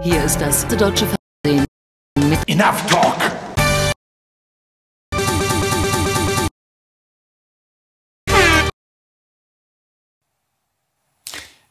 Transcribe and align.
Hier 0.00 0.24
ist 0.24 0.40
das 0.40 0.66
deutsche 0.68 1.06
Fernsehen 1.06 1.66
mit 2.16 2.48
Enough 2.48 2.86
talk! 2.86 3.16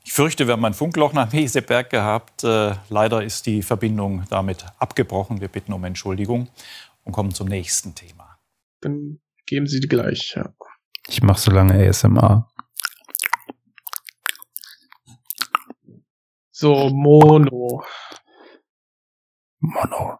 Ich 0.03 0.11
fürchte, 0.11 0.47
wir 0.47 0.53
haben 0.53 0.65
ein 0.65 0.73
Funkloch 0.73 1.13
nach 1.13 1.31
Meseberg 1.31 1.89
gehabt. 1.89 2.43
Äh, 2.43 2.75
leider 2.89 3.23
ist 3.23 3.45
die 3.45 3.61
Verbindung 3.61 4.25
damit 4.29 4.65
abgebrochen. 4.77 5.39
Wir 5.39 5.47
bitten 5.47 5.71
um 5.71 5.85
Entschuldigung 5.85 6.49
und 7.03 7.13
kommen 7.13 7.33
zum 7.33 7.47
nächsten 7.47 7.95
Thema. 7.95 8.39
Dann 8.81 9.19
geben 9.45 9.67
Sie 9.67 9.79
die 9.79 9.87
gleich, 9.87 10.33
ja. 10.35 10.53
Ich 11.07 11.21
mache 11.23 11.39
so 11.39 11.51
lange 11.51 11.87
ASMR. 11.87 12.49
So, 16.51 16.89
Mono. 16.89 17.83
Mono. 19.59 20.19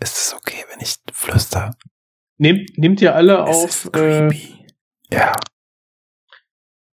Ist 0.00 0.16
es 0.16 0.34
okay, 0.34 0.64
wenn 0.70 0.80
ich 0.80 0.96
flüster? 1.12 1.76
Nehmt, 2.36 2.78
nehmt 2.78 3.00
ihr 3.00 3.14
alle 3.14 3.42
Es 3.48 3.56
auf. 3.56 3.64
ist 3.70 3.86
Äh, 3.96 4.28
creepy. 4.28 4.66
ja. 5.10 5.34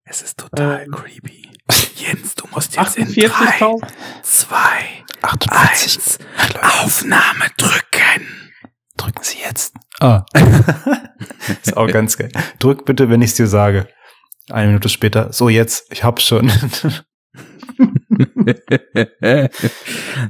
Es 0.03 0.21
ist 0.21 0.37
total 0.39 0.83
Ähm. 0.83 0.91
creepy. 0.91 1.51
Jens, 1.95 2.35
du 2.35 2.47
musst 2.47 2.75
jetzt 2.75 2.97
in 2.97 3.07
48.000. 3.07 3.87
2, 4.23 4.57
48, 5.21 5.97
1, 5.97 6.19
Aufnahme 6.83 7.45
drücken. 7.57 8.51
Drücken 8.97 9.23
Sie 9.23 9.39
jetzt. 9.39 9.75
Ah. 9.99 10.25
ist 11.63 11.75
auch 11.75 11.87
ganz 11.87 12.17
geil. 12.17 12.31
Drück 12.59 12.85
bitte, 12.85 13.09
wenn 13.09 13.21
ich 13.21 13.31
es 13.31 13.35
dir 13.35 13.47
sage. 13.47 13.87
Eine 14.49 14.67
Minute 14.67 14.89
später. 14.89 15.33
So, 15.33 15.49
jetzt. 15.49 15.91
Ich 15.91 16.03
hab's 16.03 16.23
schon. 16.23 16.51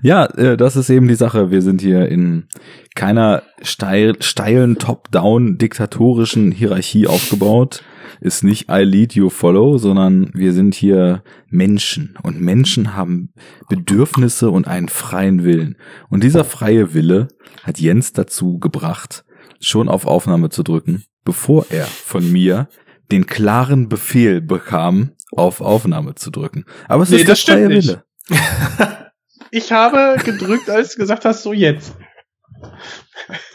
ja, 0.02 0.26
äh, 0.26 0.58
das 0.58 0.76
ist 0.76 0.90
eben 0.90 1.08
die 1.08 1.16
Sache. 1.16 1.52
Wir 1.52 1.62
sind 1.62 1.82
hier 1.82 2.08
in 2.08 2.48
keiner 2.96 3.44
steil, 3.62 4.16
steilen 4.22 4.78
Top-Down 4.78 5.58
diktatorischen 5.58 6.52
Hierarchie 6.52 7.08
aufgebaut. 7.08 7.84
Ist 8.22 8.44
nicht 8.44 8.70
I 8.70 8.84
lead 8.84 9.14
you 9.14 9.30
follow, 9.30 9.78
sondern 9.78 10.32
wir 10.34 10.54
sind 10.54 10.74
hier 10.74 11.24
Menschen 11.50 12.18
und 12.24 12.40
Menschen 12.40 12.96
haben 12.96 13.34
Bedürfnisse 13.68 14.50
und 14.50 14.68
einen 14.68 14.88
freien 14.88 15.44
Willen. 15.44 15.76
Und 16.10 16.24
dieser 16.24 16.44
freie 16.44 16.94
Wille 16.94 17.28
hat 17.64 17.80
Jens 17.80 18.14
dazu 18.14 18.58
gebracht, 18.60 19.26
schon 19.60 19.90
auf 19.90 20.06
Aufnahme 20.06 20.50
zu 20.50 20.64
drücken, 20.64 21.04
bevor 21.26 21.66
er 21.70 21.86
von 21.86 22.32
mir 22.32 22.70
den 23.12 23.28
klaren 23.28 23.90
Befehl 23.90 24.42
bekam, 24.42 25.12
auf 25.36 25.62
Aufnahme 25.62 26.16
zu 26.16 26.32
drücken. 26.32 26.66
Aber 26.88 27.04
es 27.04 27.10
Nee, 27.10 27.18
ist 27.18 27.22
der 27.24 27.32
das 27.34 27.40
stimmt 27.40 27.68
nicht. 27.70 27.88
Wille. 27.90 28.04
Ich 29.52 29.72
habe 29.72 30.22
gedrückt, 30.22 30.70
als 30.70 30.96
du 30.96 30.98
gesagt 31.02 31.24
hast, 31.24 31.44
so 31.44 31.54
jetzt. 31.54 31.96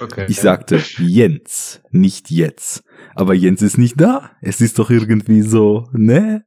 Okay. 0.00 0.24
Ich 0.28 0.40
sagte 0.40 0.80
Jens, 0.98 1.82
nicht 1.90 2.30
jetzt. 2.30 2.84
Aber 3.14 3.34
Jens 3.34 3.60
ist 3.60 3.76
nicht 3.76 4.00
da. 4.00 4.30
Es 4.40 4.62
ist 4.62 4.78
doch 4.78 4.88
irgendwie 4.88 5.42
so, 5.42 5.88
ne? 5.92 6.44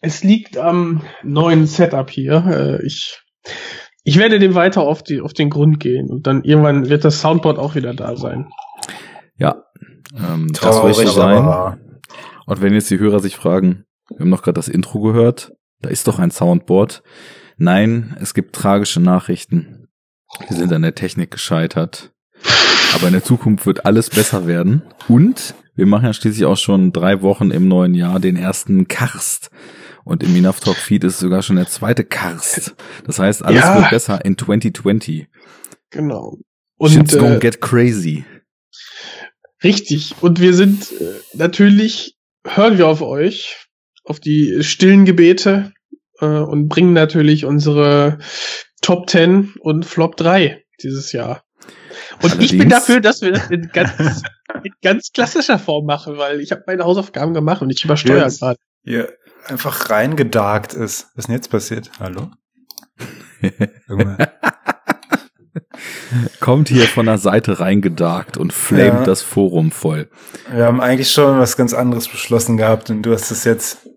Es 0.00 0.22
liegt 0.22 0.58
am 0.58 1.02
neuen 1.24 1.66
Setup 1.66 2.08
hier. 2.10 2.44
Äh, 2.80 2.86
Ich, 2.86 3.20
ich 4.04 4.16
werde 4.18 4.38
dem 4.38 4.54
weiter 4.54 4.82
auf, 4.82 5.02
die, 5.02 5.20
auf 5.20 5.32
den 5.32 5.50
Grund 5.50 5.80
gehen 5.80 6.08
und 6.08 6.26
dann 6.26 6.44
irgendwann 6.44 6.88
wird 6.88 7.04
das 7.04 7.20
Soundboard 7.20 7.58
auch 7.58 7.74
wieder 7.74 7.94
da 7.94 8.16
sein. 8.16 8.48
Ja. 9.38 9.64
Ähm, 10.14 10.48
das 10.52 10.60
Traurig, 10.60 10.98
wird 10.98 11.08
so 11.08 11.20
aber 11.22 11.76
sein. 11.76 11.87
Und 12.48 12.62
wenn 12.62 12.72
jetzt 12.72 12.90
die 12.90 12.98
Hörer 12.98 13.20
sich 13.20 13.36
fragen, 13.36 13.84
wir 14.08 14.20
haben 14.20 14.30
noch 14.30 14.42
gerade 14.42 14.54
das 14.54 14.68
Intro 14.68 15.00
gehört, 15.00 15.52
da 15.82 15.90
ist 15.90 16.06
doch 16.08 16.18
ein 16.18 16.30
Soundboard. 16.30 17.02
Nein, 17.58 18.16
es 18.20 18.32
gibt 18.32 18.54
tragische 18.54 19.00
Nachrichten. 19.00 19.88
Wir 20.48 20.56
sind 20.56 20.72
an 20.72 20.80
der 20.82 20.94
Technik 20.94 21.30
gescheitert. 21.30 22.12
Aber 22.94 23.06
in 23.08 23.12
der 23.12 23.22
Zukunft 23.22 23.66
wird 23.66 23.84
alles 23.84 24.08
besser 24.08 24.46
werden. 24.46 24.82
Und 25.08 25.54
wir 25.74 25.84
machen 25.84 26.06
ja 26.06 26.14
schließlich 26.14 26.46
auch 26.46 26.56
schon 26.56 26.92
drei 26.92 27.20
Wochen 27.20 27.50
im 27.50 27.68
neuen 27.68 27.92
Jahr 27.94 28.18
den 28.18 28.36
ersten 28.36 28.88
Karst. 28.88 29.50
Und 30.04 30.22
im 30.22 30.34
Enough 30.34 30.60
Talk 30.60 30.76
Feed 30.76 31.04
ist 31.04 31.18
sogar 31.18 31.42
schon 31.42 31.56
der 31.56 31.66
zweite 31.66 32.02
Karst. 32.04 32.74
Das 33.04 33.18
heißt, 33.18 33.44
alles 33.44 33.60
Ja. 33.60 33.76
wird 33.76 33.90
besser 33.90 34.24
in 34.24 34.38
2020. 34.38 35.26
Genau. 35.90 36.38
Shit's 36.82 37.12
Und 37.14 37.20
gonna 37.20 37.36
äh, 37.36 37.40
get 37.40 37.60
crazy. 37.60 38.24
richtig. 39.62 40.14
Und 40.22 40.40
wir 40.40 40.54
sind 40.54 40.90
äh, 40.92 41.04
natürlich, 41.34 42.16
hören 42.56 42.78
wir 42.78 42.86
auf 42.86 43.02
euch, 43.02 43.66
auf 44.04 44.20
die 44.20 44.62
stillen 44.62 45.04
Gebete 45.04 45.72
äh, 46.20 46.26
und 46.26 46.68
bringen 46.68 46.92
natürlich 46.92 47.44
unsere 47.44 48.18
Top 48.82 49.08
10 49.10 49.54
und 49.60 49.84
Flop 49.84 50.16
3 50.16 50.64
dieses 50.82 51.12
Jahr. 51.12 51.42
Und 52.22 52.40
ich 52.40 52.50
bin 52.50 52.60
Allerdings- 52.60 52.70
dafür, 52.70 53.00
dass 53.00 53.22
wir 53.22 53.32
das 53.32 53.50
in 53.50 53.68
ganz, 53.72 54.22
in 54.64 54.72
ganz 54.82 55.12
klassischer 55.12 55.58
Form 55.58 55.86
machen, 55.86 56.16
weil 56.16 56.40
ich 56.40 56.52
habe 56.52 56.64
meine 56.66 56.84
Hausaufgaben 56.84 57.34
gemacht 57.34 57.62
und 57.62 57.70
ich 57.70 57.84
übersteuere 57.84 58.28
gerade. 58.28 58.58
Hier 58.84 59.12
einfach 59.46 59.90
reingedarkt 59.90 60.74
ist. 60.74 61.08
Was 61.14 61.24
ist 61.24 61.26
denn 61.28 61.34
jetzt 61.34 61.50
passiert? 61.50 61.90
Hallo? 62.00 62.30
Kommt 66.40 66.68
hier 66.68 66.84
von 66.86 67.06
der 67.06 67.18
Seite 67.18 67.60
reingedarkt 67.60 68.36
und 68.36 68.52
flamet 68.52 69.00
Ja. 69.00 69.04
das 69.04 69.22
Forum 69.22 69.70
voll. 69.70 70.10
Wir 70.50 70.64
haben 70.64 70.80
eigentlich 70.80 71.10
schon 71.10 71.38
was 71.38 71.56
ganz 71.56 71.74
anderes 71.74 72.08
beschlossen 72.08 72.56
gehabt 72.56 72.88
und 72.90 73.02
du 73.02 73.12
hast 73.12 73.30
es 73.30 73.44
jetzt 73.44 73.84
Du 73.84 73.90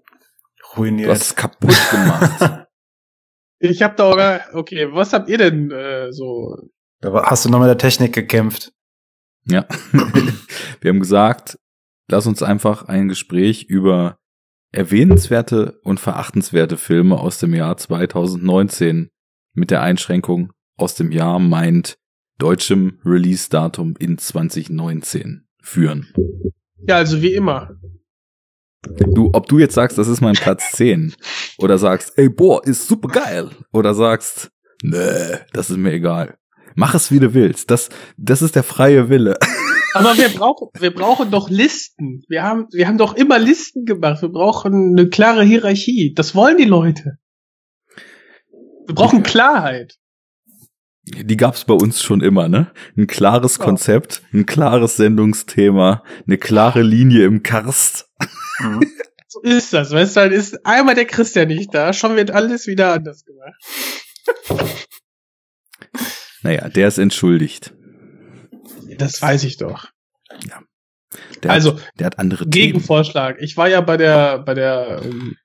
ruiniert. 0.77 1.09
hast 1.09 1.21
es 1.21 1.35
kaputt 1.35 1.75
gemacht. 1.91 2.57
Ich 3.63 3.83
habe 3.83 3.93
da 3.95 4.05
auch, 4.05 4.55
okay, 4.55 4.87
was 4.91 5.13
habt 5.13 5.29
ihr 5.29 5.37
denn 5.37 5.69
äh, 5.69 6.11
so? 6.11 6.57
Da 6.99 7.13
war- 7.13 7.27
hast 7.27 7.45
du 7.45 7.49
noch 7.49 7.59
mit 7.59 7.67
der 7.67 7.77
Technik 7.77 8.11
gekämpft. 8.11 8.71
ja. 9.45 9.67
Wir 10.81 10.89
haben 10.89 10.99
gesagt, 10.99 11.59
lass 12.09 12.25
uns 12.25 12.41
einfach 12.41 12.85
ein 12.87 13.07
Gespräch 13.07 13.65
über 13.69 14.17
erwähnenswerte 14.71 15.79
und 15.83 15.99
verachtenswerte 15.99 16.75
Filme 16.75 17.19
aus 17.19 17.37
dem 17.37 17.53
Jahr 17.53 17.77
2019 17.77 19.11
mit 19.53 19.69
der 19.69 19.83
Einschränkung 19.83 20.51
aus 20.77 20.95
dem 20.95 21.11
Jahr 21.11 21.39
meint 21.39 21.97
deutschem 22.37 22.99
Release-Datum 23.05 23.95
in 23.99 24.17
2019 24.17 25.47
führen. 25.61 26.13
Ja, 26.87 26.95
also 26.95 27.21
wie 27.21 27.33
immer. 27.33 27.71
Du, 28.81 29.29
ob 29.33 29.47
du 29.47 29.59
jetzt 29.59 29.75
sagst, 29.75 29.97
das 29.97 30.07
ist 30.07 30.21
mein 30.21 30.33
Platz 30.33 30.71
10 30.73 31.13
oder 31.59 31.77
sagst, 31.77 32.17
ey, 32.17 32.29
boah, 32.29 32.65
ist 32.65 32.87
super 32.87 33.09
geil 33.09 33.49
oder 33.71 33.93
sagst, 33.93 34.51
nee, 34.81 35.37
das 35.53 35.69
ist 35.69 35.77
mir 35.77 35.93
egal. 35.93 36.37
Mach 36.75 36.95
es, 36.95 37.11
wie 37.11 37.19
du 37.19 37.33
willst. 37.33 37.69
Das, 37.69 37.89
das 38.17 38.41
ist 38.41 38.55
der 38.55 38.63
freie 38.63 39.09
Wille. 39.09 39.37
Aber 39.93 40.17
wir 40.17 40.29
brauchen, 40.29 40.69
wir 40.79 40.93
brauchen 40.93 41.31
doch 41.31 41.49
Listen. 41.49 42.23
Wir 42.29 42.43
haben, 42.43 42.67
wir 42.71 42.87
haben 42.87 42.97
doch 42.97 43.13
immer 43.13 43.37
Listen 43.39 43.85
gemacht. 43.85 44.21
Wir 44.21 44.29
brauchen 44.29 44.97
eine 44.97 45.09
klare 45.09 45.43
Hierarchie. 45.43 46.13
Das 46.15 46.33
wollen 46.33 46.57
die 46.57 46.65
Leute. 46.65 47.17
Wir 48.87 48.95
brauchen 48.95 49.21
Klarheit. 49.21 49.97
Die 51.11 51.37
gab's 51.37 51.65
bei 51.65 51.73
uns 51.73 52.01
schon 52.01 52.21
immer, 52.21 52.47
ne? 52.47 52.71
Ein 52.97 53.07
klares 53.07 53.57
Ja. 53.57 53.65
Konzept, 53.65 54.21
ein 54.33 54.45
klares 54.45 54.95
Sendungsthema, 54.97 56.03
eine 56.25 56.37
klare 56.37 56.81
Linie 56.81 57.25
im 57.25 57.43
Karst. 57.43 58.09
So 59.33 59.39
ist 59.43 59.71
das. 59.71 59.91
Weißt 59.91 60.17
du, 60.17 60.19
dann 60.19 60.31
ist 60.33 60.65
einmal 60.65 60.93
der 60.93 61.05
Christian 61.05 61.47
nicht 61.47 61.73
da, 61.73 61.93
schon 61.93 62.17
wird 62.17 62.31
alles 62.31 62.67
wieder 62.67 62.91
anders 62.91 63.23
gemacht. 63.23 64.89
Naja, 66.41 66.67
der 66.67 66.89
ist 66.89 66.97
entschuldigt. 66.97 67.73
Das 68.97 69.21
weiß 69.21 69.45
ich 69.45 69.55
doch. 69.55 69.87
Der 71.43 71.51
Also, 71.51 71.75
hat, 71.75 71.91
der 71.97 72.05
hat 72.07 72.19
andere 72.19 72.43
Themen. 72.43 72.51
Gegenvorschlag. 72.51 73.37
Ich 73.39 73.55
war 73.55 73.69
ja 73.69 73.79
bei 73.79 73.95
der, 73.95 74.39
bei 74.39 74.53
der 74.53 75.01
ähm, 75.03 75.37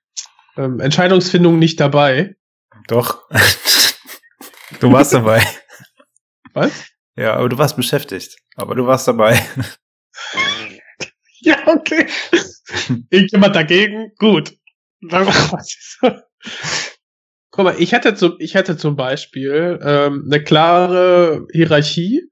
ähm, 0.57 0.79
Entscheidungsfindung 0.81 1.57
nicht 1.57 1.79
dabei. 1.79 2.35
Doch. 2.89 3.23
du 4.81 4.91
warst 4.91 5.13
dabei. 5.13 5.41
Was? 6.57 6.85
Ja, 7.15 7.33
aber 7.35 7.49
du 7.49 7.57
warst 7.57 7.75
beschäftigt. 7.75 8.37
Aber 8.55 8.75
du 8.75 8.85
warst 8.87 9.07
dabei. 9.07 9.39
Ja, 11.39 11.55
okay. 11.67 12.07
Irgendjemand 13.11 13.55
dagegen? 13.55 14.11
Gut. 14.17 14.53
Dann- 15.01 15.27
Guck 17.51 17.63
mal, 17.65 17.75
ich 17.79 17.91
hätte 17.91 18.15
zum, 18.15 18.35
ich 18.39 18.55
hätte 18.55 18.75
zum 18.77 18.95
Beispiel 18.95 19.79
ähm, 19.81 20.23
eine 20.25 20.43
klare 20.43 21.45
Hierarchie 21.53 22.23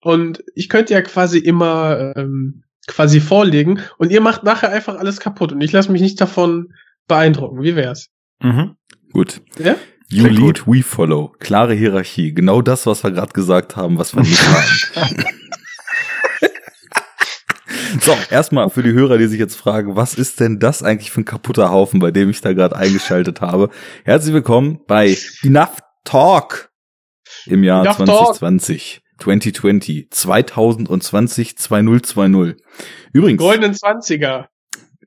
und 0.00 0.42
ich 0.54 0.68
könnte 0.68 0.92
ja 0.92 1.02
quasi 1.02 1.38
immer 1.38 2.14
ähm, 2.16 2.64
quasi 2.86 3.20
vorlegen 3.20 3.80
und 3.98 4.10
ihr 4.10 4.20
macht 4.20 4.42
nachher 4.44 4.70
einfach 4.70 4.96
alles 4.96 5.20
kaputt 5.20 5.52
und 5.52 5.60
ich 5.60 5.72
lasse 5.72 5.90
mich 5.92 6.02
nicht 6.02 6.20
davon 6.20 6.74
beeindrucken. 7.06 7.62
Wie 7.62 7.76
wär's? 7.76 8.08
Mhm. 8.40 8.76
Gut. 9.12 9.40
Ja? 9.58 9.76
You 10.12 10.24
Klingt 10.24 10.38
lead, 10.40 10.66
we 10.66 10.82
follow. 10.82 11.34
Klare 11.38 11.72
Hierarchie. 11.72 12.34
Genau 12.34 12.60
das, 12.60 12.84
was 12.84 13.02
wir 13.02 13.12
gerade 13.12 13.32
gesagt 13.32 13.76
haben, 13.76 13.96
was 13.96 14.14
wir 14.14 14.22
nicht 14.22 14.46
haben. 14.94 15.24
So, 17.98 18.14
erstmal 18.28 18.68
für 18.68 18.82
die 18.82 18.92
Hörer, 18.92 19.16
die 19.16 19.26
sich 19.26 19.38
jetzt 19.38 19.54
fragen, 19.56 19.96
was 19.96 20.12
ist 20.12 20.40
denn 20.40 20.58
das 20.58 20.82
eigentlich 20.82 21.10
für 21.10 21.22
ein 21.22 21.24
kaputter 21.24 21.70
Haufen, 21.70 21.98
bei 21.98 22.10
dem 22.10 22.28
ich 22.28 22.42
da 22.42 22.52
gerade 22.52 22.76
eingeschaltet 22.76 23.40
habe? 23.40 23.70
Herzlich 24.04 24.34
willkommen 24.34 24.80
bei 24.86 25.16
Enough 25.44 25.78
Talk 26.04 26.70
im 27.46 27.64
Jahr 27.64 27.82
Enough 27.82 27.96
2020. 27.96 29.00
2020, 29.18 30.08
2020, 30.10 31.56
2020. 31.56 32.56
Übrigens, 33.14 33.40
Goldenen 33.40 33.72
Zwanziger. 33.72 34.50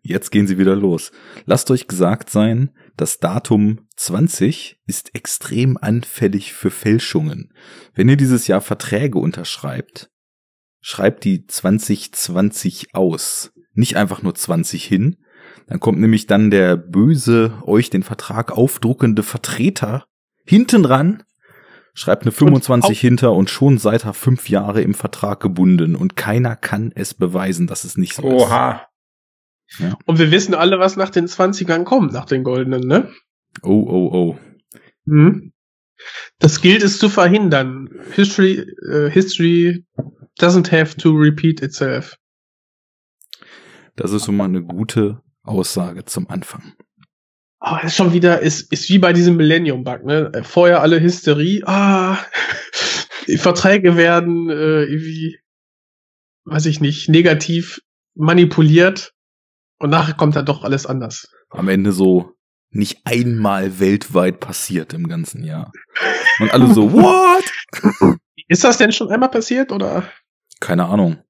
jetzt 0.02 0.32
gehen 0.32 0.48
sie 0.48 0.58
wieder 0.58 0.76
los. 0.76 1.12
Lasst 1.46 1.70
euch 1.70 1.88
gesagt 1.88 2.32
sein, 2.32 2.72
das 2.98 3.20
Datum 3.20 3.88
20 3.98 4.80
ist 4.86 5.14
extrem 5.16 5.78
anfällig 5.78 6.54
für 6.54 6.72
Fälschungen. 6.72 7.54
Wenn 7.94 8.10
ihr 8.10 8.18
dieses 8.18 8.48
Jahr 8.48 8.62
Verträge 8.62 9.20
unterschreibt, 9.20 10.10
schreibt 10.82 11.24
die 11.24 11.46
2020 11.46 12.94
aus. 12.96 13.52
Nicht 13.74 13.98
einfach 13.98 14.22
nur 14.22 14.36
20 14.36 14.84
hin. 14.86 15.18
Dann 15.68 15.80
kommt 15.80 16.00
nämlich 16.00 16.28
dann 16.28 16.52
der 16.52 16.78
böse, 16.78 17.62
euch 17.66 17.90
den 17.90 18.04
Vertrag 18.04 18.52
aufdruckende 18.52 19.24
Vertreter 19.24 20.06
hinten 20.46 20.86
ran, 20.86 21.24
schreibt 21.94 22.24
eine 22.24 22.32
25 22.32 22.92
auf- 22.92 23.02
hinter 23.02 23.34
und 23.34 23.50
schon 23.50 23.78
seid 23.78 24.06
ihr 24.06 24.14
fünf 24.14 24.48
Jahre 24.50 24.82
im 24.82 24.94
Vertrag 24.94 25.40
gebunden 25.40 25.96
und 25.96 26.16
keiner 26.16 26.56
kann 26.56 26.92
es 26.94 27.14
beweisen, 27.14 27.68
dass 27.68 27.84
es 27.84 27.98
nicht 27.98 28.14
so 28.16 28.22
ist. 28.28 28.44
Oha. 28.44 28.88
Und 30.06 30.20
wir 30.20 30.32
wissen 30.32 30.54
alle, 30.54 30.80
was 30.80 30.96
nach 30.96 31.10
den 31.10 31.28
Zwanzigern 31.28 31.86
kommt, 31.86 32.14
nach 32.14 32.26
den 32.26 32.44
Goldenen, 32.44 32.88
ne? 32.88 33.12
Oh, 33.62 33.86
oh, 33.88 34.10
oh. 34.14 34.40
Mhm. 35.06 35.54
Das 36.40 36.62
gilt 36.62 36.84
es 36.84 37.00
zu 37.00 37.10
verhindern. 37.10 37.90
History, 38.14 38.66
äh, 38.90 39.10
history 39.10 39.86
doesn't 40.40 40.72
have 40.72 40.98
to 40.98 41.12
repeat 41.12 41.62
itself. 41.62 42.18
Das 43.96 44.12
ist 44.12 44.26
schon 44.26 44.36
mal 44.36 44.46
eine 44.46 44.62
gute 44.62 45.22
Aussage 45.44 46.04
zum 46.06 46.30
Anfang. 46.30 46.74
Aber 47.60 47.80
es 47.80 47.92
ist 47.92 47.96
schon 47.96 48.14
wieder, 48.14 48.42
ist, 48.42 48.72
ist 48.72 48.90
wie 48.90 49.00
bei 49.00 49.14
diesem 49.14 49.38
Millennium-Bug, 49.38 50.04
ne? 50.04 50.32
Vorher 50.44 50.82
alle 50.82 51.02
Hysterie, 51.02 51.64
ah, 51.66 52.18
die 53.28 53.38
Verträge 53.38 53.96
werden 53.96 54.50
äh, 54.50 54.84
irgendwie, 54.84 55.40
weiß 56.44 56.66
ich 56.66 56.82
nicht, 56.82 57.10
negativ 57.10 57.82
manipuliert 58.14 59.15
und 59.80 59.90
nachher 59.90 60.14
kommt 60.14 60.36
dann 60.36 60.46
doch 60.46 60.64
alles 60.64 60.86
anders. 60.86 61.28
Am 61.50 61.68
Ende 61.68 61.92
so 61.92 62.36
nicht 62.70 63.02
einmal 63.06 63.80
weltweit 63.80 64.40
passiert 64.40 64.94
im 64.94 65.08
ganzen 65.08 65.44
Jahr. 65.44 65.72
Und 66.40 66.54
alle 66.54 66.74
so, 66.74 66.92
what? 66.94 68.24
Ist 68.48 68.64
das 68.64 68.78
denn 68.78 68.92
schon 68.92 69.10
einmal 69.10 69.30
passiert 69.30 69.72
oder? 69.72 70.10
Keine 70.60 70.86
Ahnung. 70.86 71.24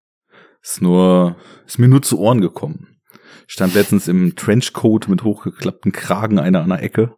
Ist 0.61 0.81
nur, 0.81 1.37
ist 1.65 1.77
mir 1.77 1.87
nur 1.87 2.01
zu 2.01 2.19
Ohren 2.19 2.41
gekommen. 2.41 2.99
Stand 3.47 3.75
letztens 3.75 4.07
im 4.07 4.35
Trenchcoat 4.35 5.07
mit 5.07 5.23
hochgeklappten 5.23 5.91
Kragen 5.91 6.39
einer 6.39 6.63
an 6.63 6.69
der 6.69 6.81
Ecke. 6.81 7.15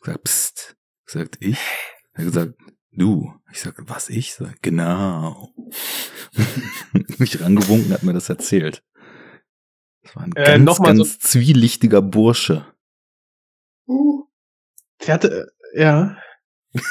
Gesagt, 0.00 0.24
psst. 0.24 0.76
Gesagt, 1.06 1.38
ich? 1.40 1.58
Er 2.12 2.18
hat 2.18 2.32
gesagt, 2.32 2.54
du. 2.92 3.32
Ich 3.50 3.60
sag, 3.60 3.74
was 3.88 4.08
ich? 4.08 4.34
Sag, 4.34 4.62
genau. 4.62 5.52
Mich 7.18 7.40
rangewunken, 7.40 7.92
hat 7.92 8.04
mir 8.04 8.12
das 8.12 8.28
erzählt. 8.28 8.84
Das 10.08 10.16
war 10.16 10.22
ein 10.24 10.32
Äh, 10.36 10.44
ganz, 10.44 10.64
noch 10.64 10.78
mal 10.80 10.96
so- 10.96 11.02
ganz 11.04 11.18
zwielichtiger 11.20 12.02
Bursche. 12.02 12.64
Uh. 13.86 14.24
Der 15.06 15.14
hatte, 15.14 15.52
äh, 15.74 15.82
ja. 15.82 16.16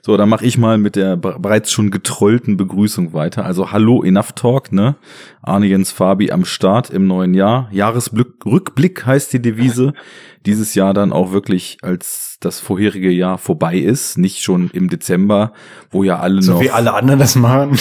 So, 0.00 0.16
dann 0.16 0.28
mache 0.28 0.44
ich 0.46 0.56
mal 0.56 0.78
mit 0.78 0.96
der 0.96 1.16
be- 1.16 1.36
bereits 1.38 1.70
schon 1.70 1.90
getrollten 1.90 2.56
Begrüßung 2.56 3.12
weiter. 3.12 3.44
Also 3.44 3.72
hallo 3.72 4.02
Enough 4.02 4.32
Talk, 4.32 4.72
ne? 4.72 4.96
Arne 5.42 5.66
Jens 5.66 5.90
Fabi 5.92 6.30
am 6.30 6.46
Start 6.46 6.88
im 6.88 7.06
neuen 7.06 7.34
Jahr. 7.34 7.68
Jahresrückblick 7.72 9.04
heißt 9.04 9.32
die 9.34 9.42
Devise. 9.42 9.92
Dieses 10.46 10.74
Jahr 10.74 10.94
dann 10.94 11.12
auch 11.12 11.32
wirklich, 11.32 11.76
als 11.82 12.38
das 12.40 12.58
vorherige 12.60 13.10
Jahr 13.10 13.36
vorbei 13.38 13.76
ist, 13.76 14.16
nicht 14.16 14.40
schon 14.40 14.70
im 14.70 14.88
Dezember, 14.88 15.52
wo 15.90 16.04
ja 16.04 16.20
alle 16.20 16.40
So 16.42 16.52
noch. 16.54 16.60
wie 16.62 16.70
alle 16.70 16.94
anderen 16.94 17.18
das 17.18 17.34
machen. 17.34 17.76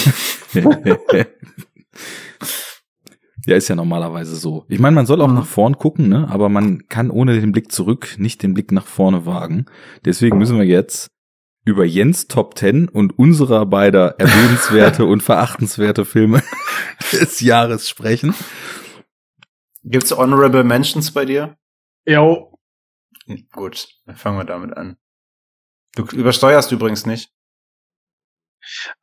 ja, 3.47 3.55
ist 3.55 3.69
ja 3.69 3.75
normalerweise 3.75 4.35
so. 4.35 4.65
Ich 4.67 4.79
meine, 4.79 4.93
man 4.93 5.05
soll 5.05 5.21
auch 5.21 5.31
nach 5.31 5.45
vorn 5.45 5.77
gucken, 5.77 6.09
ne? 6.09 6.27
Aber 6.29 6.49
man 6.49 6.89
kann 6.89 7.09
ohne 7.09 7.39
den 7.39 7.53
Blick 7.53 7.71
zurück 7.71 8.15
nicht 8.17 8.43
den 8.43 8.53
Blick 8.53 8.73
nach 8.73 8.85
vorne 8.85 9.25
wagen. 9.25 9.67
Deswegen 10.03 10.37
müssen 10.37 10.57
wir 10.57 10.65
jetzt 10.65 11.09
über 11.63 11.85
Jens 11.85 12.27
Top 12.27 12.57
10 12.57 12.89
und 12.89 13.17
unserer 13.17 13.65
beider 13.65 14.19
erwähnenswerte 14.19 15.05
und 15.07 15.23
verachtenswerte 15.23 16.03
Filme 16.03 16.43
des 17.13 17.39
Jahres 17.39 17.87
sprechen. 17.87 18.35
Gibt's 19.83 20.11
Honorable 20.11 20.65
Mentions 20.65 21.11
bei 21.11 21.23
dir? 21.23 21.57
Jo. 22.05 22.53
Gut, 23.53 23.87
dann 24.05 24.17
fangen 24.17 24.39
wir 24.39 24.45
damit 24.45 24.75
an. 24.75 24.97
Du 25.95 26.03
übersteuerst 26.03 26.73
übrigens 26.73 27.05
nicht. 27.05 27.31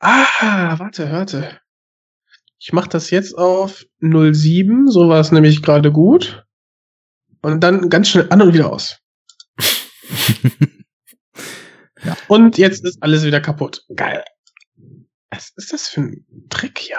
Ah, 0.00 0.78
warte, 0.78 1.10
warte. 1.10 1.60
Ich 2.64 2.72
mach 2.72 2.86
das 2.86 3.10
jetzt 3.10 3.36
auf 3.36 3.84
07, 4.00 4.88
so 4.88 5.10
war 5.10 5.20
es 5.20 5.30
nämlich 5.30 5.60
gerade 5.60 5.92
gut. 5.92 6.46
Und 7.42 7.60
dann 7.60 7.90
ganz 7.90 8.08
schnell 8.08 8.28
an 8.30 8.40
und 8.40 8.54
wieder 8.54 8.72
aus. 8.72 9.00
Ja. 12.06 12.18
Und 12.28 12.58
jetzt 12.58 12.84
ist 12.84 13.02
alles 13.02 13.24
wieder 13.24 13.40
kaputt. 13.40 13.82
Geil. 13.96 14.22
Was 15.30 15.54
ist 15.56 15.72
das 15.72 15.88
für 15.88 16.02
ein 16.02 16.26
Trick 16.50 16.78
hier? 16.78 16.98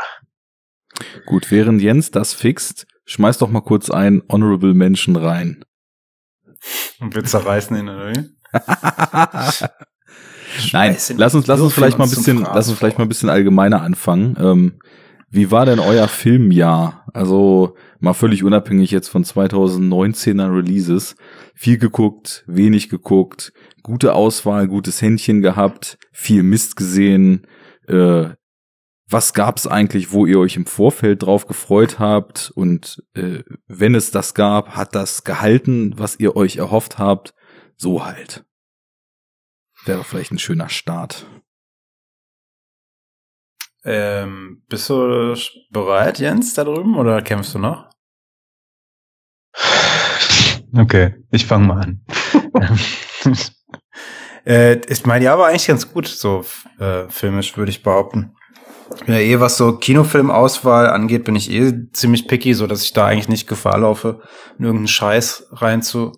Gut, 1.27 1.51
während 1.51 1.79
Jens 1.79 2.09
das 2.09 2.33
fixt, 2.33 2.87
schmeiß 3.05 3.37
doch 3.37 3.51
mal 3.51 3.61
kurz 3.61 3.91
ein 3.91 4.23
Honorable 4.31 4.73
Mention 4.73 5.15
rein. 5.15 5.63
Und 6.99 7.13
wir 7.13 7.23
zerreißen 7.23 7.77
ihn, 7.77 7.87
oder 7.87 8.15
wie? 8.15 8.31
Nein, 10.73 10.97
lass 11.17 11.35
uns, 11.35 11.45
lass 11.45 11.61
uns 11.61 11.73
vielleicht 11.75 11.99
mal 11.99 12.05
ein 12.05 12.09
bisschen, 12.09 12.41
lass 12.41 12.67
uns 12.67 12.79
vielleicht 12.79 12.97
mal 12.97 13.05
ein 13.05 13.09
bisschen 13.09 13.29
allgemeiner 13.29 13.83
anfangen. 13.83 14.35
Ähm, 14.39 14.79
wie 15.35 15.51
war 15.51 15.65
denn 15.65 15.79
euer 15.79 16.07
Filmjahr? 16.07 17.05
Also 17.13 17.75
mal 17.99 18.13
völlig 18.13 18.43
unabhängig 18.43 18.91
jetzt 18.91 19.09
von 19.09 19.25
2019er 19.25 20.55
Releases. 20.55 21.15
Viel 21.53 21.77
geguckt, 21.77 22.45
wenig 22.47 22.89
geguckt, 22.89 23.51
gute 23.83 24.13
Auswahl, 24.13 24.67
gutes 24.67 25.01
Händchen 25.01 25.41
gehabt, 25.41 25.97
viel 26.13 26.41
Mist 26.41 26.77
gesehen. 26.77 27.47
Äh, 27.87 28.29
was 29.09 29.33
gab's 29.33 29.67
eigentlich, 29.67 30.11
wo 30.11 30.25
ihr 30.25 30.39
euch 30.39 30.55
im 30.55 30.65
Vorfeld 30.65 31.23
drauf 31.23 31.47
gefreut 31.47 31.99
habt? 31.99 32.51
Und 32.55 33.03
äh, 33.13 33.43
wenn 33.67 33.93
es 33.93 34.11
das 34.11 34.33
gab, 34.35 34.77
hat 34.77 34.95
das 34.95 35.25
gehalten, 35.25 35.93
was 35.97 36.17
ihr 36.17 36.35
euch 36.37 36.57
erhofft 36.57 36.97
habt? 36.97 37.33
So 37.75 38.05
halt. 38.05 38.45
Wäre 39.85 40.05
vielleicht 40.05 40.31
ein 40.31 40.39
schöner 40.39 40.69
Start. 40.69 41.27
Ähm, 43.85 44.63
bist 44.67 44.89
du 44.89 45.35
bereit, 45.69 46.19
Jens, 46.19 46.55
da 46.55 46.63
drüben, 46.63 46.97
oder 46.97 47.21
kämpfst 47.21 47.53
du 47.53 47.59
noch? 47.59 47.87
Okay, 50.75 51.15
ich 51.31 51.45
fange 51.45 51.67
mal 51.67 51.81
an. 51.81 52.01
äh, 54.45 54.77
ist 54.87 55.05
mein 55.07 55.21
Jahr 55.21 55.37
war 55.37 55.47
eigentlich 55.47 55.67
ganz 55.67 55.91
gut, 55.91 56.07
so 56.07 56.43
äh, 56.79 57.07
filmisch, 57.09 57.55
würde 57.57 57.69
ich 57.69 57.83
behaupten. 57.83 58.35
Ja, 59.07 59.15
eh, 59.15 59.39
was 59.39 59.57
so 59.57 59.77
Kinofilmauswahl 59.77 60.89
angeht, 60.89 61.23
bin 61.23 61.35
ich 61.35 61.51
eh 61.51 61.73
ziemlich 61.93 62.27
picky, 62.27 62.53
so 62.53 62.67
dass 62.67 62.83
ich 62.83 62.93
da 62.93 63.05
eigentlich 63.05 63.29
nicht 63.29 63.47
Gefahr 63.47 63.77
laufe, 63.79 64.21
in 64.57 64.65
irgendeinen 64.65 64.87
Scheiß 64.87 65.47
rein 65.51 65.81
zu 65.81 66.11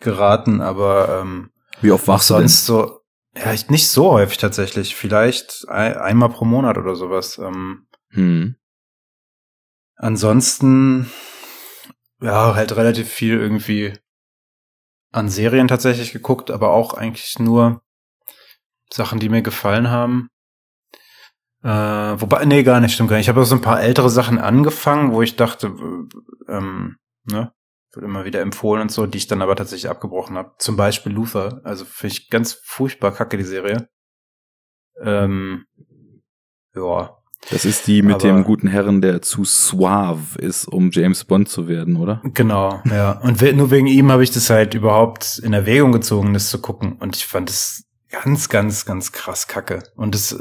geraten, 0.00 0.60
aber 0.60 1.20
ähm, 1.22 1.50
Wie 1.80 1.92
oft 1.92 2.06
wachst 2.08 2.30
du 2.30 2.34
denn? 2.34 2.42
sonst 2.48 2.66
so, 2.66 3.00
ja, 3.36 3.52
ich, 3.52 3.70
nicht 3.70 3.88
so 3.88 4.12
häufig 4.12 4.38
tatsächlich, 4.38 4.94
vielleicht 4.94 5.66
ein, 5.68 5.96
einmal 5.96 6.28
pro 6.28 6.44
Monat 6.44 6.78
oder 6.78 6.94
sowas. 6.94 7.38
Ähm, 7.38 7.86
Hm. 8.14 8.56
Ansonsten, 9.96 11.10
ja, 12.20 12.54
halt 12.54 12.76
relativ 12.76 13.08
viel 13.08 13.38
irgendwie 13.38 13.98
an 15.12 15.28
Serien 15.28 15.68
tatsächlich 15.68 16.12
geguckt, 16.12 16.50
aber 16.50 16.70
auch 16.70 16.94
eigentlich 16.94 17.38
nur 17.38 17.82
Sachen, 18.92 19.20
die 19.20 19.28
mir 19.28 19.42
gefallen 19.42 19.90
haben. 19.90 20.30
Äh, 21.62 21.68
wobei, 21.68 22.44
nee, 22.44 22.62
gar 22.62 22.80
nicht, 22.80 22.94
stimmt 22.94 23.10
gar 23.10 23.16
nicht. 23.16 23.24
Ich 23.24 23.28
habe 23.28 23.40
auch 23.40 23.46
so 23.46 23.54
ein 23.54 23.62
paar 23.62 23.82
ältere 23.82 24.10
Sachen 24.10 24.38
angefangen, 24.38 25.12
wo 25.12 25.22
ich 25.22 25.36
dachte, 25.36 25.68
äh, 25.68 26.52
ähm, 26.52 26.98
ne, 27.24 27.52
wird 27.96 28.04
immer 28.04 28.24
wieder 28.24 28.40
empfohlen 28.40 28.82
und 28.82 28.90
so, 28.92 29.06
die 29.06 29.18
ich 29.18 29.26
dann 29.26 29.42
aber 29.42 29.56
tatsächlich 29.56 29.90
abgebrochen 29.90 30.36
habe. 30.36 30.52
Zum 30.58 30.76
Beispiel 30.76 31.12
Luther. 31.12 31.60
Also 31.64 31.84
finde 31.84 32.14
ich 32.14 32.30
ganz 32.30 32.52
furchtbar 32.64 33.12
kacke, 33.12 33.36
die 33.36 33.44
Serie. 33.44 33.88
Ähm, 35.00 35.64
ja, 36.74 37.16
Das 37.50 37.64
ist 37.64 37.86
die 37.86 38.02
mit 38.02 38.14
Aber- 38.16 38.22
dem 38.24 38.44
guten 38.44 38.68
Herren, 38.68 39.00
der 39.02 39.20
zu 39.22 39.44
suave 39.44 40.38
ist, 40.38 40.66
um 40.66 40.90
James 40.92 41.24
Bond 41.24 41.48
zu 41.48 41.68
werden, 41.68 41.96
oder? 41.96 42.22
Genau, 42.24 42.80
ja. 42.86 43.20
Und 43.20 43.42
nur 43.56 43.70
wegen 43.70 43.86
ihm 43.86 44.10
habe 44.10 44.22
ich 44.24 44.30
das 44.30 44.48
halt 44.50 44.74
überhaupt 44.74 45.38
in 45.42 45.52
Erwägung 45.52 45.92
gezogen, 45.92 46.32
das 46.32 46.48
zu 46.48 46.60
gucken. 46.60 46.92
Und 46.98 47.16
ich 47.16 47.26
fand 47.26 47.50
es 47.50 47.84
ganz, 48.10 48.48
ganz, 48.48 48.86
ganz 48.86 49.12
krass 49.12 49.46
kacke. 49.46 49.82
Und 49.96 50.14
es 50.14 50.38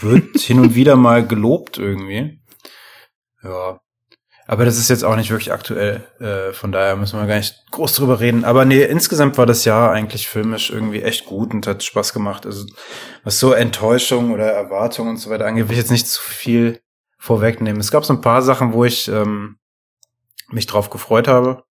wird 0.00 0.36
hin 0.38 0.60
und 0.60 0.74
wieder 0.74 0.96
mal 0.96 1.26
gelobt 1.26 1.78
irgendwie. 1.78 2.42
Ja. 3.42 3.80
Aber 4.48 4.64
das 4.64 4.78
ist 4.78 4.88
jetzt 4.88 5.04
auch 5.04 5.16
nicht 5.16 5.30
wirklich 5.30 5.52
aktuell. 5.52 6.06
Äh, 6.20 6.52
von 6.52 6.70
daher 6.70 6.94
müssen 6.94 7.18
wir 7.18 7.26
gar 7.26 7.36
nicht 7.36 7.64
groß 7.72 7.94
drüber 7.94 8.20
reden. 8.20 8.44
Aber 8.44 8.64
nee, 8.64 8.82
insgesamt 8.84 9.38
war 9.38 9.46
das 9.46 9.64
Jahr 9.64 9.90
eigentlich 9.90 10.28
filmisch 10.28 10.70
irgendwie 10.70 11.02
echt 11.02 11.26
gut 11.26 11.52
und 11.52 11.66
hat 11.66 11.82
Spaß 11.82 12.12
gemacht. 12.12 12.46
Also 12.46 12.64
was 13.24 13.40
so 13.40 13.52
Enttäuschung 13.52 14.32
oder 14.32 14.52
Erwartung 14.52 15.08
und 15.08 15.16
so 15.16 15.30
weiter 15.30 15.46
angeht, 15.46 15.68
will 15.68 15.72
ich 15.72 15.80
jetzt 15.80 15.90
nicht 15.90 16.06
zu 16.06 16.22
viel 16.22 16.80
vorwegnehmen. 17.18 17.80
Es 17.80 17.90
gab 17.90 18.04
so 18.04 18.14
ein 18.14 18.20
paar 18.20 18.42
Sachen, 18.42 18.72
wo 18.72 18.84
ich 18.84 19.08
ähm, 19.08 19.58
mich 20.50 20.66
drauf 20.66 20.90
gefreut 20.90 21.26
habe. 21.26 21.64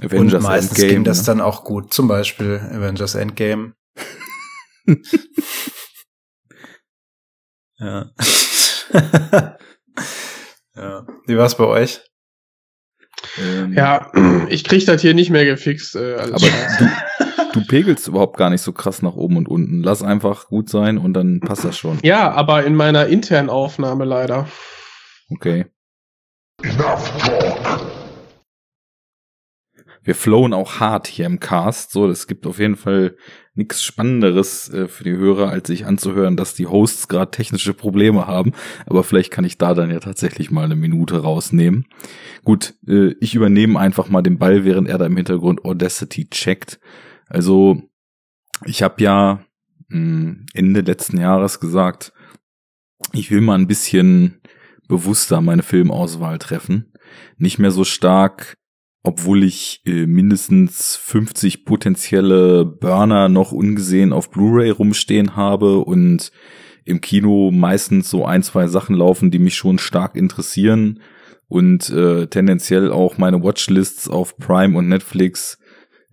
Avengers 0.00 0.34
und 0.34 0.42
meistens 0.42 0.78
Endgame, 0.78 0.92
ging 0.94 1.04
das 1.04 1.18
ne? 1.18 1.24
dann 1.26 1.40
auch 1.42 1.64
gut. 1.64 1.92
Zum 1.92 2.08
Beispiel 2.08 2.60
Avengers 2.72 3.14
Endgame. 3.14 3.74
ja. 7.78 8.10
Ja. 10.78 11.06
Wie 11.26 11.36
war's 11.36 11.56
bei 11.56 11.64
euch? 11.64 12.00
Ähm, 13.38 13.72
ja, 13.74 14.10
ich 14.48 14.64
krieg 14.64 14.86
das 14.86 15.02
hier 15.02 15.14
nicht 15.14 15.30
mehr 15.30 15.44
gefixt. 15.44 15.96
Äh, 15.96 16.14
aber 16.16 16.46
du, 16.78 16.88
du 17.52 17.66
pegelst 17.66 18.08
überhaupt 18.08 18.36
gar 18.36 18.50
nicht 18.50 18.62
so 18.62 18.72
krass 18.72 19.02
nach 19.02 19.14
oben 19.14 19.36
und 19.36 19.48
unten. 19.48 19.82
Lass 19.82 20.02
einfach 20.02 20.48
gut 20.48 20.68
sein 20.68 20.98
und 20.98 21.14
dann 21.14 21.40
passt 21.40 21.64
das 21.64 21.76
schon. 21.76 21.98
Ja, 22.02 22.30
aber 22.30 22.64
in 22.64 22.74
meiner 22.74 23.06
internen 23.06 23.50
Aufnahme 23.50 24.04
leider. 24.04 24.48
Okay. 25.30 25.66
Enough 26.62 27.18
talk. 27.18 27.98
Wir 30.02 30.14
flowen 30.14 30.54
auch 30.54 30.80
hart 30.80 31.06
hier 31.06 31.26
im 31.26 31.38
Cast. 31.38 31.92
So, 31.92 32.08
es 32.08 32.26
gibt 32.26 32.46
auf 32.46 32.58
jeden 32.58 32.76
Fall 32.76 33.16
nichts 33.58 33.82
Spannenderes 33.82 34.72
äh, 34.72 34.88
für 34.88 35.04
die 35.04 35.16
Hörer, 35.16 35.50
als 35.50 35.66
sich 35.66 35.84
anzuhören, 35.84 36.36
dass 36.36 36.54
die 36.54 36.66
Hosts 36.66 37.08
gerade 37.08 37.30
technische 37.30 37.74
Probleme 37.74 38.26
haben. 38.26 38.52
Aber 38.86 39.04
vielleicht 39.04 39.30
kann 39.30 39.44
ich 39.44 39.58
da 39.58 39.74
dann 39.74 39.90
ja 39.90 40.00
tatsächlich 40.00 40.50
mal 40.50 40.64
eine 40.64 40.76
Minute 40.76 41.18
rausnehmen. 41.18 41.86
Gut, 42.44 42.74
äh, 42.86 43.14
ich 43.20 43.34
übernehme 43.34 43.78
einfach 43.78 44.08
mal 44.08 44.22
den 44.22 44.38
Ball, 44.38 44.64
während 44.64 44.88
er 44.88 44.96
da 44.96 45.06
im 45.06 45.16
Hintergrund 45.16 45.64
Audacity 45.64 46.30
checkt. 46.30 46.80
Also, 47.26 47.82
ich 48.64 48.82
habe 48.82 49.02
ja 49.02 49.44
mh, 49.88 49.96
hm, 49.98 50.46
Ende 50.54 50.80
letzten 50.80 51.18
Jahres 51.18 51.60
gesagt, 51.60 52.12
ich 53.12 53.30
will 53.30 53.40
mal 53.40 53.58
ein 53.58 53.66
bisschen 53.66 54.40
bewusster 54.88 55.40
meine 55.40 55.62
Filmauswahl 55.62 56.38
treffen. 56.38 56.92
Nicht 57.36 57.58
mehr 57.58 57.70
so 57.70 57.84
stark, 57.84 58.56
obwohl 59.02 59.44
ich 59.44 59.82
äh, 59.86 60.06
mindestens 60.06 60.96
50 60.96 61.64
potenzielle 61.64 62.64
Burner 62.64 63.28
noch 63.28 63.52
ungesehen 63.52 64.12
auf 64.12 64.30
Blu-ray 64.30 64.70
rumstehen 64.70 65.36
habe 65.36 65.78
und 65.78 66.32
im 66.84 67.00
Kino 67.00 67.50
meistens 67.50 68.10
so 68.10 68.24
ein, 68.24 68.42
zwei 68.42 68.66
Sachen 68.66 68.96
laufen, 68.96 69.30
die 69.30 69.38
mich 69.38 69.56
schon 69.56 69.78
stark 69.78 70.16
interessieren 70.16 71.00
und 71.46 71.90
äh, 71.90 72.26
tendenziell 72.26 72.90
auch 72.90 73.18
meine 73.18 73.42
Watchlists 73.42 74.08
auf 74.08 74.36
Prime 74.36 74.76
und 74.76 74.88
Netflix 74.88 75.58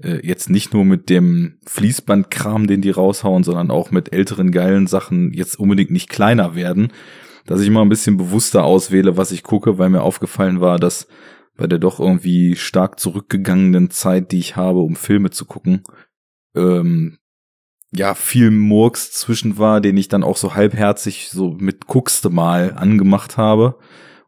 äh, 0.01 0.25
jetzt 0.25 0.49
nicht 0.49 0.73
nur 0.73 0.85
mit 0.85 1.09
dem 1.09 1.59
Fließbandkram, 1.65 2.67
den 2.67 2.81
die 2.81 2.91
raushauen, 2.91 3.43
sondern 3.43 3.71
auch 3.71 3.91
mit 3.91 4.13
älteren 4.13 4.51
geilen 4.51 4.87
Sachen 4.87 5.33
jetzt 5.33 5.59
unbedingt 5.59 5.91
nicht 5.91 6.09
kleiner 6.09 6.55
werden 6.55 6.91
dass 7.45 7.61
ich 7.61 7.69
mal 7.69 7.81
ein 7.81 7.89
bisschen 7.89 8.17
bewusster 8.17 8.63
auswähle, 8.63 9.17
was 9.17 9.31
ich 9.31 9.43
gucke, 9.43 9.77
weil 9.77 9.89
mir 9.89 10.01
aufgefallen 10.01 10.61
war, 10.61 10.79
dass 10.79 11.07
bei 11.57 11.67
der 11.67 11.79
doch 11.79 11.99
irgendwie 11.99 12.55
stark 12.55 12.99
zurückgegangenen 12.99 13.89
Zeit, 13.89 14.31
die 14.31 14.39
ich 14.39 14.55
habe, 14.55 14.79
um 14.79 14.95
Filme 14.95 15.29
zu 15.29 15.45
gucken, 15.45 15.83
ähm, 16.55 17.17
ja, 17.91 18.13
viel 18.13 18.51
Murks 18.51 19.11
zwischen 19.11 19.57
war, 19.57 19.81
den 19.81 19.97
ich 19.97 20.07
dann 20.07 20.23
auch 20.23 20.37
so 20.37 20.55
halbherzig 20.55 21.29
so 21.29 21.51
mit 21.51 21.87
guckste 21.87 22.29
mal 22.29 22.73
angemacht 22.73 23.37
habe. 23.37 23.77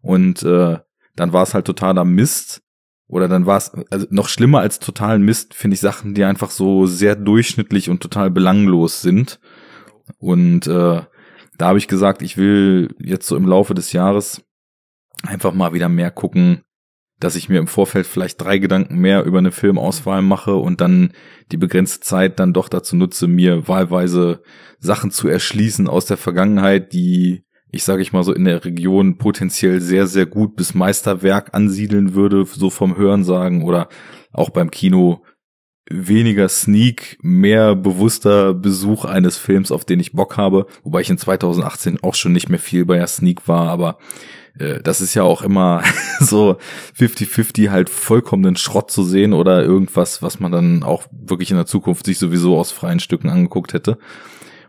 Und 0.01 0.43
äh, 0.43 0.77
dann 1.15 1.33
war 1.33 1.43
es 1.43 1.53
halt 1.53 1.65
totaler 1.65 2.05
Mist. 2.05 2.61
Oder 3.07 3.27
dann 3.27 3.45
war 3.45 3.57
es, 3.57 3.71
also 3.89 4.05
noch 4.09 4.27
schlimmer 4.27 4.59
als 4.59 4.79
totalen 4.79 5.23
Mist, 5.23 5.53
finde 5.53 5.75
ich 5.75 5.79
Sachen, 5.79 6.13
die 6.13 6.25
einfach 6.25 6.51
so 6.51 6.85
sehr 6.85 7.15
durchschnittlich 7.15 7.89
und 7.89 8.01
total 8.01 8.29
belanglos 8.29 9.01
sind. 9.01 9.39
Und 10.17 10.67
äh, 10.67 11.01
da 11.57 11.67
habe 11.67 11.77
ich 11.77 11.87
gesagt, 11.87 12.21
ich 12.21 12.37
will 12.37 12.93
jetzt 12.99 13.27
so 13.27 13.35
im 13.35 13.47
Laufe 13.47 13.73
des 13.73 13.91
Jahres 13.93 14.43
einfach 15.23 15.53
mal 15.53 15.73
wieder 15.73 15.89
mehr 15.89 16.11
gucken, 16.11 16.63
dass 17.19 17.35
ich 17.35 17.49
mir 17.49 17.59
im 17.59 17.67
Vorfeld 17.67 18.05
vielleicht 18.05 18.41
drei 18.41 18.59
Gedanken 18.59 18.97
mehr 18.97 19.23
über 19.23 19.39
eine 19.39 19.51
Filmauswahl 19.51 20.21
mache 20.21 20.55
und 20.55 20.81
dann 20.81 21.13
die 21.51 21.57
begrenzte 21.57 22.01
Zeit 22.01 22.39
dann 22.39 22.53
doch 22.53 22.69
dazu 22.69 22.95
nutze, 22.95 23.27
mir 23.27 23.67
wahlweise 23.67 24.43
Sachen 24.79 25.11
zu 25.11 25.27
erschließen 25.27 25.87
aus 25.87 26.05
der 26.05 26.17
Vergangenheit, 26.17 26.93
die 26.93 27.43
ich 27.69 27.83
sage 27.83 28.01
ich 28.01 28.13
mal 28.13 28.23
so 28.23 28.33
in 28.33 28.45
der 28.45 28.63
Region 28.63 29.17
potenziell 29.17 29.81
sehr 29.81 30.07
sehr 30.07 30.25
gut 30.25 30.55
bis 30.55 30.73
Meisterwerk 30.73 31.53
ansiedeln 31.53 32.13
würde, 32.13 32.45
so 32.45 32.69
vom 32.69 32.97
Hören 32.97 33.23
sagen 33.23 33.63
oder 33.63 33.89
auch 34.31 34.51
beim 34.51 34.71
Kino 34.71 35.23
weniger 35.89 36.49
Sneak, 36.49 37.17
mehr 37.21 37.75
bewusster 37.75 38.53
Besuch 38.53 39.05
eines 39.05 39.37
Films, 39.37 39.71
auf 39.71 39.85
den 39.85 39.99
ich 39.99 40.11
Bock 40.11 40.37
habe, 40.37 40.67
wobei 40.83 41.01
ich 41.01 41.09
in 41.09 41.17
2018 41.17 42.03
auch 42.03 42.15
schon 42.15 42.33
nicht 42.33 42.49
mehr 42.49 42.59
viel 42.59 42.85
bei 42.85 42.97
der 42.97 43.07
Sneak 43.07 43.47
war, 43.47 43.69
aber 43.69 43.97
das 44.57 45.01
ist 45.01 45.13
ja 45.13 45.23
auch 45.23 45.41
immer 45.41 45.83
so 46.19 46.57
50-50 46.97 47.69
halt 47.69 47.89
vollkommenen 47.89 48.55
Schrott 48.55 48.91
zu 48.91 49.03
sehen 49.03 49.33
oder 49.33 49.63
irgendwas, 49.63 50.21
was 50.21 50.39
man 50.39 50.51
dann 50.51 50.83
auch 50.83 51.07
wirklich 51.11 51.51
in 51.51 51.57
der 51.57 51.65
Zukunft 51.65 52.05
sich 52.05 52.19
sowieso 52.19 52.57
aus 52.57 52.71
freien 52.71 52.99
Stücken 52.99 53.29
angeguckt 53.29 53.73
hätte. 53.73 53.97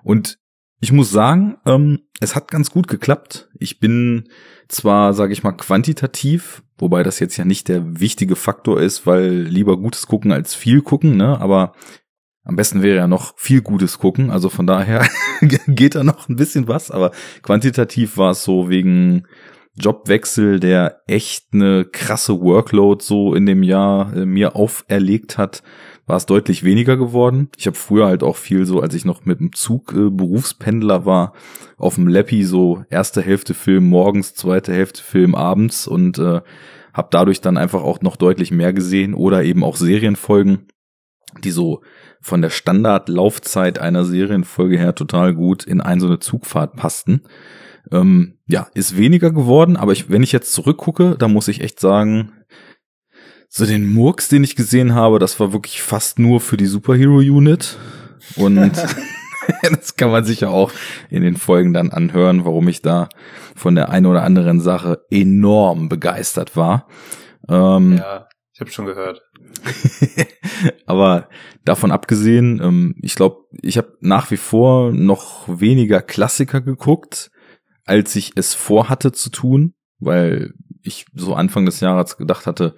Und 0.03 0.39
ich 0.81 0.93
muss 0.93 1.11
sagen, 1.11 1.57
ähm, 1.67 2.01
es 2.21 2.37
hat 2.37 2.51
ganz 2.51 2.71
gut 2.71 2.87
geklappt. 2.87 3.49
Ich 3.59 3.81
bin 3.81 4.29
zwar, 4.69 5.13
sage 5.13 5.33
ich 5.33 5.43
mal, 5.43 5.53
quantitativ, 5.53 6.63
wobei 6.77 7.03
das 7.03 7.19
jetzt 7.19 7.37
ja 7.37 7.45
nicht 7.45 7.69
der 7.69 8.01
wichtige 8.01 8.37
Faktor 8.37 8.81
ist, 8.81 9.07
weil 9.07 9.31
lieber 9.31 9.77
Gutes 9.77 10.07
gucken 10.07 10.31
als 10.31 10.55
viel 10.55 10.83
gucken, 10.83 11.17
ne? 11.17 11.41
Aber 11.41 11.73
am 12.45 12.57
besten 12.57 12.83
wäre 12.83 12.97
ja 12.97 13.07
noch 13.07 13.35
viel 13.37 13.61
Gutes 13.61 13.99
gucken. 13.99 14.31
Also 14.31 14.49
von 14.49 14.67
daher 14.67 15.07
geht 15.67 15.95
da 15.95 16.03
noch 16.03 16.29
ein 16.29 16.37
bisschen 16.37 16.67
was. 16.67 16.91
Aber 16.91 17.11
quantitativ 17.43 18.17
war 18.17 18.31
es 18.31 18.43
so 18.43 18.71
wegen 18.71 19.27
Jobwechsel, 19.79 20.61
der 20.61 21.03
echt 21.07 21.47
eine 21.53 21.85
krasse 21.85 22.41
Workload 22.41 23.05
so 23.05 23.35
in 23.35 23.47
dem 23.47 23.63
Jahr 23.63 24.15
äh, 24.15 24.27
mir 24.27 24.57
auferlegt 24.57 25.39
hat, 25.39 25.63
war 26.07 26.17
es 26.17 26.27
deutlich 26.27 26.65
weniger 26.65 26.97
geworden. 26.97 27.51
Ich 27.57 27.67
habe 27.67 27.77
früher 27.77 28.07
halt 28.07 28.23
auch 28.23 28.37
viel 28.37 28.65
so, 28.65 28.81
als 28.81 28.95
ich 28.95 29.05
noch 29.05 29.25
mit 29.27 29.41
dem 29.41 29.53
Zug 29.53 29.93
äh, 29.93 30.11
Berufspendler 30.11 31.05
war, 31.05 31.35
auf 31.77 31.97
dem 31.97 32.09
Leppi 32.09 32.45
so 32.45 32.85
erste 32.91 33.23
Hälfte 33.23 33.55
Film 33.55 33.85
morgens, 33.89 34.35
zweite 34.35 34.73
Hälfte 34.73 35.03
Film 35.03 35.35
abends 35.35 35.87
und 35.87 36.19
äh, 36.19 36.41
habe 36.95 37.09
dadurch 37.11 37.41
dann 37.41 37.59
einfach 37.59 37.83
auch 37.83 38.01
noch 38.01 38.17
deutlich 38.17 38.51
mehr 38.51 38.73
gesehen 38.73 39.15
oder 39.15 39.45
eben 39.45 39.63
auch 39.63 39.77
Serienfolgen, 39.77 40.67
die 41.45 41.51
so 41.51 41.83
von 42.21 42.43
der 42.43 42.51
Standardlaufzeit 42.51 43.79
einer 43.79 44.05
Serienfolge 44.05 44.79
her 44.79 44.95
total 44.95 45.35
gut 45.35 45.65
in 45.65 45.81
ein 45.81 46.01
so 46.01 46.07
eine 46.07 46.19
Zugfahrt 46.19 46.75
passten. 46.75 47.23
Ähm, 47.91 48.39
ja, 48.47 48.69
ist 48.75 48.97
weniger 48.97 49.31
geworden, 49.31 49.77
aber 49.77 49.93
ich, 49.93 50.11
wenn 50.11 50.23
ich 50.23 50.33
jetzt 50.33 50.53
zurückgucke, 50.53 51.17
da 51.19 51.29
muss 51.29 51.49
ich 51.49 51.61
echt 51.61 51.81
sagen, 51.81 52.33
so 53.49 53.65
den 53.65 53.87
Murks, 53.89 54.29
den 54.29 54.45
ich 54.45 54.57
gesehen 54.57 54.95
habe, 54.95 55.19
das 55.19 55.41
war 55.41 55.53
wirklich 55.53 55.81
fast 55.81 56.19
nur 56.19 56.41
für 56.41 56.57
die 56.57 56.67
Superhero 56.67 57.17
Unit. 57.17 57.79
Und 58.37 58.73
das 59.63 59.97
kann 59.97 60.11
man 60.11 60.25
sich 60.25 60.41
ja 60.41 60.49
auch 60.49 60.73
in 61.11 61.23
den 61.23 61.37
Folgen 61.37 61.73
dann 61.73 61.91
anhören, 61.91 62.45
warum 62.45 62.69
ich 62.69 62.83
da 62.83 63.09
von 63.55 63.75
der 63.75 63.91
einen 63.91 64.07
oder 64.07 64.23
anderen 64.23 64.61
Sache 64.61 65.05
enorm 65.11 65.89
begeistert 65.89 66.57
war. 66.57 66.87
Ähm, 67.49 67.97
ja, 67.99 68.29
ich 68.53 68.61
habe 68.61 68.71
schon 68.71 68.87
gehört. 68.87 69.23
aber 70.87 71.29
davon 71.65 71.91
abgesehen, 71.91 72.61
ähm, 72.63 72.95
ich 73.03 73.15
glaube, 73.15 73.45
ich 73.63 73.79
habe 73.79 73.97
nach 74.01 74.31
wie 74.31 74.37
vor 74.37 74.93
noch 74.93 75.49
weniger 75.49 76.03
Klassiker 76.03 76.61
geguckt, 76.61 77.31
als 77.89 78.15
ich 78.17 78.33
es 78.37 78.55
vorhatte 78.55 79.13
zu 79.13 79.31
tun, 79.31 79.75
weil 79.99 80.53
ich 80.83 81.07
so 81.15 81.35
Anfang 81.35 81.67
des 81.67 81.81
Jahres 81.81 82.17
gedacht 82.17 82.47
hatte, 82.47 82.77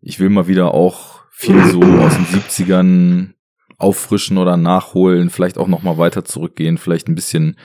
ich 0.00 0.18
will 0.18 0.30
mal 0.30 0.48
wieder 0.48 0.74
auch 0.74 1.22
viel 1.30 1.64
so 1.64 1.80
aus 1.82 2.14
den 2.14 2.26
70ern 2.26 3.32
auffrischen 3.78 4.38
oder 4.38 4.56
nachholen, 4.56 5.30
vielleicht 5.30 5.58
auch 5.58 5.68
noch 5.68 5.82
mal 5.82 5.98
weiter 5.98 6.24
zurückgehen, 6.24 6.78
vielleicht 6.78 7.08
ein 7.08 7.14
bisschen 7.14 7.56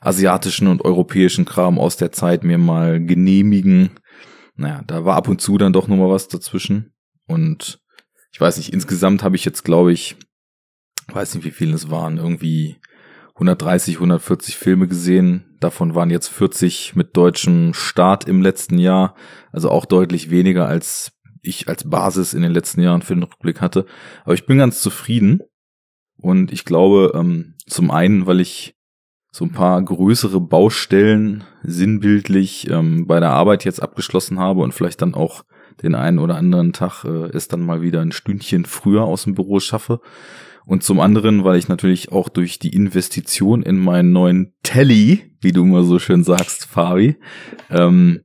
asiatischen 0.00 0.68
und 0.68 0.84
europäischen 0.84 1.44
Kram 1.44 1.78
aus 1.78 1.96
der 1.96 2.12
Zeit 2.12 2.44
mir 2.44 2.58
mal 2.58 3.04
genehmigen. 3.04 3.90
Naja, 4.56 4.82
da 4.86 5.04
war 5.04 5.16
ab 5.16 5.28
und 5.28 5.40
zu 5.40 5.56
dann 5.56 5.72
doch 5.72 5.88
noch 5.88 5.96
mal 5.96 6.10
was 6.10 6.28
dazwischen. 6.28 6.92
Und 7.26 7.80
ich 8.32 8.40
weiß 8.40 8.58
nicht, 8.58 8.72
insgesamt 8.72 9.22
habe 9.22 9.36
ich 9.36 9.44
jetzt, 9.44 9.64
glaube 9.64 9.92
ich, 9.92 10.16
weiß 11.08 11.34
nicht, 11.34 11.44
wie 11.44 11.50
viele 11.50 11.74
es 11.74 11.90
waren, 11.90 12.18
irgendwie 12.18 12.76
130, 13.34 13.96
140 13.96 14.56
Filme 14.56 14.86
gesehen. 14.86 15.56
Davon 15.60 15.94
waren 15.94 16.10
jetzt 16.10 16.28
40 16.28 16.94
mit 16.94 17.16
deutschem 17.16 17.74
Start 17.74 18.28
im 18.28 18.42
letzten 18.42 18.78
Jahr. 18.78 19.14
Also 19.50 19.70
auch 19.70 19.86
deutlich 19.86 20.30
weniger 20.30 20.66
als 20.68 21.12
ich 21.42 21.68
als 21.68 21.88
Basis 21.88 22.32
in 22.32 22.42
den 22.42 22.52
letzten 22.52 22.80
Jahren 22.80 23.02
für 23.02 23.14
den 23.14 23.24
Rückblick 23.24 23.60
hatte. 23.60 23.86
Aber 24.24 24.34
ich 24.34 24.46
bin 24.46 24.58
ganz 24.58 24.80
zufrieden. 24.80 25.40
Und 26.16 26.52
ich 26.52 26.64
glaube, 26.64 27.12
ähm, 27.14 27.54
zum 27.66 27.90
einen, 27.90 28.26
weil 28.26 28.40
ich 28.40 28.76
so 29.30 29.44
ein 29.44 29.52
paar 29.52 29.82
größere 29.82 30.40
Baustellen 30.40 31.44
sinnbildlich 31.62 32.70
ähm, 32.70 33.06
bei 33.06 33.18
der 33.18 33.30
Arbeit 33.30 33.64
jetzt 33.64 33.82
abgeschlossen 33.82 34.38
habe 34.38 34.60
und 34.60 34.72
vielleicht 34.72 35.02
dann 35.02 35.14
auch 35.14 35.44
den 35.82 35.96
einen 35.96 36.20
oder 36.20 36.36
anderen 36.36 36.72
Tag 36.72 37.04
äh, 37.04 37.26
es 37.34 37.48
dann 37.48 37.60
mal 37.60 37.82
wieder 37.82 38.00
ein 38.00 38.12
Stündchen 38.12 38.64
früher 38.64 39.02
aus 39.02 39.24
dem 39.24 39.34
Büro 39.34 39.58
schaffe. 39.58 40.00
Und 40.66 40.82
zum 40.82 41.00
anderen, 41.00 41.44
weil 41.44 41.58
ich 41.58 41.68
natürlich 41.68 42.12
auch 42.12 42.28
durch 42.28 42.58
die 42.58 42.74
Investition 42.74 43.62
in 43.62 43.78
meinen 43.78 44.12
neuen 44.12 44.54
Telly, 44.62 45.36
wie 45.40 45.52
du 45.52 45.62
immer 45.62 45.84
so 45.84 45.98
schön 45.98 46.24
sagst, 46.24 46.66
Fabi, 46.66 47.16
ähm, 47.70 48.20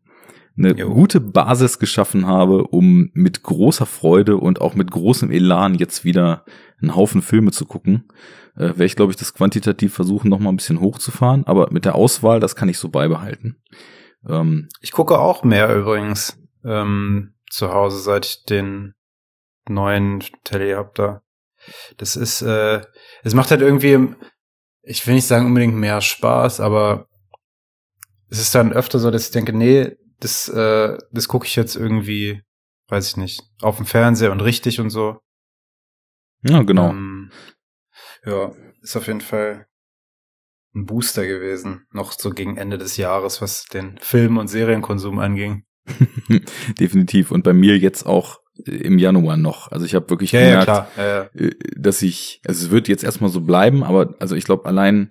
eine 0.57 0.75
jo. 0.75 0.93
gute 0.93 1.21
Basis 1.21 1.79
geschaffen 1.79 2.27
habe, 2.27 2.63
um 2.63 3.09
mit 3.13 3.43
großer 3.43 3.85
Freude 3.85 4.37
und 4.37 4.61
auch 4.61 4.75
mit 4.75 4.91
großem 4.91 5.31
Elan 5.31 5.75
jetzt 5.75 6.03
wieder 6.03 6.45
einen 6.81 6.95
Haufen 6.95 7.21
Filme 7.21 7.51
zu 7.51 7.65
gucken. 7.65 8.09
Äh, 8.55 8.67
Werde 8.67 8.85
ich, 8.85 8.95
glaube 8.95 9.11
ich, 9.11 9.17
das 9.17 9.33
quantitativ 9.33 9.93
versuchen, 9.93 10.29
noch 10.29 10.39
mal 10.39 10.49
ein 10.49 10.57
bisschen 10.57 10.81
hochzufahren. 10.81 11.45
Aber 11.45 11.69
mit 11.71 11.85
der 11.85 11.95
Auswahl, 11.95 12.39
das 12.39 12.55
kann 12.55 12.69
ich 12.69 12.77
so 12.77 12.89
beibehalten. 12.89 13.61
Ähm, 14.27 14.67
ich 14.81 14.91
gucke 14.91 15.17
auch 15.17 15.43
mehr 15.43 15.73
übrigens 15.73 16.37
ähm, 16.65 17.33
zu 17.49 17.73
Hause, 17.73 17.99
seit 17.99 18.25
ich 18.25 18.43
den 18.43 18.93
neuen 19.67 20.19
Tele 20.43 20.77
hab 20.77 20.95
da. 20.95 21.21
Das 21.97 22.15
ist, 22.15 22.41
äh, 22.41 22.81
es 23.23 23.33
macht 23.33 23.51
halt 23.51 23.61
irgendwie, 23.61 24.15
ich 24.81 25.05
will 25.05 25.15
nicht 25.15 25.27
sagen 25.27 25.45
unbedingt 25.45 25.75
mehr 25.75 26.01
Spaß, 26.01 26.59
aber 26.59 27.07
es 28.29 28.39
ist 28.39 28.55
dann 28.55 28.73
öfter 28.73 28.99
so, 28.99 29.11
dass 29.11 29.25
ich 29.25 29.31
denke, 29.31 29.53
nee, 29.53 29.95
das, 30.19 30.49
äh, 30.49 30.97
das 31.11 31.27
gucke 31.27 31.45
ich 31.45 31.55
jetzt 31.55 31.75
irgendwie, 31.75 32.41
weiß 32.87 33.07
ich 33.07 33.17
nicht, 33.17 33.43
auf 33.61 33.77
dem 33.77 33.85
Fernseher 33.85 34.31
und 34.31 34.41
richtig 34.41 34.79
und 34.79 34.89
so. 34.89 35.19
Ja, 36.43 36.63
genau. 36.63 36.89
Ähm, 36.89 37.31
ja, 38.25 38.53
ist 38.81 38.95
auf 38.95 39.07
jeden 39.07 39.21
Fall 39.21 39.67
ein 40.75 40.85
Booster 40.85 41.25
gewesen, 41.25 41.85
noch 41.91 42.11
so 42.11 42.29
gegen 42.29 42.57
Ende 42.57 42.77
des 42.77 42.97
Jahres, 42.97 43.41
was 43.41 43.65
den 43.65 43.97
Film- 43.99 44.37
und 44.37 44.47
Serienkonsum 44.47 45.19
anging. 45.19 45.65
Definitiv. 46.79 47.31
Und 47.31 47.43
bei 47.43 47.53
mir 47.53 47.77
jetzt 47.77 48.05
auch 48.05 48.39
im 48.65 48.99
Januar 48.99 49.37
noch. 49.37 49.71
Also 49.71 49.85
ich 49.85 49.95
habe 49.95 50.09
wirklich 50.09 50.31
ja, 50.31 50.39
gemerkt, 50.41 50.67
ja, 50.67 50.87
ja, 50.97 51.21
äh, 51.33 51.51
dass 51.77 52.01
ich, 52.01 52.41
also 52.45 52.65
es 52.65 52.71
wird 52.71 52.87
jetzt 52.87 53.03
erstmal 53.03 53.29
so 53.29 53.41
bleiben, 53.41 53.83
aber 53.83 54.15
also 54.19 54.35
ich 54.35 54.43
glaube 54.43 54.65
allein, 54.65 55.09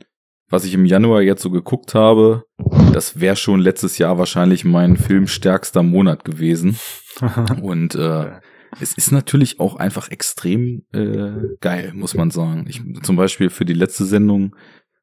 was 0.51 0.65
ich 0.65 0.75
im 0.75 0.87
Januar 0.87 1.23
jetzt 1.23 1.43
so 1.43 1.51
geguckt 1.51 1.95
habe, 1.95 2.45
das 2.93 3.21
wäre 3.21 3.37
schon 3.37 3.61
letztes 3.61 3.99
Jahr 3.99 4.19
wahrscheinlich 4.19 4.65
mein 4.65 4.97
filmstärkster 4.97 5.83
Monat 5.83 6.25
gewesen. 6.25 6.79
Und 7.63 7.95
äh, 7.95 8.31
es 8.81 8.95
ist 8.95 9.13
natürlich 9.13 9.61
auch 9.61 9.77
einfach 9.77 10.11
extrem 10.11 10.87
äh, 10.93 11.57
geil, 11.61 11.93
muss 11.95 12.15
man 12.15 12.31
sagen. 12.31 12.67
Ich, 12.69 12.83
zum 13.03 13.17
Beispiel 13.17 13.51
für 13.51 13.65
die 13.65 13.75
letzte 13.75 14.05
Sendung, 14.05 14.57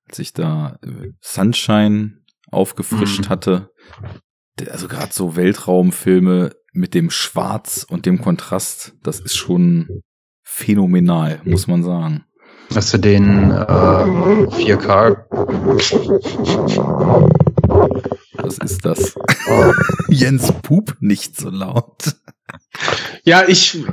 als 0.08 0.20
ich 0.20 0.34
da 0.34 0.80
äh, 0.84 1.12
Sunshine 1.22 2.22
aufgefrischt 2.50 3.26
mhm. 3.26 3.30
hatte, 3.30 3.70
also 4.70 4.88
gerade 4.88 5.12
so 5.12 5.36
Weltraumfilme 5.36 6.52
mit 6.76 6.94
dem 6.94 7.10
Schwarz 7.10 7.86
und 7.90 8.06
dem 8.06 8.22
Kontrast, 8.22 8.94
das 9.02 9.20
ist 9.20 9.36
schon 9.36 10.02
phänomenal, 10.44 11.42
muss 11.46 11.68
man 11.68 11.84
sagen. 11.84 12.26
Hast 12.74 12.94
du 12.94 12.98
den 12.98 13.52
äh, 13.52 13.56
4K? 13.56 15.26
Was 18.34 18.58
ist 18.58 18.86
das? 18.86 19.16
Jens 20.10 20.52
Pup 20.62 20.96
nicht 21.00 21.38
so 21.38 21.50
laut. 21.50 22.16
Ja, 23.24 23.44
ich, 23.48 23.84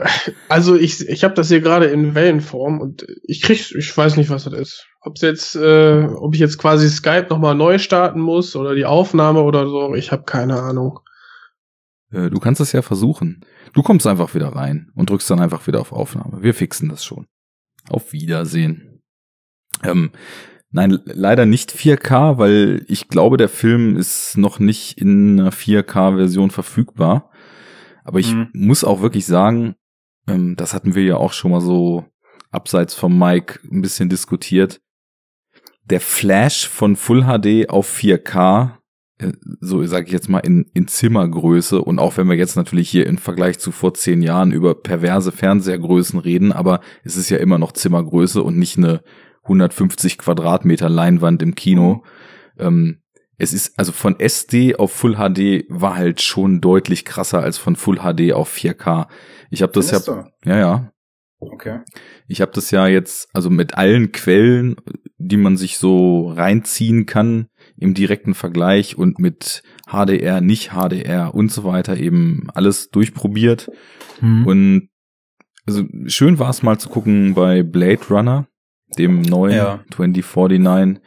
also 0.49 0.77
ich, 0.77 1.09
ich 1.09 1.25
habe 1.25 1.35
das 1.35 1.49
hier 1.49 1.61
gerade 1.61 1.87
in 1.87 2.15
Wellenform 2.15 2.81
und 2.81 3.07
ich 3.23 3.43
krieg, 3.43 3.75
ich 3.77 3.97
weiß 3.97 4.17
nicht, 4.17 4.31
was 4.31 4.45
das 4.45 4.55
ist. 4.55 4.87
Ob 5.01 5.19
jetzt, 5.19 5.57
äh, 5.57 6.05
ob 6.05 6.35
ich 6.35 6.41
jetzt 6.41 6.59
quasi 6.59 6.89
Skype 6.89 7.29
nochmal 7.31 7.55
neu 7.55 7.79
starten 7.79 8.21
muss 8.21 8.57
oder 8.57 8.75
die 8.75 8.85
Aufnahme 8.85 9.43
oder 9.43 9.67
so, 9.67 9.95
ich 9.95 10.13
habe 10.13 10.25
keine 10.25 10.61
Ahnung. 10.61 11.01
Äh, 12.13 12.31
du 12.31 12.39
kannst 12.39 12.61
es 12.61 12.73
ja 12.73 12.83
versuchen. 12.83 13.45
Du 13.73 13.83
kommst 13.83 14.07
einfach 14.07 14.35
wieder 14.35 14.49
rein 14.49 14.91
und 14.95 15.11
drückst 15.11 15.31
dann 15.31 15.41
einfach 15.41 15.67
wieder 15.67 15.81
auf 15.81 15.93
Aufnahme. 15.93 16.43
Wir 16.43 16.55
fixen 16.55 16.89
das 16.89 17.05
schon. 17.05 17.27
Auf 17.89 18.13
Wiedersehen. 18.13 19.03
Ähm, 19.83 20.13
nein, 20.71 20.99
leider 21.05 21.47
nicht 21.47 21.73
4K, 21.73 22.39
weil 22.39 22.85
ich 22.89 23.09
glaube, 23.09 23.37
der 23.37 23.49
Film 23.49 23.97
ist 23.97 24.37
noch 24.37 24.59
nicht 24.59 24.99
in 24.99 25.41
einer 25.41 25.53
4K-Version 25.53 26.51
verfügbar. 26.51 27.31
Aber 28.05 28.19
ich 28.19 28.35
mhm. 28.35 28.49
muss 28.53 28.85
auch 28.85 29.01
wirklich 29.01 29.27
sagen, 29.27 29.75
ähm, 30.29 30.57
das 30.57 30.75
hatten 30.75 30.95
wir 30.95 31.03
ja 31.03 31.17
auch 31.17 31.33
schon 31.33 31.51
mal 31.51 31.61
so 31.61 32.05
abseits 32.51 32.95
vom 32.95 33.19
Mic 33.19 33.59
ein 33.71 33.81
bisschen 33.81 34.09
diskutiert. 34.09 34.81
Der 35.85 36.01
Flash 36.01 36.69
von 36.69 36.95
Full 36.97 37.25
HD 37.25 37.69
auf 37.69 37.93
4K, 37.93 38.71
äh, 38.71 38.82
so 39.61 39.85
sage 39.87 40.07
ich 40.07 40.13
jetzt 40.13 40.29
mal 40.29 40.41
in, 40.41 40.67
in 40.75 40.89
Zimmergröße 40.89 41.81
und 41.81 41.99
auch 41.99 42.17
wenn 42.17 42.29
wir 42.29 42.37
jetzt 42.37 42.57
natürlich 42.57 42.91
hier 42.91 43.07
im 43.07 43.19
Vergleich 43.19 43.59
zu 43.59 43.73
vor 43.73 43.95
zehn 43.95 44.23
Jahren 44.23 44.53
über 44.53 44.75
perverse 44.75 45.33
Fernsehergrößen 45.33 46.19
reden, 46.19 46.53
aber 46.53 46.81
es 47.05 47.17
ist 47.17 47.31
ja 47.31 47.39
immer 47.39 47.59
noch 47.59 47.73
Zimmergröße 47.73 48.43
und 48.43 48.59
nicht 48.59 48.79
eine 48.79 49.03
150 49.45 50.19
Quadratmeter 50.19 50.89
Leinwand 50.89 51.43
im 51.43 51.55
Kino. 51.55 52.05
Mhm. 52.57 52.65
Ähm, 52.65 52.99
es 53.39 53.53
ist, 53.53 53.79
also 53.79 53.93
von 53.93 54.21
SD 54.21 54.77
auf 54.77 54.93
Full 54.93 55.17
HD 55.17 55.65
war 55.69 55.97
halt 55.97 56.23
schon 56.23 56.61
deutlich 56.61 57.05
krasser 57.05 57.43
als 57.43 57.59
von 57.59 57.77
Full 57.77 57.97
HD 57.97 58.33
auf 58.33 58.55
4K. 58.55 59.09
Ich 59.51 59.63
habe 59.63 59.73
das 59.73 59.91
ja, 59.91 60.31
ja, 60.45 60.59
ja. 60.59 60.93
Okay. 61.41 61.81
Ich 62.29 62.41
habe 62.41 62.53
das 62.53 62.71
ja 62.71 62.87
jetzt, 62.87 63.29
also 63.33 63.51
mit 63.51 63.75
allen 63.75 64.13
Quellen, 64.13 64.77
die 65.19 65.37
man 65.37 65.57
sich 65.57 65.79
so 65.79 66.29
reinziehen 66.29 67.05
kann 67.05 67.49
im 67.77 67.95
direkten 67.95 68.35
Vergleich 68.35 68.97
und 68.97 69.19
mit 69.19 69.63
HDR, 69.87 70.41
nicht 70.41 70.71
HDR 70.71 71.35
und 71.35 71.51
so 71.51 71.65
weiter 71.65 71.97
eben 71.97 72.49
alles 72.55 72.91
durchprobiert. 72.91 73.71
Mhm. 74.21 74.47
Und 74.47 74.89
also 75.67 75.85
schön 76.07 76.39
war 76.39 76.51
es 76.51 76.63
mal 76.63 76.79
zu 76.79 76.89
gucken 76.89 77.35
bei 77.35 77.63
Blade 77.63 78.03
Runner, 78.11 78.47
dem 78.99 79.23
neuen 79.23 79.57
ja. 79.57 79.85
2049 79.95 81.03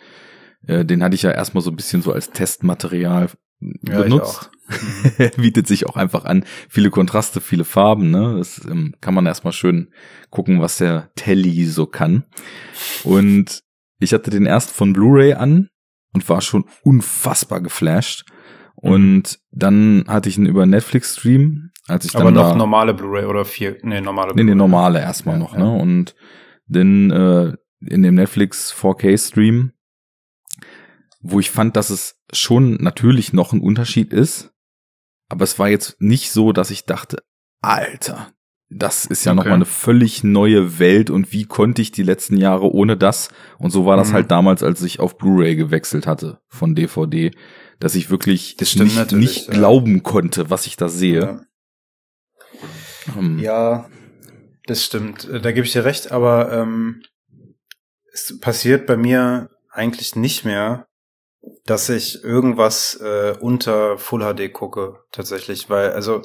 äh, 0.67 0.85
den 0.85 1.03
hatte 1.03 1.15
ich 1.15 1.23
ja 1.23 1.31
erstmal 1.31 1.63
so 1.63 1.71
ein 1.71 1.75
bisschen 1.75 2.01
so 2.01 2.11
als 2.11 2.31
Testmaterial 2.31 3.29
ja, 3.87 4.01
benutzt. 4.01 4.51
Bietet 5.37 5.67
sich 5.67 5.85
auch 5.87 5.95
einfach 5.95 6.25
an. 6.25 6.43
Viele 6.69 6.89
Kontraste, 6.89 7.39
viele 7.39 7.65
Farben, 7.65 8.09
ne? 8.09 8.35
Das 8.37 8.65
ähm, 8.65 8.95
kann 8.99 9.13
man 9.13 9.25
erstmal 9.25 9.53
schön 9.53 9.91
gucken, 10.29 10.61
was 10.61 10.77
der 10.77 11.11
Telly 11.15 11.65
so 11.65 11.85
kann. 11.85 12.25
Und 13.03 13.61
ich 13.99 14.13
hatte 14.13 14.31
den 14.31 14.45
erst 14.45 14.71
von 14.71 14.93
Blu-ray 14.93 15.33
an 15.33 15.69
und 16.15 16.27
war 16.27 16.41
schon 16.41 16.65
unfassbar 16.81 17.61
geflasht. 17.61 18.25
Und 18.73 19.39
dann 19.51 20.05
hatte 20.07 20.29
ich 20.29 20.37
ihn 20.37 20.47
über 20.47 20.65
Netflix 20.65 21.15
Stream, 21.17 21.69
als 21.87 22.05
ich 22.05 22.13
dann 22.13 22.23
Aber 22.23 22.31
noch 22.31 22.49
da, 22.49 22.55
normale 22.55 22.93
Blu-ray 22.93 23.25
oder 23.25 23.45
vier, 23.45 23.77
nee, 23.83 24.01
normale 24.01 24.33
Blu-ray. 24.33 24.43
Nee, 24.43 24.51
nee, 24.51 24.55
normale 24.55 24.99
erstmal 24.99 25.35
ja, 25.35 25.39
noch, 25.39 25.53
ja. 25.53 25.59
ne? 25.59 25.71
Und 25.71 26.15
dann 26.67 27.11
äh, 27.11 27.53
in 27.87 28.01
dem 28.01 28.15
Netflix 28.15 28.73
4K 28.73 29.17
Stream 29.17 29.71
wo 31.27 31.39
ich 31.39 31.49
fand, 31.49 31.75
dass 31.75 31.89
es 31.89 32.21
schon 32.31 32.75
natürlich 32.75 33.33
noch 33.33 33.51
ein 33.51 33.61
Unterschied 33.61 34.13
ist. 34.13 34.53
Aber 35.27 35.43
es 35.43 35.57
war 35.57 35.69
jetzt 35.69 35.99
nicht 35.99 36.31
so, 36.31 36.51
dass 36.51 36.69
ich 36.69 36.85
dachte, 36.85 37.23
Alter, 37.61 38.31
das 38.69 39.05
ist 39.05 39.25
ja 39.25 39.31
okay. 39.31 39.37
nochmal 39.37 39.55
eine 39.55 39.65
völlig 39.65 40.23
neue 40.23 40.79
Welt 40.79 41.09
und 41.09 41.31
wie 41.31 41.45
konnte 41.45 41.81
ich 41.81 41.91
die 41.91 42.03
letzten 42.03 42.37
Jahre 42.37 42.71
ohne 42.71 42.97
das? 42.97 43.29
Und 43.59 43.71
so 43.71 43.85
war 43.85 43.95
das 43.95 44.09
mhm. 44.09 44.13
halt 44.13 44.31
damals, 44.31 44.63
als 44.63 44.81
ich 44.81 44.99
auf 44.99 45.17
Blu-ray 45.17 45.55
gewechselt 45.55 46.07
hatte 46.07 46.39
von 46.47 46.73
DVD, 46.73 47.31
dass 47.79 47.95
ich 47.95 48.09
wirklich 48.09 48.57
nicht, 48.59 49.11
nicht 49.11 49.47
ja. 49.47 49.53
glauben 49.53 50.01
konnte, 50.01 50.49
was 50.49 50.65
ich 50.65 50.77
da 50.77 50.89
sehe. 50.89 51.19
Ja. 51.19 51.41
Ähm. 53.17 53.39
ja, 53.39 53.89
das 54.65 54.83
stimmt. 54.83 55.29
Da 55.29 55.51
gebe 55.51 55.65
ich 55.65 55.73
dir 55.73 55.85
recht, 55.85 56.11
aber 56.11 56.51
ähm, 56.51 57.03
es 58.11 58.39
passiert 58.39 58.87
bei 58.87 58.97
mir 58.97 59.49
eigentlich 59.69 60.15
nicht 60.15 60.43
mehr, 60.43 60.87
dass 61.65 61.89
ich 61.89 62.23
irgendwas 62.23 62.99
äh, 63.01 63.35
unter 63.39 63.99
Full 63.99 64.21
HD 64.21 64.51
gucke, 64.51 64.99
tatsächlich, 65.11 65.69
weil, 65.69 65.91
also 65.91 66.23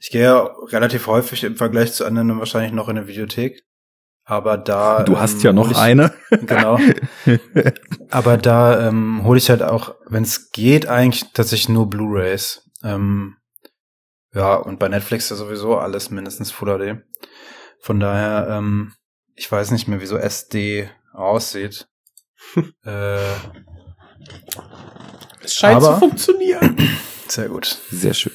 ich 0.00 0.10
gehe 0.10 0.22
ja 0.22 0.50
relativ 0.68 1.06
häufig 1.06 1.44
im 1.44 1.56
Vergleich 1.56 1.92
zu 1.92 2.06
anderen 2.06 2.38
wahrscheinlich 2.38 2.72
noch 2.72 2.88
in 2.88 2.96
eine 2.96 3.06
Videothek. 3.06 3.62
Aber 4.24 4.56
da. 4.56 5.02
Du 5.02 5.18
hast 5.18 5.34
ähm, 5.34 5.40
ja 5.40 5.52
noch 5.52 5.70
ich, 5.70 5.76
eine. 5.76 6.12
Genau. 6.30 6.78
aber 8.10 8.38
da 8.38 8.88
ähm, 8.88 9.24
hole 9.24 9.38
ich 9.38 9.50
halt 9.50 9.62
auch, 9.62 9.94
wenn 10.06 10.22
es 10.22 10.52
geht, 10.52 10.86
eigentlich 10.86 11.32
tatsächlich 11.34 11.68
nur 11.68 11.90
Blu-Rays. 11.90 12.70
Ähm, 12.82 13.36
ja, 14.32 14.54
und 14.54 14.78
bei 14.78 14.88
Netflix 14.88 15.28
ja 15.28 15.36
sowieso 15.36 15.76
alles 15.76 16.10
mindestens 16.10 16.50
Full 16.50 16.78
HD. 16.78 17.02
Von 17.80 18.00
daher, 18.00 18.48
ähm, 18.48 18.94
ich 19.34 19.50
weiß 19.50 19.70
nicht 19.70 19.86
mehr, 19.86 20.00
wie 20.00 20.06
so 20.06 20.16
SD 20.16 20.88
aussieht. 21.12 21.88
äh, 22.84 23.18
es 25.42 25.54
scheint 25.54 25.76
Aber, 25.76 25.94
zu 25.94 25.98
funktionieren. 25.98 26.76
Sehr 27.28 27.48
gut. 27.48 27.78
Sehr 27.90 28.14
schön. 28.14 28.32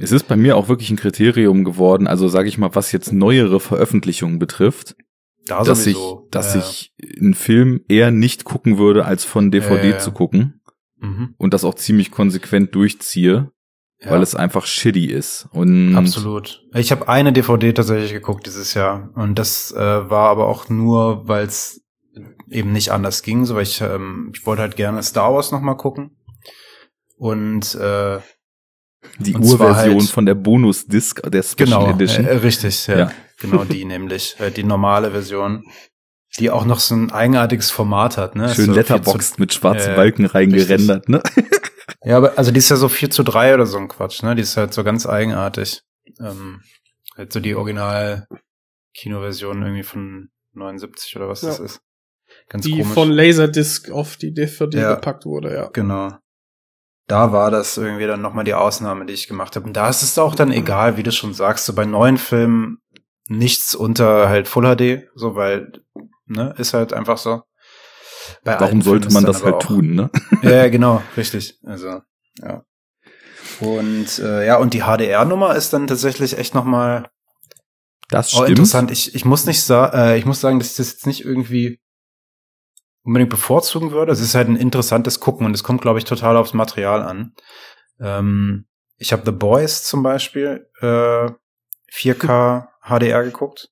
Es 0.00 0.12
ist 0.12 0.28
bei 0.28 0.36
mir 0.36 0.56
auch 0.56 0.68
wirklich 0.68 0.90
ein 0.90 0.96
Kriterium 0.96 1.64
geworden, 1.64 2.06
also 2.06 2.28
sage 2.28 2.48
ich 2.48 2.56
mal, 2.58 2.74
was 2.74 2.92
jetzt 2.92 3.12
neuere 3.12 3.58
Veröffentlichungen 3.60 4.38
betrifft. 4.38 4.94
Da 5.46 5.62
dass 5.64 5.84
sowieso. 5.84 6.22
ich, 6.26 6.30
dass 6.30 6.54
Ja, 6.54 6.60
ich 6.60 6.92
einen 7.20 7.34
Film 7.34 7.80
eher 7.88 8.10
nicht 8.10 8.44
gucken 8.44 8.78
würde, 8.78 9.04
als 9.06 9.24
von 9.24 9.50
DVD 9.50 9.90
Ja, 9.90 9.98
zu 9.98 10.12
gucken 10.12 10.60
Mhm. 11.00 11.34
und 11.38 11.52
das 11.54 11.64
auch 11.64 11.74
ziemlich 11.74 12.10
konsequent 12.10 12.74
durchziehe, 12.74 13.50
Ja. 14.00 14.10
weil 14.10 14.22
es 14.22 14.34
einfach 14.34 14.66
shitty 14.66 15.06
ist. 15.06 15.48
Und 15.52 15.94
Absolut. 15.96 16.62
Ich 16.74 16.90
habe 16.92 17.08
eine 17.08 17.32
DVD 17.32 17.72
tatsächlich 17.72 18.12
geguckt 18.12 18.46
dieses 18.46 18.74
Jahr 18.74 19.10
und 19.14 19.38
das 19.38 19.72
äh, 19.72 19.78
war 19.78 20.28
aber 20.30 20.46
auch 20.48 20.68
nur, 20.68 21.26
weil 21.26 21.46
es 21.46 21.82
eben 22.50 22.72
nicht 22.72 22.90
anders 22.92 23.22
ging, 23.22 23.44
so 23.46 23.54
weil 23.56 23.62
ich 23.62 23.80
ähm, 23.80 24.30
ich 24.34 24.44
wollte 24.46 24.62
halt 24.62 24.76
gerne 24.76 25.02
Star 25.02 25.32
Wars 25.34 25.50
noch 25.52 25.60
mal 25.60 25.74
gucken 25.76 26.16
und 27.16 27.74
äh, 27.74 28.18
die 29.18 29.36
Urversion 29.36 30.00
halt- 30.00 30.10
von 30.10 30.26
der 30.26 30.34
Bonus-Disc 30.34 31.22
der 31.30 31.42
Special 31.42 31.66
genau 31.66 31.90
Edition. 31.90 32.26
Äh, 32.26 32.36
richtig, 32.36 32.86
ja, 32.86 32.98
Ja. 32.98 33.12
genau 33.40 33.64
die 33.64 33.84
nämlich 33.94 34.36
äh, 34.40 34.50
die 34.50 34.64
normale 34.64 35.10
Version, 35.10 35.64
die 36.38 36.50
auch 36.50 36.64
noch 36.64 36.80
so 36.80 36.94
ein 36.94 37.10
eigenartiges 37.10 37.70
Format 37.70 38.16
hat, 38.16 38.36
ne? 38.36 38.48
Schön 38.48 38.48
So 38.48 38.54
viel 38.56 38.64
zu- 38.66 38.72
letterboxed 38.74 39.38
mit 39.38 39.52
schwarzen 39.54 39.92
Äh, 39.92 39.96
Balken 39.96 40.24
reingerendert, 40.26 41.08
ne? 41.08 41.22
Ja, 42.04 42.18
aber 42.18 42.38
also 42.38 42.50
die 42.52 42.58
ist 42.58 42.68
ja 42.68 42.76
so 42.76 42.88
4 42.88 43.10
zu 43.10 43.22
3 43.24 43.54
oder 43.54 43.66
so 43.66 43.76
ein 43.78 43.88
Quatsch, 43.88 44.22
ne? 44.22 44.34
Die 44.36 44.42
ist 44.42 44.56
halt 44.56 44.72
so 44.74 44.84
ganz 44.84 45.04
eigenartig. 45.06 45.82
Ähm, 46.20 46.60
halt 47.16 47.32
so 47.32 47.40
die 47.40 47.54
Original-Kinoversion 47.56 49.62
irgendwie 49.62 49.82
von 49.82 50.28
79 50.54 51.16
oder 51.16 51.28
was 51.28 51.42
Ja. 51.42 51.48
das 51.48 51.58
ist. 51.60 51.80
Ganz 52.48 52.64
die 52.64 52.72
komisch. 52.72 52.88
von 52.88 53.10
Laserdisc 53.10 53.90
auf 53.90 54.16
die 54.16 54.32
DVD 54.34 54.78
Ja. 54.80 54.94
gepackt 54.94 55.24
wurde, 55.24 55.54
ja. 55.54 55.68
genau. 55.72 56.12
Da 57.08 57.32
war 57.32 57.50
das 57.50 57.76
irgendwie 57.78 58.06
dann 58.06 58.20
nochmal 58.20 58.44
die 58.44 58.54
Ausnahme, 58.54 59.06
die 59.06 59.14
ich 59.14 59.26
gemacht 59.28 59.56
habe. 59.56 59.66
Und 59.66 59.72
da 59.76 59.88
ist 59.88 60.02
es 60.02 60.18
auch 60.18 60.34
dann 60.34 60.52
egal, 60.52 60.96
wie 60.98 61.02
du 61.02 61.10
schon 61.10 61.32
sagst, 61.34 61.64
so 61.64 61.72
bei 61.72 61.86
neuen 61.86 62.18
Filmen 62.18 62.78
nichts 63.28 63.74
unter 63.74 64.28
halt 64.28 64.46
Full 64.46 64.76
HD, 64.76 65.08
so 65.14 65.34
weil, 65.34 65.72
ne, 66.26 66.54
ist 66.58 66.74
halt 66.74 66.92
einfach 66.92 67.18
so. 67.18 67.42
Bei 68.44 68.60
Warum 68.60 68.82
sollte 68.82 69.10
man 69.12 69.24
das 69.24 69.42
halt 69.42 69.54
auch- 69.54 69.62
tun, 69.62 69.94
ne? 69.94 70.10
Ja, 70.42 70.68
genau, 70.68 71.02
richtig. 71.16 71.58
Also, 71.64 72.02
ja. 72.42 72.62
Und 73.60 74.18
äh, 74.18 74.46
ja, 74.46 74.56
und 74.58 74.74
die 74.74 74.82
HDR-Nummer 74.82 75.56
ist 75.56 75.72
dann 75.72 75.86
tatsächlich 75.86 76.36
echt 76.36 76.54
noch 76.54 76.64
mal 76.64 77.08
Das 78.10 78.34
oh, 78.34 78.42
stimmt. 78.42 78.50
interessant. 78.50 78.90
Ich, 78.90 79.14
ich 79.14 79.24
muss 79.24 79.46
nicht 79.46 79.62
sagen, 79.62 79.96
äh, 79.96 80.18
ich 80.18 80.26
muss 80.26 80.40
sagen, 80.40 80.58
dass 80.58 80.72
ich 80.72 80.76
das 80.76 80.92
jetzt 80.92 81.06
nicht 81.06 81.24
irgendwie 81.24 81.80
unbedingt 83.08 83.30
bevorzugen 83.30 83.90
würde. 83.90 84.12
Es 84.12 84.20
ist 84.20 84.34
halt 84.34 84.48
ein 84.48 84.56
interessantes 84.56 85.18
Gucken 85.18 85.46
und 85.46 85.54
es 85.54 85.64
kommt, 85.64 85.80
glaube 85.80 85.98
ich, 85.98 86.04
total 86.04 86.36
aufs 86.36 86.52
Material 86.52 87.02
an. 87.02 87.34
Ähm, 87.98 88.66
ich 88.98 89.14
habe 89.14 89.22
The 89.24 89.32
Boys 89.32 89.82
zum 89.84 90.02
Beispiel 90.02 90.68
äh, 90.82 91.30
4K 91.90 92.68
HDR 92.82 93.24
geguckt. 93.24 93.70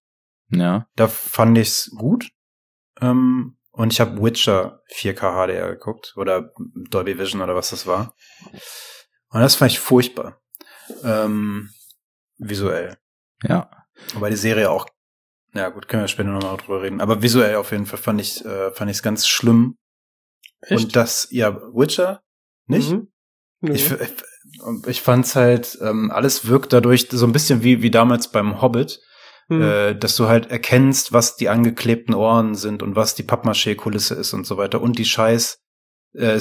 Ja. 0.49 0.87
Da 0.97 1.07
fand 1.07 1.59
ich's 1.59 1.91
gut. 1.99 2.31
Ähm, 3.03 3.59
und 3.73 3.93
ich 3.93 4.01
habe 4.01 4.23
Witcher 4.23 4.81
4K 4.95 5.47
HDR 5.47 5.73
geguckt 5.73 6.15
oder 6.17 6.55
Dolby 6.91 7.19
Vision 7.19 7.43
oder 7.43 7.55
was 7.55 7.69
das 7.69 7.87
war. 7.87 8.15
Und 9.29 9.41
das 9.43 9.57
fand 9.57 9.71
ich 9.71 9.79
furchtbar. 9.79 10.41
Ähm, 11.05 11.69
visuell. 12.39 12.97
Ja. 13.43 13.69
Wobei 14.15 14.31
die 14.31 14.37
Serie 14.37 14.71
auch, 14.71 14.89
ja 15.57 15.69
gut, 15.71 15.89
können 15.89 16.03
wir 16.03 16.09
später 16.09 16.31
nochmal 16.31 16.57
drüber 16.57 16.83
reden. 16.83 17.01
Aber 17.01 17.23
visuell 17.23 17.57
auf 17.57 17.73
jeden 17.73 17.87
Fall 17.87 17.99
fand 17.99 18.21
ich 18.21 18.45
äh, 18.45 18.71
fand 18.71 18.91
ich's 18.91 19.03
ganz 19.03 19.27
schlimm. 19.27 19.77
Echt? 20.61 20.85
Und 20.85 20.97
das, 20.97 21.29
ja, 21.31 21.55
Witcher 21.75 22.23
nicht. 22.67 22.91
Mhm. 22.91 23.09
Nö. 23.61 23.73
Ich, 23.73 23.91
ich, 23.91 24.11
ich 24.87 25.03
fand's 25.03 25.35
halt, 25.37 25.79
ähm, 25.81 26.11
alles 26.11 26.47
wirkt 26.49 26.73
dadurch 26.73 27.09
so 27.11 27.27
ein 27.27 27.33
bisschen 27.33 27.63
wie, 27.63 27.83
wie 27.83 27.91
damals 27.91 28.31
beim 28.31 28.61
Hobbit, 28.61 29.01
Mhm. 29.49 29.63
äh, 29.63 29.95
dass 29.95 30.17
du 30.17 30.27
halt 30.27 30.51
erkennst, 30.51 31.13
was 31.13 31.37
die 31.37 31.49
angeklebten 31.49 32.15
Ohren 32.15 32.57
sind 32.57 32.83
und 32.83 32.97
was 32.97 33.15
die 33.15 33.23
Pappmaché-Kulisse 33.23 34.17
ist 34.17 34.33
und 34.33 34.45
so 34.45 34.57
weiter 34.57 34.81
und 34.83 34.99
die 34.99 35.05
scheiß 35.05 35.59
äh, 36.15 36.41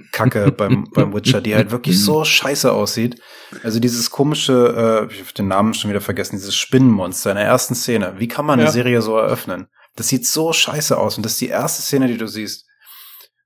CGI-Kacke 0.00 0.52
beim, 0.52 0.88
beim 0.94 1.12
Witcher, 1.14 1.40
die 1.40 1.54
halt 1.54 1.70
wirklich 1.70 2.02
so 2.02 2.24
scheiße 2.24 2.72
aussieht. 2.72 3.20
Also 3.62 3.80
dieses 3.80 4.10
komische, 4.10 5.08
äh, 5.10 5.12
ich 5.12 5.20
hab 5.20 5.34
den 5.34 5.48
Namen 5.48 5.74
schon 5.74 5.90
wieder 5.90 6.00
vergessen, 6.00 6.36
dieses 6.36 6.54
Spinnenmonster 6.54 7.30
in 7.30 7.36
der 7.36 7.46
ersten 7.46 7.74
Szene. 7.74 8.14
Wie 8.18 8.28
kann 8.28 8.46
man 8.46 8.58
eine 8.58 8.66
Ja. 8.68 8.72
Serie 8.72 9.02
so 9.02 9.16
eröffnen? 9.16 9.68
Das 9.96 10.08
sieht 10.08 10.26
so 10.26 10.52
scheiße 10.52 10.96
aus 10.96 11.16
und 11.16 11.24
das 11.24 11.32
ist 11.32 11.40
die 11.40 11.48
erste 11.48 11.82
Szene, 11.82 12.06
die 12.08 12.16
du 12.16 12.26
siehst. 12.26 12.66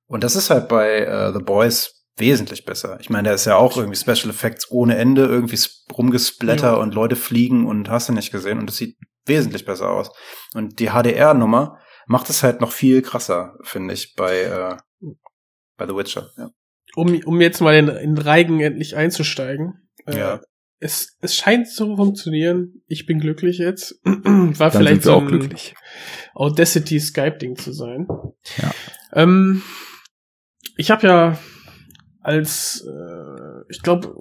Und 0.07 0.23
das 0.23 0.37
ist 0.37 0.51
halt 0.51 0.69
bei 0.69 1.01
äh, 1.01 1.33
The 1.33 1.43
Boys 1.43 2.05
wesentlich 2.17 2.65
besser. 2.65 2.99
Ich 3.01 3.11
meine, 3.11 3.29
da 3.31 3.35
ist 3.35 3.45
ja 3.47 3.57
auch 3.57 3.77
irgendwie 3.77 3.97
Special 3.97 4.31
Effects 4.31 4.71
ohne 4.71 4.97
Ende, 4.97 5.25
irgendwie 5.25 5.59
rumgesplatter 5.93 6.73
Ja. 6.73 6.75
und 6.75 6.95
Leute 6.95 7.17
fliegen 7.17 7.67
und 7.67 7.89
hast 7.89 8.09
du 8.09 8.13
nicht 8.13 8.31
gesehen 8.31 8.59
und 8.59 8.67
das 8.67 8.77
sieht 8.77 8.97
wesentlich 9.27 9.65
besser 9.65 9.91
aus. 9.91 10.11
Und 10.55 10.79
die 10.79 10.91
HDR-Nummer 10.91 11.79
macht 12.07 12.29
es 12.31 12.43
halt 12.43 12.61
noch 12.61 12.71
viel 12.73 13.01
krasser, 13.03 13.55
finde 13.63 13.95
ich, 13.95 14.15
bei, 14.15 14.43
äh, 14.43 14.77
bei 15.77 15.87
The 15.87 15.95
Witcher. 15.95 16.31
Ja. 16.37 16.51
um, 16.97 17.21
um 17.25 17.41
jetzt 17.41 17.61
mal 17.61 17.75
in, 17.75 17.89
in 17.89 18.19
Reigen 18.19 18.61
endlich 18.61 18.97
einzusteigen. 18.97 19.89
Äh, 20.07 20.19
Ja. 20.19 20.41
Es, 20.81 21.17
es 21.21 21.35
scheint 21.35 21.69
zu 21.69 21.97
funktionieren. 21.97 22.83
Ich 22.87 23.07
bin 23.07 23.19
glücklich 23.19 23.57
jetzt. 23.59 24.01
War 24.05 24.13
Dann 24.13 24.53
vielleicht 24.53 24.59
sind 24.59 24.89
wir 24.89 25.03
so 25.03 25.13
auch 25.15 25.23
ein 25.23 25.29
glücklich. 25.29 25.75
Audacity 26.35 27.01
Skype-Ding 27.01 27.57
zu 27.57 27.73
sein. 27.73 28.07
Ja. 28.59 28.71
Ähm, 29.15 29.63
ich 30.77 30.91
habe 30.91 31.07
ja 31.07 31.39
als, 32.21 32.85
äh, 32.87 33.63
ich 33.71 33.81
glaube, 33.83 34.15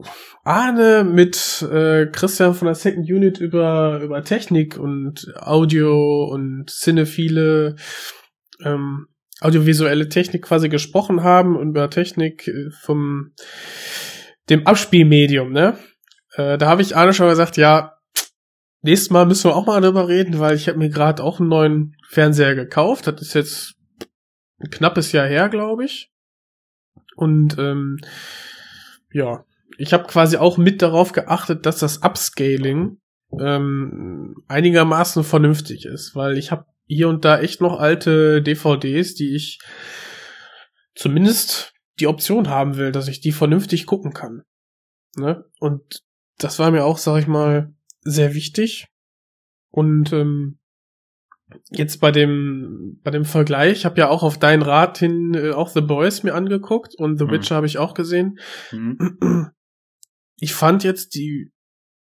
Arne 0.44 1.04
mit 1.04 1.62
äh, 1.70 2.06
Christian 2.08 2.54
von 2.54 2.68
der 2.68 2.76
Second 2.76 3.10
Unit 3.10 3.40
über, 3.40 4.00
über 4.02 4.24
Technik 4.24 4.78
und 4.78 5.34
Audio 5.38 6.26
und 6.26 6.70
cinephile, 6.70 7.76
ähm, 8.64 9.08
audiovisuelle 9.44 10.10
Technik 10.10 10.44
quasi 10.44 10.70
gesprochen 10.70 11.24
haben 11.24 11.56
und 11.56 11.70
über 11.70 11.90
Technik 11.90 12.48
äh, 12.48 12.70
vom 12.82 13.34
dem 14.50 14.68
Abspielmedium, 14.68 15.52
ne? 15.52 15.78
Äh, 16.36 16.58
da 16.58 16.68
habe 16.68 16.82
ich 16.82 16.96
Arne 16.96 17.14
schon 17.14 17.30
gesagt, 17.30 17.58
ja, 17.58 17.98
nächstes 18.82 19.10
Mal 19.10 19.26
müssen 19.26 19.50
wir 19.50 19.56
auch 19.56 19.66
mal 19.66 19.80
darüber 19.82 20.08
reden, 20.08 20.40
weil 20.40 20.56
ich 20.56 20.68
habe 20.68 20.78
mir 20.78 20.90
gerade 20.90 21.24
auch 21.24 21.40
einen 21.40 21.50
neuen 21.50 21.96
Fernseher 22.10 22.56
gekauft. 22.56 23.08
Das 23.08 23.22
ist 23.22 23.34
jetzt 23.34 23.76
ein 24.60 24.70
knappes 24.70 25.12
Jahr 25.12 25.28
her, 25.28 25.50
glaube 25.50 25.86
ich. 25.86 26.12
Und 27.16 27.58
ähm, 27.58 28.00
ja, 29.12 29.46
ich 29.78 29.94
habe 29.94 30.06
quasi 30.06 30.38
auch 30.38 30.58
mit 30.58 30.82
darauf 30.82 31.12
geachtet, 31.12 31.66
dass 31.66 31.80
das 31.80 32.04
Upscaling 32.04 32.98
ähm, 33.40 34.36
einigermaßen 34.48 35.24
vernünftig 35.24 35.86
ist, 35.86 36.16
weil 36.16 36.38
ich 36.38 36.52
habe 36.52 36.66
hier 36.86 37.10
und 37.10 37.26
da 37.26 37.40
echt 37.40 37.62
noch 37.62 37.80
alte 37.80 38.42
DVDs, 38.42 39.16
die 39.16 39.36
ich 39.36 39.60
zumindest 40.96 41.74
die 42.00 42.08
Option 42.08 42.50
haben 42.50 42.78
will, 42.78 42.92
dass 42.92 43.08
ich 43.08 43.22
die 43.22 43.32
vernünftig 43.32 43.86
gucken 43.86 44.14
kann. 44.14 44.44
Ne? 45.16 45.46
Und 45.60 46.04
das 46.38 46.60
war 46.60 46.72
mir 46.72 46.86
auch, 46.86 46.98
sag 46.98 47.20
ich 47.20 47.28
mal, 47.28 47.74
sehr 48.02 48.34
wichtig. 48.34 48.88
Und 49.70 50.12
ähm, 50.14 50.60
jetzt 51.70 52.00
bei 52.00 52.12
dem 52.12 53.00
bei 53.04 53.12
dem 53.12 53.26
Vergleich, 53.26 53.80
ich 53.80 53.86
habe 53.86 54.00
ja 54.00 54.10
auch 54.10 54.24
auf 54.24 54.38
deinen 54.38 54.64
Rat 54.64 54.98
hin 54.98 55.34
äh, 55.36 55.52
auch 55.52 55.70
The 55.70 55.82
Boys 55.82 56.24
mir 56.24 56.34
angeguckt 56.34 56.96
und 56.96 57.18
The 57.18 57.26
Mhm. 57.26 57.32
Witcher 57.32 57.56
habe 57.56 57.68
ich 57.68 57.78
auch 57.78 57.94
gesehen. 57.94 58.40
Mhm. 58.72 59.52
Ich 60.40 60.54
fand 60.54 60.84
jetzt 60.84 61.16
die 61.16 61.52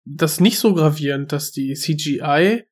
das 0.05 0.39
nicht 0.39 0.59
so 0.59 0.73
gravierend, 0.73 1.31
dass 1.31 1.51
die 1.51 1.73
CGI 1.75 2.63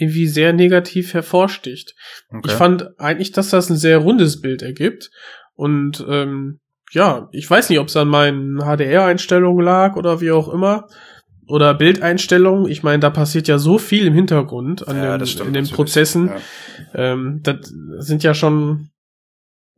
irgendwie 0.00 0.26
sehr 0.26 0.52
negativ 0.52 1.14
hervorsticht. 1.14 1.94
Okay. 2.30 2.40
Ich 2.46 2.52
fand 2.52 2.98
eigentlich, 2.98 3.32
dass 3.32 3.50
das 3.50 3.70
ein 3.70 3.76
sehr 3.76 3.98
rundes 3.98 4.40
Bild 4.40 4.62
ergibt. 4.62 5.10
Und 5.54 6.04
ähm, 6.08 6.60
ja, 6.92 7.28
ich 7.32 7.48
weiß 7.48 7.68
nicht, 7.68 7.78
ob 7.78 7.88
es 7.88 7.96
an 7.96 8.08
meinen 8.08 8.58
HDR-Einstellungen 8.60 9.64
lag 9.64 9.96
oder 9.96 10.20
wie 10.20 10.30
auch 10.30 10.48
immer. 10.48 10.86
Oder 11.46 11.74
Bildeinstellungen. 11.74 12.70
Ich 12.70 12.82
meine, 12.82 13.00
da 13.00 13.10
passiert 13.10 13.48
ja 13.48 13.58
so 13.58 13.78
viel 13.78 14.06
im 14.06 14.14
Hintergrund 14.14 14.86
an 14.86 14.96
ja, 14.96 15.12
den, 15.12 15.20
das 15.20 15.30
stimmt 15.30 15.48
in 15.48 15.54
den. 15.54 15.68
Prozessen. 15.68 16.28
Ja. 16.94 17.12
Ähm, 17.12 17.40
das 17.42 17.72
sind 17.98 18.22
ja 18.22 18.34
schon 18.34 18.90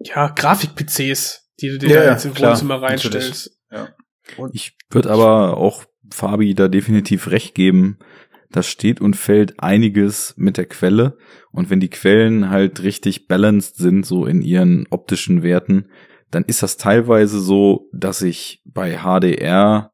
ja 0.00 0.28
Grafik-PCs, 0.28 1.48
die 1.60 1.68
du 1.68 1.78
dir 1.78 1.88
Ja, 1.88 1.96
da 1.96 2.04
ja, 2.04 2.12
jetzt 2.12 2.24
im 2.24 2.38
Wohnzimmer 2.38 2.82
reinstellst. 2.82 3.56
Ich 4.52 4.76
würde 4.90 5.10
aber 5.10 5.56
auch 5.56 5.84
Fabi 6.10 6.54
da 6.54 6.68
definitiv 6.68 7.28
recht 7.28 7.54
geben. 7.54 7.98
Da 8.52 8.62
steht 8.62 9.00
und 9.00 9.14
fällt 9.14 9.60
einiges 9.60 10.34
mit 10.36 10.56
der 10.56 10.66
Quelle. 10.66 11.16
Und 11.52 11.70
wenn 11.70 11.80
die 11.80 11.90
Quellen 11.90 12.50
halt 12.50 12.82
richtig 12.82 13.28
balanced 13.28 13.76
sind, 13.76 14.04
so 14.04 14.26
in 14.26 14.42
ihren 14.42 14.86
optischen 14.90 15.42
Werten, 15.42 15.86
dann 16.30 16.44
ist 16.44 16.62
das 16.62 16.76
teilweise 16.76 17.40
so, 17.40 17.88
dass 17.92 18.22
ich 18.22 18.62
bei 18.64 18.98
HDR 18.98 19.92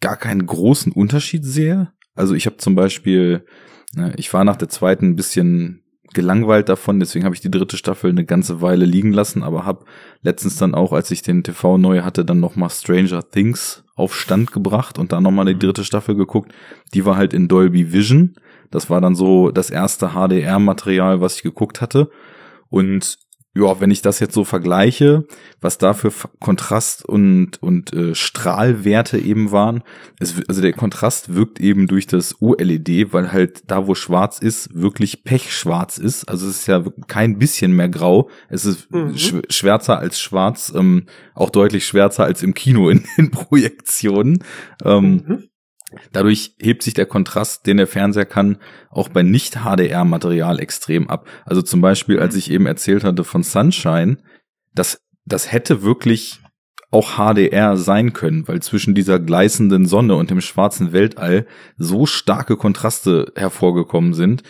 gar 0.00 0.16
keinen 0.16 0.46
großen 0.46 0.92
Unterschied 0.92 1.44
sehe. 1.44 1.92
Also 2.14 2.34
ich 2.34 2.46
habe 2.46 2.56
zum 2.56 2.74
Beispiel, 2.74 3.44
ne, 3.94 4.12
ich 4.16 4.32
war 4.32 4.44
nach 4.44 4.56
der 4.56 4.68
zweiten 4.68 5.10
ein 5.10 5.16
bisschen 5.16 5.83
gelangweilt 6.14 6.68
davon, 6.68 7.00
deswegen 7.00 7.24
habe 7.24 7.34
ich 7.34 7.40
die 7.40 7.50
dritte 7.50 7.76
Staffel 7.76 8.10
eine 8.10 8.24
ganze 8.24 8.62
Weile 8.62 8.84
liegen 8.86 9.12
lassen, 9.12 9.42
aber 9.42 9.64
habe 9.64 9.84
letztens 10.22 10.56
dann 10.56 10.74
auch, 10.74 10.92
als 10.92 11.10
ich 11.10 11.22
den 11.22 11.42
TV 11.42 11.76
neu 11.76 12.02
hatte, 12.02 12.24
dann 12.24 12.40
noch 12.40 12.56
mal 12.56 12.70
Stranger 12.70 13.28
Things 13.28 13.84
auf 13.94 14.14
Stand 14.14 14.52
gebracht 14.52 14.98
und 14.98 15.12
dann 15.12 15.22
noch 15.22 15.30
mal 15.30 15.44
die 15.44 15.58
dritte 15.58 15.84
Staffel 15.84 16.14
geguckt. 16.14 16.52
Die 16.94 17.04
war 17.04 17.16
halt 17.16 17.34
in 17.34 17.48
Dolby 17.48 17.92
Vision. 17.92 18.34
Das 18.70 18.90
war 18.90 19.00
dann 19.00 19.14
so 19.14 19.50
das 19.50 19.70
erste 19.70 20.10
HDR-Material, 20.10 21.20
was 21.20 21.36
ich 21.36 21.42
geguckt 21.42 21.80
hatte. 21.80 22.10
Und 22.70 23.18
ja, 23.56 23.80
wenn 23.80 23.92
ich 23.92 24.02
das 24.02 24.18
jetzt 24.18 24.34
so 24.34 24.44
vergleiche, 24.44 25.26
was 25.60 25.78
da 25.78 25.94
für 25.94 26.12
Kontrast 26.40 27.04
und, 27.04 27.62
und 27.62 27.92
äh, 27.92 28.14
Strahlwerte 28.14 29.18
eben 29.18 29.52
waren, 29.52 29.84
es, 30.18 30.42
also 30.48 30.60
der 30.60 30.72
Kontrast 30.72 31.34
wirkt 31.34 31.60
eben 31.60 31.86
durch 31.86 32.08
das 32.08 32.42
OLED, 32.42 33.12
weil 33.12 33.32
halt 33.32 33.62
da, 33.68 33.86
wo 33.86 33.94
schwarz 33.94 34.40
ist, 34.40 34.74
wirklich 34.74 35.22
pechschwarz 35.22 35.98
ist. 35.98 36.28
Also 36.28 36.48
es 36.48 36.60
ist 36.60 36.66
ja 36.66 36.82
kein 37.06 37.38
bisschen 37.38 37.72
mehr 37.72 37.88
grau. 37.88 38.28
Es 38.48 38.64
ist 38.64 38.90
mhm. 38.90 39.16
sch 39.16 39.34
schwärzer 39.48 39.98
als 40.00 40.18
schwarz, 40.18 40.72
ähm, 40.74 41.06
auch 41.34 41.50
deutlich 41.50 41.86
schwärzer 41.86 42.24
als 42.24 42.42
im 42.42 42.54
Kino 42.54 42.88
in 42.88 43.04
den 43.16 43.30
Projektionen. 43.30 44.42
Ähm, 44.84 45.22
mhm. 45.26 45.48
Dadurch 46.12 46.54
hebt 46.60 46.82
sich 46.82 46.94
der 46.94 47.06
Kontrast, 47.06 47.66
den 47.66 47.76
der 47.76 47.86
Fernseher 47.86 48.26
kann, 48.26 48.58
auch 48.90 49.08
bei 49.08 49.22
Nicht-HDR-Material 49.22 50.60
extrem 50.60 51.08
ab. 51.08 51.26
Also 51.44 51.62
zum 51.62 51.80
Beispiel, 51.80 52.18
als 52.18 52.34
ich 52.36 52.50
eben 52.50 52.66
erzählt 52.66 53.04
hatte 53.04 53.24
von 53.24 53.42
Sunshine, 53.42 54.18
das, 54.74 55.00
das 55.24 55.52
hätte 55.52 55.82
wirklich 55.82 56.40
auch 56.90 57.18
HDR 57.18 57.76
sein 57.76 58.12
können, 58.12 58.46
weil 58.46 58.62
zwischen 58.62 58.94
dieser 58.94 59.18
gleißenden 59.18 59.86
Sonne 59.86 60.14
und 60.14 60.30
dem 60.30 60.40
schwarzen 60.40 60.92
Weltall 60.92 61.46
so 61.76 62.06
starke 62.06 62.56
Kontraste 62.56 63.32
hervorgekommen 63.34 64.14
sind. 64.14 64.44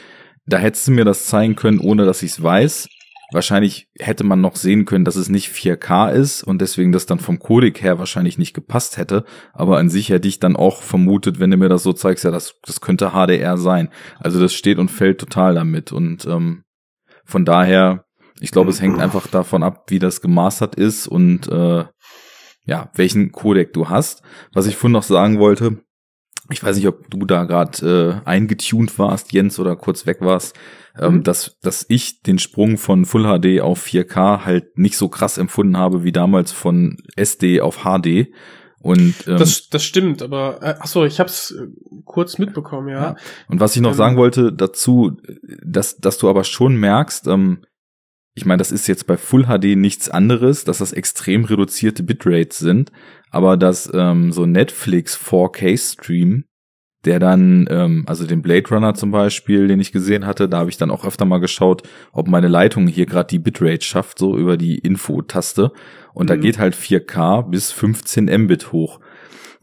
Da 0.47 0.59
hättest 0.59 0.89
du 0.89 0.93
mir 0.93 1.07
das 1.07 1.25
zeigen 1.25 1.57
können, 1.57 1.79
ohne 1.79 2.05
dass 2.05 2.23
ich 2.23 2.33
es 2.33 2.43
weiß. 2.43 2.89
Wahrscheinlich 3.35 3.89
hätte 3.99 4.23
man 4.23 4.41
noch 4.41 4.55
sehen 4.55 4.85
können, 4.85 5.05
dass 5.05 5.17
es 5.17 5.29
nicht 5.29 5.51
4K 5.53 6.13
ist 6.13 6.45
und 6.45 6.61
deswegen 6.61 6.93
das 6.93 7.07
dann 7.07 7.19
vom 7.19 7.41
Codec 7.41 7.83
her 7.83 7.99
wahrscheinlich 7.99 8.39
nicht 8.39 8.55
gepasst 8.55 8.97
hätte. 8.97 9.25
Aber 9.53 9.79
an 9.79 9.91
sich 9.91 10.11
hätte 10.11 10.29
ich 10.29 10.39
dann 10.39 10.55
auch 10.55 10.83
vermutet, 10.83 11.41
wenn 11.41 11.51
du 11.51 11.57
mir 11.57 11.69
das 11.69 11.83
so 11.83 11.93
zeigst, 11.93 12.23
ja, 12.23 12.31
das, 12.31 12.55
das 12.63 12.81
könnte 12.81 13.11
HDR 13.11 13.59
sein. 13.59 13.89
Also 14.21 14.39
das 14.39 14.55
steht 14.55 14.79
und 14.79 14.89
fällt 14.89 15.19
total 15.19 15.55
damit. 15.55 15.91
Und 15.91 16.27
ähm, 16.27 16.63
von 17.25 17.45
daher, 17.45 18.05
ich 18.39 18.53
glaube, 18.53 18.71
es 18.71 18.81
hängt 18.81 19.01
einfach 19.01 19.27
davon 19.27 19.65
ab, 19.65 19.87
wie 19.89 19.99
das 19.99 20.21
gemastert 20.21 20.77
ist 20.77 21.09
und 21.09 21.49
äh, 21.49 21.87
ja, 22.67 22.91
welchen 22.95 23.33
Codec 23.33 23.73
du 23.73 23.89
hast. 23.89 24.23
Was 24.53 24.69
ich 24.69 24.77
vorhin 24.77 24.93
noch 24.93 25.03
sagen 25.03 25.41
wollte, 25.41 25.81
ich 26.51 26.63
weiß 26.63 26.77
nicht, 26.77 26.87
ob 26.87 27.11
du 27.11 27.27
da 27.27 27.43
gerade 27.47 28.23
äh, 28.25 28.29
eingetuned 28.29 28.97
warst, 28.97 29.33
Jens, 29.33 29.59
oder 29.59 29.75
kurz 29.75 30.07
weg 30.07 30.19
warst 30.21 30.57
ähm, 30.99 31.17
mhm. 31.17 31.23
dass, 31.25 31.59
dass 31.61 31.85
ich 31.89 32.23
den 32.23 32.39
Sprung 32.39 32.79
von 32.79 33.05
Full 33.05 33.25
HD 33.25 33.61
auf 33.61 33.85
4K 33.85 34.45
halt 34.45 34.79
nicht 34.79 34.97
so 34.97 35.09
krass 35.09 35.39
empfunden 35.39 35.77
habe 35.77 36.05
wie 36.05 36.13
damals 36.13 36.53
von 36.53 36.99
SD 37.17 37.61
auf 37.61 37.85
HD. 37.85 38.29
Und 38.81 39.15
ähm, 39.27 39.39
das, 39.39 39.69
das 39.71 39.83
stimmt, 39.83 40.23
aber 40.23 40.63
äh, 40.63 40.75
ach 40.79 40.87
so, 40.87 41.05
ich 41.05 41.19
habe 41.19 41.31
es 41.31 41.53
äh, 41.53 41.67
kurz 42.05 42.39
mitbekommen, 42.39 42.89
ja. 42.89 43.03
ja. 43.03 43.17
Und 43.49 43.59
was 43.59 43.75
ich 43.75 43.83
noch 43.83 43.93
ähm, 43.93 43.97
sagen 43.97 44.17
wollte 44.17 44.53
dazu, 44.53 45.17
dass 45.65 45.97
dass 45.97 46.19
du 46.19 46.29
aber 46.29 46.45
schon 46.45 46.77
merkst, 46.77 47.27
ähm, 47.29 47.65
ich 48.35 48.45
meine, 48.45 48.59
das 48.59 48.73
ist 48.73 48.87
jetzt 48.87 49.07
bei 49.07 49.17
Full 49.17 49.47
HD 49.47 49.77
nichts 49.77 50.11
anderes, 50.11 50.65
dass 50.65 50.79
das 50.79 50.93
extrem 50.93 51.45
reduzierte 51.45 52.03
Bitrates 52.03 52.59
sind, 52.59 52.93
aber 53.31 53.57
dass 53.57 53.91
ähm, 53.95 54.33
so 54.33 54.45
Netflix 54.45 55.17
4K 55.17 55.93
Stream 55.93 56.45
der 57.05 57.19
dann, 57.19 57.67
ähm, 57.71 58.05
also 58.07 58.27
den 58.27 58.43
Blade 58.43 58.69
Runner 58.71 58.95
zum 58.95 59.11
Beispiel, 59.11 59.69
den 59.69 59.81
ich 59.81 59.93
gesehen 59.93 60.27
hatte, 60.27 60.49
da 60.49 60.59
habe 60.59 60.71
ich 60.71 60.77
dann 60.77 60.91
auch 60.91 61.05
öfter 61.05 61.25
mal 61.25 61.39
geschaut, 61.39 61.83
ob 62.13 62.29
meine 62.29 62.49
Leitung 62.49 62.87
hier 62.87 63.07
gerade 63.07 63.29
die 63.29 63.39
Bitrate 63.39 63.85
schafft, 63.85 64.19
so 64.19 64.37
über 64.37 64.57
die 64.57 64.79
Info-Taste. 64.79 65.73
Und 66.13 66.27
mhm. 66.27 66.29
da 66.29 66.37
geht 66.37 66.59
halt 66.59 66.75
4K 66.75 67.49
bis 67.51 67.73
15 67.73 68.25
Mbit 68.25 68.73
hoch. 68.73 69.01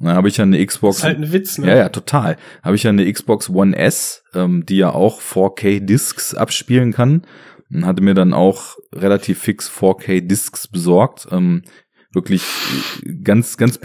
Und 0.02 0.08
dann 0.08 0.16
habe 0.16 0.28
ich 0.28 0.38
ja 0.38 0.44
eine 0.44 0.66
Xbox. 0.66 0.98
Das 0.98 1.04
ist 1.04 1.08
halt 1.08 1.18
ein 1.20 1.32
Witz, 1.32 1.58
ne? 1.60 1.68
Ja, 1.68 1.76
ja, 1.76 1.90
total. 1.90 2.38
Habe 2.64 2.76
ich 2.76 2.84
ja 2.84 2.90
eine 2.90 3.12
Xbox 3.12 3.50
One 3.50 3.76
S, 3.78 4.24
ähm, 4.34 4.66
die 4.66 4.78
ja 4.78 4.92
auch 4.92 5.22
4K-Discs 5.22 6.34
abspielen 6.34 6.92
kann. 6.92 7.22
Und 7.72 7.86
hatte 7.86 8.02
mir 8.02 8.16
dann 8.16 8.34
auch 8.34 8.78
relativ 8.94 9.40
fix 9.40 9.70
4K-Discs 9.70 10.68
besorgt. 10.68 11.28
Ähm, 11.32 11.62
wirklich 12.14 12.44
ganz, 13.24 13.58
ganz 13.58 13.80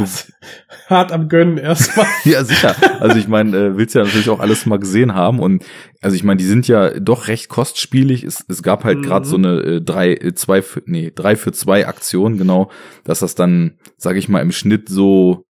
hart 0.89 1.13
am 1.13 1.29
Gönnen 1.29 1.59
erstmal. 1.59 2.07
ja, 2.25 2.43
sicher. 2.45 2.75
Also 3.01 3.19
ich 3.19 3.29
meine, 3.29 3.57
äh, 3.57 3.77
willst 3.77 3.95
ja 3.95 4.03
natürlich 4.03 4.29
auch 4.29 4.41
alles 4.41 4.67
mal 4.67 4.79
gesehen 4.79 5.15
haben 5.15 5.39
und 5.39 5.65
also 6.03 6.17
ich 6.17 6.25
meine, 6.25 6.39
die 6.39 6.45
sind 6.45 6.67
ja 6.69 6.99
doch 6.99 7.29
recht 7.29 7.49
kostspielig. 7.49 8.25
Es, 8.25 8.45
es 8.49 8.63
gab 8.63 8.85
halt 8.85 8.99
mhm. 8.99 9.03
gerade 9.03 9.27
so 9.27 9.37
eine 9.37 9.61
äh, 9.61 9.81
drei, 9.81 10.15
äh, 10.15 10.35
zwei, 10.35 10.63
für, 10.63 10.83
nee, 10.87 11.13
drei 11.15 11.37
für 11.37 11.53
zwei 11.53 11.87
Aktion, 11.87 12.37
genau, 12.37 12.71
dass 13.05 13.21
das 13.21 13.35
dann, 13.35 13.79
sage 13.97 14.19
ich 14.19 14.29
mal, 14.29 14.41
im 14.41 14.53
Schnitt 14.53 14.89
so 14.89 15.47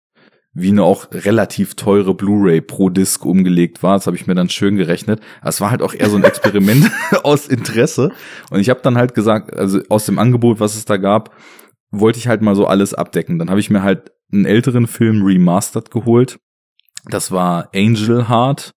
wie 0.56 0.70
eine 0.70 0.84
auch 0.84 1.08
relativ 1.12 1.76
teure 1.76 2.14
Blu-ray 2.14 2.62
pro 2.62 2.90
Disc 2.90 3.26
umgelegt 3.26 3.82
war. 3.82 3.96
Das 3.96 4.06
habe 4.06 4.16
ich 4.16 4.28
mir 4.28 4.36
dann 4.36 4.50
schön 4.50 4.76
gerechnet. 4.76 5.20
Es 5.44 5.62
war 5.62 5.72
halt 5.72 5.82
auch 5.82 5.96
eher 5.96 6.10
so 6.10 6.18
ein 6.18 6.24
Experiment 6.24 6.92
aus 7.24 7.48
Interesse. 7.48 8.12
Und 8.52 8.60
ich 8.60 8.70
habe 8.70 8.82
dann 8.84 8.98
halt 8.98 9.16
gesagt, 9.16 9.56
also 9.56 9.82
aus 9.90 10.06
dem 10.06 10.20
Angebot, 10.20 10.60
was 10.60 10.76
es 10.76 10.86
da 10.86 10.98
gab, 10.98 11.36
wollte 11.94 12.20
ich 12.20 12.28
halt 12.28 12.42
mal 12.42 12.56
so 12.56 12.66
alles 12.66 12.94
abdecken. 12.94 13.40
Dann 13.40 13.50
habe 13.50 13.60
ich 13.60 13.70
mir 13.70 13.84
halt 13.84 14.12
einen 14.32 14.46
älteren 14.46 14.88
Film 14.88 15.24
remastered 15.24 15.92
geholt. 15.92 16.40
Das 17.06 17.32
war 17.32 17.70
Angel 17.74 18.28
Heart 18.28 18.72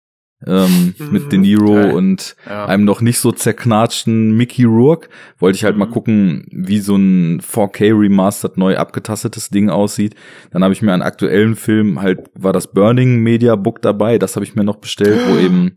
ähm, 0.47 0.95
mhm. 0.99 1.13
mit 1.13 1.33
De 1.33 1.39
Niro 1.39 1.79
okay. 1.79 1.93
und 1.93 2.37
ja. 2.47 2.67
einem 2.67 2.85
noch 2.85 3.01
nicht 3.01 3.19
so 3.19 3.31
zerknatschten 3.33 4.37
Mickey 4.37 4.65
Rourke. 4.65 5.09
Wollte 5.39 5.57
ich 5.57 5.65
halt 5.65 5.77
mhm. 5.77 5.81
mal 5.81 5.91
gucken, 5.91 6.47
wie 6.51 6.81
so 6.81 6.97
ein 6.97 7.41
4K 7.41 7.99
remastered 7.99 8.57
neu 8.57 8.77
abgetastetes 8.77 9.51
Ding 9.51 9.71
aussieht. 9.71 10.17
Dann 10.51 10.65
habe 10.65 10.75
ich 10.75 10.83
mir 10.83 10.93
einen 10.93 11.03
aktuellen 11.03 11.55
Film 11.55 12.03
halt 12.03 12.31
war 12.35 12.53
das 12.53 12.73
Burning 12.73 13.21
Media 13.21 13.55
Book 13.55 13.81
dabei. 13.81 14.19
Das 14.19 14.35
habe 14.35 14.45
ich 14.45 14.55
mir 14.55 14.65
noch 14.65 14.77
bestellt, 14.77 15.21
wo 15.29 15.37
eben 15.39 15.77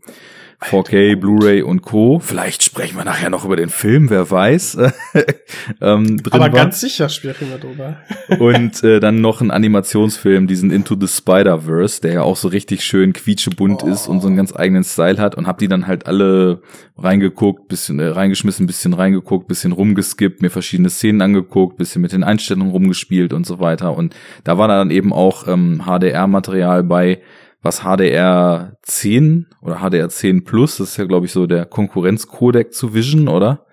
4K, 0.60 1.14
Blu-ray 1.16 1.62
und 1.62 1.82
Co. 1.82 2.18
Vielleicht 2.18 2.64
sprechen 2.64 2.96
wir 2.96 3.04
nachher 3.04 3.30
noch 3.30 3.44
über 3.44 3.54
den 3.54 3.68
Film, 3.68 4.10
wer 4.10 4.28
weiß. 4.28 4.78
ähm, 5.80 6.20
Aber 6.30 6.40
war. 6.40 6.50
ganz 6.50 6.80
sicher 6.80 7.08
sprechen 7.08 7.48
wir 7.50 7.58
drüber. 7.58 7.98
und 8.40 8.82
äh, 8.82 8.98
dann 8.98 9.20
noch 9.20 9.40
ein 9.40 9.52
Animationsfilm, 9.52 10.48
diesen 10.48 10.72
Into 10.72 10.96
the 10.98 11.06
Spider-Verse, 11.06 12.00
der 12.00 12.12
ja 12.12 12.22
auch 12.22 12.36
so 12.36 12.48
richtig 12.48 12.84
schön 12.84 13.12
quietschebunt 13.12 13.84
oh. 13.84 13.88
ist 13.88 14.08
und 14.08 14.20
so 14.20 14.26
einen 14.26 14.36
ganz 14.36 14.54
eigenen 14.54 14.82
Style 14.82 15.18
hat 15.18 15.36
und 15.36 15.46
hab 15.46 15.58
die 15.58 15.68
dann 15.68 15.86
halt 15.86 16.06
alle 16.06 16.60
reingeguckt, 16.98 17.68
bisschen 17.68 18.00
äh, 18.00 18.08
reingeschmissen, 18.08 18.66
bisschen 18.66 18.94
reingeguckt, 18.94 19.46
bisschen 19.46 19.70
rumgeskippt, 19.70 20.42
mir 20.42 20.50
verschiedene 20.50 20.90
Szenen 20.90 21.22
angeguckt, 21.22 21.76
bisschen 21.76 22.02
mit 22.02 22.12
den 22.12 22.24
Einstellungen 22.24 22.72
rumgespielt 22.72 23.32
und 23.32 23.46
so 23.46 23.60
weiter. 23.60 23.96
Und 23.96 24.14
da 24.42 24.58
war 24.58 24.66
dann 24.66 24.90
eben 24.90 25.12
auch 25.12 25.46
ähm, 25.46 25.82
HDR-Material 25.86 26.82
bei, 26.82 27.20
was 27.62 27.80
HDR 27.80 28.76
10 28.82 29.46
oder 29.60 29.78
HDR 29.78 30.08
10 30.08 30.44
Plus, 30.44 30.76
das 30.76 30.90
ist 30.90 30.96
ja, 30.96 31.04
glaube 31.04 31.26
ich, 31.26 31.32
so 31.32 31.46
der 31.46 31.66
Konkurrenzcodec 31.66 32.72
zu 32.72 32.94
Vision, 32.94 33.28
oder? 33.28 33.66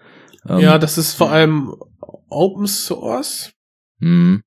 Ähm, 0.47 0.59
ja, 0.59 0.77
das 0.77 0.97
ist 0.97 1.13
vor 1.13 1.31
allem 1.31 1.75
Open 2.29 2.67
Source. 2.67 3.53
Mh. 3.99 4.41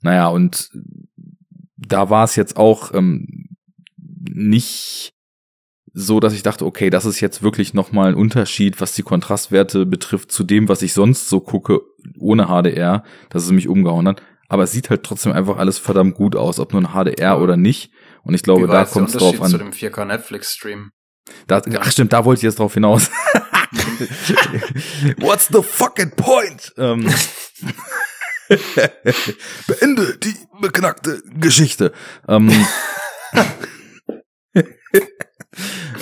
Naja, 0.00 0.28
und 0.28 0.70
da 1.76 2.10
war 2.10 2.24
es 2.24 2.36
jetzt 2.36 2.56
auch 2.56 2.92
ähm, 2.94 3.48
nicht 3.96 5.12
so, 5.92 6.20
dass 6.20 6.34
ich 6.34 6.42
dachte, 6.42 6.64
okay, 6.64 6.90
das 6.90 7.06
ist 7.06 7.20
jetzt 7.20 7.42
wirklich 7.42 7.74
nochmal 7.74 8.10
ein 8.10 8.14
Unterschied, 8.14 8.80
was 8.80 8.94
die 8.94 9.02
Kontrastwerte 9.02 9.86
betrifft, 9.86 10.30
zu 10.30 10.44
dem, 10.44 10.68
was 10.68 10.82
ich 10.82 10.92
sonst 10.92 11.28
so 11.28 11.40
gucke, 11.40 11.80
ohne 12.18 12.46
HDR, 12.46 13.02
dass 13.30 13.44
es 13.44 13.50
mich 13.50 13.68
umgehauen 13.68 14.06
hat. 14.06 14.22
Aber 14.48 14.62
es 14.62 14.72
sieht 14.72 14.90
halt 14.90 15.02
trotzdem 15.02 15.32
einfach 15.32 15.58
alles 15.58 15.78
verdammt 15.78 16.14
gut 16.14 16.36
aus, 16.36 16.60
ob 16.60 16.72
nur 16.72 16.82
ein 16.82 16.92
HDR 16.92 17.40
oder 17.40 17.56
nicht. 17.56 17.90
Und 18.28 18.34
ich 18.34 18.42
glaube, 18.42 18.66
da 18.66 18.84
kommt 18.84 19.08
es 19.08 19.14
drauf 19.14 19.40
an. 19.40 19.50
zu 19.50 19.56
dem 19.56 19.70
4K 19.70 20.04
Netflix 20.04 20.52
Stream. 20.52 20.90
Da, 21.46 21.62
ach 21.80 21.90
stimmt, 21.90 22.12
da 22.12 22.26
wollte 22.26 22.40
ich 22.40 22.42
jetzt 22.42 22.58
drauf 22.58 22.74
hinaus. 22.74 23.10
What's 25.16 25.48
the 25.50 25.62
fucking 25.62 26.10
point? 26.10 26.74
Ähm, 26.76 27.10
beende 29.66 30.18
die 30.18 30.34
beknackte 30.60 31.22
Geschichte. 31.40 31.94
Ähm, 32.28 32.52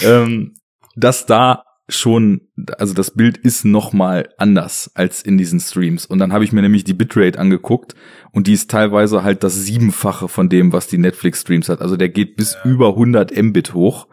ähm, 0.02 0.56
dass 0.96 1.26
da 1.26 1.62
schon, 1.88 2.49
also 2.79 2.94
das 2.94 3.12
Bild 3.12 3.38
ist 3.38 3.64
noch 3.64 3.92
mal 3.92 4.29
anders 4.38 4.90
als 4.94 5.22
in 5.22 5.38
diesen 5.38 5.61
Streams. 5.61 6.05
Und 6.05 6.18
dann 6.18 6.33
habe 6.33 6.44
ich 6.44 6.53
mir 6.53 6.62
nämlich 6.62 6.85
die 6.85 6.94
Bitrate 6.94 7.38
angeguckt 7.38 7.94
und 8.33 8.49
die 8.49 8.55
ist 8.55 8.70
teilweise 8.70 9.22
halt 9.22 9.44
das 9.44 9.55
Siebenfache 9.55 10.29
von 10.29 10.49
dem, 10.49 10.72
was 10.72 10.88
die 10.88 10.99
Netflix-Streams 10.99 11.68
hat. 11.68 11.81
Also 11.81 11.96
der 11.96 12.09
geht 12.09 12.37
bis 12.37 12.55
ja. 12.55 12.70
über 12.70 12.88
100 12.88 13.37
Mbit 13.40 13.75
hoch. 13.75 14.09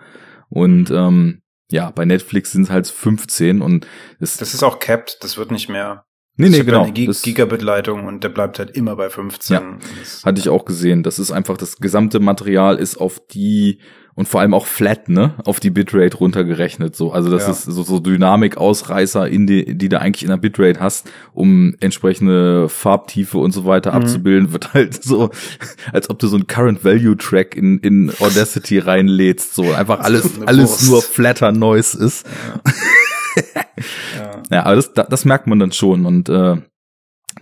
Und 0.49 0.91
ähm, 0.91 1.41
ja, 1.71 1.89
bei 1.89 2.05
Netflix 2.05 2.51
sind 2.51 2.63
es 2.63 2.69
halt 2.69 2.87
15 2.87 3.61
und 3.61 3.87
es 4.19 4.37
das 4.37 4.53
ist 4.53 4.61
auch 4.61 4.77
capped, 4.77 5.17
das 5.21 5.37
wird 5.37 5.49
nicht 5.49 5.69
mehr. 5.69 6.05
Nee, 6.35 6.49
nee, 6.49 6.63
genau. 6.63 6.83
Eine 6.83 6.93
Gigabit-Leitung 6.93 8.05
und 8.05 8.23
der 8.23 8.29
bleibt 8.29 8.57
halt 8.57 8.71
immer 8.71 8.95
bei 8.95 9.09
15. 9.09 9.55
Ja, 9.55 9.77
hatte 10.25 10.39
ich 10.39 10.49
auch 10.49 10.65
gesehen. 10.65 11.03
Das 11.03 11.19
ist 11.19 11.31
einfach, 11.31 11.57
das 11.57 11.77
gesamte 11.77 12.19
Material 12.19 12.77
ist 12.77 12.97
auf 12.97 13.21
die 13.27 13.79
und 14.15 14.27
vor 14.27 14.41
allem 14.41 14.53
auch 14.53 14.65
flat, 14.67 15.09
ne, 15.09 15.33
auf 15.45 15.59
die 15.59 15.69
Bitrate 15.71 16.17
runtergerechnet, 16.17 16.95
so. 16.95 17.11
Also 17.11 17.31
das 17.31 17.43
Ja. 17.45 17.51
ist 17.51 17.63
so, 17.63 17.83
so 17.83 17.99
Dynamik-Ausreißer, 17.99 19.27
in 19.27 19.47
die, 19.47 19.75
die 19.75 19.89
du 19.89 19.99
eigentlich 19.99 20.23
in 20.23 20.29
der 20.29 20.37
Bitrate 20.37 20.79
hast, 20.79 21.09
um 21.33 21.75
entsprechende 21.79 22.69
Farbtiefe 22.69 23.37
und 23.39 23.51
so 23.51 23.65
weiter 23.65 23.91
Mhm. 23.91 23.97
abzubilden, 24.03 24.53
wird 24.53 24.73
halt 24.73 25.03
so, 25.03 25.31
als 25.93 26.09
ob 26.09 26.19
du 26.19 26.27
so 26.27 26.35
einen 26.35 26.47
Current-Value-Track 26.47 27.55
in, 27.55 27.79
in 27.79 28.11
Audacity 28.19 28.79
reinlädst, 28.79 29.55
so. 29.55 29.71
Einfach 29.73 29.99
alles, 30.01 30.41
alles 30.45 30.87
nur 30.89 31.01
flatter 31.01 31.51
Noise 31.51 31.97
ist. 32.03 32.25
Ja. 32.25 32.61
Ja, 34.51 34.63
aber 34.65 34.75
das, 34.75 34.93
da- 34.93 35.03
das 35.09 35.25
merkt 35.25 35.47
man 35.47 35.57
dann 35.57 35.71
schon 35.71 36.05
und, 36.05 36.29
äh, 36.29 36.33
da 36.33 36.61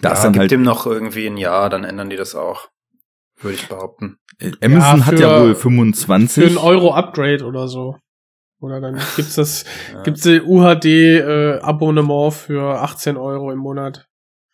Da 0.02 0.14
ist 0.14 0.22
dann 0.22 0.32
gibt 0.32 0.42
halt, 0.42 0.52
dem 0.52 0.62
noch 0.64 0.86
irgendwie 0.86 1.28
ein 1.28 1.36
Jahr, 1.36 1.70
dann 1.70 1.84
ändern 1.84 2.10
die 2.10 2.16
das 2.16 2.34
auch. 2.36 2.70
Würde 3.42 3.56
ich 3.56 3.68
behaupten. 3.68 4.18
Äh, 4.42 4.52
Amazon 4.66 5.00
Ja, 5.00 5.06
hat 5.06 5.20
ja 5.20 5.30
für- 5.38 5.42
wohl 5.44 5.56
Für 5.56 5.62
25. 5.62 6.52
ein 6.52 6.58
Euro 6.58 6.94
Upgrade 6.94 7.46
oder 7.46 7.68
so. 7.68 7.98
Oder 8.60 8.80
dann 8.82 8.96
gibt's 9.16 9.36
das, 9.36 9.66
Ja. 9.94 10.04
gibt's 10.04 10.22
die 10.22 10.42
UHD 10.42 10.86
äh, 10.86 11.60
Abonnement 11.62 12.34
für 12.34 12.80
18 12.82 13.18
Euro 13.18 13.52
im 13.52 13.60
Monat. 13.60 14.06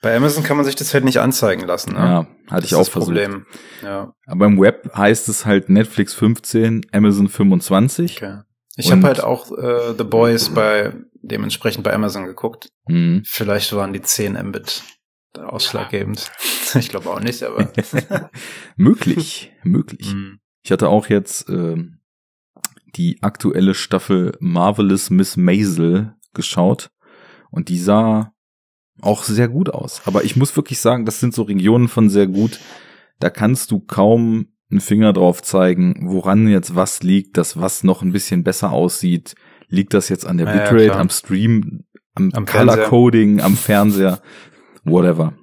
Bei 0.02 0.16
Amazon 0.16 0.44
kann 0.44 0.58
man 0.58 0.66
sich 0.66 0.76
das 0.76 0.94
halt 0.94 1.04
nicht 1.06 1.20
anzeigen 1.20 1.66
lassen. 1.66 1.94
Ne? 1.94 2.00
Ja, 2.00 2.28
hatte 2.52 2.62
das 2.62 2.66
ich 2.66 2.76
auch 2.76 2.80
das 2.82 2.90
versucht. 2.90 3.16
Problem. 3.16 3.46
Ja, 3.84 4.14
Aber 4.28 4.46
im 4.46 4.62
Web 4.62 4.92
heißt 4.96 5.28
es 5.28 5.46
halt 5.46 5.70
Netflix 5.70 6.14
15, 6.14 6.86
Amazon 6.92 7.28
25. 7.28 8.18
okay. 8.18 8.42
Ich 8.80 8.92
habe 8.92 9.02
halt 9.08 9.24
auch 9.24 9.52
äh, 9.58 9.96
The 9.98 10.04
Boys 10.04 10.50
bei 10.50 10.94
dementsprechend 11.24 11.84
bei 11.84 11.94
Amazon 11.94 12.26
geguckt. 12.26 12.70
Hm. 12.88 13.24
Vielleicht 13.26 13.74
waren 13.76 13.92
die 13.92 14.04
10 14.04 14.34
Mbit 14.50 14.84
ausschlaggebend. 15.40 16.30
Ich 16.76 16.90
glaube 16.90 17.10
auch 17.10 17.22
nicht, 17.22 17.44
aber 17.44 17.72
möglich, 18.76 19.54
möglich. 19.64 20.12
Hm. 20.12 20.40
Ich 20.64 20.72
hatte 20.74 20.90
auch 20.90 21.08
jetzt 21.08 21.48
ähm, 21.50 22.00
die 22.98 23.24
aktuelle 23.24 23.74
Staffel 23.74 24.36
Marvelous 24.42 25.10
Miss 25.10 25.38
Maisel 25.38 26.16
geschaut 26.34 26.90
und 27.52 27.70
die 27.70 27.80
sah 27.80 28.34
auch 29.02 29.24
sehr 29.24 29.48
gut 29.48 29.70
aus. 29.70 30.02
Aber 30.06 30.26
ich 30.26 30.36
muss 30.36 30.58
wirklich 30.58 30.80
sagen, 30.82 31.06
das 31.06 31.22
sind 31.22 31.34
so 31.34 31.44
Regionen 31.44 31.88
von 31.88 32.10
sehr 32.10 32.28
gut. 32.28 32.60
Da 33.20 33.30
kannst 33.30 33.72
du 33.72 33.80
kaum 33.80 34.48
einen 34.70 34.82
Finger 34.82 35.14
drauf 35.14 35.42
zeigen, 35.42 36.10
woran 36.12 36.50
jetzt 36.50 36.76
was 36.76 37.02
liegt, 37.02 37.38
dass 37.38 37.58
was 37.58 37.86
noch 37.86 38.02
ein 38.02 38.12
bisschen 38.12 38.44
besser 38.44 38.72
aussieht. 38.72 39.36
Liegt 39.70 39.94
das 39.94 40.10
jetzt 40.10 40.26
an 40.26 40.38
der 40.38 40.48
Ja, 40.48 40.56
ja, 40.56 40.62
Bitrate, 40.64 40.86
klar. 40.88 41.00
am 41.00 41.10
Stream, 41.10 41.86
am, 42.16 42.32
Am 42.34 42.46
Color. 42.46 42.78
Coding, 42.90 43.40
am 43.40 43.56
Fernseher, 43.56 44.22
whatever. 44.88 45.34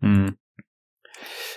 Hm. 0.00 0.36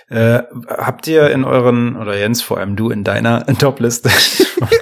Äh, 0.08 0.42
habt 0.68 1.06
ihr 1.06 1.30
in 1.30 1.44
euren, 1.44 1.96
oder 1.96 2.16
Jens, 2.18 2.42
vor 2.42 2.58
allem 2.58 2.76
du 2.76 2.90
in 2.90 3.04
deiner 3.04 3.46
Top-Liste 3.58 4.10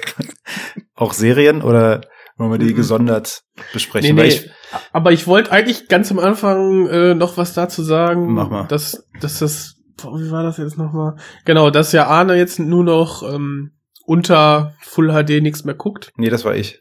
auch 0.95 1.13
Serien 1.13 1.61
oder 1.61 2.01
wollen 2.37 2.51
wir 2.51 2.57
die 2.57 2.73
Mhm. 2.73 2.75
gesondert 2.75 3.43
besprechen? 3.73 4.15
Nee, 4.15 4.21
nee. 4.23 4.27
ich- 4.29 4.51
Aber 4.91 5.11
ich 5.11 5.27
wollte 5.27 5.51
eigentlich 5.51 5.87
ganz 5.87 6.11
am 6.11 6.19
Anfang 6.19 6.87
äh, 6.87 7.13
noch 7.13 7.37
was 7.37 7.53
dazu 7.53 7.83
sagen. 7.83 8.33
Mach 8.33 8.49
mal. 8.49 8.67
Dass, 8.67 9.07
dass 9.21 9.39
das, 9.39 9.75
boah, 10.01 10.19
wie 10.19 10.31
war 10.31 10.43
das 10.43 10.57
jetzt 10.57 10.77
nochmal? 10.77 11.15
Genau, 11.45 11.69
dass 11.69 11.91
ja 11.91 12.07
Arne 12.07 12.35
jetzt 12.35 12.59
nur 12.59 12.83
noch 12.83 13.21
ähm, 13.23 13.73
unter 14.05 14.73
Full 14.81 15.09
HD 15.11 15.41
nichts 15.41 15.63
mehr 15.63 15.75
guckt. 15.75 16.11
nee, 16.17 16.29
das 16.29 16.43
war 16.45 16.55
ich. 16.55 16.79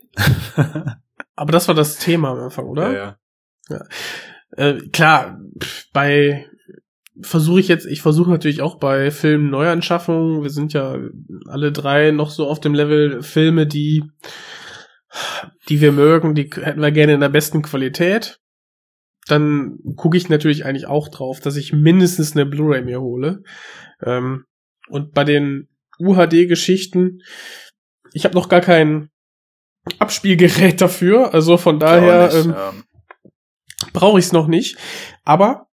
Aber 1.36 1.52
das 1.52 1.68
war 1.68 1.74
das 1.74 1.96
Thema 1.98 2.30
am 2.30 2.38
Anfang, 2.40 2.64
oder? 2.66 2.92
Ja, 2.92 3.16
ja. 3.68 3.84
Äh, 4.56 4.74
klar, 4.92 5.40
bei 5.92 6.46
versuche 7.22 7.60
ich 7.60 7.68
jetzt, 7.68 7.86
ich 7.86 8.00
versuche 8.02 8.30
natürlich 8.30 8.62
auch 8.62 8.78
bei 8.78 9.10
Filmen 9.10 9.50
Neuanschaffungen, 9.50 10.42
wir 10.42 10.50
sind 10.50 10.72
ja 10.72 10.96
alle 11.46 11.70
drei 11.70 12.12
noch 12.12 12.30
so 12.30 12.46
auf 12.46 12.60
dem 12.60 12.74
Level 12.74 13.22
Filme, 13.22 13.66
die 13.66 14.04
die 15.68 15.80
wir 15.80 15.92
mögen, 15.92 16.34
die 16.34 16.50
hätten 16.54 16.80
wir 16.80 16.92
gerne 16.92 17.14
in 17.14 17.20
der 17.20 17.28
besten 17.28 17.62
Qualität. 17.62 18.38
Dann 19.26 19.78
gucke 19.96 20.16
ich 20.16 20.28
natürlich 20.28 20.64
eigentlich 20.64 20.86
auch 20.86 21.08
drauf, 21.08 21.40
dass 21.40 21.56
ich 21.56 21.72
mindestens 21.72 22.32
eine 22.32 22.46
Blu-ray 22.46 22.82
mir 22.82 23.00
hole. 23.00 23.42
Ähm, 24.02 24.44
und 24.88 25.12
bei 25.12 25.24
den 25.24 25.68
UHD-Geschichten, 25.98 27.20
ich 28.12 28.24
habe 28.24 28.34
noch 28.34 28.48
gar 28.48 28.60
kein 28.60 29.10
Abspielgerät 29.98 30.80
dafür, 30.80 31.34
also 31.34 31.56
von 31.56 31.78
daher 31.78 32.26
nicht, 32.26 32.46
ähm, 32.46 32.50
ja. 32.52 32.72
brauche 33.92 34.18
ich 34.18 34.26
es 34.26 34.32
noch 34.32 34.46
nicht. 34.46 34.76
Aber 35.24 35.68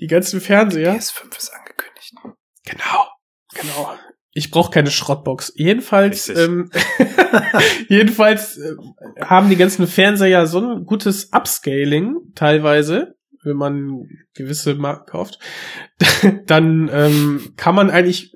die 0.00 0.06
ganzen 0.06 0.40
Fernseher. 0.40 0.94
PS5 0.94 1.36
ist 1.36 1.52
angekündigt. 1.52 2.14
Genau, 2.64 3.06
genau. 3.54 3.98
Ich 4.32 4.50
brauche 4.50 4.70
keine 4.70 4.90
Schrottbox. 4.90 5.52
Jedenfalls, 5.56 6.28
Richtig. 6.28 6.44
ähm, 6.44 6.70
jedenfalls 7.88 8.58
äh, 8.58 8.76
haben 9.20 9.48
die 9.48 9.56
ganzen 9.56 9.86
Fernseher 9.86 10.46
so 10.46 10.60
ein 10.60 10.84
gutes 10.84 11.32
Upscaling 11.32 12.16
teilweise, 12.34 13.16
wenn 13.42 13.56
man 13.56 14.06
gewisse 14.34 14.74
Marken 14.74 15.06
kauft. 15.06 15.38
Dann 16.46 16.88
ähm, 16.92 17.52
kann 17.56 17.74
man 17.74 17.90
eigentlich, 17.90 18.32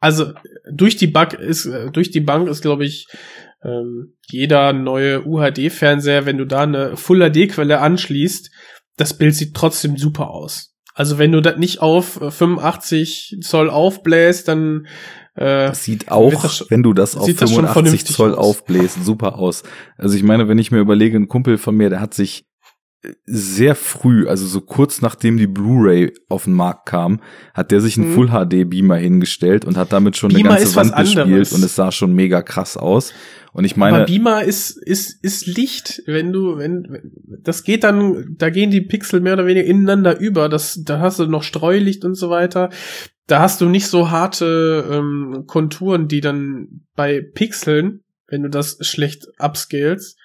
also 0.00 0.32
durch 0.70 0.96
die 0.96 1.06
Bank 1.06 1.32
ist, 1.34 1.66
äh, 1.66 1.90
durch 1.90 2.10
die 2.10 2.20
Bank 2.20 2.48
ist, 2.48 2.60
glaube 2.60 2.84
ich, 2.84 3.08
ähm, 3.64 4.14
jeder 4.28 4.72
neue 4.72 5.26
UHD-Fernseher, 5.26 6.26
wenn 6.26 6.38
du 6.38 6.44
da 6.46 6.62
eine 6.62 6.96
Full 6.96 7.20
HD-Quelle 7.30 7.80
anschließt, 7.80 8.50
das 8.96 9.16
Bild 9.18 9.34
sieht 9.34 9.54
trotzdem 9.54 9.96
super 9.96 10.30
aus. 10.30 10.72
Also 10.94 11.18
wenn 11.18 11.32
du 11.32 11.42
das 11.42 11.58
nicht 11.58 11.80
auf 11.82 12.20
äh, 12.20 12.30
85 12.30 13.38
Zoll 13.42 13.68
aufbläst, 13.70 14.48
dann 14.48 14.86
äh, 15.34 15.66
Das 15.68 15.84
sieht 15.84 16.10
auch, 16.10 16.42
das 16.42 16.56
schon- 16.56 16.66
wenn 16.70 16.82
du 16.82 16.94
das 16.94 17.16
auf 17.16 17.26
sieht 17.26 17.40
das 17.42 17.50
schon 17.50 17.64
85 17.66 17.82
vernünftig 17.84 18.16
Zoll 18.16 18.34
aus. 18.34 18.38
aufbläst, 18.38 19.04
super 19.04 19.38
aus. 19.38 19.62
Also 19.98 20.16
ich 20.16 20.22
meine, 20.22 20.48
wenn 20.48 20.58
ich 20.58 20.70
mir 20.70 20.78
überlege, 20.78 21.16
ein 21.18 21.28
Kumpel 21.28 21.58
von 21.58 21.76
mir, 21.76 21.90
der 21.90 22.00
hat 22.00 22.14
sich 22.14 22.46
äh, 23.02 23.10
sehr 23.26 23.74
früh, 23.74 24.26
also 24.26 24.46
so 24.46 24.62
kurz 24.62 25.02
nachdem 25.02 25.36
die 25.36 25.46
Blu-ray 25.46 26.14
auf 26.30 26.44
den 26.44 26.54
Markt 26.54 26.86
kam, 26.88 27.20
hat 27.52 27.70
der 27.72 27.82
sich 27.82 27.98
einen 27.98 28.08
Mhm. 28.08 28.14
Full 28.14 28.28
HD 28.30 28.64
Beamer 28.64 28.96
hingestellt 28.96 29.66
und 29.66 29.76
hat 29.76 29.92
damit 29.92 30.16
schon 30.16 30.32
Beamer 30.32 30.52
eine 30.52 30.60
ganze 30.60 30.76
Wand 30.76 30.96
bespielt 30.96 31.18
anderes. 31.26 31.52
und 31.52 31.62
es 31.62 31.76
sah 31.76 31.92
schon 31.92 32.14
mega 32.14 32.40
krass 32.40 32.78
aus. 32.78 33.12
Und 33.56 33.64
ich 33.64 33.72
aber 33.72 33.90
meine, 33.90 34.04
Beamer 34.04 34.44
ist 34.44 34.76
ist 34.76 35.24
ist 35.24 35.46
Licht, 35.46 36.02
wenn 36.04 36.30
du 36.30 36.58
wenn 36.58 37.10
das 37.42 37.64
geht 37.64 37.84
dann, 37.84 38.36
da 38.36 38.50
gehen 38.50 38.70
die 38.70 38.82
Pixel 38.82 39.20
mehr 39.20 39.32
oder 39.32 39.46
weniger 39.46 39.66
ineinander 39.66 40.20
über. 40.20 40.50
Das 40.50 40.82
da 40.84 41.00
hast 41.00 41.20
du 41.20 41.26
noch 41.26 41.42
Streulicht 41.42 42.04
und 42.04 42.16
so 42.16 42.28
weiter. 42.28 42.68
Da 43.26 43.40
hast 43.40 43.62
du 43.62 43.70
nicht 43.70 43.86
so 43.86 44.10
harte 44.10 44.86
ähm, 44.90 45.44
Konturen, 45.46 46.06
die 46.06 46.20
dann 46.20 46.82
bei 46.96 47.22
Pixeln, 47.22 48.04
wenn 48.28 48.42
du 48.42 48.50
das 48.50 48.76
schlecht 48.82 49.26
upscalest, 49.38 50.18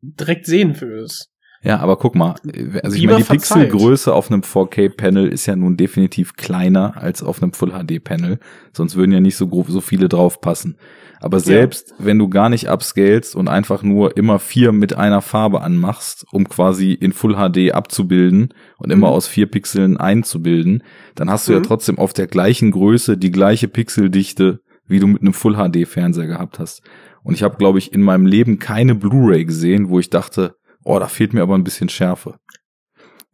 direkt 0.00 0.46
sehen 0.46 0.80
würdest. 0.80 1.32
Ja, 1.66 1.80
aber 1.80 1.96
guck 1.96 2.14
mal, 2.14 2.36
also 2.82 2.96
ich 2.96 3.04
meine, 3.06 3.18
die 3.18 3.24
verzeiht. 3.24 3.70
Pixelgröße 3.70 4.14
auf 4.14 4.30
einem 4.30 4.42
4K-Panel 4.42 5.26
ist 5.28 5.46
ja 5.46 5.56
nun 5.56 5.76
definitiv 5.76 6.34
kleiner 6.36 6.96
als 6.96 7.22
auf 7.22 7.42
einem 7.42 7.52
Full 7.52 7.72
HD-Panel. 7.72 8.38
Sonst 8.72 8.94
würden 8.96 9.10
ja 9.12 9.20
nicht 9.20 9.36
so 9.36 9.48
grob 9.48 9.66
so 9.68 9.80
viele 9.80 10.08
draufpassen. 10.08 10.76
Aber 11.18 11.40
selbst 11.40 11.94
wenn 11.98 12.18
du 12.18 12.28
gar 12.28 12.50
nicht 12.50 12.68
upscalest 12.68 13.34
und 13.34 13.48
einfach 13.48 13.82
nur 13.82 14.16
immer 14.18 14.38
vier 14.38 14.70
mit 14.72 14.94
einer 14.96 15.22
Farbe 15.22 15.62
anmachst, 15.62 16.26
um 16.30 16.46
quasi 16.48 16.92
in 16.92 17.12
Full 17.12 17.34
HD 17.34 17.72
abzubilden 17.72 18.54
und 18.78 18.92
immer 18.92 19.08
Mhm. 19.08 19.12
aus 19.14 19.26
vier 19.26 19.46
Pixeln 19.50 19.96
einzubilden, 19.96 20.82
dann 21.14 21.30
hast 21.30 21.48
du 21.48 21.52
ja 21.52 21.58
Mhm. 21.58 21.64
trotzdem 21.64 21.98
auf 21.98 22.12
der 22.12 22.26
gleichen 22.26 22.70
Größe 22.70 23.16
die 23.16 23.30
gleiche 23.32 23.66
Pixeldichte, 23.66 24.60
wie 24.86 25.00
du 25.00 25.06
mit 25.06 25.22
einem 25.22 25.32
Full 25.32 25.54
HD 25.56 25.84
Fernseher 25.86 26.26
gehabt 26.26 26.58
hast. 26.58 26.82
Und 27.24 27.34
ich 27.34 27.42
habe, 27.42 27.56
glaube 27.56 27.78
ich, 27.78 27.92
in 27.92 28.02
meinem 28.02 28.26
Leben 28.26 28.58
keine 28.60 28.94
Blu-ray 28.94 29.44
gesehen, 29.46 29.88
wo 29.88 29.98
ich 29.98 30.10
dachte, 30.10 30.54
oh, 30.86 30.98
da 30.98 31.08
fehlt 31.08 31.34
mir 31.34 31.42
aber 31.42 31.54
ein 31.56 31.64
bisschen 31.64 31.88
Schärfe. 31.88 32.38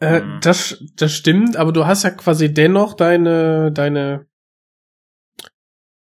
Äh, 0.01 0.21
Mhm. 0.21 0.41
das, 0.43 0.83
das 0.97 1.13
stimmt, 1.13 1.57
aber 1.57 1.73
du 1.73 1.87
hast 1.87 2.03
ja 2.03 2.11
quasi 2.11 2.53
dennoch 2.53 2.95
deine, 2.95 3.71
deine, 3.73 4.27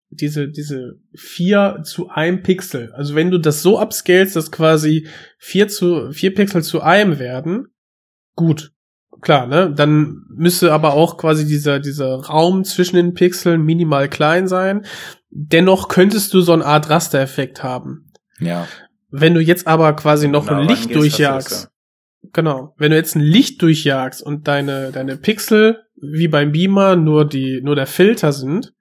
diese, 0.10 0.50
diese 0.50 1.00
vier 1.14 1.82
zu 1.84 2.10
einem 2.10 2.42
Pixel. 2.42 2.92
Also 2.94 3.16
wenn 3.16 3.32
du 3.32 3.38
das 3.38 3.62
so 3.62 3.80
upscalest, 3.82 4.36
dass 4.36 4.52
quasi 4.52 5.08
vier 5.38 5.68
zu, 5.68 6.12
vier 6.12 6.34
Pixel 6.34 6.64
zu 6.64 6.82
einem 6.82 7.20
werden, 7.20 7.68
gut. 8.36 8.72
Klar, 9.22 9.48
ne? 9.48 9.74
Dann 9.74 10.26
müsste 10.30 10.74
aber 10.74 10.94
auch 10.94 11.18
quasi 11.18 11.46
dieser, 11.48 11.80
dieser 11.80 12.16
Raum 12.16 12.64
zwischen 12.66 12.98
den 12.98 13.14
Pixeln 13.14 13.62
minimal 13.64 14.10
klein 14.10 14.48
sein. 14.48 14.86
Dennoch 15.30 15.88
könntest 15.88 16.34
du 16.34 16.42
so 16.42 16.52
eine 16.54 16.66
Art 16.66 16.90
Rastereffekt 16.90 17.64
haben. 17.64 18.12
Ja. 18.40 18.68
Wenn 19.10 19.34
du 19.34 19.42
jetzt 19.42 19.68
aber 19.68 19.94
quasi 19.94 20.28
noch 20.28 20.48
Na, 20.48 20.60
ein 20.60 20.68
Licht 20.68 20.94
durchjagst, 20.94 21.70
Genau. 22.34 22.74
Wenn 22.78 22.92
du 22.92 22.98
jetzt 22.98 23.16
ein 23.16 23.22
Licht 23.22 23.62
durchjagst 23.62 24.22
und 24.22 24.48
deine, 24.48 24.92
deine 24.92 25.18
Pixel, 25.18 25.84
wie 25.96 26.28
beim 26.28 26.52
Beamer, 26.52 26.96
nur 26.96 27.26
die, 27.26 27.62
nur 27.62 27.76
der 27.76 27.88
Filter 27.88 28.34
sind, 28.34 28.74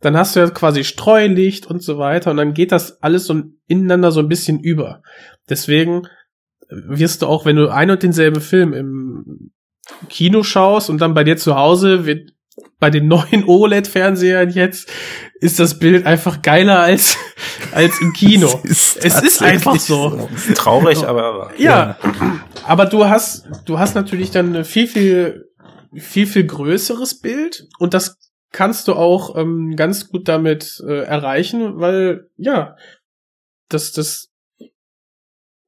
dann 0.00 0.16
hast 0.16 0.34
du 0.34 0.40
ja 0.40 0.50
quasi 0.50 0.84
Streulicht 0.84 1.66
und 1.66 1.82
so 1.82 1.98
weiter 1.98 2.30
und 2.30 2.36
dann 2.36 2.54
geht 2.54 2.72
das 2.72 3.02
alles 3.02 3.26
so 3.26 3.42
ineinander 3.66 4.10
so 4.10 4.20
ein 4.20 4.28
bisschen 4.28 4.60
über. 4.60 5.02
Deswegen 5.48 6.02
wirst 6.68 7.22
du 7.22 7.26
auch, 7.26 7.44
wenn 7.44 7.56
du 7.56 7.68
ein 7.68 7.90
und 7.90 8.02
denselben 8.02 8.40
Film 8.40 8.72
im 8.72 9.52
Kino 10.08 10.42
schaust 10.42 10.90
und 10.90 11.00
dann 11.00 11.14
bei 11.14 11.24
dir 11.24 11.36
zu 11.36 11.56
Hause 11.56 12.06
wird 12.06 12.32
bei 12.78 12.90
den 12.90 13.08
neuen 13.08 13.44
OLED-Fernsehern 13.46 14.50
jetzt 14.50 14.90
ist 15.40 15.58
das 15.58 15.78
Bild 15.78 16.06
einfach 16.06 16.42
geiler 16.42 16.80
als, 16.80 17.16
als 17.72 18.00
im 18.00 18.12
Kino. 18.12 18.60
Es 18.64 18.96
ist 18.96 19.04
es 19.04 19.22
ist 19.22 19.42
einfach 19.42 19.78
so. 19.78 20.28
Traurig, 20.54 21.04
aber, 21.04 21.24
aber. 21.24 21.50
Ja, 21.58 21.98
aber 22.64 22.86
du 22.86 23.06
hast, 23.06 23.48
du 23.64 23.78
hast 23.78 23.94
natürlich 23.94 24.30
dann 24.30 24.54
ein 24.54 24.64
viel, 24.64 24.86
viel, 24.86 25.48
viel, 25.94 26.26
viel 26.26 26.44
größeres 26.44 27.20
Bild 27.20 27.66
und 27.78 27.94
das 27.94 28.18
kannst 28.52 28.86
du 28.86 28.94
auch 28.94 29.36
ähm, 29.36 29.74
ganz 29.76 30.08
gut 30.08 30.28
damit 30.28 30.82
äh, 30.86 31.02
erreichen, 31.04 31.80
weil, 31.80 32.28
ja, 32.36 32.76
das, 33.68 33.92
das, 33.92 34.28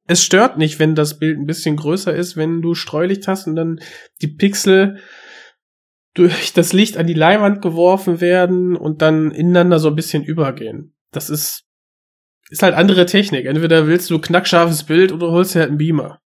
es 0.07 0.23
stört 0.23 0.57
nicht, 0.57 0.77
wenn 0.77 0.93
das 0.93 1.17
Bild 1.17 1.39
ein 1.39 1.47
bisschen 1.47 1.75
größer 1.77 2.15
ist, 2.15 2.37
wenn 2.37 2.61
du 2.61 2.75
Streulicht 2.75 3.27
hast 3.27 3.47
und 3.47 3.55
dann 3.55 3.79
die 4.21 4.27
Pixel 4.27 4.99
durch 6.15 6.53
das 6.53 6.73
Licht 6.73 6.97
an 6.97 7.05
die 7.05 7.13
Leinwand 7.13 7.61
geworfen 7.61 8.21
werden 8.21 8.75
und 8.75 9.01
dann 9.01 9.31
ineinander 9.31 9.79
so 9.79 9.89
ein 9.89 9.95
bisschen 9.95 10.23
übergehen. 10.23 10.95
Das 11.11 11.29
ist, 11.29 11.65
ist 12.49 12.63
halt 12.63 12.73
andere 12.73 13.05
Technik. 13.05 13.45
Entweder 13.45 13.85
willst 13.85 14.09
du 14.09 14.19
knackscharfes 14.19 14.85
Bild 14.85 15.11
oder 15.11 15.29
holst 15.31 15.53
dir 15.53 15.59
halt 15.59 15.69
einen 15.69 15.77
Beamer. 15.77 16.21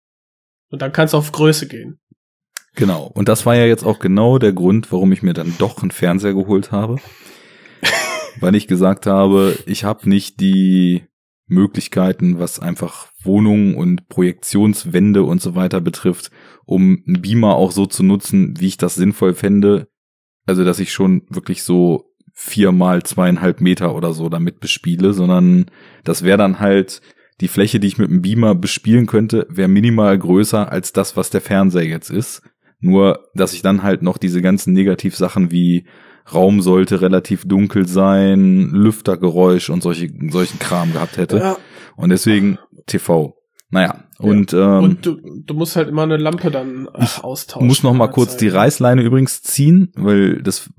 Und 0.70 0.82
dann 0.82 0.92
kannst 0.92 1.14
du 1.14 1.18
auf 1.18 1.32
Größe 1.32 1.66
gehen. 1.66 1.98
Genau. 2.74 3.10
Und 3.14 3.28
das 3.28 3.46
war 3.46 3.56
ja 3.56 3.64
jetzt 3.64 3.84
auch 3.84 3.98
genau 3.98 4.38
der 4.38 4.52
Grund, 4.52 4.92
warum 4.92 5.10
ich 5.10 5.22
mir 5.22 5.32
dann 5.32 5.54
doch 5.58 5.80
einen 5.80 5.90
Fernseher 5.90 6.34
geholt 6.34 6.70
habe. 6.70 6.96
Weil 8.40 8.54
ich 8.54 8.68
gesagt 8.68 9.06
habe, 9.06 9.56
ich 9.66 9.84
habe 9.84 10.08
nicht 10.08 10.38
die 10.40 11.06
Möglichkeiten, 11.48 12.38
was 12.38 12.60
einfach 12.60 13.08
Wohnungen 13.22 13.74
und 13.74 14.08
Projektionswände 14.08 15.22
und 15.22 15.40
so 15.40 15.54
weiter 15.54 15.80
betrifft, 15.80 16.30
um 16.64 17.02
einen 17.06 17.22
Beamer 17.22 17.56
auch 17.56 17.72
so 17.72 17.86
zu 17.86 18.02
nutzen, 18.02 18.54
wie 18.60 18.66
ich 18.66 18.76
das 18.76 18.94
sinnvoll 18.94 19.34
fände. 19.34 19.88
Also, 20.46 20.64
dass 20.64 20.78
ich 20.78 20.92
schon 20.92 21.22
wirklich 21.28 21.62
so 21.62 22.04
vier 22.34 22.70
mal 22.70 23.02
zweieinhalb 23.02 23.60
Meter 23.60 23.94
oder 23.94 24.12
so 24.12 24.28
damit 24.28 24.60
bespiele, 24.60 25.12
sondern 25.12 25.66
das 26.04 26.22
wäre 26.22 26.38
dann 26.38 26.60
halt 26.60 27.02
die 27.40 27.48
Fläche, 27.48 27.80
die 27.80 27.88
ich 27.88 27.98
mit 27.98 28.10
dem 28.10 28.22
Beamer 28.22 28.54
bespielen 28.54 29.06
könnte, 29.06 29.46
wäre 29.48 29.68
minimal 29.68 30.18
größer 30.18 30.70
als 30.70 30.92
das, 30.92 31.16
was 31.16 31.30
der 31.30 31.40
Fernseher 31.40 31.86
jetzt 31.86 32.10
ist. 32.10 32.42
Nur, 32.80 33.28
dass 33.34 33.54
ich 33.54 33.62
dann 33.62 33.82
halt 33.82 34.02
noch 34.02 34.18
diese 34.18 34.40
ganzen 34.40 34.72
Negativsachen 34.72 35.50
wie 35.50 35.86
Raum 36.32 36.60
sollte 36.60 37.00
relativ 37.00 37.46
dunkel 37.46 37.86
sein, 37.86 38.70
Lüftergeräusch 38.70 39.70
und 39.70 39.82
solche, 39.82 40.10
solchen 40.30 40.58
Kram 40.58 40.92
gehabt 40.92 41.16
hätte. 41.16 41.38
Ja. 41.38 41.56
Und 41.96 42.10
deswegen 42.10 42.58
TV. 42.86 43.34
Naja, 43.70 44.04
und, 44.18 44.52
ähm, 44.52 44.82
Und 44.82 45.06
du, 45.06 45.20
du 45.44 45.54
musst 45.54 45.76
halt 45.76 45.88
immer 45.88 46.02
eine 46.02 46.16
Lampe 46.16 46.50
dann 46.50 46.88
äh, 46.94 47.06
austauschen. 47.22 47.68
muss 47.68 47.82
noch 47.82 47.92
mal 47.92 48.08
kurz 48.08 48.32
Zeit. 48.32 48.40
die 48.40 48.48
Reißleine 48.48 49.02
übrigens 49.02 49.42
ziehen, 49.42 49.92
weil 49.94 50.42
das 50.42 50.70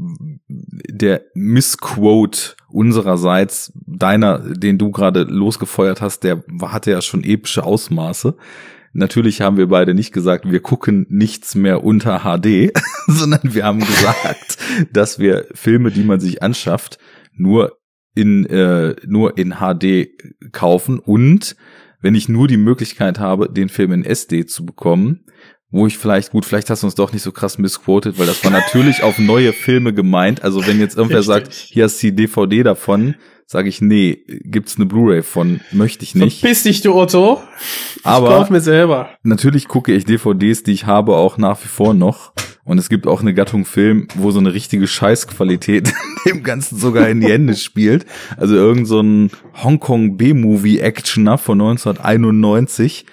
der 0.47 1.21
Missquote 1.35 2.55
unsererseits 2.67 3.71
deiner, 3.85 4.39
den 4.39 4.77
du 4.77 4.91
gerade 4.91 5.23
losgefeuert 5.23 6.01
hast, 6.01 6.23
der 6.23 6.43
hatte 6.63 6.91
ja 6.91 7.01
schon 7.01 7.23
epische 7.23 7.63
Ausmaße. 7.63 8.35
Natürlich 8.93 9.41
haben 9.41 9.57
wir 9.57 9.67
beide 9.67 9.93
nicht 9.93 10.11
gesagt, 10.13 10.49
wir 10.49 10.61
gucken 10.61 11.05
nichts 11.09 11.55
mehr 11.55 11.83
unter 11.83 12.19
HD, 12.19 12.71
sondern 13.07 13.53
wir 13.53 13.63
haben 13.63 13.79
gesagt, 13.79 14.57
dass 14.93 15.19
wir 15.19 15.47
Filme, 15.53 15.91
die 15.91 16.03
man 16.03 16.19
sich 16.19 16.41
anschafft, 16.41 16.97
nur 17.33 17.77
in 18.15 18.45
äh, 18.47 18.95
nur 19.05 19.37
in 19.37 19.55
HD 19.59 20.09
kaufen 20.51 20.99
und 20.99 21.55
wenn 22.01 22.15
ich 22.15 22.29
nur 22.29 22.47
die 22.47 22.57
Möglichkeit 22.57 23.19
habe, 23.19 23.49
den 23.51 23.69
Film 23.69 23.91
in 23.91 24.05
SD 24.05 24.45
zu 24.45 24.65
bekommen, 24.65 25.25
wo 25.71 25.85
ich 25.85 25.97
vielleicht, 25.97 26.31
gut, 26.31 26.45
vielleicht 26.45 26.69
hast 26.69 26.81
du 26.81 26.87
uns 26.87 26.95
doch 26.95 27.13
nicht 27.13 27.21
so 27.21 27.31
krass 27.31 27.57
missquoted, 27.57 28.17
weil 28.17 28.25
das 28.25 28.43
war 28.43 28.51
natürlich 28.51 29.03
auf 29.03 29.19
neue 29.19 29.53
Filme 29.53 29.93
gemeint. 29.93 30.43
Also 30.43 30.65
wenn 30.65 30.79
jetzt 30.79 30.97
irgendwer 30.97 31.19
Richtig. 31.19 31.33
sagt, 31.33 31.53
hier 31.53 31.83
hast 31.83 32.01
du 32.01 32.07
die 32.07 32.15
DVD 32.15 32.63
davon, 32.63 33.15
sage 33.51 33.67
ich, 33.67 33.81
nee, 33.81 34.19
gibt's 34.27 34.75
eine 34.75 34.85
Blu-ray 34.85 35.23
von, 35.23 35.59
möchte 35.71 36.03
ich 36.03 36.13
nicht. 36.13 36.41
Verpiss 36.41 36.61
dich, 36.61 36.81
du 36.81 36.93
Otto. 36.93 37.41
Ich 37.95 38.05
Aber- 38.05 38.27
kauf 38.29 38.51
mir 38.51 38.61
selber. 38.61 39.09
Natürlich 39.23 39.67
gucke 39.67 39.91
ich 39.91 40.05
DVDs, 40.05 40.61
die 40.61 40.71
ich 40.73 40.85
habe, 40.85 41.15
auch 41.15 41.39
nach 41.39 41.57
wie 41.63 41.67
vor 41.67 41.95
noch. 41.95 42.31
Und 42.63 42.77
es 42.77 42.89
gibt 42.89 43.07
auch 43.07 43.21
eine 43.21 43.33
Gattung 43.33 43.65
Film, 43.65 44.07
wo 44.13 44.29
so 44.29 44.37
eine 44.37 44.53
richtige 44.53 44.85
Scheißqualität 44.85 45.91
dem 46.27 46.43
Ganzen 46.43 46.77
sogar 46.77 47.09
in 47.09 47.21
die 47.21 47.27
Hände 47.31 47.55
spielt. 47.55 48.05
Also 48.37 48.53
irgend 48.53 48.87
so 48.87 48.99
ein 49.01 49.31
Hongkong 49.63 50.17
B-Movie-Actioner 50.17 51.39
von 51.39 51.59
1991. 51.59 53.07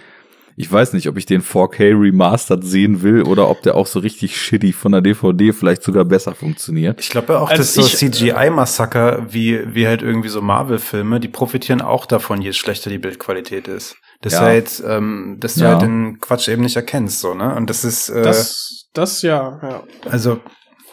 Ich 0.59 0.72
weiß 0.72 0.94
nicht, 0.94 1.07
ob 1.09 1.18
ich 1.18 1.26
den 1.26 1.42
4K 1.42 2.00
remastered 2.00 2.64
sehen 2.64 3.02
will 3.02 3.22
oder 3.22 3.48
ob 3.50 3.61
der 3.62 3.74
auch 3.74 3.86
so 3.86 3.98
richtig 3.98 4.40
shitty 4.40 4.72
von 4.72 4.92
der 4.92 5.02
DVD 5.02 5.52
vielleicht 5.52 5.82
sogar 5.82 6.07
besser 6.07 6.34
funktioniert. 6.34 6.98
Ich 7.00 7.11
glaube 7.11 7.34
ja 7.34 7.40
auch, 7.40 7.50
Also 7.50 7.62
dass 7.62 7.74
so 7.74 7.82
CGI-Massaker 7.82 9.26
wie, 9.28 9.74
wie 9.74 9.86
halt 9.86 10.00
irgendwie 10.00 10.30
so 10.30 10.40
Marvel-Filme, 10.40 11.20
die 11.20 11.28
profitieren 11.28 11.82
auch 11.82 12.07
davon, 12.07 12.40
je 12.40 12.54
schlechter 12.54 12.88
die 12.88 12.98
Bildqualität 12.98 13.68
ist. 13.68 13.96
Dass 14.22 14.32
Ja. 14.32 14.40
du 14.40 14.44
halt, 14.46 14.82
ähm, 14.86 15.36
dass 15.40 15.57
du 15.57 15.61
Ja. 15.64 15.72
halt 15.72 15.82
den 15.82 16.20
Quatsch 16.20 16.48
eben 16.48 16.62
nicht 16.62 16.76
erkennst, 16.76 17.20
so, 17.20 17.34
ne? 17.34 17.54
Und 17.54 17.68
das 17.68 17.84
ist, 17.84 18.09
äh, 18.09 18.22
Das, 18.22 18.86
das 18.94 19.20
ja, 19.20 19.61
ja. 19.62 19.82
also, 20.11 20.40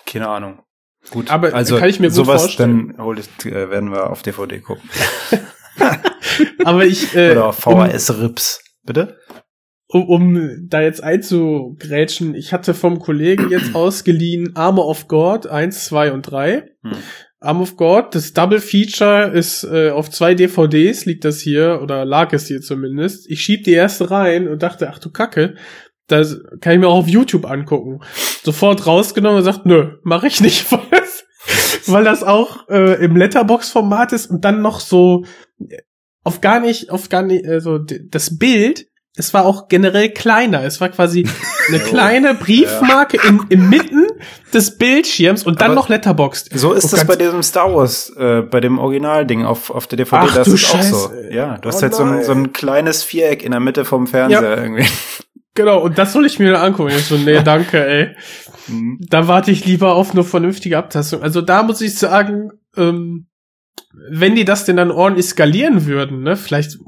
keine 0.05 0.27
Ahnung. 0.27 0.59
Gut, 1.09 1.31
Aber 1.31 1.53
also 1.53 1.77
kann 1.77 1.87
ich 1.89 2.01
mir 2.01 2.07
gut 2.07 2.15
sowas, 2.15 2.41
vorstellen. 2.41 2.93
dann 2.97 3.05
hol 3.05 3.17
ich, 3.17 3.27
äh, 3.45 3.69
werden 3.69 3.91
wir 3.91 4.09
auf 4.09 4.23
DVD 4.23 4.59
gucken. 4.59 4.89
Aber 6.65 6.85
ich, 6.85 7.15
äh, 7.15 7.31
Oder 7.31 7.45
auf 7.45 7.57
VHS-Rips. 7.59 8.59
Bitte? 8.85 9.17
Um, 9.93 10.09
um 10.09 10.67
da 10.67 10.81
jetzt 10.81 11.03
einzugrätschen, 11.03 12.33
ich 12.33 12.51
hatte 12.51 12.73
vom 12.73 12.99
Kollegen 12.99 13.49
jetzt 13.51 13.75
ausgeliehen 13.75 14.55
Armor 14.55 14.87
of 14.87 15.07
God 15.07 15.47
1, 15.47 15.85
2 15.85 16.11
und 16.13 16.23
3. 16.23 16.71
Hm. 16.81 16.91
Arm 17.39 17.61
of 17.61 17.75
God, 17.75 18.15
das 18.15 18.31
Double 18.31 18.61
Feature 18.61 19.31
ist 19.33 19.65
äh, 19.65 19.89
auf 19.89 20.09
zwei 20.09 20.33
DVDs, 20.33 21.05
liegt 21.05 21.25
das 21.25 21.41
hier, 21.41 21.81
oder 21.83 22.05
lag 22.05 22.31
es 22.31 22.47
hier 22.47 22.61
zumindest. 22.61 23.29
Ich 23.29 23.41
schieb 23.41 23.65
die 23.65 23.73
erste 23.73 24.09
rein 24.09 24.47
und 24.47 24.63
dachte, 24.63 24.89
ach 24.89 24.97
du 24.97 25.11
Kacke, 25.11 25.55
das 26.07 26.39
kann 26.61 26.73
ich 26.73 26.79
mir 26.79 26.87
auch 26.87 26.99
auf 26.99 27.09
YouTube 27.09 27.45
angucken. 27.45 27.99
Sofort 28.43 28.87
rausgenommen 28.87 29.39
und 29.39 29.43
sagt, 29.43 29.65
nö, 29.65 29.97
mache 30.03 30.27
ich 30.27 30.39
nicht, 30.39 30.71
weil 30.71 30.87
das, 30.89 31.25
weil 31.87 32.03
das 32.05 32.23
auch 32.23 32.69
äh, 32.69 33.03
im 33.03 33.17
Letterbox-Format 33.17 34.13
ist 34.13 34.27
und 34.27 34.45
dann 34.45 34.61
noch 34.61 34.79
so 34.79 35.25
äh, 35.59 35.79
auf 36.23 36.39
gar 36.39 36.61
nicht, 36.61 36.89
auf 36.89 37.09
gar 37.09 37.23
nicht, 37.23 37.45
also 37.45 37.77
das 37.77 38.37
Bild, 38.37 38.87
es 39.15 39.33
war 39.33 39.45
auch 39.45 39.67
generell 39.67 40.09
kleiner. 40.09 40.63
Es 40.63 40.81
war 40.81 40.89
quasi 40.89 41.27
eine 41.69 41.79
kleine 41.79 42.33
Briefmarke 42.33 43.17
in, 43.27 43.39
inmitten 43.49 44.07
des 44.53 44.77
Bildschirms 44.77 45.43
und 45.43 45.61
dann 45.61 45.67
Aber 45.71 45.75
noch 45.75 45.89
Letterboxd. 45.89 46.57
So 46.57 46.73
ist 46.73 46.85
Und 46.85 46.93
das 46.93 46.99
ganz- 47.01 47.07
bei 47.07 47.15
diesem 47.23 47.43
Star 47.43 47.73
Wars, 47.75 48.11
äh, 48.17 48.41
bei 48.41 48.59
dem 48.59 48.79
Originalding 48.79 49.45
auf, 49.45 49.69
auf 49.69 49.85
der 49.87 49.97
DVD, 49.97 50.25
Ach 50.29 50.35
das 50.35 50.47
du 50.47 50.53
ist 50.55 50.65
auch 50.73 50.81
so. 50.81 50.97
Scheiße. 51.09 51.29
Ja, 51.31 51.57
du 51.59 51.69
hast 51.69 51.77
Oh 51.77 51.81
halt 51.83 51.93
so 51.95 52.03
ein, 52.03 52.23
so 52.23 52.31
ein 52.31 52.53
kleines 52.53 53.03
Viereck 53.03 53.43
in 53.43 53.51
der 53.51 53.59
Mitte 53.59 53.85
vom 53.85 54.07
Fernseher 54.07 54.41
Ja. 54.41 54.63
irgendwie. 54.63 54.85
Genau, 55.55 55.83
und 55.83 55.99
das 55.99 56.13
soll 56.13 56.25
ich 56.25 56.39
mir 56.39 56.59
angucken. 56.59 56.89
Ich 56.97 57.05
so, 57.05 57.15
nee, 57.15 57.39
danke, 57.43 57.85
ey. 57.85 58.15
Mhm. 58.67 58.97
Da 59.07 59.27
warte 59.27 59.51
ich 59.51 59.63
lieber 59.65 59.93
auf 59.93 60.09
eine 60.13 60.23
vernünftige 60.23 60.79
Abtastung. 60.79 61.21
Also 61.21 61.41
da 61.41 61.61
muss 61.61 61.79
ich 61.81 61.93
sagen, 61.95 62.49
ähm, 62.75 63.27
wenn 64.09 64.33
die 64.33 64.45
das 64.45 64.65
denn 64.65 64.77
dann 64.77 64.89
ordentlich 64.89 65.27
skalieren 65.27 65.85
würden, 65.85 66.23
ne, 66.23 66.35
vielleicht 66.37 66.79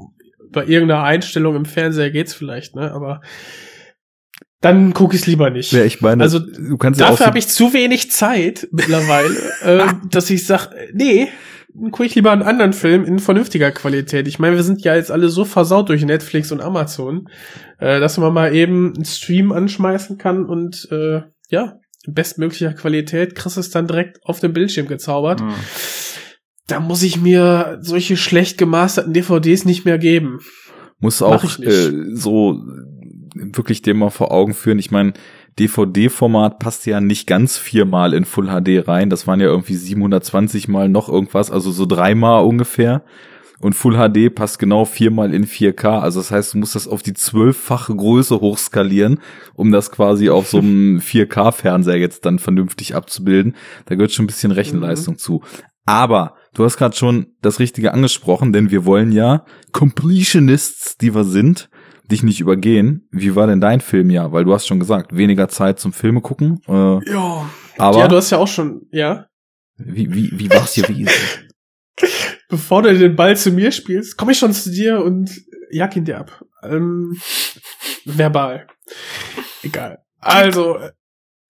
bei 0.52 0.64
irgendeiner 0.66 1.02
Einstellung 1.02 1.56
im 1.56 1.64
Fernseher 1.64 2.10
geht's 2.10 2.34
vielleicht, 2.34 2.74
ne, 2.74 2.90
aber 2.92 3.20
dann 4.60 4.94
gucke 4.94 5.14
ich 5.16 5.26
lieber 5.26 5.50
nicht. 5.50 5.72
Ja, 5.72 5.84
ich 5.84 6.00
meine, 6.00 6.22
Also, 6.22 6.38
du 6.40 6.76
kannst 6.78 6.98
ja 7.00 7.06
auch 7.06 7.10
Dafür 7.10 7.24
so- 7.24 7.26
habe 7.28 7.38
ich 7.38 7.48
zu 7.48 7.72
wenig 7.72 8.10
Zeit 8.10 8.68
mittlerweile, 8.72 9.34
äh, 9.62 9.86
dass 10.10 10.30
ich 10.30 10.46
sag, 10.46 10.70
nee, 10.92 11.28
dann 11.74 11.90
gucke 11.90 12.06
ich 12.06 12.14
lieber 12.14 12.32
einen 12.32 12.42
anderen 12.42 12.72
Film 12.72 13.04
in 13.04 13.18
vernünftiger 13.18 13.70
Qualität. 13.70 14.26
Ich 14.26 14.38
meine, 14.38 14.56
wir 14.56 14.62
sind 14.62 14.82
ja 14.82 14.94
jetzt 14.96 15.10
alle 15.10 15.28
so 15.28 15.44
versaut 15.44 15.90
durch 15.90 16.02
Netflix 16.04 16.50
und 16.50 16.62
Amazon, 16.62 17.28
äh, 17.78 18.00
dass 18.00 18.16
man 18.16 18.32
mal 18.32 18.54
eben 18.54 18.94
einen 18.94 19.04
Stream 19.04 19.52
anschmeißen 19.52 20.16
kann 20.16 20.46
und 20.46 20.88
äh, 20.90 21.20
ja, 21.50 21.78
in 22.06 22.14
bestmöglicher 22.14 22.72
Qualität 22.72 23.34
kriegst 23.34 23.56
du 23.56 23.60
es 23.60 23.70
dann 23.70 23.86
direkt 23.86 24.20
auf 24.24 24.40
dem 24.40 24.52
Bildschirm 24.54 24.86
gezaubert. 24.88 25.42
Mhm. 25.42 25.52
Da 26.66 26.80
muss 26.80 27.02
ich 27.02 27.20
mir 27.20 27.78
solche 27.80 28.16
schlecht 28.16 28.58
gemasterten 28.58 29.12
DVDs 29.12 29.64
nicht 29.64 29.84
mehr 29.84 29.98
geben. 29.98 30.40
muss 30.98 31.22
auch 31.22 31.44
äh, 31.60 31.92
so 32.14 32.60
wirklich 33.34 33.82
dem 33.82 33.98
mal 33.98 34.10
vor 34.10 34.32
Augen 34.32 34.54
führen. 34.54 34.78
Ich 34.78 34.90
meine, 34.90 35.12
DVD-Format 35.58 36.58
passt 36.58 36.86
ja 36.86 37.00
nicht 37.00 37.26
ganz 37.26 37.56
viermal 37.56 38.14
in 38.14 38.24
Full 38.24 38.48
HD 38.48 38.86
rein. 38.86 39.10
Das 39.10 39.26
waren 39.26 39.40
ja 39.40 39.46
irgendwie 39.46 39.74
720 39.74 40.68
mal 40.68 40.88
noch 40.88 41.08
irgendwas, 41.08 41.50
also 41.50 41.70
so 41.70 41.86
dreimal 41.86 42.44
ungefähr. 42.44 43.02
Und 43.58 43.72
Full 43.72 43.96
HD 43.96 44.34
passt 44.34 44.58
genau 44.58 44.84
viermal 44.84 45.32
in 45.32 45.46
4K. 45.46 46.00
Also 46.00 46.20
das 46.20 46.30
heißt, 46.30 46.54
du 46.54 46.58
musst 46.58 46.74
das 46.74 46.86
auf 46.86 47.02
die 47.02 47.14
zwölffache 47.14 47.96
Größe 47.96 48.40
hochskalieren, 48.40 49.20
um 49.54 49.72
das 49.72 49.90
quasi 49.90 50.28
auf 50.28 50.48
so 50.48 50.58
einem 50.58 50.98
4K-Fernseher 51.00 51.96
jetzt 51.96 52.26
dann 52.26 52.38
vernünftig 52.38 52.94
abzubilden. 52.94 53.56
Da 53.86 53.94
gehört 53.94 54.12
schon 54.12 54.24
ein 54.24 54.28
bisschen 54.28 54.52
Rechenleistung 54.52 55.16
zu. 55.16 55.42
Aber 55.86 56.35
du 56.56 56.64
hast 56.64 56.78
gerade 56.78 56.96
schon 56.96 57.26
das 57.42 57.60
Richtige 57.60 57.92
angesprochen, 57.92 58.52
denn 58.52 58.70
wir 58.70 58.84
wollen 58.84 59.12
ja 59.12 59.44
Completionists, 59.72 60.96
die 60.96 61.14
wir 61.14 61.24
sind, 61.24 61.68
dich 62.10 62.22
nicht 62.22 62.40
übergehen. 62.40 63.08
Wie 63.10 63.34
war 63.36 63.46
denn 63.46 63.60
dein 63.60 63.80
Filmjahr? 63.80 64.32
Weil 64.32 64.44
du 64.44 64.54
hast 64.54 64.66
schon 64.66 64.80
gesagt, 64.80 65.14
weniger 65.14 65.48
Zeit 65.48 65.78
zum 65.78 65.92
Filme 65.92 66.22
gucken. 66.22 66.60
Äh, 66.66 67.10
Ja. 67.10 67.48
Aber 67.78 67.98
ja, 67.98 68.08
du 68.08 68.16
hast 68.16 68.30
ja 68.30 68.38
auch 68.38 68.48
schon, 68.48 68.86
ja. 68.90 69.26
wie, 69.76 70.12
wie, 70.14 70.30
wie 70.38 70.48
war's 70.50 70.74
gewesen? 70.74 71.10
Bevor 72.48 72.82
du 72.82 72.96
den 72.96 73.16
Ball 73.16 73.36
zu 73.36 73.50
mir 73.50 73.70
spielst, 73.70 74.16
komme 74.16 74.32
ich 74.32 74.38
schon 74.38 74.54
zu 74.54 74.70
dir 74.70 75.02
und 75.02 75.30
jag 75.70 75.94
ihn 75.94 76.06
dir 76.06 76.18
ab. 76.18 76.42
Ähm, 76.62 77.18
verbal. 78.06 78.66
Egal. 79.62 79.98
Also, 80.20 80.78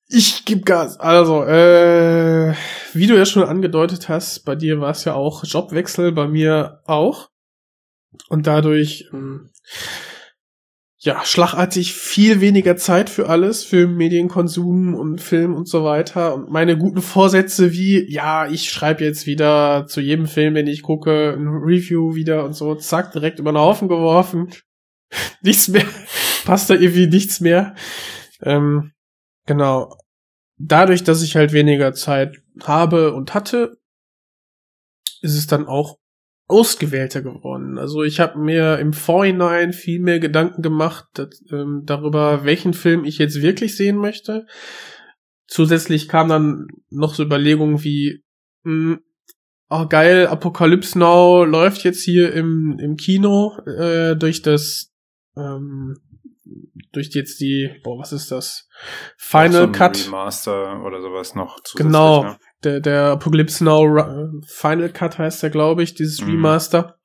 ich 0.09 0.44
geb 0.44 0.64
Gas. 0.64 0.98
Also, 1.00 1.44
äh, 1.44 2.54
wie 2.92 3.07
du 3.07 3.16
ja 3.16 3.26
schon 3.26 3.42
angedeutet 3.42 4.09
hast, 4.09 4.44
bei 4.44 4.54
dir 4.54 4.80
war 4.80 4.90
es 4.90 5.04
ja 5.04 5.14
auch 5.14 5.44
Jobwechsel, 5.44 6.12
bei 6.12 6.28
mir 6.28 6.80
auch. 6.86 7.28
Und 8.28 8.46
dadurch, 8.46 9.09
ähm, 9.12 9.50
ja, 10.98 11.24
schlagartig 11.24 11.92
viel 11.94 12.40
weniger 12.40 12.76
Zeit 12.76 13.11
für 13.11 13.28
alles, 13.28 13.64
für 13.64 13.86
Medienkonsum 13.86 14.94
und 14.94 15.20
Film 15.20 15.54
und 15.54 15.68
so 15.68 15.84
weiter. 15.84 16.34
Und 16.34 16.50
meine 16.50 16.78
guten 16.78 17.02
Vorsätze 17.02 17.72
wie, 17.72 18.11
ja, 18.11 18.48
ich 18.48 18.70
schreibe 18.70 19.04
jetzt 19.04 19.26
wieder 19.26 19.86
zu 19.86 20.00
jedem 20.00 20.26
Film, 20.26 20.54
den 20.54 20.66
ich 20.66 20.82
gucke, 20.82 21.34
ein 21.36 21.46
Review 21.46 22.14
wieder 22.14 22.44
und 22.44 22.54
so, 22.54 22.74
zack, 22.74 23.12
direkt 23.12 23.38
über 23.38 23.52
den 23.52 23.59
Haufen 23.59 23.88
geworfen. 23.88 24.50
nichts 25.42 25.68
mehr, 25.68 25.84
passt 26.44 26.70
da 26.70 26.74
irgendwie 26.74 27.07
nichts 27.07 27.40
mehr. 27.40 27.74
Ähm, 28.42 28.92
genau. 29.47 29.97
Dadurch, 30.59 31.05
dass 31.05 31.22
ich 31.22 31.36
halt 31.36 31.53
weniger 31.53 31.92
Zeit 31.92 32.42
habe 32.62 33.12
und 33.12 33.34
hatte, 33.34 33.78
ist 35.20 35.36
es 35.36 35.47
dann 35.47 35.66
auch 35.66 35.99
ausgewählter 36.49 37.22
geworden. 37.22 37.76
Also 37.78 38.03
ich 38.05 38.20
habe 38.20 38.38
mir 38.38 38.78
im 38.78 38.92
Vorhinein 38.92 39.72
viel 39.72 40.01
mehr 40.01 40.20
Gedanken 40.20 40.62
gemacht 40.62 41.07
dass, 41.14 41.42
ähm, 41.51 41.82
darüber, 41.84 42.44
welchen 42.44 42.72
Film 42.72 43.05
ich 43.05 43.18
jetzt 43.18 43.42
wirklich 43.42 43.76
sehen 43.76 43.97
möchte. 43.97 44.47
Zusätzlich 45.49 46.09
kam 46.09 46.28
dann 46.28 46.68
noch 46.88 47.14
so 47.14 47.24
Überlegungen 47.24 47.82
wie, 47.82 48.22
mh, 48.62 48.99
oh 49.70 49.86
geil, 49.88 50.28
Apocalypse 50.28 50.99
Now 50.99 51.44
läuft 51.44 51.82
jetzt 51.84 52.03
hier 52.03 52.32
im, 52.32 52.78
im 52.80 52.97
Kino 52.97 53.59
äh, 53.66 54.14
durch 54.14 54.42
das 54.42 54.92
ähm, 55.36 55.97
durch 56.92 57.11
jetzt 57.14 57.40
die, 57.40 57.70
boah, 57.82 57.98
was 57.98 58.12
ist 58.12 58.30
das? 58.30 58.68
Final 59.16 59.66
so 59.66 59.72
Cut. 59.72 60.07
Remaster 60.07 60.82
oder 60.84 61.00
sowas 61.00 61.34
noch. 61.34 61.59
Genau, 61.76 62.22
Ne? 62.24 62.36
der, 62.64 62.80
der 62.80 63.02
Apocalypse 63.12 63.62
Now 63.64 63.96
äh, 63.98 64.28
Final 64.46 64.88
Cut 64.90 65.18
heißt 65.18 65.42
der, 65.42 65.50
glaube 65.50 65.82
ich, 65.82 65.94
dieses 65.94 66.20
Mhm. 66.20 66.30
Remaster. 66.32 66.98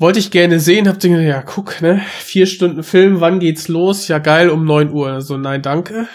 Wollte 0.00 0.20
ich 0.20 0.30
gerne 0.30 0.60
sehen, 0.60 0.86
hab 0.88 1.00
gedacht, 1.00 1.22
ja, 1.22 1.42
guck, 1.42 1.82
ne, 1.82 2.00
vier 2.20 2.46
Stunden 2.46 2.84
Film, 2.84 3.20
wann 3.20 3.40
geht's 3.40 3.66
los? 3.66 4.06
Ja, 4.06 4.18
geil, 4.18 4.48
um 4.48 4.64
neun 4.64 4.92
Uhr. 4.92 5.08
Also, 5.10 5.36
nein, 5.36 5.60
danke. 5.60 6.06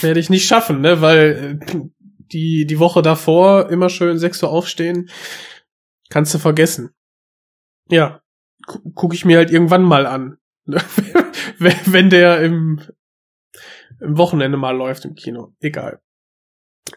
Werde 0.00 0.18
ich 0.18 0.28
nicht 0.28 0.44
schaffen, 0.46 0.80
ne, 0.80 1.00
weil 1.00 1.60
äh, 1.62 1.76
die, 2.32 2.66
die 2.66 2.78
Woche 2.80 3.00
davor 3.00 3.70
immer 3.70 3.90
schön 3.90 4.18
sechs 4.18 4.42
Uhr 4.42 4.50
aufstehen, 4.50 5.08
kannst 6.08 6.34
du 6.34 6.38
vergessen. 6.38 6.90
Ja, 7.88 8.22
gu 8.66 8.80
guck 8.94 9.14
ich 9.14 9.24
mir 9.24 9.36
halt 9.36 9.52
irgendwann 9.52 9.82
mal 9.84 10.06
an. 10.06 10.38
Wenn, 10.66 12.10
der 12.10 12.40
im, 12.42 12.80
im 14.00 14.16
Wochenende 14.16 14.56
mal 14.56 14.76
läuft 14.76 15.04
im 15.04 15.14
Kino. 15.14 15.54
Egal 15.60 16.00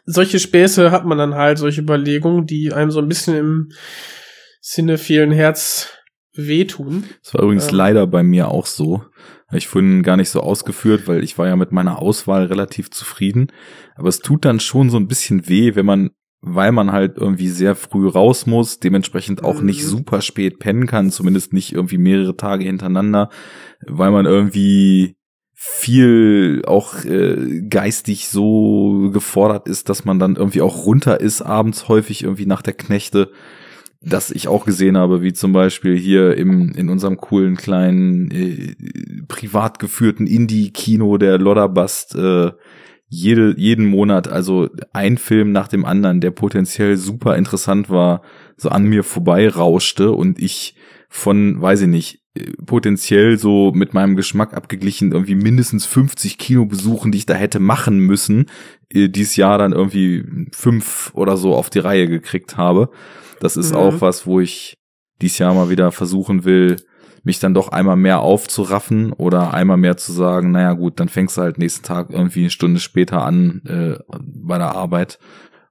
solche 0.06 0.40
Späße 0.40 0.92
hat 0.92 1.06
man 1.06 1.18
dann 1.18 1.36
halt, 1.36 1.58
solche 1.58 1.82
Überlegungen, 1.82 2.46
die 2.46 2.74
einem 2.74 2.92
so 2.92 3.00
ein 3.00 3.08
bisschen 3.08 3.36
im 3.36 3.72
Sinne 4.62 4.98
vielen 4.98 5.32
Herz 5.32 5.94
wehtun. 6.34 7.06
Das 7.24 7.34
war 7.34 7.44
übrigens 7.44 7.70
Ähm. 7.70 7.76
leider 7.76 8.08
bei 8.08 8.24
mir 8.24 8.50
auch 8.50 8.66
so. 8.66 9.04
Ich 9.52 9.68
vorhin 9.68 10.04
gar 10.04 10.18
nicht 10.18 10.30
so 10.30 10.42
ausgeführt, 10.42 11.08
weil 11.08 11.24
ich 11.24 11.38
war 11.38 11.48
ja 11.48 11.56
mit 11.56 11.72
meiner 11.72 12.00
Auswahl 12.00 12.46
relativ 12.46 12.90
zufrieden. 12.90 13.52
Aber 13.96 14.10
es 14.10 14.20
tut 14.20 14.44
dann 14.44 14.60
schon 14.60 14.90
so 14.90 14.98
ein 14.98 15.08
bisschen 15.08 15.48
weh, 15.48 15.76
wenn 15.76 15.86
man, 15.86 16.10
weil 16.46 16.72
man 16.72 16.92
halt 16.92 17.18
irgendwie 17.18 17.50
sehr 17.50 17.76
früh 17.76 18.08
raus 18.08 18.46
muss, 18.46 18.80
dementsprechend 18.80 19.44
auch 19.44 19.60
Mhm. 19.60 19.66
nicht 19.66 19.84
super 19.84 20.22
spät 20.22 20.60
pennen 20.60 20.86
kann, 20.86 21.12
zumindest 21.12 21.54
nicht 21.54 21.74
irgendwie 21.74 21.98
mehrere 21.98 22.38
Tage 22.38 22.64
hintereinander, 22.64 23.30
weil 23.86 24.12
man 24.12 24.26
irgendwie 24.26 25.16
viel 25.54 26.62
auch 26.68 27.04
äh, 27.06 27.62
geistig 27.68 28.28
so 28.28 29.10
gefordert 29.12 29.68
ist, 29.68 29.90
dass 29.90 30.06
man 30.06 30.20
dann 30.20 30.36
irgendwie 30.36 30.62
auch 30.62 30.86
runter 30.86 31.20
ist 31.20 31.42
abends 31.42 31.88
häufig 31.88 32.24
irgendwie 32.24 32.46
nach 32.46 32.62
der 32.62 32.74
Knechte 32.74 33.32
das 34.08 34.30
ich 34.30 34.48
auch 34.48 34.66
gesehen 34.66 34.98
habe, 34.98 35.24
wie 35.24 35.34
zum 35.34 35.52
Beispiel 35.52 35.98
hier 35.98 36.38
im, 36.38 36.74
in 36.76 36.90
unserem 36.90 37.18
coolen 37.18 37.56
kleinen 37.58 38.30
äh, 38.30 38.76
privat 39.28 39.80
geführten 39.80 40.28
Indie-Kino 40.28 41.18
der 41.18 41.40
Lodderbast 41.40 42.14
äh, 42.14 42.52
jede, 43.08 43.54
jeden 43.58 43.86
Monat, 43.86 44.28
also 44.28 44.70
ein 44.94 45.18
Film 45.18 45.52
nach 45.52 45.68
dem 45.68 45.86
anderen, 45.86 46.22
der 46.22 46.32
potenziell 46.32 46.98
super 46.98 47.36
interessant 47.38 47.90
war, 47.90 48.22
so 48.58 48.70
an 48.70 48.86
mir 48.86 49.04
vorbei 49.04 49.48
rauschte 49.50 50.12
und 50.12 50.40
ich 50.40 50.76
von, 51.10 51.62
weiß 51.62 51.82
ich 51.82 51.88
nicht, 51.88 52.20
potenziell 52.66 53.38
so 53.38 53.72
mit 53.74 53.94
meinem 53.94 54.16
Geschmack 54.18 54.54
abgeglichen 54.54 55.14
irgendwie 55.14 55.36
mindestens 55.36 55.86
50 55.86 56.38
Kinobesuchen, 56.38 57.12
die 57.12 57.20
ich 57.20 57.26
da 57.26 57.34
hätte 57.34 57.60
machen 57.62 58.00
müssen, 58.00 58.48
äh, 58.90 59.08
dieses 59.08 59.38
Jahr 59.38 59.58
dann 59.58 59.72
irgendwie 59.72 60.26
fünf 60.52 61.12
oder 61.14 61.38
so 61.38 61.56
auf 61.56 61.70
die 61.70 61.80
Reihe 61.80 62.08
gekriegt 62.10 62.58
habe. 62.58 62.90
Das 63.40 63.56
ist 63.56 63.72
Mhm. 63.72 63.78
auch 63.78 64.02
was, 64.02 64.26
wo 64.28 64.42
ich 64.42 64.78
dieses 65.22 65.38
Jahr 65.38 65.54
mal 65.54 65.70
wieder 65.70 65.92
versuchen 65.94 66.44
will, 66.44 66.76
mich 67.26 67.40
dann 67.40 67.56
doch 67.56 67.70
einmal 67.70 67.96
mehr 67.96 68.22
aufzuraffen 68.22 69.12
oder 69.12 69.54
einmal 69.54 69.78
mehr 69.78 69.98
zu 69.98 70.14
sagen, 70.14 70.52
naja 70.52 70.74
gut, 70.74 71.00
dann 71.00 71.10
fängst 71.10 71.36
du 71.36 71.42
halt 71.42 71.58
nächsten 71.58 71.84
Tag 71.84 72.12
irgendwie 72.12 72.42
eine 72.42 72.50
Stunde 72.52 72.80
später 72.80 73.24
an 73.24 73.62
äh, 73.66 73.98
bei 74.20 74.58
der 74.58 74.76
Arbeit, 74.76 75.20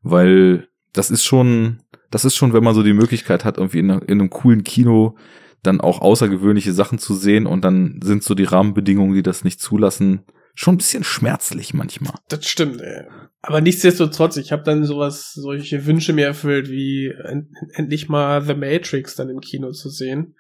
weil 0.02 0.68
das 0.92 1.11
ist 1.11 1.24
schon, 1.24 1.78
das 2.11 2.24
ist 2.24 2.34
schon, 2.34 2.52
wenn 2.52 2.64
man 2.64 2.74
so 2.74 2.82
die 2.82 2.92
Möglichkeit 2.92 3.44
hat, 3.44 3.57
irgendwie 3.57 3.78
in, 3.78 3.90
in 3.90 4.20
einem 4.20 4.30
coolen 4.30 4.64
Kino 4.64 5.16
dann 5.62 5.80
auch 5.80 6.00
außergewöhnliche 6.00 6.72
Sachen 6.72 6.98
zu 6.98 7.14
sehen 7.14 7.46
und 7.46 7.64
dann 7.64 8.00
sind 8.02 8.24
so 8.24 8.34
die 8.34 8.44
Rahmenbedingungen, 8.44 9.14
die 9.14 9.22
das 9.22 9.44
nicht 9.44 9.61
zulassen, 9.61 10.24
schon 10.55 10.74
ein 10.74 10.78
bisschen 10.78 11.05
schmerzlich 11.05 11.72
manchmal. 11.72 12.14
Das 12.28 12.46
stimmt, 12.46 12.80
ey. 12.80 13.05
Aber 13.42 13.61
nichtsdestotrotz, 13.61 14.36
ich 14.38 14.52
habe 14.52 14.62
dann 14.64 14.84
sowas, 14.84 15.32
solche 15.34 15.86
Wünsche 15.86 16.12
mir 16.12 16.26
erfüllt, 16.26 16.68
wie 16.68 17.09
en 17.09 17.52
endlich 17.74 18.09
mal 18.09 18.42
The 18.42 18.55
Matrix 18.55 19.14
dann 19.14 19.28
im 19.28 19.40
Kino 19.40 19.70
zu 19.70 19.88
sehen. 19.88 20.34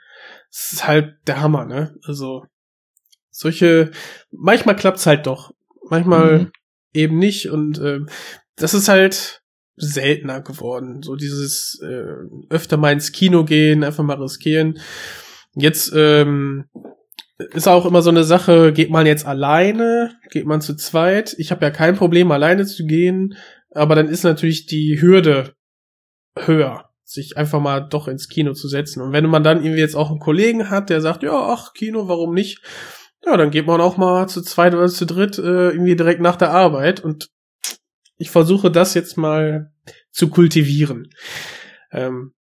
Das 0.56 0.72
ist 0.72 0.86
halt 0.86 1.16
der 1.26 1.40
Hammer, 1.40 1.64
ne? 1.64 1.96
Also 2.04 2.46
solche, 3.30 3.90
manchmal 4.30 4.76
klappt's 4.76 5.04
halt 5.06 5.26
doch, 5.26 5.52
manchmal 5.90 6.38
Mhm. 6.38 6.52
eben 6.92 7.18
nicht 7.18 7.50
und 7.50 7.78
ähm, 7.80 8.08
das 8.54 8.72
ist 8.72 8.88
halt 8.88 9.42
seltener 9.76 10.40
geworden. 10.40 11.02
So 11.02 11.16
dieses 11.16 11.80
äh, 11.82 12.04
öfter 12.50 12.76
mal 12.76 12.92
ins 12.92 13.10
Kino 13.10 13.44
gehen, 13.44 13.82
einfach 13.82 14.04
mal 14.04 14.22
riskieren. 14.22 14.78
Jetzt 15.56 15.92
ähm, 15.92 16.66
ist 17.52 17.66
auch 17.66 17.84
immer 17.84 18.00
so 18.02 18.10
eine 18.10 18.22
Sache, 18.22 18.72
geht 18.72 18.90
man 18.90 19.06
jetzt 19.06 19.26
alleine, 19.26 20.14
geht 20.30 20.46
man 20.46 20.60
zu 20.60 20.76
zweit. 20.76 21.34
Ich 21.38 21.50
habe 21.50 21.64
ja 21.64 21.72
kein 21.72 21.96
Problem, 21.96 22.30
alleine 22.30 22.64
zu 22.64 22.86
gehen, 22.86 23.34
aber 23.72 23.96
dann 23.96 24.08
ist 24.08 24.22
natürlich 24.22 24.66
die 24.66 25.00
Hürde 25.00 25.56
höher, 26.38 26.90
sich 27.04 27.36
einfach 27.36 27.60
mal 27.60 27.80
doch 27.80 28.08
ins 28.08 28.28
Kino 28.28 28.54
zu 28.54 28.66
setzen. 28.66 29.02
Und 29.02 29.12
wenn 29.12 29.26
man 29.26 29.44
dann 29.44 29.62
irgendwie 29.62 29.80
jetzt 29.80 29.94
auch 29.94 30.10
einen 30.10 30.18
Kollegen 30.18 30.70
hat, 30.70 30.90
der 30.90 31.00
sagt, 31.00 31.22
ja, 31.22 31.32
ach, 31.32 31.74
Kino, 31.74 32.08
warum 32.08 32.34
nicht? 32.34 32.62
Ja, 33.24 33.36
dann 33.36 33.50
geht 33.50 33.66
man 33.66 33.80
auch 33.80 33.96
mal 33.96 34.28
zu 34.28 34.42
zweit 34.42 34.74
oder 34.74 34.88
zu 34.88 35.06
dritt 35.06 35.38
äh, 35.38 35.70
irgendwie 35.70 35.96
direkt 35.96 36.20
nach 36.20 36.36
der 36.36 36.50
Arbeit 36.50 37.00
und 37.00 37.30
ich 38.16 38.30
versuche 38.30 38.70
das 38.70 38.94
jetzt 38.94 39.16
mal 39.16 39.72
zu 40.10 40.28
kultivieren. 40.28 41.10
Ähm, 41.90 42.34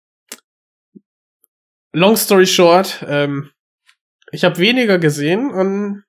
long 1.92 2.16
story 2.16 2.46
short, 2.46 3.04
ähm, 3.06 3.50
ich 4.32 4.44
habe 4.44 4.58
weniger 4.58 4.98
gesehen 4.98 5.52
an 5.52 6.04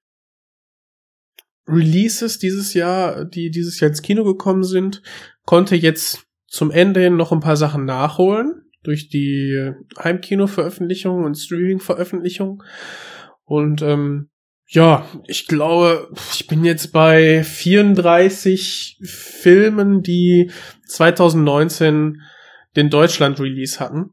Releases 1.67 2.39
dieses 2.39 2.73
Jahr, 2.73 3.25
die 3.25 3.51
dieses 3.51 3.79
Jahr 3.79 3.89
ins 3.89 4.01
Kino 4.01 4.23
gekommen 4.23 4.63
sind, 4.63 5.01
konnte 5.45 5.75
jetzt 5.75 6.25
zum 6.53 6.69
Ende 6.69 6.99
hin 6.99 7.17
noch 7.17 7.31
ein 7.31 7.39
paar 7.39 7.57
Sachen 7.57 7.83
nachholen 7.83 8.61
durch 8.83 9.09
die 9.09 9.71
Heimkino-Veröffentlichung 9.97 11.23
und 11.23 11.35
Streaming-Veröffentlichung. 11.35 12.61
Und 13.43 13.81
ähm, 13.81 14.29
ja, 14.67 15.07
ich 15.25 15.47
glaube, 15.47 16.09
ich 16.31 16.45
bin 16.45 16.63
jetzt 16.63 16.91
bei 16.91 17.43
34 17.43 18.99
Filmen, 19.03 20.03
die 20.03 20.51
2019 20.87 22.21
den 22.75 22.89
Deutschland-Release 22.91 23.79
hatten. 23.79 24.11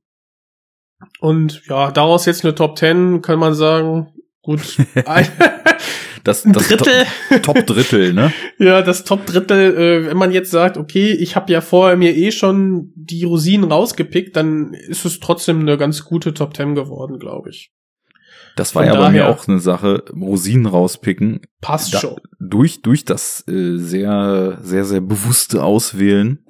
Und 1.19 1.63
ja, 1.67 1.91
daraus 1.91 2.25
jetzt 2.25 2.45
eine 2.45 2.55
Top 2.55 2.79
10, 2.79 3.21
kann 3.21 3.39
man 3.39 3.53
sagen, 3.53 4.15
gut, 4.41 4.79
Das, 6.25 6.43
das 6.43 6.69
Drittel. 6.69 7.07
Top, 7.43 7.43
Top 7.43 7.67
Drittel, 7.67 8.13
ne? 8.13 8.33
Ja, 8.59 8.83
das 8.83 9.05
Top-Drittel, 9.05 9.77
äh, 9.77 10.07
wenn 10.07 10.17
man 10.17 10.33
jetzt 10.33 10.51
sagt, 10.51 10.77
okay, 10.77 11.13
ich 11.13 11.37
habe 11.37 11.53
ja 11.53 11.61
vorher 11.61 11.97
mir 11.97 12.15
eh 12.15 12.31
schon 12.31 12.93
die 12.95 13.25
Rosinen 13.25 13.71
rausgepickt, 13.71 14.37
dann 14.37 14.75
ist 14.75 15.05
es 15.05 15.21
trotzdem 15.21 15.61
eine 15.61 15.79
ganz 15.79 16.05
gute 16.05 16.35
Top 16.35 16.57
10 16.57 16.75
geworden, 16.75 17.19
glaube 17.19 17.51
ich. 17.51 17.73
Das 18.57 18.75
war 18.75 18.85
Von 18.85 18.93
ja 18.93 19.01
bei 19.01 19.11
mir 19.11 19.29
auch 19.29 19.49
eine 19.49 19.61
Sache, 19.61 20.05
Rosinen 20.13 20.67
rauspicken. 20.67 21.41
Passt 21.61 21.95
Da, 21.95 22.01
schon. 22.01 22.21
durch, 22.39 22.83
durch 22.83 23.05
das 23.05 23.45
äh, 23.49 23.77
sehr, 23.77 24.59
sehr, 24.63 24.85
sehr 24.85 25.01
bewusste 25.01 25.63
Auswählen 25.63 26.45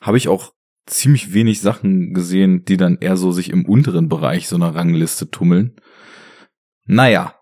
habe 0.00 0.16
ich 0.16 0.28
auch 0.28 0.52
ziemlich 0.86 1.32
wenig 1.32 1.60
Sachen 1.60 2.14
gesehen, 2.14 2.64
die 2.64 2.76
dann 2.76 2.98
eher 3.00 3.16
so 3.16 3.32
sich 3.32 3.50
im 3.50 3.64
unteren 3.64 4.08
Bereich 4.08 4.48
so 4.48 4.56
einer 4.56 4.74
Rangliste 4.74 5.30
tummeln. 5.30 5.76
Naja, 6.86 7.34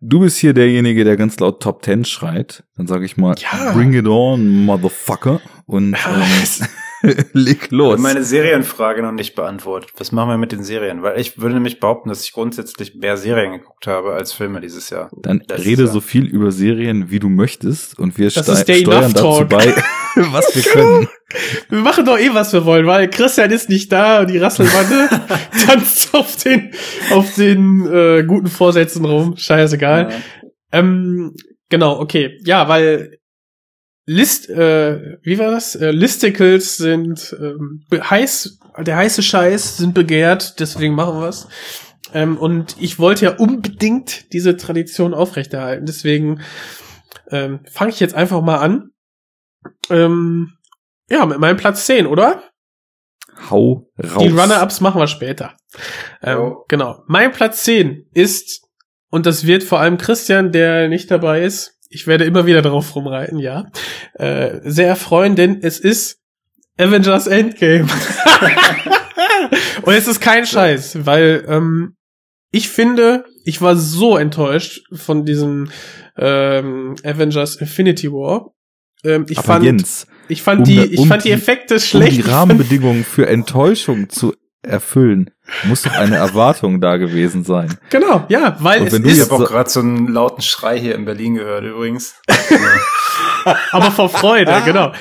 du 0.00 0.20
bist 0.20 0.38
hier 0.38 0.52
derjenige, 0.54 1.04
der 1.04 1.16
ganz 1.16 1.38
laut 1.40 1.62
Top 1.62 1.84
10 1.84 2.04
schreit. 2.04 2.64
Dann 2.76 2.86
sage 2.86 3.04
ich 3.04 3.16
mal, 3.16 3.34
Ja. 3.38 3.72
bring 3.72 3.92
it 3.94 4.06
on, 4.06 4.64
motherfucker. 4.64 5.40
Und 5.66 5.94
ähm, 7.02 7.14
leg 7.32 7.70
los. 7.70 7.98
meine 8.00 8.22
Serienfrage 8.24 9.02
noch 9.02 9.12
nicht 9.12 9.34
beantwortet. 9.34 9.90
Was 9.98 10.12
machen 10.12 10.30
wir 10.30 10.38
mit 10.38 10.52
den 10.52 10.62
Serien? 10.62 11.02
Weil 11.02 11.20
ich 11.20 11.38
würde 11.40 11.54
nämlich 11.54 11.80
behaupten, 11.80 12.08
dass 12.08 12.22
ich 12.24 12.32
grundsätzlich 12.32 12.94
mehr 12.94 13.16
Serien 13.16 13.52
geguckt 13.52 13.86
habe 13.86 14.14
als 14.14 14.32
Filme 14.32 14.60
dieses 14.60 14.90
Jahr. 14.90 15.10
Dann 15.16 15.38
Letztes 15.38 15.64
rede 15.66 15.86
so 15.88 16.00
viel 16.00 16.24
über 16.26 16.52
Serien, 16.52 17.10
wie 17.10 17.18
du 17.18 17.28
möchtest. 17.28 17.98
Und 17.98 18.16
wir 18.18 18.30
Das 18.30 18.64
der 18.64 18.74
steuern 18.74 19.12
dazu 19.12 19.44
bei, 19.48 19.74
was 20.32 20.54
wir 20.54 20.62
können. 20.62 21.08
Wir 21.68 21.78
machen 21.78 22.04
doch 22.04 22.18
eh, 22.18 22.32
was 22.32 22.52
wir 22.52 22.64
wollen, 22.64 22.86
weil 22.86 23.10
Christian 23.10 23.50
ist 23.50 23.68
nicht 23.68 23.92
da 23.92 24.20
und 24.20 24.30
die 24.30 24.38
Rasselbande 24.38 25.08
tanzt 25.66 26.14
auf 26.14 26.36
den, 26.36 26.72
auf 27.10 27.34
den 27.34 27.86
äh, 27.86 28.24
guten 28.24 28.48
Vorsätzen 28.48 29.04
rum. 29.04 29.36
Scheißegal. 29.36 30.10
Ja. 30.10 30.16
Ähm, 30.72 31.34
genau, 31.68 32.00
okay. 32.00 32.38
Ja, 32.44 32.68
weil 32.68 33.18
List, 34.06 34.48
äh, 34.48 35.18
wie 35.22 35.38
war 35.38 35.50
das? 35.50 35.74
Äh, 35.74 35.90
Listicles 35.90 36.76
sind 36.76 37.36
ähm, 37.40 37.84
heiß, 37.92 38.60
der 38.78 38.96
heiße 38.96 39.22
Scheiß 39.22 39.78
sind 39.78 39.94
begehrt, 39.94 40.60
deswegen 40.60 40.94
machen 40.94 41.20
wir's. 41.20 41.48
Ähm, 42.14 42.38
und 42.38 42.76
ich 42.78 43.00
wollte 43.00 43.24
ja 43.24 43.34
unbedingt 43.34 44.32
diese 44.32 44.56
Tradition 44.56 45.12
aufrechterhalten, 45.12 45.86
deswegen 45.86 46.40
ähm, 47.30 47.60
fange 47.68 47.90
ich 47.90 47.98
jetzt 47.98 48.14
einfach 48.14 48.42
mal 48.42 48.58
an. 48.58 48.90
Ähm, 49.90 50.52
ja, 51.08 51.24
mit 51.26 51.38
meinem 51.38 51.56
Platz 51.56 51.86
10, 51.86 52.06
oder? 52.06 52.42
Hau 53.50 53.90
raus. 54.02 54.22
Die 54.22 54.28
Runner-Ups 54.28 54.80
machen 54.80 55.00
wir 55.00 55.06
später. 55.06 55.54
Ähm, 56.22 56.38
Jo. 56.38 56.64
genau. 56.68 57.02
Mein 57.06 57.32
Platz 57.32 57.64
10 57.64 58.08
ist, 58.14 58.66
und 59.10 59.26
das 59.26 59.46
wird 59.46 59.62
vor 59.62 59.80
allem 59.80 59.98
Christian, 59.98 60.52
der 60.52 60.88
nicht 60.88 61.10
dabei 61.10 61.42
ist, 61.42 61.74
ich 61.88 62.06
werde 62.06 62.24
immer 62.24 62.46
wieder 62.46 62.62
darauf 62.62 62.94
rumreiten, 62.96 63.38
ja, 63.38 63.66
äh, 64.14 64.60
sehr 64.64 64.88
erfreuen, 64.88 65.36
denn 65.36 65.60
es 65.62 65.78
ist 65.78 66.20
Avengers 66.78 67.26
Endgame. 67.26 67.86
und 69.82 69.94
es 69.94 70.08
ist 70.08 70.20
kein 70.20 70.46
Scheiß, 70.46 71.06
weil 71.06 71.44
ähm, 71.48 71.96
ich 72.50 72.68
finde, 72.68 73.24
ich 73.44 73.62
war 73.62 73.76
so 73.76 74.16
enttäuscht 74.16 74.82
von 74.92 75.24
diesem 75.24 75.70
ähm, 76.16 76.96
Avengers 77.04 77.56
Infinity 77.56 78.10
War. 78.10 78.52
Ähm, 79.04 79.26
ich 79.28 79.38
Aber 79.38 79.46
fand, 79.46 79.64
Jens, 79.64 80.06
ich 80.28 80.42
fand 80.42 80.60
um 80.60 80.64
die, 80.64 80.80
ich 80.80 80.98
um 80.98 81.08
fand 81.08 81.24
die 81.24 81.28
die- 81.28 81.34
Effekte 81.34 81.74
um 81.74 81.80
schlecht. 81.80 82.12
die 82.16 82.20
Ich 82.20 82.26
fand- 82.26 82.36
Rahmenbedingungen 82.36 83.04
für 83.04 83.26
Enttäuschung 83.28 84.08
zu 84.08 84.34
erfüllen, 84.62 85.30
muss 85.64 85.82
doch 85.82 85.92
eine 85.94 86.16
Erwartung 86.16 86.80
da 86.80 86.96
gewesen 86.96 87.44
sein. 87.44 87.78
Genau, 87.90 88.24
ja, 88.28 88.56
weil 88.60 88.80
Und 88.80 88.86
es 88.88 88.92
wenn 88.94 89.02
du 89.04 89.08
Ich 89.10 89.18
ist, 89.18 89.30
habe 89.30 89.44
auch 89.44 89.48
gerade 89.48 89.70
so 89.70 89.78
einen 89.80 90.08
lauten 90.08 90.42
Schrei 90.42 90.78
hier 90.80 90.96
in 90.96 91.04
Berlin 91.04 91.36
gehört 91.36 91.64
übrigens. 91.64 92.16
aber 93.70 93.90
vor 93.92 94.08
Freude, 94.08 94.52
genau. 94.64 94.92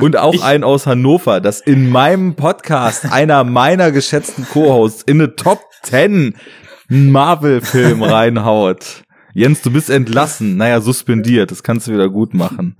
Und 0.00 0.16
auch 0.16 0.32
Ich- 0.34 0.42
ein 0.44 0.64
aus 0.64 0.86
Hannover, 0.86 1.40
das 1.40 1.60
in 1.60 1.90
meinem 1.90 2.36
Podcast 2.36 3.04
einer 3.12 3.44
meiner 3.44 3.90
geschätzten 3.90 4.46
Co-Hosts 4.48 5.02
in 5.02 5.20
eine 5.20 5.34
Top 5.36 5.60
10 5.82 6.34
Marvel-Film 6.88 8.02
reinhaut. 8.02 9.02
Jens, 9.34 9.62
du 9.62 9.70
bist 9.70 9.90
entlassen. 9.90 10.56
Naja, 10.56 10.80
suspendiert. 10.80 11.50
Das 11.50 11.62
kannst 11.62 11.86
du 11.86 11.92
wieder 11.92 12.08
gut 12.08 12.34
machen. 12.34 12.76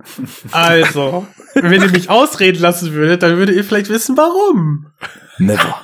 Also, 0.51 1.27
wenn 1.53 1.81
ihr 1.81 1.91
mich 1.91 2.09
ausreden 2.09 2.59
lassen 2.59 2.93
würdet, 2.93 3.23
dann 3.23 3.37
würdet 3.37 3.55
ihr 3.55 3.63
vielleicht 3.63 3.89
wissen, 3.89 4.17
warum. 4.17 4.87
Never. 5.37 5.81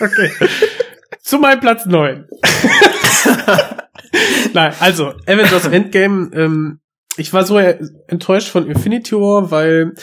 Okay. 0.00 0.30
Zu 1.22 1.38
meinem 1.38 1.60
Platz 1.60 1.86
9. 1.86 2.26
Nein, 4.54 4.72
also, 4.80 5.12
Avengers 5.26 5.66
Endgame, 5.66 6.30
ähm, 6.34 6.80
ich 7.16 7.32
war 7.32 7.44
so 7.44 7.58
enttäuscht 7.58 8.48
von 8.48 8.66
Infinity 8.66 9.14
War, 9.14 9.50
weil 9.50 9.94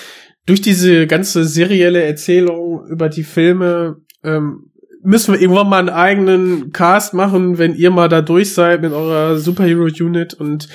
durch 0.45 0.61
diese 0.61 1.07
ganze 1.07 1.45
serielle 1.45 2.03
Erzählung 2.03 2.86
über 2.89 3.09
die 3.09 3.24
Filme 3.24 3.97
ähm, 4.24 4.72
müssen 5.08 5.34
wir 5.34 5.39
irgendwann 5.39 5.70
mal 5.70 5.80
einen 5.80 5.89
eigenen 5.89 6.74
Cast 6.74 7.14
machen, 7.14 7.58
wenn 7.58 7.74
ihr 7.76 7.91
mal 7.91 8.10
da 8.10 8.22
durch 8.22 8.53
seid 8.53 8.82
mit 8.82 8.91
eurer 8.91 9.38
Superhero-Unit 9.38 10.34
und 10.34 10.68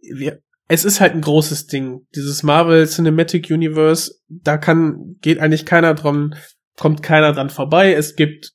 wir, 0.00 0.40
es 0.68 0.86
ist 0.86 1.02
halt 1.02 1.12
ein 1.12 1.20
großes 1.20 1.66
Ding. 1.66 2.06
Dieses 2.14 2.42
Marvel 2.42 2.86
Cinematic 2.88 3.50
Universe, 3.50 4.14
da 4.30 4.56
kann, 4.56 5.16
geht 5.20 5.38
eigentlich 5.38 5.66
keiner 5.66 5.92
dran, 5.92 6.34
kommt 6.78 7.02
keiner 7.02 7.34
dran 7.34 7.50
vorbei. 7.50 7.92
Es 7.92 8.16
gibt 8.16 8.54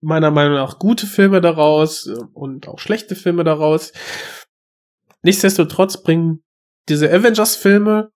meiner 0.00 0.30
Meinung 0.30 0.54
nach 0.54 0.78
gute 0.78 1.06
Filme 1.06 1.42
daraus 1.42 2.06
und 2.32 2.68
auch 2.68 2.78
schlechte 2.78 3.16
Filme 3.16 3.44
daraus. 3.44 3.92
Nichtsdestotrotz 5.20 6.02
bringen 6.02 6.42
diese 6.88 7.12
Avengers-Filme 7.12 8.08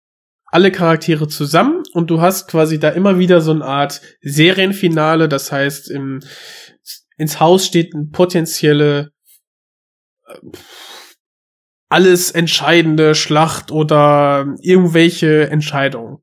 alle 0.47 0.73
Charaktere 0.73 1.29
zusammen 1.29 1.80
und 1.93 2.11
du 2.11 2.20
hast 2.20 2.49
quasi 2.49 2.78
da 2.78 2.91
immer 2.91 3.18
wieder 3.18 3.41
so 3.41 3.51
eine 3.51 3.64
Art 3.64 4.01
Serienfinale. 4.20 5.28
Das 5.28 5.51
heißt, 5.53 5.91
im, 5.91 6.20
ins 7.16 7.41
Haus 7.41 7.66
steht 7.66 7.95
eine 7.95 8.07
potenzielle 8.07 9.12
äh, 10.26 10.38
alles 11.88 12.30
entscheidende 12.30 13.16
Schlacht 13.16 13.72
oder 13.72 14.55
irgendwelche 14.62 15.51
Entscheidungen. 15.51 16.18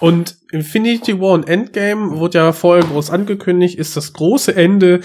Und 0.00 0.38
Infinity 0.50 1.20
War 1.20 1.32
und 1.32 1.48
Endgame 1.48 2.16
wurde 2.16 2.38
ja 2.38 2.52
vorher 2.52 2.84
groß 2.84 3.10
angekündigt, 3.10 3.78
ist 3.78 3.96
das 3.96 4.12
große 4.14 4.56
Ende 4.56 5.00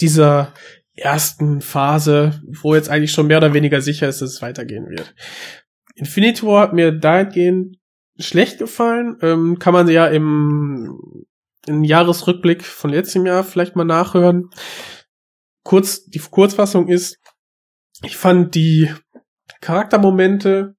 dieser 0.00 0.52
ersten 0.96 1.60
Phase, 1.60 2.42
wo 2.60 2.74
jetzt 2.74 2.88
eigentlich 2.88 3.12
schon 3.12 3.28
mehr 3.28 3.38
oder 3.38 3.54
weniger 3.54 3.80
sicher 3.80 4.08
ist, 4.08 4.20
dass 4.20 4.30
es 4.30 4.42
weitergehen 4.42 4.88
wird. 4.88 5.14
Infinity 5.94 6.44
War 6.44 6.62
hat 6.62 6.72
mir 6.72 6.92
dahingehend 6.92 7.78
schlecht 8.18 8.58
gefallen. 8.58 9.18
Ähm, 9.22 9.58
kann 9.58 9.72
man 9.72 9.88
ja 9.88 10.06
im, 10.06 11.26
im 11.66 11.84
Jahresrückblick 11.84 12.64
von 12.64 12.90
letztem 12.90 13.26
Jahr 13.26 13.44
vielleicht 13.44 13.76
mal 13.76 13.84
nachhören. 13.84 14.50
Kurz, 15.64 16.04
die 16.04 16.18
Kurzfassung 16.18 16.88
ist, 16.88 17.18
ich 18.02 18.16
fand 18.16 18.54
die 18.54 18.92
Charaktermomente 19.60 20.74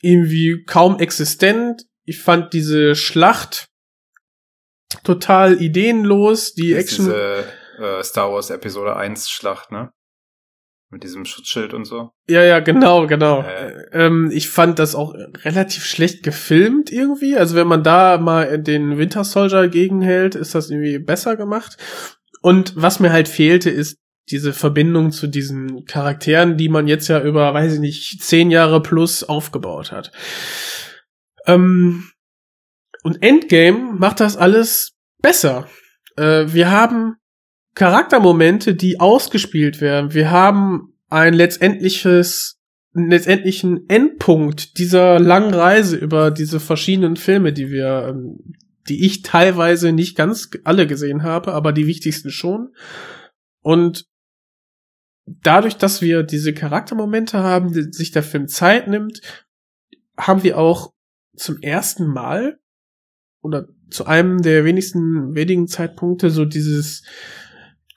irgendwie 0.00 0.64
kaum 0.66 0.98
existent. 1.00 1.82
Ich 2.04 2.20
fand 2.20 2.52
diese 2.52 2.94
Schlacht 2.94 3.68
total 5.02 5.60
ideenlos. 5.60 6.54
Die 6.54 6.74
Action. 6.74 7.06
Diese 7.06 7.44
äh, 7.78 8.04
Star 8.04 8.30
Wars 8.32 8.50
Episode 8.50 8.96
1 8.96 9.28
Schlacht, 9.28 9.72
ne? 9.72 9.92
Mit 10.94 11.02
diesem 11.02 11.24
Schutzschild 11.24 11.74
und 11.74 11.86
so. 11.86 12.12
Ja, 12.28 12.44
ja, 12.44 12.60
genau, 12.60 13.08
genau. 13.08 13.42
Äh. 13.42 13.88
Ähm, 13.90 14.30
ich 14.32 14.48
fand 14.48 14.78
das 14.78 14.94
auch 14.94 15.12
relativ 15.42 15.84
schlecht 15.84 16.22
gefilmt 16.22 16.92
irgendwie. 16.92 17.36
Also 17.36 17.56
wenn 17.56 17.66
man 17.66 17.82
da 17.82 18.16
mal 18.16 18.60
den 18.60 18.96
Winter 18.96 19.24
Soldier 19.24 19.66
gegenhält, 19.66 20.36
ist 20.36 20.54
das 20.54 20.70
irgendwie 20.70 21.00
besser 21.00 21.34
gemacht. 21.34 21.78
Und 22.42 22.74
was 22.76 23.00
mir 23.00 23.10
halt 23.10 23.26
fehlte, 23.26 23.70
ist 23.70 23.98
diese 24.30 24.52
Verbindung 24.52 25.10
zu 25.10 25.26
diesen 25.26 25.84
Charakteren, 25.84 26.56
die 26.56 26.68
man 26.68 26.86
jetzt 26.86 27.08
ja 27.08 27.20
über, 27.20 27.52
weiß 27.52 27.74
ich 27.74 27.80
nicht, 27.80 28.22
zehn 28.22 28.52
Jahre 28.52 28.80
plus 28.80 29.24
aufgebaut 29.24 29.90
hat. 29.90 30.12
Ähm, 31.44 32.08
und 33.02 33.20
Endgame 33.20 33.94
macht 33.98 34.20
das 34.20 34.36
alles 34.36 34.92
besser. 35.20 35.66
Äh, 36.16 36.44
wir 36.52 36.70
haben 36.70 37.16
Charaktermomente, 37.74 38.74
die 38.74 39.00
ausgespielt 39.00 39.80
werden. 39.80 40.14
Wir 40.14 40.30
haben 40.30 40.94
ein 41.08 41.34
letztendliches, 41.34 42.60
einen 42.94 43.10
letztendlichen 43.10 43.88
Endpunkt 43.88 44.78
dieser 44.78 45.18
langen 45.18 45.52
Reise 45.52 45.96
über 45.96 46.30
diese 46.30 46.60
verschiedenen 46.60 47.16
Filme, 47.16 47.52
die 47.52 47.70
wir, 47.70 48.08
ähm, 48.08 48.54
die 48.88 49.04
ich 49.04 49.22
teilweise 49.22 49.92
nicht 49.92 50.16
ganz 50.16 50.50
alle 50.62 50.86
gesehen 50.86 51.22
habe, 51.22 51.52
aber 51.52 51.72
die 51.72 51.86
wichtigsten 51.86 52.30
schon. 52.30 52.74
Und 53.60 54.06
dadurch, 55.26 55.76
dass 55.76 56.02
wir 56.02 56.22
diese 56.22 56.52
Charaktermomente 56.52 57.38
haben, 57.38 57.72
die 57.72 57.92
sich 57.92 58.12
der 58.12 58.22
Film 58.22 58.46
Zeit 58.46 58.88
nimmt, 58.88 59.20
haben 60.16 60.42
wir 60.42 60.58
auch 60.58 60.92
zum 61.36 61.60
ersten 61.60 62.06
Mal 62.06 62.58
oder 63.42 63.66
zu 63.90 64.06
einem 64.06 64.42
der 64.42 64.64
wenigsten 64.64 65.34
wenigen 65.34 65.66
Zeitpunkte 65.66 66.30
so 66.30 66.44
dieses 66.44 67.02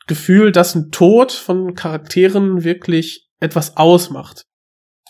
Gefühl, 0.08 0.52
dass 0.52 0.76
ein 0.76 0.92
Tod 0.92 1.32
von 1.32 1.76
Charakteren 1.76 2.64
wirklich 2.64 3.28
etwas 3.40 3.78
ausmacht. 3.78 4.46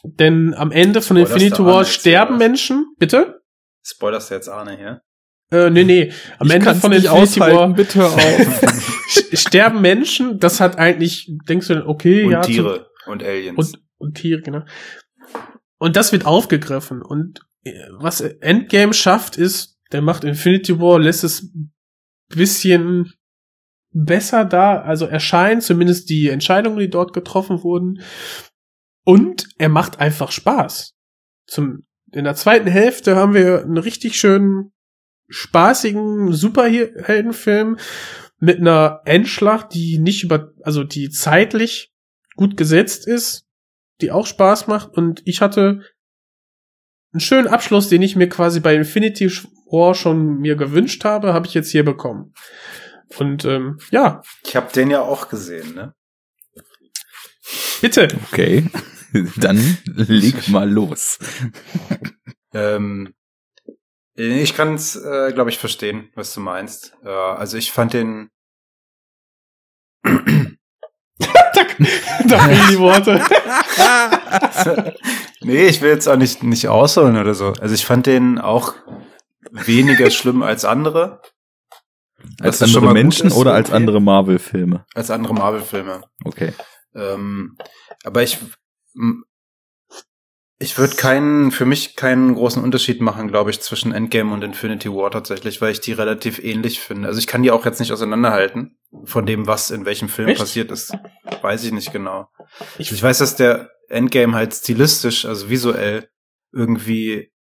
Denn 0.03 0.53
am 0.53 0.71
Ende 0.71 1.01
von 1.01 1.17
Spoilerst 1.17 1.33
Infinity 1.33 1.65
War 1.65 1.81
jetzt, 1.81 1.93
sterben 1.93 2.35
was? 2.35 2.39
Menschen, 2.39 2.85
bitte? 2.97 3.41
Spoilerst 3.83 4.29
du 4.29 4.35
jetzt 4.35 4.49
Arne 4.49 4.77
hier? 4.77 5.01
Äh, 5.51 5.69
nee, 5.69 5.83
nee. 5.83 6.11
Am 6.39 6.47
Ich 6.47 6.53
Ende 6.53 6.75
von 6.75 6.91
nicht 6.91 7.05
Infinity 7.05 7.39
War 7.39 7.47
aushalten, 7.47 7.73
bitte 7.75 8.05
auf. 8.05 8.77
sterben 9.33 9.81
Menschen. 9.81 10.39
Das 10.39 10.59
hat 10.59 10.77
eigentlich, 10.77 11.31
denkst 11.47 11.67
du 11.67 11.85
okay, 11.85 12.25
Und 12.25 12.31
ja. 12.31 12.41
Tiere 12.41 12.89
und 13.05 13.23
Aliens. 13.23 13.57
Und, 13.57 13.81
und 13.97 14.15
Tiere, 14.15 14.41
genau. 14.41 14.63
Und 15.77 15.95
das 15.95 16.11
wird 16.11 16.25
aufgegriffen. 16.25 17.01
Und 17.01 17.41
äh, 17.63 17.73
was 17.91 18.21
Endgame 18.21 18.93
schafft, 18.93 19.37
ist, 19.37 19.77
der 19.91 20.01
macht 20.01 20.23
Infinity 20.23 20.79
War, 20.79 20.99
lässt 20.99 21.23
es 21.23 21.43
ein 21.43 21.71
bisschen 22.29 23.13
besser 23.91 24.45
da, 24.45 24.81
also 24.81 25.05
erscheinen, 25.05 25.61
zumindest 25.61 26.09
die 26.09 26.29
Entscheidungen, 26.29 26.79
die 26.79 26.89
dort 26.89 27.13
getroffen 27.13 27.63
wurden. 27.63 28.01
Und 29.03 29.47
er 29.57 29.69
macht 29.69 29.99
einfach 29.99 30.31
Spaß. 30.31 30.93
Zum, 31.47 31.85
in 32.11 32.25
der 32.25 32.35
zweiten 32.35 32.67
Hälfte 32.67 33.15
haben 33.15 33.33
wir 33.33 33.61
einen 33.61 33.77
richtig 33.77 34.19
schönen, 34.19 34.73
spaßigen 35.29 36.33
Superheldenfilm 36.33 37.77
mit 38.39 38.59
einer 38.59 39.01
Endschlacht, 39.05 39.73
die 39.73 39.97
nicht 39.97 40.23
über, 40.23 40.51
also 40.61 40.83
die 40.83 41.09
zeitlich 41.09 41.91
gut 42.35 42.55
gesetzt 42.55 43.07
ist, 43.07 43.45
die 44.01 44.11
auch 44.11 44.27
Spaß 44.27 44.67
macht 44.67 44.95
und 44.95 45.21
ich 45.25 45.41
hatte 45.41 45.81
einen 47.13 47.21
schönen 47.21 47.47
Abschluss, 47.47 47.89
den 47.89 48.01
ich 48.01 48.15
mir 48.15 48.29
quasi 48.29 48.59
bei 48.59 48.75
Infinity 48.75 49.31
War 49.71 49.95
schon 49.95 50.39
mir 50.39 50.55
gewünscht 50.55 51.03
habe, 51.03 51.33
habe 51.33 51.47
ich 51.47 51.53
jetzt 51.53 51.71
hier 51.71 51.83
bekommen. 51.83 52.33
Und 53.17 53.45
ähm, 53.45 53.79
ja, 53.91 54.21
ich 54.43 54.55
habe 54.55 54.71
den 54.73 54.91
ja 54.91 55.01
auch 55.01 55.29
gesehen, 55.29 55.75
ne? 55.75 55.93
bitte. 57.81 58.07
Okay. 58.31 58.69
Dann 59.37 59.77
leg 59.85 60.49
mal 60.49 60.69
los. 60.69 61.17
Ähm, 62.53 63.13
ich 64.15 64.55
kann 64.55 64.75
es, 64.75 64.95
äh, 64.95 65.31
glaube 65.33 65.49
ich, 65.49 65.57
verstehen, 65.57 66.09
was 66.15 66.33
du 66.33 66.41
meinst. 66.41 66.93
Äh, 67.03 67.09
also 67.09 67.57
ich 67.57 67.71
fand 67.71 67.93
den. 67.93 68.29
da 70.03 70.17
fehlen 72.39 72.67
die 72.69 72.79
Worte. 72.79 73.21
nee, 75.41 75.67
ich 75.67 75.81
will 75.81 75.91
jetzt 75.91 76.07
auch 76.07 76.17
nicht, 76.17 76.43
nicht 76.43 76.67
ausholen 76.67 77.17
oder 77.17 77.33
so. 77.33 77.53
Also 77.61 77.73
ich 77.75 77.85
fand 77.85 78.05
den 78.05 78.39
auch 78.39 78.73
weniger 79.51 80.09
schlimm 80.09 80.43
als 80.43 80.65
andere. 80.65 81.21
Als 82.41 82.61
andere 82.61 82.93
Menschen 82.93 83.27
ist, 83.27 83.35
oder 83.35 83.53
als 83.53 83.69
okay. 83.69 83.75
andere 83.77 84.01
Marvel-Filme? 84.01 84.85
Als 84.93 85.09
andere 85.11 85.33
Marvel-Filme. 85.33 86.01
Okay. 86.23 86.53
Ähm, 86.95 87.57
aber 88.03 88.23
ich, 88.23 88.39
ich 90.59 90.77
würde 90.79 90.95
keinen, 90.95 91.51
für 91.51 91.65
mich 91.65 91.95
keinen 91.95 92.33
großen 92.33 92.63
Unterschied 92.63 92.99
machen, 93.01 93.27
glaube 93.27 93.51
ich, 93.51 93.61
zwischen 93.61 93.91
Endgame 93.93 94.33
und 94.33 94.43
Infinity 94.43 94.89
War 94.89 95.11
tatsächlich, 95.11 95.61
weil 95.61 95.71
ich 95.71 95.81
die 95.81 95.91
relativ 95.93 96.39
ähnlich 96.43 96.79
finde. 96.79 97.07
Also 97.07 97.19
ich 97.19 97.27
kann 97.27 97.43
die 97.43 97.51
auch 97.51 97.63
jetzt 97.65 97.79
nicht 97.79 97.91
auseinanderhalten 97.91 98.77
von 99.03 99.25
dem, 99.27 99.45
was 99.45 99.69
in 99.69 99.85
welchem 99.85 100.09
Film 100.09 100.29
Echt? 100.29 100.39
passiert 100.39 100.71
ist. 100.71 100.93
Weiß 101.41 101.63
ich 101.63 101.71
nicht 101.71 101.91
genau. 101.93 102.29
Ich- 102.79 102.91
Ich, 102.91 103.03
weiß, 103.03 103.19
dass 103.19 103.35
der 103.35 103.69
Endgame 103.89 104.33
halt 104.33 104.53
stilistisch, 104.53 105.25
also 105.25 105.49
visuell, 105.49 106.09
irgendwie 106.51 107.31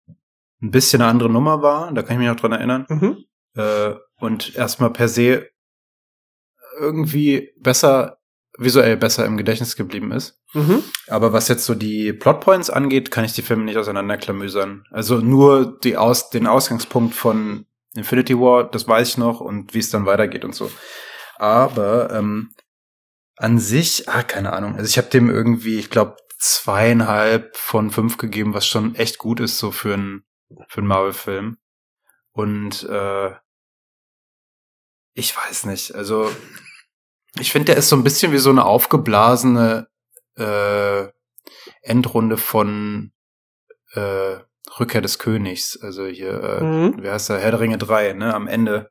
ein 0.61 0.71
bisschen 0.71 1.01
eine 1.01 1.11
andere 1.11 1.31
Nummer 1.31 1.63
war. 1.63 1.93
Da 1.95 2.03
kann 2.03 2.15
ich 2.15 2.19
mich 2.19 2.29
noch 2.29 2.37
dran 2.41 2.53
erinnern 2.53 2.85
Mhm. 2.89 3.17
äh, 3.57 3.95
und 4.19 4.55
erstmal 4.55 4.91
per 4.91 5.09
se 5.09 5.49
irgendwie 6.79 7.53
besser, 7.59 8.19
visuell 8.59 8.97
besser 8.97 9.25
im 9.25 9.37
Gedächtnis 9.37 9.77
geblieben 9.77 10.13
ist. 10.13 10.41
Mhm. 10.53 10.83
Aber 11.09 11.33
was 11.33 11.49
jetzt 11.49 11.65
so 11.65 11.75
die 11.75 12.13
Plotpoints 12.13 12.71
angeht, 12.71 13.11
kann 13.11 13.25
ich 13.25 13.33
die 13.33 13.43
Filme 13.43 13.65
nicht 13.65 13.77
auseinanderklamüsern. 13.77 14.85
Also 14.91 15.19
nur 15.19 15.79
die 15.81 15.97
Aus 15.97 16.31
den 16.31 16.47
Ausgangspunkt 16.47 17.15
von 17.15 17.67
Infinity 17.95 18.39
War, 18.39 18.71
das 18.71 18.87
weiß 18.87 19.09
ich 19.09 19.19
noch 19.19 19.41
und 19.41 19.75
wie 19.75 19.79
es 19.79 19.91
dann 19.91 20.07
weitergeht 20.07 20.45
und 20.45 20.55
so. 20.55 20.71
Aber 21.37 22.11
ähm, 22.13 22.55
an 23.37 23.59
sich, 23.59 24.09
ah, 24.09 24.23
keine 24.23 24.53
Ahnung. 24.53 24.77
Also 24.77 24.89
ich 24.89 24.99
habe 24.99 25.09
dem 25.09 25.31
irgendwie, 25.31 25.79
ich 25.79 25.91
glaube, 25.91 26.17
zweieinhalb 26.39 27.57
von 27.57 27.91
fünf 27.91 28.19
gegeben, 28.19 28.55
was 28.55 28.67
schon 28.67 28.95
echt 28.95 29.19
gut 29.19 29.41
ist 29.41 29.59
so 29.59 29.71
für 29.71 29.95
einen 29.95 30.25
für 30.69 30.79
einen 30.81 30.89
Marvel-Film. 30.89 31.59
Und 32.33 32.85
äh, 32.85 33.31
ich 35.17 35.35
weiß 35.37 35.65
nicht. 35.65 35.95
Also 35.95 36.31
ich 37.41 37.51
finde, 37.51 37.67
der 37.73 37.77
ist 37.77 37.89
so 37.89 37.97
ein 37.97 38.05
bisschen 38.05 38.33
wie 38.33 38.39
so 38.39 38.51
eine 38.51 38.65
aufgeblasene 38.65 39.89
äh, 40.37 41.07
Endrunde 41.83 42.37
von 42.37 43.13
äh, 43.95 44.37
Rückkehr 44.79 45.01
des 45.01 45.19
Königs. 45.19 45.79
Also 45.81 46.07
hier, 46.07 46.43
äh, 46.43 46.63
Mhm. 46.63 47.03
wie 47.03 47.11
heißt 47.11 47.31
der? 47.31 47.39
Herr 47.39 47.51
der 47.53 47.61
Ringe 47.61 47.79
3, 47.79 48.13
ne? 48.13 48.35
Am 48.35 48.47
Ende. 48.47 48.91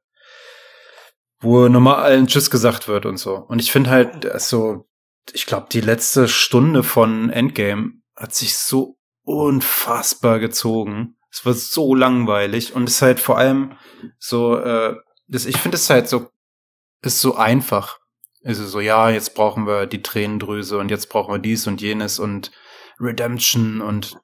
Wo 1.39 1.67
nochmal 1.67 1.97
allen 2.03 2.28
Tschüss 2.28 2.49
gesagt 2.49 2.88
wird 2.88 3.05
und 3.05 3.17
so. 3.17 3.36
Und 3.36 3.61
ich 3.61 3.71
finde 3.71 3.91
halt, 3.91 4.23
der 4.23 4.36
ist 4.36 4.49
so, 4.49 4.88
ich 5.34 5.45
glaube, 5.45 5.67
die 5.71 5.82
letzte 5.82 6.28
Stunde 6.28 6.82
von 6.82 7.30
Endgame 7.30 8.01
hat 8.15 8.34
sich 8.34 8.57
so 8.57 8.97
unfassbar 9.23 10.39
gezogen. 10.39 11.17
Es 11.32 11.45
war 11.45 11.53
so 11.53 11.93
langweilig 11.93 12.73
und 12.73 12.88
ist 12.89 13.01
halt 13.01 13.19
vor 13.19 13.38
allem 13.38 13.73
so, 14.17 14.57
äh, 14.57 14.95
das, 15.28 15.45
ich 15.45 15.57
finde 15.57 15.76
es 15.78 15.89
halt 15.89 16.07
so, 16.09 16.28
ist 17.01 17.19
so 17.19 17.36
einfach. 17.36 17.99
Also 18.43 18.65
so, 18.65 18.80
ja, 18.80 19.09
jetzt 19.09 19.34
brauchen 19.36 19.65
wir 19.65 19.88
die 19.88 20.01
Tränendrüse 20.03 20.78
und 20.78 20.91
jetzt 20.91 21.09
brauchen 21.09 21.34
wir 21.34 21.39
dies 21.39 21.65
und 21.67 21.82
jenes 21.82 22.19
und 22.19 22.51
Redemption 22.99 23.82
und 23.82 24.17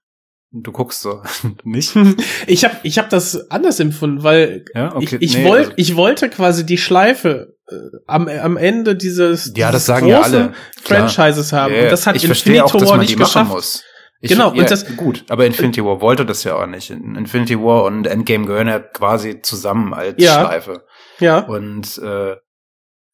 du 0.51 0.71
guckst 0.71 1.01
so, 1.01 1.21
nicht? 1.63 1.95
Ich 2.47 2.63
habe 2.65 2.75
ich 2.83 2.97
hab 2.99 3.09
das 3.09 3.49
anders 3.51 3.79
empfunden, 3.79 4.23
weil 4.23 4.65
Ja, 4.75 4.95
ich, 4.99 5.13
ich, 5.13 5.37
nee, 5.37 5.45
wollt, 5.45 5.61
also- 5.65 5.73
ich 5.77 5.95
wollte 5.95 6.29
quasi 6.29 6.65
die 6.65 6.77
Schleife 6.77 7.55
äh, 7.67 7.73
am, 8.07 8.27
am 8.27 8.57
Ende 8.57 8.95
dieses, 8.95 9.53
Ja, 9.55 9.71
das 9.71 9.85
sagen 9.85 10.07
ja 10.07 10.21
alle. 10.21 10.53
Klar. 10.83 11.09
Franchises 11.09 11.51
haben. 11.53 11.73
Ja, 11.73 11.83
Und 11.83 11.91
das 11.91 12.05
hat 12.07 12.15
ich 12.15 12.25
Infinity 12.25 12.61
auch, 12.61 12.73
War 12.73 12.81
man 12.89 12.99
nicht 12.99 13.17
geschafft. 13.17 13.51
muss. 13.51 13.83
Ich, 14.23 14.29
Genau, 14.29 14.49
und 14.51 14.57
ja, 14.57 14.65
das- 14.65 14.85
gut, 14.97 15.25
aber 15.29 15.47
Infinity 15.47 15.83
War 15.83 15.99
wollte 15.99 16.25
das 16.27 16.43
ja 16.43 16.55
auch 16.55 16.67
nicht. 16.67 16.91
Infinity 16.91 17.57
War 17.59 17.85
und 17.85 18.05
Endgame 18.05 18.45
gehören 18.45 18.67
ja 18.67 18.77
quasi 18.79 19.41
zusammen 19.41 19.95
als 19.95 20.21
Ja. 20.23 20.41
Schleife. 20.41 20.85
Ja. 21.21 21.39
Und 21.39 21.97
äh, 21.99 22.35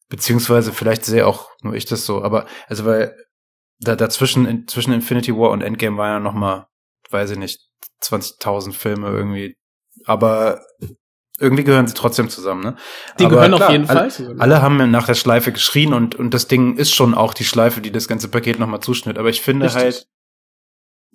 beziehungsweise 0.08 0.72
vielleicht 0.72 1.04
sehe 1.04 1.26
auch 1.26 1.50
nur 1.62 1.74
ich 1.74 1.86
das 1.86 2.06
so, 2.06 2.22
aber 2.22 2.46
also 2.66 2.84
weil 2.84 3.14
da 3.80 3.94
dazwischen 3.94 4.46
in, 4.46 4.66
zwischen 4.66 4.92
Infinity 4.92 5.34
War 5.36 5.50
und 5.50 5.62
Endgame 5.62 5.96
war 5.96 6.08
ja 6.08 6.20
noch 6.20 6.34
mal, 6.34 6.66
weiß 7.10 7.30
ich 7.30 7.38
nicht, 7.38 7.60
20.000 8.02 8.72
Filme 8.72 9.08
irgendwie, 9.08 9.56
aber 10.04 10.64
irgendwie 11.38 11.62
gehören 11.62 11.86
sie 11.86 11.94
trotzdem 11.94 12.28
zusammen, 12.28 12.62
ne? 12.62 12.76
Die 13.18 13.26
aber 13.26 13.36
gehören 13.36 13.54
auf 13.54 13.60
klar, 13.60 13.70
jeden 13.70 13.88
alle, 13.88 14.00
Fall 14.00 14.10
zusammen. 14.10 14.40
Alle 14.40 14.62
haben 14.62 14.90
nach 14.90 15.06
der 15.06 15.14
Schleife 15.14 15.52
geschrien 15.52 15.94
und 15.94 16.16
und 16.16 16.34
das 16.34 16.48
Ding 16.48 16.76
ist 16.76 16.92
schon 16.92 17.14
auch 17.14 17.34
die 17.34 17.44
Schleife, 17.44 17.80
die 17.80 17.92
das 17.92 18.08
ganze 18.08 18.28
Paket 18.28 18.58
noch 18.58 18.66
mal 18.66 18.80
zuschnitt, 18.80 19.18
aber 19.18 19.28
ich 19.28 19.40
finde 19.40 19.66
Richtig. 19.66 19.82
halt 19.82 20.06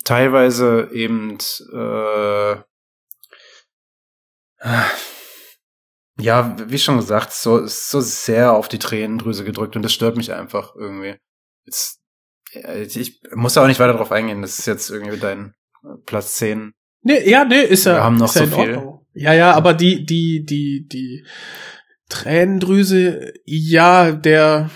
teilweise 0.06 0.90
eben 0.94 1.38
äh, 1.74 2.56
ja, 6.20 6.56
wie 6.68 6.80
schon 6.80 6.98
gesagt, 6.98 7.34
so 7.34 7.66
so 7.66 8.00
sehr 8.02 8.54
auf 8.54 8.68
die 8.68 8.80
Tränendrüse 8.80 9.44
gedrückt 9.44 9.76
und 9.76 9.82
das 9.82 9.94
stört 9.94 10.18
mich 10.18 10.34
einfach 10.34 10.76
irgendwie. 10.76 11.16
Jetzt, 11.66 12.02
ja, 12.52 12.76
ich 12.76 13.22
muss 13.34 13.58
auch 13.58 13.68
nicht 13.68 13.80
weiter 13.80 13.94
drauf 13.94 14.12
eingehen, 14.12 14.42
das 14.42 14.60
ist 14.60 14.66
jetzt 14.66 14.90
irgendwie 14.90 15.18
dein 15.18 15.54
Platz 16.06 16.36
10. 16.36 16.74
Nee, 17.02 17.30
ja, 17.30 17.46
nee, 17.46 17.62
ist 17.62 17.86
ja. 17.86 17.96
Wir 17.96 18.04
haben 18.04 18.18
noch 18.18 18.34
ist 18.34 18.42
ja 18.42 18.48
so 18.48 18.62
viel. 18.62 18.76
Ordnung. 18.76 19.06
Ja, 19.14 19.34
ja, 19.34 19.54
aber 19.54 19.74
die, 19.74 20.06
die, 20.06 20.44
die, 20.44 20.88
die 20.88 21.26
Tränendrüse, 22.10 23.34
ja, 23.46 24.12
der. 24.12 24.70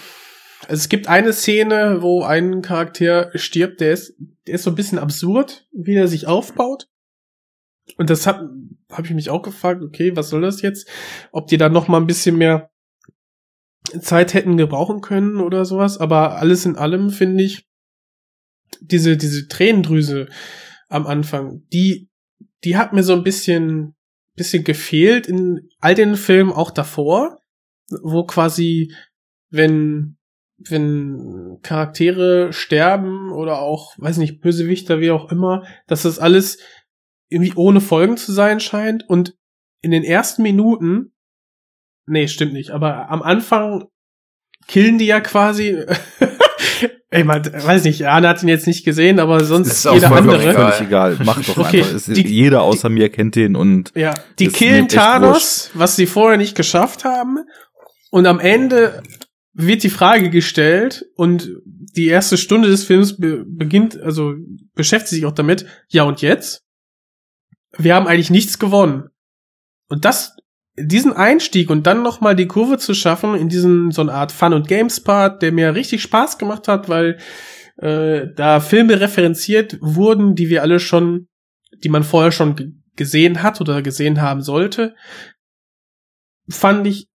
Also 0.67 0.81
es 0.81 0.89
gibt 0.89 1.07
eine 1.07 1.33
Szene, 1.33 2.01
wo 2.01 2.23
ein 2.23 2.61
Charakter 2.61 3.31
stirbt, 3.35 3.79
der 3.79 3.93
ist, 3.93 4.15
der 4.47 4.55
ist 4.55 4.63
so 4.63 4.71
ein 4.71 4.75
bisschen 4.75 4.99
absurd, 4.99 5.65
wie 5.71 5.95
er 5.95 6.07
sich 6.07 6.27
aufbaut. 6.27 6.88
Und 7.95 8.09
das 8.09 8.27
habe 8.27 8.49
ich 9.03 9.11
mich 9.11 9.29
auch 9.29 9.41
gefragt, 9.41 9.81
okay, 9.81 10.15
was 10.15 10.29
soll 10.29 10.41
das 10.41 10.61
jetzt? 10.61 10.88
Ob 11.31 11.47
die 11.47 11.57
da 11.57 11.69
noch 11.69 11.88
mal 11.88 11.99
ein 11.99 12.07
bisschen 12.07 12.38
mehr 12.38 12.69
Zeit 14.01 14.33
hätten 14.33 14.57
gebrauchen 14.57 15.01
können 15.01 15.39
oder 15.39 15.63
sowas. 15.65 15.97
Aber 15.97 16.38
alles 16.38 16.65
in 16.65 16.75
allem 16.75 17.09
finde 17.09 17.43
ich 17.43 17.65
diese 18.81 19.17
diese 19.17 19.47
Tränendrüse 19.47 20.27
am 20.89 21.07
Anfang, 21.07 21.63
die 21.71 22.09
die 22.63 22.77
hat 22.77 22.93
mir 22.93 23.03
so 23.03 23.13
ein 23.13 23.23
bisschen 23.23 23.95
bisschen 24.35 24.63
gefehlt 24.63 25.27
in 25.27 25.69
all 25.79 25.95
den 25.95 26.15
Filmen 26.15 26.51
auch 26.51 26.71
davor, 26.71 27.39
wo 28.03 28.25
quasi 28.25 28.93
wenn 29.49 30.17
wenn 30.57 31.59
Charaktere 31.61 32.51
sterben 32.51 33.31
oder 33.31 33.59
auch, 33.59 33.93
weiß 33.97 34.17
nicht, 34.17 34.41
Bösewichter, 34.41 34.99
wie 34.99 35.11
auch 35.11 35.31
immer, 35.31 35.63
dass 35.85 36.01
das 36.01 36.17
alles 36.17 36.57
irgendwie 37.30 37.53
ohne 37.55 37.82
Folgen 37.82 38.17
zu 38.17 38.32
sein 38.32 38.59
scheint 38.59 39.03
und 39.07 39.36
in 39.82 39.91
den 39.91 40.03
ersten 40.03 40.41
Minuten, 40.43 41.13
nee, 42.05 42.28
stimmt 42.28 42.53
nicht, 42.53 42.71
aber 42.71 43.09
am 43.09 43.21
Anfang 43.21 43.86
killen 44.67 44.97
die 44.97 45.05
ja 45.05 45.19
quasi 45.19 45.78
Ey, 47.09 47.23
man, 47.23 47.41
weiß 47.45 47.86
nicht, 47.86 48.05
Arne 48.05 48.28
hat 48.28 48.43
ihn 48.43 48.49
jetzt 48.49 48.67
nicht 48.67 48.84
gesehen, 48.84 49.19
aber 49.19 49.41
sonst 49.45 49.67
Ist 49.69 49.88
auch 49.88 49.93
jeder 49.93 50.11
andere. 50.11 50.41
egal. 50.41 50.71
Völlig 50.73 50.88
egal. 50.89 51.17
Mach 51.23 51.41
doch 51.41 51.57
Okay, 51.57 51.80
einfach. 51.82 51.95
Es, 51.95 52.05
die- 52.05 52.28
jeder 52.28 52.63
außer 52.63 52.89
mir 52.89 53.07
kennt 53.09 53.36
den 53.38 53.55
und 53.55 53.93
Ja, 53.95 54.13
die 54.39 54.47
Ist 54.47 54.55
killen 54.57 54.89
Thanos, 54.89 55.71
was 55.73 55.95
sie 55.95 56.05
vorher 56.05 56.38
nicht 56.38 56.55
geschafft 56.55 57.05
haben. 57.05 57.38
Und 58.11 58.25
am 58.28 58.41
Ende 58.41 59.01
wird 59.53 59.84
die 59.84 59.89
Frage 59.89 60.30
gestellt 60.30 61.05
und 61.15 61.49
die 61.65 62.07
erste 62.07 62.36
Stunde 62.38 62.67
des 62.67 62.84
Films 62.84 63.17
be 63.17 63.45
beginnt, 63.47 63.97
also 64.01 64.34
beschäftigt 64.75 65.09
sich 65.11 65.25
auch 65.25 65.32
damit, 65.32 65.65
ja 65.88 66.03
und 66.03 66.21
jetzt? 66.21 66.63
Wir 67.78 67.95
haben 67.95 68.07
eigentlich 68.07 68.30
nichts 68.30 68.59
gewonnen. 68.59 69.09
Und 69.89 70.05
das, 70.05 70.36
diesen 70.78 71.13
Einstieg 71.13 71.69
und 71.69 71.88
dann 71.88 72.03
nochmal 72.03 72.36
die 72.36 72.47
Kurve 72.47 72.78
zu 72.78 72.93
schaffen 72.93 73.36
in 73.36 73.49
diesen, 73.49 73.91
so 73.91 74.01
eine 74.01 74.13
Art 74.13 74.32
Fun- 74.32 74.53
und 74.53 74.67
Games-Part, 74.67 75.41
der 75.41 75.51
mir 75.51 75.75
richtig 75.75 76.01
Spaß 76.01 76.38
gemacht 76.38 76.67
hat, 76.67 76.89
weil 76.89 77.17
äh, 77.78 78.28
da 78.36 78.59
Filme 78.59 78.99
referenziert 78.99 79.78
wurden, 79.82 80.36
die 80.36 80.49
wir 80.49 80.61
alle 80.61 80.80
schon, 80.80 81.28
die 81.84 81.89
man 81.89 82.03
vorher 82.03 82.32
schon 82.32 82.55
ge- 82.55 82.71
gesehen 82.95 83.43
hat 83.43 83.61
oder 83.61 83.82
gesehen 83.82 84.21
haben 84.21 84.41
sollte, 84.41 84.95
fand 86.49 86.88
ich, 86.88 87.07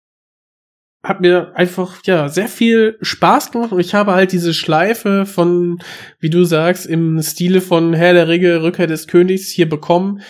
hat 1.04 1.20
mir 1.20 1.52
einfach, 1.56 2.00
ja, 2.04 2.28
sehr 2.28 2.46
viel 2.48 2.96
Spaß 3.00 3.50
gemacht 3.50 3.72
und 3.72 3.80
ich 3.80 3.92
habe 3.92 4.12
halt 4.12 4.30
diese 4.30 4.54
Schleife 4.54 5.26
von, 5.26 5.82
wie 6.20 6.30
du 6.30 6.44
sagst, 6.44 6.86
im 6.86 7.20
Stile 7.22 7.60
von 7.60 7.92
Herr 7.92 8.12
der 8.12 8.28
Ringe, 8.28 8.62
Rückkehr 8.62 8.86
des 8.86 9.08
Königs 9.08 9.48
hier 9.48 9.68
bekommen, 9.68 10.22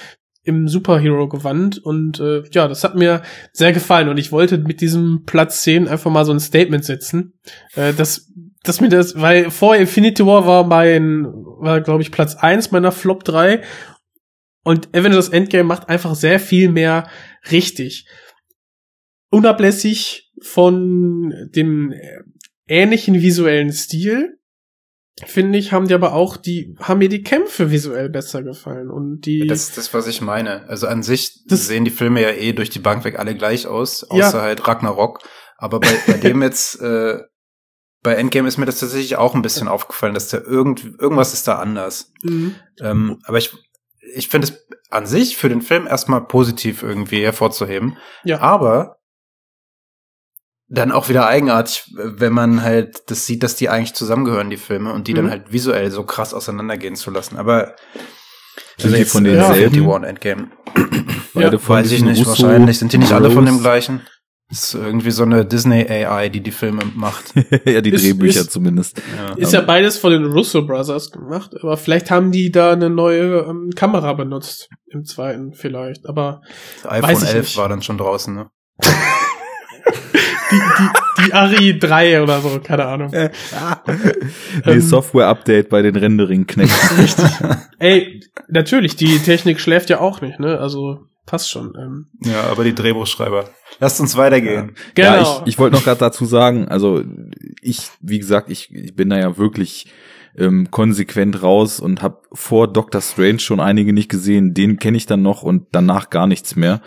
im 0.45 0.67
Superhero-Gewand 0.67 1.79
und 1.79 2.19
äh, 2.19 2.43
ja, 2.51 2.67
das 2.67 2.83
hat 2.83 2.97
mir 2.97 3.23
sehr 3.53 3.73
gefallen 3.73 4.09
und 4.09 4.17
ich 4.17 4.33
wollte 4.33 4.59
mit 4.59 4.81
diesem 4.81 5.23
Platz 5.25 5.63
10 5.63 5.87
einfach 5.87 6.11
mal 6.11 6.25
so 6.25 6.33
ein 6.33 6.41
Statement 6.41 6.85
setzen, 6.85 7.35
äh, 7.75 7.93
dass, 7.93 8.33
dass 8.65 8.81
mir 8.81 8.89
das, 8.89 9.21
weil 9.21 9.51
vor 9.51 9.77
Infinity 9.77 10.27
War 10.27 10.47
war 10.47 10.65
mein, 10.65 11.25
war 11.27 11.81
glaube 11.81 12.03
ich 12.03 12.11
Platz 12.11 12.35
1 12.35 12.73
meiner 12.73 12.91
Flop 12.91 13.23
3 13.25 13.63
und 14.65 14.89
Avengers 14.97 15.29
Endgame 15.29 15.65
macht 15.65 15.89
einfach 15.89 16.15
sehr 16.15 16.41
viel 16.41 16.69
mehr 16.71 17.09
richtig. 17.51 18.07
Unablässig 19.31 20.33
von 20.41 21.33
dem 21.55 21.93
äh, 21.93 22.23
ähnlichen 22.67 23.15
visuellen 23.15 23.73
Stil, 23.73 24.39
finde 25.27 25.59
ich, 25.59 25.73
haben 25.73 25.89
die 25.89 25.95
aber 25.95 26.15
auch 26.15 26.37
die, 26.37 26.75
haben 26.81 26.99
mir 26.99 27.09
die 27.09 27.23
Kämpfe 27.23 27.71
visuell 27.71 28.09
besser 28.09 28.43
gefallen 28.43 28.91
und 28.91 29.21
die, 29.27 29.47
Das 29.47 29.69
ist 29.69 29.77
das, 29.77 29.93
was 29.95 30.07
ich 30.07 30.21
meine. 30.21 30.69
Also 30.69 30.87
an 30.87 31.03
sich 31.03 31.45
Das- 31.47 31.67
sehen 31.67 31.85
die 31.85 31.91
Filme 31.91 32.23
ja 32.23 32.31
eh 32.31 32.53
durch 32.53 32.71
die 32.71 32.79
Bank 32.79 33.05
weg 33.05 33.19
alle 33.19 33.35
gleich 33.37 33.67
aus, 33.67 34.05
außer 34.05 34.39
Ja. 34.39 34.43
halt 34.43 34.67
Ragnarok. 34.67 35.21
Aber 35.59 35.81
bei, 35.81 35.95
bei 36.07 36.15
dem 36.15 36.43
jetzt, 36.43 36.81
äh, 36.81 37.21
bei 38.03 38.15
Endgame 38.15 38.49
ist 38.49 38.59
mir 38.59 38.67
das 38.67 38.81
tatsächlich 38.81 39.17
auch 39.17 39.35
ein 39.35 39.43
bisschen 39.43 39.69
aufgefallen, 39.69 40.15
dass 40.15 40.29
da 40.29 40.39
irgend, 40.39 40.85
irgendwas 40.99 41.35
ist 41.35 41.47
da 41.47 41.59
anders. 41.59 42.11
Mhm. 42.23 42.57
Ähm, 42.81 43.19
aber 43.25 43.39
ich, 43.39 43.53
ich 44.15 44.29
finde 44.29 44.49
es 44.49 44.67
an 44.91 45.07
sich 45.07 45.37
für 45.37 45.49
den 45.49 45.63
Film 45.63 45.87
erstmal 45.87 46.27
positiv 46.27 46.83
irgendwie 46.83 47.23
hervorzuheben. 47.23 47.97
Ja. 48.25 48.41
Aber 48.41 48.97
dann 50.75 50.91
auch 50.91 51.09
wieder 51.09 51.27
eigenartig, 51.27 51.85
wenn 51.95 52.33
man 52.33 52.63
halt 52.63 53.03
das 53.11 53.27
sieht, 53.27 53.43
dass 53.43 53.57
die 53.57 53.69
eigentlich 53.69 53.95
zusammengehören, 53.95 54.49
die 54.51 54.57
Filme, 54.57 54.93
und 54.93 55.07
die 55.07 55.15
dann 55.15 55.27
Mhm. 55.27 55.31
halt 55.31 55.53
visuell 55.53 55.91
so 55.91 56.03
krass 56.05 56.33
auseinandergehen 56.35 56.97
zu 56.97 57.11
lassen. 57.11 57.37
Aber 57.37 57.75
Sind 58.79 58.97
die 58.97 59.05
von 59.05 59.25
denselben? 59.25 59.87
War 59.87 59.97
und 59.97 60.05
Endgame. 60.05 60.49
beide 61.35 61.59
von 61.59 61.77
Weiß 61.77 61.93
ich 61.93 62.03
nicht, 62.03 62.21
Russo- 62.27 62.45
wahrscheinlich. 62.45 62.79
Sind 62.79 62.93
die 62.93 62.99
nicht 62.99 63.13
alle 63.13 63.31
von 63.31 63.45
dem 63.45 63.61
gleichen? 63.61 64.01
Das 64.49 64.65
ist 64.65 64.75
irgendwie 64.75 65.11
so 65.11 65.23
eine 65.23 65.47
Disney 65.47 65.87
AI, 65.89 66.29
die 66.29 66.41
die 66.43 66.51
Filme 66.51 66.83
macht. 66.95 67.33
ja, 67.65 67.81
die 67.81 67.91
Ist- 67.91 68.03
Drehbücher 68.05 68.41
ist- 68.41 68.51
zumindest. 68.53 68.99
Ja. 69.17 69.35
Ist 69.37 69.53
ja 69.53 69.61
beides 69.63 69.97
von 69.99 70.11
den 70.13 70.25
Russo 70.27 70.67
Brothers 70.67 71.11
gemacht, 71.11 71.53
aber 71.63 71.77
vielleicht 71.79 72.11
haben 72.11 72.33
die 72.33 72.51
da 72.51 72.73
eine 72.73 72.91
neue 72.91 73.41
ähm, 73.49 73.71
Kamera 73.75 74.13
benutzt 74.15 74.69
im 74.91 75.05
zweiten 75.05 75.53
vielleicht, 75.55 76.07
aber 76.07 76.41
Das 76.83 76.93
Weiß 76.93 77.05
iPhone 77.05 77.23
ich 77.29 77.35
11 77.35 77.47
nicht. 77.47 77.57
war 77.59 77.69
dann 77.71 77.83
schon 77.83 77.97
draußen, 77.99 78.35
ne? 78.35 78.51
die, 80.53 80.59
die, 80.79 81.25
die 81.27 81.33
Ari 81.35 81.79
3 81.79 82.23
oder 82.23 82.41
so, 82.41 82.61
keine 82.63 82.85
Ahnung. 82.87 83.13
Nee, 83.13 83.31
Ähm, 84.67 84.81
Software-Update 84.81 85.69
bei 85.69 85.83
den 85.83 85.97
Rendering-Knechten. 85.97 87.27
Ey, 87.79 88.21
natürlich, 88.49 88.97
die 88.97 89.19
Technik 89.19 89.61
schläft 89.61 89.91
ja 89.91 90.01
auch 90.01 90.21
nicht, 90.21 90.39
ne? 90.41 90.59
Also 90.59 91.07
passt 91.27 91.51
schon. 91.51 91.73
Ähm, 91.79 92.07
Ja, 92.21 92.43
aber 92.51 92.65
die 92.65 92.75
Drehbuchschreiber. 92.75 93.49
Lasst 93.81 94.01
uns 94.01 94.17
weitergehen. 94.17 94.75
genau. 94.95 95.09
Ja, 95.15 95.23
ich, 95.23 95.53
ich 95.55 95.59
wollte 95.59 95.77
noch 95.77 95.85
gerade 95.85 96.01
dazu 96.01 96.25
sagen, 96.25 96.69
also 96.69 97.03
ich, 97.61 97.91
wie 98.01 98.19
gesagt, 98.19 98.51
ich, 98.51 98.71
ich 98.75 98.95
bin 98.95 99.11
da 99.11 99.19
ja 99.19 99.39
wirklich 99.39 99.87
ähm, 100.37 100.71
konsequent 100.71 101.43
raus 101.43 101.79
und 101.81 102.03
habe 102.03 102.19
vor 102.33 102.73
Doctor 102.73 103.01
Strange 103.01 103.39
schon 103.41 103.61
einige 103.61 103.93
nicht 103.93 104.09
gesehen. 104.11 104.55
Den 104.55 104.79
kenne 104.79 104.97
ich 104.97 105.07
dann 105.07 105.23
noch 105.23 105.43
und 105.43 105.67
danach 105.73 106.11
gar 106.11 106.27
nichts 106.27 106.57
mehr. 106.57 106.81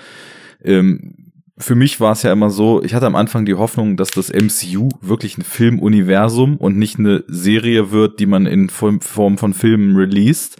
Ähm, 0.63 1.24
für 1.57 1.75
mich 1.75 2.01
war 2.01 2.11
es 2.11 2.23
ja 2.23 2.33
immer 2.33 2.49
so, 2.49 2.83
ich 2.83 2.93
hatte 2.93 3.05
am 3.05 3.15
Anfang 3.15 3.45
die 3.45 3.53
Hoffnung, 3.53 3.95
dass 3.95 4.11
das 4.11 4.29
MCU 4.29 4.89
wirklich 5.01 5.37
ein 5.37 5.43
Filmuniversum 5.43 6.57
und 6.57 6.77
nicht 6.77 6.99
eine 6.99 7.23
Serie 7.27 7.91
wird, 7.91 8.19
die 8.19 8.25
man 8.25 8.45
in 8.45 8.69
Form 8.69 9.37
von 9.37 9.53
Filmen 9.53 9.95
released. 9.95 10.57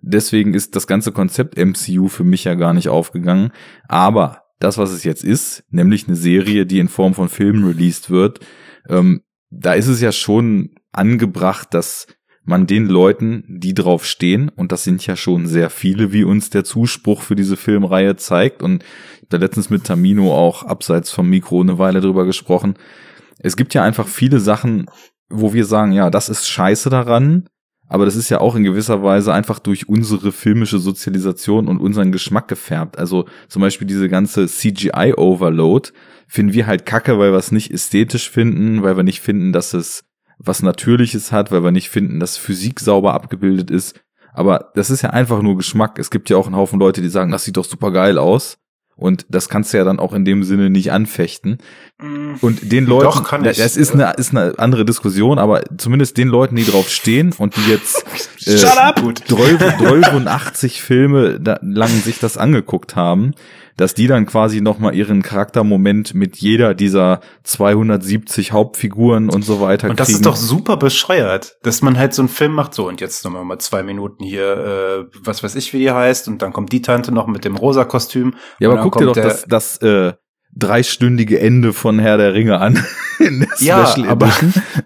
Deswegen 0.00 0.54
ist 0.54 0.76
das 0.76 0.86
ganze 0.86 1.10
Konzept 1.10 1.56
MCU 1.56 2.08
für 2.08 2.22
mich 2.22 2.44
ja 2.44 2.54
gar 2.54 2.74
nicht 2.74 2.88
aufgegangen. 2.88 3.50
Aber 3.88 4.42
das, 4.60 4.78
was 4.78 4.92
es 4.92 5.02
jetzt 5.02 5.24
ist, 5.24 5.64
nämlich 5.70 6.06
eine 6.06 6.16
Serie, 6.16 6.64
die 6.64 6.78
in 6.78 6.88
Form 6.88 7.14
von 7.14 7.28
Filmen 7.28 7.64
released 7.64 8.08
wird, 8.10 8.40
ähm, 8.88 9.22
da 9.50 9.72
ist 9.72 9.88
es 9.88 10.00
ja 10.00 10.12
schon 10.12 10.76
angebracht, 10.92 11.74
dass 11.74 12.06
man 12.46 12.66
den 12.66 12.86
Leuten, 12.86 13.44
die 13.48 13.74
drauf 13.74 14.06
stehen, 14.06 14.48
und 14.48 14.72
das 14.72 14.84
sind 14.84 15.06
ja 15.06 15.16
schon 15.16 15.46
sehr 15.46 15.68
viele, 15.68 16.12
wie 16.12 16.24
uns 16.24 16.48
der 16.48 16.64
Zuspruch 16.64 17.20
für 17.20 17.36
diese 17.36 17.56
Filmreihe 17.56 18.16
zeigt, 18.16 18.62
und 18.62 18.84
da 19.28 19.36
letztens 19.36 19.68
mit 19.68 19.84
Tamino 19.84 20.32
auch 20.32 20.62
abseits 20.62 21.10
vom 21.10 21.28
Mikro 21.28 21.60
eine 21.60 21.78
Weile 21.78 22.00
drüber 22.00 22.24
gesprochen. 22.24 22.74
Es 23.38 23.56
gibt 23.56 23.74
ja 23.74 23.82
einfach 23.82 24.06
viele 24.06 24.38
Sachen, 24.38 24.86
wo 25.28 25.52
wir 25.52 25.64
sagen, 25.64 25.92
ja, 25.92 26.08
das 26.08 26.28
ist 26.28 26.48
scheiße 26.48 26.88
daran, 26.88 27.48
aber 27.88 28.04
das 28.04 28.16
ist 28.16 28.30
ja 28.30 28.40
auch 28.40 28.54
in 28.54 28.64
gewisser 28.64 29.02
Weise 29.02 29.32
einfach 29.32 29.58
durch 29.58 29.88
unsere 29.88 30.32
filmische 30.32 30.78
Sozialisation 30.78 31.68
und 31.68 31.78
unseren 31.78 32.12
Geschmack 32.12 32.48
gefärbt. 32.48 32.98
Also 32.98 33.26
zum 33.48 33.62
Beispiel 33.62 33.86
diese 33.86 34.08
ganze 34.08 34.46
CGI-Overload 34.46 35.90
finden 36.26 36.52
wir 36.52 36.66
halt 36.66 36.86
kacke, 36.86 37.18
weil 37.18 37.32
wir 37.32 37.38
es 37.38 37.52
nicht 37.52 37.70
ästhetisch 37.72 38.30
finden, 38.30 38.82
weil 38.82 38.96
wir 38.96 39.04
nicht 39.04 39.20
finden, 39.20 39.52
dass 39.52 39.74
es 39.74 40.04
was 40.38 40.62
Natürliches 40.62 41.32
hat, 41.32 41.50
weil 41.50 41.64
wir 41.64 41.70
nicht 41.70 41.88
finden, 41.88 42.20
dass 42.20 42.36
Physik 42.36 42.80
sauber 42.80 43.14
abgebildet 43.14 43.70
ist. 43.70 44.00
Aber 44.32 44.70
das 44.74 44.90
ist 44.90 45.02
ja 45.02 45.10
einfach 45.10 45.40
nur 45.40 45.56
Geschmack. 45.56 45.98
Es 45.98 46.10
gibt 46.10 46.28
ja 46.28 46.36
auch 46.36 46.46
einen 46.46 46.56
Haufen 46.56 46.78
Leute, 46.78 47.00
die 47.00 47.08
sagen, 47.08 47.32
das 47.32 47.44
sieht 47.44 47.56
doch 47.56 47.64
super 47.64 47.90
geil 47.90 48.18
aus. 48.18 48.58
Und 48.96 49.26
das 49.28 49.50
kannst 49.50 49.72
du 49.72 49.76
ja 49.76 49.84
dann 49.84 49.98
auch 49.98 50.14
in 50.14 50.24
dem 50.24 50.42
Sinne 50.42 50.70
nicht 50.70 50.90
anfechten. 50.90 51.58
Und 52.40 52.72
den 52.72 52.86
Leuten, 52.86 53.04
Doch, 53.04 53.24
kann 53.28 53.44
ich. 53.44 53.58
das 53.58 53.76
ist 53.76 53.92
eine, 53.92 54.12
ist 54.16 54.30
eine 54.30 54.54
andere 54.58 54.86
Diskussion, 54.86 55.38
aber 55.38 55.64
zumindest 55.76 56.16
den 56.16 56.28
Leuten, 56.28 56.56
die 56.56 56.64
drauf 56.64 56.88
stehen 56.88 57.34
und 57.36 57.56
die 57.56 57.70
jetzt 57.70 58.06
äh, 58.46 58.56
Shut 58.56 58.78
up! 58.78 59.02
Gut. 59.02 59.22
80 60.26 60.80
Filme 60.80 61.38
lang 61.60 61.90
sich 61.90 62.18
das 62.20 62.38
angeguckt 62.38 62.96
haben, 62.96 63.34
dass 63.76 63.92
die 63.94 64.06
dann 64.06 64.24
quasi 64.26 64.60
nochmal 64.60 64.94
ihren 64.94 65.22
Charaktermoment 65.22 66.14
mit 66.14 66.36
jeder 66.38 66.74
dieser 66.74 67.20
270 67.44 68.52
Hauptfiguren 68.52 69.28
und 69.28 69.42
so 69.42 69.60
weiter 69.60 69.90
Und 69.90 70.00
das 70.00 70.06
kriegen. 70.08 70.16
ist 70.16 70.26
doch 70.26 70.36
super 70.36 70.76
bescheuert, 70.76 71.56
dass 71.62 71.82
man 71.82 71.98
halt 71.98 72.14
so 72.14 72.22
einen 72.22 72.28
Film 72.28 72.52
macht, 72.52 72.72
so 72.74 72.88
und 72.88 73.00
jetzt 73.00 73.24
nochmal 73.24 73.44
mal 73.44 73.58
zwei 73.58 73.82
Minuten 73.82 74.24
hier, 74.24 75.06
äh, 75.12 75.18
was 75.22 75.42
weiß 75.42 75.54
ich, 75.56 75.72
wie 75.72 75.78
die 75.78 75.90
heißt, 75.90 76.26
und 76.28 76.40
dann 76.42 76.52
kommt 76.52 76.72
die 76.72 76.82
Tante 76.82 77.12
noch 77.12 77.26
mit 77.26 77.44
dem 77.44 77.56
rosa 77.56 77.84
Kostüm. 77.84 78.34
ja, 78.60 78.70
aber 78.70 78.80
guck 78.82 78.96
dir 78.98 79.06
doch 79.06 79.14
das, 79.14 79.44
das 79.46 79.76
äh, 79.82 80.14
dreistündige 80.54 81.38
Ende 81.38 81.72
von 81.72 81.98
Herr 81.98 82.16
der 82.18 82.34
Ringe 82.34 82.58
an. 82.60 82.82
Ja, 83.60 83.94
aber- 84.08 84.30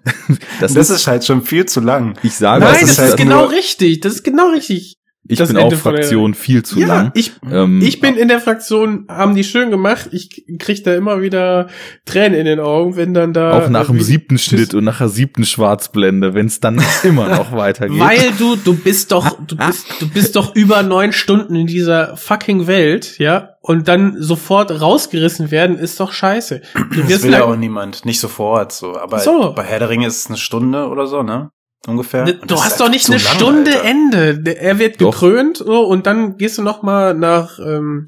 das, 0.60 0.72
Das, 0.74 0.88
ist, 0.90 0.90
ist 0.90 1.06
halt 1.08 1.24
schon 1.24 1.42
viel 1.42 1.66
zu 1.66 1.80
lang. 1.80 2.16
ich 2.22 2.34
sage, 2.36 2.60
Nein, 2.64 2.72
das 2.74 2.80
das 2.82 2.90
ist 2.92 2.98
halt 3.00 3.16
genau 3.16 3.44
richtig. 3.46 4.00
Das 4.00 4.12
ist 4.14 4.22
genau 4.22 4.50
richtig. 4.50 4.98
Ich 5.30 5.38
das 5.38 5.48
bin 5.48 5.56
Ende 5.58 5.76
auch 5.76 5.80
von 5.80 5.92
der- 5.94 6.02
Fraktion 6.02 6.34
viel 6.34 6.62
zu 6.62 6.78
ja, 6.80 6.86
lang. 6.86 7.10
ich 7.14 7.32
Ähm, 7.50 7.80
Ich 7.82 8.00
bin 8.00 8.16
in 8.16 8.28
der 8.28 8.40
Fraktion, 8.40 9.06
haben 9.08 9.34
die 9.34 9.44
schön 9.44 9.70
gemacht. 9.70 10.08
Ich 10.12 10.44
krieg 10.58 10.82
da 10.84 10.94
immer 10.94 11.22
wieder 11.22 11.68
Tränen 12.04 12.38
in 12.38 12.44
den 12.46 12.60
Augen, 12.60 12.96
wenn 12.96 13.14
dann 13.14 13.32
da. 13.32 13.52
auch 13.58 13.68
nach 13.68 13.86
dem 13.86 14.00
siebten 14.00 14.38
Schnitt 14.38 14.74
und 14.74 14.84
nach 14.84 14.98
der 14.98 15.08
siebten 15.08 15.44
Schwarzblende, 15.44 16.34
wenn 16.34 16.46
es 16.46 16.60
dann 16.60 16.82
immer 17.04 17.28
noch 17.28 17.52
weitergeht. 17.52 17.98
Weil 18.00 18.32
du, 18.38 18.56
du 18.56 18.74
bist 18.76 19.12
doch, 19.12 19.38
du 19.46 19.56
bist, 19.56 19.86
du 20.00 20.08
bist 20.08 20.36
doch 20.36 20.54
über 20.54 20.82
neun 20.82 21.12
Stunden 21.12 21.54
in 21.56 21.66
dieser 21.66 22.16
fucking 22.16 22.66
Welt, 22.66 23.18
ja, 23.18 23.50
und 23.62 23.88
dann 23.88 24.16
sofort 24.20 24.80
rausgerissen 24.80 25.50
werden, 25.50 25.78
ist 25.78 26.00
doch 26.00 26.12
scheiße. 26.12 26.62
Du 26.92 27.00
Das 27.00 27.08
wirst 27.08 27.22
will 27.24 27.32
ja 27.32 27.40
lang- 27.40 27.48
auch 27.52 27.56
niemand, 27.56 28.04
nicht 28.04 28.18
sofort 28.20 28.72
so. 28.72 28.96
Aber 28.98 29.18
So. 29.20 29.52
bei 29.54 29.62
Herr 29.64 29.78
der 29.78 29.90
Ringe 29.90 30.06
ist 30.06 30.16
es 30.18 30.26
eine 30.28 30.38
Stunde 30.38 30.88
oder 30.88 31.06
so, 31.06 31.22
ne? 31.22 31.50
Ungefähr. 31.86 32.24
Und 32.24 32.42
Du 32.42 32.46
das 32.46 32.58
ist 32.60 32.64
hast 32.66 32.80
doch 32.80 32.90
nicht 32.90 33.06
eine 33.08 33.16
lang, 33.22 33.34
Stunde 33.34 33.70
Alter. 33.72 33.84
Ende. 33.84 34.38
Der- 34.38 34.60
Er 34.60 34.78
wird 34.78 35.00
Doch. 35.00 35.12
gekrönt 35.12 35.56
so, 35.58 35.82
und 35.86 36.06
dann 36.06 36.36
gehst 36.36 36.58
du 36.58 36.62
noch 36.62 36.82
mal 36.82 37.14
nach 37.14 37.58
ähm, 37.58 38.06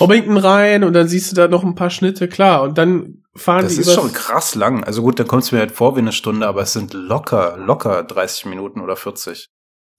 Hobbington 0.00 0.36
rein 0.36 0.84
und 0.84 0.92
dann 0.92 1.06
siehst 1.08 1.30
du 1.30 1.36
da 1.36 1.48
noch 1.48 1.62
ein 1.62 1.74
paar 1.74 1.90
Schnitte, 1.90 2.28
klar. 2.28 2.62
Und 2.62 2.78
dann 2.78 3.22
fahren 3.36 3.62
Das 3.64 3.74
die 3.74 3.80
ist 3.82 3.88
übers- 3.88 3.94
schon 3.94 4.12
krass 4.12 4.54
lang. 4.54 4.82
Also 4.84 5.02
gut, 5.02 5.18
dann 5.20 5.28
kommt 5.28 5.44
es 5.44 5.52
mir 5.52 5.58
halt 5.58 5.72
vor 5.72 5.94
wie 5.96 6.00
eine 6.00 6.12
Stunde, 6.12 6.46
aber 6.46 6.62
es 6.62 6.72
sind 6.72 6.92
locker, 6.94 7.56
locker 7.58 8.02
30 8.02 8.46
Minuten 8.46 8.80
oder 8.80 8.96
40. 8.96 9.48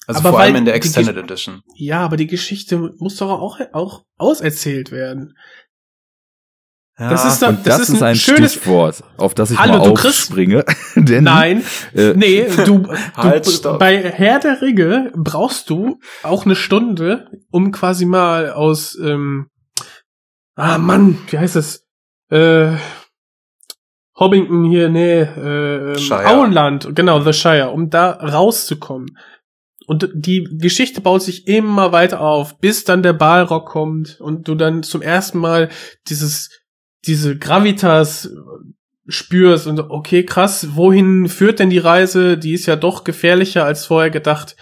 Also 0.05 0.19
Aber 0.19 0.31
vor 0.31 0.39
allem 0.41 0.55
in 0.57 0.65
der 0.65 0.75
Extended 0.75 1.15
Edition. 1.15 1.61
Ja, 1.75 2.01
aber 2.01 2.17
die 2.17 2.27
Geschichte 2.27 2.91
muss 2.97 3.15
doch 3.15 3.29
auch, 3.29 3.59
auch 3.71 4.03
auserzählt 4.17 4.91
werden. 4.91 5.37
Das 6.97 7.25
ist 7.25 7.41
doch- 7.41 7.49
Und 7.49 7.65
das, 7.65 7.79
das 7.79 7.89
ist, 7.89 8.01
ein 8.01 8.09
ein 8.09 8.15
schönes- 8.15 8.51
Stichwort, 8.53 9.03
auf 9.17 9.33
das 9.33 9.49
ich 9.51 9.57
Hallo, 9.57 9.79
mal 9.79 9.89
aufspringe. 9.89 10.63
Denn, 10.95 11.23
Nein, 11.23 11.63
äh, 11.95 12.13
nee, 12.13 12.45
du, 12.65 12.87
Halt, 13.15 13.65
du 13.65 13.77
bei 13.79 13.97
Herr 14.11 14.39
der 14.39 14.61
Ringe 14.61 15.11
brauchst 15.15 15.69
du 15.71 15.99
auch 16.21 16.45
eine 16.45 16.55
Stunde, 16.55 17.29
um 17.49 17.71
quasi 17.71 18.05
mal 18.05 18.51
aus 18.51 18.95
ähm, 19.03 19.47
Ah 20.55 20.77
Mann, 20.77 21.17
wie 21.29 21.39
heißt 21.39 21.55
es? 21.55 21.83
Äh, 22.29 22.73
Hobbington 24.19 24.65
hier, 24.65 24.89
nee, 24.89 25.21
äh, 25.21 25.93
ähm, 25.93 25.97
Shire. 25.97 26.27
Auenland, 26.27 26.95
genau, 26.95 27.19
The 27.21 27.33
Shire, 27.33 27.71
um 27.71 27.89
da 27.89 28.11
rauszukommen. 28.11 29.17
Und 29.87 30.09
die 30.13 30.43
Geschichte 30.61 31.01
baut 31.01 31.23
sich 31.23 31.47
immer 31.47 31.91
weiter 31.91 32.21
auf, 32.21 32.59
bis 32.59 32.83
dann 32.85 33.01
der 33.03 33.13
Balrog 33.13 33.65
kommt 33.65 34.21
und 34.21 34.47
du 34.47 34.55
dann 34.55 34.83
zum 34.83 35.01
ersten 35.01 35.39
Mal 35.39 35.69
dieses, 36.07 36.49
diese 37.05 37.37
Gravitas 37.37 38.31
spürst 39.07 39.67
und 39.67 39.79
okay, 39.79 40.23
krass, 40.25 40.75
wohin 40.75 41.27
führt 41.27 41.59
denn 41.59 41.69
die 41.69 41.77
Reise? 41.79 42.37
Die 42.37 42.53
ist 42.53 42.65
ja 42.65 42.75
doch 42.75 43.03
gefährlicher 43.03 43.65
als 43.65 43.85
vorher 43.85 44.09
gedacht. 44.09 44.55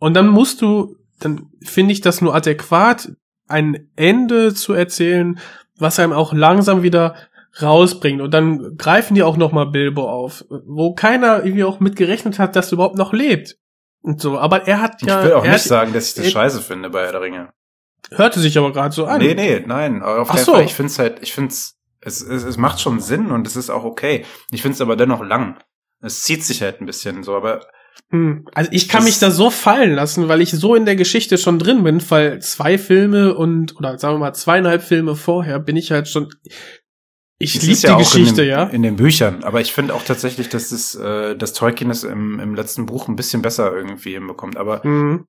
Und 0.00 0.14
dann 0.14 0.26
musst 0.28 0.60
du, 0.62 0.96
dann 1.20 1.50
finde 1.62 1.92
ich 1.92 2.00
das 2.00 2.20
nur 2.20 2.34
adäquat, 2.34 3.12
ein 3.46 3.88
Ende 3.94 4.52
zu 4.54 4.72
erzählen, 4.72 5.38
was 5.78 5.98
einem 6.00 6.12
auch 6.12 6.32
langsam 6.32 6.82
wieder 6.82 7.14
rausbringt. 7.62 8.20
Und 8.20 8.32
dann 8.34 8.76
greifen 8.76 9.14
die 9.14 9.22
auch 9.22 9.36
noch 9.36 9.52
mal 9.52 9.66
Bilbo 9.66 10.10
auf, 10.10 10.44
wo 10.48 10.94
keiner 10.94 11.44
irgendwie 11.44 11.64
auch 11.64 11.78
mit 11.78 11.94
gerechnet 11.94 12.38
hat, 12.40 12.56
dass 12.56 12.68
er 12.70 12.74
überhaupt 12.74 12.98
noch 12.98 13.12
lebt. 13.12 13.56
Und 14.02 14.20
so. 14.20 14.38
Aber 14.38 14.66
er 14.66 14.82
hat 14.82 15.00
Ich 15.02 15.08
ja, 15.08 15.22
will 15.22 15.32
auch 15.34 15.44
nicht 15.44 15.52
hat, 15.52 15.60
sagen, 15.60 15.92
dass 15.92 16.08
ich 16.08 16.14
das 16.14 16.24
er- 16.26 16.30
scheiße 16.32 16.60
finde 16.62 16.90
bei 16.90 17.04
Herr 17.04 17.12
der 17.12 17.20
Ringe. 17.20 17.52
Hörte 18.10 18.40
sich 18.40 18.58
aber 18.58 18.72
gerade 18.72 18.94
so 18.94 19.06
an. 19.06 19.20
Nee, 19.20 19.34
nee, 19.34 19.62
nein. 19.66 20.02
Auf 20.02 20.30
Ach 20.30 20.38
so. 20.38 20.52
Fall. 20.52 20.64
Ich 20.64 20.74
finde 20.74 20.90
es 20.90 20.98
halt, 20.98 21.22
ich 21.22 21.32
finde 21.32 21.52
es, 21.52 21.78
es, 22.00 22.20
es 22.20 22.56
macht 22.56 22.80
schon 22.80 23.00
Sinn 23.00 23.30
und 23.30 23.46
es 23.46 23.56
ist 23.56 23.70
auch 23.70 23.84
okay. 23.84 24.24
Ich 24.50 24.62
finde 24.62 24.74
es 24.74 24.80
aber 24.80 24.96
dennoch 24.96 25.22
lang. 25.22 25.58
Es 26.00 26.22
zieht 26.22 26.44
sich 26.44 26.62
halt 26.62 26.80
ein 26.80 26.86
bisschen 26.86 27.22
so, 27.22 27.34
aber 27.34 27.66
Hm. 28.10 28.46
Also 28.54 28.70
ich 28.72 28.88
kann 28.88 29.04
mich 29.04 29.18
da 29.18 29.30
so 29.30 29.50
fallen 29.50 29.94
lassen, 29.94 30.28
weil 30.28 30.40
ich 30.40 30.50
so 30.50 30.74
in 30.74 30.84
der 30.84 30.96
Geschichte 30.96 31.38
schon 31.38 31.58
drin 31.58 31.82
bin, 31.84 32.02
weil 32.10 32.40
zwei 32.42 32.76
Filme 32.78 33.34
und, 33.34 33.76
oder 33.76 33.98
sagen 33.98 34.14
wir 34.14 34.18
mal 34.18 34.34
zweieinhalb 34.34 34.82
Filme 34.82 35.16
vorher 35.16 35.58
bin 35.58 35.76
ich 35.76 35.90
halt 35.90 36.08
schon, 36.08 36.28
ich 37.38 37.56
es 37.56 37.62
liebe 37.62 37.80
die 37.80 37.86
ja 37.86 37.94
auch 37.94 37.98
Geschichte, 37.98 38.42
in 38.42 38.48
den, 38.48 38.48
ja. 38.48 38.62
in 38.64 38.82
den 38.82 38.96
Büchern. 38.96 39.42
Aber 39.42 39.60
ich 39.60 39.72
finde 39.72 39.94
auch 39.94 40.04
tatsächlich, 40.04 40.48
dass 40.48 40.70
das, 40.70 40.94
äh, 40.94 41.36
dass 41.36 41.52
Tolkien 41.52 41.90
es 41.90 42.04
im, 42.04 42.40
im 42.40 42.54
letzten 42.54 42.86
Buch 42.86 43.08
ein 43.08 43.16
bisschen 43.16 43.42
besser 43.42 43.74
irgendwie 43.74 44.12
hinbekommt. 44.12 44.56
Aber 44.56 44.82
Hm. 44.82 45.26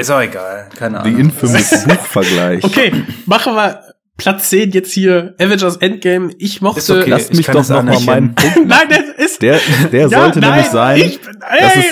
Ist 0.00 0.10
auch 0.10 0.20
egal. 0.20 0.68
Keine 0.76 1.02
The 1.02 1.08
Ahnung. 1.10 1.20
infamous 1.20 1.84
Buchvergleich. 1.88 2.64
Okay, 2.64 2.92
machen 3.26 3.54
wir 3.54 3.80
Platz 4.16 4.50
10 4.50 4.72
jetzt 4.72 4.92
hier, 4.92 5.34
Avengers 5.38 5.78
Endgame. 5.78 6.30
Ich 6.38 6.60
mochte, 6.60 6.80
Ist 6.80 6.90
okay. 6.90 7.08
Lass 7.10 7.30
ich 7.30 7.36
mich 7.38 7.46
doch 7.46 7.66
noch 7.68 7.82
mal 7.82 8.00
meinen 8.00 8.34
Punkt. 8.34 8.56
nein, 8.66 8.86
das 8.90 9.24
ist, 9.26 9.40
Der, 9.42 9.58
der 9.90 10.08
ja, 10.08 10.20
sollte 10.20 10.40
nein, 10.40 10.50
nämlich 10.50 10.66
sein, 10.70 10.98
ich 10.98 11.20
ey, 11.48 11.82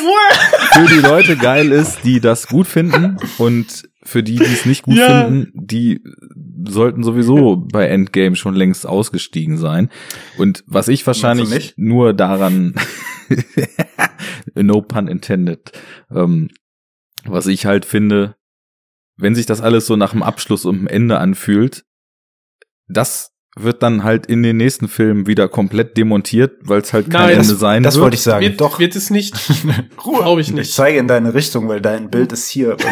für 0.72 0.94
die 0.94 1.00
Leute 1.00 1.36
geil 1.36 1.72
ist, 1.72 2.04
die 2.04 2.20
das 2.20 2.46
gut 2.48 2.66
finden 2.66 3.16
und 3.38 3.88
für 4.02 4.22
die, 4.22 4.36
die 4.36 4.44
es 4.44 4.66
nicht 4.66 4.82
gut 4.82 4.96
Ja. 4.96 5.24
finden, 5.24 5.52
die 5.54 6.02
sollten 6.66 7.02
sowieso 7.02 7.56
bei 7.56 7.86
Endgame 7.88 8.36
schon 8.36 8.54
längst 8.54 8.86
ausgestiegen 8.86 9.56
sein. 9.56 9.88
Und 10.36 10.64
was 10.66 10.88
ich 10.88 11.06
wahrscheinlich 11.06 11.74
nur 11.78 12.12
daran, 12.12 12.74
no 14.54 14.82
pun 14.82 15.08
intended, 15.08 15.72
ähm, 16.14 16.48
was 17.24 17.46
ich 17.46 17.66
halt 17.66 17.84
finde, 17.84 18.36
wenn 19.16 19.34
sich 19.34 19.46
das 19.46 19.60
alles 19.60 19.86
so 19.86 19.96
nach 19.96 20.12
dem 20.12 20.22
Abschluss 20.22 20.64
und 20.64 20.76
dem 20.78 20.86
Ende 20.86 21.18
anfühlt, 21.18 21.84
das 22.86 23.32
wird 23.56 23.82
dann 23.82 24.04
halt 24.04 24.26
in 24.26 24.44
den 24.44 24.56
nächsten 24.56 24.86
Filmen 24.86 25.26
wieder 25.26 25.48
komplett 25.48 25.96
demontiert, 25.96 26.58
weil 26.60 26.80
es 26.80 26.92
halt 26.92 27.10
kein 27.10 27.22
Nein, 27.22 27.36
Ende 27.38 27.48
das- 27.48 27.58
sein 27.58 27.82
Das 27.82 27.94
wird. 27.96 28.02
wollte 28.04 28.14
ich 28.14 28.22
sagen. 28.22 28.44
Wird, 28.44 28.60
Doch. 28.60 28.78
wird 28.78 28.94
es 28.94 29.10
nicht, 29.10 29.34
glaube 29.96 30.40
ich 30.40 30.48
Ich 30.48 30.54
nicht. 30.54 30.72
zeige 30.72 30.98
in 30.98 31.08
deine 31.08 31.34
Richtung, 31.34 31.66
weil 31.68 31.80
dein 31.80 32.08
Bild 32.10 32.30
ist 32.32 32.48
hier. 32.48 32.76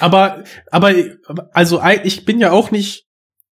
Aber, 0.00 0.44
aber, 0.70 0.92
also 1.52 1.80
ich 2.02 2.24
bin 2.26 2.38
ja 2.38 2.50
auch 2.52 2.70
nicht, 2.70 3.06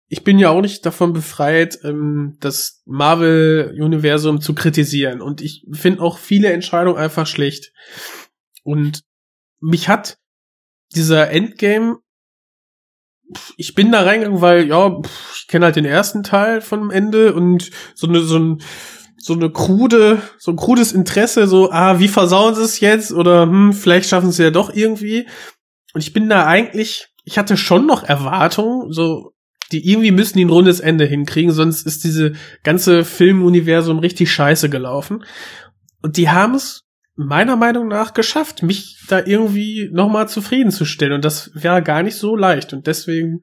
ich 0.10 0.24
bin 0.24 0.39
ja 0.39 0.49
auch 0.49 0.62
nicht 0.62 0.86
davon 0.86 1.14
befreit, 1.14 1.80
ähm, 1.84 2.38
das 2.39 2.82
Marvel-Universum 2.86 4.39
zu 4.39 4.55
kritisieren. 4.55 5.22
Und 5.22 5.41
ich 5.41 5.66
finde 5.72 6.01
auch 6.01 6.18
viele 6.18 6.51
Entscheidungen 6.51 6.97
einfach 6.97 7.28
schlecht. 7.28 7.74
Und 8.64 9.03
mich 9.60 9.89
hat 9.89 10.18
dieser 10.95 11.30
Endgame, 11.30 11.97
ich 13.58 13.76
bin 13.76 13.91
da 13.91 14.03
reingegangen, 14.03 14.41
weil, 14.41 14.68
ja, 14.68 15.01
ich 15.36 15.47
kenne 15.47 15.66
halt 15.66 15.76
den 15.76 15.86
ersten 15.86 16.24
Teil 16.24 16.62
vom 16.62 16.89
Ende 16.89 17.34
und 17.34 17.70
so 17.93 18.08
eine, 18.08 18.22
so 18.22 18.39
ein, 18.39 18.62
so 19.18 19.34
eine 19.34 19.51
krude, 19.51 20.22
so 20.38 20.51
ein 20.51 20.58
krudes 20.58 20.93
Interesse, 20.93 21.47
so, 21.47 21.70
ah, 21.72 21.99
wie 21.99 22.08
versauen 22.08 22.55
sie 22.55 22.64
es 22.64 22.80
jetzt? 22.80 23.12
Oder, 23.12 23.41
hm, 23.41 23.74
vielleicht 23.74 24.08
schaffen 24.08 24.32
sie 24.32 24.43
ja 24.43 24.51
doch 24.51 24.74
irgendwie. 24.74 25.28
Und 25.93 26.01
ich 26.01 26.14
bin 26.14 26.30
da 26.30 26.45
eigentlich, 26.45 27.10
ich 27.26 27.38
hatte 27.38 27.58
schon 27.58 27.86
noch 27.86 28.03
Erwartungen, 28.03 28.93
so, 28.93 29.34
die 29.72 29.89
irgendwie 29.89 30.11
müssen 30.11 30.38
die 30.38 30.45
ein 30.45 30.49
rundes 30.49 30.80
Ende 30.80 31.05
hinkriegen, 31.05 31.51
sonst 31.51 31.86
ist 31.86 32.03
diese 32.03 32.34
ganze 32.63 33.03
Filmuniversum 33.03 33.99
richtig 33.99 34.32
scheiße 34.32 34.70
gelaufen. 34.70 35.26
Und 36.01 36.18
die 36.18 36.30
haben 36.30 36.55
es 36.55 36.84
meiner 37.15 37.55
Meinung 37.55 37.88
nach 37.88 38.13
geschafft, 38.13 38.63
mich 38.63 39.03
da 39.07 39.26
irgendwie 39.26 39.89
nochmal 39.91 40.30
zufriedenzustellen. 40.30 41.13
Und 41.13 41.26
das 41.26 41.51
wäre 41.53 41.82
gar 41.82 42.03
nicht 42.03 42.15
so 42.15 42.36
leicht. 42.36 42.74
Und 42.74 42.88
deswegen 42.88 43.41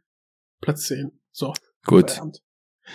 Platz 0.61 0.87
10. 0.87 1.11
So. 1.33 1.53
Gut, 1.85 2.13
Feierabend. 2.13 2.41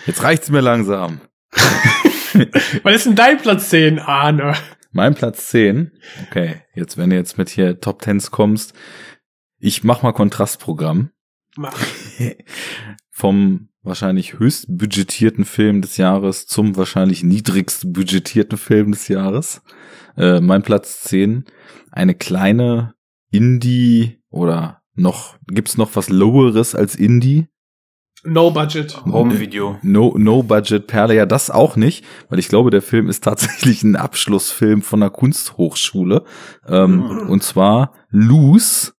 jetzt 0.06 0.22
reicht's 0.22 0.50
mir 0.50 0.60
langsam. 0.60 1.20
Was 2.82 2.94
ist 2.94 3.06
denn 3.06 3.16
dein 3.16 3.38
Platz 3.38 3.68
10, 3.70 3.98
Arne? 3.98 4.54
Mein 4.92 5.14
Platz 5.14 5.48
10. 5.48 5.92
Okay, 6.28 6.62
jetzt 6.74 6.96
wenn 6.96 7.10
du 7.10 7.16
jetzt 7.16 7.38
mit 7.38 7.48
hier 7.48 7.80
Top 7.80 8.02
Tens 8.02 8.30
kommst, 8.30 8.72
ich 9.58 9.84
mach 9.84 10.02
mal 10.02 10.12
Kontrastprogramm 10.12 11.10
Mach. 11.56 11.76
vom 13.20 13.68
wahrscheinlich 13.82 14.38
höchst 14.38 14.66
budgetierten 14.68 15.44
Film 15.44 15.82
des 15.82 15.98
Jahres 15.98 16.46
zum 16.46 16.76
wahrscheinlich 16.76 17.22
niedrigst 17.22 17.92
budgetierten 17.92 18.56
Film 18.56 18.92
des 18.92 19.08
Jahres. 19.08 19.62
Äh, 20.16 20.40
mein 20.40 20.62
Platz 20.62 21.02
10, 21.02 21.44
eine 21.90 22.14
kleine 22.14 22.94
Indie 23.30 24.18
oder 24.30 24.80
noch 24.94 25.36
gibt's 25.46 25.76
noch 25.76 25.96
was 25.96 26.08
loweres 26.08 26.74
als 26.74 26.94
Indie? 26.94 27.48
No 28.22 28.50
Budget. 28.50 29.04
Home-Video. 29.04 29.78
No, 29.82 30.14
no 30.16 30.42
Budget 30.42 30.86
Perle, 30.86 31.14
ja, 31.14 31.26
das 31.26 31.50
auch 31.50 31.76
nicht, 31.76 32.04
weil 32.30 32.38
ich 32.38 32.48
glaube, 32.48 32.70
der 32.70 32.82
Film 32.82 33.08
ist 33.08 33.24
tatsächlich 33.24 33.82
ein 33.82 33.96
Abschlussfilm 33.96 34.80
von 34.80 35.02
einer 35.02 35.10
Kunsthochschule. 35.10 36.24
Ähm, 36.66 36.96
Mhm. 36.96 37.30
Und 37.30 37.42
zwar 37.42 37.92
Loose, 38.08 38.92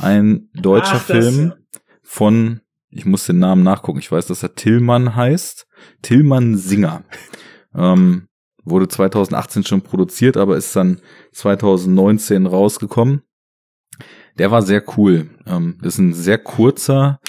ein 0.00 0.48
deutscher 0.52 0.96
Ach, 0.96 1.02
Film 1.02 1.54
von, 2.02 2.60
ich 2.96 3.04
muss 3.04 3.26
den 3.26 3.38
Namen 3.38 3.62
nachgucken, 3.62 3.98
ich 3.98 4.10
weiß, 4.10 4.26
dass 4.26 4.42
er 4.42 4.54
Tillmann 4.54 5.14
heißt. 5.14 5.66
Tillmann 6.02 6.56
Singer. 6.56 7.04
Ähm, 7.74 8.28
wurde 8.64 8.88
2018 8.88 9.64
schon 9.64 9.82
produziert, 9.82 10.36
aber 10.36 10.56
ist 10.56 10.74
dann 10.74 11.00
2019 11.32 12.46
rausgekommen. 12.46 13.22
Der 14.38 14.50
war 14.50 14.62
sehr 14.62 14.82
cool. 14.96 15.28
Ähm, 15.46 15.78
ist 15.82 15.98
ein 15.98 16.14
sehr 16.14 16.38
kurzer, 16.38 17.20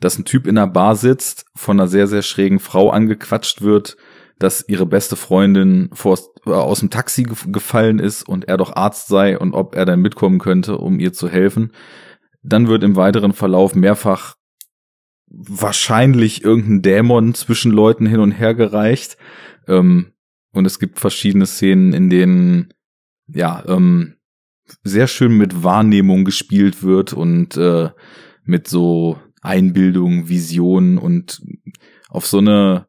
dass 0.00 0.18
ein 0.18 0.24
Typ 0.24 0.46
in 0.46 0.56
einer 0.58 0.66
Bar 0.66 0.96
sitzt, 0.96 1.44
von 1.54 1.78
einer 1.78 1.88
sehr, 1.88 2.06
sehr 2.06 2.22
schrägen 2.22 2.58
Frau 2.58 2.90
angequatscht 2.90 3.62
wird, 3.62 3.96
dass 4.38 4.64
ihre 4.66 4.86
beste 4.86 5.16
Freundin 5.16 5.90
vor, 5.92 6.18
äh, 6.46 6.50
aus 6.50 6.80
dem 6.80 6.88
Taxi 6.88 7.24
gef- 7.24 7.52
gefallen 7.52 7.98
ist 7.98 8.26
und 8.26 8.48
er 8.48 8.56
doch 8.56 8.74
Arzt 8.74 9.08
sei 9.08 9.38
und 9.38 9.52
ob 9.52 9.74
er 9.76 9.84
dann 9.84 10.00
mitkommen 10.00 10.38
könnte, 10.38 10.78
um 10.78 10.98
ihr 10.98 11.12
zu 11.12 11.28
helfen. 11.28 11.72
dann 12.42 12.68
wird 12.68 12.82
im 12.84 12.96
weiteren 12.96 13.34
Verlauf 13.34 13.74
mehrfach 13.74 14.36
wahrscheinlich 15.30 16.44
irgendein 16.44 16.82
Dämon 16.82 17.34
zwischen 17.34 17.72
Leuten 17.72 18.06
hin 18.06 18.20
und 18.20 18.32
her 18.32 18.54
gereicht. 18.54 19.16
Ähm, 19.66 20.12
und 20.52 20.64
es 20.66 20.78
gibt 20.78 20.98
verschiedene 20.98 21.46
Szenen, 21.46 21.92
in 21.92 22.10
denen 22.10 22.74
ja 23.28 23.62
ähm, 23.66 24.16
sehr 24.82 25.06
schön 25.06 25.36
mit 25.36 25.62
Wahrnehmung 25.62 26.24
gespielt 26.24 26.82
wird 26.82 27.12
und 27.12 27.56
äh, 27.56 27.90
mit 28.44 28.68
so 28.68 29.18
Einbildung, 29.42 30.28
Vision 30.28 30.98
und 30.98 31.40
auf 32.08 32.26
so 32.26 32.38
eine 32.38 32.86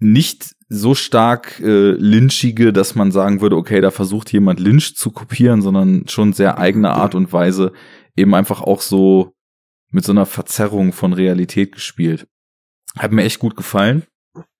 nicht 0.00 0.54
so 0.68 0.94
stark 0.94 1.60
äh, 1.60 1.92
lynchige, 1.92 2.72
dass 2.72 2.94
man 2.94 3.10
sagen 3.10 3.40
würde, 3.40 3.56
okay, 3.56 3.80
da 3.80 3.90
versucht 3.90 4.32
jemand 4.32 4.60
Lynch 4.60 4.96
zu 4.96 5.10
kopieren, 5.10 5.62
sondern 5.62 6.06
schon 6.08 6.32
sehr 6.32 6.58
eigene 6.58 6.90
Art 6.90 7.14
und 7.14 7.32
Weise 7.32 7.72
eben 8.16 8.34
einfach 8.34 8.60
auch 8.60 8.80
so 8.80 9.34
mit 9.90 10.04
so 10.04 10.12
einer 10.12 10.26
Verzerrung 10.26 10.92
von 10.92 11.12
Realität 11.12 11.72
gespielt. 11.72 12.26
Hat 12.96 13.12
mir 13.12 13.24
echt 13.24 13.38
gut 13.38 13.56
gefallen. 13.56 14.04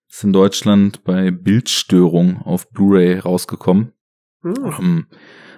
Ist 0.09 0.25
in 0.25 0.33
Deutschland 0.33 1.05
bei 1.05 1.31
Bildstörung 1.31 2.43
auf 2.43 2.71
Blu-ray 2.71 3.19
rausgekommen. 3.19 3.93
Hm. 4.43 4.55
Ähm, 4.79 5.07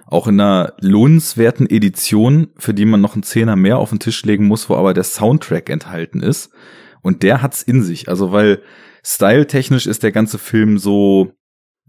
auch 0.05 0.27
in 0.27 0.39
einer 0.39 0.73
lohnenswerten 0.81 1.69
Edition, 1.69 2.49
für 2.57 2.73
die 2.73 2.85
man 2.85 2.99
noch 2.99 3.13
einen 3.13 3.23
Zehner 3.23 3.55
mehr 3.55 3.77
auf 3.77 3.91
den 3.91 3.99
Tisch 3.99 4.23
legen 4.25 4.45
muss, 4.45 4.69
wo 4.69 4.75
aber 4.75 4.93
der 4.93 5.05
Soundtrack 5.05 5.69
enthalten 5.69 6.21
ist. 6.21 6.51
Und 7.01 7.23
der 7.23 7.41
hat's 7.41 7.63
in 7.63 7.81
sich. 7.81 8.09
Also 8.09 8.31
weil 8.31 8.61
styletechnisch 9.03 9.87
ist 9.87 10.03
der 10.03 10.11
ganze 10.11 10.37
Film 10.37 10.77
so, 10.77 11.31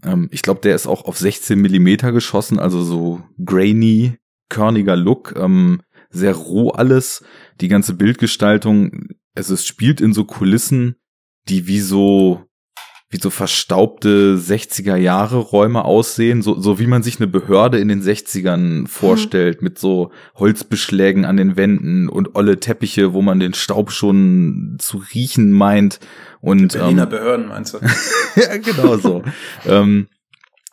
ähm, 0.03 0.29
ich 0.31 0.41
glaube, 0.41 0.61
der 0.61 0.73
ist 0.73 0.87
auch 0.87 1.03
auf 1.03 1.17
16 1.17 1.59
Millimeter 1.59 2.13
geschossen, 2.13 2.59
also 2.59 2.81
so 2.81 3.21
grainy, 3.43 4.17
körniger 4.49 4.95
Look, 4.95 5.35
ähm, 5.37 5.81
sehr 6.13 6.33
roh 6.33 6.69
alles. 6.69 7.23
Die 7.59 7.67
ganze 7.67 7.93
Bildgestaltung, 7.93 9.09
es 9.35 9.65
spielt 9.65 9.99
in 9.99 10.13
so 10.13 10.25
Kulissen, 10.25 10.95
die 11.49 11.67
wie 11.67 11.79
so 11.79 12.47
wie 13.13 13.19
so 13.21 13.29
verstaubte 13.29 14.37
60er 14.37 14.95
Jahre 14.95 15.37
Räume 15.37 15.85
aussehen, 15.85 16.41
so, 16.41 16.59
so 16.59 16.79
wie 16.79 16.87
man 16.87 17.03
sich 17.03 17.19
eine 17.19 17.27
Behörde 17.27 17.77
in 17.77 17.87
den 17.87 18.01
60ern 18.01 18.87
vorstellt, 18.87 19.61
mit 19.61 19.77
so 19.77 20.11
Holzbeschlägen 20.33 21.23
an 21.23 21.37
den 21.37 21.55
Wänden 21.55 22.09
und 22.09 22.35
olle 22.35 22.59
Teppiche, 22.59 23.13
wo 23.13 23.21
man 23.21 23.39
den 23.39 23.53
Staub 23.53 23.91
schon 23.91 24.77
zu 24.79 25.03
riechen 25.13 25.51
meint. 25.51 25.99
Und, 26.41 26.73
Berliner 26.73 27.03
ähm, 27.03 27.09
Behörden 27.09 27.47
meinst 27.49 27.75
du? 27.75 27.77
ja, 28.35 28.57
genau 28.57 28.97
so. 28.97 29.21
ähm, 29.67 30.07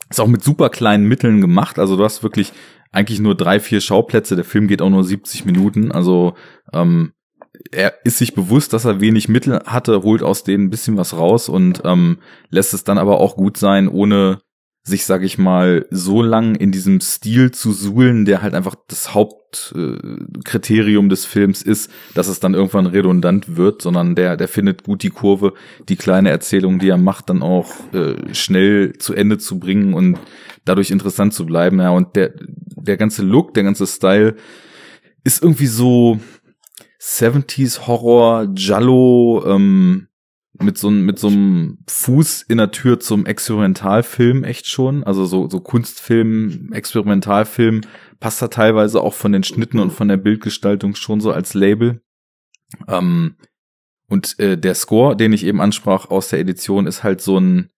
ist 0.09 0.18
auch 0.18 0.26
mit 0.26 0.43
super 0.43 0.70
kleinen 0.70 1.07
Mitteln 1.07 1.43
gemacht. 1.43 1.78
Also 1.78 1.97
du 1.97 2.05
hast 2.05 2.22
wirklich 2.22 2.55
eigentlich 2.93 3.20
nur 3.20 3.34
drei, 3.34 3.61
vier 3.61 3.80
Schauplätze. 3.80 4.36
Der 4.36 4.45
Film 4.45 4.66
geht 4.66 4.82
auch 4.82 4.91
nur 4.91 5.05
70 5.05 5.45
Minuten. 5.45 5.93
Also 5.93 6.34
ähm, 6.72 7.12
er 7.70 7.95
ist 8.05 8.18
sich 8.18 8.34
bewusst, 8.34 8.72
dass 8.72 8.84
er 8.84 9.01
wenig 9.01 9.28
Mittel 9.28 9.61
hatte, 9.66 10.03
holt 10.03 10.22
aus 10.22 10.45
denen 10.45 10.64
ein 10.64 10.70
bisschen 10.70 10.97
was 10.97 11.16
raus 11.16 11.49
und 11.49 11.82
ähm, 11.84 12.18
lässt 12.49 12.74
es 12.74 12.84
dann 12.84 12.99
aber 12.99 13.18
auch 13.18 13.36
gut 13.36 13.57
sein, 13.57 13.88
ohne 13.88 14.41
sich, 14.91 15.07
sag 15.07 15.22
ich 15.22 15.38
mal, 15.38 15.86
so 15.91 16.20
lang 16.22 16.55
in 16.55 16.72
diesem 16.72 17.01
Stil 17.01 17.51
zu 17.51 17.72
suhlen, 17.72 18.26
der 18.26 18.43
halt 18.43 18.55
einfach 18.55 18.74
das 18.88 19.14
Hauptkriterium 19.14 21.07
äh, 21.07 21.09
des 21.09 21.24
Films 21.24 21.62
ist, 21.62 21.91
dass 22.14 22.28
es 22.28 22.41
dann 22.41 22.55
irgendwann 22.55 22.86
redundant 22.86 23.57
wird, 23.57 23.80
sondern 23.80 24.14
der, 24.14 24.36
der 24.36 24.49
findet 24.49 24.84
gut 24.84 25.03
die 25.03 25.11
Kurve, 25.11 25.55
die 25.88 25.97
kleine 25.97 26.30
Erzählung, 26.30 26.78
die 26.78 26.88
er 26.88 26.99
macht, 26.99 27.30
dann 27.30 27.43
auch 27.43 27.70
äh, 27.95 28.34
schnell 28.34 28.99
zu 28.99 29.14
Ende 29.14 29.38
zu 29.38 29.59
bringen 29.59 29.95
und 29.95 30.18
dadurch 30.66 30.91
interessant 30.91 31.32
zu 31.32 31.47
bleiben. 31.47 31.80
Ja, 31.80 31.91
und 31.91 32.16
der, 32.16 32.34
der 32.36 32.99
ganze 32.99 33.22
Look, 33.22 33.55
der 33.55 33.62
ganze 33.62 33.86
Style 33.86 34.36
ist 35.24 35.43
irgendwie 35.43 35.66
so, 35.66 36.20
70s 37.01 37.86
Horror, 37.86 38.49
Jallo, 38.55 39.43
ähm, 39.47 40.09
mit 40.63 40.79
so, 40.79 40.91
mit 40.91 41.19
so 41.19 41.29
einem 41.29 41.79
Fuß 41.89 42.43
in 42.43 42.59
der 42.59 42.71
Tür 42.71 43.01
zum 43.01 43.27
Experimentalfilm 43.27 44.45
echt 44.45 44.67
schon. 44.67 45.05
Also 45.05 45.25
so, 45.25 45.49
so 45.49 45.61
Kunstfilm, 45.61 46.73
Experimentalfilm 46.73 47.83
passt 48.21 48.43
da 48.43 48.49
teilweise 48.49 49.01
auch 49.01 49.15
von 49.15 49.33
den 49.33 49.43
Schnitten 49.43 49.79
und 49.79 49.93
von 49.93 50.09
der 50.09 50.17
Bildgestaltung 50.17 50.95
schon 50.95 51.21
so 51.21 51.33
als 51.33 51.55
Label. 51.55 52.03
Ähm, 52.89 53.37
und 54.09 54.39
äh, 54.39 54.59
der 54.59 54.75
Score, 54.75 55.17
den 55.17 55.33
ich 55.33 55.45
eben 55.45 55.61
ansprach 55.61 56.11
aus 56.11 56.29
der 56.29 56.41
Edition, 56.41 56.87
ist 56.87 57.03
halt 57.03 57.21
so 57.21 57.39
ein, 57.39 57.71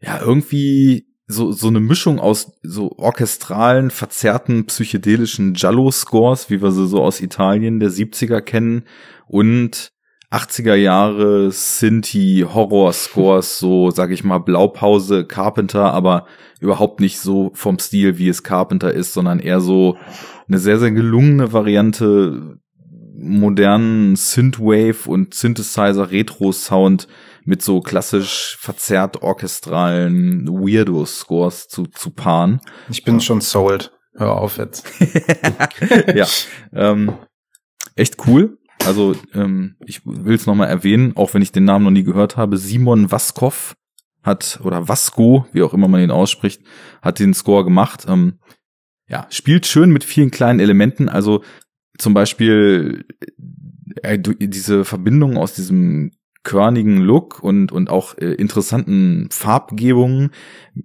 ja, 0.00 0.20
irgendwie 0.20 1.06
so, 1.26 1.50
so 1.50 1.68
eine 1.68 1.80
Mischung 1.80 2.20
aus 2.20 2.52
so 2.62 2.92
orchestralen, 2.98 3.90
verzerrten, 3.90 4.66
psychedelischen 4.66 5.54
Giallo-Scores, 5.54 6.50
wie 6.50 6.62
wir 6.62 6.70
sie 6.70 6.86
so 6.86 7.02
aus 7.02 7.20
Italien 7.20 7.80
der 7.80 7.90
70er 7.90 8.40
kennen, 8.40 8.84
und 9.26 9.92
80er 10.30 10.74
Jahre 10.74 11.50
Sinti 11.52 12.44
Horror 12.52 12.92
Scores, 12.92 13.58
so 13.58 13.90
sag 13.90 14.10
ich 14.10 14.24
mal 14.24 14.38
Blaupause 14.38 15.24
Carpenter, 15.24 15.92
aber 15.92 16.26
überhaupt 16.60 17.00
nicht 17.00 17.20
so 17.20 17.50
vom 17.54 17.78
Stil, 17.78 18.18
wie 18.18 18.28
es 18.28 18.42
Carpenter 18.42 18.92
ist, 18.92 19.12
sondern 19.12 19.38
eher 19.38 19.60
so 19.60 19.96
eine 20.48 20.58
sehr, 20.58 20.78
sehr 20.78 20.90
gelungene 20.90 21.52
Variante 21.52 22.58
modernen 23.18 24.16
Synthwave 24.16 25.08
und 25.08 25.34
Synthesizer 25.34 26.10
Retro 26.10 26.52
Sound 26.52 27.08
mit 27.44 27.62
so 27.62 27.80
klassisch 27.80 28.58
verzerrt 28.60 29.22
orchestralen 29.22 30.48
Weirdo-Scores 30.48 31.68
zu, 31.68 31.86
zu 31.86 32.10
paaren. 32.10 32.60
Ich 32.90 33.04
bin 33.04 33.20
schon 33.20 33.40
sold. 33.40 33.92
Hör 34.14 34.36
auf 34.36 34.58
jetzt. 34.58 34.86
ja, 36.14 36.26
ähm, 36.72 37.12
echt 37.94 38.26
cool. 38.26 38.58
Also 38.86 39.16
ähm, 39.34 39.76
ich 39.84 40.06
will 40.06 40.34
es 40.34 40.46
nochmal 40.46 40.68
erwähnen, 40.68 41.16
auch 41.16 41.34
wenn 41.34 41.42
ich 41.42 41.52
den 41.52 41.64
Namen 41.64 41.84
noch 41.84 41.90
nie 41.90 42.04
gehört 42.04 42.36
habe. 42.36 42.56
Simon 42.56 43.10
Waskow 43.10 43.74
hat, 44.22 44.60
oder 44.62 44.88
Vasco, 44.88 45.46
wie 45.52 45.62
auch 45.62 45.74
immer 45.74 45.88
man 45.88 46.02
ihn 46.02 46.10
ausspricht, 46.10 46.62
hat 47.02 47.18
den 47.18 47.34
Score 47.34 47.64
gemacht. 47.64 48.06
Ähm, 48.08 48.38
ja, 49.08 49.26
spielt 49.30 49.66
schön 49.66 49.90
mit 49.90 50.04
vielen 50.04 50.30
kleinen 50.30 50.60
Elementen. 50.60 51.08
Also 51.08 51.42
zum 51.98 52.14
Beispiel 52.14 53.04
äh, 54.02 54.18
diese 54.18 54.84
Verbindung 54.84 55.36
aus 55.36 55.54
diesem 55.54 56.12
körnigen 56.42 56.98
Look 56.98 57.42
und, 57.42 57.72
und 57.72 57.90
auch 57.90 58.16
äh, 58.18 58.34
interessanten 58.34 59.28
Farbgebungen 59.30 60.30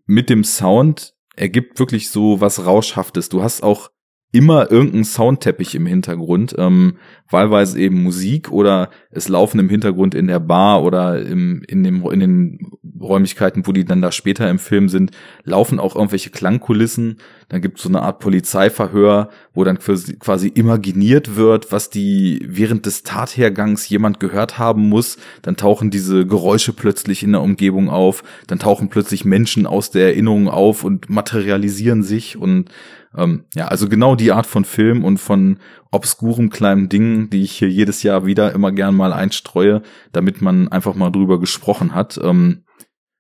mit 0.06 0.30
dem 0.30 0.44
Sound 0.44 1.14
ergibt 1.36 1.80
wirklich 1.80 2.10
so 2.10 2.42
was 2.42 2.66
Rauschhaftes. 2.66 3.30
Du 3.30 3.44
hast 3.44 3.62
auch 3.62 3.90
immer 4.32 4.72
irgendeinen 4.72 5.04
Soundteppich 5.04 5.76
im 5.76 5.86
Hintergrund, 5.86 6.56
ähm, 6.58 6.96
wahlweise 7.30 7.80
eben 7.80 8.02
Musik 8.02 8.52
oder 8.52 8.90
es 9.12 9.28
laufen 9.28 9.60
im 9.60 9.70
Hintergrund 9.70 10.16
in 10.16 10.28
der 10.28 10.40
Bar 10.40 10.84
oder 10.84 11.22
im, 11.22 11.64
in, 11.68 11.84
dem, 11.84 12.06
in 12.10 12.20
den 12.20 12.72
Räumlichkeiten, 13.00 13.68
wo 13.68 13.72
die 13.72 13.84
dann 13.84 14.02
da 14.02 14.12
später 14.12 14.50
im 14.50 14.60
Film 14.60 14.88
sind, 14.88 15.12
laufen 15.44 15.80
auch 15.80 15.96
irgendwelche 15.96 16.30
Klangkulissen. 16.30 17.18
Dann 17.50 17.62
gibt 17.62 17.78
es 17.78 17.84
so 17.84 17.90
eine 17.90 18.04
Art 18.04 18.20
Polizeiverhör, 18.20 19.30
wo 19.54 19.64
dann 19.64 19.80
quasi 19.80 20.48
imaginiert 20.48 21.36
wird, 21.36 21.72
was 21.72 21.90
die 21.90 22.46
während 22.48 22.86
des 22.86 23.04
Tathergangs 23.04 23.90
jemand 23.90 24.20
gehört 24.20 24.58
haben 24.58 24.88
muss. 24.88 25.18
Dann 25.42 25.58
tauchen 25.58 25.90
diese 25.92 26.26
Geräusche 26.26 26.74
plötzlich 26.74 27.24
in 27.24 27.34
der 27.34 27.42
Umgebung 27.42 27.90
auf. 27.90 28.24
Dann 28.48 28.60
tauchen 28.60 28.90
plötzlich 28.90 29.26
Menschen 29.26 29.66
aus 29.66 29.92
der 29.92 30.08
Erinnerung 30.08 30.48
auf 30.48 30.84
und 30.84 31.10
materialisieren 31.10 32.04
sich 32.04 32.38
und 32.38 32.70
ähm, 33.16 33.46
ja, 33.56 33.68
also 33.68 33.90
genau 33.90 34.16
die 34.16 34.32
Art 34.32 34.46
von 34.46 34.66
Film 34.66 35.04
und 35.04 35.18
von 35.18 35.60
obskurem 35.92 36.50
kleinen 36.50 36.90
Dingen, 36.90 37.30
die 37.30 37.44
ich 37.44 37.52
hier 37.52 37.70
jedes 37.70 38.04
Jahr 38.04 38.26
wieder 38.26 38.54
immer 38.54 38.72
gern 38.72 38.96
mal 38.96 39.14
einstreue, 39.14 39.82
damit 40.12 40.42
man 40.42 40.70
einfach 40.70 40.96
mal 40.96 41.12
drüber 41.12 41.40
gesprochen 41.40 41.94
hat. 41.94 42.20
Ähm, 42.24 42.64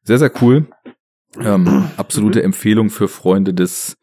sehr, 0.04 0.18
sehr 0.18 0.32
cool. 0.42 0.68
Ähm, 1.40 1.86
absolute 1.98 2.44
Empfehlung 2.44 2.90
für 2.90 3.08
Freunde 3.08 3.54
des 3.54 3.98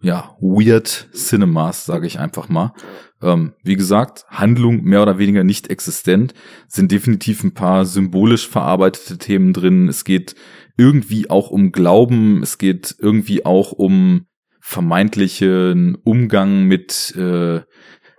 ja, 0.00 0.36
Weird 0.40 1.08
Cinemas, 1.14 1.86
sage 1.86 2.06
ich 2.06 2.18
einfach 2.18 2.48
mal. 2.48 2.74
Ähm, 3.22 3.54
wie 3.62 3.76
gesagt, 3.76 4.26
Handlung 4.28 4.82
mehr 4.82 5.02
oder 5.02 5.18
weniger 5.18 5.44
nicht 5.44 5.70
existent, 5.70 6.34
sind 6.68 6.92
definitiv 6.92 7.42
ein 7.42 7.54
paar 7.54 7.86
symbolisch 7.86 8.46
verarbeitete 8.46 9.18
Themen 9.18 9.52
drin. 9.54 9.88
Es 9.88 10.04
geht 10.04 10.34
irgendwie 10.76 11.30
auch 11.30 11.50
um 11.50 11.72
Glauben, 11.72 12.42
es 12.42 12.58
geht 12.58 12.94
irgendwie 12.98 13.46
auch 13.46 13.72
um 13.72 14.26
vermeintlichen 14.66 15.94
Umgang 16.04 16.62
mit, 16.62 17.14
äh, 17.18 17.60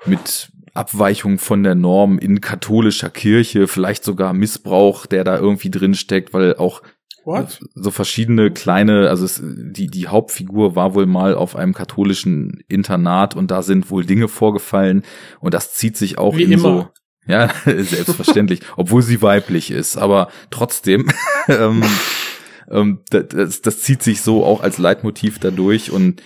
mit 0.06 0.52
Abweichung 0.76 1.40
von 1.40 1.64
der 1.64 1.74
Norm 1.74 2.20
in 2.20 2.40
katholischer 2.40 3.10
Kirche, 3.10 3.68
vielleicht 3.68 4.04
sogar 4.04 4.32
Missbrauch, 4.34 5.08
der 5.08 5.24
da 5.24 5.40
irgendwie 5.40 5.72
drin 5.72 5.96
steckt, 5.96 6.36
weil 6.36 6.56
auch 6.58 6.84
What? 7.24 7.60
so 7.74 7.90
verschiedene 7.90 8.52
kleine, 8.52 9.10
also 9.10 9.26
es, 9.26 9.42
die, 9.44 9.88
die 9.88 10.08
Hauptfigur 10.08 10.76
war 10.76 10.94
wohl 10.94 11.08
mal 11.08 11.34
auf 11.34 11.56
einem 11.56 11.74
katholischen 11.74 12.64
Internat 12.68 13.36
und 13.36 13.50
da 13.50 13.64
sind 13.64 13.90
wohl 13.90 14.06
Dinge 14.06 14.28
vorgefallen 14.28 15.02
und 15.40 15.56
das 15.56 15.74
zieht 15.74 15.98
sich 15.98 16.20
auch 16.20 16.38
Wie 16.38 16.44
in 16.44 16.52
immer. 16.52 16.62
so, 16.62 16.88
ja, 17.26 17.50
selbstverständlich, 17.66 18.60
obwohl 18.78 19.02
sie 19.02 19.24
weiblich 19.24 19.72
ist, 19.72 19.98
aber 19.98 20.30
trotzdem, 20.52 21.08
ähm, 21.48 21.84
ähm, 22.70 23.00
das, 23.10 23.62
das 23.62 23.82
zieht 23.82 24.04
sich 24.04 24.22
so 24.22 24.44
auch 24.44 24.62
als 24.62 24.78
Leitmotiv 24.78 25.40
dadurch 25.40 25.92
und 25.92 26.22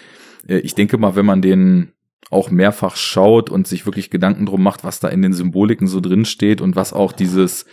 äh, 0.47 0.59
ich 0.59 0.75
denke 0.75 0.97
mal, 0.97 1.15
wenn 1.15 1.25
man 1.25 1.41
den 1.41 1.93
auch 2.29 2.51
mehrfach 2.51 2.95
schaut 2.95 3.49
und 3.49 3.67
sich 3.67 3.85
wirklich 3.85 4.09
Gedanken 4.09 4.45
drum 4.45 4.61
macht, 4.61 4.83
was 4.83 4.99
da 4.99 5.07
in 5.07 5.21
den 5.21 5.33
Symboliken 5.33 5.87
so 5.87 5.99
drin 5.99 6.25
steht 6.25 6.61
und 6.61 6.75
was 6.75 6.93
auch 6.93 7.11
dieses, 7.11 7.65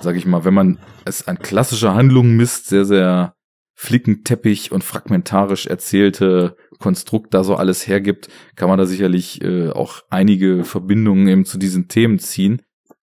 sag 0.00 0.16
ich 0.16 0.26
mal, 0.26 0.44
wenn 0.44 0.54
man 0.54 0.78
es 1.04 1.28
an 1.28 1.38
klassischer 1.38 1.94
Handlung 1.94 2.36
misst, 2.36 2.68
sehr, 2.68 2.84
sehr 2.84 3.34
flickenteppich 3.74 4.72
und 4.72 4.82
fragmentarisch 4.82 5.66
erzählte 5.66 6.56
Konstrukt 6.80 7.32
da 7.32 7.44
so 7.44 7.54
alles 7.54 7.86
hergibt, 7.86 8.28
kann 8.56 8.68
man 8.68 8.78
da 8.78 8.86
sicherlich 8.86 9.42
äh, 9.42 9.70
auch 9.70 10.02
einige 10.10 10.64
Verbindungen 10.64 11.28
eben 11.28 11.44
zu 11.44 11.58
diesen 11.58 11.86
Themen 11.86 12.18
ziehen. 12.18 12.62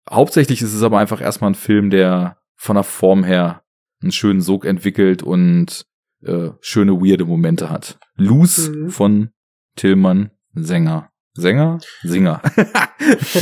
Hauptsächlich 0.10 0.62
ist 0.62 0.74
es 0.74 0.84
aber 0.84 1.00
einfach 1.00 1.22
erstmal 1.22 1.52
ein 1.52 1.56
Film, 1.56 1.90
der 1.90 2.38
von 2.58 2.76
der 2.76 2.84
Form 2.84 3.24
her 3.24 3.61
einen 4.02 4.12
schönen 4.12 4.42
Sog 4.42 4.66
entwickelt 4.66 5.24
und 5.24 5.86
äh, 6.24 6.50
schöne 6.60 6.94
weirde 6.94 7.26
Momente 7.26 7.70
hat. 7.70 8.00
Loose 8.16 8.72
Mhm. 8.72 8.90
von 8.90 9.30
Tillmann 9.76 10.32
Sänger. 10.54 11.10
Sänger? 11.34 11.80
Singer. 12.04 12.42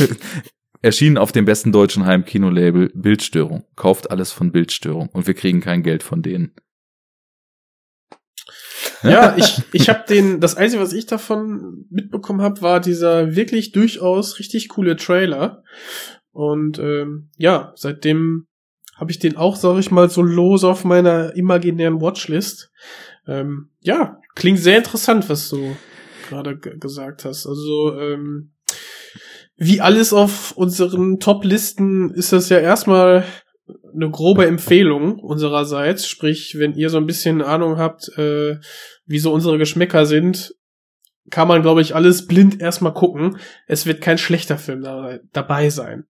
Erschienen 0.82 1.18
auf 1.18 1.32
dem 1.32 1.44
besten 1.44 1.72
deutschen 1.72 2.06
Heimkinolabel 2.06 2.90
Bildstörung. 2.94 3.64
Kauft 3.76 4.10
alles 4.10 4.32
von 4.32 4.52
Bildstörung 4.52 5.08
und 5.08 5.26
wir 5.26 5.34
kriegen 5.34 5.60
kein 5.60 5.82
Geld 5.82 6.02
von 6.02 6.22
denen. 6.22 6.54
Ja, 9.02 9.36
ich, 9.38 9.62
ich 9.72 9.88
habe 9.88 10.04
den, 10.08 10.40
das 10.40 10.56
Einzige, 10.56 10.82
was 10.82 10.92
ich 10.92 11.06
davon 11.06 11.86
mitbekommen 11.90 12.40
habe, 12.40 12.62
war 12.62 12.80
dieser 12.80 13.34
wirklich 13.36 13.72
durchaus 13.72 14.38
richtig 14.38 14.68
coole 14.68 14.96
Trailer. 14.96 15.62
Und 16.32 16.78
ähm, 16.78 17.30
ja, 17.36 17.72
seitdem 17.76 18.46
habe 19.00 19.10
ich 19.10 19.18
den 19.18 19.38
auch, 19.38 19.56
sag 19.56 19.78
ich 19.78 19.90
mal, 19.90 20.10
so 20.10 20.20
los 20.22 20.62
auf 20.62 20.84
meiner 20.84 21.34
imaginären 21.34 22.02
Watchlist. 22.02 22.70
Ähm, 23.26 23.70
ja, 23.80 24.20
klingt 24.34 24.58
sehr 24.58 24.76
interessant, 24.76 25.28
was 25.30 25.48
du 25.48 25.74
gerade 26.28 26.58
gesagt 26.58 27.24
hast. 27.24 27.46
Also, 27.46 27.98
ähm, 27.98 28.52
wie 29.56 29.80
alles 29.80 30.12
auf 30.12 30.52
unseren 30.52 31.18
Top-Listen 31.18 32.10
ist 32.10 32.32
das 32.32 32.50
ja 32.50 32.58
erstmal 32.58 33.24
eine 33.94 34.10
grobe 34.10 34.46
Empfehlung 34.46 35.18
unsererseits. 35.18 36.06
Sprich, 36.06 36.56
wenn 36.58 36.74
ihr 36.74 36.90
so 36.90 36.98
ein 36.98 37.06
bisschen 37.06 37.40
Ahnung 37.40 37.78
habt, 37.78 38.08
äh, 38.18 38.58
wie 39.06 39.18
so 39.18 39.32
unsere 39.32 39.58
Geschmäcker 39.58 40.04
sind, 40.04 40.54
kann 41.30 41.48
man, 41.48 41.62
glaube 41.62 41.80
ich, 41.80 41.94
alles 41.94 42.26
blind 42.26 42.60
erstmal 42.60 42.92
gucken. 42.92 43.38
Es 43.66 43.86
wird 43.86 44.02
kein 44.02 44.18
schlechter 44.18 44.58
Film 44.58 44.82
da, 44.82 45.18
dabei 45.32 45.70
sein. 45.70 46.04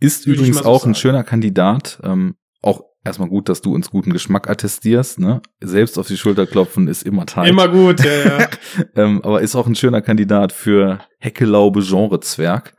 Ist 0.00 0.26
Würde 0.26 0.38
übrigens 0.40 0.58
so 0.58 0.64
auch 0.64 0.82
ein 0.84 0.94
sagen. 0.94 0.94
schöner 0.94 1.24
Kandidat. 1.24 2.00
Ähm, 2.04 2.36
auch 2.62 2.82
erstmal 3.04 3.28
gut, 3.28 3.48
dass 3.48 3.62
du 3.62 3.74
uns 3.74 3.90
guten 3.90 4.12
Geschmack 4.12 4.48
attestierst. 4.48 5.18
Ne? 5.18 5.40
Selbst 5.60 5.98
auf 5.98 6.06
die 6.08 6.16
Schulter 6.16 6.46
klopfen 6.46 6.88
ist 6.88 7.02
immer 7.04 7.26
tight. 7.26 7.48
Immer 7.48 7.68
gut, 7.68 8.04
ja, 8.04 8.38
ja. 8.38 8.48
ähm, 8.96 9.22
aber 9.22 9.40
ist 9.40 9.56
auch 9.56 9.66
ein 9.66 9.74
schöner 9.74 10.02
Kandidat 10.02 10.52
für 10.52 11.00
Heckelaube 11.18 11.82
Genre-Zwerg, 11.82 12.74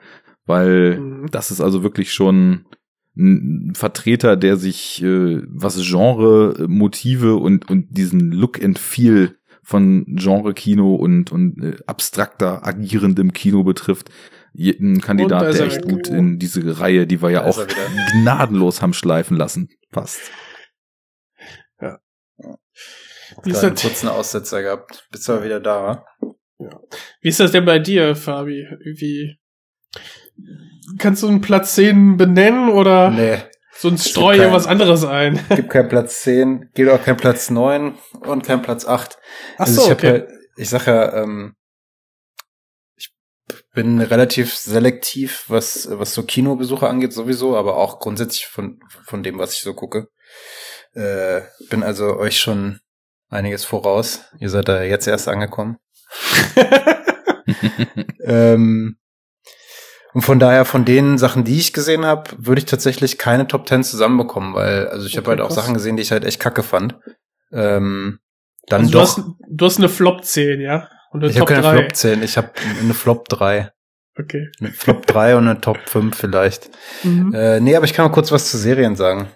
weil 0.45 0.99
Mhm. 0.99 1.27
das 1.31 1.51
ist 1.51 1.61
also 1.61 1.83
wirklich 1.83 2.13
schon 2.13 2.65
ein 3.17 3.73
Vertreter, 3.75 4.37
der 4.37 4.55
sich, 4.57 5.03
äh, 5.03 5.41
was 5.47 5.81
Genre, 5.81 6.55
äh, 6.59 6.67
Motive 6.67 7.35
und, 7.35 7.69
und 7.69 7.87
diesen 7.97 8.31
Look 8.31 8.63
and 8.63 8.79
Feel 8.79 9.35
von 9.63 10.05
Genre-Kino 10.15 10.95
und, 10.95 11.31
und 11.31 11.61
äh, 11.61 11.75
abstrakter 11.85 12.65
agierendem 12.65 13.33
Kino 13.33 13.63
betrifft, 13.63 14.09
ein 14.55 15.01
Kandidat, 15.01 15.43
ist 15.49 15.59
der 15.59 15.67
er 15.67 15.73
echt 15.73 15.83
gut 15.83 16.07
in 16.07 16.39
diese 16.39 16.79
Reihe, 16.79 17.07
die 17.07 17.21
wir 17.21 17.29
ja 17.29 17.45
auch 17.45 17.65
gnadenlos 18.13 18.81
haben 18.81 18.93
schleifen 18.93 19.37
lassen, 19.37 19.69
passt. 19.91 20.31
Wie 23.43 23.51
ist, 23.51 23.63
einen 23.63 23.75
das, 23.75 23.83
kurzen 23.83 24.07
Aussetzer 24.07 24.61
gehabt. 24.61 25.07
Bist 25.11 25.29
aber 25.29 25.43
wieder 25.43 25.59
da, 25.59 25.83
wa? 25.83 26.05
wie 27.21 27.29
ist 27.29 27.39
das 27.39 27.51
denn 27.51 27.65
bei 27.65 27.79
dir, 27.79 28.15
Fabi? 28.15 28.67
Wie 28.83 29.37
kannst 30.97 31.23
du 31.23 31.27
einen 31.27 31.41
Platz 31.41 31.75
10 31.75 32.17
benennen 32.17 32.69
oder 32.69 33.11
Nee, 33.11 33.37
sonst 33.75 34.09
streue 34.09 34.47
ich 34.47 34.51
was 34.51 34.67
anderes 34.67 35.05
ein? 35.05 35.39
gibt 35.55 35.69
keinen 35.69 35.89
Platz 35.89 36.21
10, 36.21 36.71
gibt 36.73 36.89
auch 36.89 37.03
keinen 37.03 37.17
Platz 37.17 37.49
9 37.49 37.97
und 38.25 38.45
keinen 38.45 38.61
Platz 38.61 38.85
8. 38.85 39.17
Ach 39.55 39.59
Also 39.59 39.73
so, 39.73 39.81
ich 39.83 39.91
hab 39.91 39.97
okay. 39.99 40.17
ja, 40.27 40.33
ich 40.57 40.69
sag 40.69 40.87
ja, 40.87 41.23
ähm, 41.23 41.55
bin 43.79 44.01
relativ 44.01 44.57
selektiv, 44.57 45.45
was, 45.47 45.87
was 45.89 46.13
so 46.13 46.23
Kinobesuche 46.23 46.89
angeht, 46.89 47.13
sowieso, 47.13 47.55
aber 47.55 47.77
auch 47.77 48.01
grundsätzlich 48.01 48.45
von, 48.45 48.81
von 49.05 49.23
dem, 49.23 49.39
was 49.39 49.53
ich 49.53 49.61
so 49.61 49.73
gucke. 49.73 50.09
Äh, 50.95 51.43
bin 51.69 51.81
also 51.81 52.17
euch 52.17 52.39
schon 52.39 52.81
einiges 53.29 53.63
voraus. 53.63 54.25
Ihr 54.37 54.49
seid 54.49 54.67
da 54.67 54.83
jetzt 54.83 55.07
erst 55.07 55.29
angekommen. 55.29 55.77
ähm, 58.25 58.97
und 60.13 60.21
von 60.23 60.39
daher, 60.39 60.65
von 60.65 60.83
den 60.83 61.17
Sachen, 61.17 61.45
die 61.45 61.57
ich 61.57 61.71
gesehen 61.71 62.05
habe, 62.05 62.31
würde 62.37 62.59
ich 62.59 62.65
tatsächlich 62.65 63.17
keine 63.17 63.47
Top 63.47 63.65
10 63.65 63.85
zusammenbekommen, 63.85 64.55
weil, 64.55 64.89
also 64.89 65.05
ich 65.07 65.15
habe 65.15 65.21
Okay, 65.21 65.29
halt 65.29 65.41
auch 65.41 65.47
krass. 65.55 65.55
Sachen 65.55 65.73
gesehen, 65.73 65.95
die 65.95 66.01
ich 66.01 66.11
halt 66.11 66.25
echt 66.25 66.41
kacke 66.41 66.63
fand. 66.63 66.97
Ähm, 67.53 68.19
dann 68.67 68.81
Also 68.81 68.91
du, 68.91 68.97
doch. 68.97 69.03
hast, 69.03 69.21
du 69.49 69.65
hast 69.65 69.77
eine 69.77 69.87
Flop 69.87 70.25
10, 70.25 70.59
ja? 70.59 70.89
Und 71.11 71.23
eine 71.23 71.31
Ich 71.31 71.39
habe 71.39 71.51
keine 71.53 71.61
3. 71.63 71.71
Flop 71.79 71.95
10, 71.95 72.23
ich 72.23 72.37
habe 72.37 72.49
eine 72.81 72.93
Flop 72.93 73.27
3. 73.29 73.71
Okay. 74.17 74.49
Eine 74.59 74.71
Flop 74.71 75.05
3 75.07 75.35
und 75.37 75.47
eine 75.47 75.61
Top 75.61 75.77
5 75.87 76.15
vielleicht. 76.15 76.69
Mhm. 77.03 77.33
Äh, 77.33 77.59
nee, 77.61 77.75
aber 77.75 77.85
ich 77.85 77.93
kann 77.93 78.05
mal 78.05 78.11
kurz 78.13 78.31
was 78.31 78.51
zu 78.51 78.57
Serien 78.57 78.95
sagen. 78.95 79.29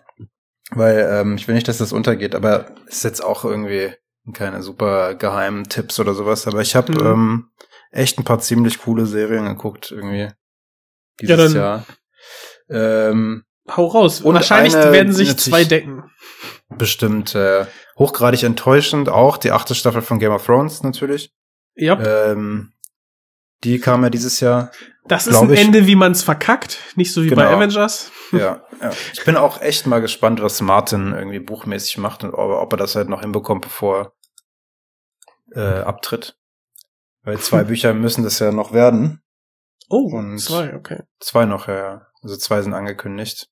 Weil 0.72 1.08
ähm, 1.12 1.36
ich 1.36 1.48
will 1.48 1.56
nicht, 1.56 1.68
dass 1.68 1.78
das 1.78 1.94
untergeht, 1.94 2.36
aber 2.36 2.68
es 2.88 2.98
ist 2.98 3.04
jetzt 3.04 3.24
auch 3.24 3.46
irgendwie 3.46 3.94
keine 4.34 4.62
super 4.64 5.16
geheimen 5.16 5.66
Tipps 5.70 6.00
oder 6.00 6.14
sowas. 6.14 6.48
Aber 6.48 6.62
ich 6.62 6.76
habe 6.76 6.92
Mhm. 6.94 7.06
ähm, 7.08 7.50
echt 7.92 8.18
ein 8.20 8.24
paar 8.24 8.40
ziemlich 8.40 8.80
coole 8.80 9.06
Serien 9.06 9.46
geguckt 9.46 9.92
irgendwie 9.92 10.30
Ja, 11.22 11.36
dieses 11.38 11.54
dann- 11.54 11.62
Jahr. 11.62 11.86
Ähm, 12.70 13.44
Hau 13.70 13.86
raus. 13.88 14.20
Und 14.22 14.34
Wahrscheinlich 14.36 14.76
eine- 14.76 14.92
werden 14.92 15.14
sich 15.14 15.38
zwei 15.38 15.64
decken. 15.64 16.04
bestimmt 16.70 17.34
äh, 17.36 17.66
hochgradig 17.98 18.44
enttäuschend 18.44 19.08
auch 19.08 19.38
die 19.38 19.52
achte 19.52 19.76
Staffel 19.76 20.02
von 20.02 20.20
Game 20.20 20.32
of 20.34 20.46
Thrones 20.46 20.84
natürlich. 20.84 21.32
Ja, 21.76 22.00
Ähm, 22.32 22.74
die 23.64 23.80
kam 23.80 24.04
ja 24.04 24.10
dieses 24.10 24.40
Jahr. 24.40 24.72
das 25.06 25.28
ist 25.28 25.36
ein 25.36 25.52
ich- 25.52 25.60
Ende, 25.60 25.88
wie 25.88 25.96
man 25.96 26.12
es 26.12 26.24
verkackt. 26.24 26.80
Nicht 26.96 27.14
so 27.14 27.24
wie 27.24 27.30
bei 27.30 27.44
Genau. 27.46 27.56
Avengers. 27.58 28.12
Ja, 28.32 28.66
ja. 28.82 28.92
Ich 29.14 29.24
bin 29.26 29.36
auch 29.38 29.62
echt 29.62 29.86
mal 29.88 30.02
gespannt, 30.02 30.42
was 30.42 30.60
Martin 30.62 31.14
irgendwie 31.14 31.40
buchmäßig 31.40 31.98
macht 31.98 32.24
und 32.24 32.34
ob, 32.34 32.52
ob 32.52 32.74
er 32.74 32.78
das 32.78 32.96
halt 32.96 33.10
noch 33.10 33.22
hinbekommt, 33.22 33.62
bevor 33.62 34.14
er 35.52 35.80
äh, 35.80 35.84
abtritt. 35.84 36.38
Weil 37.24 37.38
zwei 37.40 37.64
Bücher 37.64 37.94
müssen 37.94 38.24
das 38.24 38.40
ja 38.40 38.52
noch 38.52 38.74
werden. 38.74 39.22
Oh, 39.90 40.10
Und- 40.16 40.40
zwei, 40.40 40.76
okay. 40.76 41.04
Zwei 41.20 41.46
noch, 41.46 41.68
ja, 41.68 41.76
ja. 41.76 42.08
Also 42.22 42.38
zwei 42.38 42.62
sind 42.62 42.74
angekündigt. 42.74 43.50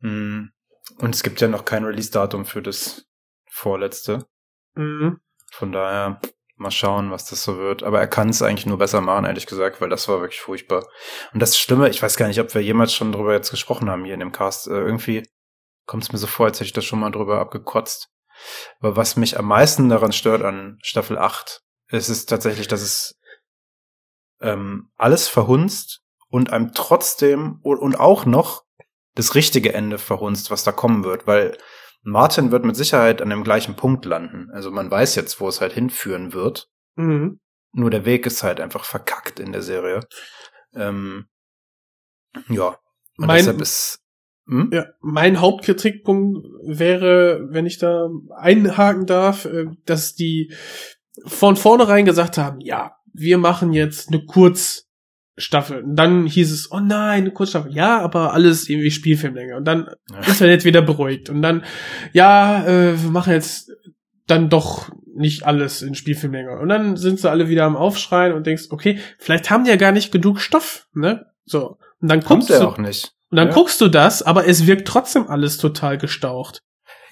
Hm. 0.00 0.52
Und 0.98 1.14
es 1.14 1.22
gibt 1.22 1.40
ja 1.40 1.48
noch 1.48 1.64
kein 1.64 1.84
Release-Datum 1.84 2.46
für 2.46 2.62
das 2.62 3.06
vorletzte. 3.50 4.26
Mhm. 4.74 5.20
Von 5.50 5.72
daher 5.72 6.20
mal 6.56 6.70
schauen, 6.70 7.10
was 7.10 7.26
das 7.26 7.42
so 7.44 7.58
wird. 7.58 7.82
Aber 7.82 8.00
er 8.00 8.08
kann 8.08 8.28
es 8.28 8.42
eigentlich 8.42 8.66
nur 8.66 8.78
besser 8.78 9.00
machen, 9.00 9.24
ehrlich 9.24 9.46
gesagt, 9.46 9.80
weil 9.80 9.88
das 9.88 10.08
war 10.08 10.20
wirklich 10.20 10.40
furchtbar. 10.40 10.86
Und 11.32 11.40
das 11.40 11.58
Schlimme, 11.58 11.88
ich 11.88 12.02
weiß 12.02 12.16
gar 12.16 12.28
nicht, 12.28 12.40
ob 12.40 12.54
wir 12.54 12.62
jemals 12.62 12.94
schon 12.94 13.12
drüber 13.12 13.32
jetzt 13.32 13.50
gesprochen 13.50 13.90
haben 13.90 14.04
hier 14.04 14.14
in 14.14 14.20
dem 14.20 14.32
Cast. 14.32 14.66
Äh, 14.66 14.72
irgendwie 14.72 15.28
kommt 15.86 16.02
es 16.02 16.12
mir 16.12 16.18
so 16.18 16.26
vor, 16.26 16.46
als 16.46 16.58
hätte 16.58 16.66
ich 16.66 16.72
das 16.72 16.84
schon 16.84 17.00
mal 17.00 17.10
drüber 17.10 17.40
abgekotzt. 17.40 18.08
Aber 18.80 18.96
was 18.96 19.16
mich 19.16 19.38
am 19.38 19.46
meisten 19.46 19.88
daran 19.88 20.12
stört 20.12 20.42
an 20.42 20.78
Staffel 20.82 21.18
8, 21.18 21.62
ist 21.88 22.08
es 22.08 22.26
tatsächlich, 22.26 22.68
dass 22.68 22.82
es 22.82 23.18
ähm, 24.40 24.90
alles 24.96 25.28
verhunzt 25.28 26.02
und 26.28 26.52
einem 26.52 26.72
trotzdem 26.74 27.60
und, 27.62 27.78
und 27.78 27.96
auch 27.98 28.26
noch 28.26 28.64
das 29.14 29.34
richtige 29.34 29.72
Ende 29.72 29.98
verhunzt, 29.98 30.50
was 30.50 30.64
da 30.64 30.72
kommen 30.72 31.04
wird, 31.04 31.26
weil 31.26 31.56
Martin 32.06 32.52
wird 32.52 32.64
mit 32.64 32.76
Sicherheit 32.76 33.20
an 33.20 33.30
dem 33.30 33.42
gleichen 33.42 33.74
Punkt 33.74 34.04
landen. 34.04 34.48
Also 34.52 34.70
man 34.70 34.90
weiß 34.90 35.16
jetzt, 35.16 35.40
wo 35.40 35.48
es 35.48 35.60
halt 35.60 35.72
hinführen 35.72 36.32
wird. 36.32 36.68
Mhm. 36.94 37.40
Nur 37.72 37.90
der 37.90 38.04
Weg 38.04 38.26
ist 38.26 38.42
halt 38.42 38.60
einfach 38.60 38.84
verkackt 38.84 39.40
in 39.40 39.52
der 39.52 39.62
Serie. 39.62 40.00
Ähm, 40.74 41.26
ja. 42.48 42.76
Und 43.18 43.26
Mein- 43.26 43.38
deshalb 43.38 43.60
ist. 43.60 43.98
Hm? 44.48 44.70
Ja, 44.72 44.86
mein 45.00 45.40
Hauptkritikpunkt 45.40 46.46
wäre, 46.62 47.48
wenn 47.50 47.66
ich 47.66 47.78
da 47.78 48.08
einhaken 48.36 49.04
darf, 49.06 49.44
äh, 49.44 49.64
dass 49.84 50.14
die 50.14 50.54
von 51.26 51.56
vornherein 51.56 52.04
gesagt 52.04 52.38
haben, 52.38 52.60
ja, 52.60 52.96
wir 53.12 53.38
machen 53.38 53.72
jetzt 53.72 54.08
eine 54.12 54.24
Kurzstaffel. 55.36 55.82
Und 55.84 55.96
dann 55.96 56.26
hieß 56.26 56.50
es, 56.50 56.72
oh 56.72 56.80
nein, 56.80 57.32
Kurzstaffel. 57.34 57.72
Ja, 57.74 58.00
aber 58.00 58.32
alles 58.32 58.68
irgendwie 58.68 58.90
Spielfilmlänge. 58.90 59.56
Und 59.56 59.64
dann 59.66 59.88
Ja. 60.10 60.20
Internet 60.26 60.64
wieder 60.64 60.82
beruhigt. 60.82 61.28
Und 61.30 61.42
dann, 61.42 61.62
ja, 62.12 62.64
äh, 62.66 63.02
wir 63.02 63.10
machen 63.10 63.32
jetzt 63.32 63.70
dann 64.26 64.48
doch 64.48 64.90
nicht 65.14 65.44
alles 65.46 65.82
in 65.82 65.94
Spielfilmlänge. 65.94 66.58
Und 66.58 66.68
dann 66.68 66.96
sind 66.96 67.20
sie 67.20 67.30
alle 67.30 67.48
wieder 67.48 67.64
am 67.64 67.76
Aufschreien 67.76 68.32
und 68.32 68.46
denkst, 68.46 68.64
okay, 68.70 68.98
vielleicht 69.18 69.50
haben 69.50 69.64
die 69.64 69.70
ja 69.70 69.76
gar 69.76 69.92
nicht 69.92 70.10
genug 70.10 70.40
Stoff, 70.40 70.86
ne? 70.94 71.26
So. 71.44 71.78
Und 72.00 72.10
dann 72.10 72.22
Kommt 72.22 72.40
guckst 72.46 72.50
er 72.50 72.60
du, 72.60 72.66
auch 72.68 72.78
nicht. 72.78 73.12
und 73.30 73.36
dann 73.36 73.48
Ja. 73.48 73.54
guckst 73.54 73.80
du 73.80 73.88
das, 73.88 74.22
aber 74.22 74.46
es 74.48 74.66
wirkt 74.66 74.88
trotzdem 74.88 75.28
alles 75.28 75.58
total 75.58 75.96
gestaucht. 75.98 76.62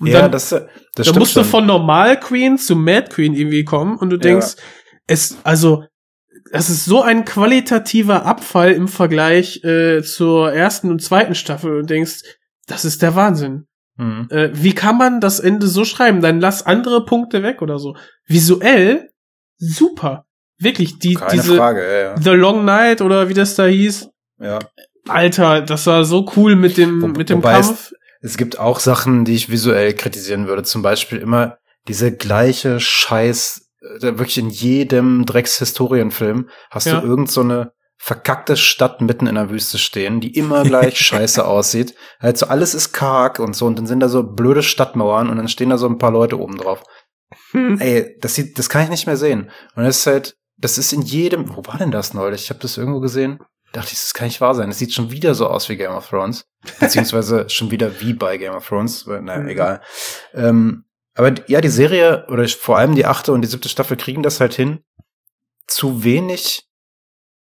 Und 0.00 0.08
ja, 0.08 0.22
dann, 0.22 0.32
das, 0.32 0.48
das 0.50 0.62
da 0.96 1.04
stimmt 1.04 1.18
musst 1.20 1.36
du 1.36 1.40
schon. 1.40 1.50
von 1.50 1.66
Normal 1.66 2.18
Queen 2.18 2.58
zu 2.58 2.74
Mad 2.74 3.10
Queen 3.10 3.32
irgendwie 3.34 3.64
kommen 3.64 3.96
und 3.96 4.10
du 4.10 4.16
Ja. 4.16 4.22
denkst, 4.22 4.56
es, 5.06 5.36
also, 5.44 5.84
das 6.54 6.70
ist 6.70 6.84
so 6.84 7.02
ein 7.02 7.24
qualitativer 7.24 8.24
Abfall 8.26 8.72
im 8.72 8.88
Vergleich 8.88 9.62
äh, 9.64 10.02
zur 10.02 10.52
ersten 10.52 10.90
und 10.90 11.02
zweiten 11.02 11.34
Staffel 11.34 11.78
und 11.78 11.90
denkst, 11.90 12.22
das 12.66 12.84
ist 12.84 13.02
der 13.02 13.14
Wahnsinn. 13.14 13.66
Mhm. 13.96 14.28
Äh, 14.30 14.50
wie 14.54 14.74
kann 14.74 14.96
man 14.96 15.20
das 15.20 15.38
Ende 15.40 15.66
so 15.66 15.84
schreiben? 15.84 16.20
Dann 16.20 16.40
lass 16.40 16.64
andere 16.66 17.04
Punkte 17.04 17.42
weg 17.42 17.60
oder 17.62 17.78
so. 17.78 17.96
Visuell 18.26 19.10
super. 19.58 20.24
Wirklich, 20.58 20.98
die, 20.98 21.14
Keine 21.14 21.32
diese 21.32 21.56
Frage, 21.56 21.82
ja, 21.82 21.98
ja. 22.10 22.16
The 22.20 22.30
Long 22.30 22.64
Night 22.64 23.00
oder 23.02 23.28
wie 23.28 23.34
das 23.34 23.54
da 23.56 23.66
hieß. 23.66 24.08
ja. 24.40 24.58
Alter, 25.06 25.60
das 25.60 25.86
war 25.86 26.02
so 26.04 26.30
cool 26.34 26.56
mit 26.56 26.78
dem, 26.78 27.02
Wo- 27.02 27.08
mit 27.08 27.28
dem 27.28 27.38
wobei 27.38 27.58
es- 27.58 27.66
Kampf. 27.66 27.92
Es 28.22 28.38
gibt 28.38 28.58
auch 28.58 28.80
Sachen, 28.80 29.26
die 29.26 29.34
ich 29.34 29.50
visuell 29.50 29.92
kritisieren 29.92 30.46
würde. 30.46 30.62
Zum 30.62 30.80
Beispiel 30.80 31.18
immer 31.18 31.58
diese 31.88 32.10
gleiche 32.10 32.80
Scheiß, 32.80 33.63
wirklich 34.00 34.38
in 34.38 34.50
jedem 34.50 35.24
Dreckshistorienfilm 35.26 36.48
hast 36.70 36.86
Ja. 36.86 37.00
du 37.00 37.06
irgend 37.06 37.30
so 37.30 37.40
eine 37.42 37.72
verkackte 37.96 38.56
Stadt 38.56 39.00
mitten 39.00 39.26
in 39.26 39.34
der 39.36 39.50
Wüste 39.50 39.78
stehen, 39.78 40.20
die 40.20 40.34
immer 40.36 40.62
gleich 40.64 40.98
scheiße 40.98 41.44
aussieht. 41.46 41.94
Halt 42.20 42.36
so 42.38 42.46
alles 42.46 42.74
ist 42.74 42.92
karg 42.92 43.38
und 43.38 43.54
so 43.56 43.66
und 43.66 43.78
dann 43.78 43.86
sind 43.86 44.00
da 44.00 44.08
so 44.08 44.22
blöde 44.22 44.62
Stadtmauern 44.62 45.30
und 45.30 45.36
dann 45.36 45.48
stehen 45.48 45.70
da 45.70 45.78
so 45.78 45.86
ein 45.86 45.98
paar 45.98 46.10
Leute 46.10 46.38
oben 46.40 46.56
drauf. 46.58 46.82
Hm. 47.52 47.80
Ey, 47.80 48.16
das 48.20 48.34
sieht, 48.34 48.58
das 48.58 48.68
kann 48.68 48.82
ich 48.84 48.90
nicht 48.90 49.06
mehr 49.06 49.16
sehen. 49.16 49.50
Und 49.74 49.84
das 49.84 49.98
ist 49.98 50.06
halt, 50.06 50.36
das 50.56 50.78
ist 50.78 50.92
in 50.92 51.02
jedem, 51.02 51.56
wo 51.56 51.62
war 51.66 51.78
denn 51.78 51.90
das 51.90 52.14
neulich? 52.14 52.42
Ich 52.44 52.50
habe 52.50 52.60
das 52.60 52.76
irgendwo 52.76 53.00
gesehen. 53.00 53.38
Dachte 53.72 53.88
ich, 53.92 53.98
das 53.98 54.14
kann 54.14 54.28
nicht 54.28 54.40
wahr 54.40 54.54
sein. 54.54 54.68
Das 54.68 54.78
sieht 54.78 54.92
schon 54.92 55.10
wieder 55.10 55.34
so 55.34 55.48
aus 55.48 55.68
wie 55.68 55.76
Game 55.76 55.90
of 55.90 56.08
Thrones. 56.08 56.44
Beziehungsweise 56.78 57.46
schon 57.48 57.72
wieder 57.72 58.00
wie 58.00 58.12
bei 58.12 58.36
Game 58.36 58.54
of 58.54 58.68
Thrones. 58.68 59.04
Naja, 59.06 59.40
Mhm. 59.40 59.48
egal. 59.48 59.80
Ähm, 60.32 60.83
aber 61.14 61.34
ja, 61.46 61.60
die 61.60 61.68
Serie, 61.68 62.26
oder 62.28 62.46
vor 62.48 62.78
allem 62.78 62.94
die 62.94 63.06
achte 63.06 63.32
und 63.32 63.42
die 63.42 63.48
siebte 63.48 63.68
Staffel 63.68 63.96
kriegen 63.96 64.22
das 64.22 64.40
halt 64.40 64.54
hin, 64.54 64.80
zu 65.66 66.04
wenig 66.04 66.68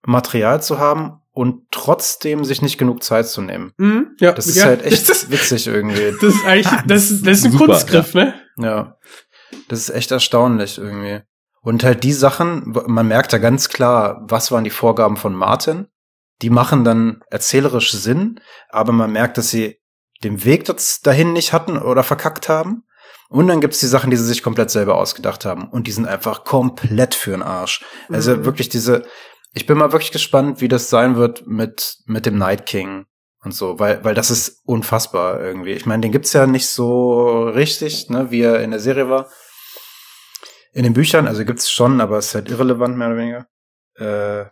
Material 0.05 0.61
zu 0.61 0.79
haben 0.79 1.21
und 1.31 1.71
trotzdem 1.71 2.43
sich 2.43 2.61
nicht 2.61 2.77
genug 2.77 3.03
Zeit 3.03 3.27
zu 3.27 3.41
nehmen. 3.41 3.71
Hm? 3.77 4.15
Ja, 4.19 4.31
Das 4.31 4.47
ist 4.47 4.57
ja. 4.57 4.65
halt 4.65 4.83
echt 4.83 5.07
Das, 5.09 5.29
witzig 5.29 5.67
irgendwie. 5.67 6.11
das 6.21 6.35
ist 6.35 6.45
eigentlich, 6.45 6.81
das, 6.85 7.21
das 7.21 7.37
ist 7.37 7.45
ein 7.45 7.51
Super, 7.51 7.65
Kunstgriff, 7.65 8.13
ne? 8.13 8.33
Ja. 8.57 8.97
Das 9.67 9.79
ist 9.79 9.89
echt 9.89 10.11
erstaunlich 10.11 10.77
irgendwie. 10.77 11.21
Und 11.61 11.83
halt 11.83 12.03
die 12.03 12.13
Sachen, 12.13 12.75
man 12.87 13.07
merkt 13.07 13.33
da 13.33 13.37
ganz 13.37 13.69
klar, 13.69 14.21
was 14.23 14.51
waren 14.51 14.63
die 14.63 14.69
Vorgaben 14.69 15.17
von 15.17 15.35
Martin. 15.35 15.87
Die 16.41 16.49
machen 16.49 16.83
dann 16.83 17.21
erzählerisch 17.29 17.91
Sinn, 17.91 18.39
aber 18.69 18.93
man 18.93 19.11
merkt, 19.11 19.37
dass 19.37 19.49
sie 19.49 19.79
den 20.23 20.43
Weg 20.45 20.69
dahin 21.03 21.33
nicht 21.33 21.53
hatten 21.53 21.77
oder 21.77 22.03
verkackt 22.03 22.49
haben. 22.49 22.83
Und 23.30 23.47
dann 23.47 23.61
gibt's 23.61 23.80
die 23.80 23.85
Sachen, 23.88 24.10
die 24.10 24.18
sie 24.18 24.26
sich 24.26 24.41
komplett 24.41 24.72
selber 24.72 24.95
ausgedacht 24.97 25.45
haben. 25.45 25.69
Und 25.69 25.85
die 25.88 25.91
sind 25.91 26.07
einfach 26.07 26.43
komplett 26.43 27.14
für 27.14 27.31
den 27.31 27.43
Arsch. 27.43 27.85
Also 28.10 28.35
Mhm. 28.35 28.45
wirklich 28.45 28.69
diese, 28.69 29.03
ich 29.53 29.65
bin 29.68 29.77
mal 29.77 29.91
wirklich 29.91 30.11
gespannt, 30.11 30.61
wie 30.61 30.68
das 30.68 30.89
sein 30.89 31.15
wird 31.15 31.45
mit, 31.45 31.97
mit 32.06 32.26
dem 32.26 32.38
Night 32.39 32.65
King 32.65 33.06
und 33.43 33.53
so, 33.53 33.77
weil, 33.80 34.03
weil 34.03 34.15
das 34.15 34.31
ist 34.31 34.61
unfassbar 34.65 35.39
irgendwie. 35.41 35.73
Ich 35.73 35.85
meine, 35.85 36.01
den 36.01 36.11
gibt's 36.11 36.34
ja 36.34 36.47
nicht 36.47 36.68
so 36.68 37.43
richtig, 37.47 38.10
ne, 38.10 38.31
wie 38.31 38.41
er 38.41 38.61
in 38.64 38.72
der 38.72 38.80
Serie 38.80 39.10
war. 39.10 39.30
In 40.73 40.84
den 40.84 40.93
Büchern, 40.93 41.27
also 41.27 41.45
gibt's 41.45 41.69
schon, 41.72 42.01
aber 42.01 42.18
es 42.18 42.27
ist 42.27 42.35
halt 42.35 42.49
irrelevant, 42.49 42.97
mehr 42.97 43.07
oder 43.10 43.18
weniger. 43.18 43.47
Äh, 43.97 44.45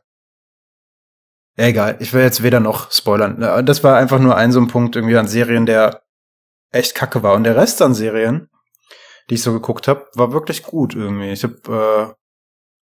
egal, 1.56 1.98
ich 2.00 2.14
will 2.14 2.22
jetzt 2.22 2.44
weder 2.44 2.60
noch 2.60 2.92
spoilern. 2.92 3.40
Das 3.66 3.84
war 3.84 3.98
einfach 3.98 4.20
nur 4.20 4.36
ein 4.36 4.52
so 4.52 4.60
ein 4.60 4.68
Punkt 4.68 4.96
irgendwie 4.96 5.18
an 5.18 5.28
Serien, 5.28 5.66
der 5.66 6.04
echt 6.72 6.96
kacke 6.96 7.24
war. 7.24 7.34
Und 7.34 7.44
der 7.44 7.56
Rest 7.56 7.82
an 7.82 7.94
Serien, 7.94 8.50
die 9.30 9.36
ich 9.36 9.42
so 9.42 9.54
geguckt 9.54 9.88
habe, 9.88 10.06
war 10.14 10.32
wirklich 10.32 10.64
gut 10.64 10.96
irgendwie. 10.96 11.32
Ich 11.32 11.44
habe 11.44 12.16
äh, 12.16 12.24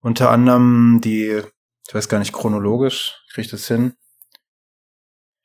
unter 0.01 0.29
anderem 0.31 0.99
die, 1.03 1.41
ich 1.87 1.93
weiß 1.93 2.07
gar 2.09 2.19
nicht, 2.19 2.33
chronologisch, 2.33 3.21
krieg 3.33 3.45
ich 3.45 3.51
das 3.51 3.67
hin? 3.67 3.93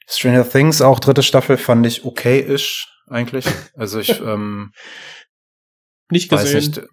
Stranger 0.06 0.48
Things, 0.48 0.82
auch 0.82 1.00
dritte 1.00 1.22
Staffel, 1.22 1.56
fand 1.56 1.86
ich 1.86 2.04
okay-ish 2.04 2.88
eigentlich. 3.08 3.46
Also 3.74 3.98
ich 4.00 4.20
ähm, 4.20 4.72
Nicht 6.10 6.30
weiß 6.30 6.52
gesehen. 6.52 6.84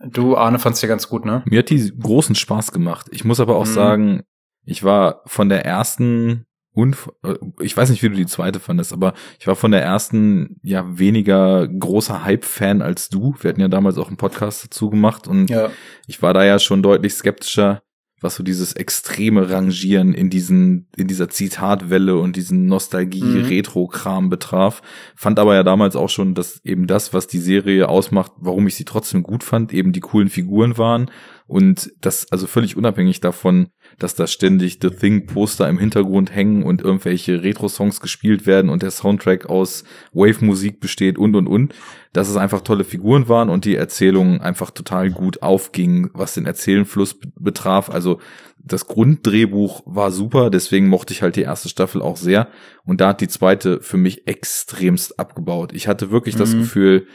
nicht. 0.00 0.14
Du, 0.14 0.36
Arne, 0.36 0.58
fandst 0.58 0.82
ja 0.82 0.88
ganz 0.88 1.08
gut, 1.08 1.24
ne? 1.26 1.42
Mir 1.46 1.58
hat 1.60 1.70
die 1.70 1.92
großen 1.98 2.34
Spaß 2.34 2.72
gemacht. 2.72 3.08
Ich 3.10 3.24
muss 3.24 3.40
aber 3.40 3.56
auch 3.56 3.66
Mhm. 3.66 3.72
sagen, 3.72 4.22
ich 4.64 4.82
war 4.84 5.22
von 5.26 5.48
der 5.48 5.64
ersten 5.64 6.46
und 6.72 6.96
äh, 7.24 7.34
ich 7.60 7.76
weiß 7.76 7.90
nicht, 7.90 8.02
wie 8.02 8.08
du 8.08 8.14
die 8.14 8.26
zweite 8.26 8.60
fandest, 8.60 8.92
aber 8.92 9.14
ich 9.38 9.46
war 9.46 9.56
von 9.56 9.70
der 9.72 9.82
ersten 9.82 10.60
ja 10.62 10.84
weniger 10.98 11.66
großer 11.66 12.24
Hype-Fan 12.24 12.80
als 12.82 13.08
du. 13.08 13.34
Wir 13.40 13.50
hatten 13.50 13.60
ja 13.60 13.68
damals 13.68 13.98
auch 13.98 14.08
einen 14.08 14.16
Podcast 14.16 14.64
dazu 14.64 14.88
gemacht 14.90 15.26
und 15.26 15.50
Ja. 15.50 15.70
ich 16.06 16.22
war 16.22 16.32
da 16.34 16.44
ja 16.44 16.58
schon 16.58 16.82
deutlich 16.82 17.14
skeptischer, 17.14 17.82
was 18.20 18.36
so 18.36 18.42
dieses 18.42 18.72
extreme 18.74 19.50
Rangieren 19.50 20.14
in 20.14 20.30
diesen, 20.30 20.86
in 20.96 21.08
dieser 21.08 21.28
Zitatwelle 21.28 22.16
und 22.16 22.36
diesen 22.36 22.62
Mhm. 22.62 22.68
Nostalgie-Retro-Kram 22.68 24.28
betraf. 24.28 24.82
Fand 25.16 25.38
aber 25.38 25.54
ja 25.54 25.62
damals 25.62 25.96
auch 25.96 26.08
schon, 26.08 26.34
dass 26.34 26.60
eben 26.64 26.86
das, 26.86 27.12
was 27.12 27.26
die 27.26 27.38
Serie 27.38 27.88
ausmacht, 27.88 28.32
warum 28.36 28.66
ich 28.66 28.74
sie 28.74 28.84
trotzdem 28.84 29.22
gut 29.22 29.44
fand, 29.44 29.72
eben 29.72 29.92
die 29.92 30.00
coolen 30.00 30.28
Figuren 30.28 30.78
waren. 30.78 31.10
Und 31.46 31.92
das, 32.00 32.30
also 32.30 32.46
völlig 32.46 32.76
unabhängig 32.76 33.20
davon, 33.20 33.68
dass 33.98 34.14
da 34.14 34.28
ständig 34.28 34.78
The 34.80 34.90
Thing 34.90 35.26
Poster 35.26 35.68
im 35.68 35.78
Hintergrund 35.78 36.32
hängen 36.32 36.62
und 36.62 36.80
irgendwelche 36.80 37.42
Retro-Songs 37.42 38.00
gespielt 38.00 38.46
werden 38.46 38.70
und 38.70 38.82
der 38.82 38.92
Soundtrack 38.92 39.46
aus 39.46 39.82
Wave-Musik 40.12 40.78
besteht 40.78 41.18
und 41.18 41.34
und 41.34 41.48
und, 41.48 41.74
dass 42.12 42.28
es 42.28 42.36
einfach 42.36 42.62
tolle 42.62 42.84
Figuren 42.84 43.28
waren 43.28 43.50
und 43.50 43.64
die 43.64 43.76
Erzählung 43.76 44.40
einfach 44.40 44.70
total 44.70 45.10
gut 45.10 45.42
aufging, 45.42 46.10
was 46.12 46.34
den 46.34 46.46
Erzählenfluss 46.46 47.18
betraf. 47.38 47.88
Also 47.88 48.20
das 48.58 48.86
Grunddrehbuch 48.86 49.82
war 49.86 50.10
super, 50.10 50.50
deswegen 50.50 50.88
mochte 50.88 51.12
ich 51.12 51.22
halt 51.22 51.36
die 51.36 51.42
erste 51.42 51.68
Staffel 51.68 52.02
auch 52.02 52.16
sehr. 52.16 52.48
Und 52.84 53.00
da 53.00 53.08
hat 53.08 53.20
die 53.20 53.28
zweite 53.28 53.80
für 53.80 53.96
mich 53.96 54.26
extremst 54.26 55.18
abgebaut. 55.20 55.72
Ich 55.72 55.86
hatte 55.88 56.10
wirklich 56.10 56.34
das 56.36 56.54
Mhm. 56.54 56.58
Gefühl, 56.60 57.06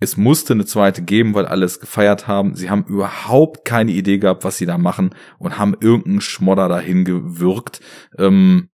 es 0.00 0.16
musste 0.16 0.54
eine 0.54 0.64
zweite 0.64 1.02
geben, 1.02 1.34
weil 1.34 1.46
alle 1.46 1.64
es 1.64 1.78
gefeiert 1.78 2.26
haben. 2.26 2.56
Sie 2.56 2.70
haben 2.70 2.84
überhaupt 2.88 3.64
keine 3.64 3.92
Idee 3.92 4.18
gehabt, 4.18 4.42
was 4.42 4.56
sie 4.56 4.66
da 4.66 4.76
machen 4.76 5.14
und 5.38 5.58
haben 5.58 5.76
irgendeinen 5.78 6.20
Schmodder 6.20 6.68
dahin 6.68 7.04
gewirkt. 7.04 7.80
Ähm, 8.18 8.70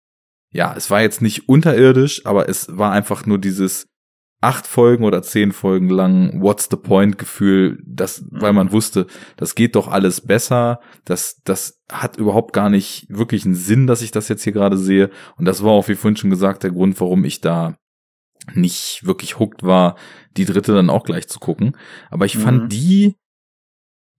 ja, 0.50 0.72
es 0.74 0.90
war 0.90 1.02
jetzt 1.02 1.20
nicht 1.20 1.48
unterirdisch, 1.48 2.24
aber 2.24 2.48
es 2.48 2.78
war 2.78 2.92
einfach 2.92 3.26
nur 3.26 3.36
dieses 3.38 3.87
acht 4.40 4.66
Folgen 4.66 5.04
oder 5.04 5.22
zehn 5.22 5.52
Folgen 5.52 5.90
lang 5.90 6.40
What's 6.40 6.68
the 6.70 6.76
Point 6.76 7.18
Gefühl, 7.18 7.82
das, 7.84 8.24
weil 8.30 8.52
man 8.52 8.70
wusste, 8.70 9.06
das 9.36 9.54
geht 9.54 9.74
doch 9.74 9.88
alles 9.88 10.20
besser, 10.20 10.80
das, 11.04 11.40
das 11.44 11.82
hat 11.90 12.16
überhaupt 12.16 12.52
gar 12.52 12.70
nicht 12.70 13.06
wirklich 13.08 13.44
einen 13.44 13.56
Sinn, 13.56 13.86
dass 13.86 14.02
ich 14.02 14.12
das 14.12 14.28
jetzt 14.28 14.44
hier 14.44 14.52
gerade 14.52 14.78
sehe. 14.78 15.10
Und 15.36 15.44
das 15.44 15.64
war 15.64 15.72
auch, 15.72 15.88
wie 15.88 15.96
vorhin 15.96 16.16
schon 16.16 16.30
gesagt, 16.30 16.62
der 16.62 16.70
Grund, 16.70 17.00
warum 17.00 17.24
ich 17.24 17.40
da 17.40 17.76
nicht 18.54 19.04
wirklich 19.04 19.38
hooked 19.38 19.64
war, 19.64 19.96
die 20.36 20.44
dritte 20.44 20.72
dann 20.72 20.90
auch 20.90 21.04
gleich 21.04 21.28
zu 21.28 21.40
gucken. 21.40 21.76
Aber 22.10 22.24
ich 22.24 22.36
Mhm. 22.36 22.40
fand 22.40 22.72
die, 22.72 23.16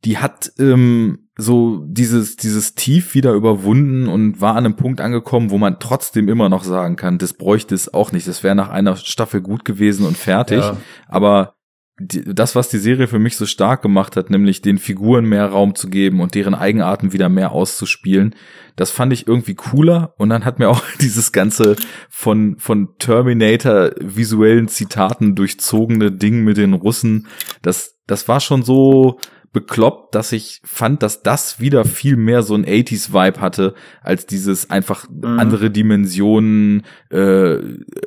die 0.03 0.17
hat 0.17 0.51
ähm, 0.59 1.28
so 1.39 1.83
dieses, 1.85 2.35
dieses 2.35 2.75
Tief 2.75 3.13
wieder 3.13 3.31
überwunden 3.33 4.07
und 4.07 4.41
war 4.41 4.55
an 4.55 4.65
einem 4.65 4.75
Punkt 4.75 4.99
angekommen, 4.99 5.51
wo 5.51 5.57
man 5.57 5.79
trotzdem 5.79 6.27
immer 6.27 6.49
noch 6.49 6.65
sagen 6.65 6.97
kann, 6.97 7.17
das 7.17 7.33
bräuchte 7.33 7.73
es 7.73 7.93
auch 7.93 8.11
nicht. 8.11 8.27
Das 8.27 8.43
wäre 8.43 8.55
nach 8.55 8.69
einer 8.69 8.97
Staffel 8.97 9.41
gut 9.41 9.63
gewesen 9.63 10.05
und 10.05 10.17
fertig. 10.17 10.59
Ja. 10.59 10.77
Aber 11.07 11.55
die, 11.97 12.23
das, 12.23 12.55
was 12.55 12.69
die 12.69 12.77
Serie 12.77 13.07
für 13.07 13.19
mich 13.19 13.37
so 13.37 13.45
stark 13.45 13.81
gemacht 13.81 14.17
hat, 14.17 14.29
nämlich 14.29 14.61
den 14.61 14.77
Figuren 14.77 15.25
mehr 15.25 15.45
Raum 15.45 15.75
zu 15.75 15.89
geben 15.89 16.19
und 16.19 16.35
deren 16.35 16.55
Eigenarten 16.55 17.13
wieder 17.13 17.29
mehr 17.29 17.51
auszuspielen, 17.51 18.35
das 18.75 18.91
fand 18.91 19.13
ich 19.13 19.27
irgendwie 19.27 19.55
cooler. 19.55 20.13
Und 20.17 20.29
dann 20.29 20.43
hat 20.45 20.59
mir 20.59 20.69
auch 20.69 20.83
dieses 21.01 21.31
ganze 21.31 21.77
von, 22.09 22.57
von 22.57 22.97
Terminator 22.99 23.91
visuellen 23.99 24.67
Zitaten 24.67 25.35
durchzogene 25.35 26.11
Ding 26.11 26.43
mit 26.43 26.57
den 26.57 26.73
Russen, 26.73 27.27
das, 27.61 27.97
das 28.07 28.27
war 28.27 28.41
schon 28.41 28.63
so 28.63 29.19
bekloppt, 29.51 30.13
dass 30.15 30.31
ich 30.31 30.61
fand, 30.63 31.01
dass 31.03 31.23
das 31.23 31.59
wieder 31.59 31.83
viel 31.85 32.15
mehr 32.15 32.43
so 32.43 32.53
ein 32.55 32.65
80s-Vibe 32.65 33.41
hatte, 33.41 33.73
als 34.01 34.25
dieses 34.25 34.69
einfach 34.69 35.07
Mhm. 35.09 35.39
andere 35.39 35.71
Dimensionen, 35.71 36.83
äh, 37.09 37.57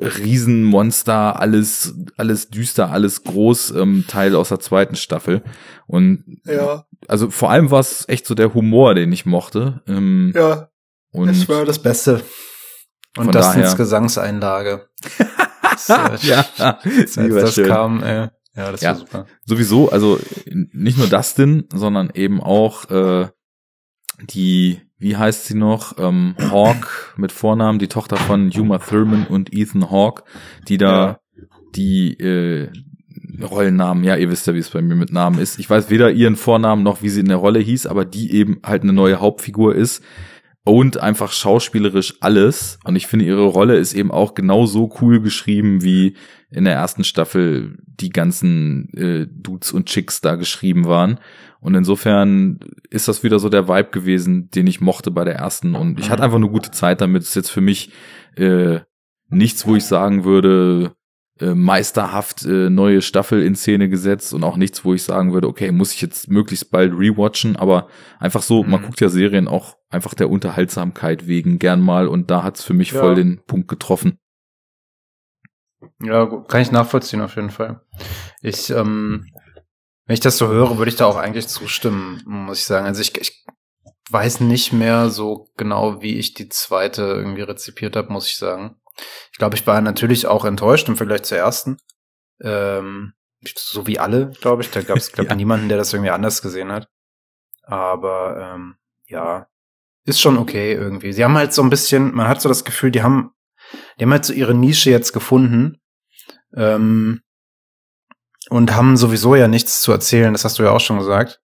Riesenmonster, 0.01 1.39
alles, 1.39 1.95
alles 2.17 2.49
düster, 2.49 2.91
alles 2.91 3.23
groß, 3.23 3.71
ähm, 3.71 4.05
Teil 4.07 4.35
aus 4.35 4.49
der 4.49 4.59
zweiten 4.59 4.95
Staffel. 4.95 5.41
Und 5.87 6.23
Ja, 6.45 6.85
also 7.07 7.29
vor 7.29 7.51
allem 7.51 7.71
war 7.71 7.79
es 7.79 8.07
echt 8.07 8.25
so 8.25 8.35
der 8.35 8.53
Humor, 8.53 8.95
den 8.95 9.11
ich 9.11 9.25
mochte. 9.25 9.81
Ähm, 9.87 10.31
ja, 10.35 10.69
und 11.11 11.27
das 11.27 11.47
war 11.49 11.65
das 11.65 11.79
Beste. 11.79 12.21
Und 13.17 13.35
Dustins 13.35 13.55
daher- 13.63 13.75
Gesangseinlage. 13.75 14.87
Das, 15.73 15.89
äh, 15.89 16.27
ja, 16.27 16.45
als 16.59 17.13
die 17.13 17.33
war 17.33 17.41
das 17.41 17.55
schön. 17.55 17.67
kam, 17.67 18.03
äh, 18.03 18.29
ja, 18.55 18.71
das 18.71 18.81
Ja. 18.81 18.89
war 18.91 18.95
super. 18.95 19.25
sowieso, 19.45 19.89
also 19.89 20.19
nicht 20.45 20.97
nur 20.97 21.07
Dustin, 21.07 21.65
sondern 21.73 22.11
eben 22.13 22.41
auch 22.41 22.89
äh, 22.91 23.27
die, 24.29 24.79
wie 24.99 25.17
heißt 25.17 25.45
sie 25.45 25.55
noch, 25.55 25.97
ähm, 25.97 26.35
Hawk 26.39 27.13
mit 27.17 27.31
Vornamen, 27.31 27.79
die 27.79 27.87
Tochter 27.87 28.17
von 28.17 28.51
Uma 28.55 28.77
Thurman 28.79 29.25
und 29.27 29.53
Ethan 29.53 29.89
Hawke, 29.89 30.23
die 30.67 30.77
da 30.77 31.07
Ja. 31.07 31.19
die 31.75 32.13
äh, 32.19 32.69
Rollennamen, 33.41 34.03
ja, 34.03 34.15
ihr 34.15 34.29
wisst 34.29 34.45
ja, 34.47 34.53
wie 34.53 34.59
es 34.59 34.69
bei 34.69 34.81
mir 34.81 34.95
mit 34.95 35.11
Namen 35.11 35.39
ist. 35.39 35.57
Ich 35.59 35.69
weiß 35.69 35.89
weder 35.89 36.11
ihren 36.11 36.35
Vornamen 36.35 36.83
noch, 36.83 37.01
wie 37.01 37.09
sie 37.09 37.21
in 37.21 37.27
der 37.27 37.37
Rolle 37.37 37.59
hieß, 37.59 37.87
aber 37.87 38.05
die 38.05 38.31
eben 38.33 38.59
halt 38.63 38.83
eine 38.83 38.93
neue 38.93 39.19
Hauptfigur 39.19 39.75
ist 39.75 40.03
und 40.63 40.97
einfach 40.97 41.31
schauspielerisch 41.31 42.15
alles. 42.21 42.77
Und 42.83 42.95
ich 42.95 43.07
finde, 43.07 43.25
ihre 43.25 43.45
Rolle 43.45 43.77
ist 43.77 43.93
eben 43.93 44.11
auch 44.11 44.35
genauso 44.35 44.93
cool 45.01 45.19
geschrieben, 45.21 45.83
wie 45.83 46.15
in 46.53 46.65
der 46.65 46.73
ersten 46.73 47.03
Staffel 47.03 47.77
die 47.85 48.09
ganzen 48.09 48.89
äh, 48.93 49.27
Dudes 49.29 49.71
und 49.71 49.87
Chicks 49.87 50.21
da 50.21 50.35
geschrieben 50.35 50.85
waren. 50.85 51.19
Und 51.59 51.75
insofern 51.75 52.59
ist 52.89 53.07
das 53.07 53.23
wieder 53.23 53.39
so 53.39 53.49
der 53.49 53.67
Vibe 53.67 53.89
gewesen, 53.89 54.49
den 54.51 54.67
ich 54.67 54.81
mochte 54.81 55.11
bei 55.11 55.23
der 55.23 55.35
ersten. 55.35 55.75
Und 55.75 55.99
ich 55.99 56.09
hatte 56.09 56.23
einfach 56.23 56.37
eine 56.37 56.49
gute 56.49 56.71
Zeit 56.71 57.01
damit. 57.01 57.23
ist 57.23 57.35
jetzt 57.35 57.49
für 57.49 57.61
mich 57.61 57.91
äh, 58.35 58.79
nichts, 59.29 59.65
wo 59.65 59.75
ich 59.75 59.85
sagen 59.85 60.25
würde, 60.25 60.95
äh, 61.39 61.55
meisterhaft 61.55 62.45
äh, 62.45 62.69
neue 62.69 63.01
Staffel 63.01 63.41
in 63.41 63.55
Szene 63.55 63.89
gesetzt 63.89 64.33
und 64.33 64.43
auch 64.43 64.55
nichts, 64.55 64.85
wo 64.85 64.93
ich 64.93 65.01
sagen 65.01 65.33
würde, 65.33 65.47
okay, 65.47 65.71
muss 65.71 65.93
ich 65.93 66.01
jetzt 66.01 66.29
möglichst 66.29 66.69
bald 66.69 66.93
rewatchen, 66.93 67.55
aber 67.55 67.87
einfach 68.19 68.43
so, 68.43 68.63
mhm. 68.63 68.69
man 68.69 68.81
guckt 68.83 69.01
ja 69.01 69.09
Serien 69.09 69.47
auch 69.47 69.77
einfach 69.89 70.13
der 70.13 70.29
Unterhaltsamkeit 70.29 71.25
wegen 71.27 71.57
gern 71.57 71.81
mal 71.81 72.07
und 72.07 72.29
da 72.29 72.43
hat's 72.43 72.63
für 72.63 72.73
mich 72.73 72.91
ja. 72.91 72.99
voll 72.99 73.15
den 73.15 73.41
Punkt 73.47 73.67
getroffen. 73.67 74.19
Ja, 76.03 76.25
kann 76.47 76.61
ich 76.61 76.71
nachvollziehen 76.71 77.21
auf 77.21 77.35
jeden 77.35 77.49
Fall. 77.49 77.81
Ich, 78.41 78.69
ähm, 78.69 79.25
wenn 80.05 80.13
ich 80.13 80.19
das 80.19 80.37
so 80.37 80.47
höre, 80.47 80.77
würde 80.77 80.89
ich 80.89 80.97
da 80.97 81.05
auch 81.05 81.15
eigentlich 81.15 81.47
zustimmen, 81.47 82.21
muss 82.25 82.59
ich 82.59 82.65
sagen. 82.65 82.85
Also 82.85 83.01
ich, 83.01 83.17
ich 83.19 83.45
weiß 84.09 84.41
nicht 84.41 84.73
mehr 84.73 85.09
so 85.09 85.47
genau, 85.57 86.01
wie 86.01 86.19
ich 86.19 86.33
die 86.33 86.49
zweite 86.49 87.03
irgendwie 87.03 87.41
rezipiert 87.41 87.95
habe, 87.95 88.11
muss 88.11 88.27
ich 88.27 88.37
sagen. 88.37 88.75
Ich 89.31 89.37
glaube, 89.37 89.55
ich 89.55 89.65
war 89.65 89.81
natürlich 89.81 90.27
auch 90.27 90.45
enttäuscht 90.45 90.87
im 90.87 90.97
Vergleich 90.97 91.23
zur 91.23 91.37
ersten. 91.37 91.77
Ähm, 92.41 93.13
so 93.55 93.87
wie 93.87 93.99
alle, 93.99 94.31
glaube 94.41 94.61
ich. 94.61 94.71
Da 94.71 94.81
gab 94.81 94.97
es, 94.97 95.11
glaube 95.13 95.27
ich, 95.27 95.31
ja. 95.31 95.35
niemanden, 95.35 95.69
der 95.69 95.77
das 95.77 95.93
irgendwie 95.93 96.11
anders 96.11 96.41
gesehen 96.41 96.71
hat. 96.71 96.87
Aber 97.63 98.53
ähm, 98.55 98.75
ja, 99.07 99.47
ist 100.05 100.21
schon 100.21 100.37
okay 100.37 100.73
irgendwie. 100.73 101.13
Sie 101.13 101.23
haben 101.23 101.37
halt 101.37 101.53
so 101.53 101.63
ein 101.63 101.69
bisschen, 101.69 102.13
man 102.13 102.27
hat 102.27 102.41
so 102.41 102.49
das 102.49 102.65
Gefühl, 102.65 102.91
die 102.91 103.03
haben, 103.03 103.31
die 103.97 104.03
haben 104.03 104.11
halt 104.11 104.25
so 104.25 104.33
ihre 104.33 104.53
Nische 104.53 104.91
jetzt 104.91 105.13
gefunden. 105.13 105.79
Ähm, 106.55 107.21
und 108.49 108.75
haben 108.75 108.97
sowieso 108.97 109.35
ja 109.35 109.47
nichts 109.47 109.81
zu 109.81 109.91
erzählen, 109.91 110.33
das 110.33 110.45
hast 110.45 110.59
du 110.59 110.63
ja 110.63 110.71
auch 110.71 110.81
schon 110.81 110.99
gesagt. 110.99 111.41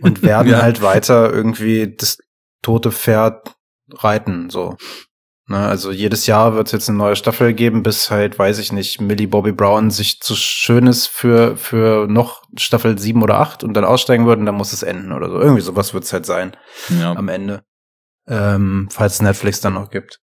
Und 0.00 0.22
werden 0.22 0.52
ja. 0.52 0.62
halt 0.62 0.82
weiter 0.82 1.32
irgendwie 1.32 1.94
das 1.96 2.18
tote 2.62 2.92
Pferd 2.92 3.56
reiten, 3.92 4.50
so. 4.50 4.76
Ne, 5.48 5.58
also 5.58 5.92
jedes 5.92 6.26
Jahr 6.26 6.54
wird 6.54 6.66
es 6.66 6.72
jetzt 6.72 6.88
eine 6.88 6.98
neue 6.98 7.14
Staffel 7.14 7.54
geben, 7.54 7.84
bis 7.84 8.10
halt, 8.10 8.36
weiß 8.36 8.58
ich 8.58 8.72
nicht, 8.72 9.00
Millie 9.00 9.28
Bobby 9.28 9.52
Brown 9.52 9.92
sich 9.92 10.18
zu 10.20 10.34
schön 10.34 10.88
ist 10.88 11.06
für, 11.06 11.56
für 11.56 12.08
noch 12.08 12.42
Staffel 12.56 12.98
sieben 12.98 13.22
oder 13.22 13.38
acht 13.38 13.62
und 13.62 13.74
dann 13.74 13.84
aussteigen 13.84 14.26
würden, 14.26 14.44
dann 14.44 14.56
muss 14.56 14.72
es 14.72 14.82
enden 14.82 15.12
oder 15.12 15.30
so. 15.30 15.40
Irgendwie 15.40 15.62
sowas 15.62 15.94
wird 15.94 16.02
es 16.02 16.12
halt 16.12 16.26
sein 16.26 16.56
ja. 16.88 17.12
am 17.12 17.28
Ende. 17.28 17.62
Ähm, 18.26 18.88
falls 18.90 19.22
Netflix 19.22 19.60
dann 19.60 19.74
noch 19.74 19.90
gibt. 19.90 20.20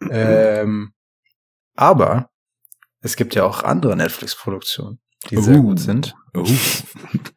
Ähm, 0.10 0.92
aber 1.76 2.31
es 3.02 3.16
gibt 3.16 3.34
ja 3.34 3.44
auch 3.44 3.62
andere 3.64 3.96
Netflix-Produktionen, 3.96 5.00
die 5.30 5.36
uh. 5.36 5.42
sehr 5.42 5.58
gut 5.58 5.80
sind. 5.80 6.14
Uh. 6.36 6.46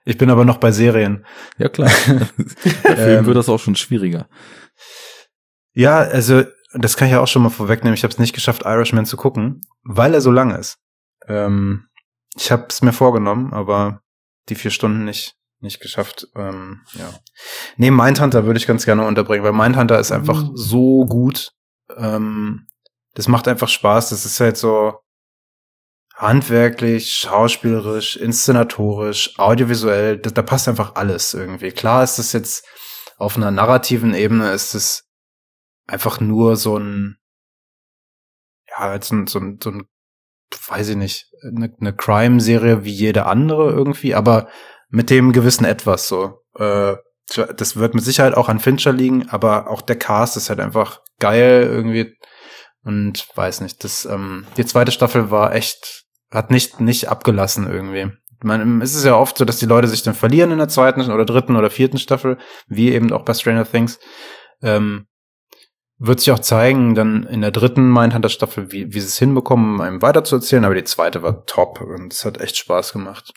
Ich 0.08 0.20
bin 0.20 0.30
aber 0.30 0.46
noch 0.46 0.58
bei 0.58 0.72
Serien. 0.72 1.26
Ja 1.58 1.68
klar. 1.68 1.90
Film 1.90 2.30
ähm, 2.86 3.26
wird 3.26 3.36
das 3.36 3.50
auch 3.50 3.60
schon 3.60 3.76
schwieriger. 3.76 4.30
Ja, 5.74 5.98
also 5.98 6.44
das 6.74 6.96
kann 6.96 7.08
ich 7.08 7.14
ja 7.14 7.22
auch 7.22 7.28
schon 7.28 7.42
mal 7.42 7.50
vorwegnehmen, 7.50 7.96
ich 7.96 8.04
habe 8.04 8.14
es 8.14 8.20
nicht 8.20 8.36
geschafft, 8.36 8.64
Irishman 8.66 9.08
zu 9.08 9.18
gucken, 9.18 9.62
weil 9.84 10.14
er 10.14 10.22
so 10.22 10.32
lang 10.32 10.56
ist. 10.56 10.78
Ähm, 11.28 11.88
ich 12.36 12.52
habe 12.52 12.68
es 12.70 12.84
mir 12.84 12.94
vorgenommen, 12.94 13.52
aber 13.52 14.02
die 14.50 14.56
vier 14.56 14.72
Stunden 14.72 15.06
nicht 15.06 15.36
nicht 15.60 15.82
geschafft. 15.82 16.28
Ähm, 16.36 16.82
ja. 16.94 17.10
Nee, 17.78 17.92
Mindhunter 17.92 18.46
würde 18.46 18.60
ich 18.60 18.68
ganz 18.68 18.86
gerne 18.86 19.06
unterbringen, 19.06 19.44
weil 19.44 19.54
Mindhunter 19.54 20.00
ist 20.00 20.12
einfach 20.12 20.44
mhm. 20.44 20.52
so 20.54 21.06
gut. 21.06 21.52
Ähm, 21.98 22.68
das 23.16 23.28
macht 23.28 23.48
einfach 23.48 23.68
Spaß. 23.68 24.10
Das 24.10 24.26
ist 24.26 24.40
halt 24.40 24.58
so 24.58 25.00
handwerklich, 26.16 27.14
schauspielerisch, 27.14 28.16
inszenatorisch, 28.16 29.38
audiovisuell. 29.38 30.18
Da, 30.18 30.30
da 30.30 30.42
passt 30.42 30.68
einfach 30.68 30.96
alles 30.96 31.34
irgendwie. 31.34 31.72
Klar 31.72 32.04
ist 32.04 32.18
das 32.18 32.34
jetzt 32.34 32.66
auf 33.18 33.38
einer 33.38 33.52
narrativen 33.52 34.14
Ebene 34.14 34.52
ist 34.52 34.74
es 34.76 35.10
einfach 35.88 36.20
nur 36.20 36.56
so 36.58 36.78
ein, 36.78 37.18
ja, 38.70 38.94
jetzt 38.94 39.12
ein, 39.12 39.28
so 39.28 39.40
ein, 39.40 39.60
so 39.62 39.72
ein, 39.72 39.88
weiß 40.68 40.90
ich 40.90 40.96
nicht, 40.96 41.32
eine, 41.44 41.74
eine 41.80 41.96
Crime-Serie 41.96 42.84
wie 42.84 42.92
jede 42.92 43.26
andere 43.26 43.72
irgendwie, 43.72 44.16
aber 44.16 44.50
mit 44.90 45.10
dem 45.10 45.32
gewissen 45.32 45.66
Etwas 45.66 46.08
so. 46.08 46.42
Äh, 46.58 46.96
das 47.28 47.76
wird 47.76 47.96
mit 47.96 48.04
Sicherheit 48.04 48.36
auch 48.36 48.50
an 48.50 48.60
Fincher 48.60 48.92
liegen, 48.92 49.30
aber 49.30 49.68
auch 49.70 49.82
der 49.82 49.98
Cast 49.98 50.38
ist 50.38 50.50
halt 50.50 50.60
einfach 50.60 51.02
geil 51.20 51.64
irgendwie 51.64 52.16
und 52.84 53.28
weiß 53.36 53.62
nicht, 53.62 53.84
das 53.84 54.06
ähm, 54.06 54.46
die 54.58 54.66
zweite 54.66 54.92
Staffel 54.92 55.32
war 55.32 55.56
echt 55.56 56.05
hat 56.36 56.52
nicht 56.52 56.80
nicht 56.80 57.10
abgelassen 57.10 57.68
irgendwie. 57.68 58.12
Meine, 58.44 58.84
es 58.84 58.94
ist 58.94 59.06
ja 59.06 59.16
oft 59.16 59.38
so, 59.38 59.46
dass 59.46 59.58
die 59.58 59.66
Leute 59.66 59.88
sich 59.88 60.04
dann 60.04 60.14
verlieren 60.14 60.52
in 60.52 60.60
der 60.60 60.68
zweiten 60.68 61.10
oder 61.10 61.26
dritten 61.26 61.56
oder 61.56 61.72
vierten 61.72 61.98
Staffel, 61.98 62.38
wie 62.68 62.92
eben 62.92 63.12
auch 63.12 63.26
bei 63.26 63.34
Stranger 63.34 63.66
Things. 63.66 64.00
Ähm, 64.62 65.08
wird 65.98 66.20
sich 66.20 66.32
auch 66.32 66.40
zeigen, 66.40 66.94
dann 66.94 67.24
in 67.24 67.40
der 67.40 67.52
dritten 67.52 67.90
Mindhunter-Staffel, 67.92 68.72
wie, 68.74 68.94
wie 68.94 69.00
sie 69.00 69.08
es 69.08 69.18
hinbekommen, 69.18 69.80
einem 69.80 70.02
weiterzuerzählen, 70.02 70.66
aber 70.66 70.76
die 70.76 70.84
zweite 70.84 71.24
war 71.24 71.46
top 71.46 71.80
und 71.80 72.12
es 72.12 72.26
hat 72.26 72.42
echt 72.42 72.58
Spaß 72.58 72.92
gemacht. 72.92 73.34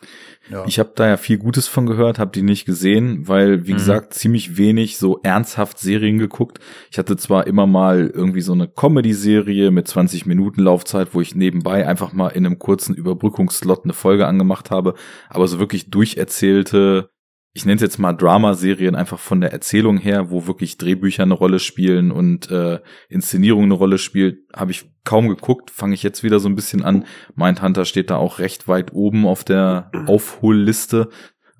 Ja. 0.50 0.64
Ich 0.66 0.80
habe 0.80 0.90
da 0.96 1.06
ja 1.06 1.16
viel 1.18 1.38
Gutes 1.38 1.68
von 1.68 1.86
gehört, 1.86 2.18
habe 2.18 2.32
die 2.32 2.42
nicht 2.42 2.64
gesehen, 2.64 3.28
weil, 3.28 3.68
wie 3.68 3.74
mhm. 3.74 3.76
gesagt, 3.76 4.14
ziemlich 4.14 4.56
wenig 4.56 4.98
so 4.98 5.20
ernsthaft 5.22 5.78
Serien 5.78 6.18
geguckt. 6.18 6.58
Ich 6.90 6.98
hatte 6.98 7.16
zwar 7.16 7.46
immer 7.46 7.66
mal 7.66 8.10
irgendwie 8.12 8.40
so 8.40 8.54
eine 8.54 8.66
Comedy-Serie 8.66 9.70
mit 9.70 9.86
20 9.86 10.26
Minuten 10.26 10.62
Laufzeit, 10.62 11.14
wo 11.14 11.20
ich 11.20 11.36
nebenbei 11.36 11.86
einfach 11.86 12.12
mal 12.12 12.30
in 12.30 12.44
einem 12.44 12.58
kurzen 12.58 12.94
Überbrückungsslot 12.96 13.84
eine 13.84 13.92
Folge 13.92 14.26
angemacht 14.26 14.72
habe, 14.72 14.94
aber 15.28 15.46
so 15.46 15.60
wirklich 15.60 15.90
durcherzählte 15.90 17.10
ich 17.58 17.66
nenne 17.66 17.74
es 17.74 17.82
jetzt 17.82 17.98
mal 17.98 18.12
Dramaserien 18.12 18.94
einfach 18.94 19.18
von 19.18 19.40
der 19.40 19.52
Erzählung 19.52 19.98
her, 19.98 20.30
wo 20.30 20.46
wirklich 20.46 20.78
Drehbücher 20.78 21.24
eine 21.24 21.34
Rolle 21.34 21.58
spielen 21.58 22.12
und 22.12 22.48
äh, 22.52 22.78
Inszenierung 23.08 23.64
eine 23.64 23.74
Rolle 23.74 23.98
spielt, 23.98 24.38
habe 24.54 24.70
ich 24.70 24.88
kaum 25.04 25.28
geguckt, 25.28 25.72
fange 25.72 25.94
ich 25.94 26.04
jetzt 26.04 26.22
wieder 26.22 26.38
so 26.38 26.48
ein 26.48 26.54
bisschen 26.54 26.84
an. 26.84 27.04
Mindhunter 27.34 27.84
steht 27.84 28.10
da 28.10 28.16
auch 28.16 28.38
recht 28.38 28.68
weit 28.68 28.92
oben 28.92 29.26
auf 29.26 29.42
der 29.42 29.90
Aufholliste. 30.06 31.08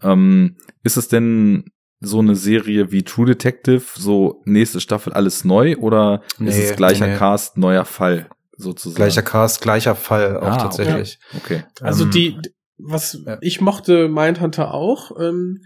Ähm, 0.00 0.56
ist 0.84 0.96
es 0.96 1.08
denn 1.08 1.64
so 1.98 2.20
eine 2.20 2.36
Serie 2.36 2.92
wie 2.92 3.02
True 3.02 3.26
Detective, 3.26 3.82
so 3.96 4.40
nächste 4.44 4.80
Staffel 4.80 5.12
alles 5.12 5.44
neu 5.44 5.78
oder 5.78 6.22
nee, 6.38 6.50
ist 6.50 6.58
es 6.58 6.76
gleicher 6.76 7.08
nee. 7.08 7.16
Cast, 7.16 7.58
neuer 7.58 7.84
Fall 7.84 8.28
sozusagen? 8.56 8.94
Gleicher 8.94 9.22
Cast, 9.22 9.62
gleicher 9.62 9.96
Fall 9.96 10.36
auch 10.36 10.46
ah, 10.46 10.56
tatsächlich. 10.58 11.18
Okay. 11.36 11.64
okay. 11.64 11.84
Also 11.84 12.04
ähm, 12.04 12.10
die, 12.12 12.38
was 12.78 13.20
ja. 13.26 13.38
ich 13.40 13.60
mochte 13.60 14.08
Mindhunter 14.08 14.72
auch. 14.72 15.10
Ähm, 15.20 15.62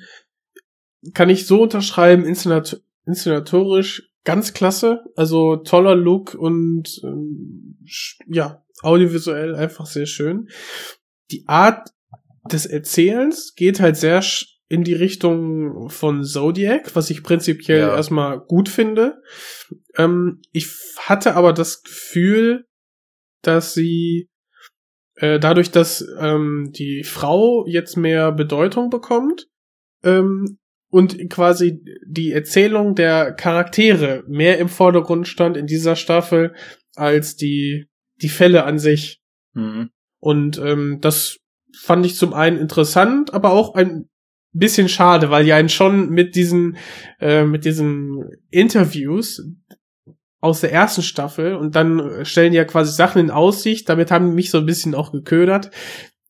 kann 1.14 1.28
ich 1.28 1.46
so 1.46 1.62
unterschreiben, 1.62 2.24
inszenat 2.24 2.82
inszenatorisch 3.04 4.08
ganz 4.24 4.54
klasse, 4.54 5.04
also 5.16 5.56
toller 5.56 5.96
Look 5.96 6.34
und 6.34 7.00
ähm, 7.02 7.78
ja, 8.28 8.64
audiovisuell 8.82 9.54
einfach 9.54 9.86
sehr 9.86 10.06
schön. 10.06 10.48
Die 11.30 11.44
Art 11.48 11.88
des 12.50 12.66
Erzählens 12.66 13.54
geht 13.54 13.80
halt 13.80 13.96
sehr 13.96 14.22
in 14.68 14.84
die 14.84 14.94
Richtung 14.94 15.90
von 15.90 16.24
Zodiac, 16.24 16.94
was 16.96 17.10
ich 17.10 17.22
prinzipiell 17.22 17.80
ja. 17.80 17.94
erstmal 17.94 18.40
gut 18.40 18.68
finde. 18.68 19.20
Ähm, 19.96 20.40
ich 20.52 20.68
hatte 20.98 21.34
aber 21.34 21.52
das 21.52 21.82
Gefühl, 21.82 22.64
dass 23.42 23.74
sie 23.74 24.30
äh, 25.16 25.38
dadurch, 25.38 25.70
dass 25.70 26.06
ähm, 26.18 26.70
die 26.72 27.04
Frau 27.04 27.66
jetzt 27.66 27.96
mehr 27.96 28.32
Bedeutung 28.32 28.88
bekommt, 28.88 29.48
ähm, 30.04 30.58
und 30.92 31.30
quasi 31.30 31.82
die 32.06 32.32
Erzählung 32.32 32.94
der 32.94 33.32
Charaktere 33.32 34.24
mehr 34.28 34.58
im 34.58 34.68
Vordergrund 34.68 35.26
stand 35.26 35.56
in 35.56 35.66
dieser 35.66 35.96
Staffel 35.96 36.54
als 36.94 37.34
die 37.34 37.86
die 38.20 38.28
Fälle 38.28 38.64
an 38.64 38.78
sich. 38.78 39.22
Mhm. 39.54 39.88
Und 40.20 40.58
ähm, 40.58 40.98
das 41.00 41.38
fand 41.80 42.04
ich 42.04 42.16
zum 42.16 42.34
einen 42.34 42.58
interessant, 42.58 43.32
aber 43.32 43.52
auch 43.52 43.74
ein 43.74 44.10
bisschen 44.52 44.90
schade, 44.90 45.30
weil 45.30 45.46
die 45.46 45.54
einen 45.54 45.70
schon 45.70 46.10
mit 46.10 46.34
diesen 46.36 46.76
äh, 47.20 47.44
mit 47.44 47.64
diesen 47.64 48.28
Interviews 48.50 49.42
aus 50.40 50.60
der 50.60 50.72
ersten 50.72 51.02
Staffel 51.02 51.54
und 51.54 51.74
dann 51.74 52.26
stellen 52.26 52.52
die 52.52 52.58
ja 52.58 52.66
quasi 52.66 52.92
Sachen 52.92 53.18
in 53.22 53.30
Aussicht. 53.30 53.88
Damit 53.88 54.10
haben 54.10 54.26
die 54.26 54.34
mich 54.34 54.50
so 54.50 54.58
ein 54.58 54.66
bisschen 54.66 54.94
auch 54.94 55.10
geködert. 55.10 55.70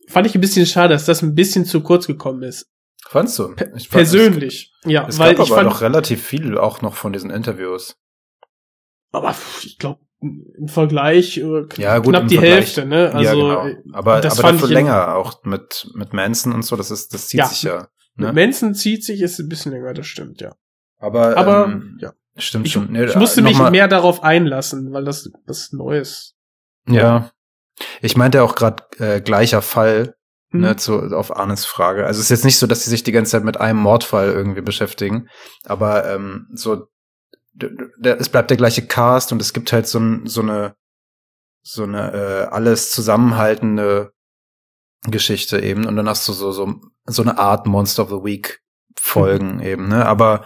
Fand 0.07 0.29
ich 0.29 0.37
ein 0.37 0.41
bisschen 0.41 0.67
schade, 0.67 0.95
dass 0.95 1.05
das 1.05 1.21
ein 1.23 1.35
bisschen 1.35 1.65
zu 1.65 1.81
kurz 1.81 2.07
gekommen 2.07 2.45
ist. 2.45 2.69
Fandst 3.13 3.39
du? 3.39 3.55
Ich 3.77 3.91
persönlich, 3.91 4.73
es, 4.85 4.91
ja. 4.91 5.07
Es 5.07 5.19
weil 5.19 5.35
gab 5.35 5.45
ich 5.45 5.53
aber 5.53 5.61
fand, 5.63 5.69
noch 5.71 5.81
relativ 5.83 6.23
viel 6.25 6.57
auch 6.57 6.81
noch 6.81 6.95
von 6.95 7.13
diesen 7.13 7.29
Interviews. 7.31 7.97
Aber 9.13 9.35
ich 9.63 9.77
glaube, 9.79 10.01
im 10.23 10.69
Vergleich 10.69 11.37
äh, 11.37 11.67
Ja, 11.77 11.99
gut, 11.99 12.15
knapp 12.15 12.29
die 12.29 12.37
Vergleich- 12.37 12.55
Hälfte, 12.55 12.87
ne? 12.87 13.13
Also 13.13 13.49
ja, 13.53 13.67
äh, 13.67 13.75
genau. 13.75 13.97
Aber, 13.99 14.21
das 14.23 14.39
aber 14.39 14.49
fand 14.49 14.63
dafür 14.63 14.73
länger, 14.75 15.15
auch 15.17 15.45
mit, 15.45 15.91
mit 15.95 16.15
Manson 16.15 16.53
und 16.55 16.63
so, 16.65 16.75
das 16.77 16.91
ist, 16.91 17.13
das 17.13 17.29
zieht 17.29 17.41
Ja. 17.41 17.47
sich 17.47 17.63
ja. 17.65 17.89
mit 18.15 18.29
Ne? 18.29 18.33
Manson 18.33 18.75
zieht 18.75 19.05
sich 19.05 19.21
ist 19.21 19.39
ein 19.41 19.49
bisschen 19.49 19.73
länger, 19.73 19.93
das 19.93 20.07
stimmt, 20.07 20.41
ja. 20.41 20.55
Aber, 20.99 21.37
Aber 21.37 21.65
ähm, 21.67 21.99
ja, 22.01 22.15
stimmt 22.37 22.67
ich, 22.67 22.73
schon. 22.73 22.91
Nee, 22.93 23.05
ich 23.05 23.17
musste 23.17 23.43
noch 23.43 23.51
mich 23.51 23.59
mal- 23.59 23.71
mehr 23.71 23.89
darauf 23.89 24.23
einlassen, 24.23 24.91
weil 24.93 25.05
das 25.05 25.29
was 25.45 25.73
Neues. 25.73 26.35
Ja. 26.89 27.31
Ich 28.01 28.17
meinte 28.17 28.43
auch 28.43 28.55
gerade 28.55 28.85
äh, 28.99 29.21
gleicher 29.21 29.61
Fall, 29.61 30.15
Ne, 30.55 30.77
zu, 30.77 30.99
auf 31.16 31.35
Arnes 31.35 31.65
Frage. 31.65 32.05
Also 32.05 32.19
es 32.19 32.27
ist 32.27 32.31
jetzt 32.31 32.45
nicht 32.45 32.59
so, 32.59 32.66
dass 32.66 32.85
sie 32.85 32.91
sich 32.91 33.03
die 33.03 33.12
ganze 33.12 33.33
Zeit 33.33 33.45
mit 33.45 33.59
einem 33.59 33.79
Mordfall 33.79 34.31
irgendwie 34.31 34.61
beschäftigen, 34.61 35.29
aber 35.65 36.07
ähm, 36.12 36.47
so 36.53 36.89
es 38.03 38.29
bleibt 38.29 38.51
der 38.51 38.57
gleiche 38.57 38.87
Cast 38.87 39.33
und 39.33 39.41
es 39.41 39.53
gibt 39.53 39.73
halt 39.73 39.87
so, 39.87 40.01
so 40.24 40.43
eine 40.43 40.74
so 41.62 41.85
eine 41.85 42.12
äh, 42.12 42.45
alles 42.51 42.91
zusammenhaltende 42.91 44.12
Geschichte 45.05 45.61
eben 45.61 45.87
und 45.87 45.97
dann 45.97 46.09
hast 46.09 46.27
du 46.29 46.33
so 46.33 46.53
so 46.53 46.74
so 47.07 47.23
eine 47.23 47.39
Art 47.39 47.66
Monster 47.66 48.03
of 48.03 48.11
the 48.11 48.24
Week 48.24 48.61
Folgen 48.99 49.61
eben, 49.61 49.89
ne? 49.89 50.07
Aber 50.07 50.45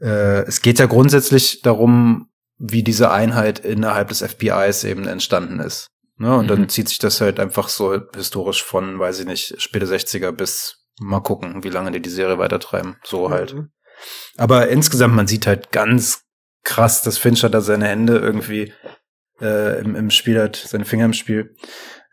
äh, 0.00 0.42
es 0.44 0.62
geht 0.62 0.78
ja 0.78 0.86
grundsätzlich 0.86 1.62
darum, 1.62 2.28
wie 2.58 2.82
diese 2.82 3.10
Einheit 3.10 3.58
innerhalb 3.58 4.08
des 4.08 4.22
FBIs 4.22 4.84
eben 4.84 5.06
entstanden 5.06 5.60
ist. 5.60 5.90
Ne? 6.16 6.34
Und 6.36 6.44
Mhm. 6.44 6.48
dann 6.48 6.68
zieht 6.68 6.88
sich 6.88 6.98
das 6.98 7.20
halt 7.20 7.40
einfach 7.40 7.68
so 7.68 8.00
historisch 8.14 8.62
von, 8.62 8.98
weiß 8.98 9.20
ich 9.20 9.26
nicht, 9.26 9.60
späte 9.60 9.86
60er 9.86 10.32
bis 10.32 10.84
mal 11.00 11.20
gucken, 11.20 11.64
wie 11.64 11.70
lange 11.70 11.90
die 11.90 12.00
die 12.00 12.10
Serie 12.10 12.38
weitertreiben. 12.38 12.96
So 13.04 13.30
halt. 13.30 13.54
Mhm. 13.54 13.70
Aber 14.36 14.68
insgesamt, 14.68 15.14
man 15.14 15.26
sieht 15.26 15.46
halt 15.46 15.72
ganz 15.72 16.22
krass, 16.62 17.02
dass 17.02 17.18
Fincher 17.18 17.50
da 17.50 17.60
seine 17.60 17.86
Hände 17.88 18.18
irgendwie 18.18 18.72
äh, 19.40 19.80
im, 19.80 19.96
im 19.96 20.10
Spiel 20.10 20.40
hat, 20.40 20.56
seine 20.56 20.84
Finger 20.84 21.06
im 21.06 21.12
Spiel. 21.12 21.56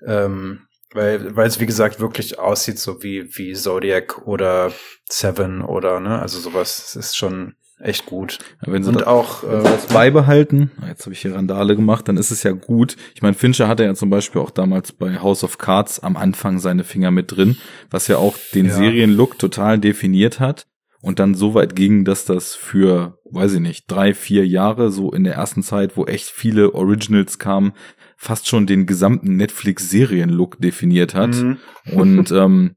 Ähm, 0.06 0.68
weil, 0.94 1.36
weil 1.36 1.48
es, 1.48 1.60
wie 1.60 1.66
gesagt, 1.66 2.00
wirklich 2.00 2.38
aussieht, 2.40 2.78
so 2.80 3.02
wie, 3.02 3.30
wie 3.38 3.54
Zodiac 3.54 4.28
oder 4.28 4.74
Seven 5.10 5.62
oder, 5.62 6.00
ne, 6.02 6.20
also 6.20 6.40
sowas. 6.40 6.84
Es 6.86 6.96
ist 6.96 7.16
schon 7.18 7.56
echt 7.82 8.06
gut. 8.06 8.40
Wenn 8.62 8.84
sie 8.84 8.90
Und 8.90 9.02
das, 9.02 9.08
auch, 9.08 9.42
sie 9.42 9.48
das 9.48 9.86
äh, 9.86 9.94
beibehalten, 9.94 10.72
jetzt 10.88 11.06
habe 11.06 11.14
ich 11.14 11.22
hier 11.22 11.36
Randale 11.36 11.76
gemacht, 11.76 12.08
dann 12.08 12.18
ist 12.18 12.32
es 12.32 12.44
ja 12.44 12.52
gut. 12.52 12.96
Ich 13.16 13.22
meine, 13.22 13.34
Fincher 13.34 13.68
hatte 13.68 13.84
ja 13.84 13.94
zum 13.96 14.10
Beispiel 14.10 14.42
auch 14.42 14.52
damals 14.52 14.92
bei 14.92 15.20
House 15.20 15.44
of 15.44 15.58
Cards 15.58 16.00
am 16.00 16.18
Anfang 16.18 16.60
seine 16.60 16.84
Finger 16.84 17.12
mit 17.12 17.32
drin, 17.32 17.58
was 17.90 18.08
ja 18.08 18.18
auch 18.18 18.36
den 18.54 18.68
Ja. 18.68 18.74
Serienlook 18.74 19.40
total 19.40 19.80
definiert 19.80 20.40
hat 20.40 20.68
und 21.02 21.20
dann 21.20 21.34
so 21.34 21.54
weit 21.54 21.76
ging, 21.76 22.06
dass 22.06 22.26
das 22.26 22.56
für, 22.56 23.18
weiß 23.32 23.54
ich 23.54 23.60
nicht, 23.60 23.86
drei, 23.90 24.14
vier 24.14 24.46
Jahre, 24.46 24.92
so 24.92 25.12
in 25.12 25.24
der 25.24 25.34
ersten 25.34 25.64
Zeit, 25.64 25.98
wo 25.98 26.06
echt 26.06 26.28
viele 26.30 26.74
Originals 26.76 27.40
kamen, 27.40 27.74
fast 28.18 28.48
schon 28.48 28.68
den 28.68 28.86
gesamten 28.86 29.36
Netflix-Serienlook 29.36 30.60
definiert 30.62 31.16
hat. 31.16 31.36
mhm. 31.36 31.58
Und 31.92 32.32
ähm, 32.32 32.76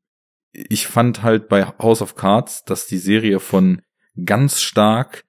ich 0.52 0.86
fand 0.86 1.22
halt 1.22 1.48
bei 1.48 1.66
House 1.78 2.00
of 2.00 2.14
Cards, 2.14 2.64
dass 2.64 2.86
die 2.86 2.98
Serie 2.98 3.40
von 3.40 3.82
ganz 4.24 4.60
stark 4.60 5.24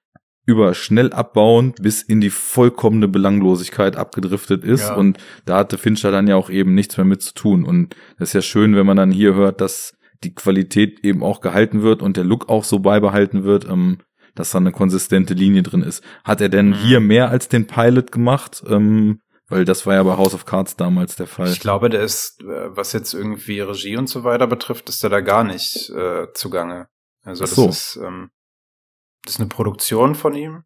über 0.48 0.74
schnell 0.74 1.12
abbauend 1.12 1.82
bis 1.82 2.02
in 2.02 2.20
die 2.20 2.30
vollkommene 2.30 3.08
Belanglosigkeit 3.08 3.96
abgedriftet 3.96 4.62
ist. 4.64 4.82
Ja. 4.82 4.94
Und 4.94 5.18
da 5.44 5.58
hatte 5.58 5.76
Fincher 5.76 6.12
dann 6.12 6.28
ja 6.28 6.36
auch 6.36 6.50
eben 6.50 6.74
nichts 6.74 6.96
mehr 6.96 7.04
mit 7.04 7.20
zu 7.20 7.34
tun. 7.34 7.64
Und 7.64 7.96
das 8.18 8.28
ist 8.28 8.32
ja 8.34 8.42
schön, 8.42 8.76
wenn 8.76 8.86
man 8.86 8.96
dann 8.96 9.10
hier 9.10 9.34
hört, 9.34 9.60
dass 9.60 9.94
die 10.22 10.34
Qualität 10.34 11.04
eben 11.04 11.22
auch 11.24 11.40
gehalten 11.40 11.82
wird 11.82 12.00
und 12.00 12.16
der 12.16 12.24
Look 12.24 12.48
auch 12.48 12.62
so 12.64 12.78
beibehalten 12.78 13.42
wird, 13.42 13.64
ähm, 13.68 13.98
dass 14.36 14.50
da 14.52 14.58
eine 14.58 14.70
konsistente 14.70 15.34
Linie 15.34 15.62
drin 15.64 15.82
ist. 15.82 16.02
Hat 16.22 16.40
er 16.40 16.48
denn 16.48 16.70
Mhm. 16.70 16.74
hier 16.74 17.00
mehr 17.00 17.28
als 17.30 17.48
den 17.48 17.66
Pilot 17.66 18.12
gemacht? 18.12 18.62
Ähm, 18.68 19.20
weil 19.48 19.64
das 19.64 19.84
war 19.86 19.94
ja 19.94 20.02
bei 20.04 20.16
House 20.16 20.34
of 20.34 20.44
Cards 20.44 20.76
damals 20.76 21.16
der 21.16 21.26
Fall. 21.26 21.48
Ich 21.50 21.60
glaube, 21.60 21.88
der 21.88 22.02
ist, 22.02 22.40
äh, 22.42 22.68
was 22.76 22.92
jetzt 22.92 23.14
irgendwie 23.14 23.60
Regie 23.60 23.96
und 23.96 24.08
so 24.08 24.22
weiter 24.24 24.46
betrifft, 24.46 24.88
ist 24.88 25.02
der 25.02 25.10
da 25.10 25.20
gar 25.20 25.42
nicht 25.44 25.90
äh, 25.90 26.26
zugange. 26.34 26.86
Also 27.24 27.42
Ach 27.44 27.48
das 27.48 27.56
so. 27.56 27.68
ist 27.68 27.98
ähm, 28.04 28.30
das 29.26 29.34
ist 29.34 29.40
eine 29.40 29.48
Produktion 29.48 30.14
von 30.14 30.34
ihm, 30.34 30.64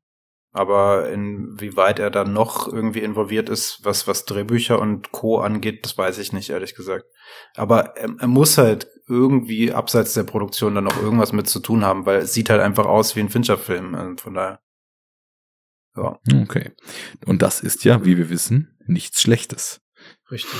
aber 0.52 1.10
inwieweit 1.10 1.98
er 1.98 2.10
da 2.10 2.24
noch 2.24 2.68
irgendwie 2.68 3.00
involviert 3.00 3.48
ist, 3.48 3.80
was 3.82 4.06
was 4.06 4.24
Drehbücher 4.24 4.80
und 4.80 5.12
Co 5.12 5.38
angeht, 5.38 5.84
das 5.84 5.96
weiß 5.96 6.18
ich 6.18 6.32
nicht 6.32 6.50
ehrlich 6.50 6.74
gesagt. 6.74 7.04
Aber 7.54 7.96
er, 7.96 8.10
er 8.18 8.28
muss 8.28 8.58
halt 8.58 8.88
irgendwie 9.06 9.72
abseits 9.72 10.14
der 10.14 10.22
Produktion 10.22 10.74
dann 10.74 10.84
noch 10.84 11.02
irgendwas 11.02 11.32
mit 11.32 11.48
zu 11.48 11.60
tun 11.60 11.84
haben, 11.84 12.06
weil 12.06 12.18
es 12.18 12.32
sieht 12.32 12.50
halt 12.50 12.60
einfach 12.60 12.86
aus 12.86 13.16
wie 13.16 13.20
ein 13.20 13.28
Fincher-Film. 13.28 13.94
Also 13.94 14.16
von 14.22 14.34
daher. 14.34 14.60
Ja, 15.96 16.18
Okay. 16.42 16.72
Und 17.26 17.42
das 17.42 17.60
ist 17.60 17.84
ja, 17.84 18.04
wie 18.04 18.16
wir 18.16 18.30
wissen, 18.30 18.78
nichts 18.86 19.20
Schlechtes. 19.20 19.80
richtig. 20.30 20.58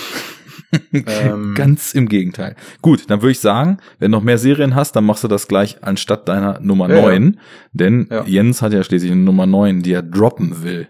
Ähm. 0.93 1.55
Ganz 1.57 1.95
im 1.95 2.09
Gegenteil. 2.09 2.57
Gut, 2.82 3.09
dann 3.09 3.23
würde 3.23 3.32
ich 3.32 3.41
sagen, 3.41 3.78
wenn 3.99 4.11
du 4.11 4.19
noch 4.19 4.24
mehr 4.24 4.39
Serien 4.39 4.74
hast, 4.74 4.97
dann 4.97 5.05
machst 5.05 5.24
du 5.24 5.28
das 5.28 5.49
gleich 5.49 5.82
anstatt 5.82 6.28
deiner 6.28 6.61
Nummer 6.61 6.89
Ja, 6.89 6.97
ja. 6.97 7.03
9. 7.03 7.41
Denn 7.73 8.09
Ja. 8.11 8.24
Jens 8.24 8.62
hat 8.62 8.73
ja 8.73 8.82
schließlich 8.82 9.12
eine 9.12 9.20
Nummer 9.23 9.47
9, 9.47 9.82
die 9.82 9.93
er 9.93 10.03
droppen 10.03 10.62
will. 10.62 10.89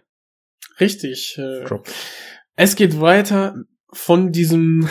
Richtig. 0.81 1.37
Äh, 1.39 1.65
Drop. 1.65 1.87
es 2.57 2.77
geht 2.77 3.01
weiter 3.01 3.57
von 3.93 4.33
diesem 4.33 4.89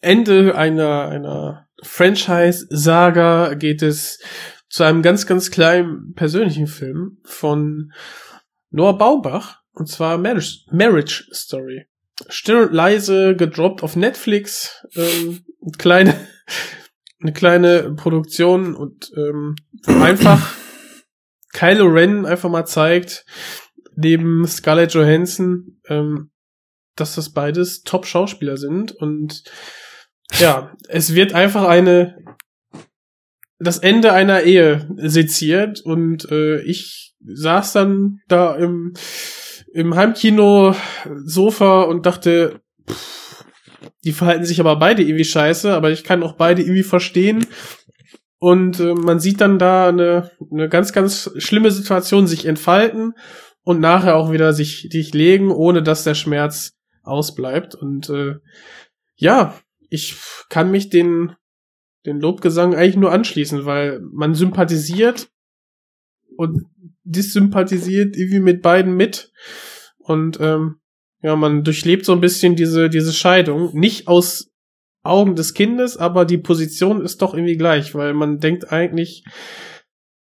Ende 0.00 0.56
einer, 0.56 1.08
einer 1.08 1.68
Franchise-Saga 1.82 3.54
geht 3.54 3.82
es 3.82 4.20
zu 4.68 4.82
einem 4.82 5.02
ganz, 5.02 5.26
ganz 5.26 5.50
kleinen 5.50 6.12
persönlichen 6.14 6.66
Film 6.66 7.18
von 7.24 7.92
Noah 8.70 8.98
Baubach, 8.98 9.62
und 9.72 9.88
zwar 9.88 10.18
Marriage, 10.18 10.64
Marriage 10.70 11.28
Story. 11.32 11.86
Still 12.28 12.56
und 12.56 12.72
leise 12.72 13.36
gedroppt 13.36 13.82
auf 13.82 13.96
Netflix, 13.96 14.86
ähm, 14.94 15.44
eine 15.60 15.72
kleine, 15.78 16.28
eine 17.20 17.32
kleine 17.32 17.94
Produktion 17.94 18.74
und 18.74 19.10
ähm, 19.16 19.56
einfach 19.86 20.54
Kylo 21.52 21.86
Ren 21.86 22.26
einfach 22.26 22.50
mal 22.50 22.66
zeigt, 22.66 23.24
neben 23.94 24.46
Scarlett 24.46 24.94
Johansson, 24.94 25.80
ähm, 25.88 26.30
dass 26.96 27.14
das 27.14 27.30
beides 27.30 27.82
Top-Schauspieler 27.82 28.56
sind 28.56 28.92
und 28.92 29.44
ja, 30.38 30.74
es 30.88 31.14
wird 31.14 31.34
einfach 31.34 31.64
eine 31.64 32.16
das 33.58 33.78
Ende 33.78 34.12
einer 34.12 34.42
Ehe 34.42 34.88
seziert 34.96 35.80
und 35.80 36.30
äh, 36.30 36.60
ich 36.62 37.14
saß 37.24 37.72
dann 37.72 38.20
da 38.28 38.54
im 38.54 38.92
im 39.76 39.94
Heimkino 39.94 40.74
Sofa 41.24 41.82
und 41.82 42.06
dachte, 42.06 42.60
pff, 42.88 43.44
die 44.04 44.12
verhalten 44.12 44.46
sich 44.46 44.58
aber 44.58 44.76
beide 44.76 45.02
irgendwie 45.02 45.24
scheiße, 45.24 45.74
aber 45.74 45.90
ich 45.90 46.02
kann 46.02 46.22
auch 46.22 46.32
beide 46.32 46.62
irgendwie 46.62 46.82
verstehen. 46.82 47.46
Und 48.38 48.80
äh, 48.80 48.94
man 48.94 49.20
sieht 49.20 49.42
dann 49.42 49.58
da 49.58 49.88
eine, 49.88 50.30
eine 50.50 50.70
ganz, 50.70 50.94
ganz 50.94 51.30
schlimme 51.36 51.70
Situation 51.70 52.26
sich 52.26 52.46
entfalten 52.46 53.12
und 53.64 53.80
nachher 53.80 54.16
auch 54.16 54.32
wieder 54.32 54.54
sich, 54.54 54.88
sich 54.90 55.12
legen, 55.12 55.50
ohne 55.50 55.82
dass 55.82 56.04
der 56.04 56.14
Schmerz 56.14 56.72
ausbleibt. 57.02 57.74
Und 57.74 58.08
äh, 58.08 58.36
ja, 59.16 59.58
ich 59.90 60.16
kann 60.48 60.70
mich 60.70 60.88
den, 60.88 61.34
den 62.06 62.18
Lobgesang 62.18 62.74
eigentlich 62.74 62.96
nur 62.96 63.12
anschließen, 63.12 63.66
weil 63.66 64.00
man 64.00 64.34
sympathisiert 64.34 65.28
und 66.36 66.64
dissympathisiert 67.06 68.16
irgendwie 68.16 68.40
mit 68.40 68.62
beiden 68.62 68.96
mit. 68.96 69.32
Und 69.98 70.38
ähm, 70.40 70.80
ja, 71.22 71.36
man 71.36 71.64
durchlebt 71.64 72.04
so 72.04 72.12
ein 72.12 72.20
bisschen 72.20 72.56
diese, 72.56 72.90
diese 72.90 73.12
Scheidung. 73.12 73.70
Nicht 73.74 74.08
aus 74.08 74.52
Augen 75.02 75.36
des 75.36 75.54
Kindes, 75.54 75.96
aber 75.96 76.24
die 76.24 76.38
Position 76.38 77.02
ist 77.02 77.22
doch 77.22 77.32
irgendwie 77.34 77.56
gleich, 77.56 77.94
weil 77.94 78.12
man 78.12 78.38
denkt 78.40 78.72
eigentlich, 78.72 79.24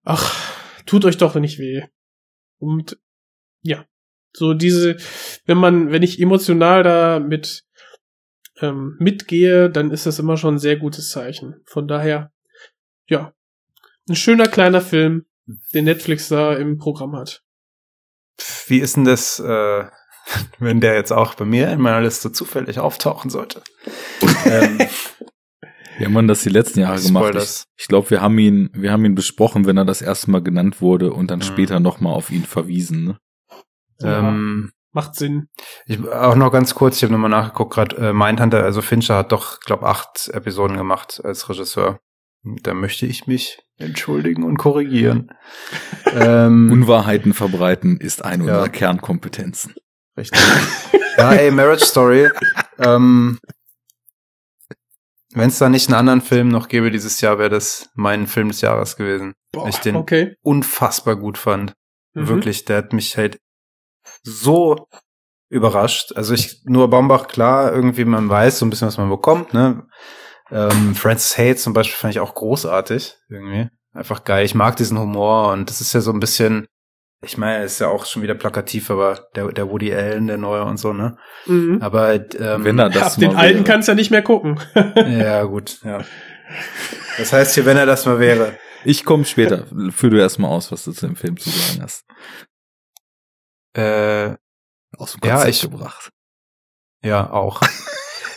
ach, 0.04 0.34
tut 0.86 1.04
euch 1.04 1.16
doch 1.16 1.34
nicht 1.36 1.58
weh. 1.58 1.82
Und 2.58 2.98
ja, 3.62 3.86
so 4.32 4.54
diese, 4.54 4.96
wenn 5.46 5.58
man, 5.58 5.92
wenn 5.92 6.02
ich 6.02 6.20
emotional 6.20 6.82
da 6.82 7.20
mit 7.20 7.64
ähm, 8.60 8.96
mitgehe, 8.98 9.70
dann 9.70 9.90
ist 9.90 10.06
das 10.06 10.18
immer 10.18 10.36
schon 10.36 10.56
ein 10.56 10.60
sehr 10.60 10.76
gutes 10.76 11.10
Zeichen. 11.10 11.60
Von 11.66 11.86
daher, 11.86 12.32
ja, 13.06 13.34
ein 14.08 14.16
schöner 14.16 14.48
kleiner 14.48 14.80
Film, 14.80 15.26
den 15.74 15.84
Netflix 15.84 16.28
da 16.28 16.54
im 16.54 16.78
Programm 16.78 17.16
hat. 17.16 17.42
Wie 18.66 18.78
ist 18.78 18.96
denn 18.96 19.04
das, 19.04 19.38
äh, 19.40 19.84
wenn 20.58 20.80
der 20.80 20.94
jetzt 20.94 21.12
auch 21.12 21.34
bei 21.34 21.44
mir 21.44 21.70
in 21.70 21.80
meiner 21.80 22.00
Liste 22.00 22.32
zufällig 22.32 22.78
auftauchen 22.78 23.30
sollte? 23.30 23.62
ähm, 24.46 24.78
Wie 25.98 26.06
haben 26.06 26.12
wir 26.14 26.22
das 26.22 26.42
die 26.42 26.48
letzten 26.48 26.80
Jahre 26.80 27.00
gemacht? 27.00 27.34
Ich, 27.36 27.64
ich 27.76 27.86
glaube, 27.88 28.10
wir 28.10 28.20
haben 28.22 28.38
ihn, 28.38 28.70
wir 28.72 28.92
haben 28.92 29.04
ihn 29.04 29.14
besprochen, 29.14 29.66
wenn 29.66 29.76
er 29.76 29.84
das 29.84 30.00
erste 30.02 30.30
Mal 30.30 30.42
genannt 30.42 30.80
wurde 30.80 31.12
und 31.12 31.30
dann 31.30 31.40
Mhm. 31.40 31.44
später 31.44 31.80
nochmal 31.80 32.14
auf 32.14 32.30
ihn 32.30 32.44
verwiesen. 32.44 33.04
Ne? 33.04 33.18
ähm, 34.02 34.72
Macht 34.94 35.14
Sinn. 35.14 35.48
ich, 35.86 36.06
auch 36.08 36.34
noch 36.34 36.50
ganz 36.52 36.74
kurz, 36.74 36.96
ich 36.98 37.02
habe 37.04 37.12
nochmal 37.12 37.30
nachgeguckt, 37.30 37.72
gerade 37.74 37.96
äh, 37.96 38.12
Mindhunter, 38.12 38.62
also 38.62 38.82
Fincher 38.82 39.16
hat 39.16 39.32
doch, 39.32 39.60
glaube 39.60 39.86
acht 39.86 40.28
Episoden 40.28 40.76
gemacht 40.76 41.20
als 41.24 41.48
Regisseur. 41.48 41.98
Da 42.44 42.74
möchte 42.74 43.06
ich 43.06 43.26
mich 43.26 43.58
entschuldigen 43.78 44.42
und 44.42 44.56
korrigieren. 44.58 45.32
ähm, 46.12 46.70
Unwahrheiten 46.72 47.34
verbreiten 47.34 47.98
ist 47.98 48.24
eine 48.24 48.44
Ja. 48.44 48.50
unserer 48.50 48.68
Kernkompetenzen. 48.68 49.74
Richtig. 50.16 50.40
ja, 51.18 51.32
ey, 51.32 51.50
Marriage 51.50 51.84
Story. 51.84 52.28
ähm, 52.78 53.38
Wenn 55.34 55.48
es 55.48 55.58
da 55.58 55.68
nicht 55.68 55.88
einen 55.88 55.98
anderen 55.98 56.20
Film 56.20 56.48
noch 56.48 56.68
gäbe 56.68 56.90
dieses 56.90 57.20
Jahr, 57.20 57.38
wäre 57.38 57.48
das 57.48 57.88
mein 57.94 58.26
Film 58.26 58.48
des 58.48 58.60
Jahres 58.60 58.96
gewesen. 58.96 59.34
Boah, 59.52 59.62
Weil 59.64 59.70
ich 59.70 59.78
den 59.78 59.96
okay. 59.96 60.34
unfassbar 60.42 61.16
gut 61.16 61.38
fand. 61.38 61.72
Mhm. 62.14 62.28
Wirklich, 62.28 62.64
der 62.66 62.78
hat 62.78 62.92
mich 62.92 63.16
halt 63.16 63.38
so 64.22 64.88
überrascht. 65.48 66.12
Also 66.16 66.34
ich, 66.34 66.62
nur 66.64 66.90
Baumbach, 66.90 67.28
klar, 67.28 67.72
irgendwie 67.72 68.04
man 68.04 68.28
weiß 68.28 68.58
so 68.58 68.66
ein 68.66 68.70
bisschen, 68.70 68.88
was 68.88 68.98
man 68.98 69.08
bekommt, 69.08 69.54
ne? 69.54 69.86
Ähm, 70.52 70.94
Francis 70.94 71.38
Hay 71.38 71.56
zum 71.56 71.72
Beispiel 71.72 71.96
fand 71.96 72.14
ich 72.14 72.20
auch 72.20 72.34
großartig, 72.34 73.16
irgendwie. 73.30 73.68
Einfach 73.94 74.24
geil. 74.24 74.44
Ich 74.44 74.54
mag 74.54 74.76
diesen 74.76 74.98
Humor 74.98 75.52
und 75.52 75.68
das 75.70 75.80
ist 75.80 75.92
ja 75.94 76.00
so 76.00 76.12
ein 76.12 76.20
bisschen, 76.20 76.66
ich 77.24 77.38
meine, 77.38 77.64
ist 77.64 77.78
ja 77.80 77.88
auch 77.88 78.04
schon 78.06 78.22
wieder 78.22 78.34
plakativ, 78.34 78.90
aber 78.90 79.28
der, 79.34 79.48
der 79.52 79.68
Woody 79.70 79.94
Allen, 79.94 80.26
der 80.26 80.36
Neue 80.38 80.64
und 80.64 80.76
so, 80.76 80.92
ne? 80.92 81.16
Mhm. 81.46 81.78
Aber 81.82 82.14
ähm, 82.14 82.64
Wenn 82.64 82.78
er 82.78 82.90
das 82.90 83.14
Ab 83.14 83.20
den 83.20 83.34
alten 83.36 83.54
wäre. 83.60 83.64
kannst 83.64 83.88
du 83.88 83.92
ja 83.92 83.96
nicht 83.96 84.10
mehr 84.10 84.22
gucken. 84.22 84.60
ja, 84.96 85.42
gut, 85.44 85.80
ja. 85.84 86.00
Das 87.18 87.32
heißt 87.32 87.54
hier, 87.54 87.64
wenn 87.64 87.76
er 87.78 87.86
das 87.86 88.04
mal 88.06 88.18
wäre. 88.18 88.58
Ich 88.84 89.04
komme 89.04 89.24
später. 89.24 89.66
Führ 89.90 90.10
du 90.10 90.18
erst 90.18 90.38
mal 90.38 90.48
aus, 90.48 90.70
was 90.72 90.84
du 90.84 90.92
zu 90.92 91.06
dem 91.06 91.16
Film 91.16 91.36
zu 91.38 91.48
sagen 91.50 91.82
hast. 91.82 92.04
Äh, 93.74 94.36
Aus 94.98 95.12
dem 95.12 95.20
Ja, 95.24 95.34
Konzept 95.36 95.54
ich- 95.54 95.62
gebracht. 95.62 96.10
Ja, 97.02 97.30
auch. 97.30 97.60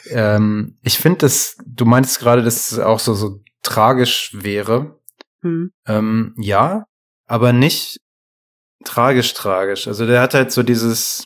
Ähm, 0.10 0.78
ich 0.82 0.98
finde 0.98 1.20
das, 1.20 1.58
du 1.66 1.86
meintest 1.86 2.20
gerade, 2.20 2.44
dass 2.44 2.72
es 2.72 2.80
auch 2.80 3.00
so, 3.00 3.14
so 3.14 3.42
tragisch 3.62 4.32
wäre. 4.34 5.00
Mhm. 5.42 5.72
Ähm, 5.86 6.36
ja, 6.38 6.86
aber 7.28 7.54
nicht 7.54 8.00
tragisch, 8.84 9.34
tragisch. 9.34 9.88
Also 9.88 10.06
der 10.06 10.22
hat 10.22 10.34
halt 10.34 10.52
so 10.52 10.64
dieses, 10.64 11.26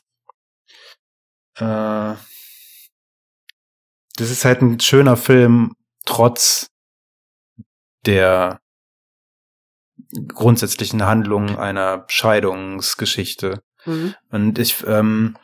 äh, 1.56 2.16
das 4.16 4.30
ist 4.30 4.46
halt 4.46 4.62
ein 4.62 4.80
schöner 4.80 5.18
Film, 5.18 5.74
trotz 6.06 6.68
der 8.06 8.60
grundsätzlichen 10.28 11.06
Handlung 11.06 11.58
einer 11.58 12.06
Scheidungsgeschichte. 12.08 13.62
Mhm. 13.86 14.16
Und 14.30 14.60
ich, 14.60 14.84
ähm, 14.88 15.38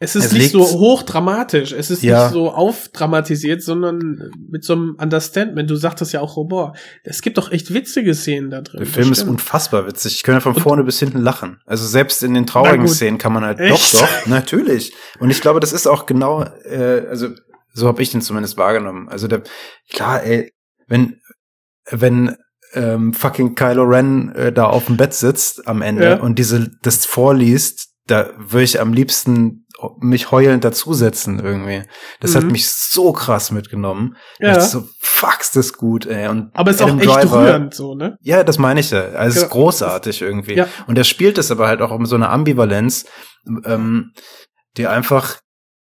Es 0.00 0.14
ist 0.14 0.26
Es 0.26 0.32
nicht 0.32 0.52
so 0.52 0.60
hochdramatisch, 0.64 1.72
es 1.72 1.90
ist 1.90 2.04
Ja. 2.04 2.24
nicht 2.24 2.32
so 2.34 2.52
aufdramatisiert, 2.52 3.62
sondern 3.62 4.30
mit 4.48 4.62
so 4.62 4.74
einem 4.74 4.96
Understandment. 5.00 5.68
Du 5.68 5.74
sagtest 5.74 6.12
ja 6.12 6.20
auch 6.20 6.36
Humor. 6.36 6.74
Es 7.02 7.20
gibt 7.20 7.36
doch 7.36 7.50
echt 7.50 7.74
witzige 7.74 8.14
Szenen 8.14 8.50
da 8.50 8.60
drin. 8.60 8.78
Der 8.78 8.86
Film 8.86 9.10
ist 9.10 9.24
unfassbar 9.24 9.86
witzig. 9.88 10.14
Ich 10.14 10.22
könnte 10.22 10.40
von 10.40 10.54
Und- 10.54 10.62
vorne 10.62 10.84
bis 10.84 11.00
hinten 11.00 11.18
lachen. 11.18 11.60
Also 11.66 11.84
selbst 11.84 12.22
in 12.22 12.34
den 12.34 12.46
traurigen. 12.46 12.86
Szenen 12.86 13.18
kann 13.18 13.32
man 13.32 13.44
halt 13.44 13.58
Echt? 13.58 13.94
doch, 13.94 14.00
doch, 14.00 14.26
natürlich. 14.26 14.92
Und 15.18 15.30
ich 15.30 15.40
glaube, 15.40 15.58
das 15.58 15.72
ist 15.72 15.88
auch 15.88 16.06
genau, 16.06 16.42
äh, 16.44 17.06
also 17.10 17.30
so 17.74 17.88
habe 17.88 18.00
ich 18.00 18.10
den 18.10 18.22
zumindest 18.22 18.56
wahrgenommen. 18.56 19.08
Also 19.08 19.26
der, 19.26 19.42
klar, 19.90 20.22
ey, 20.22 20.52
wenn 20.86 21.16
wenn 21.90 22.36
ähm, 22.74 23.14
fucking 23.14 23.54
Kylo 23.54 23.82
Ren 23.84 24.32
äh, 24.34 24.52
da 24.52 24.66
auf 24.66 24.86
dem 24.86 24.96
Bett 24.96 25.14
sitzt 25.14 25.66
am 25.66 25.80
Ende 25.82 26.04
Ja. 26.04 26.20
und 26.20 26.38
diese 26.38 26.70
das 26.82 27.06
vorliest, 27.06 27.88
da 28.06 28.30
würde 28.38 28.64
ich 28.64 28.78
am 28.80 28.92
liebsten 28.92 29.64
mich 30.00 30.30
heulend 30.32 30.64
dazusetzen 30.64 31.38
irgendwie. 31.38 31.82
Das 32.20 32.34
hat 32.34 32.44
Mhm. 32.44 32.52
mich 32.52 32.68
so 32.70 33.12
krass 33.12 33.50
mitgenommen. 33.50 34.16
Ja. 34.40 34.56
Ich 34.58 34.64
so, 34.64 34.84
fuck's 35.00 35.52
das 35.52 35.72
gut, 35.74 36.06
ey. 36.06 36.28
Und 36.28 36.50
Aber 36.54 36.70
es 36.70 36.76
ist 36.76 36.82
auch 36.82 36.86
Adam 36.88 36.98
echt 37.00 37.08
Driver- 37.08 37.44
rührend, 37.44 37.74
so, 37.74 37.94
ne? 37.94 38.16
ja, 38.20 38.42
das 38.44 38.58
meine 38.58 38.80
ich 38.80 38.90
ja. 38.90 39.00
Also 39.10 39.36
es 39.36 39.36
Ja. 39.36 39.42
ist 39.46 39.50
großartig 39.50 40.22
irgendwie. 40.22 40.54
Ja. 40.54 40.66
Und 40.86 40.98
er 40.98 41.04
spielt 41.04 41.38
es 41.38 41.50
aber 41.50 41.68
halt 41.68 41.80
auch 41.80 41.90
um 41.92 42.06
so 42.06 42.16
eine 42.16 42.28
Ambivalenz, 42.28 43.06
ähm, 43.64 44.12
die 44.76 44.86
einfach, 44.86 45.36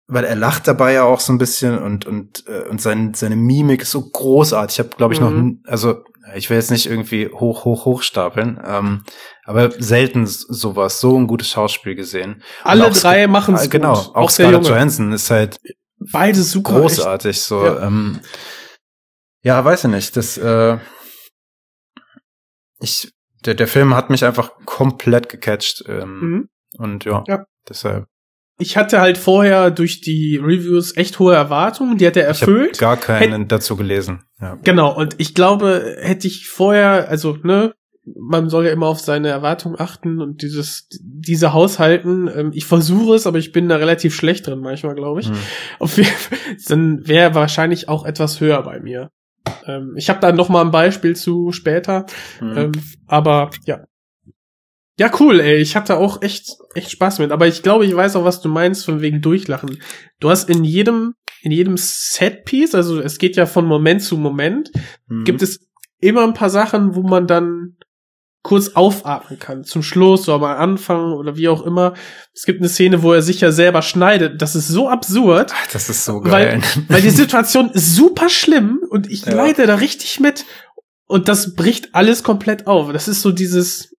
weil 0.06 0.24
er 0.24 0.36
lacht 0.36 0.66
dabei 0.66 0.92
ja 0.94 1.04
auch 1.04 1.20
so 1.20 1.32
ein 1.32 1.38
bisschen 1.38 1.78
und 1.78 2.06
und 2.06 2.44
äh, 2.48 2.68
und 2.68 2.80
sein, 2.80 3.12
seine 3.14 3.36
Mimik 3.36 3.82
ist 3.82 3.90
so 3.92 4.02
großartig. 4.10 4.78
Ich 4.78 4.84
habe, 4.84 4.96
glaube 4.96 5.14
ich, 5.14 5.20
noch, 5.20 5.30
Mhm. 5.30 5.38
n- 5.38 5.62
also 5.66 6.02
ich 6.34 6.50
will 6.50 6.56
jetzt 6.58 6.70
nicht 6.70 6.86
irgendwie 6.86 7.28
hoch, 7.28 7.64
hoch, 7.64 7.84
hoch 7.86 8.02
stapeln, 8.02 8.60
ähm, 8.66 9.04
aber 9.48 9.70
selten 9.80 10.26
sowas, 10.26 11.00
so 11.00 11.18
ein 11.18 11.26
gutes 11.26 11.48
Schauspiel 11.50 11.94
gesehen. 11.94 12.42
Alle 12.62 12.90
drei 12.90 13.26
machen 13.26 13.54
es 13.54 13.64
äh, 13.66 13.68
Genau, 13.68 13.94
gut. 13.94 14.06
auch, 14.08 14.14
auch 14.14 14.30
Scarlett. 14.30 14.66
Johansson 14.66 15.12
ist 15.12 15.30
halt 15.30 15.58
Beide 16.12 16.42
super. 16.42 16.80
großartig. 16.80 17.40
So, 17.40 17.64
Ja. 17.64 17.86
ähm, 17.86 18.20
ja, 19.42 19.64
weiß 19.64 19.84
ich 19.84 19.90
nicht. 19.90 20.16
Das, 20.16 20.36
äh, 20.38 20.78
ich, 22.80 23.12
der, 23.44 23.54
der 23.54 23.68
Film 23.68 23.94
hat 23.94 24.10
mich 24.10 24.24
einfach 24.24 24.52
komplett 24.64 25.28
gecatcht. 25.28 25.80
Echt. 25.80 25.88
Ähm, 25.88 26.20
Mhm. 26.20 26.48
Und 26.76 27.04
ja, 27.04 27.24
Ja. 27.26 27.44
deshalb. 27.68 28.04
Ich 28.60 28.76
hatte 28.76 29.00
halt 29.00 29.18
vorher 29.18 29.70
durch 29.70 30.00
die 30.00 30.36
Reviews 30.36 30.96
echt 30.96 31.18
hohe 31.20 31.34
Erwartungen, 31.34 31.96
die 31.96 32.06
hat 32.06 32.16
er 32.16 32.28
Ich 32.30 32.42
habe 32.42 32.52
erfüllt. 32.52 32.78
gar 32.78 32.96
keinen 32.96 33.46
dazu 33.48 33.76
gelesen. 33.76 34.24
Ja. 34.40 34.58
Genau, 34.64 34.94
und 34.94 35.14
ich 35.18 35.34
glaube, 35.34 35.96
hätte 36.00 36.26
ich 36.26 36.48
vorher, 36.48 37.08
also, 37.08 37.38
ne, 37.44 37.72
man 38.16 38.48
soll 38.48 38.66
ja 38.66 38.72
immer 38.72 38.86
auf 38.86 39.00
seine 39.00 39.28
Erwartungen 39.28 39.76
achten 39.78 40.20
und 40.20 40.42
dieses, 40.42 40.88
diese 41.00 41.52
Haushalten, 41.52 42.28
ähm, 42.34 42.50
ich 42.54 42.64
versuche 42.66 43.14
es, 43.14 43.26
aber 43.26 43.38
ich 43.38 43.52
bin 43.52 43.68
da 43.68 43.76
relativ 43.76 44.14
schlecht 44.14 44.46
drin 44.46 44.60
manchmal, 44.60 44.94
glaube 44.94 45.20
ich. 45.20 45.28
Hm. 45.28 45.36
Auf 45.78 45.96
jeden 45.96 46.08
Fall, 46.10 46.38
dann 46.68 47.06
wäre 47.08 47.34
wahrscheinlich 47.34 47.88
auch 47.88 48.04
etwas 48.04 48.40
höher 48.40 48.62
bei 48.62 48.80
mir. 48.80 49.10
Ähm, 49.66 49.94
ich 49.96 50.08
habe 50.10 50.20
da 50.20 50.32
noch 50.32 50.48
mal 50.48 50.62
ein 50.64 50.70
Beispiel 50.70 51.16
zu 51.16 51.52
später, 51.52 52.06
Hm. 52.38 52.56
ähm, 52.56 52.72
aber 53.06 53.50
ja. 53.66 53.84
Ja, 54.98 55.12
cool, 55.20 55.38
ey. 55.38 55.58
Ich 55.58 55.76
hatte 55.76 55.96
auch 55.96 56.22
echt, 56.22 56.56
echt 56.74 56.90
Spaß 56.90 57.20
mit. 57.20 57.30
Aber 57.30 57.46
ich 57.46 57.62
glaube, 57.62 57.86
ich 57.86 57.94
weiß 57.94 58.16
auch, 58.16 58.24
was 58.24 58.40
du 58.40 58.48
meinst, 58.48 58.84
von 58.84 59.00
wegen 59.00 59.20
Durchlachen. 59.20 59.78
Du 60.18 60.28
hast 60.28 60.50
in 60.50 60.64
jedem, 60.64 61.14
in 61.42 61.52
jedem 61.52 61.76
Setpiece, 61.76 62.74
also 62.74 63.00
es 63.00 63.18
geht 63.18 63.36
ja 63.36 63.46
von 63.46 63.64
Moment 63.64 64.02
zu 64.02 64.16
Moment, 64.18 64.72
Hm. 65.08 65.22
gibt 65.24 65.40
es 65.42 65.60
immer 66.00 66.24
ein 66.24 66.34
paar 66.34 66.50
Sachen, 66.50 66.96
wo 66.96 67.02
man 67.02 67.28
dann 67.28 67.76
kurz 68.48 68.70
aufatmen 68.70 69.38
kann. 69.38 69.64
Zum 69.64 69.82
Schluss 69.82 70.26
oder 70.28 70.36
am 70.36 70.58
Anfang 70.58 71.12
oder 71.12 71.36
wie 71.36 71.48
auch 71.48 71.62
immer. 71.62 71.92
Es 72.34 72.44
gibt 72.44 72.60
eine 72.60 72.68
Szene, 72.70 73.02
wo 73.02 73.12
er 73.12 73.20
sich 73.20 73.40
ja 73.42 73.52
selber 73.52 73.82
schneidet. 73.82 74.40
Das 74.40 74.56
ist 74.56 74.68
so 74.68 74.88
absurd. 74.88 75.52
Ach, 75.54 75.66
das 75.72 75.90
ist 75.90 76.04
so 76.06 76.22
Weil, 76.24 76.46
geil. 76.60 76.62
weil 76.88 77.02
die 77.02 77.10
Situation 77.22 77.70
ist 77.70 77.94
super 77.94 78.28
schlimm 78.30 78.80
und 78.90 79.10
ich 79.10 79.26
Ja. 79.26 79.34
leide 79.34 79.66
da 79.66 79.74
richtig 79.76 80.18
mit. 80.20 80.46
Und 81.06 81.28
das 81.28 81.54
bricht 81.54 81.94
alles 81.94 82.22
komplett 82.22 82.66
auf. 82.66 82.90
Das 82.92 83.06
ist 83.06 83.20
so 83.22 83.32
dieses, 83.32 83.94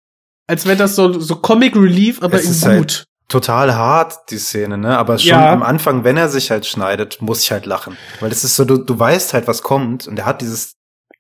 als 0.48 0.66
wäre 0.66 0.78
das 0.78 0.96
so, 0.96 1.20
so 1.20 1.36
Comic 1.36 1.76
Relief, 1.76 2.22
aber 2.24 2.36
Es 2.38 2.46
in 2.46 2.52
ist 2.52 2.62
gut. 2.64 2.70
halt 2.72 3.06
total 3.28 3.76
hart, 3.76 4.32
die 4.32 4.40
Szene, 4.40 4.78
ne? 4.80 4.98
Aber 4.98 5.20
schon 5.20 5.30
Ja. 5.30 5.54
am 5.54 5.62
Anfang, 5.62 6.04
wenn 6.04 6.18
er 6.18 6.30
sich 6.30 6.50
halt 6.50 6.66
schneidet, 6.66 7.22
muss 7.22 7.44
ich 7.44 7.52
halt 7.52 7.68
lachen. 7.68 7.96
Weil 8.20 8.30
das 8.30 8.44
ist 8.44 8.56
so, 8.56 8.66
du, 8.66 8.78
du 8.78 8.98
weißt 8.98 9.34
halt, 9.36 9.48
was 9.48 9.62
kommt 9.62 10.08
und 10.08 10.18
er 10.18 10.26
hat 10.26 10.42
dieses 10.42 10.74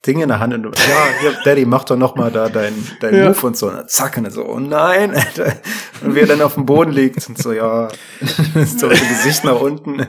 Ding 0.07 0.21
in 0.21 0.29
der 0.29 0.39
Hand 0.39 0.53
und 0.53 0.63
du, 0.63 0.69
ja, 0.69 1.07
hier, 1.19 1.33
Daddy, 1.43 1.65
mach 1.65 1.83
doch 1.83 1.97
noch 1.97 2.15
mal 2.15 2.31
da 2.31 2.47
dein, 2.47 2.73
dein 3.01 3.15
Ja. 3.15 3.27
Move 3.29 3.47
und 3.47 3.57
so. 3.57 3.67
Und 3.67 3.75
dann 3.75 3.87
zack, 3.89 4.15
und 4.17 4.23
dann 4.23 4.31
so, 4.31 4.45
oh 4.45 4.59
nein, 4.59 5.13
Alter. 5.13 5.53
Und 6.01 6.15
wie 6.15 6.19
er 6.19 6.27
dann 6.27 6.41
auf 6.41 6.53
dem 6.53 6.65
Boden 6.65 6.91
liegt 6.93 7.27
und 7.27 7.37
so, 7.37 7.51
ja, 7.51 7.89
so 8.21 8.87
mit 8.87 9.01
dem 9.01 9.09
Gesicht 9.09 9.43
nach 9.43 9.59
unten. 9.59 10.05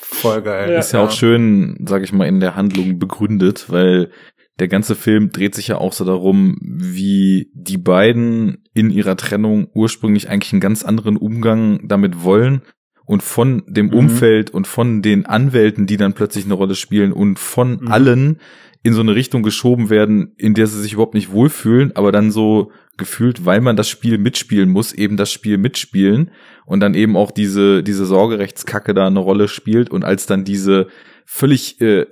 Voll 0.00 0.40
geil. 0.40 0.72
Ja. 0.72 0.78
Ist 0.78 0.92
ja 0.92 1.00
auch 1.04 1.10
schön, 1.10 1.76
sag 1.86 2.02
ich 2.02 2.14
mal, 2.14 2.26
in 2.26 2.40
der 2.40 2.56
Handlung 2.56 2.98
begründet, 2.98 3.66
weil 3.68 4.10
der 4.58 4.68
ganze 4.68 4.94
Film 4.94 5.30
dreht 5.30 5.54
sich 5.54 5.68
ja 5.68 5.76
auch 5.76 5.92
so 5.92 6.06
darum, 6.06 6.56
wie 6.62 7.50
die 7.54 7.76
beiden 7.78 8.64
in 8.72 8.88
ihrer 8.88 9.16
Trennung 9.18 9.68
ursprünglich 9.74 10.30
eigentlich 10.30 10.52
einen 10.54 10.60
ganz 10.60 10.82
anderen 10.82 11.18
Umgang 11.18 11.86
damit 11.86 12.24
wollen 12.24 12.62
und 13.04 13.22
von 13.22 13.62
dem 13.66 13.86
Mhm. 13.88 13.92
Umfeld 13.94 14.50
und 14.50 14.66
von 14.66 15.02
den 15.02 15.26
Anwälten, 15.26 15.86
die 15.86 15.98
dann 15.98 16.14
plötzlich 16.14 16.46
eine 16.46 16.54
Rolle 16.54 16.74
spielen 16.76 17.12
und 17.12 17.38
von 17.38 17.78
Mhm. 17.80 17.88
allen 17.92 18.40
in 18.82 18.94
so 18.94 19.00
eine 19.00 19.14
Richtung 19.14 19.42
geschoben 19.42 19.90
werden, 19.90 20.32
in 20.36 20.54
der 20.54 20.66
sie 20.66 20.80
sich 20.80 20.94
überhaupt 20.94 21.14
nicht 21.14 21.30
wohlfühlen, 21.30 21.94
aber 21.96 22.12
dann 22.12 22.30
so 22.30 22.70
gefühlt, 22.96 23.44
weil 23.44 23.60
man 23.60 23.76
das 23.76 23.88
Spiel 23.88 24.18
mitspielen 24.18 24.70
muss, 24.70 24.92
eben 24.92 25.16
das 25.16 25.32
Spiel 25.32 25.58
mitspielen 25.58 26.30
und 26.64 26.80
dann 26.80 26.94
eben 26.94 27.16
auch 27.16 27.30
diese, 27.30 27.82
diese 27.82 28.06
Sorgerechtskacke 28.06 28.94
da 28.94 29.06
eine 29.06 29.18
Rolle 29.18 29.48
spielt 29.48 29.90
und 29.90 30.04
als 30.04 30.26
dann 30.26 30.44
diese 30.44 30.86
völlig 31.32 31.80
äh, 31.80 32.06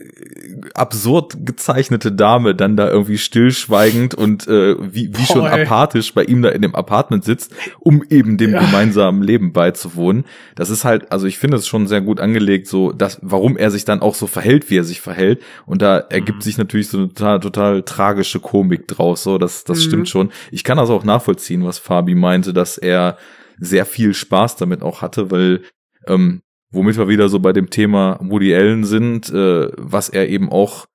absurd 0.75 1.39
gezeichnete 1.45 2.13
Dame 2.13 2.55
dann 2.55 2.77
da 2.77 2.89
irgendwie 2.89 3.19
stillschweigend 3.19 4.15
und 4.15 4.47
äh, 4.47 4.77
wie, 4.81 5.11
wie 5.13 5.25
schon 5.27 5.45
apathisch 5.45 6.15
bei 6.15 6.23
ihm 6.23 6.41
da 6.41 6.51
in 6.51 6.63
dem 6.63 6.77
Apartment 6.77 7.25
sitzt, 7.25 7.53
um 7.81 8.05
eben 8.11 8.39
dem 8.39 8.53
Ja. 8.53 8.61
gemeinsamen 8.61 9.23
Leben 9.23 9.53
beizuwohnen. 9.53 10.25
Das 10.55 10.71
ist 10.71 10.85
halt, 10.85 11.11
also 11.11 11.27
ich 11.27 11.37
finde 11.37 11.57
es 11.57 11.67
schon 11.67 11.89
sehr 11.89 12.01
gut 12.01 12.21
angelegt, 12.21 12.69
so 12.69 12.93
dass, 12.93 13.19
warum 13.21 13.57
er 13.57 13.73
sich 13.73 13.85
dann 13.85 14.01
auch 14.03 14.15
so 14.15 14.29
verhält, 14.29 14.71
wie 14.71 14.79
er 14.79 14.85
sich 14.85 15.01
verhält. 15.01 15.43
Und 15.67 15.83
da 15.83 15.99
ergibt 15.99 16.39
Mhm. 16.39 16.43
sich 16.43 16.57
natürlich 16.57 16.87
so 16.89 16.99
eine 16.99 17.09
total, 17.09 17.41
total 17.41 17.83
tragische 17.83 18.39
Komik 18.39 18.87
draus. 18.87 19.25
So, 19.25 19.37
das, 19.37 19.65
das 19.65 19.79
Mhm. 19.79 19.83
stimmt 19.83 20.09
schon. 20.09 20.31
Ich 20.53 20.63
kann 20.63 20.79
das 20.79 20.91
auch 20.91 21.03
nachvollziehen, 21.05 21.65
was 21.65 21.79
Fabi 21.79 22.15
meinte, 22.15 22.53
dass 22.53 22.79
er 22.79 23.19
sehr 23.59 23.85
viel 23.85 24.15
Spaß 24.15 24.55
damit 24.57 24.83
auch 24.83 25.03
hatte, 25.03 25.33
weil 25.33 25.63
ähm, 26.07 26.41
womit 26.71 26.97
wir 26.97 27.09
wieder 27.09 27.29
so 27.29 27.39
bei 27.41 27.53
dem 27.53 27.71
Thema 27.71 28.19
Woody 28.21 28.55
Allen 28.55 28.85
sind, 28.85 29.31
äh, 29.31 29.71
was 29.77 30.09
er 30.09 30.29
eben 30.29 30.51
auch, 30.51 30.87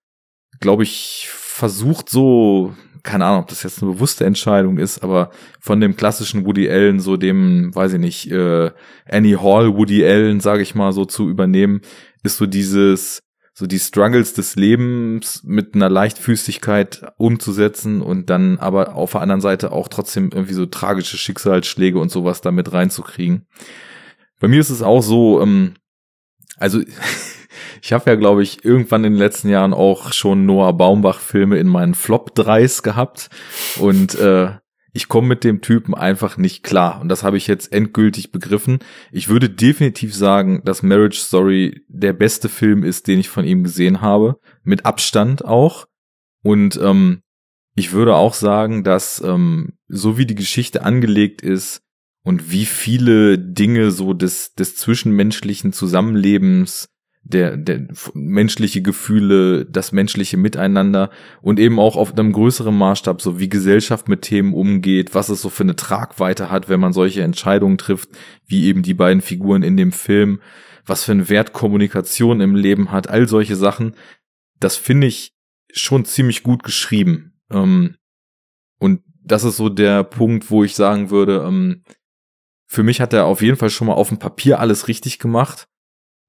glaube 0.60 0.84
ich, 0.84 1.28
versucht 1.30 2.10
so 2.10 2.74
keine 3.04 3.26
Ahnung, 3.26 3.42
ob 3.42 3.50
das 3.50 3.64
jetzt 3.64 3.84
eine 3.84 3.92
bewusste 3.92 4.26
Entscheidung 4.26 4.78
ist, 4.78 5.04
aber 5.04 5.30
von 5.60 5.82
dem 5.82 5.98
klassischen 5.98 6.46
Woody 6.46 6.70
Allen, 6.70 7.02
so 7.02 7.18
dem, 7.18 7.76
weiß 7.76 7.94
ich 7.94 8.00
nicht, 8.00 8.32
äh, 8.32 8.72
Annie 9.06 9.42
Hall 9.42 9.76
Woody 9.76 10.06
Allen, 10.06 10.40
sage 10.40 10.64
ich 10.64 10.74
mal, 10.74 10.94
so 10.94 11.04
zu 11.04 11.30
übernehmen, 11.30 11.82
ist 12.24 12.38
so 12.38 12.46
dieses, 12.46 13.22
so 13.54 13.68
die 13.68 13.80
Struggles 13.80 14.34
des 14.34 14.56
Lebens 14.56 15.44
mit 15.44 15.76
einer 15.76 15.90
Leichtfüßigkeit 15.90 17.06
umzusetzen 17.18 18.02
und 18.02 18.30
dann 18.30 18.58
aber 18.58 18.96
auf 18.96 19.12
der 19.12 19.22
anderen 19.22 19.42
Seite 19.42 19.74
auch 19.74 19.90
trotzdem 19.90 20.30
irgendwie 20.34 20.54
so 20.54 20.66
tragische 20.66 21.18
Schicksalsschläge 21.18 22.00
und 22.00 22.10
sowas 22.10 22.40
damit 22.40 22.72
reinzukriegen. 22.72 23.48
Bei 24.40 24.48
mir 24.48 24.60
ist 24.60 24.70
es 24.70 24.82
auch 24.82 25.02
so, 25.02 25.42
ähm, 25.42 25.76
also 26.58 26.82
ich 27.82 27.94
habe 27.94 28.10
ja, 28.10 28.16
glaube 28.16 28.44
ich, 28.44 28.64
irgendwann 28.66 29.04
in 29.04 29.14
den 29.14 29.20
letzten 29.20 29.50
Jahren 29.50 29.74
auch 29.74 30.14
schon 30.14 30.46
Noah 30.46 30.74
Baumbach-Filme 30.74 31.58
in 31.58 31.68
meinen 31.68 31.96
Flop 31.96 32.32
3s 32.36 32.82
gehabt 32.82 33.30
und 33.80 34.16
äh, 34.16 34.52
ich 34.96 35.08
komme 35.08 35.28
mit 35.28 35.44
dem 35.44 35.62
Typen 35.62 35.96
einfach 35.96 36.38
nicht 36.38 36.64
klar. 36.64 37.02
Und 37.02 37.10
das 37.10 37.24
habe 37.24 37.36
ich 37.36 37.48
jetzt 37.48 37.74
endgültig 37.74 38.32
begriffen. 38.32 38.78
Ich 39.12 39.28
würde 39.28 39.50
definitiv 39.50 40.16
sagen, 40.16 40.62
dass 40.66 40.84
Marriage 40.84 41.18
Story 41.18 41.84
der 41.88 42.14
beste 42.14 42.48
Film 42.48 42.84
ist, 42.84 43.08
den 43.08 43.20
ich 43.20 43.28
von 43.28 43.44
ihm 43.44 43.64
gesehen 43.64 44.02
habe. 44.02 44.40
Mit 44.64 44.86
Abstand 44.86 45.44
auch. 45.44 45.88
Und 46.44 46.80
ähm, 46.82 47.24
ich 47.74 47.92
würde 47.92 48.16
auch 48.16 48.36
sagen, 48.36 48.84
dass 48.84 49.20
ähm, 49.22 49.74
so 49.88 50.20
wie 50.20 50.28
die 50.28 50.36
Geschichte 50.36 50.84
angelegt 50.84 51.42
ist 51.42 51.82
und 52.24 52.52
wie 52.52 52.66
viele 52.66 53.38
Dinge 53.38 53.92
so 53.92 54.14
des, 54.14 54.54
des 54.54 54.76
zwischenmenschlichen 54.76 55.74
Zusammenlebens 55.74 56.90
der, 57.26 57.56
der 57.56 57.88
menschliche 58.14 58.82
Gefühle, 58.82 59.66
das 59.66 59.94
menschliche 59.94 60.36
Miteinander 60.36 61.10
und 61.42 61.60
eben 61.60 61.80
auch 61.80 61.96
auf 61.96 62.12
einem 62.12 62.34
größeren 62.34 62.76
Maßstab, 62.76 63.22
so 63.22 63.40
wie 63.40 63.48
Gesellschaft 63.48 64.10
mit 64.10 64.24
Themen 64.24 64.54
umgeht, 64.54 65.16
was 65.16 65.30
es 65.30 65.42
so 65.42 65.50
für 65.50 65.64
eine 65.64 65.78
Tragweite 65.78 66.52
hat, 66.52 66.68
wenn 66.68 66.82
man 66.82 66.92
solche 66.92 67.24
Entscheidungen 67.24 67.78
trifft, 67.78 68.10
wie 68.46 68.66
eben 68.66 68.84
die 68.84 68.94
beiden 68.94 69.22
Figuren 69.22 69.64
in 69.64 69.78
dem 69.78 69.94
Film, 69.94 70.42
was 70.86 71.06
für 71.06 71.14
einen 71.14 71.30
Wert 71.30 71.54
Kommunikation 71.54 72.42
im 72.42 72.56
Leben 72.56 72.92
hat, 72.92 73.10
all 73.10 73.28
solche 73.28 73.56
Sachen, 73.56 73.96
das 74.60 74.76
finde 74.76 75.08
ich 75.08 75.34
schon 75.72 76.04
ziemlich 76.04 76.44
gut 76.44 76.64
geschrieben. 76.64 77.34
Ähm, 77.50 77.96
und 78.80 79.02
das 79.24 79.46
ist 79.46 79.56
so 79.56 79.70
der 79.70 80.04
Punkt, 80.04 80.52
wo 80.52 80.66
ich 80.66 80.76
sagen 80.76 81.10
würde, 81.10 81.46
ähm, 81.48 81.84
für 82.74 82.84
mich 82.84 83.00
hat 83.00 83.14
er 83.14 83.26
auf 83.26 83.42
jeden 83.42 83.58
Fall 83.58 83.70
schon 83.70 83.88
mal 83.88 83.94
auf 83.94 84.10
dem 84.10 84.20
Papier 84.20 84.60
alles 84.60 84.88
richtig 84.88 85.20
gemacht 85.20 85.68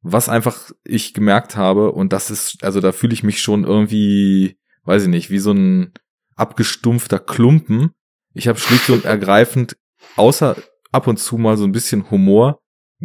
was 0.04 0.28
einfach 0.28 0.70
ich 0.84 1.14
gemerkt 1.14 1.56
habe, 1.56 1.90
und 1.90 2.12
das 2.12 2.30
ist, 2.30 2.62
also 2.62 2.80
da 2.80 2.92
fühle 2.92 3.14
ich 3.14 3.22
mich 3.22 3.40
schon 3.40 3.64
irgendwie, 3.64 4.58
weiß 4.84 5.04
ich 5.04 5.08
nicht, 5.08 5.30
wie 5.30 5.38
so 5.38 5.52
ein 5.52 5.94
abgestumpfter 6.36 7.18
Klumpen. 7.18 7.92
Ich 8.34 8.46
habe 8.46 8.58
schlicht 8.58 8.90
und 8.90 9.06
ergreifend, 9.06 9.78
außer 10.16 10.56
ab 10.92 11.06
und 11.06 11.16
zu 11.16 11.38
mal 11.38 11.56
so 11.56 11.64
ein 11.64 11.72
bisschen 11.72 12.10
Humor, 12.10 12.60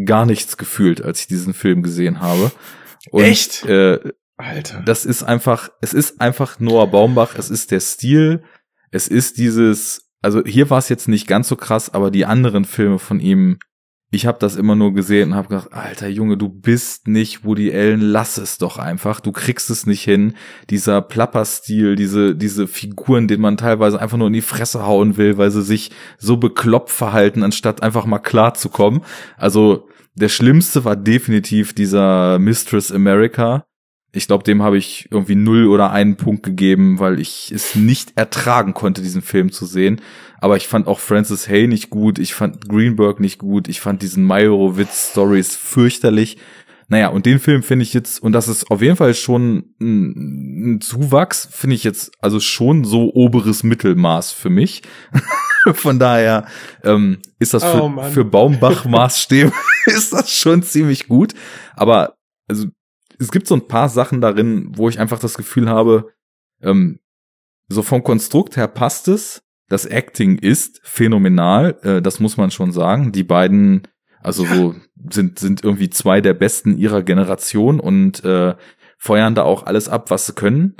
gar 0.05 0.25
nichts 0.25 0.57
gefühlt, 0.57 1.01
als 1.01 1.21
ich 1.21 1.27
diesen 1.27 1.53
Film 1.53 1.83
gesehen 1.83 2.19
habe. 2.19 2.51
Und, 3.11 3.23
Echt? 3.23 3.65
Äh, 3.65 3.99
Alter. 4.35 4.81
das 4.85 5.05
ist 5.05 5.23
einfach, 5.23 5.69
es 5.81 5.93
ist 5.93 6.19
einfach 6.19 6.59
Noah 6.59 6.87
Baumbach, 6.87 7.35
es 7.37 7.49
ist 7.49 7.71
der 7.71 7.79
Stil, 7.79 8.43
es 8.91 9.07
ist 9.07 9.37
dieses, 9.37 10.08
also 10.21 10.43
hier 10.43 10.69
war 10.69 10.79
es 10.79 10.89
jetzt 10.89 11.07
nicht 11.07 11.27
ganz 11.27 11.47
so 11.47 11.55
krass, 11.55 11.93
aber 11.93 12.11
die 12.11 12.25
anderen 12.25 12.65
Filme 12.65 12.99
von 12.99 13.19
ihm, 13.19 13.57
ich 14.11 14.25
habe 14.25 14.39
das 14.39 14.55
immer 14.55 14.75
nur 14.75 14.93
gesehen 14.93 15.29
und 15.29 15.35
habe 15.35 15.49
gedacht, 15.49 15.71
alter 15.71 16.07
Junge, 16.07 16.35
du 16.35 16.49
bist 16.49 17.07
nicht 17.07 17.45
Woody 17.45 17.71
Allen, 17.71 18.01
lass 18.01 18.37
es 18.37 18.57
doch 18.57 18.77
einfach, 18.77 19.19
du 19.19 19.31
kriegst 19.31 19.69
es 19.69 19.85
nicht 19.85 20.03
hin. 20.03 20.33
Dieser 20.71 21.01
Plapper-Stil, 21.01 21.95
diese, 21.95 22.35
diese 22.35 22.67
Figuren, 22.67 23.27
denen 23.27 23.43
man 23.43 23.57
teilweise 23.57 24.01
einfach 24.01 24.17
nur 24.17 24.27
in 24.27 24.33
die 24.33 24.41
Fresse 24.41 24.85
hauen 24.85 25.17
will, 25.17 25.37
weil 25.37 25.51
sie 25.51 25.61
sich 25.61 25.91
so 26.17 26.37
bekloppt 26.37 26.89
verhalten, 26.89 27.43
anstatt 27.43 27.83
einfach 27.83 28.05
mal 28.05 28.19
klar 28.19 28.55
zu 28.55 28.69
kommen. 28.69 29.01
Also 29.37 29.87
der 30.15 30.29
schlimmste 30.29 30.83
war 30.85 30.95
definitiv 30.95 31.73
dieser 31.73 32.39
Mistress 32.39 32.91
America. 32.91 33.63
Ich 34.11 34.27
glaube, 34.27 34.43
dem 34.43 34.63
habe 34.63 34.77
ich 34.77 35.07
irgendwie 35.11 35.35
null 35.35 35.67
oder 35.67 35.91
einen 35.91 36.15
Punkt 36.15 36.41
gegeben, 36.41 36.99
weil 36.99 37.19
ich 37.19 37.51
es 37.53 37.75
nicht 37.75 38.17
ertragen 38.17 38.73
konnte, 38.73 39.03
diesen 39.03 39.21
Film 39.21 39.51
zu 39.51 39.65
sehen. 39.65 40.01
Aber 40.41 40.57
ich 40.57 40.67
fand 40.67 40.87
auch 40.87 40.99
Francis 40.99 41.47
Hay 41.47 41.67
nicht 41.67 41.89
gut, 41.89 42.17
ich 42.17 42.33
fand 42.33 42.67
Greenberg 42.67 43.19
nicht 43.19 43.37
gut, 43.37 43.67
ich 43.67 43.81
fand 43.81 44.01
diesen 44.01 44.25
Meyerowitz-Stories 44.25 45.55
fürchterlich. 45.55 46.37
Naja, 46.87 47.09
und 47.09 47.27
den 47.27 47.39
Film 47.39 47.61
finde 47.61 47.83
ich 47.83 47.93
jetzt, 47.93 48.21
und 48.23 48.31
das 48.31 48.47
ist 48.47 48.71
auf 48.71 48.81
jeden 48.81 48.95
Fall 48.95 49.13
schon 49.13 49.75
ein, 49.79 50.75
ein 50.75 50.81
Zuwachs, 50.81 51.47
finde 51.51 51.75
ich 51.75 51.83
jetzt 51.83 52.11
also 52.19 52.39
schon 52.39 52.83
so 52.83 53.13
oberes 53.13 53.61
Mittelmaß 53.63 54.31
für 54.31 54.49
mich. 54.49 54.81
Von 55.73 55.99
daher 55.99 56.47
ähm, 56.83 57.19
ist 57.37 57.53
das 57.53 57.63
für, 57.63 57.83
Oh, 57.83 58.03
für 58.09 58.25
Baumbach-Maßstäbe 58.25 59.51
ist 59.85 60.13
das 60.13 60.33
schon 60.33 60.63
ziemlich 60.63 61.07
gut. 61.07 61.35
Aber 61.75 62.15
also 62.47 62.65
es 63.19 63.31
gibt 63.31 63.47
so 63.47 63.55
ein 63.55 63.67
paar 63.67 63.89
Sachen 63.89 64.21
darin, 64.21 64.71
wo 64.75 64.89
ich 64.89 64.99
einfach 64.99 65.19
das 65.19 65.37
Gefühl 65.37 65.69
habe, 65.69 66.11
ähm, 66.61 66.99
so 67.67 67.83
vom 67.83 68.03
Konstrukt 68.03 68.57
her 68.57 68.67
passt 68.67 69.07
es. 69.07 69.43
Das 69.67 69.85
Acting 69.85 70.39
ist 70.39 70.81
phänomenal, 70.83 71.77
äh, 71.83 72.01
das 72.01 72.19
muss 72.19 72.37
man 72.37 72.49
schon 72.49 72.71
sagen. 72.71 73.11
Die 73.11 73.23
beiden, 73.23 73.83
also 74.21 74.45
so 74.45 74.75
sind 75.11 75.37
sind 75.37 75.63
irgendwie 75.63 75.89
zwei 75.89 76.21
der 76.21 76.33
besten 76.33 76.77
ihrer 76.77 77.03
Generation 77.03 77.79
und 77.79 78.23
äh, 78.23 78.55
feuern 78.97 79.35
da 79.35 79.43
auch 79.43 79.63
alles 79.63 79.87
ab, 79.87 80.09
was 80.09 80.25
sie 80.25 80.33
können. 80.33 80.77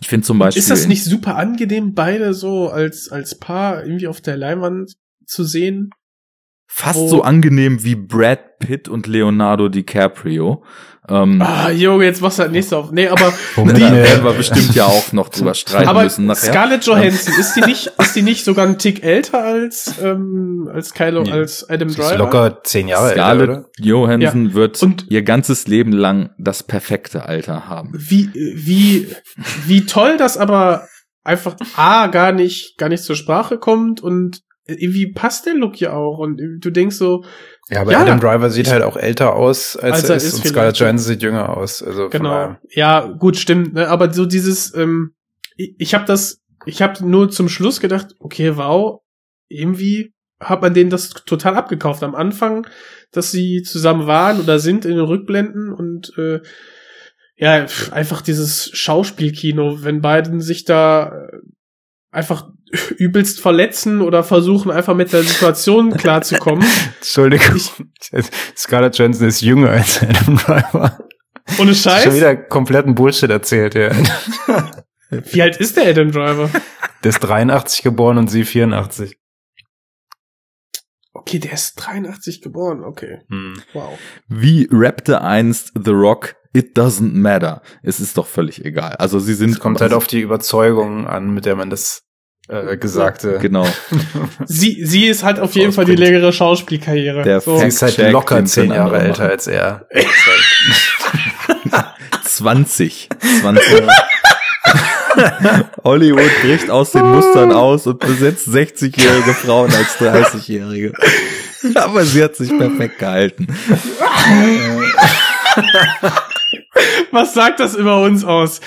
Ich 0.00 0.08
finde 0.08 0.26
zum 0.26 0.38
Beispiel 0.38 0.60
Ist 0.60 0.70
das 0.70 0.86
nicht 0.86 1.04
super 1.04 1.36
angenehm, 1.36 1.94
beide 1.94 2.34
so 2.34 2.68
als, 2.68 3.08
als 3.10 3.38
Paar 3.38 3.84
irgendwie 3.84 4.06
auf 4.06 4.20
der 4.20 4.36
Leinwand 4.36 4.94
zu 5.26 5.44
sehen? 5.44 5.90
Fast 6.66 7.08
so 7.08 7.22
angenehm 7.22 7.84
wie 7.84 7.94
Brad 7.94 8.58
Pitt 8.58 8.88
und 8.88 9.06
Leonardo 9.06 9.68
DiCaprio. 9.68 10.64
Ähm, 11.06 11.42
Ah, 11.42 11.70
Junge, 11.70 12.06
jetzt 12.06 12.22
machst 12.22 12.38
du 12.38 12.42
halt 12.44 12.52
nächste 12.52 12.78
auf. 12.78 12.90
Nee, 12.90 13.08
aber, 13.08 13.30
mir- 13.56 13.76
werden 13.78 14.24
wir 14.24 14.32
bestimmt 14.32 14.74
ja 14.74 14.86
auch 14.86 15.12
noch 15.12 15.28
drüber 15.28 15.52
streiten 15.54 15.86
aber 15.88 16.02
müssen 16.04 16.24
nachher. 16.24 16.50
Scarlett 16.50 16.86
Johansson, 16.86 17.34
ist 17.38 17.54
die 17.56 17.60
nicht, 17.66 17.92
ist 17.98 18.16
die 18.16 18.22
nicht 18.22 18.42
sogar 18.44 18.66
ein 18.66 18.78
Tick 18.78 19.04
älter 19.04 19.44
als, 19.44 19.96
ähm, 20.02 20.66
als 20.72 20.94
Kylo, 20.94 21.22
Nee. 21.24 21.32
als 21.32 21.68
Adam 21.68 21.90
Sie 21.90 22.00
ist 22.00 22.08
Driver? 22.10 22.18
locker 22.18 22.60
zehn 22.64 22.88
Jahre 22.88 23.10
älter, 23.10 23.20
Scarlett 23.22 23.48
oder? 23.50 23.66
Johansson 23.78 24.54
wird 24.54 24.82
Und- 24.82 25.06
ihr 25.10 25.22
ganzes 25.22 25.66
Leben 25.66 25.92
lang 25.92 26.30
das 26.38 26.62
perfekte 26.62 27.26
Alter 27.26 27.68
haben. 27.68 27.92
wie, 27.94 28.30
wie, 28.32 29.08
wie 29.66 29.84
toll 29.84 30.16
das 30.16 30.38
aber 30.38 30.88
einfach 31.22 31.54
A, 31.76 32.06
gar 32.06 32.32
nicht, 32.32 32.78
gar 32.78 32.88
nicht 32.88 33.02
zur 33.04 33.16
Sprache 33.16 33.58
kommt 33.58 34.00
und 34.00 34.40
irgendwie 34.66 35.12
passt 35.12 35.46
der 35.46 35.54
Look 35.54 35.80
ja 35.80 35.92
auch 35.92 36.18
und 36.18 36.40
du 36.58 36.70
denkst 36.70 36.96
so, 36.96 37.24
Ja, 37.68 37.82
aber 37.82 37.92
Ja. 37.92 38.00
Adam 38.00 38.20
Driver 38.20 38.50
sieht 38.50 38.70
halt 38.70 38.82
auch 38.82 38.96
älter 38.96 39.34
aus, 39.34 39.76
als, 39.76 40.02
Als 40.02 40.10
er 40.10 40.16
ist, 40.16 40.34
und. 40.34 40.46
Scarlett 40.46 40.76
Johansson 40.78 41.12
sieht 41.12 41.22
jünger 41.22 41.56
aus. 41.56 41.82
Also 41.82 42.08
Genau. 42.08 42.56
Ja, 42.70 43.00
gut, 43.00 43.36
stimmt. 43.36 43.74
Ne? 43.74 43.88
Aber 43.88 44.12
so 44.12 44.26
dieses, 44.26 44.74
ähm, 44.74 45.14
ich, 45.56 45.74
ich 45.78 45.94
habe 45.94 46.04
das, 46.06 46.42
ich 46.66 46.82
habe 46.82 47.06
nur 47.06 47.30
zum 47.30 47.48
Schluss 47.48 47.80
gedacht, 47.80 48.14
okay, 48.18 48.56
wow, 48.56 49.00
irgendwie 49.48 50.14
hat 50.40 50.62
man 50.62 50.74
denen 50.74 50.90
das 50.90 51.10
total 51.10 51.56
abgekauft 51.56 52.02
am 52.02 52.14
Anfang, 52.14 52.66
dass 53.12 53.30
sie 53.30 53.62
zusammen 53.62 54.06
waren 54.06 54.40
oder 54.40 54.58
sind 54.58 54.84
in 54.84 54.96
den 54.96 55.04
Rückblenden 55.04 55.72
und 55.72 56.12
äh, 56.18 56.40
ja, 57.36 57.66
einfach 57.90 58.20
dieses 58.22 58.70
Schauspielkino, 58.76 59.82
wenn 59.82 60.00
beiden 60.00 60.40
sich 60.40 60.64
da 60.64 61.26
äh, 61.26 61.38
einfach 62.10 62.48
übelst 62.98 63.40
verletzen 63.40 64.00
oder 64.00 64.22
versuchen 64.24 64.70
einfach 64.70 64.94
mit 64.94 65.12
der 65.12 65.22
Situation 65.22 65.96
klarzukommen. 65.96 66.66
Entschuldigung. 67.00 67.60
Scarlett 68.56 68.96
Johansson 68.98 69.28
ist 69.28 69.40
jünger 69.40 69.70
als 69.70 70.02
Adam 70.02 70.36
Driver. 70.36 70.98
Ohne 71.58 71.74
Schon 71.74 71.92
Scheiß. 71.92 72.14
wieder 72.14 72.34
kompletten 72.36 72.94
Bullshit 72.94 73.30
erzählt, 73.30 73.74
ja. 73.74 73.90
Wie 75.10 75.42
alt 75.42 75.58
ist 75.58 75.76
der 75.76 75.88
Adam 75.88 76.10
Driver? 76.10 76.50
Der 77.04 77.10
ist 77.10 77.20
83 77.20 77.82
geboren 77.82 78.16
und 78.18 78.28
sie 78.28 78.44
84. 78.44 79.16
Okay, 81.12 81.38
der 81.38 81.52
ist 81.52 81.74
83 81.76 82.40
geboren. 82.42 82.82
Okay, 82.82 83.20
Hm. 83.28 83.54
wow. 83.72 83.98
Wie 84.28 84.68
rappte 84.72 85.20
einst 85.20 85.72
The 85.82 85.90
Rock, 85.92 86.34
it 86.52 86.76
doesn't 86.76 87.12
matter. 87.14 87.62
Es 87.82 88.00
ist 88.00 88.16
doch 88.18 88.26
völlig 88.26 88.64
egal. 88.64 88.96
Also 88.96 89.20
sie 89.20 89.34
sind 89.34 89.50
Es 89.50 89.60
kommt 89.60 89.80
halt 89.80 89.92
auf 89.92 90.06
die 90.06 90.20
Überzeugung 90.20 91.06
an, 91.06 91.32
mit 91.32 91.44
der 91.46 91.56
man 91.56 91.70
das 91.70 92.03
äh, 92.48 92.76
Gesagte. 92.76 93.38
genau. 93.42 93.66
Sie, 94.44 94.84
sie 94.84 95.06
ist 95.06 95.24
halt 95.24 95.40
auf 95.40 95.54
jeden 95.54 95.72
Fall 95.72 95.84
die 95.84 95.96
längere 95.96 96.32
Schauspielkarriere. 96.32 97.22
Der 97.22 97.40
so. 97.40 97.58
Sie 97.58 97.66
ist 97.66 97.82
halt 97.82 97.94
Fact-check, 97.94 98.12
locker 98.12 98.44
zehn 98.44 98.72
Jahre 98.72 98.98
älter 98.98 99.30
als 99.30 99.46
er. 99.46 99.86
20. 102.24 103.08
20. 103.40 103.82
Hollywood 105.84 106.30
bricht 106.42 106.70
aus 106.70 106.90
den 106.90 107.04
Mustern 107.04 107.52
aus 107.52 107.86
und 107.86 108.00
besetzt 108.00 108.48
60-jährige 108.48 109.34
Frauen 109.34 109.72
als 109.72 109.96
30-jährige. 109.98 110.92
Aber 111.76 112.04
sie 112.04 112.22
hat 112.24 112.34
sich 112.34 112.50
perfekt 112.56 112.98
gehalten. 112.98 113.46
Was 117.10 117.34
sagt 117.34 117.60
das 117.60 117.74
über 117.74 118.02
uns 118.02 118.24
aus? 118.24 118.60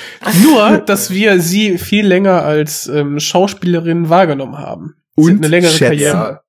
Nur, 0.43 0.77
dass 0.77 1.11
wir 1.11 1.41
sie 1.41 1.77
viel 1.77 2.05
länger 2.05 2.43
als 2.43 2.87
ähm, 2.87 3.19
Schauspielerin 3.19 4.09
wahrgenommen 4.09 4.57
haben. 4.57 4.95
Sie 5.15 5.23
hat 5.23 5.31
Und 5.31 5.37
eine 5.39 5.47
längere 5.47 5.71
schätzen. 5.71 5.89
Karriere. 5.89 6.41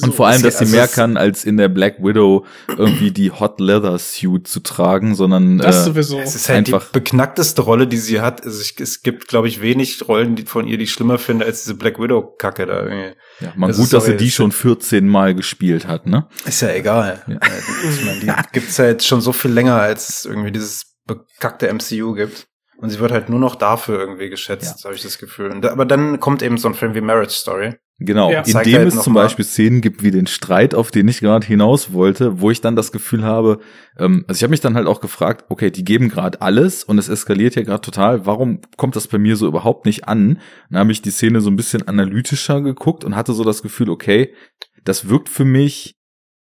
Und 0.00 0.14
vor 0.14 0.26
allem, 0.28 0.42
dass 0.42 0.58
sie 0.58 0.64
also 0.64 0.74
mehr 0.76 0.88
kann, 0.88 1.16
als 1.16 1.44
in 1.44 1.56
der 1.58 1.68
Black 1.68 1.96
Widow 2.02 2.46
irgendwie 2.68 3.10
die 3.10 3.30
Hot 3.30 3.60
Leather 3.60 3.98
Suit 3.98 4.48
zu 4.48 4.60
tragen, 4.60 5.14
sondern 5.14 5.58
Das 5.58 5.82
äh, 5.82 5.84
sowieso. 5.84 6.18
Es 6.18 6.34
ist 6.34 6.48
halt 6.48 6.66
Einfach- 6.68 6.86
die 6.86 6.92
beknackteste 6.92 7.60
Rolle, 7.62 7.86
die 7.86 7.98
sie 7.98 8.20
hat. 8.20 8.42
Also 8.44 8.60
ich, 8.62 8.80
es 8.80 9.02
gibt, 9.02 9.28
glaube 9.28 9.48
ich, 9.48 9.60
wenig 9.60 10.08
Rollen 10.08 10.34
die 10.36 10.44
von 10.44 10.66
ihr, 10.66 10.78
die 10.78 10.84
ich 10.84 10.92
schlimmer 10.92 11.18
finde 11.18 11.44
als 11.44 11.62
diese 11.64 11.74
Black 11.74 11.98
Widow-Kacke 12.00 12.66
da. 12.66 12.84
irgendwie. 12.84 13.16
ja, 13.40 13.52
man 13.56 13.70
Also 13.70 13.82
gut, 13.82 13.92
dass 13.92 14.06
sie 14.06 14.16
die 14.16 14.30
schon 14.30 14.52
14 14.52 15.06
Mal 15.08 15.34
gespielt 15.34 15.86
hat, 15.86 16.06
ne? 16.06 16.26
Ist 16.46 16.62
ja 16.62 16.70
egal. 16.70 17.22
Ja. 17.26 17.34
Äh, 17.36 17.88
Ich 17.90 18.04
meine, 18.04 18.20
die 18.20 18.32
gibt's 18.52 18.76
ja 18.78 18.86
jetzt 18.86 19.06
schon 19.06 19.20
so 19.20 19.32
viel 19.32 19.50
länger, 19.50 19.74
als 19.76 20.08
es 20.08 20.24
irgendwie 20.24 20.52
dieses 20.52 20.86
bekackte 21.06 21.72
MCU 21.72 22.14
gibt. 22.14 22.46
Und 22.82 22.90
sie 22.90 22.98
wird 22.98 23.12
halt 23.12 23.28
nur 23.28 23.38
noch 23.38 23.54
dafür 23.54 24.00
irgendwie 24.00 24.28
geschätzt, 24.28 24.84
habe 24.84 24.94
ich 24.96 25.02
das 25.02 25.18
Gefühl. 25.18 25.52
Und 25.52 25.62
da, 25.62 25.70
aber 25.70 25.84
dann 25.86 26.18
kommt 26.18 26.42
eben 26.42 26.58
so 26.58 26.66
ein 26.66 26.74
Film 26.74 26.94
wie 26.96 27.00
Marriage 27.00 27.30
Story. 27.34 27.74
Genau, 28.00 28.32
Ja. 28.32 28.40
in 28.40 28.52
dem 28.64 28.74
halt 28.78 28.88
es 28.88 29.02
zum 29.02 29.12
mal- 29.12 29.22
Beispiel 29.22 29.44
Szenen 29.44 29.80
gibt 29.80 30.02
wie 30.02 30.10
den 30.10 30.26
Streit, 30.26 30.74
auf 30.74 30.90
den 30.90 31.06
ich 31.06 31.20
gerade 31.20 31.46
hinaus 31.46 31.92
wollte, 31.92 32.40
wo 32.40 32.50
ich 32.50 32.60
dann 32.60 32.74
das 32.74 32.90
Gefühl 32.90 33.22
habe, 33.22 33.60
ähm, 33.96 34.24
also 34.26 34.36
ich 34.38 34.42
habe 34.42 34.50
mich 34.50 34.60
dann 34.60 34.74
halt 34.74 34.88
auch 34.88 35.00
gefragt, 35.00 35.44
okay, 35.48 35.70
die 35.70 35.84
geben 35.84 36.08
gerade 36.08 36.40
alles 36.42 36.82
und 36.82 36.98
es 36.98 37.08
eskaliert 37.08 37.54
ja 37.54 37.62
gerade 37.62 37.82
total, 37.82 38.26
warum 38.26 38.60
kommt 38.76 38.96
das 38.96 39.06
bei 39.06 39.18
mir 39.18 39.36
so 39.36 39.46
überhaupt 39.46 39.86
nicht 39.86 40.08
an? 40.08 40.40
Dann 40.68 40.80
habe 40.80 40.90
ich 40.90 41.00
die 41.02 41.12
Szene 41.12 41.40
so 41.40 41.50
ein 41.50 41.56
bisschen 41.56 41.86
analytischer 41.86 42.60
geguckt 42.62 43.04
und 43.04 43.14
hatte 43.14 43.32
so 43.32 43.44
das 43.44 43.62
Gefühl, 43.62 43.90
okay, 43.90 44.34
das 44.82 45.08
wirkt 45.08 45.28
für 45.28 45.44
mich, 45.44 45.94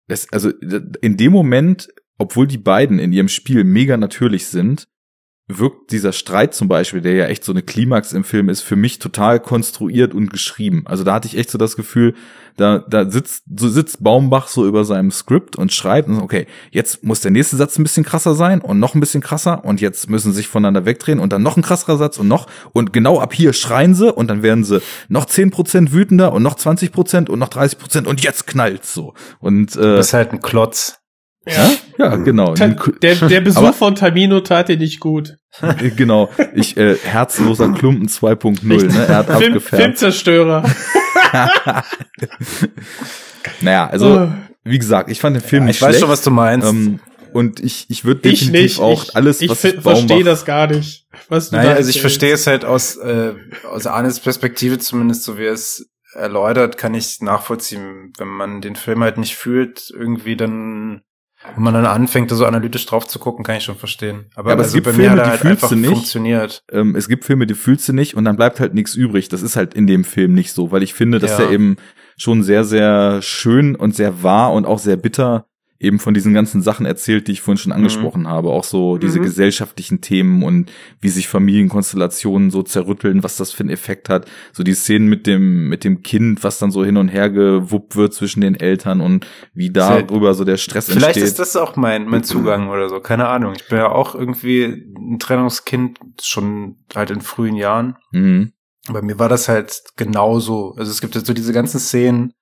das, 0.06 0.32
also 0.32 0.50
in 1.02 1.16
dem 1.16 1.32
Moment, 1.32 1.88
obwohl 2.18 2.46
die 2.46 2.58
beiden 2.58 3.00
in 3.00 3.12
ihrem 3.12 3.28
Spiel 3.28 3.64
mega 3.64 3.96
natürlich 3.96 4.46
sind, 4.46 4.86
wirkt 5.58 5.92
dieser 5.92 6.12
Streit 6.12 6.54
zum 6.54 6.68
Beispiel, 6.68 7.00
der 7.00 7.14
ja 7.14 7.26
echt 7.26 7.44
so 7.44 7.52
eine 7.52 7.62
Klimax 7.62 8.12
im 8.12 8.24
Film 8.24 8.48
ist, 8.48 8.60
für 8.60 8.76
mich 8.76 8.98
total 8.98 9.40
konstruiert 9.40 10.14
und 10.14 10.30
geschrieben. 10.30 10.82
Also 10.86 11.04
da 11.04 11.14
hatte 11.14 11.28
ich 11.28 11.36
echt 11.36 11.50
so 11.50 11.58
das 11.58 11.76
Gefühl, 11.76 12.14
da, 12.56 12.78
da 12.78 13.10
sitzt, 13.10 13.44
so 13.56 13.68
sitzt 13.68 14.02
Baumbach 14.02 14.48
so 14.48 14.66
über 14.66 14.84
seinem 14.84 15.10
Skript 15.10 15.56
und 15.56 15.72
schreibt, 15.72 16.08
und 16.08 16.20
okay, 16.20 16.46
jetzt 16.70 17.02
muss 17.02 17.20
der 17.20 17.30
nächste 17.30 17.56
Satz 17.56 17.78
ein 17.78 17.82
bisschen 17.82 18.04
krasser 18.04 18.34
sein 18.34 18.60
und 18.60 18.78
noch 18.78 18.94
ein 18.94 19.00
bisschen 19.00 19.22
krasser 19.22 19.64
und 19.64 19.80
jetzt 19.80 20.10
müssen 20.10 20.32
sie 20.32 20.36
sich 20.36 20.48
voneinander 20.48 20.84
wegdrehen 20.84 21.20
und 21.20 21.32
dann 21.32 21.42
noch 21.42 21.56
ein 21.56 21.62
krasserer 21.62 21.96
Satz 21.96 22.18
und 22.18 22.28
noch 22.28 22.46
und 22.72 22.92
genau 22.92 23.18
ab 23.18 23.32
hier 23.32 23.52
schreien 23.52 23.94
sie 23.94 24.12
und 24.12 24.28
dann 24.28 24.42
werden 24.42 24.64
sie 24.64 24.82
noch 25.08 25.26
10% 25.26 25.92
wütender 25.92 26.32
und 26.32 26.42
noch 26.42 26.56
20% 26.56 27.30
und 27.30 27.38
noch 27.38 27.48
30% 27.48 28.06
und 28.06 28.22
jetzt 28.22 28.46
knallt's 28.46 28.92
so. 28.92 29.14
Und 29.38 29.76
äh, 29.76 29.96
Das 29.96 30.08
ist 30.08 30.12
halt 30.14 30.32
ein 30.32 30.40
Klotz. 30.40 30.99
Ja, 31.46 31.70
ja, 31.98 32.16
genau. 32.16 32.54
Ta 32.54 32.68
der, 33.02 33.14
der 33.16 33.40
Besuch 33.40 33.58
Aber- 33.62 33.72
von 33.72 33.94
Tamino 33.94 34.40
tat 34.40 34.68
dir 34.68 34.76
nicht 34.76 35.00
gut. 35.00 35.36
Äh, 35.62 35.90
Genau, 35.90 36.30
ich 36.54 36.76
äh, 36.76 36.96
herzloser 36.96 37.72
Klumpen 37.72 38.08
2.0, 38.08 38.64
ne? 38.92 39.06
Er 39.08 39.16
hat 39.16 39.26
Film, 39.26 39.54
abgefärbt. 39.54 39.68
Filmzerstörer. 39.82 40.64
Naja, 43.60 43.86
also 43.88 44.06
Oh. 44.20 44.28
wie 44.64 44.78
gesagt, 44.78 45.10
ich 45.10 45.20
fand 45.20 45.36
den 45.36 45.42
Film 45.42 45.62
Ja, 45.62 45.66
nicht 45.68 45.76
ich 45.76 45.82
weiß 45.82 45.88
schlecht. 45.90 46.00
schon, 46.00 46.08
was 46.10 46.22
du 46.22 46.30
meinst. 46.30 46.68
ähm, 46.68 47.00
und 47.32 47.60
ich 47.60 47.86
ich 47.88 48.04
würde 48.04 48.28
Ich 48.28 48.40
definitiv 48.40 48.62
nicht. 48.62 48.80
auch 48.80 49.04
ich 49.04 49.16
alles, 49.16 49.40
ich 49.40 49.48
was 49.50 49.62
Baumbach- 49.62 49.82
verstehe 49.82 50.24
das 50.24 50.44
gar 50.44 50.66
nicht. 50.66 51.06
Was 51.28 51.50
du 51.50 51.56
Naja, 51.56 51.70
da 51.70 51.76
also 51.76 51.90
ich 51.90 52.00
verstehe 52.00 52.32
es 52.34 52.46
halt 52.46 52.64
aus, 52.64 52.96
äh, 52.96 53.34
aus 53.70 53.86
Arnes 53.86 54.20
Perspektive 54.20 54.78
zumindest, 54.78 55.22
so 55.22 55.38
wie 55.38 55.44
er 55.44 55.52
es 55.52 55.88
erläutert, 56.14 56.76
kann 56.76 56.94
ich 56.94 57.20
nachvollziehen, 57.20 58.12
wenn 58.18 58.26
man 58.28 58.60
den 58.60 58.74
Film 58.74 59.02
halt 59.02 59.16
nicht 59.16 59.36
fühlt, 59.36 59.90
irgendwie 59.96 60.36
dann, 60.36 61.02
wenn 61.54 61.62
man 61.62 61.74
dann 61.74 61.86
anfängt, 61.86 62.30
da 62.30 62.34
so 62.36 62.44
analytisch 62.46 62.86
drauf 62.86 63.06
zu 63.06 63.18
gucken, 63.18 63.44
kann 63.44 63.56
ich 63.56 63.64
schon 63.64 63.76
verstehen. 63.76 64.26
Aber, 64.34 64.50
Ja, 64.50 64.52
aber 64.54 64.62
es 64.62 64.68
also 64.68 64.76
gibt 64.76 64.86
bei 64.86 64.92
Filme, 64.92 65.16
die 65.16 65.28
halt 65.28 65.40
fühlst 65.40 65.70
du 65.70 65.76
nicht. 65.76 65.90
funktioniert. 65.90 66.62
Ähm, 66.72 66.94
es 66.96 67.08
gibt 67.08 67.24
Filme, 67.24 67.46
die 67.46 67.54
fühlst 67.54 67.88
du 67.88 67.92
nicht 67.92 68.14
und 68.14 68.24
dann 68.24 68.36
bleibt 68.36 68.60
halt 68.60 68.74
nichts 68.74 68.94
übrig. 68.94 69.28
Das 69.28 69.42
ist 69.42 69.56
halt 69.56 69.74
in 69.74 69.86
dem 69.86 70.04
Film 70.04 70.32
nicht 70.34 70.52
so, 70.52 70.70
weil 70.72 70.82
ich 70.82 70.94
finde, 70.94 71.18
dass 71.18 71.38
Ja. 71.38 71.44
er 71.46 71.50
eben 71.50 71.76
schon 72.16 72.42
sehr, 72.42 72.64
sehr 72.64 73.22
schön 73.22 73.74
und 73.76 73.94
sehr 73.94 74.22
wahr 74.22 74.52
und 74.52 74.66
auch 74.66 74.78
sehr 74.78 74.96
bitter 74.96 75.46
eben 75.82 75.98
von 75.98 76.12
diesen 76.12 76.34
ganzen 76.34 76.60
Sachen 76.60 76.84
erzählt, 76.84 77.26
die 77.26 77.32
ich 77.32 77.40
vorhin 77.40 77.56
schon 77.56 77.72
angesprochen 77.72 78.28
habe. 78.28 78.50
Auch 78.50 78.64
so 78.64 78.98
diese 78.98 79.18
Mhm. 79.18 79.22
gesellschaftlichen 79.24 80.02
Themen 80.02 80.42
und 80.42 80.70
wie 81.00 81.08
sich 81.08 81.26
Familienkonstellationen 81.74 82.50
so 82.50 82.62
zerrütteln, 82.62 83.22
was 83.22 83.36
das 83.36 83.52
für 83.52 83.60
einen 83.62 83.70
Effekt 83.70 84.08
hat. 84.08 84.26
So 84.52 84.62
die 84.62 84.74
Szenen 84.74 85.08
mit 85.08 85.26
dem, 85.26 85.68
mit 85.68 85.84
dem 85.84 86.02
Kind, 86.02 86.44
was 86.44 86.58
dann 86.58 86.70
so 86.70 86.84
hin 86.84 86.96
und 86.98 87.08
her 87.08 87.30
gewuppt 87.30 87.96
wird 87.96 88.12
zwischen 88.12 88.40
den 88.42 88.54
Eltern 88.56 89.00
und 89.00 89.26
wie 89.54 89.70
darüber 89.70 90.34
so 90.34 90.44
der 90.44 90.58
Stress 90.58 90.86
Vielleicht 90.86 91.06
entsteht. 91.16 91.24
ist 91.24 91.38
das 91.38 91.56
auch 91.56 91.76
mein, 91.76 92.06
mein 92.06 92.24
Zugang 92.24 92.68
oder 92.68 92.88
so, 92.88 93.00
keine 93.00 93.28
Ahnung. 93.28 93.54
Ich 93.56 93.66
bin 93.68 93.78
ja 93.78 93.90
auch 93.90 94.14
irgendwie 94.14 94.64
ein 94.98 95.18
Trennungskind, 95.18 95.98
schon 96.20 96.76
halt 96.94 97.10
in 97.10 97.20
frühen 97.22 97.56
Jahren. 97.56 97.96
mhm. 98.12 98.52
Bei 98.90 99.02
mir 99.02 99.18
war 99.18 99.28
das 99.28 99.48
halt 99.48 99.82
genauso. 99.96 100.74
Also 100.76 100.90
es 100.90 101.02
gibt 101.02 101.14
jetzt 101.14 101.26
so 101.26 101.34
diese 101.34 101.52
ganzen 101.52 101.78
Szenen, 101.78 102.32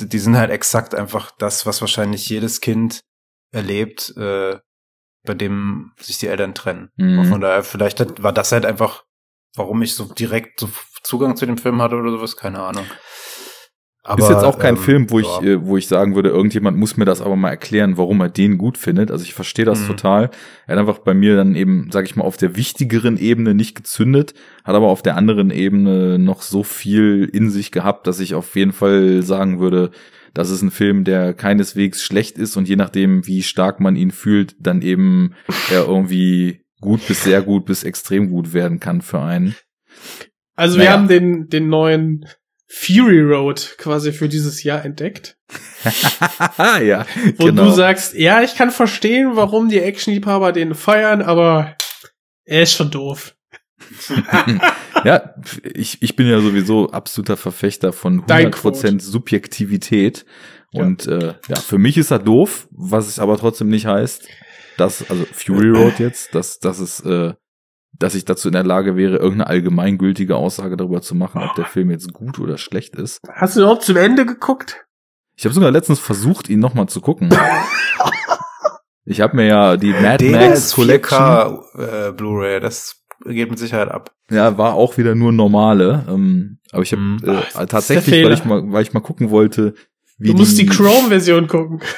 die 0.00 0.18
sind 0.18 0.36
halt 0.36 0.50
exakt 0.50 0.94
einfach 0.94 1.30
das, 1.38 1.66
was 1.66 1.80
wahrscheinlich 1.80 2.28
jedes 2.28 2.60
Kind 2.60 3.00
erlebt, 3.52 4.14
äh, 4.16 4.58
bei 5.24 5.34
dem 5.34 5.92
sich 6.00 6.18
die 6.18 6.26
Eltern 6.26 6.54
trennen. 6.54 6.90
Mhm. 6.96 7.24
Von 7.26 7.40
daher, 7.40 7.62
vielleicht 7.62 8.00
hat, 8.00 8.22
war 8.22 8.32
das 8.32 8.52
halt 8.52 8.66
einfach, 8.66 9.04
warum 9.54 9.82
ich 9.82 9.94
so 9.94 10.12
direkt 10.12 10.60
so 10.60 10.68
Zugang 11.02 11.36
zu 11.36 11.46
dem 11.46 11.58
Film 11.58 11.80
hatte 11.80 11.96
oder 11.96 12.10
sowas, 12.10 12.36
keine 12.36 12.60
Ahnung. 12.60 12.86
Ist 14.18 14.28
jetzt 14.28 14.44
auch 14.44 14.58
kein 14.58 14.76
ähm, 14.76 14.80
Film, 14.82 15.10
wo 15.10 15.18
ich, 15.18 15.40
äh, 15.42 15.64
wo 15.64 15.76
ich 15.78 15.86
sagen 15.88 16.14
würde, 16.14 16.28
irgendjemand 16.28 16.76
muss 16.76 16.96
mir 16.98 17.06
das 17.06 17.22
aber 17.22 17.36
mal 17.36 17.48
erklären, 17.50 17.96
warum 17.96 18.20
er 18.20 18.28
den 18.28 18.58
gut 18.58 18.76
findet. 18.76 19.10
Also 19.10 19.24
ich 19.24 19.32
verstehe 19.34 19.64
das 19.64 19.82
Mhm. 19.82 19.86
total. 19.86 20.30
Er 20.66 20.72
hat 20.74 20.78
einfach 20.80 20.98
bei 20.98 21.14
mir 21.14 21.36
dann 21.36 21.54
eben, 21.54 21.88
sag 21.90 22.04
ich 22.04 22.14
mal, 22.14 22.24
auf 22.24 22.36
der 22.36 22.54
wichtigeren 22.56 23.16
Ebene 23.16 23.54
nicht 23.54 23.74
gezündet, 23.74 24.34
hat 24.62 24.74
aber 24.74 24.88
auf 24.88 25.00
der 25.02 25.16
anderen 25.16 25.50
Ebene 25.50 26.18
noch 26.18 26.42
so 26.42 26.62
viel 26.62 27.28
in 27.32 27.50
sich 27.50 27.72
gehabt, 27.72 28.06
dass 28.06 28.20
ich 28.20 28.34
auf 28.34 28.54
jeden 28.56 28.72
Fall 28.72 29.22
sagen 29.22 29.58
würde, 29.58 29.90
das 30.34 30.50
ist 30.50 30.62
ein 30.62 30.70
Film, 30.70 31.04
der 31.04 31.32
keineswegs 31.32 32.02
schlecht 32.02 32.36
ist 32.38 32.56
und 32.56 32.68
je 32.68 32.76
nachdem, 32.76 33.26
wie 33.26 33.42
stark 33.42 33.80
man 33.80 33.96
ihn 33.96 34.10
fühlt, 34.10 34.54
dann 34.58 34.82
eben 34.82 35.34
er 35.70 35.86
irgendwie 35.86 36.60
gut 36.80 37.06
bis 37.06 37.24
sehr 37.24 37.40
gut 37.40 37.64
bis 37.64 37.84
extrem 37.84 38.28
gut 38.28 38.52
werden 38.52 38.80
kann 38.80 39.00
für 39.00 39.20
einen. 39.20 39.54
Also 40.56 40.76
wir 40.76 40.84
Naja. 40.84 40.98
haben 40.98 41.08
den, 41.08 41.48
den 41.48 41.68
neuen 41.68 42.26
Fury 42.66 43.20
Road 43.20 43.76
quasi 43.78 44.12
für 44.12 44.28
dieses 44.28 44.62
Jahr 44.62 44.84
entdeckt. 44.84 45.36
ja, 46.82 47.06
Wo 47.36 47.46
genau. 47.46 47.66
du 47.66 47.70
sagst, 47.70 48.14
ja, 48.14 48.42
ich 48.42 48.54
kann 48.54 48.70
verstehen, 48.70 49.32
warum 49.34 49.68
die 49.68 49.80
Actionliebhaber 49.80 50.52
den 50.52 50.74
feiern, 50.74 51.22
aber 51.22 51.76
er 52.44 52.62
ist 52.62 52.74
schon 52.74 52.90
doof. 52.90 53.34
Ja, 55.04 55.34
ich, 55.74 56.02
ich 56.02 56.16
bin 56.16 56.26
ja 56.26 56.40
sowieso 56.40 56.90
absoluter 56.90 57.36
Verfechter 57.36 57.92
von 57.92 58.24
Dein 58.26 58.52
100% 58.52 59.00
Subjektivität. 59.00 60.24
Und 60.72 61.06
äh, 61.06 61.34
ja, 61.48 61.56
für 61.56 61.78
mich 61.78 61.98
ist 61.98 62.10
er 62.10 62.18
doof, 62.18 62.68
was 62.70 63.06
es 63.06 63.18
aber 63.18 63.36
trotzdem 63.36 63.68
nicht 63.68 63.86
heißt, 63.86 64.26
dass, 64.76 65.08
also 65.08 65.24
Fury 65.30 65.68
Road 65.68 65.98
jetzt, 66.00 66.34
dass, 66.34 66.58
dass 66.58 66.80
es, 66.80 67.00
äh, 67.00 67.34
dass 67.98 68.14
ich 68.14 68.24
dazu 68.24 68.48
in 68.48 68.52
der 68.54 68.64
Lage 68.64 68.96
wäre, 68.96 69.16
irgendeine 69.16 69.46
allgemeingültige 69.48 70.36
Aussage 70.36 70.76
darüber 70.76 71.00
zu 71.02 71.14
machen, 71.14 71.42
ob 71.42 71.54
der 71.54 71.66
Film 71.66 71.90
jetzt 71.90 72.12
gut 72.12 72.38
oder 72.38 72.58
schlecht 72.58 72.96
ist. 72.96 73.20
Hast 73.32 73.56
du 73.56 73.60
überhaupt 73.60 73.82
zum 73.84 73.96
Ende 73.96 74.26
geguckt? 74.26 74.84
Ich 75.36 75.44
habe 75.44 75.54
sogar 75.54 75.70
letztens 75.70 75.98
versucht, 76.00 76.48
ihn 76.48 76.60
nochmal 76.60 76.88
zu 76.88 77.00
gucken. 77.00 77.30
Ich 79.06 79.20
habe 79.20 79.36
mir 79.36 79.46
ja 79.46 79.76
die 79.76 79.92
Mad 79.92 80.16
Den 80.16 80.32
Max 80.32 80.58
ist 80.60 80.74
Collection 80.76 81.18
4K 81.18 82.08
äh, 82.08 82.12
Blu-ray, 82.12 82.58
das 82.58 83.02
geht 83.26 83.50
mit 83.50 83.58
Sicherheit 83.58 83.88
ab. 83.90 84.12
Ja, 84.30 84.56
war 84.56 84.72
auch 84.72 84.96
wieder 84.96 85.14
nur 85.14 85.30
normale. 85.30 86.06
Ähm, 86.08 86.56
aber 86.72 86.82
ich 86.84 86.92
habe 86.92 87.02
Mhm. 87.02 87.18
äh, 87.22 87.42
Ach, 87.52 87.60
ist 87.60 87.70
tatsächlich, 87.70 88.14
der 88.14 88.24
weil 88.24 88.32
ich 88.32 88.46
mal, 88.46 88.62
weil 88.72 88.82
ich 88.82 88.94
mal 88.94 89.00
gucken 89.00 89.28
wollte, 89.28 89.74
wie 90.16 90.28
Du 90.28 90.38
musst 90.38 90.56
die 90.56 90.64
Chrome-Version 90.64 91.48
gucken. 91.48 91.82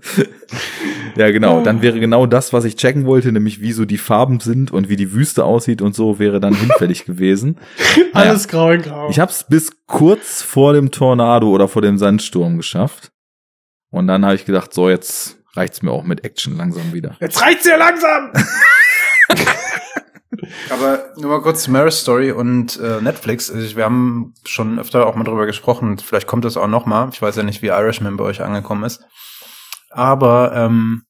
Ja, 1.16 1.30
genau. 1.30 1.62
Dann 1.62 1.82
wäre 1.82 2.00
genau 2.00 2.26
das, 2.26 2.52
was 2.52 2.64
ich 2.64 2.76
checken 2.76 3.06
wollte, 3.06 3.32
nämlich 3.32 3.60
wie 3.60 3.72
so 3.72 3.84
die 3.84 3.98
Farben 3.98 4.40
sind 4.40 4.70
und 4.70 4.88
wie 4.88 4.96
die 4.96 5.12
Wüste 5.12 5.44
aussieht 5.44 5.82
und 5.82 5.94
so, 5.94 6.18
wäre 6.18 6.40
dann 6.40 6.54
hinfällig 6.54 7.04
gewesen. 7.06 7.58
Alles 8.12 8.48
grau 8.48 8.70
in 8.70 8.82
grau. 8.82 9.08
Ich 9.10 9.18
habe 9.18 9.30
es 9.30 9.44
bis 9.44 9.72
kurz 9.86 10.42
vor 10.42 10.72
dem 10.72 10.90
Tornado 10.90 11.48
oder 11.48 11.68
vor 11.68 11.82
dem 11.82 11.98
Sandsturm 11.98 12.56
geschafft. 12.56 13.12
Und 13.90 14.06
dann 14.06 14.24
habe 14.24 14.36
ich 14.36 14.44
gedacht, 14.44 14.72
so 14.72 14.88
jetzt 14.88 15.38
reicht's 15.54 15.82
mir 15.82 15.90
auch 15.90 16.04
mit 16.04 16.24
Action 16.24 16.56
langsam 16.56 16.92
wieder. 16.92 17.16
Jetzt 17.20 17.40
reicht's 17.42 17.66
ja 17.66 17.76
langsam! 17.76 18.32
Aber 20.70 21.10
nur 21.16 21.30
mal 21.30 21.42
kurz 21.42 21.64
zu 21.64 21.70
Marriage 21.70 21.96
Story 21.96 22.30
und 22.32 22.78
äh, 22.80 23.00
Netflix. 23.00 23.50
Also 23.50 23.76
wir 23.76 23.84
haben 23.84 24.34
schon 24.44 24.78
öfter 24.78 25.06
auch 25.06 25.14
mal 25.14 25.24
drüber 25.24 25.46
gesprochen. 25.46 25.98
Vielleicht 25.98 26.26
kommt 26.26 26.44
das 26.44 26.56
auch 26.56 26.68
noch 26.68 26.86
mal. 26.86 27.10
Ich 27.12 27.20
weiß 27.20 27.36
ja 27.36 27.42
nicht, 27.42 27.62
wie 27.62 27.68
Irishman 27.68 28.16
bei 28.16 28.24
euch 28.24 28.40
angekommen 28.40 28.84
ist. 28.84 29.02
Aber 29.90 30.52
ähm, 30.54 31.02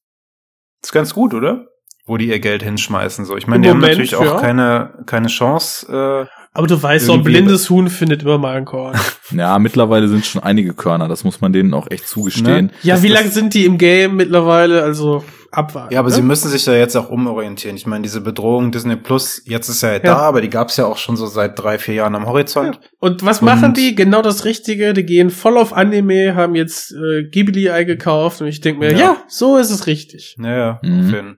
ist 0.83 0.91
ganz 0.91 1.13
gut, 1.13 1.33
oder? 1.33 1.67
Wo 2.05 2.17
die 2.17 2.27
ihr 2.29 2.39
Geld 2.39 2.63
hinschmeißen. 2.63 3.25
So, 3.25 3.37
ich 3.37 3.47
meine, 3.47 3.61
die 3.63 3.69
haben 3.69 3.77
Moment, 3.77 3.93
natürlich 3.93 4.15
auch 4.15 4.25
ja. 4.25 4.39
keine 4.39 5.03
keine 5.05 5.27
Chance. 5.27 5.85
Äh, 6.27 6.27
Aber 6.53 6.67
du 6.67 6.81
weißt, 6.81 7.05
so 7.05 7.13
ein 7.13 7.19
Irgendwie- 7.19 7.31
blindes 7.33 7.69
Huhn 7.69 7.87
findet 7.89 8.23
immer 8.23 8.37
mal 8.39 8.57
ein 8.57 8.65
Korn. 8.65 8.95
Ja, 9.31 9.57
mittlerweile 9.59 10.09
sind 10.09 10.25
schon 10.25 10.43
einige 10.43 10.73
Körner, 10.73 11.07
das 11.07 11.23
muss 11.23 11.39
man 11.39 11.53
denen 11.53 11.73
auch 11.73 11.89
echt 11.89 12.05
zugestehen. 12.05 12.65
Ne? 12.65 12.71
Ja, 12.83 12.95
Das- 12.95 13.03
wie 13.03 13.07
lange 13.07 13.29
sind 13.29 13.53
die 13.53 13.65
im 13.65 13.77
Game 13.77 14.17
mittlerweile? 14.17 14.83
Also 14.83 15.23
abwarten. 15.51 15.93
Ja, 15.93 15.99
aber 15.99 16.09
ne? 16.09 16.15
sie 16.15 16.21
müssen 16.21 16.49
sich 16.49 16.65
ja 16.65 16.73
jetzt 16.73 16.95
auch 16.95 17.09
umorientieren. 17.09 17.75
Ich 17.75 17.85
meine, 17.85 18.03
diese 18.03 18.21
Bedrohung 18.21 18.71
Disney 18.71 18.95
Plus, 18.95 19.41
jetzt 19.45 19.69
ist 19.69 19.81
ja, 19.83 19.93
Ja. 19.93 19.99
da, 19.99 20.15
aber 20.17 20.41
die 20.41 20.49
gab's 20.49 20.77
ja 20.77 20.85
auch 20.85 20.97
schon 20.97 21.17
so 21.17 21.25
seit 21.27 21.59
drei, 21.59 21.77
vier 21.77 21.95
Jahren 21.95 22.15
am 22.15 22.25
Horizont. 22.25 22.79
Und 22.99 23.25
was 23.25 23.39
Und- 23.39 23.45
machen 23.45 23.73
die? 23.73 23.95
Genau 23.95 24.21
das 24.21 24.45
Richtige. 24.45 24.93
Die 24.93 25.05
gehen 25.05 25.29
voll 25.29 25.57
auf 25.57 25.73
Anime, 25.73 26.35
haben 26.35 26.55
jetzt 26.55 26.91
äh, 26.93 27.23
Ghibli 27.23 27.69
eingekauft 27.69 28.41
und 28.41 28.47
ich 28.47 28.61
denke 28.61 28.79
mir, 28.79 28.91
ja. 28.93 28.97
Ja. 28.97 29.17
so 29.27 29.57
ist 29.57 29.69
es 29.71 29.87
richtig. 29.87 30.35
Ja, 30.39 30.57
ja, 30.57 30.79
Mhm. 30.83 31.37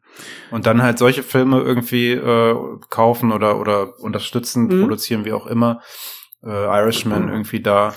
Und 0.51 0.65
dann 0.67 0.83
halt 0.83 0.97
solche 0.99 1.23
Filme 1.23 1.59
irgendwie 1.61 2.11
äh, 2.11 2.55
kaufen 2.89 3.31
oder 3.31 3.59
oder 3.59 3.99
unterstützen, 3.99 4.65
Mhm. 4.67 4.81
produzieren, 4.81 5.25
wie 5.25 5.33
auch 5.33 5.47
immer. 5.47 5.81
Äh, 6.45 6.49
Irishman 6.49 7.29
irgendwie 7.29 7.61
da 7.61 7.93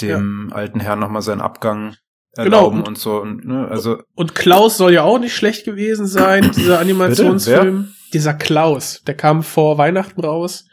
dem 0.00 0.50
alten 0.54 0.80
Herrn 0.80 0.98
nochmal 1.00 1.22
seinen 1.22 1.40
Abgang 1.40 1.96
Genau. 2.36 2.56
erlauben 2.58 2.82
und 2.82 2.98
so. 2.98 3.20
Und, 3.20 3.44
ne, 3.46 3.66
also 3.68 4.02
Und 4.14 4.34
Klaus 4.34 4.76
soll 4.76 4.92
ja 4.92 5.02
auch 5.02 5.18
nicht 5.18 5.34
schlecht 5.34 5.64
gewesen 5.64 6.06
sein, 6.06 6.50
dieser 6.56 6.78
Animationsfilm. 6.78 7.92
Dieser 8.12 8.34
Klaus, 8.34 9.02
der 9.06 9.16
kam 9.16 9.42
vor 9.42 9.78
Weihnachten 9.78 10.20
raus. 10.20 10.66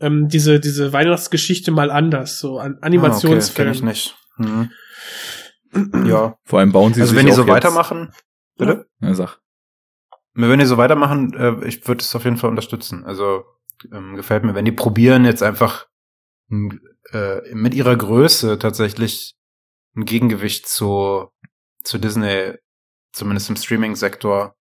Ähm, 0.00 0.28
diese, 0.28 0.60
diese 0.60 0.92
Weihnachtsgeschichte 0.92 1.70
mal 1.70 1.90
anders, 1.90 2.38
so 2.38 2.58
an 2.58 2.72
ah, 2.72 2.76
okay, 2.76 2.86
Animationsfilm. 2.86 3.66
kenn 3.66 3.74
ich 3.74 3.82
nicht. 3.82 4.16
Mhm. 4.38 4.70
Ja, 6.06 6.36
Vor 6.44 6.60
allem 6.60 6.70
bauen 6.70 6.94
sie 6.94 7.00
also 7.00 7.10
sich 7.10 7.18
wenn 7.18 7.26
die 7.26 7.32
so 7.32 7.42
jetzt, 7.42 7.50
weitermachen, 7.50 8.12
bitte? 8.56 8.86
Ja, 9.00 9.12
sag. 9.14 9.40
Wenn 10.32 10.60
die 10.60 10.66
so 10.66 10.76
weitermachen, 10.76 11.34
äh, 11.34 11.66
ich 11.66 11.88
würde 11.88 12.00
es 12.00 12.14
auf 12.14 12.22
jeden 12.22 12.36
Fall 12.36 12.50
unterstützen. 12.50 13.04
Also 13.04 13.42
ähm, 13.92 14.14
gefällt 14.14 14.44
mir, 14.44 14.54
wenn 14.54 14.64
die 14.64 14.70
probieren 14.70 15.24
jetzt 15.24 15.42
einfach 15.42 15.86
äh, 17.10 17.54
mit 17.54 17.74
ihrer 17.74 17.96
Größe 17.96 18.56
tatsächlich 18.60 19.34
ein 19.96 20.04
Gegengewicht 20.04 20.66
zu 20.68 21.28
zu 21.82 21.98
Disney, 21.98 22.52
zumindest 23.12 23.50
im 23.50 23.56
Streaming-Sektor 23.56 24.54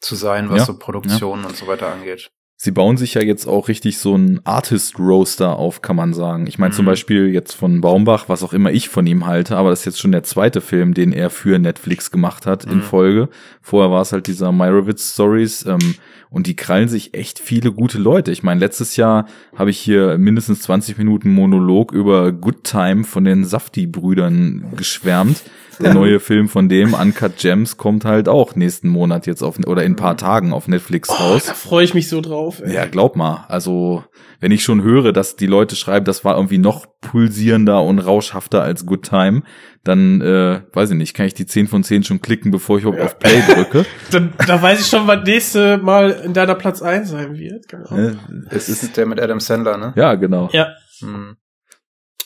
zu 0.00 0.14
sein, 0.14 0.50
was 0.50 0.58
Ja, 0.60 0.64
so 0.66 0.78
Produktionen 0.78 1.44
und 1.44 1.56
so 1.56 1.66
weiter 1.66 1.92
angeht. 1.92 2.30
Sie 2.56 2.70
bauen 2.70 2.96
sich 2.96 3.14
ja 3.14 3.22
jetzt 3.22 3.46
auch 3.48 3.66
richtig 3.66 3.98
so 3.98 4.16
ein 4.16 4.40
Artist-Roaster 4.44 5.56
auf, 5.56 5.82
kann 5.82 5.96
man 5.96 6.14
sagen. 6.14 6.46
Ich 6.46 6.58
meine 6.58 6.72
zum 6.72 6.84
Mhm. 6.84 6.90
Beispiel 6.90 7.28
jetzt 7.30 7.52
von 7.54 7.80
Baumbach, 7.80 8.28
was 8.28 8.44
auch 8.44 8.52
immer 8.52 8.70
ich 8.70 8.88
von 8.88 9.06
ihm 9.08 9.26
halte, 9.26 9.56
aber 9.56 9.70
das 9.70 9.80
ist 9.80 9.86
jetzt 9.86 10.00
schon 10.00 10.12
der 10.12 10.22
zweite 10.22 10.60
Film, 10.60 10.94
den 10.94 11.12
er 11.12 11.30
für 11.30 11.58
Netflix 11.58 12.12
gemacht 12.12 12.46
hat 12.46 12.64
in 12.64 12.76
Mhm. 12.76 12.82
Folge. 12.82 13.28
Vorher 13.60 13.90
war 13.90 14.02
es 14.02 14.12
halt 14.12 14.28
dieser 14.28 14.52
Meyerowitz 14.52 15.14
Stories 15.14 15.66
ähm, 15.66 15.96
und 16.34 16.48
die 16.48 16.56
krallen 16.56 16.88
sich 16.88 17.14
echt 17.14 17.38
viele 17.38 17.70
gute 17.72 17.98
Leute. 17.98 18.32
Ich 18.32 18.42
meine, 18.42 18.58
letztes 18.60 18.96
Jahr 18.96 19.26
habe 19.56 19.70
ich 19.70 19.78
hier 19.78 20.18
mindestens 20.18 20.62
20 20.62 20.98
Minuten 20.98 21.30
Monolog 21.30 21.92
über 21.92 22.32
Good 22.32 22.64
Time 22.64 23.04
von 23.04 23.24
den 23.24 23.44
Safti-Brüdern 23.44 24.72
geschwärmt. 24.76 25.42
Der 25.80 25.92
neue 25.92 26.20
Film 26.20 26.48
von 26.48 26.68
dem, 26.68 26.94
Uncut 26.94 27.36
Gems, 27.36 27.76
kommt 27.76 28.04
halt 28.04 28.28
auch 28.28 28.54
nächsten 28.54 28.88
Monat 28.88 29.26
jetzt 29.26 29.42
auf, 29.42 29.58
oder 29.66 29.82
in 29.82 29.92
ein 29.92 29.96
paar 29.96 30.16
Tagen 30.16 30.52
auf 30.52 30.68
Netflix 30.68 31.08
Oh, 31.10 31.14
raus. 31.14 31.46
da 31.46 31.54
freue 31.54 31.84
ich 31.84 31.94
mich 31.94 32.08
so 32.08 32.20
drauf. 32.20 32.62
Ey. 32.64 32.74
Ja, 32.74 32.86
glaub 32.86 33.16
mal. 33.16 33.44
Also, 33.48 34.04
wenn 34.38 34.52
ich 34.52 34.62
schon 34.62 34.82
höre, 34.82 35.12
dass 35.12 35.34
die 35.34 35.46
Leute 35.48 35.74
schreiben, 35.74 36.04
das 36.04 36.24
war 36.24 36.36
irgendwie 36.36 36.58
noch 36.58 36.86
pulsierender 37.10 37.82
und 37.82 37.98
rauschhafter 38.00 38.62
als 38.62 38.84
Good 38.86 39.04
Time, 39.08 39.42
dann, 39.84 40.20
äh, 40.20 40.62
weiß 40.72 40.90
ich 40.90 40.96
nicht, 40.96 41.14
kann 41.14 41.26
ich 41.26 41.34
die 41.34 41.46
10 41.46 41.68
von 41.68 41.84
10 41.84 42.04
schon 42.04 42.20
klicken, 42.22 42.50
bevor 42.50 42.78
ich 42.78 42.84
überhaupt 42.84 43.02
auf 43.02 43.18
Play 43.18 43.40
drücke. 43.54 43.84
Dann, 44.10 44.32
da 44.46 44.60
weiß 44.60 44.80
ich 44.80 44.86
schon, 44.86 45.06
was 45.06 45.24
nächste 45.24 45.76
Mal 45.78 46.10
in 46.24 46.32
deiner 46.32 46.54
Platz 46.54 46.80
1 46.82 47.10
sein 47.10 47.34
wird. 47.36 47.68
Genau. 47.68 47.94
Äh, 47.96 48.14
Es 48.50 48.68
ist 48.68 48.96
der 48.96 49.06
mit 49.06 49.20
Adam 49.20 49.40
Sandler, 49.40 49.76
ne? 49.76 49.92
ja, 49.96 50.14
genau. 50.14 50.48
Ja, 50.52 50.68
Hm. 51.00 51.36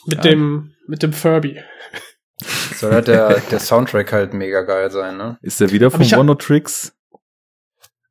mit 0.06 0.16
Ja. 0.24 0.30
dem, 0.30 0.72
mit 0.86 1.02
dem 1.02 1.12
Furby. 1.12 1.59
Soll 2.76 2.92
halt 2.92 3.09
der, 3.09 3.40
der 3.50 3.59
Soundtrack 3.59 4.12
halt 4.12 4.32
mega 4.34 4.62
geil 4.62 4.90
sein, 4.92 5.16
ne? 5.16 5.38
Ist 5.42 5.60
der 5.60 5.72
wieder 5.72 5.90
von 5.90 6.02
One 6.14 6.38
Tricks? 6.38 6.92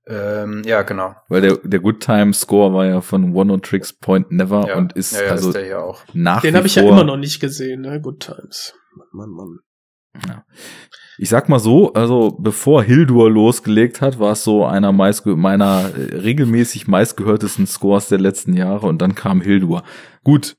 Ähm, 0.10 0.64
ja, 0.66 0.84
genau. 0.84 1.16
Weil 1.28 1.42
der, 1.42 1.58
der 1.58 1.80
Good 1.80 2.00
Time 2.00 2.34
Score 2.34 2.74
war 2.74 2.86
ja 2.86 3.02
von 3.02 3.36
One 3.36 3.60
Tricks 3.62 3.92
Point 3.94 4.32
Never 4.32 4.68
Ja, 4.68 4.78
und 4.78 4.94
ist 4.94 5.14
ja, 5.14 5.26
ja, 5.26 5.32
also 5.32 5.50
ist 5.50 5.56
der 5.56 5.66
hier 5.66 5.84
auch. 5.84 6.02
nach 6.14 6.42
Den 6.42 6.56
habe 6.56 6.68
ich 6.68 6.76
ja 6.76 6.84
immer 6.84 7.04
noch 7.04 7.18
nicht 7.18 7.40
gesehen, 7.40 7.82
ne? 7.82 8.00
Good 8.00 8.22
Times. 8.22 8.74
Mann, 9.12 9.30
Mann, 9.30 9.60
Mann. 10.26 10.44
Ich 11.20 11.30
sag 11.30 11.50
mal 11.50 11.60
so, 11.60 11.94
also 11.94 12.38
bevor 12.40 12.84
Hildur 12.84 13.30
losgelegt 13.30 14.02
hat, 14.02 14.20
war 14.20 14.34
es 14.34 14.44
so 14.44 14.66
einer 14.66 14.92
meist, 14.92 15.26
meiner 15.26 15.92
äh, 15.96 16.16
regelmäßig 16.18 16.88
meistgehörtesten 16.88 17.66
Scores 17.68 18.08
der 18.08 18.20
letzten 18.20 18.54
Jahre 18.54 18.88
und 18.88 19.02
dann 19.02 19.16
kam 19.16 19.42
Hildur. 19.42 19.84
Gut, 20.24 20.58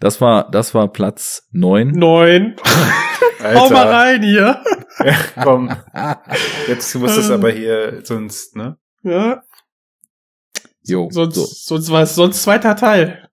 das 0.00 0.20
war 0.20 0.50
das 0.50 0.74
war 0.74 0.88
Platz 0.88 1.46
neun. 1.52 1.90
Neun. 1.90 2.56
Hau 3.54 3.70
mal 3.70 3.88
rein 3.88 4.22
hier. 4.22 4.62
Ja, 5.04 5.14
komm. 5.42 5.70
Jetzt 6.68 6.94
muss 6.96 7.16
es 7.16 7.30
aber 7.30 7.50
hier 7.50 8.00
sonst, 8.02 8.56
ne? 8.56 8.78
Ja, 9.02 9.42
Jo, 10.88 11.08
sonst, 11.10 11.34
so. 11.34 11.44
sonst 11.44 11.90
war 11.90 12.02
es 12.02 12.14
sonst 12.14 12.42
zweiter 12.42 12.74
Teil. 12.74 13.28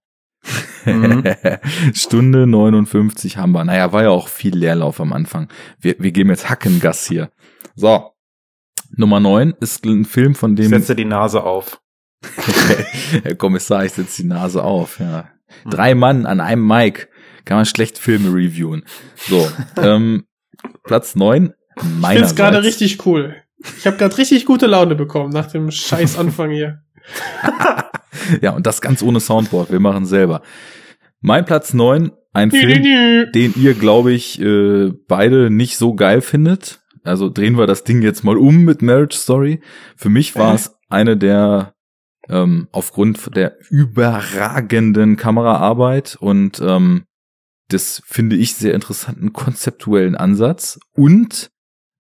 Mhm. 0.86 1.24
Stunde 1.94 2.46
59 2.46 3.38
haben 3.38 3.54
wir. 3.54 3.64
Naja, 3.64 3.92
war 3.94 4.04
ja 4.04 4.10
auch 4.10 4.28
viel 4.28 4.56
Leerlauf 4.56 5.00
am 5.00 5.14
Anfang. 5.14 5.48
Wir, 5.80 5.96
wir 5.98 6.12
geben 6.12 6.30
jetzt 6.30 6.50
Hackengas 6.50 7.08
hier. 7.08 7.32
So. 7.76 8.12
Nummer 8.98 9.20
neun 9.20 9.56
ist 9.60 9.86
ein 9.86 10.06
Film, 10.06 10.36
von 10.36 10.52
Ich 10.52 10.62
dem 10.62 10.70
setze 10.70 10.96
die 10.96 11.06
Nase 11.06 11.44
auf. 11.44 11.82
Herr 13.24 13.36
Kommissar, 13.36 13.86
ich 13.86 13.94
setze 13.94 14.22
die 14.22 14.28
Nase 14.28 14.64
auf. 14.64 15.00
Ja. 15.00 15.30
Hm. 15.64 15.72
Drei 15.72 15.96
Mann 15.96 16.26
an 16.26 16.42
einem 16.42 16.66
Mic. 16.66 17.08
Kann 17.46 17.58
man 17.58 17.66
schlecht 17.66 17.98
Filme 17.98 18.30
reviewen. 18.30 18.86
So, 19.16 19.50
ähm, 19.78 20.26
Platz 20.84 21.16
neun. 21.16 21.54
Ich 21.78 21.84
Meiner 21.84 22.20
find's 22.20 22.36
gerade 22.36 22.64
richtig 22.64 23.06
cool. 23.06 23.36
Ich 23.78 23.88
habe 23.88 23.98
gerade 23.98 24.18
richtig 24.18 24.46
gute 24.46 24.68
Laune 24.68 24.96
bekommen 24.96 25.32
nach 25.32 25.48
dem 25.48 25.72
scheiß 25.72 26.18
Anfang 26.18 26.52
hier. 26.52 26.82
Ja, 28.42 28.52
und 28.52 28.66
das 28.66 28.82
ganz 28.82 29.04
ohne 29.04 29.20
Soundboard. 29.20 29.72
Wir 29.72 29.80
machen 29.80 30.06
selber. 30.06 30.42
Mein 31.22 31.46
Platz 31.46 31.74
neun, 31.74 32.12
ein 32.34 32.50
Film, 32.50 33.32
den 33.34 33.54
ihr, 33.56 33.74
glaube 33.74 34.14
ich, 34.14 34.40
äh, 34.42 34.92
beide 35.08 35.50
nicht 35.50 35.78
so 35.78 35.96
geil 35.96 36.22
findet. 36.22 36.82
Also 37.04 37.30
drehen 37.30 37.58
wir 37.58 37.68
das 37.68 37.84
Ding 37.84 38.02
jetzt 38.02 38.24
mal 38.24 38.38
um 38.38 38.64
mit 38.64 38.82
Marriage 38.82 39.18
Story. 39.18 39.62
Für 39.96 40.10
mich 40.10 40.36
war 40.36 40.56
es 40.56 40.76
eine 40.90 41.18
der 41.18 41.74
ähm, 42.28 42.68
aufgrund 42.72 43.36
der 43.36 43.58
überragenden 43.70 45.16
Kameraarbeit 45.16 46.18
und 46.20 46.60
ähm, 46.60 47.04
das 47.70 48.02
finde 48.06 48.36
ich 48.36 48.56
sehr 48.56 48.74
interessanten 48.74 49.34
konzeptuellen 49.34 50.16
Ansatz 50.16 50.80
und 50.94 51.52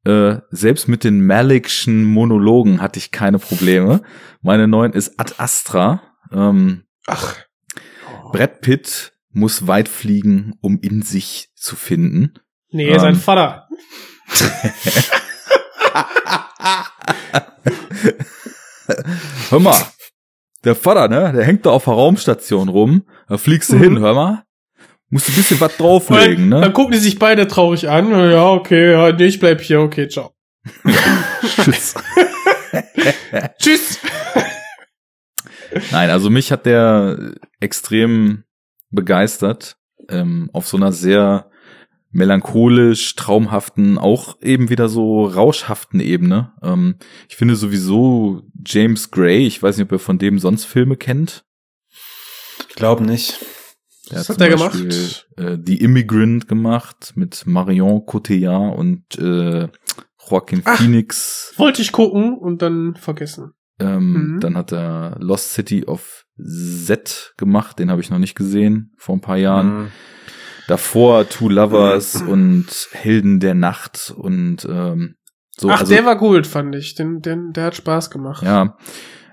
äh, 0.05 0.37
selbst 0.51 0.87
mit 0.87 1.03
den 1.03 1.25
Malikschen 1.25 2.03
Monologen 2.05 2.81
hatte 2.81 2.99
ich 2.99 3.11
keine 3.11 3.39
Probleme. 3.39 4.01
Meine 4.41 4.67
neuen 4.67 4.93
ist 4.93 5.19
Ad 5.19 5.33
Astra. 5.37 6.01
Ähm, 6.31 6.83
Ach. 7.07 7.35
Brad 8.31 8.61
Pitt 8.61 9.13
muss 9.31 9.67
weit 9.67 9.89
fliegen, 9.89 10.53
um 10.61 10.79
in 10.79 11.01
sich 11.01 11.49
zu 11.55 11.75
finden. 11.75 12.33
Nee, 12.71 12.87
Ähm. 12.89 12.99
sein 12.99 13.15
Vater. 13.15 13.67
Hör 19.49 19.59
mal, 19.59 19.77
der 20.63 20.75
Vater, 20.75 21.07
ne, 21.07 21.31
der 21.33 21.43
hängt 21.45 21.65
da 21.65 21.71
auf 21.71 21.85
der 21.85 21.93
Raumstation 21.93 22.69
rum. 22.69 23.03
Da 23.27 23.37
fliegst 23.37 23.71
du 23.71 23.75
Mhm. 23.77 23.81
hin, 23.83 23.99
hör 23.99 24.13
mal. 24.13 24.43
Musst 25.15 25.29
du 25.29 25.31
ein 25.31 25.35
bisschen 25.35 25.61
was 25.61 25.77
drauflegen, 25.77 26.51
Dann 26.51 26.59
ne? 26.59 26.73
gucken 26.73 26.91
die 26.91 26.97
sich 26.97 27.17
beide 27.17 27.47
traurig 27.47 27.87
an. 27.87 28.11
Ja, 28.11 28.49
okay, 28.49 28.91
ja, 28.91 29.13
nee, 29.13 29.27
ich 29.27 29.39
bleib 29.39 29.61
hier, 29.61 29.79
okay, 29.79 30.09
ciao. 30.09 30.35
Tschüss. 31.63 31.95
Tschüss. 33.57 33.99
Nein, 35.91 36.09
also 36.09 36.29
mich 36.29 36.51
hat 36.51 36.65
der 36.65 37.31
extrem 37.61 38.43
begeistert. 38.89 39.77
Ähm, 40.09 40.49
auf 40.51 40.67
so 40.67 40.75
einer 40.75 40.91
sehr 40.91 41.49
melancholisch, 42.11 43.15
traumhaften, 43.15 43.97
auch 43.97 44.41
eben 44.41 44.69
wieder 44.69 44.89
so 44.89 45.23
rauschhaften 45.23 46.01
Ebene. 46.01 46.51
Ähm, 46.61 46.97
ich 47.29 47.37
finde 47.37 47.55
sowieso 47.55 48.41
James 48.65 49.11
Gray, 49.11 49.47
ich 49.47 49.63
weiß 49.63 49.77
nicht, 49.77 49.85
ob 49.85 49.93
ihr 49.93 49.99
von 49.99 50.17
dem 50.17 50.39
sonst 50.39 50.65
Filme 50.65 50.97
kennt. 50.97 51.45
Ich 52.67 52.75
glaube 52.75 53.05
nicht. 53.05 53.39
Was 54.11 54.29
hat 54.29 54.37
Beispiel, 54.37 54.89
gemacht? 54.89 55.27
Äh, 55.37 55.57
The 55.65 55.77
Immigrant 55.77 56.47
gemacht 56.47 57.13
mit 57.15 57.45
Marion 57.45 58.05
Cotillard 58.05 58.77
und 58.77 59.03
äh, 59.17 59.67
Joaquin 60.29 60.61
Ach. 60.65 60.77
Phoenix. 60.77 61.53
Wollte 61.57 61.81
ich 61.81 61.91
gucken 61.91 62.37
und 62.37 62.61
dann 62.61 62.95
vergessen. 62.95 63.51
Ähm, 63.79 64.13
Mhm. 64.35 64.39
Dann 64.39 64.57
hat 64.57 64.71
er 64.71 65.17
Lost 65.19 65.53
City 65.53 65.85
of 65.85 66.25
Z 66.37 67.33
gemacht, 67.37 67.79
den 67.79 67.89
habe 67.91 68.01
ich 68.01 68.09
noch 68.09 68.19
nicht 68.19 68.35
gesehen, 68.35 68.93
vor 68.97 69.15
ein 69.15 69.21
paar 69.21 69.37
Jahren. 69.37 69.83
Mhm. 69.83 69.87
Davor 70.67 71.29
Two 71.29 71.49
Lovers 71.49 72.21
und 72.27 72.67
Helden 72.91 73.39
der 73.39 73.53
Nacht 73.53 74.13
und 74.15 74.65
ähm, 74.69 75.15
so. 75.57 75.69
Ach, 75.69 75.81
also, 75.81 75.93
der 75.93 76.05
war 76.05 76.17
gut, 76.17 76.47
fand 76.47 76.75
ich. 76.75 76.95
Den, 76.95 77.21
den, 77.21 77.51
der 77.53 77.65
hat 77.65 77.75
Spaß 77.75 78.09
gemacht. 78.09 78.43
Ja, 78.43 78.77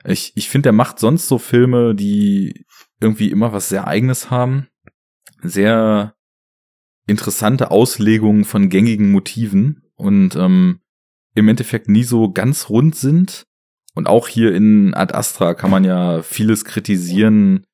ich, 0.04 0.32
ich 0.34 0.48
finde, 0.48 0.64
der 0.64 0.72
macht 0.72 0.98
sonst 0.98 1.28
so 1.28 1.38
Filme, 1.38 1.94
die 1.94 2.64
irgendwie 3.02 3.30
immer 3.30 3.52
was 3.52 3.68
sehr 3.68 3.86
Eigenes 3.86 4.30
haben. 4.30 4.68
Sehr 5.42 6.14
interessante 7.06 7.70
Auslegungen 7.70 8.44
von 8.44 8.68
gängigen 8.68 9.10
Motiven. 9.10 9.82
Und 9.96 10.36
ähm, 10.36 10.80
im 11.34 11.48
Endeffekt 11.48 11.88
nie 11.88 12.04
so 12.04 12.32
ganz 12.32 12.68
rund 12.68 12.94
sind. 12.94 13.46
Und 13.94 14.06
auch 14.06 14.28
hier 14.28 14.54
in 14.54 14.94
Ad 14.94 15.14
Astra 15.14 15.54
kann 15.54 15.70
man 15.70 15.84
ja 15.84 16.22
vieles 16.22 16.64
kritisieren, 16.64 17.64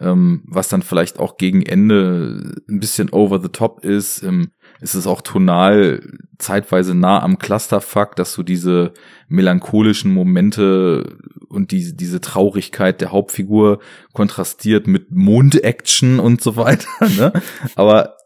ähm, 0.00 0.42
was 0.46 0.68
dann 0.68 0.82
vielleicht 0.82 1.18
auch 1.18 1.36
gegen 1.36 1.62
Ende 1.62 2.62
ein 2.68 2.80
bisschen 2.80 3.10
over 3.10 3.40
the 3.40 3.48
top 3.48 3.84
ist. 3.84 4.22
Ähm, 4.22 4.50
ist 4.80 4.94
es 4.94 5.06
auch 5.06 5.20
tonal 5.20 6.02
zeitweise 6.38 6.94
nah 6.94 7.22
am 7.22 7.38
Clusterfuck, 7.38 8.16
dass 8.16 8.34
du 8.34 8.42
diese 8.42 8.92
melancholischen 9.28 10.12
Momente 10.12 11.18
und 11.48 11.72
die, 11.72 11.96
diese 11.96 12.20
Traurigkeit 12.20 13.00
der 13.00 13.12
Hauptfigur 13.12 13.80
kontrastiert 14.12 14.86
mit 14.86 15.10
Mond-Action 15.10 16.20
und 16.20 16.40
so 16.40 16.56
weiter. 16.56 16.88
Ne? 17.18 17.32
Aber 17.74 18.16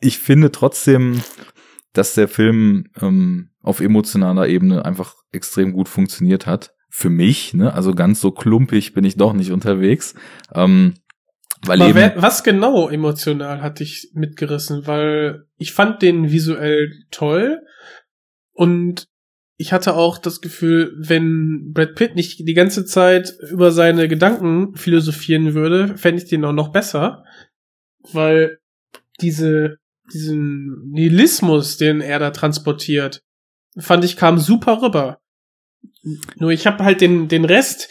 ich 0.00 0.18
finde 0.18 0.50
trotzdem, 0.50 1.22
dass 1.92 2.14
der 2.14 2.28
Film 2.28 2.86
ähm, 3.00 3.50
auf 3.62 3.80
emotionaler 3.80 4.48
Ebene 4.48 4.84
einfach 4.84 5.14
extrem 5.32 5.72
gut 5.72 5.88
funktioniert 5.88 6.46
hat. 6.46 6.74
Für 6.88 7.10
mich, 7.10 7.52
ne? 7.54 7.72
Also 7.74 7.94
ganz 7.94 8.20
so 8.20 8.30
klumpig 8.30 8.94
bin 8.94 9.04
ich 9.04 9.16
doch 9.16 9.32
nicht 9.32 9.52
unterwegs. 9.52 10.14
Ähm, 10.54 10.94
weil 11.62 11.82
Aber 11.82 11.94
wer, 11.94 12.22
was 12.22 12.42
genau 12.44 12.88
emotional 12.88 13.62
hat 13.62 13.80
dich 13.80 14.10
mitgerissen? 14.14 14.86
Weil 14.86 15.46
ich 15.56 15.72
fand 15.72 16.02
den 16.02 16.30
visuell 16.30 16.92
toll 17.10 17.62
und 18.52 19.08
ich 19.58 19.72
hatte 19.72 19.94
auch 19.94 20.18
das 20.18 20.40
Gefühl, 20.42 20.94
wenn 20.98 21.72
Brad 21.72 21.94
Pitt 21.94 22.14
nicht 22.14 22.46
die 22.46 22.54
ganze 22.54 22.84
Zeit 22.84 23.34
über 23.50 23.72
seine 23.72 24.06
Gedanken 24.06 24.76
philosophieren 24.76 25.54
würde, 25.54 25.96
fände 25.96 26.22
ich 26.22 26.28
den 26.28 26.44
auch 26.44 26.52
noch 26.52 26.72
besser, 26.72 27.24
weil 28.12 28.58
diese 29.20 29.78
diesen 30.12 30.90
Nihilismus, 30.90 31.78
den 31.78 32.00
er 32.00 32.20
da 32.20 32.30
transportiert, 32.30 33.22
fand 33.76 34.04
ich 34.04 34.16
kam 34.16 34.38
super 34.38 34.82
rüber. 34.82 35.20
Nur 36.36 36.50
ich 36.50 36.66
habe 36.66 36.84
halt 36.84 37.00
den 37.00 37.28
den 37.28 37.44
Rest, 37.44 37.88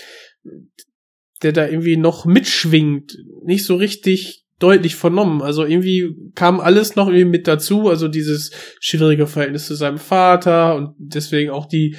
der 1.44 1.52
da 1.52 1.68
irgendwie 1.68 1.98
noch 1.98 2.26
mitschwingt, 2.26 3.18
nicht 3.44 3.66
so 3.66 3.76
richtig 3.76 4.46
deutlich 4.60 4.96
vernommen. 4.96 5.42
Also 5.42 5.66
irgendwie 5.66 6.16
kam 6.34 6.60
alles 6.60 6.96
noch 6.96 7.08
irgendwie 7.08 7.26
mit 7.26 7.48
dazu, 7.48 7.90
also 7.90 8.08
dieses 8.08 8.52
schwierige 8.80 9.28
Verhältnis 9.28 9.68
zu 9.68 9.76
seinem 9.76 9.98
Vater 9.98 10.76
und 10.76 10.96
deswegen 10.98 11.52
auch 11.52 11.66
die 11.66 11.98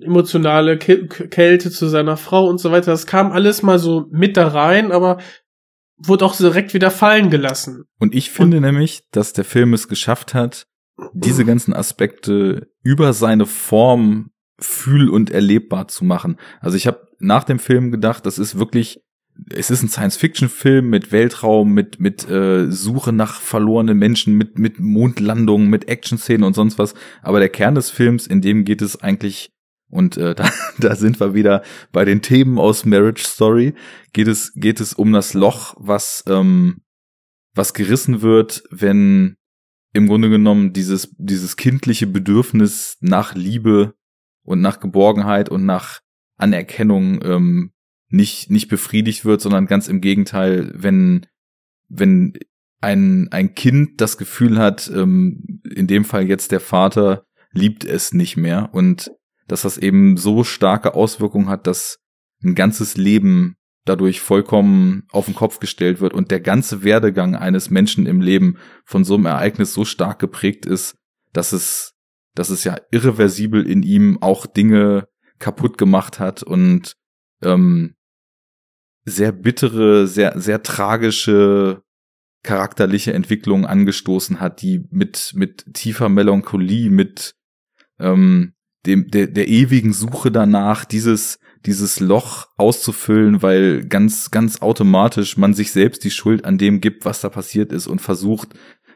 emotionale 0.00 0.78
Kälte 0.78 1.70
zu 1.70 1.88
seiner 1.88 2.16
Frau 2.16 2.46
und 2.46 2.58
so 2.58 2.70
weiter. 2.70 2.92
Das 2.92 3.06
kam 3.06 3.32
alles 3.32 3.62
mal 3.62 3.80
so 3.80 4.06
mit 4.10 4.36
da 4.36 4.46
rein, 4.46 4.92
aber 4.92 5.18
wurde 5.96 6.24
auch 6.24 6.36
direkt 6.36 6.74
wieder 6.74 6.92
fallen 6.92 7.30
gelassen. 7.30 7.84
Und 7.98 8.14
ich 8.14 8.30
finde 8.30 8.58
und 8.58 8.62
nämlich, 8.62 9.02
dass 9.10 9.32
der 9.32 9.44
Film 9.44 9.74
es 9.74 9.88
geschafft 9.88 10.34
hat, 10.34 10.66
diese 11.12 11.44
ganzen 11.44 11.74
Aspekte 11.74 12.68
über 12.82 13.12
seine 13.12 13.46
Form 13.46 14.30
fühl- 14.60 15.10
und 15.10 15.30
erlebbar 15.30 15.88
zu 15.88 16.04
machen. 16.04 16.38
Also 16.60 16.76
ich 16.76 16.86
habe 16.86 17.07
nach 17.18 17.44
dem 17.44 17.58
Film 17.58 17.90
gedacht, 17.90 18.26
das 18.26 18.38
ist 18.38 18.58
wirklich, 18.58 19.00
es 19.50 19.70
ist 19.70 19.82
ein 19.82 19.88
Science-Fiction-Film 19.88 20.88
mit 20.88 21.12
Weltraum, 21.12 21.72
mit 21.72 22.00
mit 22.00 22.28
äh, 22.28 22.70
Suche 22.70 23.12
nach 23.12 23.40
verlorenen 23.40 23.98
Menschen, 23.98 24.34
mit 24.34 24.58
mit 24.58 24.80
Mondlandungen, 24.80 25.68
mit 25.68 25.88
Action-Szenen 25.88 26.44
und 26.44 26.54
sonst 26.54 26.78
was. 26.78 26.94
Aber 27.22 27.38
der 27.38 27.48
Kern 27.48 27.74
des 27.74 27.90
Films, 27.90 28.26
in 28.26 28.40
dem 28.40 28.64
geht 28.64 28.82
es 28.82 29.00
eigentlich 29.00 29.50
und 29.90 30.16
äh, 30.16 30.34
da, 30.34 30.50
da 30.78 30.96
sind 30.96 31.20
wir 31.20 31.34
wieder 31.34 31.62
bei 31.92 32.04
den 32.04 32.22
Themen 32.22 32.58
aus 32.58 32.84
Marriage 32.84 33.24
Story. 33.24 33.74
Geht 34.12 34.28
es 34.28 34.52
geht 34.54 34.80
es 34.80 34.92
um 34.92 35.12
das 35.12 35.34
Loch, 35.34 35.74
was 35.78 36.24
ähm, 36.26 36.82
was 37.54 37.74
gerissen 37.74 38.22
wird, 38.22 38.62
wenn 38.70 39.36
im 39.92 40.06
Grunde 40.06 40.30
genommen 40.30 40.72
dieses 40.72 41.14
dieses 41.18 41.56
kindliche 41.56 42.06
Bedürfnis 42.06 42.96
nach 43.00 43.34
Liebe 43.34 43.94
und 44.42 44.60
nach 44.60 44.80
Geborgenheit 44.80 45.48
und 45.48 45.64
nach 45.64 46.00
Anerkennung 46.38 47.20
ähm, 47.22 47.72
nicht 48.08 48.50
nicht 48.50 48.68
befriedigt 48.68 49.24
wird, 49.24 49.40
sondern 49.40 49.66
ganz 49.66 49.88
im 49.88 50.00
Gegenteil, 50.00 50.72
wenn 50.74 51.26
wenn 51.88 52.34
ein 52.80 53.28
ein 53.30 53.54
Kind 53.54 54.00
das 54.00 54.16
Gefühl 54.16 54.58
hat, 54.58 54.90
ähm, 54.94 55.60
in 55.74 55.86
dem 55.86 56.04
Fall 56.04 56.26
jetzt 56.26 56.52
der 56.52 56.60
Vater 56.60 57.24
liebt 57.52 57.84
es 57.84 58.12
nicht 58.14 58.36
mehr 58.36 58.70
und 58.72 59.10
dass 59.46 59.62
das 59.62 59.78
eben 59.78 60.16
so 60.16 60.44
starke 60.44 60.94
Auswirkungen 60.94 61.48
hat, 61.48 61.66
dass 61.66 61.98
ein 62.42 62.54
ganzes 62.54 62.96
Leben 62.96 63.56
dadurch 63.84 64.20
vollkommen 64.20 65.04
auf 65.10 65.24
den 65.24 65.34
Kopf 65.34 65.60
gestellt 65.60 66.00
wird 66.00 66.12
und 66.12 66.30
der 66.30 66.40
ganze 66.40 66.84
Werdegang 66.84 67.34
eines 67.34 67.70
Menschen 67.70 68.06
im 68.06 68.20
Leben 68.20 68.58
von 68.84 69.04
so 69.04 69.14
einem 69.14 69.26
Ereignis 69.26 69.72
so 69.72 69.84
stark 69.84 70.18
geprägt 70.18 70.66
ist, 70.66 70.96
dass 71.32 71.52
es, 71.52 71.94
dass 72.34 72.50
es 72.50 72.64
ja 72.64 72.76
irreversibel 72.90 73.66
in 73.66 73.82
ihm 73.82 74.18
auch 74.20 74.46
Dinge 74.46 75.08
kaputt 75.38 75.78
gemacht 75.78 76.18
hat 76.18 76.42
und 76.42 76.96
ähm, 77.42 77.94
sehr 79.04 79.32
bittere, 79.32 80.06
sehr, 80.06 80.38
sehr 80.40 80.62
tragische 80.62 81.82
charakterliche 82.42 83.12
Entwicklungen 83.12 83.66
angestoßen 83.66 84.40
hat, 84.40 84.62
die 84.62 84.86
mit, 84.90 85.32
mit 85.34 85.74
tiefer 85.74 86.08
Melancholie, 86.08 86.90
mit 86.90 87.34
ähm, 87.98 88.54
dem, 88.86 89.10
der, 89.10 89.26
der 89.26 89.48
ewigen 89.48 89.92
Suche 89.92 90.30
danach, 90.30 90.84
dieses, 90.84 91.38
dieses 91.66 92.00
Loch 92.00 92.46
auszufüllen, 92.56 93.42
weil 93.42 93.84
ganz, 93.86 94.30
ganz 94.30 94.62
automatisch 94.62 95.36
man 95.36 95.52
sich 95.52 95.72
selbst 95.72 96.04
die 96.04 96.10
Schuld 96.10 96.44
an 96.44 96.58
dem 96.58 96.80
gibt, 96.80 97.04
was 97.04 97.20
da 97.20 97.28
passiert 97.28 97.72
ist 97.72 97.86
und 97.86 98.00
versucht, 98.00 98.54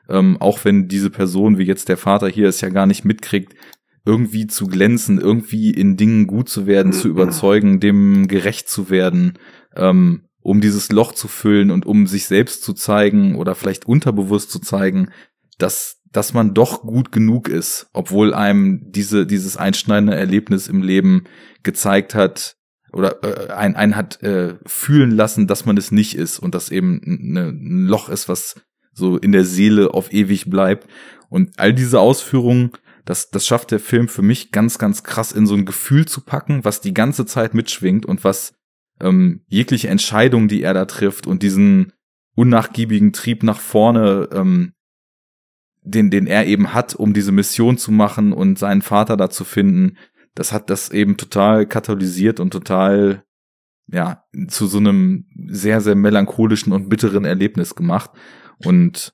ähm, 0.08 0.36
auch 0.40 0.64
wenn 0.64 0.88
diese 0.88 1.10
Person, 1.10 1.58
wie 1.58 1.64
jetzt 1.64 1.88
der 1.88 1.96
Vater 1.96 2.28
hier 2.28 2.48
es 2.48 2.60
ja 2.60 2.68
gar 2.68 2.86
nicht 2.86 3.04
mitkriegt, 3.04 3.54
irgendwie 4.04 4.46
zu 4.46 4.66
glänzen, 4.66 5.20
irgendwie 5.20 5.70
in 5.70 5.96
Dingen 5.96 6.26
gut 6.26 6.48
zu 6.48 6.66
werden, 6.66 6.92
zu 6.92 7.08
überzeugen, 7.08 7.80
dem 7.80 8.26
gerecht 8.28 8.68
zu 8.68 8.90
werden, 8.90 9.34
ähm, 9.76 10.22
um 10.40 10.60
dieses 10.60 10.90
Loch 10.90 11.12
zu 11.12 11.28
füllen 11.28 11.70
und 11.70 11.86
um 11.86 12.06
sich 12.06 12.26
selbst 12.26 12.64
zu 12.64 12.72
zeigen 12.72 13.36
oder 13.36 13.54
vielleicht 13.54 13.86
unterbewusst 13.86 14.50
zu 14.50 14.58
zeigen, 14.58 15.10
dass, 15.58 16.00
dass 16.10 16.34
man 16.34 16.52
doch 16.52 16.82
gut 16.82 17.12
genug 17.12 17.48
ist, 17.48 17.88
obwohl 17.92 18.34
einem 18.34 18.90
diese, 18.90 19.24
dieses 19.24 19.56
einschneidende 19.56 20.16
Erlebnis 20.16 20.66
im 20.66 20.82
Leben 20.82 21.24
gezeigt 21.62 22.14
hat, 22.14 22.56
oder 22.92 23.22
äh, 23.22 23.52
ein, 23.52 23.74
ein 23.74 23.96
hat 23.96 24.22
äh, 24.22 24.56
fühlen 24.66 25.12
lassen, 25.12 25.46
dass 25.46 25.64
man 25.64 25.76
es 25.76 25.92
nicht 25.92 26.14
ist 26.14 26.38
und 26.38 26.54
dass 26.54 26.70
eben 26.70 27.00
ein 27.02 27.86
Loch 27.86 28.08
ist, 28.08 28.28
was 28.28 28.60
so 28.92 29.16
in 29.16 29.32
der 29.32 29.44
Seele 29.44 29.94
auf 29.94 30.12
ewig 30.12 30.50
bleibt. 30.50 30.86
Und 31.30 31.58
all 31.58 31.72
diese 31.72 32.00
Ausführungen 32.00 32.72
das, 33.04 33.30
das 33.30 33.46
schafft 33.46 33.70
der 33.70 33.80
Film 33.80 34.08
für 34.08 34.22
mich 34.22 34.52
ganz, 34.52 34.78
ganz 34.78 35.02
krass 35.02 35.32
in 35.32 35.46
so 35.46 35.54
ein 35.54 35.66
Gefühl 35.66 36.06
zu 36.06 36.20
packen, 36.20 36.64
was 36.64 36.80
die 36.80 36.94
ganze 36.94 37.26
Zeit 37.26 37.54
mitschwingt 37.54 38.06
und 38.06 38.24
was 38.24 38.54
ähm, 39.00 39.42
jegliche 39.48 39.88
Entscheidung, 39.88 40.48
die 40.48 40.62
er 40.62 40.74
da 40.74 40.84
trifft 40.84 41.26
und 41.26 41.42
diesen 41.42 41.92
unnachgiebigen 42.34 43.12
Trieb 43.12 43.42
nach 43.42 43.58
vorne, 43.58 44.28
ähm, 44.32 44.72
den, 45.82 46.10
den 46.10 46.26
er 46.26 46.46
eben 46.46 46.72
hat, 46.72 46.94
um 46.94 47.12
diese 47.12 47.32
Mission 47.32 47.76
zu 47.76 47.90
machen 47.90 48.32
und 48.32 48.58
seinen 48.58 48.82
Vater 48.82 49.16
da 49.16 49.30
zu 49.30 49.44
finden, 49.44 49.96
das 50.34 50.52
hat 50.52 50.70
das 50.70 50.90
eben 50.90 51.16
total 51.16 51.66
katalysiert 51.66 52.40
und 52.40 52.50
total, 52.50 53.24
ja, 53.88 54.24
zu 54.48 54.66
so 54.66 54.78
einem 54.78 55.26
sehr, 55.48 55.80
sehr 55.80 55.96
melancholischen 55.96 56.72
und 56.72 56.88
bitteren 56.88 57.24
Erlebnis 57.24 57.74
gemacht. 57.74 58.10
Und 58.64 59.12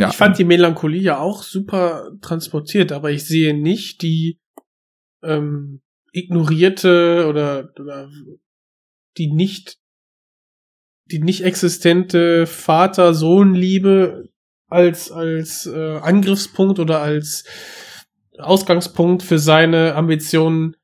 ja. 0.00 0.08
Ich 0.08 0.16
fand 0.16 0.38
die 0.38 0.44
Melancholie 0.44 1.02
ja 1.02 1.18
auch 1.18 1.42
super 1.42 2.10
transportiert, 2.20 2.92
aber 2.92 3.10
ich 3.10 3.24
sehe 3.26 3.54
nicht 3.54 4.02
die 4.02 4.38
ähm, 5.22 5.82
ignorierte 6.12 7.26
oder, 7.28 7.70
oder 7.78 8.10
die 9.16 9.32
nicht 9.32 9.78
die 11.06 11.18
nicht 11.18 11.42
existente 11.42 12.46
Vater-Sohn-Liebe 12.46 14.28
als 14.68 15.10
als 15.10 15.66
äh, 15.66 15.96
Angriffspunkt 15.98 16.78
oder 16.78 17.02
als 17.02 17.44
Ausgangspunkt 18.38 19.22
für 19.22 19.38
seine 19.38 19.96
Ambitionen 19.96 20.76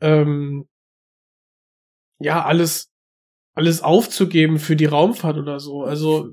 ähm, 0.00 0.68
ja 2.20 2.44
alles 2.44 2.92
alles 3.54 3.82
aufzugeben 3.82 4.58
für 4.58 4.76
die 4.76 4.84
Raumfahrt 4.84 5.36
oder 5.36 5.60
so. 5.60 5.82
Also 5.82 6.30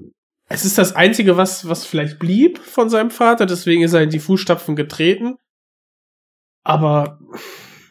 es 0.50 0.66
ist 0.66 0.78
das 0.78 0.96
Einzige, 0.96 1.38
was, 1.38 1.68
was 1.68 1.86
vielleicht 1.86 2.20
blieb 2.20 2.60
von 2.60 2.90
seinem 2.90 3.12
Vater, 3.12 3.46
deswegen 3.46 3.84
ist 3.84 3.94
er 3.94 4.04
in 4.04 4.10
die 4.10 4.20
Fußstapfen 4.20 4.76
getreten. 4.76 5.36
Aber. 6.64 7.20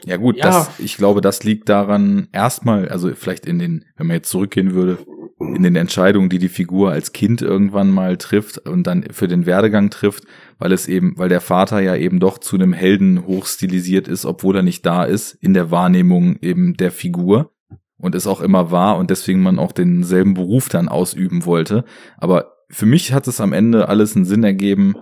Ja 0.05 0.17
gut, 0.17 0.37
ja. 0.37 0.45
Das, 0.45 0.79
ich 0.79 0.97
glaube, 0.97 1.21
das 1.21 1.43
liegt 1.43 1.69
daran 1.69 2.29
erstmal, 2.33 2.89
also 2.89 3.13
vielleicht 3.15 3.47
in 3.47 3.59
den, 3.59 3.85
wenn 3.97 4.07
man 4.07 4.17
jetzt 4.17 4.31
zurückgehen 4.31 4.75
würde, 4.75 4.99
in 5.39 5.63
den 5.63 5.77
Entscheidungen, 5.77 6.31
die 6.31 6.39
die 6.39 6.49
Figur 6.49 6.93
als 6.93 7.13
Kind 7.13 7.43
irgendwann 7.43 7.91
mal 7.91 8.17
trifft 8.17 8.59
und 8.59 8.87
dann 8.87 9.05
für 9.11 9.29
den 9.29 9.45
Werdegang 9.45 9.91
trifft, 9.91 10.25
weil 10.59 10.73
es 10.73 10.89
eben, 10.89 11.19
weil 11.19 11.29
der 11.29 11.43
Vater 11.43 11.81
ja 11.81 11.95
eben 11.95 12.21
doch 12.21 12.39
zu 12.39 12.57
einem 12.57 12.73
Helden 12.73 13.27
hochstilisiert 13.27 14.09
ist, 14.09 14.25
obwohl 14.25 14.57
er 14.57 14.63
nicht 14.63 14.87
da 14.87 15.05
ist, 15.05 15.35
in 15.35 15.53
der 15.53 15.71
Wahrnehmung 15.71 16.39
eben 16.41 16.75
der 16.75 16.91
Figur 16.91 17.53
und 17.99 18.15
es 18.15 18.27
auch 18.27 18.41
immer 18.41 18.71
war 18.71 18.99
und 18.99 19.11
deswegen 19.11 19.43
man 19.43 19.59
auch 19.59 19.73
denselben 19.73 20.35
Beruf 20.35 20.69
dann 20.69 20.89
ausüben 20.89 21.45
wollte. 21.45 21.85
Aber 22.19 22.53
für 22.69 22.87
mich 22.87 23.13
hat 23.13 23.27
es 23.29 23.41
am 23.41 23.53
Ende 23.53 23.89
alles 23.89 24.17
einen 24.17 24.25
Sinn 24.25 24.45
ergeben, 24.45 24.95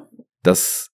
dass, 0.43 0.93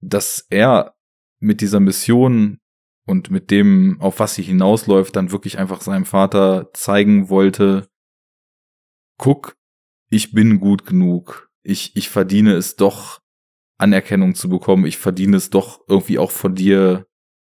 dass 0.00 0.46
er 0.50 0.94
mit 1.38 1.60
dieser 1.60 1.80
Mission 1.80 2.58
und 3.06 3.30
mit 3.30 3.50
dem, 3.50 3.96
auf 4.00 4.20
was 4.20 4.34
sie 4.34 4.42
hinausläuft, 4.42 5.16
dann 5.16 5.32
wirklich 5.32 5.58
einfach 5.58 5.80
seinem 5.80 6.04
Vater 6.04 6.70
zeigen 6.74 7.28
wollte, 7.28 7.88
guck, 9.16 9.56
ich 10.10 10.32
bin 10.32 10.60
gut 10.60 10.86
genug. 10.86 11.50
Ich, 11.62 11.96
ich 11.96 12.10
verdiene 12.10 12.54
es 12.54 12.76
doch, 12.76 13.20
Anerkennung 13.78 14.34
zu 14.34 14.48
bekommen. 14.48 14.84
Ich 14.84 14.98
verdiene 14.98 15.36
es 15.36 15.50
doch 15.50 15.80
irgendwie 15.88 16.18
auch 16.18 16.30
von 16.30 16.54
dir 16.54 17.06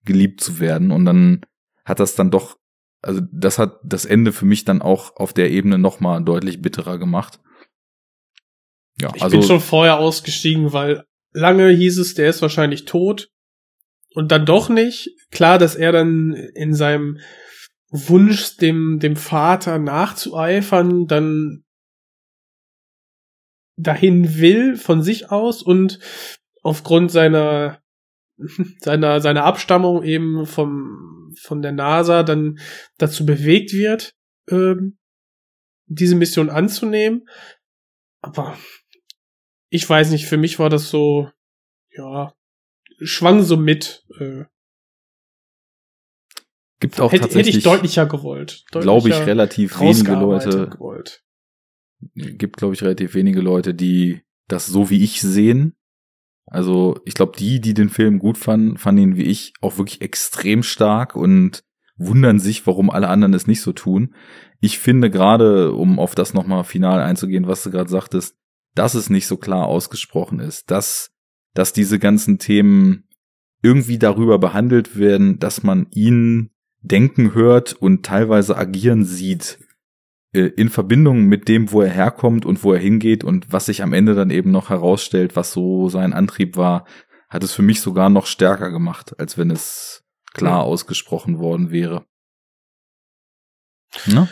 geliebt 0.04 0.42
zu 0.42 0.60
werden. 0.60 0.92
Und 0.92 1.06
dann 1.06 1.42
hat 1.86 2.00
das 2.00 2.16
dann 2.16 2.32
doch, 2.32 2.58
also 3.02 3.22
das 3.32 3.60
hat 3.60 3.80
das 3.84 4.06
Ende 4.06 4.34
für 4.34 4.46
mich 4.46 4.66
dann 4.66 4.82
auch 4.82 5.16
auf 5.16 5.34
der 5.34 5.52
Ebene 5.52 5.78
nochmal 5.78 6.24
deutlich 6.24 6.62
bitterer 6.62 6.98
gemacht. 6.98 7.40
Ja, 9.00 9.12
ich 9.16 9.22
also, 9.22 9.38
bin 9.38 9.48
schon 9.48 9.60
vorher 9.60 10.00
ausgestiegen, 10.00 10.74
weil 10.74 11.06
lange 11.32 11.70
hieß 11.70 12.00
es, 12.00 12.16
der 12.16 12.30
ist 12.30 12.42
wahrscheinlich 12.42 12.86
tot. 12.86 13.30
Und 14.14 14.32
dann 14.32 14.46
doch 14.46 14.70
nicht. 14.70 15.10
Klar, 15.30 15.60
dass 15.60 15.76
er 15.76 15.92
dann 15.92 16.34
in 16.34 16.74
seinem 16.74 17.20
Wunsch, 17.90 18.58
dem, 18.58 19.00
dem 19.00 19.16
Vater 19.16 19.78
nachzueifern, 19.78 21.06
dann 21.06 21.64
dahin 23.78 24.40
will 24.40 24.76
von 24.76 25.04
sich 25.04 25.32
aus 25.32 25.62
und 25.62 26.00
aufgrund 26.64 27.12
seiner 27.12 27.80
seiner 28.80 29.22
seiner 29.22 29.44
Abstammung 29.44 30.04
eben 30.04 30.46
vom 30.48 31.17
von 31.42 31.62
der 31.62 31.72
NASA 31.72 32.24
dann 32.24 32.60
dazu 32.98 33.26
bewegt 33.26 33.74
wird, 33.74 34.16
ähm, 34.50 34.98
diese 35.86 36.16
Mission 36.16 36.50
anzunehmen. 36.50 37.28
Aber 38.22 38.58
ich 39.70 39.88
weiß 39.88 40.12
nicht, 40.12 40.26
für 40.26 40.38
mich 40.38 40.60
war 40.60 40.70
das 40.70 40.90
so, 40.90 41.30
ja, 41.92 42.34
schwang 43.02 43.44
so 43.44 43.58
mit. 43.58 44.06
Äh, 44.20 44.46
Gibt 46.80 47.00
auch 47.00 47.12
hätte, 47.12 47.24
tatsächlich, 47.24 47.56
hätte 47.56 47.58
ich 47.60 47.64
deutlicher 47.64 48.06
gewollt. 48.06 48.66
Glaube 48.72 49.10
ich, 49.10 49.16
relativ 49.16 49.80
wenige 49.80 50.14
Leute. 50.14 50.70
Gewollt. 50.70 51.24
Gibt, 52.14 52.58
glaube 52.58 52.76
ich, 52.76 52.84
relativ 52.84 53.16
wenige 53.16 53.42
Leute, 53.42 53.74
die 53.74 54.22
das 54.48 54.68
so 54.68 54.90
wie 54.90 55.04
ich 55.04 55.22
sehen. 55.22 55.77
Also 56.48 57.00
ich 57.06 57.14
glaube, 57.14 57.38
die, 57.38 57.60
die 57.60 57.74
den 57.74 57.90
Film 57.90 58.20
gut 58.20 58.38
fanden, 58.38 58.78
fanden 58.78 59.02
ihn 59.02 59.16
wie 59.18 59.24
ich 59.24 59.54
auch 59.62 59.78
wirklich 59.78 60.02
extrem 60.02 60.64
stark 60.64 61.16
und 61.16 61.64
wundern 61.98 62.40
sich, 62.40 62.66
warum 62.66 62.90
alle 62.90 63.10
anderen 63.10 63.34
es 63.34 63.48
nicht 63.48 63.62
so 63.62 63.74
tun. 63.74 64.16
Ich 64.60 64.80
finde 64.80 65.10
gerade, 65.10 65.74
um 65.74 66.00
auf 66.00 66.16
das 66.16 66.34
nochmal 66.34 66.64
final 66.64 67.02
einzugehen, 67.02 67.48
was 67.48 67.64
du 67.64 67.72
gerade 67.72 67.90
sagtest, 67.90 68.38
dass 68.76 68.94
es 68.94 69.10
nicht 69.10 69.28
so 69.28 69.38
klar 69.38 69.68
ausgesprochen 69.68 70.40
ist, 70.40 70.72
dass, 70.72 71.12
dass 71.54 71.74
diese 71.74 72.00
ganzen 72.00 72.40
Themen 72.40 73.04
irgendwie 73.62 73.98
darüber 73.98 74.40
behandelt 74.40 74.98
werden, 74.98 75.40
dass 75.40 75.64
man 75.64 75.88
ihn 75.92 76.52
denken 76.82 77.34
hört 77.34 77.74
und 77.74 78.06
teilweise 78.06 78.56
agieren 78.56 79.04
sieht 79.04 79.60
in 80.46 80.70
Verbindung 80.70 81.24
mit 81.26 81.48
dem, 81.48 81.72
wo 81.72 81.82
er 81.82 81.90
herkommt 81.90 82.46
und 82.46 82.64
wo 82.64 82.74
er 82.74 82.80
hingeht 82.80 83.24
und 83.24 83.52
was 83.52 83.66
sich 83.66 83.82
am 83.84 83.94
Ende 83.94 84.16
dann 84.16 84.30
eben 84.30 84.52
noch 84.52 84.70
herausstellt, 84.70 85.36
was 85.36 85.52
so 85.52 85.90
sein 85.90 86.14
Antrieb 86.14 86.58
war, 86.58 86.86
hat 87.30 87.44
es 87.44 87.54
für 87.54 87.62
mich 87.62 87.82
sogar 87.82 88.10
noch 88.10 88.26
stärker 88.26 88.72
gemacht, 88.72 89.20
als 89.20 89.38
wenn 89.38 89.52
es 89.52 90.06
klar 90.34 90.64
ausgesprochen 90.64 91.40
worden 91.40 91.72
wäre. 91.72 92.06
Ne? 94.06 94.30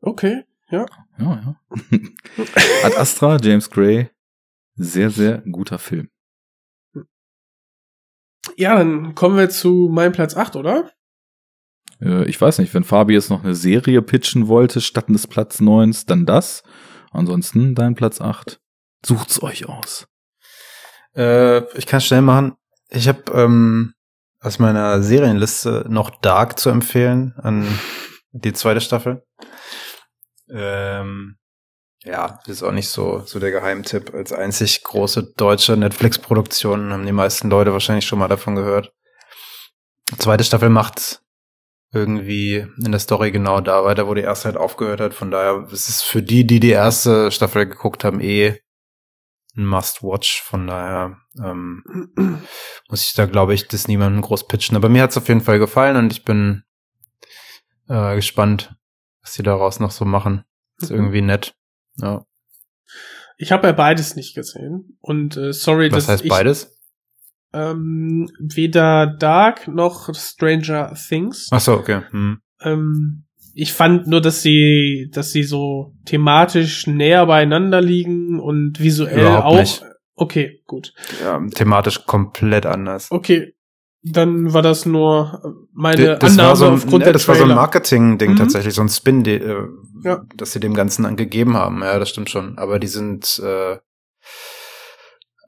Okay, 0.00 0.44
ja. 0.70 0.86
Ja, 1.18 1.24
ja. 1.24 1.60
Ad 2.84 2.96
Astra, 2.96 3.38
James 3.40 3.70
Gray, 3.70 4.10
sehr, 4.74 5.10
sehr 5.10 5.38
guter 5.38 5.78
Film. 5.78 6.10
Ja, 8.56 8.76
dann 8.76 9.14
kommen 9.14 9.36
wir 9.36 9.48
zu 9.48 9.88
meinem 9.90 10.12
Platz 10.12 10.36
8, 10.36 10.56
oder? 10.56 10.92
Äh, 12.00 12.24
ich 12.24 12.40
weiß 12.40 12.58
nicht, 12.58 12.72
wenn 12.74 12.84
Fabi 12.84 13.14
jetzt 13.14 13.30
noch 13.30 13.44
eine 13.44 13.54
Serie 13.54 14.02
pitchen 14.02 14.48
wollte, 14.48 14.80
statt 14.80 15.06
des 15.08 15.26
Platz 15.26 15.60
9, 15.60 15.94
dann 16.06 16.26
das. 16.26 16.62
Ansonsten 17.10 17.74
dein 17.74 17.94
Platz 17.94 18.20
8. 18.20 18.60
Sucht's 19.04 19.42
euch 19.42 19.68
aus. 19.68 20.06
Äh, 21.16 21.62
ich 21.78 21.86
kann 21.86 22.00
schnell 22.00 22.22
machen. 22.22 22.54
Ich 22.88 23.08
habe 23.08 23.22
ähm, 23.32 23.94
aus 24.40 24.58
meiner 24.58 25.02
Serienliste 25.02 25.86
noch 25.88 26.10
Dark 26.10 26.58
zu 26.58 26.70
empfehlen 26.70 27.34
an 27.38 27.66
die 28.32 28.52
zweite 28.52 28.80
Staffel. 28.80 29.24
Ähm, 30.50 31.36
ja, 32.04 32.40
ist 32.46 32.62
auch 32.62 32.72
nicht 32.72 32.88
so, 32.88 33.22
so 33.24 33.38
der 33.38 33.50
Geheimtipp. 33.50 34.12
Als 34.12 34.32
einzig 34.32 34.82
große 34.82 35.32
deutsche 35.36 35.76
Netflix-Produktion 35.76 36.92
haben 36.92 37.06
die 37.06 37.12
meisten 37.12 37.48
Leute 37.48 37.72
wahrscheinlich 37.72 38.06
schon 38.06 38.18
mal 38.18 38.28
davon 38.28 38.54
gehört. 38.54 38.92
Zweite 40.18 40.44
Staffel 40.44 40.68
macht 40.68 41.22
irgendwie 41.94 42.66
in 42.84 42.90
der 42.90 43.00
Story 43.00 43.30
genau 43.30 43.60
da 43.60 43.84
weiter, 43.84 44.06
wo 44.06 44.14
die 44.14 44.22
erste 44.22 44.46
halt 44.46 44.56
aufgehört 44.56 45.00
hat. 45.00 45.14
Von 45.14 45.30
daher 45.30 45.66
ist 45.70 45.88
es 45.88 46.02
für 46.02 46.22
die, 46.22 46.46
die 46.46 46.60
die 46.60 46.70
erste 46.70 47.30
Staffel 47.30 47.66
geguckt 47.66 48.04
haben, 48.04 48.20
eh 48.20 48.60
ein 49.56 49.66
Must-Watch. 49.66 50.42
Von 50.42 50.66
daher 50.66 51.16
ähm, 51.38 52.10
muss 52.88 53.06
ich 53.06 53.14
da, 53.14 53.26
glaube 53.26 53.54
ich, 53.54 53.68
das 53.68 53.88
niemandem 53.88 54.22
groß 54.22 54.48
pitchen. 54.48 54.76
Aber 54.76 54.88
mir 54.88 55.02
hat 55.02 55.10
es 55.10 55.16
auf 55.16 55.28
jeden 55.28 55.40
Fall 55.40 55.58
gefallen 55.58 55.96
und 55.96 56.12
ich 56.12 56.24
bin 56.24 56.62
äh, 57.88 58.14
gespannt, 58.14 58.74
was 59.22 59.34
die 59.34 59.42
daraus 59.42 59.80
noch 59.80 59.90
so 59.90 60.04
machen. 60.04 60.44
Ist 60.80 60.90
mhm. 60.90 60.96
irgendwie 60.96 61.22
nett. 61.22 61.54
Ja. 61.96 62.26
Ich 63.36 63.52
habe 63.52 63.66
ja 63.66 63.72
beides 63.72 64.16
nicht 64.16 64.34
gesehen 64.34 64.96
und 65.00 65.36
äh, 65.36 65.52
sorry, 65.52 65.90
was 65.90 66.06
dass 66.06 66.20
heißt 66.20 66.28
beides? 66.28 66.73
Ähm, 67.54 68.28
weder 68.38 69.06
Dark 69.06 69.68
noch 69.68 70.12
Stranger 70.14 70.92
Things. 71.08 71.48
Ach 71.52 71.60
so, 71.60 71.74
okay. 71.74 72.00
Hm. 72.10 72.38
Ähm, 72.62 73.24
ich 73.54 73.72
fand 73.72 74.08
nur, 74.08 74.20
dass 74.20 74.42
sie, 74.42 75.08
dass 75.12 75.30
sie 75.30 75.44
so 75.44 75.94
thematisch 76.06 76.86
näher 76.88 77.26
beieinander 77.26 77.80
liegen 77.80 78.40
und 78.40 78.80
visuell 78.80 79.20
Überhaupt 79.20 79.44
auch. 79.46 79.58
Nicht. 79.60 79.84
Okay, 80.16 80.62
gut. 80.66 80.92
Ja, 81.22 81.40
thematisch 81.54 82.04
komplett 82.06 82.66
anders. 82.66 83.10
Okay, 83.10 83.54
dann 84.02 84.52
war 84.52 84.62
das 84.62 84.86
nur 84.86 85.66
meine 85.72 86.18
das 86.18 86.32
Annahme 86.32 86.48
war 86.48 86.56
so 86.56 86.66
ein, 86.66 86.72
aufgrund 86.74 86.98
ne, 86.98 87.04
der 87.04 87.12
Das 87.14 87.26
war 87.28 87.36
so 87.36 87.42
ein 87.42 87.48
Trailer. 87.48 87.60
Marketing-Ding 87.60 88.32
Mhm. 88.32 88.36
tatsächlich, 88.36 88.74
so 88.74 88.82
ein 88.82 88.88
Spin, 88.88 89.22
die, 89.24 89.32
äh, 89.36 89.66
Ja. 90.04 90.22
dass 90.36 90.52
sie 90.52 90.60
dem 90.60 90.74
Ganzen 90.74 91.06
angegeben 91.06 91.56
haben. 91.56 91.80
Ja, 91.82 91.98
das 91.98 92.10
stimmt 92.10 92.30
schon. 92.30 92.58
Aber 92.58 92.78
die 92.78 92.86
sind 92.88 93.40
äh, 93.42 93.78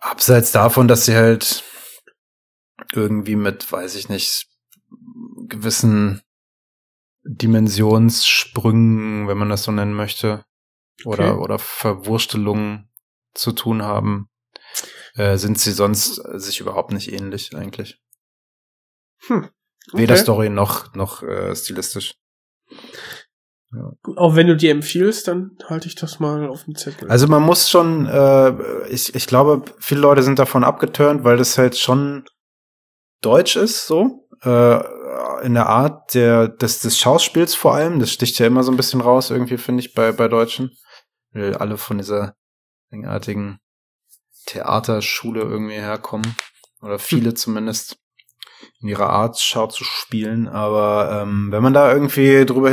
abseits 0.00 0.52
davon, 0.52 0.88
dass 0.88 1.04
sie 1.06 1.14
halt 1.16 1.64
irgendwie 2.92 3.36
mit, 3.36 3.70
weiß 3.70 3.94
ich 3.96 4.08
nicht, 4.08 4.46
gewissen 5.48 6.22
Dimensionssprüngen, 7.24 9.28
wenn 9.28 9.38
man 9.38 9.48
das 9.48 9.64
so 9.64 9.72
nennen 9.72 9.94
möchte, 9.94 10.44
oder, 11.04 11.32
Okay. 11.32 11.42
oder 11.42 11.58
Verwurstelungen 11.58 12.88
zu 13.34 13.52
tun 13.52 13.82
haben, 13.82 14.28
äh, 15.14 15.36
sind 15.36 15.58
sie 15.58 15.72
sonst 15.72 16.14
sich 16.34 16.60
überhaupt 16.60 16.92
nicht 16.92 17.12
ähnlich 17.12 17.54
eigentlich. 17.54 18.00
Hm. 19.26 19.48
Weder 19.92 20.14
Okay. 20.14 20.22
Story 20.22 20.48
noch, 20.48 20.94
noch 20.94 21.22
äh, 21.22 21.54
stilistisch. 21.54 22.14
Gut, 24.02 24.16
Auch 24.16 24.36
wenn 24.36 24.46
du 24.46 24.56
die 24.56 24.68
empfiehlst, 24.68 25.28
dann 25.28 25.58
halte 25.68 25.88
ich 25.88 25.96
das 25.96 26.18
mal 26.18 26.48
auf 26.48 26.64
dem 26.64 26.76
Zettel. 26.76 27.10
Also 27.10 27.26
man 27.26 27.42
muss 27.42 27.68
schon, 27.68 28.06
äh, 28.06 28.88
ich, 28.88 29.14
ich 29.14 29.26
glaube, 29.26 29.64
viele 29.78 30.00
Leute 30.00 30.22
sind 30.22 30.38
davon 30.38 30.64
abgeturnt, 30.64 31.24
weil 31.24 31.36
das 31.36 31.58
halt 31.58 31.76
schon 31.76 32.24
deutsch 33.26 33.56
ist, 33.56 33.86
so. 33.86 34.28
Äh, 34.42 34.80
in 35.42 35.54
der 35.54 35.66
Art 35.66 36.14
der, 36.14 36.48
des, 36.48 36.80
des 36.80 36.98
Schauspiels 36.98 37.54
vor 37.54 37.74
allem. 37.74 37.98
Das 37.98 38.10
sticht 38.10 38.38
ja 38.38 38.46
immer 38.46 38.62
so 38.62 38.70
ein 38.70 38.76
bisschen 38.76 39.00
raus, 39.00 39.30
irgendwie, 39.30 39.58
finde 39.58 39.80
ich, 39.80 39.94
bei, 39.94 40.12
bei 40.12 40.28
Deutschen. 40.28 40.70
Weil 41.32 41.54
alle 41.54 41.76
von 41.76 41.98
dieser 41.98 42.34
eigenartigen 42.92 43.58
Theaterschule 44.46 45.40
irgendwie 45.40 45.74
herkommen. 45.74 46.36
Oder 46.80 46.98
viele 46.98 47.34
zumindest. 47.34 47.96
In 48.80 48.88
ihrer 48.88 49.10
Art 49.10 49.38
Schau 49.38 49.66
zu 49.66 49.84
spielen. 49.84 50.48
Aber 50.48 51.22
ähm, 51.22 51.48
wenn 51.50 51.62
man 51.62 51.74
da 51.74 51.92
irgendwie 51.92 52.46
drüber 52.46 52.70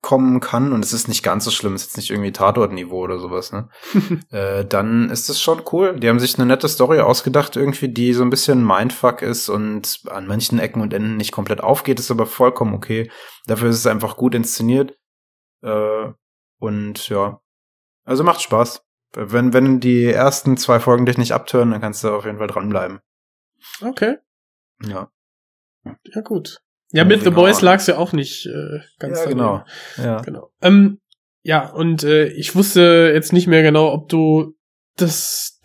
hinwegkommen 0.00 0.40
kann, 0.40 0.72
und 0.72 0.84
es 0.84 0.92
ist 0.92 1.08
nicht 1.08 1.22
ganz 1.22 1.44
so 1.44 1.50
schlimm, 1.50 1.74
es 1.74 1.82
ist 1.82 1.88
jetzt 1.88 1.96
nicht 1.96 2.10
irgendwie 2.10 2.32
Tatortniveau 2.32 3.02
oder 3.02 3.18
sowas, 3.18 3.52
ne? 3.52 3.68
äh, 4.30 4.64
dann 4.64 5.10
ist 5.10 5.28
das 5.28 5.40
schon 5.40 5.62
cool. 5.72 5.98
Die 5.98 6.08
haben 6.08 6.20
sich 6.20 6.38
eine 6.38 6.46
nette 6.46 6.68
Story 6.68 7.00
ausgedacht, 7.00 7.56
irgendwie, 7.56 7.88
die 7.88 8.12
so 8.12 8.22
ein 8.22 8.30
bisschen 8.30 8.66
Mindfuck 8.66 9.22
ist 9.22 9.48
und 9.48 10.00
an 10.10 10.26
manchen 10.26 10.58
Ecken 10.58 10.82
und 10.82 10.92
Enden 10.92 11.16
nicht 11.16 11.32
komplett 11.32 11.60
aufgeht, 11.60 12.00
ist 12.00 12.10
aber 12.10 12.26
vollkommen 12.26 12.74
okay. 12.74 13.10
Dafür 13.46 13.70
ist 13.70 13.78
es 13.78 13.86
einfach 13.86 14.16
gut 14.16 14.34
inszeniert. 14.34 14.98
Äh, 15.62 16.12
und 16.58 17.08
ja, 17.08 17.40
also 18.04 18.24
macht 18.24 18.42
Spaß. 18.42 18.84
Wenn, 19.12 19.52
wenn 19.52 19.80
die 19.80 20.04
ersten 20.04 20.56
zwei 20.56 20.78
Folgen 20.78 21.04
dich 21.04 21.18
nicht 21.18 21.32
abtören, 21.32 21.72
dann 21.72 21.80
kannst 21.80 22.04
du 22.04 22.10
auf 22.10 22.24
jeden 22.24 22.38
Fall 22.38 22.46
dranbleiben. 22.46 23.00
okay, 23.82 24.18
Ja. 24.82 25.10
ja 25.84 26.20
gut. 26.22 26.62
Ja, 26.92 27.04
mit 27.04 27.22
The. 27.22 27.30
Boys 27.30 27.60
lag's 27.60 27.86
ja 27.86 27.98
auch 27.98 28.12
nicht 28.12 28.46
äh, 28.46 28.80
ganz 28.98 29.18
Ja, 29.18 29.24
daneben. 29.24 29.38
genau. 29.38 29.64
Ja. 29.96 30.20
Genau. 30.22 30.50
Ähm, 30.60 31.00
ja, 31.42 31.70
und 31.70 32.04
äh, 32.04 32.26
ich 32.26 32.54
wusste 32.54 33.10
jetzt 33.14 33.32
nicht 33.32 33.46
mehr 33.46 33.62
genau, 33.62 33.92
ob 33.92 34.08
du 34.08 34.54
das, 34.96 35.60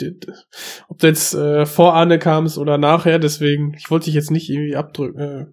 ob 0.87 0.99
du 0.99 1.07
jetzt 1.07 1.33
äh, 1.33 1.65
vor 1.65 1.93
Arne 1.93 2.19
kamst 2.19 2.57
oder 2.57 2.77
nachher, 2.77 3.19
deswegen, 3.19 3.73
ich 3.77 3.89
wollte 3.91 4.05
dich 4.05 4.13
jetzt 4.13 4.31
nicht 4.31 4.49
irgendwie 4.49 4.75
abdrücken, 4.75 5.19
äh, 5.19 5.45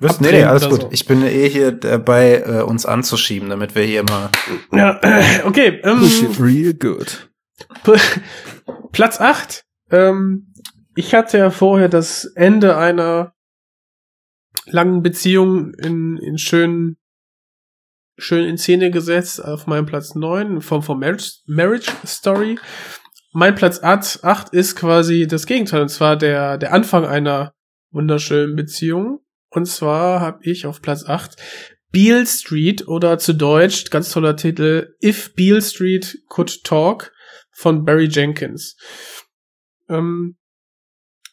Wirst, 0.00 0.20
nee, 0.20 0.32
nee, 0.32 0.44
alles 0.44 0.68
gut. 0.68 0.82
So. 0.82 0.88
Ich 0.90 1.06
bin 1.06 1.22
eh 1.24 1.48
hier 1.48 1.72
dabei, 1.72 2.42
äh, 2.46 2.62
uns 2.62 2.86
anzuschieben, 2.86 3.50
damit 3.50 3.74
wir 3.74 3.82
hier 3.84 4.02
mal. 4.02 4.30
Ja, 4.72 4.98
äh, 5.02 5.42
okay. 5.44 5.80
Ähm, 5.84 6.02
real 6.40 6.74
good. 6.74 7.30
Platz 8.92 9.20
8. 9.20 9.64
Ähm, 9.90 10.52
ich 10.96 11.14
hatte 11.14 11.38
ja 11.38 11.50
vorher 11.50 11.88
das 11.88 12.24
Ende 12.24 12.76
einer 12.76 13.34
langen 14.66 15.02
Beziehung 15.02 15.74
in, 15.74 16.16
in 16.18 16.38
schön, 16.38 16.96
schön 18.18 18.44
in 18.44 18.58
Szene 18.58 18.90
gesetzt 18.90 19.44
auf 19.44 19.66
meinem 19.66 19.86
Platz 19.86 20.14
9 20.14 20.56
in 20.56 20.60
Form 20.60 20.82
von 20.82 20.98
Marriage, 20.98 21.40
Marriage 21.46 21.90
Story. 22.06 22.58
Mein 23.32 23.54
Platz 23.54 23.82
8 23.82 24.50
ist 24.52 24.76
quasi 24.76 25.26
das 25.26 25.46
Gegenteil, 25.46 25.82
und 25.82 25.88
zwar 25.88 26.16
der, 26.16 26.58
der 26.58 26.72
Anfang 26.72 27.04
einer 27.04 27.54
wunderschönen 27.90 28.56
Beziehung. 28.56 29.20
Und 29.50 29.66
zwar 29.66 30.20
habe 30.20 30.40
ich 30.42 30.66
auf 30.66 30.82
Platz 30.82 31.04
8 31.06 31.36
Beale 31.92 32.26
Street 32.26 32.86
oder 32.86 33.18
zu 33.18 33.34
Deutsch, 33.34 33.90
ganz 33.90 34.10
toller 34.10 34.36
Titel, 34.36 34.94
If 35.02 35.34
Beale 35.34 35.60
Street 35.60 36.22
Could 36.28 36.62
Talk 36.62 37.12
von 37.50 37.84
Barry 37.84 38.06
Jenkins. 38.06 38.76
Ähm, 39.88 40.36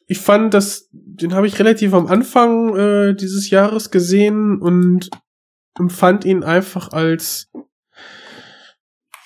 ich 0.07 0.19
fand, 0.19 0.53
dass 0.53 0.88
den 0.91 1.34
habe 1.34 1.47
ich 1.47 1.59
relativ 1.59 1.93
am 1.93 2.07
Anfang 2.07 2.75
äh, 2.75 3.13
dieses 3.13 3.49
Jahres 3.49 3.91
gesehen 3.91 4.61
und 4.61 5.09
empfand 5.77 6.25
ihn 6.25 6.43
einfach 6.43 6.93
als 6.93 7.51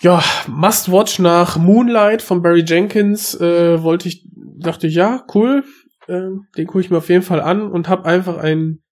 ja 0.02 0.24
Must-Watch 0.48 1.20
nach 1.20 1.58
Moonlight 1.58 2.24
von 2.24 2.42
Barry 2.42 2.64
Jenkins. 2.66 3.40
Äh, 3.40 3.84
wollte 3.84 4.08
ich, 4.08 4.28
dachte 4.34 4.88
ich, 4.88 4.96
ja, 4.96 5.24
cool, 5.36 5.64
äh, 6.08 6.30
den 6.58 6.68
gucke 6.68 6.82
ich 6.82 6.90
mir 6.90 6.98
auf 6.98 7.10
jeden 7.10 7.24
Fall 7.24 7.42
an 7.42 7.72
und 7.72 7.88
habe 7.88 8.06
einfach 8.06 8.38
einen 8.38 8.84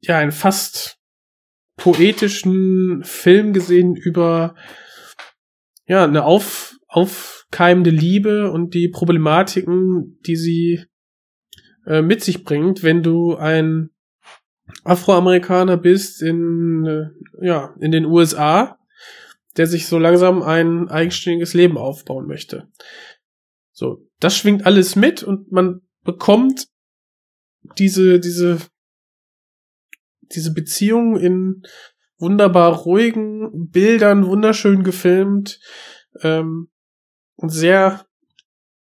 ja 0.00 0.18
einen 0.18 0.32
fast 0.32 0.98
poetischen 1.76 3.02
Film 3.02 3.52
gesehen 3.52 3.96
über 3.96 4.54
ja 5.86 6.04
eine 6.04 6.24
auf 6.24 7.41
aufkeimende 7.52 7.90
Liebe 7.90 8.50
und 8.50 8.72
die 8.72 8.88
Problematiken, 8.88 10.18
die 10.26 10.36
sie 10.36 10.84
äh, 11.86 12.00
mit 12.00 12.24
sich 12.24 12.44
bringt, 12.44 12.82
wenn 12.82 13.02
du 13.02 13.36
ein 13.36 13.90
Afroamerikaner 14.84 15.76
bist 15.76 16.22
in 16.22 16.86
äh, 16.86 17.46
ja 17.46 17.74
in 17.78 17.92
den 17.92 18.06
USA, 18.06 18.78
der 19.58 19.66
sich 19.66 19.86
so 19.86 19.98
langsam 19.98 20.42
ein 20.42 20.88
eigenständiges 20.88 21.52
Leben 21.52 21.76
aufbauen 21.76 22.26
möchte. 22.26 22.68
So, 23.70 24.08
das 24.18 24.34
schwingt 24.36 24.64
alles 24.64 24.96
mit 24.96 25.22
und 25.22 25.52
man 25.52 25.82
bekommt 26.04 26.68
diese 27.76 28.18
diese 28.18 28.60
diese 30.34 30.54
Beziehung 30.54 31.18
in 31.18 31.62
wunderbar 32.16 32.72
ruhigen 32.72 33.68
Bildern, 33.68 34.26
wunderschön 34.26 34.84
gefilmt, 34.84 35.60
ähm, 36.22 36.71
sehr, 37.48 38.04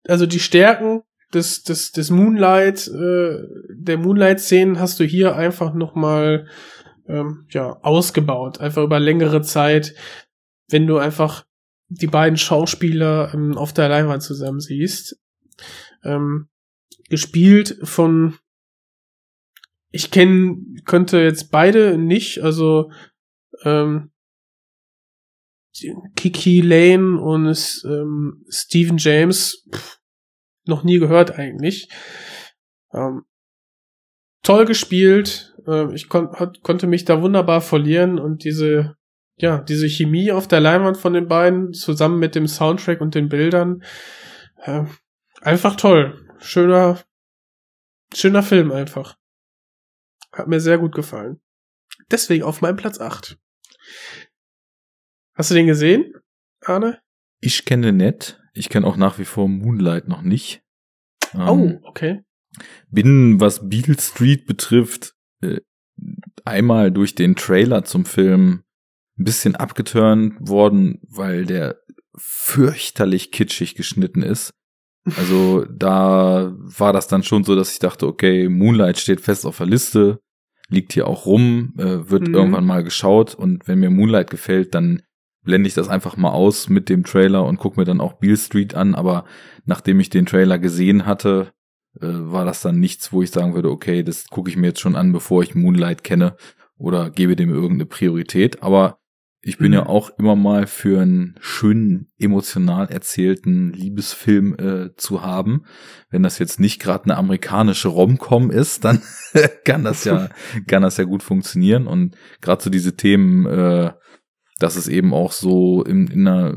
also 0.07 0.27
die 0.27 0.41
Stärken 0.41 1.03
des, 1.35 1.63
des, 1.63 1.93
des 1.93 2.11
Moonlight, 2.11 2.89
äh, 2.89 3.43
der 3.71 3.99
Moonlight-Szenen 3.99 4.79
hast 4.79 4.99
du 5.01 5.05
hier 5.05 5.37
einfach 5.37 5.75
nochmal, 5.75 6.47
ähm, 7.07 7.47
ja, 7.51 7.79
ausgebaut. 7.83 8.61
Einfach 8.61 8.83
über 8.83 9.01
längere 9.01 9.43
Zeit, 9.43 9.95
wenn 10.69 10.87
du 10.87 10.99
einfach 10.99 11.45
die 11.89 12.07
beiden 12.07 12.37
Schauspieler 12.37 13.33
ähm, 13.35 13.57
auf 13.57 13.73
der 13.73 13.89
Leinwand 13.89 14.23
zusammen 14.23 14.61
siehst. 14.61 15.19
Ähm, 16.05 16.49
gespielt 17.09 17.79
von, 17.83 18.37
ich 19.91 20.11
kenne, 20.11 20.59
könnte 20.85 21.19
jetzt 21.19 21.51
beide 21.51 21.97
nicht, 21.99 22.43
also 22.43 22.91
ähm, 23.65 24.11
Kiki 26.17 26.61
Lane 26.61 27.21
und 27.21 27.83
ähm, 27.85 28.45
Stephen 28.49 28.99
James 28.99 29.67
pff, 29.73 29.99
noch 30.65 30.85
nie 30.85 30.99
gehört 30.99 31.39
eigentlich. 31.39 31.89
Ähm, 32.93 33.25
toll 34.43 34.65
gespielt. 34.65 35.55
Äh, 35.67 35.95
ich 35.95 36.09
kon 36.09 36.33
hat, 36.33 36.63
konnte 36.63 36.87
mich 36.87 37.05
da 37.05 37.23
wunderbar 37.23 37.61
verlieren 37.61 38.19
und 38.19 38.45
diese 38.45 38.97
ja 39.37 39.59
diese 39.61 39.89
Chemie 39.89 40.33
auf 40.33 40.49
der 40.49 40.61
Leinwand 40.61 40.97
von 40.97 41.13
den 41.13 41.29
beiden 41.29 41.73
zusammen 41.73 42.19
mit 42.19 42.35
dem 42.35 42.49
Soundtrack 42.49 43.01
und 43.01 43.15
den 43.15 43.29
Bildern 43.29 43.83
äh, 44.63 44.85
einfach 45.41 45.77
toll. 45.77 46.27
Schöner 46.39 47.01
schöner 48.15 48.43
Film 48.43 48.73
einfach. 48.73 49.17
Hat 50.33 50.49
mir 50.49 50.61
sehr 50.61 50.79
gut 50.79 50.95
gefallen. 50.95 51.41
Deswegen 52.11 52.45
auf 52.45 52.61
meinem 52.61 52.77
Platz 52.77 53.01
8. 53.01 53.39
Hast 55.39 55.53
du 55.53 55.55
den 55.55 55.69
gesehen, 55.69 56.15
Arne? 56.65 56.99
Ich 57.41 57.65
kenne 57.65 57.93
nett. 57.93 58.41
Ich 58.55 58.69
kenne 58.69 58.85
auch 58.85 58.97
nach 58.97 59.21
wie 59.21 59.25
vor 59.25 59.49
Moonlight 59.49 60.09
noch 60.09 60.23
nicht. 60.23 60.63
Ähm, 61.33 61.49
oh, 61.49 61.81
okay. 61.85 62.23
Bin, 62.91 63.41
was 63.41 63.69
Beale 63.69 63.97
Street 64.01 64.47
betrifft, 64.47 65.15
äh, 65.41 65.61
einmal 66.45 66.91
durch 66.91 67.15
den 67.15 67.37
Trailer 67.37 67.85
zum 67.85 68.05
Film 68.05 68.65
ein 69.17 69.25
bisschen 69.25 69.55
abgeturnt 69.55 70.35
worden, 70.41 70.99
weil 71.09 71.47
der 71.47 71.77
fürchterlich 72.17 73.31
kitschig 73.31 73.77
geschnitten 73.77 74.23
ist. 74.23 74.51
Also 75.17 75.65
da 75.71 76.53
war 76.59 76.93
das 76.93 77.07
dann 77.07 77.23
schon 77.23 77.45
so, 77.45 77.55
dass 77.55 77.71
ich 77.71 77.79
dachte, 77.79 78.09
okay, 78.09 78.49
Moonlight 78.49 78.99
steht 78.99 79.21
fest 79.21 79.47
auf 79.47 79.59
der 79.59 79.67
Liste, 79.67 80.19
liegt 80.69 80.95
hier 80.95 81.07
auch 81.07 81.27
rum, 81.27 81.75
äh, 81.79 82.11
wird 82.11 82.27
mhm. 82.27 82.35
irgendwann 82.35 82.67
mal 82.67 82.83
geschaut 82.83 83.37
und 83.37 83.69
wenn 83.69 83.79
mir 83.79 83.91
Moonlight 83.91 84.31
gefällt, 84.31 84.75
dann 84.75 85.03
blende 85.49 85.67
ich 85.67 85.75
das 85.75 85.89
einfach 85.89 86.19
mal 86.19 86.31
aus 86.31 86.69
mit 86.69 86.91
dem 86.91 87.05
Trailer 87.05 87.47
und 87.47 87.57
gucke 87.57 87.81
mir 87.81 87.87
dann 87.87 88.03
auch 88.03 88.13
Beale 88.13 88.37
Street 88.37 88.75
an. 88.75 88.95
Aber 88.95 89.25
nachdem 89.65 89.99
ich 89.99 90.11
den 90.11 90.27
Trailer 90.27 90.59
gesehen 90.59 91.07
hatte, 91.07 91.53
äh, 92.01 92.07
war 92.07 92.45
das 92.45 92.61
dann 92.61 92.79
nichts, 92.79 93.15
wo 93.15 93.23
ich 93.23 93.31
sagen 93.31 93.55
würde, 93.55 93.71
okay, 93.71 94.03
das 94.03 94.29
gucke 94.29 94.51
ich 94.51 94.59
mir 94.59 94.67
jetzt 94.67 94.81
schon 94.81 94.95
an, 94.95 95.11
bevor 95.11 95.43
ich 95.43 95.55
Moonlight 95.55 96.05
kenne 96.05 96.37
oder 96.77 97.09
gebe 97.09 97.35
dem 97.35 97.49
irgendeine 97.49 97.87
Priorität. 97.87 98.63
Aber 98.63 98.99
ich 99.41 99.57
bin 99.57 99.69
mhm. 99.69 99.75
ja 99.75 99.87
auch 99.87 100.11
immer 100.19 100.37
mal 100.37 100.67
für 100.67 101.01
einen 101.01 101.37
schönen, 101.41 102.09
emotional 102.19 102.91
erzählten 102.91 103.73
Liebesfilm 103.73 104.55
äh, 104.59 104.97
zu 104.97 105.23
haben. 105.23 105.65
Wenn 106.11 106.23
das 106.23 106.39
jetzt 106.39 106.61
nicht 106.61 106.79
gerade 106.79 107.05
eine 107.05 107.17
amerikanische 107.17 107.89
Romcom 107.89 108.51
ist, 108.51 108.85
dann 108.85 109.01
kann 109.65 109.83
das 109.83 110.05
ja 110.05 110.29
kann 110.67 110.83
das 110.83 110.99
ja 110.99 111.05
gut 111.05 111.23
funktionieren. 111.23 111.87
Und 111.87 112.19
gerade 112.43 112.63
so 112.63 112.69
diese 112.69 112.97
Themen 112.97 113.47
äh, 113.47 113.93
dass 114.59 114.75
es 114.75 114.89
eben 114.89 115.15
auch 115.15 115.31
so 115.31 115.85
in, 115.85 116.09
in 116.09 116.27
einer 116.27 116.55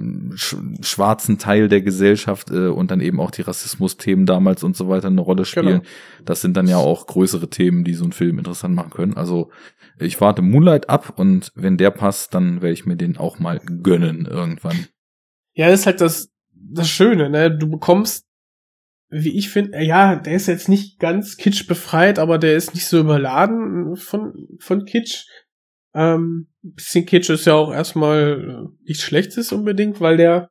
schwarzen 0.82 1.38
Teil 1.38 1.68
der 1.68 1.82
Gesellschaft 1.82 2.50
äh, 2.50 2.68
und 2.68 2.90
dann 2.90 3.00
eben 3.00 3.20
auch 3.20 3.30
die 3.30 3.44
Rassismus-Themen 3.44 4.26
damals 4.26 4.64
und 4.64 4.76
so 4.76 4.90
weiter 4.90 5.08
eine 5.08 5.22
Rolle 5.22 5.46
spielen. 5.46 5.82
Genau. 5.82 5.84
Das 6.26 6.42
sind 6.42 6.58
dann 6.58 6.68
ja 6.68 6.78
auch 6.78 7.06
größere 7.06 7.50
Themen, 7.50 7.84
die 7.84 7.94
so 7.94 8.04
einen 8.04 8.14
Film 8.14 8.40
interessant 8.40 8.74
machen 8.74 8.90
können. 8.90 9.14
Also 9.16 9.52
ich 10.00 10.20
warte 10.20 10.42
Moonlight 10.42 10.90
ab 10.90 11.14
und 11.18 11.52
wenn 11.54 11.78
der 11.78 11.92
passt, 11.92 12.34
dann 12.34 12.62
werde 12.64 12.74
ich 12.74 12.88
mir 12.88 12.96
den 12.96 13.18
auch 13.18 13.38
mal 13.38 13.60
gönnen 13.60 14.26
irgendwann. 14.26 14.88
Ja, 15.54 15.70
das 15.70 15.82
ist 15.82 15.86
halt 15.86 16.02
das, 16.02 16.32
das 16.54 16.90
Schöne, 16.90 17.30
ne? 17.30 17.56
Du 17.56 17.70
bekommst, 17.70 18.26
wie 19.10 19.38
ich 19.38 19.50
finde, 19.50 19.84
ja, 19.84 20.16
der 20.16 20.34
ist 20.34 20.48
jetzt 20.48 20.70
nicht 20.70 20.98
ganz 20.98 21.38
kitsch 21.38 21.68
befreit, 21.68 22.18
aber 22.18 22.40
der 22.40 22.56
ist 22.56 22.74
nicht 22.74 22.88
so 22.88 23.00
überladen 23.00 23.96
von, 23.96 24.48
von 24.60 24.86
Kitsch 24.86 25.26
ähm, 25.94 26.48
bisschen 26.62 27.06
Kitsch 27.06 27.30
ist 27.30 27.46
ja 27.46 27.54
auch 27.54 27.72
erstmal 27.72 28.68
äh, 28.68 28.84
nichts 28.84 29.04
Schlechtes 29.04 29.52
unbedingt, 29.52 30.00
weil 30.00 30.18
der 30.18 30.50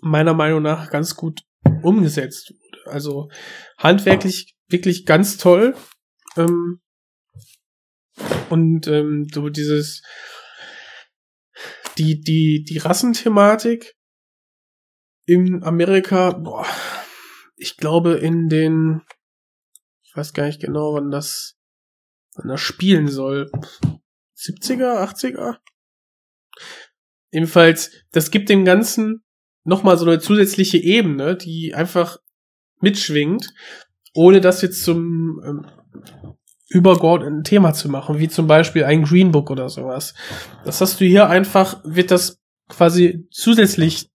meiner 0.00 0.34
Meinung 0.34 0.62
nach 0.62 0.90
ganz 0.90 1.16
gut 1.16 1.42
umgesetzt 1.82 2.52
wurde. 2.52 2.90
Also 2.90 3.30
handwerklich 3.78 4.54
wirklich 4.68 5.06
ganz 5.06 5.38
toll. 5.38 5.74
Ähm, 6.36 6.80
und 8.50 8.86
ähm, 8.86 9.26
so 9.32 9.48
dieses 9.48 10.02
die 11.98 12.20
die 12.20 12.64
die 12.64 12.78
Rassenthematik 12.78 13.94
in 15.26 15.62
Amerika, 15.64 16.32
boah, 16.32 16.66
ich 17.56 17.76
glaube 17.76 18.14
in 18.14 18.48
den 18.48 19.02
ich 20.02 20.14
weiß 20.14 20.32
gar 20.32 20.46
nicht 20.46 20.60
genau, 20.60 20.94
wann 20.94 21.10
das 21.10 21.56
wann 22.36 22.48
das 22.48 22.60
spielen 22.60 23.08
soll. 23.08 23.50
70er, 24.36 25.02
80er? 25.02 25.56
Jedenfalls, 27.30 27.90
das 28.12 28.30
gibt 28.30 28.48
dem 28.48 28.64
Ganzen 28.64 29.24
nochmal 29.64 29.98
so 29.98 30.06
eine 30.06 30.20
zusätzliche 30.20 30.78
Ebene, 30.78 31.36
die 31.36 31.74
einfach 31.74 32.18
mitschwingt, 32.80 33.52
ohne 34.14 34.40
das 34.40 34.62
jetzt 34.62 34.84
zum 34.84 35.42
ähm, 35.44 35.66
übergeordneten 36.68 37.44
Thema 37.44 37.72
zu 37.74 37.88
machen, 37.88 38.18
wie 38.18 38.28
zum 38.28 38.46
Beispiel 38.46 38.84
ein 38.84 39.02
Green 39.02 39.32
Book 39.32 39.50
oder 39.50 39.68
sowas. 39.68 40.14
Das 40.64 40.80
hast 40.80 41.00
du 41.00 41.04
hier 41.04 41.28
einfach, 41.28 41.80
wird 41.84 42.10
das 42.10 42.40
quasi 42.68 43.26
zusätzlich 43.30 44.10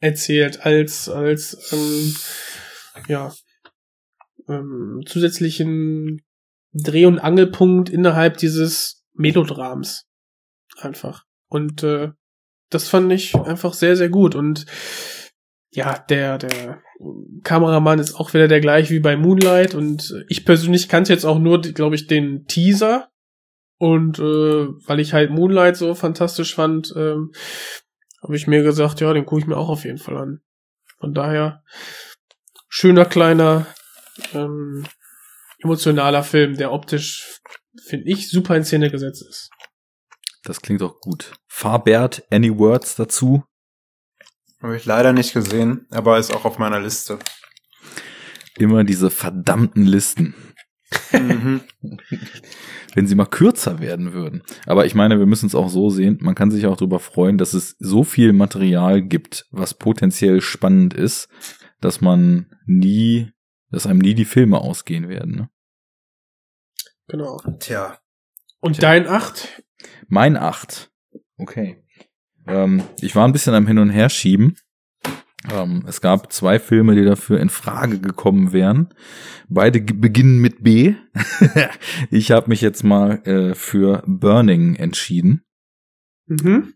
erzählt 0.00 0.64
als, 0.64 1.08
als, 1.08 1.72
ähm, 1.72 2.14
ja, 3.08 3.32
ähm, 4.48 5.02
zusätzlichen 5.06 6.22
Dreh- 6.72 7.06
und 7.06 7.18
Angelpunkt 7.18 7.90
innerhalb 7.90 8.36
dieses 8.38 9.04
Melodrams. 9.14 10.06
Einfach. 10.78 11.24
Und 11.48 11.82
äh, 11.82 12.10
das 12.70 12.88
fand 12.88 13.12
ich 13.12 13.34
einfach 13.34 13.74
sehr, 13.74 13.96
sehr 13.96 14.08
gut. 14.08 14.34
Und 14.34 14.66
ja, 15.70 15.98
der, 15.98 16.38
der 16.38 16.82
Kameramann 17.44 17.98
ist 17.98 18.14
auch 18.14 18.32
wieder 18.34 18.48
der 18.48 18.60
gleiche 18.60 18.94
wie 18.94 19.00
bei 19.00 19.16
Moonlight. 19.16 19.74
Und 19.74 20.24
ich 20.28 20.44
persönlich 20.44 20.88
kannte 20.88 21.12
jetzt 21.12 21.24
auch 21.24 21.38
nur, 21.38 21.60
glaube 21.60 21.94
ich, 21.94 22.06
den 22.06 22.46
Teaser. 22.46 23.08
Und 23.78 24.18
äh, 24.18 24.22
weil 24.22 25.00
ich 25.00 25.12
halt 25.12 25.30
Moonlight 25.30 25.76
so 25.76 25.94
fantastisch 25.94 26.54
fand, 26.54 26.94
ähm, 26.96 27.32
habe 28.22 28.36
ich 28.36 28.46
mir 28.46 28.62
gesagt, 28.62 29.00
ja, 29.00 29.12
den 29.12 29.26
gucke 29.26 29.40
ich 29.40 29.46
mir 29.46 29.56
auch 29.56 29.68
auf 29.68 29.84
jeden 29.84 29.98
Fall 29.98 30.16
an. 30.16 30.40
Von 30.98 31.14
daher, 31.14 31.64
schöner, 32.68 33.04
kleiner, 33.04 33.66
ähm, 34.34 34.86
emotionaler 35.62 36.22
Film, 36.22 36.56
der 36.56 36.72
optisch, 36.72 37.40
finde 37.86 38.10
ich, 38.10 38.30
super 38.30 38.56
in 38.56 38.64
Szene 38.64 38.90
gesetzt 38.90 39.24
ist. 39.28 39.50
Das 40.44 40.60
klingt 40.60 40.80
doch 40.80 41.00
gut. 41.00 41.32
Farbert, 41.48 42.24
any 42.30 42.56
words 42.56 42.96
dazu? 42.96 43.44
Habe 44.60 44.76
ich 44.76 44.84
leider 44.84 45.12
nicht 45.12 45.32
gesehen, 45.32 45.86
aber 45.90 46.18
ist 46.18 46.34
auch 46.34 46.44
auf 46.44 46.58
meiner 46.58 46.80
Liste. 46.80 47.18
Immer 48.58 48.84
diese 48.84 49.10
verdammten 49.10 49.84
Listen. 49.84 50.34
Mhm. 51.12 51.62
Wenn 52.94 53.06
sie 53.06 53.14
mal 53.14 53.26
kürzer 53.26 53.80
werden 53.80 54.12
würden. 54.12 54.42
Aber 54.66 54.84
ich 54.84 54.94
meine, 54.94 55.18
wir 55.18 55.26
müssen 55.26 55.46
es 55.46 55.54
auch 55.54 55.68
so 55.68 55.90
sehen. 55.90 56.18
Man 56.20 56.34
kann 56.34 56.50
sich 56.50 56.66
auch 56.66 56.76
darüber 56.76 57.00
freuen, 57.00 57.38
dass 57.38 57.54
es 57.54 57.76
so 57.78 58.04
viel 58.04 58.32
Material 58.32 59.00
gibt, 59.02 59.46
was 59.50 59.74
potenziell 59.74 60.40
spannend 60.40 60.92
ist, 60.94 61.28
dass 61.80 62.00
man 62.00 62.46
nie, 62.66 63.32
dass 63.72 63.86
einem 63.86 63.98
nie 63.98 64.14
die 64.14 64.24
Filme 64.24 64.58
ausgehen 64.58 65.08
werden. 65.08 65.34
Ne? 65.34 65.50
Genau. 67.08 67.38
Tja. 67.58 67.98
Und 68.60 68.74
Tja. 68.74 68.82
dein 68.82 69.08
Acht? 69.08 69.62
Mein 70.08 70.36
acht. 70.36 70.92
Okay. 71.36 71.82
Ähm, 72.46 72.82
ich 73.00 73.16
war 73.16 73.26
ein 73.26 73.32
bisschen 73.32 73.54
am 73.54 73.66
Hin 73.66 73.78
und 73.78 73.90
Her 73.90 74.08
schieben. 74.08 74.56
Ähm, 75.50 75.84
es 75.88 76.00
gab 76.00 76.32
zwei 76.32 76.58
Filme, 76.58 76.94
die 76.94 77.04
dafür 77.04 77.40
in 77.40 77.48
Frage 77.48 77.98
gekommen 77.98 78.52
wären. 78.52 78.94
Beide 79.48 79.80
beginnen 79.80 80.38
mit 80.38 80.62
B. 80.62 80.94
ich 82.10 82.30
habe 82.30 82.48
mich 82.48 82.60
jetzt 82.60 82.84
mal 82.84 83.26
äh, 83.26 83.54
für 83.54 84.04
Burning 84.06 84.76
entschieden. 84.76 85.42
Mhm. 86.26 86.74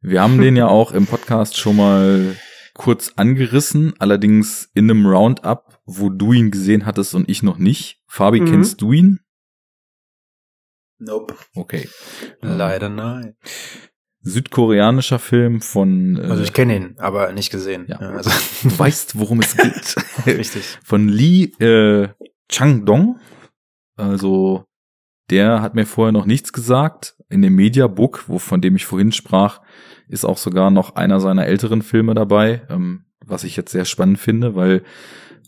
Wir 0.00 0.22
haben 0.22 0.40
den 0.40 0.56
ja 0.56 0.68
auch 0.68 0.92
im 0.92 1.06
Podcast 1.06 1.56
schon 1.56 1.76
mal 1.76 2.36
kurz 2.74 3.14
angerissen, 3.16 3.94
allerdings 3.98 4.70
in 4.74 4.90
einem 4.90 5.06
Roundup, 5.06 5.65
wo 5.86 6.10
du 6.10 6.32
ihn 6.32 6.50
gesehen 6.50 6.84
hattest 6.84 7.14
und 7.14 7.28
ich 7.28 7.42
noch 7.42 7.58
nicht. 7.58 8.02
Fabi, 8.06 8.40
Mhm. 8.40 8.46
kennst 8.50 8.80
du 8.82 8.92
ihn? 8.92 9.20
Nope. 10.98 11.34
Okay. 11.54 11.88
Ähm, 12.42 12.56
Leider 12.58 12.88
nein. 12.88 13.36
Südkoreanischer 14.22 15.18
Film 15.18 15.60
von, 15.60 16.16
äh, 16.16 16.22
Also 16.22 16.42
ich 16.42 16.52
kenne 16.52 16.76
ihn, 16.76 16.94
aber 16.98 17.32
nicht 17.32 17.50
gesehen. 17.50 17.84
Ja. 17.88 17.98
also, 17.98 18.30
du 18.68 18.78
weißt, 18.78 19.18
worum 19.18 19.40
es 19.40 19.56
geht. 19.56 19.96
richtig. 20.26 20.78
von 20.82 21.08
Lee 21.08 21.44
äh, 21.60 22.08
Chang-dong. 22.48 23.20
Also 23.96 24.64
der 25.30 25.60
hat 25.62 25.74
mir 25.74 25.86
vorher 25.86 26.12
noch 26.12 26.26
nichts 26.26 26.52
gesagt. 26.52 27.16
In 27.28 27.42
dem 27.42 27.54
Mediabook, 27.54 28.24
wo, 28.28 28.38
von 28.38 28.60
dem 28.60 28.76
ich 28.76 28.86
vorhin 28.86 29.12
sprach, 29.12 29.60
ist 30.08 30.24
auch 30.24 30.38
sogar 30.38 30.70
noch 30.70 30.94
einer 30.96 31.20
seiner 31.20 31.46
älteren 31.46 31.82
Filme 31.82 32.14
dabei, 32.14 32.62
ähm, 32.70 33.06
was 33.24 33.42
ich 33.44 33.56
jetzt 33.56 33.72
sehr 33.72 33.84
spannend 33.84 34.18
finde, 34.20 34.54
weil 34.54 34.84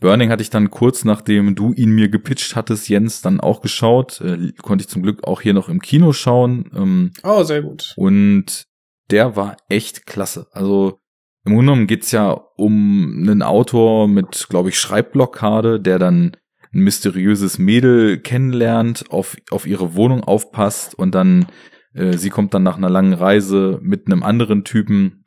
Burning 0.01 0.31
hatte 0.31 0.43
ich 0.43 0.51
dann 0.51 0.71
kurz 0.71 1.05
nachdem 1.05 1.55
du 1.55 1.73
ihn 1.73 1.91
mir 1.91 2.09
gepitcht 2.09 2.55
hattest, 2.57 2.89
Jens, 2.89 3.21
dann 3.23 3.41
auch 3.41 3.61
geschaut. 3.61 4.21
Äh, 4.21 4.53
konnte 4.63 4.83
ich 4.83 4.89
zum 4.89 5.03
Glück 5.03 5.25
auch 5.25 5.41
hier 5.41 5.55
noch 5.55 5.69
im 5.69 5.81
Kino 5.81 6.13
schauen. 6.13 6.71
Ähm, 6.75 7.13
Oh, 7.23 7.43
sehr 7.43 7.63
gut. 7.63 7.95
und 7.97 8.65
der 9.11 9.37
war 9.37 9.57
echt 9.69 10.07
klasse. 10.07 10.47
Also 10.53 11.01
im 11.45 11.55
Grunde 11.55 11.73
genommen 11.73 11.87
geht's 11.87 12.11
ja 12.11 12.31
um 12.57 13.25
einen 13.27 13.43
Autor 13.43 14.07
mit, 14.07 14.47
glaube 14.51 14.69
ich, 14.69 14.79
Schreibblockade, 14.79 15.81
der 15.81 15.99
dann 15.99 16.37
ein 16.75 16.81
mysteriöses 16.81 17.59
Mädel 17.59 18.19
kennenlernt, 18.19 19.07
auf, 19.11 19.37
auf 19.51 19.67
ihre 19.67 19.95
Wohnung 19.95 20.23
aufpasst 20.25 20.95
und 20.95 21.15
dann, 21.15 21.47
äh, 21.95 22.19
sie 22.19 22.29
kommt 22.29 22.53
dann 22.53 22.63
nach 22.63 22.77
einer 22.77 22.91
langen 22.91 23.15
Reise 23.15 23.79
mit 23.83 24.07
einem 24.07 24.23
anderen 24.23 24.65
Typen 24.65 25.25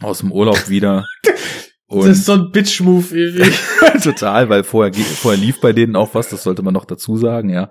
aus 0.00 0.18
dem 0.20 0.30
Urlaub 0.30 0.68
wieder. 0.68 1.04
das 1.88 2.06
ist 2.06 2.26
so 2.26 2.34
ein 2.34 2.52
Bitch-Move 2.52 3.16
irgendwie. 3.16 3.50
Total, 4.02 4.48
weil 4.48 4.64
vorher, 4.64 4.92
vorher 4.92 5.40
lief 5.40 5.60
bei 5.60 5.72
denen 5.72 5.96
auch 5.96 6.14
was, 6.14 6.28
das 6.28 6.42
sollte 6.42 6.62
man 6.62 6.74
noch 6.74 6.84
dazu 6.84 7.16
sagen, 7.16 7.48
ja. 7.50 7.70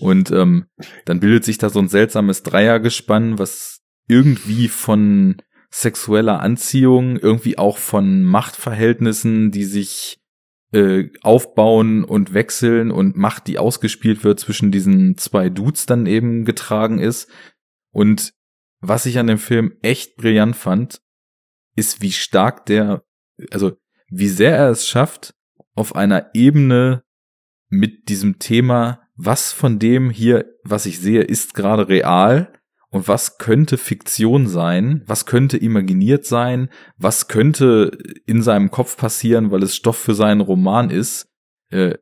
Und 0.00 0.30
ähm, 0.30 0.66
dann 1.04 1.20
bildet 1.20 1.44
sich 1.44 1.58
da 1.58 1.70
so 1.70 1.78
ein 1.78 1.88
seltsames 1.88 2.42
Dreiergespann, 2.42 3.38
was 3.38 3.80
irgendwie 4.08 4.68
von 4.68 5.36
sexueller 5.70 6.40
Anziehung, 6.40 7.16
irgendwie 7.16 7.58
auch 7.58 7.78
von 7.78 8.22
Machtverhältnissen, 8.22 9.50
die 9.50 9.64
sich 9.64 10.20
äh, 10.72 11.10
aufbauen 11.22 12.04
und 12.04 12.34
wechseln 12.34 12.90
und 12.90 13.16
Macht, 13.16 13.46
die 13.46 13.58
ausgespielt 13.58 14.24
wird 14.24 14.40
zwischen 14.40 14.70
diesen 14.70 15.16
zwei 15.16 15.48
Dudes 15.48 15.86
dann 15.86 16.06
eben 16.06 16.44
getragen 16.44 16.98
ist. 16.98 17.30
Und 17.90 18.34
was 18.80 19.06
ich 19.06 19.18
an 19.18 19.28
dem 19.28 19.38
Film 19.38 19.76
echt 19.82 20.16
brillant 20.16 20.56
fand, 20.56 21.00
ist, 21.76 22.02
wie 22.02 22.12
stark 22.12 22.66
der, 22.66 23.04
also 23.50 23.72
wie 24.08 24.28
sehr 24.28 24.56
er 24.56 24.70
es 24.70 24.86
schafft, 24.86 25.34
auf 25.74 25.94
einer 25.96 26.30
Ebene 26.34 27.02
mit 27.68 28.08
diesem 28.08 28.38
Thema, 28.38 29.00
was 29.14 29.52
von 29.52 29.78
dem 29.78 30.10
hier, 30.10 30.46
was 30.64 30.86
ich 30.86 30.98
sehe, 30.98 31.22
ist 31.22 31.54
gerade 31.54 31.88
real 31.88 32.52
und 32.90 33.08
was 33.08 33.38
könnte 33.38 33.78
Fiktion 33.78 34.46
sein, 34.46 35.02
was 35.06 35.24
könnte 35.24 35.56
imaginiert 35.56 36.26
sein, 36.26 36.68
was 36.98 37.28
könnte 37.28 37.96
in 38.26 38.42
seinem 38.42 38.70
Kopf 38.70 38.96
passieren, 38.96 39.50
weil 39.50 39.62
es 39.62 39.74
Stoff 39.74 39.96
für 39.96 40.14
seinen 40.14 40.42
Roman 40.42 40.90
ist. 40.90 41.28
Äh, 41.70 41.94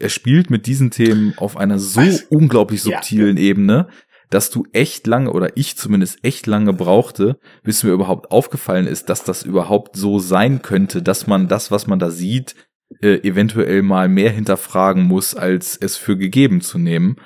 er 0.00 0.08
spielt 0.08 0.50
mit 0.50 0.66
diesen 0.66 0.90
Themen 0.90 1.34
auf 1.36 1.56
einer 1.56 1.78
so 1.78 2.00
Was? 2.00 2.22
unglaublich 2.22 2.84
Ja. 2.84 2.96
subtilen 2.96 3.36
Ebene, 3.36 3.88
dass 4.30 4.50
du 4.50 4.64
echt 4.72 5.06
lange 5.06 5.30
oder 5.32 5.56
ich 5.56 5.76
zumindest 5.76 6.24
echt 6.24 6.46
lange 6.46 6.72
brauchte, 6.72 7.38
bis 7.62 7.84
mir 7.84 7.90
überhaupt 7.92 8.30
aufgefallen 8.30 8.86
ist, 8.86 9.10
dass 9.10 9.24
das 9.24 9.42
überhaupt 9.42 9.96
so 9.96 10.18
sein 10.18 10.62
könnte, 10.62 11.02
dass 11.02 11.26
man 11.26 11.48
das, 11.48 11.70
was 11.70 11.86
man 11.86 11.98
da 11.98 12.10
sieht, 12.10 12.56
äh, 13.00 13.26
eventuell 13.26 13.82
mal 13.82 14.08
mehr 14.08 14.30
hinterfragen 14.30 15.04
muss, 15.04 15.34
als 15.34 15.76
es 15.76 15.96
für 15.96 16.16
gegeben 16.16 16.60
zu 16.60 16.78
nehmen. 16.78 17.16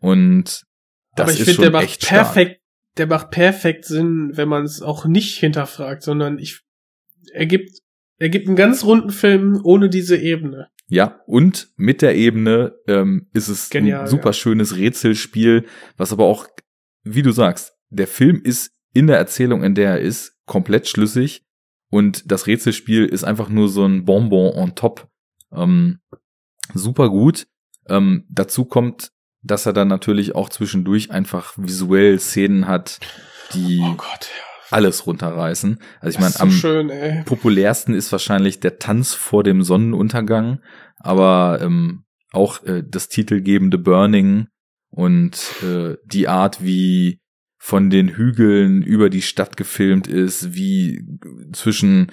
Und 0.00 0.64
das 1.14 1.24
Aber 1.24 1.32
ich 1.32 1.40
ist 1.40 1.46
finde, 1.46 1.62
der 1.62 1.70
macht 1.72 1.84
echt 1.84 2.04
stark. 2.04 2.34
perfekt, 2.34 2.60
der 2.96 3.06
macht 3.06 3.30
perfekt 3.30 3.84
Sinn, 3.84 4.32
wenn 4.34 4.48
man 4.48 4.64
es 4.64 4.82
auch 4.82 5.06
nicht 5.06 5.38
hinterfragt, 5.38 6.02
sondern 6.02 6.38
ich, 6.38 6.60
er 7.32 7.46
gibt, 7.46 7.70
er 8.18 8.28
gibt 8.28 8.46
einen 8.46 8.56
ganz 8.56 8.84
runden 8.84 9.10
Film 9.10 9.60
ohne 9.62 9.88
diese 9.88 10.16
Ebene. 10.16 10.68
Ja, 10.88 11.20
und 11.26 11.68
mit 11.76 12.02
der 12.02 12.16
Ebene 12.16 12.74
ähm, 12.86 13.28
ist 13.32 13.48
es 13.48 13.70
Genial, 13.70 14.02
ein 14.02 14.06
super 14.08 14.32
schönes 14.32 14.76
Rätselspiel, 14.76 15.64
was 15.96 16.12
aber 16.12 16.24
auch, 16.24 16.46
wie 17.02 17.22
du 17.22 17.30
sagst, 17.30 17.72
der 17.88 18.06
Film 18.06 18.42
ist 18.42 18.72
in 18.92 19.06
der 19.06 19.16
Erzählung, 19.16 19.62
in 19.62 19.74
der 19.74 19.90
er 19.90 20.00
ist, 20.00 20.36
komplett 20.44 20.88
schlüssig 20.88 21.44
und 21.92 22.30
das 22.32 22.46
Rätselspiel 22.46 23.04
ist 23.04 23.22
einfach 23.22 23.50
nur 23.50 23.68
so 23.68 23.84
ein 23.84 24.06
Bonbon 24.06 24.54
on 24.54 24.74
top. 24.74 25.08
Ähm, 25.54 26.00
super 26.74 27.08
gut. 27.08 27.46
Ähm, 27.88 28.24
dazu 28.28 28.64
kommt, 28.64 29.10
dass 29.42 29.66
er 29.66 29.72
dann 29.72 29.88
natürlich 29.88 30.34
auch 30.34 30.48
zwischendurch 30.48 31.10
einfach 31.10 31.54
visuell 31.56 32.18
Szenen 32.18 32.68
hat, 32.68 33.00
die 33.54 33.80
Oh 33.82 33.94
Gott, 33.94 34.30
alles 34.70 35.06
runterreißen. 35.06 35.78
Also 36.00 36.16
ich 36.16 36.20
meine, 36.20 36.32
so 36.32 36.42
am, 36.44 36.50
schön, 36.50 37.24
populärsten 37.24 37.94
ist 37.94 38.12
wahrscheinlich 38.12 38.60
der 38.60 38.78
Tanz 38.78 39.14
vor 39.14 39.42
dem 39.42 39.62
Sonnenuntergang, 39.62 40.60
aber 40.98 41.60
ähm, 41.60 42.04
auch 42.32 42.62
äh, 42.64 42.82
das 42.86 43.08
titelgebende 43.08 43.78
Burning 43.78 44.46
und 44.90 45.62
äh, 45.62 45.96
die 46.04 46.28
Art, 46.28 46.64
wie 46.64 47.20
von 47.58 47.90
den 47.90 48.08
Hügeln 48.08 48.82
über 48.82 49.10
die 49.10 49.22
Stadt 49.22 49.56
gefilmt 49.56 50.08
ist, 50.08 50.54
wie 50.54 51.04
zwischen 51.52 52.10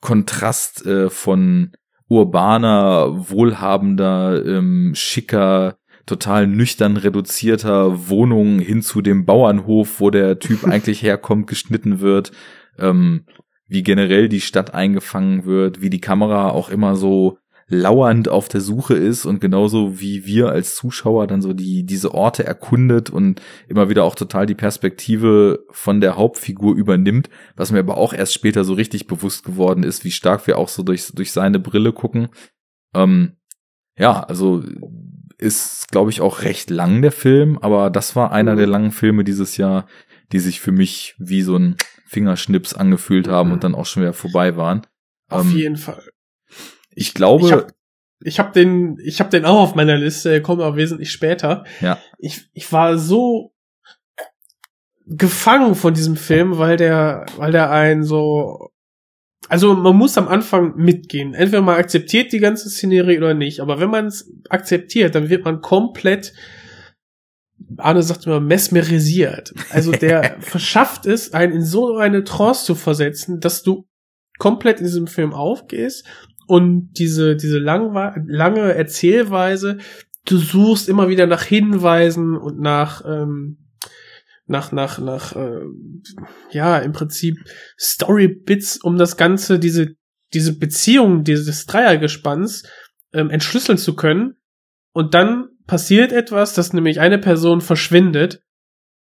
Kontrast 0.00 0.86
äh, 0.86 1.10
von 1.10 1.72
urbaner, 2.08 3.30
wohlhabender, 3.30 4.44
ähm, 4.44 4.92
schicker, 4.94 5.76
total 6.06 6.46
nüchtern 6.46 6.96
reduzierter 6.96 8.08
Wohnung 8.08 8.60
hin 8.60 8.80
zu 8.80 9.02
dem 9.02 9.26
Bauernhof, 9.26 10.00
wo 10.00 10.10
der 10.10 10.38
Typ 10.38 10.64
eigentlich 10.68 11.02
herkommt, 11.02 11.48
geschnitten 11.48 12.00
wird, 12.00 12.32
ähm, 12.78 13.24
wie 13.66 13.82
generell 13.82 14.28
die 14.28 14.40
Stadt 14.40 14.74
eingefangen 14.74 15.44
wird, 15.44 15.80
wie 15.80 15.90
die 15.90 16.00
Kamera 16.00 16.50
auch 16.50 16.68
immer 16.70 16.94
so 16.94 17.38
lauernd 17.68 18.28
auf 18.28 18.48
der 18.48 18.60
Suche 18.60 18.94
ist 18.94 19.24
und 19.26 19.40
genauso 19.40 20.00
wie 20.00 20.24
wir 20.24 20.50
als 20.50 20.76
Zuschauer 20.76 21.26
dann 21.26 21.42
so 21.42 21.52
die 21.52 21.84
diese 21.84 22.14
Orte 22.14 22.44
erkundet 22.44 23.10
und 23.10 23.42
immer 23.68 23.88
wieder 23.88 24.04
auch 24.04 24.14
total 24.14 24.46
die 24.46 24.54
Perspektive 24.54 25.64
von 25.70 26.00
der 26.00 26.16
Hauptfigur 26.16 26.76
übernimmt, 26.76 27.28
was 27.56 27.72
mir 27.72 27.80
aber 27.80 27.96
auch 27.98 28.12
erst 28.12 28.34
später 28.34 28.62
so 28.64 28.74
richtig 28.74 29.08
bewusst 29.08 29.44
geworden 29.44 29.82
ist, 29.82 30.04
wie 30.04 30.12
stark 30.12 30.46
wir 30.46 30.58
auch 30.58 30.68
so 30.68 30.82
durch 30.84 31.12
durch 31.12 31.32
seine 31.32 31.58
Brille 31.58 31.92
gucken. 31.92 32.28
Ähm, 32.94 33.32
ja, 33.98 34.20
also 34.22 34.62
ist, 35.38 35.88
glaube 35.90 36.10
ich, 36.10 36.20
auch 36.20 36.42
recht 36.42 36.70
lang, 36.70 37.02
der 37.02 37.12
Film, 37.12 37.58
aber 37.58 37.90
das 37.90 38.16
war 38.16 38.32
einer 38.32 38.52
Mhm. 38.52 38.58
der 38.58 38.66
langen 38.68 38.92
Filme 38.92 39.24
dieses 39.24 39.56
Jahr, 39.56 39.86
die 40.32 40.38
sich 40.38 40.60
für 40.60 40.72
mich 40.72 41.14
wie 41.18 41.42
so 41.42 41.56
ein 41.56 41.76
Fingerschnips 42.06 42.74
angefühlt 42.74 43.28
haben 43.28 43.48
Mhm. 43.48 43.54
und 43.54 43.64
dann 43.64 43.74
auch 43.74 43.86
schon 43.86 44.02
wieder 44.02 44.12
vorbei 44.12 44.56
waren. 44.56 44.82
Auf 45.28 45.50
Ähm, 45.50 45.56
jeden 45.56 45.76
Fall. 45.76 46.02
Ich 46.96 47.14
glaube, 47.14 47.46
Ich 47.46 47.52
hab, 47.52 47.72
ich 48.20 48.38
hab 48.38 48.52
den, 48.54 48.98
ich 49.04 49.20
hab 49.20 49.30
den 49.30 49.44
auch 49.44 49.60
auf 49.60 49.74
meiner 49.74 49.96
Liste, 49.96 50.30
der 50.30 50.42
kommt 50.42 50.62
aber 50.62 50.76
wesentlich 50.76 51.12
später. 51.12 51.64
Ja. 51.80 51.98
Ich, 52.18 52.48
ich 52.54 52.72
war 52.72 52.98
so 52.98 53.52
gefangen 55.06 55.74
von 55.74 55.94
diesem 55.94 56.16
Film, 56.16 56.58
weil 56.58 56.76
der, 56.76 57.26
weil 57.36 57.52
der 57.52 57.70
einen 57.70 58.02
so, 58.02 58.70
also 59.48 59.74
man 59.74 59.94
muss 59.94 60.18
am 60.18 60.26
Anfang 60.26 60.74
mitgehen. 60.76 61.34
Entweder 61.34 61.62
man 61.62 61.76
akzeptiert 61.76 62.32
die 62.32 62.40
ganze 62.40 62.70
Szenerie 62.70 63.18
oder 63.18 63.34
nicht. 63.34 63.60
Aber 63.60 63.78
wenn 63.78 63.90
man 63.90 64.06
es 64.06 64.32
akzeptiert, 64.48 65.14
dann 65.14 65.28
wird 65.28 65.44
man 65.44 65.60
komplett, 65.60 66.32
Arne 67.76 68.02
sagt 68.02 68.26
immer, 68.26 68.40
mesmerisiert. 68.40 69.52
Also 69.70 69.92
der 69.92 70.36
verschafft 70.40 71.04
es, 71.04 71.34
einen 71.34 71.52
in 71.52 71.64
so 71.64 71.98
eine 71.98 72.24
Trance 72.24 72.64
zu 72.64 72.74
versetzen, 72.74 73.38
dass 73.38 73.62
du 73.62 73.86
komplett 74.38 74.78
in 74.78 74.86
diesem 74.86 75.06
Film 75.06 75.34
aufgehst 75.34 76.04
und 76.46 76.92
diese, 76.94 77.36
diese 77.36 77.58
langwa- 77.58 78.14
lange 78.26 78.74
Erzählweise, 78.74 79.78
du 80.24 80.38
suchst 80.38 80.88
immer 80.88 81.08
wieder 81.08 81.26
nach 81.26 81.42
Hinweisen 81.42 82.36
und 82.36 82.60
nach, 82.60 83.04
ähm, 83.06 83.58
nach, 84.46 84.72
nach, 84.72 84.98
nach, 84.98 85.34
äh, 85.34 85.62
ja, 86.50 86.78
im 86.78 86.92
Prinzip 86.92 87.36
Story-Bits, 87.78 88.78
um 88.78 88.96
das 88.96 89.16
Ganze, 89.16 89.58
diese, 89.58 89.96
diese 90.34 90.56
Beziehung 90.58 91.24
dieses 91.24 91.66
Dreiergespanns 91.66 92.64
ähm, 93.12 93.30
entschlüsseln 93.30 93.78
zu 93.78 93.94
können. 93.96 94.36
Und 94.92 95.14
dann 95.14 95.48
passiert 95.66 96.12
etwas, 96.12 96.54
dass 96.54 96.72
nämlich 96.72 97.00
eine 97.00 97.18
Person 97.18 97.60
verschwindet 97.60 98.42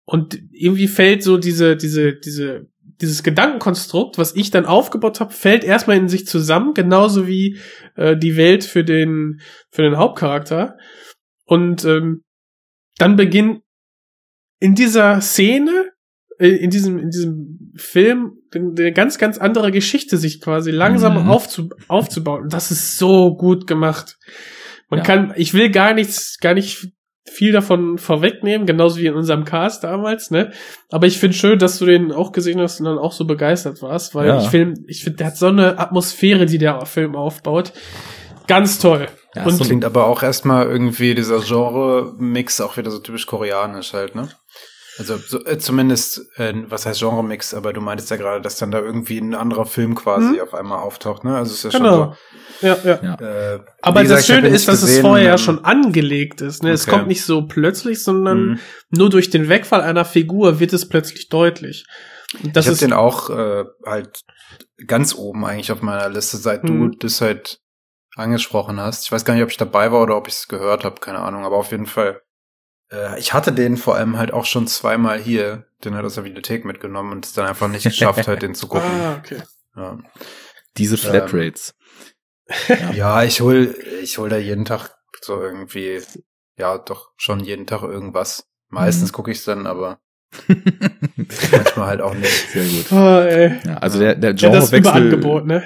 und 0.06 0.40
irgendwie 0.52 0.88
fällt 0.88 1.24
so 1.24 1.38
diese, 1.38 1.76
diese, 1.76 2.16
diese, 2.16 2.68
dieses 3.04 3.22
Gedankenkonstrukt, 3.24 4.18
was 4.18 4.36
ich 4.36 4.50
dann 4.50 4.66
aufgebaut 4.66 5.20
habe, 5.20 5.32
fällt 5.34 5.64
erstmal 5.64 5.98
in 5.98 6.10
sich 6.10 6.26
zusammen, 6.26 6.74
genauso 6.74 7.28
wie 7.28 7.60
äh, 7.96 8.18
die 8.18 8.36
Welt 8.38 8.64
für 8.64 8.84
den, 8.84 9.42
für 9.70 9.84
den 9.84 9.98
Hauptcharakter. 9.98 10.78
Und 11.46 11.86
ähm, 11.86 12.24
dann 12.98 13.16
beginnt 13.16 13.62
in 14.60 14.76
dieser 14.76 15.20
Szene, 15.22 15.92
äh, 16.40 16.48
in 16.48 16.70
diesem, 16.70 16.98
in 16.98 17.10
diesem 17.10 17.74
Film, 17.76 18.38
eine 18.56 18.94
ganz, 18.94 19.18
ganz 19.18 19.38
andere 19.38 19.72
Geschichte 19.72 20.18
sich 20.18 20.42
quasi 20.42 20.72
langsam 20.72 21.24
Mhm. 21.24 21.30
aufzu, 21.30 21.70
aufzubauen. 21.88 22.44
Und 22.44 22.54
das 22.54 22.72
ist 22.72 22.98
so 22.98 23.36
gut 23.36 23.68
gemacht. 23.68 24.18
Man 24.90 25.00
Ja. 25.00 25.04
kann, 25.06 25.34
ich 25.36 25.54
will 25.54 25.70
gar 25.70 25.94
nichts, 25.94 26.38
gar 26.40 26.54
nicht 26.54 26.88
viel 27.26 27.52
davon 27.54 27.98
vorwegnehmen, 27.98 28.68
genauso 28.68 28.98
wie 29.00 29.08
in 29.08 29.14
unserem 29.16 29.46
Cast 29.46 29.84
damals, 29.84 30.30
ne? 30.30 30.52
Aber 30.92 31.08
ich 31.08 31.18
finde 31.18 31.36
schön, 31.38 31.58
dass 31.58 31.80
du 31.80 31.86
den 31.86 32.12
auch 32.12 32.32
gesehen 32.32 32.60
hast 32.60 32.80
und 32.80 32.86
dann 32.86 32.98
auch 32.98 33.14
so 33.14 33.26
begeistert 33.26 33.82
warst, 33.82 34.14
weil 34.14 34.28
Ja. 34.28 34.42
ich 34.42 34.50
film, 34.50 34.74
ich 34.88 35.04
finde, 35.04 35.18
der 35.18 35.28
hat 35.28 35.38
so 35.38 35.48
eine 35.48 35.80
Atmosphäre, 35.80 36.46
die 36.46 36.58
der 36.58 36.86
Film 36.86 37.16
aufbaut. 37.16 37.72
Ganz 38.48 38.78
toll. 38.80 39.08
Ja, 39.36 39.46
Und- 39.46 39.54
und 39.60 39.66
klingt 39.66 39.86
aber 39.86 40.06
auch 40.06 40.22
erstmal 40.22 40.68
irgendwie 40.68 41.16
dieser 41.16 41.40
Genre-Mix 41.40 42.60
auch 42.62 42.76
wieder 42.78 42.92
so 42.92 43.00
typisch 43.00 43.26
koreanisch 43.26 43.94
halt, 43.94 44.16
ne? 44.16 44.28
Also 44.98 45.18
so, 45.18 45.44
äh, 45.46 45.58
zumindest, 45.58 46.22
äh, 46.38 46.54
was 46.68 46.86
heißt 46.86 47.00
Genre-Mix, 47.00 47.54
aber 47.54 47.74
du 47.74 47.82
meintest 47.82 48.12
ja 48.12 48.18
gerade, 48.18 48.42
dass 48.42 48.58
dann 48.58 48.72
da 48.72 48.80
irgendwie 48.80 49.18
ein 49.18 49.34
anderer 49.34 49.66
Film 49.66 49.96
quasi 49.96 50.34
Mhm. 50.34 50.42
auf 50.42 50.54
einmal 50.54 50.80
auftaucht, 50.80 51.24
ne? 51.24 51.36
Also 51.36 51.52
es 51.54 51.66
ist 51.66 51.74
ja 51.74 51.80
Genau. 51.80 52.16
Ja, 52.62 52.78
ja. 52.84 52.98
schon 52.98 53.18
so. 53.20 53.26
Äh, 53.26 53.60
Aber 53.82 54.02
gesagt, 54.04 54.20
das 54.20 54.30
hab 54.30 54.36
Schöne 54.36 54.48
ist, 54.50 54.68
dass 54.68 54.76
es 54.82 54.86
gesehen, 54.88 55.02
vorher 55.02 55.32
ähm, 55.32 55.38
schon 55.38 55.66
angelegt 55.66 56.42
ist. 56.42 56.64
Ne? 56.64 56.72
Es 56.72 56.84
okay. 56.88 56.92
kommt 56.96 57.08
nicht 57.08 57.24
so 57.26 57.42
plötzlich, 57.48 58.04
sondern 58.04 58.46
mhm. 58.46 58.60
nur 58.92 59.10
durch 59.10 59.30
den 59.30 59.50
Wegfall 59.50 59.82
einer 59.82 60.06
Figur 60.06 60.60
wird 60.60 60.74
es 60.74 60.88
plötzlich 60.88 61.30
deutlich. 61.30 61.86
Das 62.54 62.66
ich 62.66 62.68
habe 62.68 62.74
ist 62.74 62.82
den 62.82 62.94
auch 62.94 63.30
äh, 63.30 63.66
halt 63.86 64.22
ganz 64.88 65.16
oben 65.16 65.44
eigentlich 65.46 65.72
auf 65.72 65.82
meiner 65.82 66.10
Liste, 66.10 66.38
seit 66.38 66.64
Mhm. 66.64 66.92
du 66.92 66.98
das 67.00 67.20
halt 67.22 67.60
angesprochen 68.16 68.80
hast. 68.80 69.04
Ich 69.06 69.12
weiß 69.12 69.26
gar 69.26 69.34
nicht, 69.34 69.44
ob 69.44 69.50
ich 69.50 69.58
dabei 69.58 69.92
war 69.92 70.02
oder 70.02 70.16
ob 70.16 70.28
ich 70.28 70.36
es 70.36 70.48
gehört 70.48 70.84
habe, 70.86 71.00
keine 71.00 71.20
Ahnung, 71.20 71.46
aber 71.46 71.58
auf 71.58 71.72
jeden 71.72 71.88
Fall. 71.88 72.22
Äh, 72.92 73.20
ich 73.20 73.34
hatte 73.34 73.52
den 73.52 73.78
vor 73.78 73.96
allem 73.96 74.18
halt 74.18 74.32
auch 74.34 74.46
schon 74.46 74.68
zweimal 74.68 75.20
hier, 75.20 75.66
den 75.84 75.96
halt 75.96 76.06
aus 76.06 76.16
der 76.16 76.24
Videothek 76.26 76.66
mitgenommen 76.66 77.12
und 77.12 77.26
es 77.26 77.34
dann 77.34 77.48
einfach 77.48 77.68
nicht 77.68 77.84
geschafft, 77.84 78.28
halt 78.28 78.42
den 78.42 78.56
zu 78.56 78.68
gucken. 78.70 78.90
Ah, 78.90 79.18
okay. 79.20 79.42
Ja. 79.76 79.98
diese 80.78 80.98
Flatrates. 80.98 81.74
ja, 82.94 83.24
ich 83.24 83.42
hol, 83.42 83.76
ich 84.02 84.18
hol 84.18 84.30
da 84.30 84.38
jeden 84.38 84.66
Tag 84.66 84.92
so 85.22 85.42
irgendwie, 85.42 86.02
ja, 86.58 86.78
doch 86.78 87.12
schon 87.18 87.40
jeden 87.40 87.66
Tag 87.66 87.82
irgendwas. 87.84 88.46
Meistens 88.70 89.12
Mhm. 89.12 89.16
gucke 89.16 89.32
ich 89.32 89.38
es 89.40 89.46
dann, 89.46 89.66
aber 89.68 90.00
manchmal 91.52 91.88
halt 91.88 92.02
auch 92.02 92.14
nicht. 92.14 92.50
Sehr 92.52 92.66
gut. 92.66 92.92
Ah, 92.92 93.24
ey. 93.24 93.60
Ja, 93.66 93.78
also 93.78 94.00
der, 94.00 94.16
der 94.16 94.32
Ja, 94.36 94.50
Genrewechsel, 94.50 94.80
Überangebot, 94.80 95.46
ne? 95.46 95.64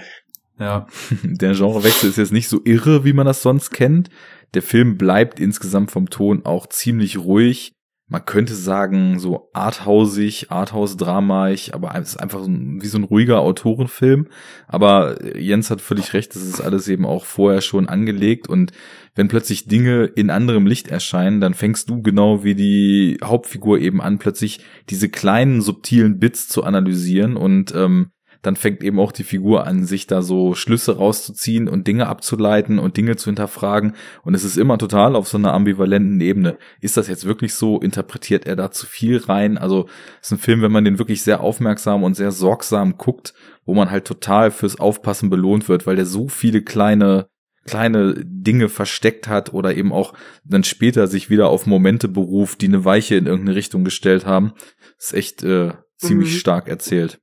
Ja. 0.60 0.88
der 1.24 1.54
Genrewechsel 1.54 2.10
ist 2.10 2.18
jetzt 2.18 2.32
nicht 2.34 2.50
so 2.50 2.62
irre, 2.64 3.04
wie 3.06 3.14
man 3.14 3.26
das 3.26 3.42
sonst 3.42 3.72
kennt. 3.72 4.10
Der 4.54 4.62
Film 4.62 4.98
bleibt 4.98 5.40
insgesamt 5.40 5.92
vom 5.92 6.10
Ton 6.10 6.46
auch 6.46 6.68
ziemlich 6.68 7.18
ruhig. 7.18 7.74
Man 8.10 8.24
könnte 8.24 8.56
sagen, 8.56 9.20
so 9.20 9.50
arthausig, 9.52 10.50
arthouse-dramaig, 10.50 11.74
aber 11.74 11.94
es 11.96 12.12
ist 12.12 12.18
einfach 12.18 12.40
so 12.40 12.50
ein, 12.50 12.82
wie 12.82 12.88
so 12.88 12.98
ein 12.98 13.04
ruhiger 13.04 13.42
Autorenfilm. 13.42 14.28
Aber 14.66 15.38
Jens 15.38 15.70
hat 15.70 15.82
völlig 15.82 16.14
recht, 16.14 16.34
das 16.34 16.44
ist 16.44 16.62
alles 16.62 16.88
eben 16.88 17.06
auch 17.06 17.26
vorher 17.26 17.60
schon 17.60 17.90
angelegt 17.90 18.48
und 18.48 18.72
wenn 19.14 19.28
plötzlich 19.28 19.68
Dinge 19.68 20.06
in 20.06 20.30
anderem 20.30 20.68
Licht 20.68 20.88
erscheinen, 20.88 21.42
dann 21.42 21.54
fängst 21.54 21.90
du 21.90 22.02
genau 22.02 22.46
wie 22.46 22.56
die 22.56 23.18
Hauptfigur 23.22 23.80
eben 23.80 24.00
an, 24.00 24.20
plötzlich 24.20 24.62
diese 24.90 25.10
kleinen, 25.10 25.62
subtilen 25.62 26.18
Bits 26.18 26.48
zu 26.48 26.64
analysieren 26.64 27.36
und 27.36 27.76
ähm, 27.76 28.12
dann 28.42 28.56
fängt 28.56 28.84
eben 28.84 29.00
auch 29.00 29.12
die 29.12 29.24
Figur 29.24 29.66
an, 29.66 29.86
sich 29.86 30.08
da 30.08 30.22
so 30.22 30.54
Schlüsse 30.56 30.98
rauszuziehen 30.98 31.68
und 31.68 31.88
Dinge 31.88 32.08
abzuleiten 32.08 32.80
und 32.80 32.98
Dinge 32.98 33.16
zu 33.16 33.26
hinterfragen. 33.26 33.94
Und 34.24 34.34
es 34.34 34.44
ist 34.44 34.58
immer 34.58 34.78
total 34.78 35.16
auf 35.16 35.28
so 35.28 35.38
einer 35.38 35.54
ambivalenten 35.54 36.22
Ebene. 36.22 36.58
Ist 36.82 36.98
das 36.98 37.08
jetzt 37.08 37.26
wirklich 37.26 37.54
so? 37.54 37.80
Interpretiert 37.80 38.46
er 38.46 38.56
da 38.56 38.72
zu 38.72 38.86
viel 38.86 39.18
rein? 39.18 39.58
Also 39.58 39.88
es 40.22 40.28
ist 40.28 40.32
ein 40.34 40.40
Film, 40.40 40.62
wenn 40.62 40.72
man 40.72 40.86
den 40.86 41.00
wirklich 41.00 41.22
sehr 41.24 41.42
aufmerksam 41.42 42.04
und 42.04 42.16
sehr 42.16 42.32
sorgsam 42.32 42.98
guckt, 42.98 43.34
wo 43.66 43.74
man 43.74 43.92
halt 43.92 44.06
total 44.06 44.52
fürs 44.52 44.80
Aufpassen 44.80 45.30
belohnt 45.30 45.68
wird, 45.70 45.88
weil 45.88 45.96
der 45.96 46.06
so 46.06 46.28
viele 46.28 46.62
kleine 46.62 47.28
kleine 47.66 48.16
Dinge 48.24 48.70
versteckt 48.70 49.28
hat 49.28 49.54
oder 49.54 49.76
eben 49.76 49.92
auch 49.92 50.14
dann 50.46 50.64
später 50.64 51.08
sich 51.08 51.30
wieder 51.30 51.50
auf 51.50 51.66
Momente 51.66 52.08
beruft, 52.08 52.62
die 52.62 52.68
eine 52.68 52.86
Weiche 52.86 53.16
in 53.16 53.26
irgendeine 53.26 53.58
Richtung 53.58 53.84
gestellt 53.84 54.26
haben. 54.26 54.54
ist 54.98 55.14
echt 55.14 55.44
äh, 55.44 55.74
ziemlich 55.98 56.32
Mhm. 56.34 56.38
stark 56.38 56.70
erzählt. 56.70 57.20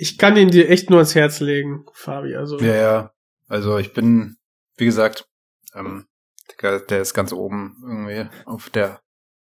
Ich 0.00 0.16
kann 0.16 0.36
ihn 0.36 0.50
dir 0.50 0.70
echt 0.70 0.90
nur 0.90 1.00
ans 1.00 1.14
Herz 1.14 1.40
legen, 1.40 1.84
Fabi. 1.92 2.36
Also 2.36 2.58
Ja, 2.60 2.74
ja. 2.74 3.12
Also 3.48 3.78
ich 3.78 3.92
bin, 3.92 4.36
wie 4.76 4.84
gesagt, 4.84 5.26
ähm, 5.74 6.06
der, 6.62 6.80
der 6.80 7.00
ist 7.02 7.14
ganz 7.14 7.32
oben 7.32 7.76
irgendwie 7.82 8.30
auf 8.46 8.70
der 8.70 9.00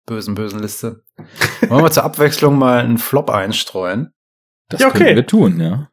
bösen, 0.07 0.35
bösen 0.35 0.61
Liste. 0.61 1.05
Wollen 1.69 1.85
wir 1.85 1.91
zur 1.91 2.05
Abwechslung 2.05 2.59
mal 2.59 2.79
einen 2.81 2.99
Flop 2.99 3.29
einstreuen? 3.31 4.15
Das 4.69 4.81
Ja, 4.81 4.89
okay. 4.89 4.99
könnten 4.99 5.17
wir 5.17 5.27
tun, 5.27 5.61
ja. 5.61 5.91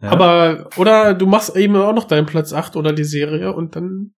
Ja. 0.00 0.10
Aber, 0.12 0.70
oder 0.76 1.12
du 1.14 1.26
machst 1.26 1.56
eben 1.56 1.74
auch 1.74 1.92
noch 1.92 2.04
deinen 2.04 2.26
Platz 2.26 2.52
8 2.52 2.76
oder 2.76 2.92
die 2.92 3.02
Serie 3.04 3.52
und 3.52 3.74
dann, 3.74 4.14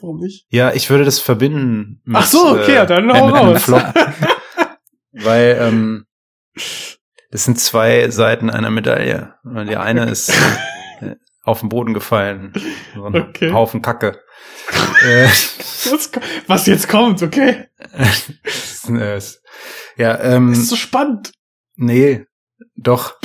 warum 0.00 0.20
nicht? 0.20 0.46
ja, 0.48 0.72
ich 0.72 0.90
würde 0.90 1.04
das 1.04 1.18
verbinden. 1.18 2.00
Mit, 2.04 2.18
Ach 2.18 2.26
so, 2.26 2.52
okay, 2.52 2.74
ja, 2.74 2.86
dann 2.86 3.12
hau 3.12 3.26
mit 3.26 3.34
einem 3.34 3.48
raus. 3.48 3.64
Flop. 3.64 3.82
Weil 5.12 5.58
ähm, 5.60 6.06
das 7.34 7.46
sind 7.46 7.58
zwei 7.58 8.10
Seiten 8.10 8.48
einer 8.48 8.70
Medaille. 8.70 9.34
Die 9.42 9.76
eine 9.76 10.08
ist 10.08 10.28
äh, 11.00 11.16
auf 11.42 11.58
den 11.58 11.68
Boden 11.68 11.92
gefallen. 11.92 12.52
So 12.94 13.04
ein 13.06 13.16
Okay. 13.16 13.52
Haufen 13.52 13.82
Kacke. 13.82 14.20
äh, 15.04 15.24
Was, 15.26 16.10
was 16.46 16.66
jetzt 16.66 16.88
kommt, 16.88 17.24
okay? 17.24 17.66
ist, 18.44 18.88
äh, 18.88 19.16
ist- 19.16 19.42
ja, 19.96 20.16
ähm, 20.20 20.52
Ist 20.52 20.68
so 20.68 20.76
spannend. 20.76 21.32
Nee, 21.74 22.24
doch. 22.76 23.16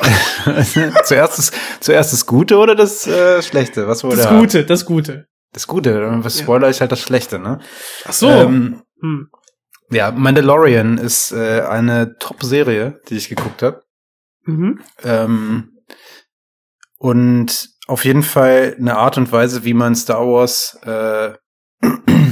zuerst, 1.03 1.38
das, 1.38 1.52
zuerst 1.80 2.11
das 2.11 2.26
Gute 2.26 2.57
oder 2.57 2.73
das 2.73 3.06
äh, 3.06 3.44
Schlechte? 3.44 3.88
Was 3.88 4.03
wurde 4.03 4.18
Das 4.18 4.30
Gute, 4.30 4.65
das 4.65 4.86
Gute. 4.86 5.27
Das 5.53 5.68
Gute, 5.68 6.23
was 6.23 6.40
Spoiler 6.40 6.68
ist 6.69 6.81
halt 6.81 6.91
das 6.91 6.99
Schlechte, 7.02 7.38
ne? 7.38 7.60
Ach 8.06 8.14
so. 8.14 8.27
Ähm, 8.27 8.81
hm. 9.02 9.30
ja, 9.91 10.10
Mandalorian 10.10 10.98
ist 10.98 11.31
äh, 11.31 11.61
eine 11.61 12.15
Top-Serie, 12.18 12.99
die 13.10 13.18
ich 13.18 13.30
geguckt 13.30 13.61
habe. 13.61 13.84
Mhm. 14.43 14.81
Ähm, 15.03 15.77
und 16.97 17.69
auf 17.87 18.05
jeden 18.05 18.23
Fall 18.23 18.75
eine 18.77 18.97
Art 18.97 19.17
und 19.17 19.31
Weise, 19.31 19.63
wie 19.63 19.73
man 19.73 19.95
Star 19.95 20.25
Wars 20.27 20.77
äh, 20.83 21.33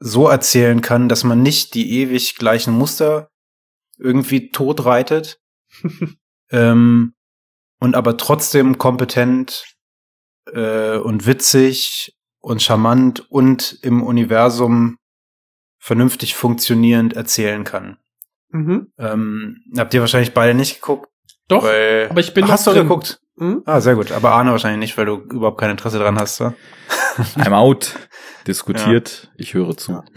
so 0.00 0.28
erzählen 0.28 0.80
kann, 0.80 1.08
dass 1.08 1.24
man 1.24 1.42
nicht 1.42 1.74
die 1.74 1.98
ewig 2.00 2.36
gleichen 2.36 2.74
Muster 2.74 3.30
irgendwie 3.96 4.50
totreitet, 4.50 5.40
ähm, 6.50 7.14
und 7.80 7.94
aber 7.94 8.16
trotzdem 8.16 8.78
kompetent 8.78 9.76
äh, 10.52 10.96
und 10.96 11.26
witzig 11.26 12.16
und 12.40 12.62
charmant 12.62 13.30
und 13.30 13.78
im 13.82 14.02
Universum 14.02 14.98
vernünftig 15.78 16.34
funktionierend 16.34 17.14
erzählen 17.14 17.64
kann. 17.64 17.98
Mhm. 18.50 18.92
Ähm, 18.98 19.56
habt 19.76 19.92
ihr 19.94 20.00
wahrscheinlich 20.00 20.34
beide 20.34 20.54
nicht 20.54 20.76
geguckt? 20.80 21.08
Doch, 21.48 21.62
weil, 21.62 22.08
aber 22.10 22.20
ich 22.20 22.34
bin 22.34 22.48
Hast 22.48 22.66
du 22.66 22.72
drin. 22.72 22.82
geguckt? 22.82 23.20
Mhm. 23.36 23.62
Ah, 23.66 23.80
sehr 23.80 23.94
gut. 23.94 24.12
Aber 24.12 24.32
Arne 24.32 24.50
wahrscheinlich 24.50 24.80
nicht, 24.80 24.98
weil 24.98 25.06
du 25.06 25.16
überhaupt 25.16 25.58
kein 25.58 25.70
Interesse 25.70 25.98
dran 25.98 26.18
hast. 26.18 26.36
So. 26.36 26.52
I'm 27.36 27.52
out. 27.52 27.94
Diskutiert. 28.46 29.30
Ich 29.36 29.54
höre 29.54 29.76
zu. 29.76 30.02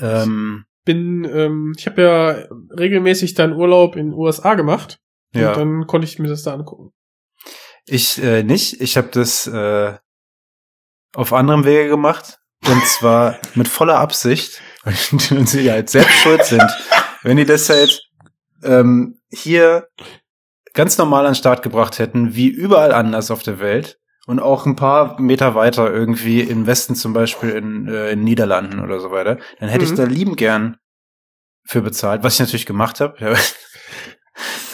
Ähm, 0.00 0.64
bin, 0.84 1.24
ähm, 1.24 1.74
ich 1.76 1.86
habe 1.86 2.02
ja 2.02 2.30
regelmäßig 2.76 3.34
dann 3.34 3.52
Urlaub 3.52 3.94
in 3.96 4.10
den 4.10 4.14
USA 4.14 4.54
gemacht. 4.54 4.98
ja. 5.34 5.50
Und 5.50 5.56
dann 5.58 5.86
konnte 5.86 6.06
ich 6.06 6.18
mir 6.18 6.28
das 6.28 6.42
da 6.42 6.54
angucken. 6.54 6.92
Ich 7.86 8.20
äh, 8.22 8.42
nicht. 8.42 8.80
Ich 8.80 8.96
habe 8.96 9.08
das 9.12 9.46
äh, 9.46 9.94
auf 11.14 11.32
anderem 11.32 11.64
Wege 11.64 11.88
gemacht. 11.88 12.38
Und 12.66 12.84
zwar 12.86 13.38
mit 13.54 13.68
voller 13.68 13.98
Absicht. 13.98 14.60
Und 14.84 15.48
sie 15.48 15.70
halt 15.70 15.90
selbst 15.90 16.14
schuld 16.14 16.44
sind. 16.44 16.64
Wenn 17.22 17.36
die 17.36 17.44
das 17.44 17.68
halt 17.68 18.02
ähm, 18.64 19.20
hier 19.30 19.88
ganz 20.74 20.98
normal 20.98 21.26
an 21.26 21.32
den 21.32 21.36
Start 21.36 21.62
gebracht 21.62 21.98
hätten, 21.98 22.34
wie 22.34 22.48
überall 22.48 22.92
anders 22.92 23.30
auf 23.30 23.42
der 23.42 23.60
Welt. 23.60 23.98
Und 24.26 24.38
auch 24.38 24.66
ein 24.66 24.76
paar 24.76 25.20
Meter 25.20 25.56
weiter 25.56 25.92
irgendwie 25.92 26.42
im 26.42 26.66
Westen 26.68 26.94
zum 26.94 27.12
Beispiel 27.12 27.50
in, 27.50 27.88
äh, 27.88 28.12
in 28.12 28.22
Niederlanden 28.22 28.78
oder 28.78 29.00
so 29.00 29.10
weiter, 29.10 29.38
dann 29.58 29.68
hätte 29.68 29.84
ich 29.84 29.90
Mhm. 29.90 29.96
da 29.96 30.04
lieben 30.04 30.36
gern 30.36 30.76
für 31.64 31.82
bezahlt, 31.82 32.22
was 32.22 32.34
ich 32.34 32.40
natürlich 32.40 32.66
gemacht 32.66 33.00
habe. 33.00 33.36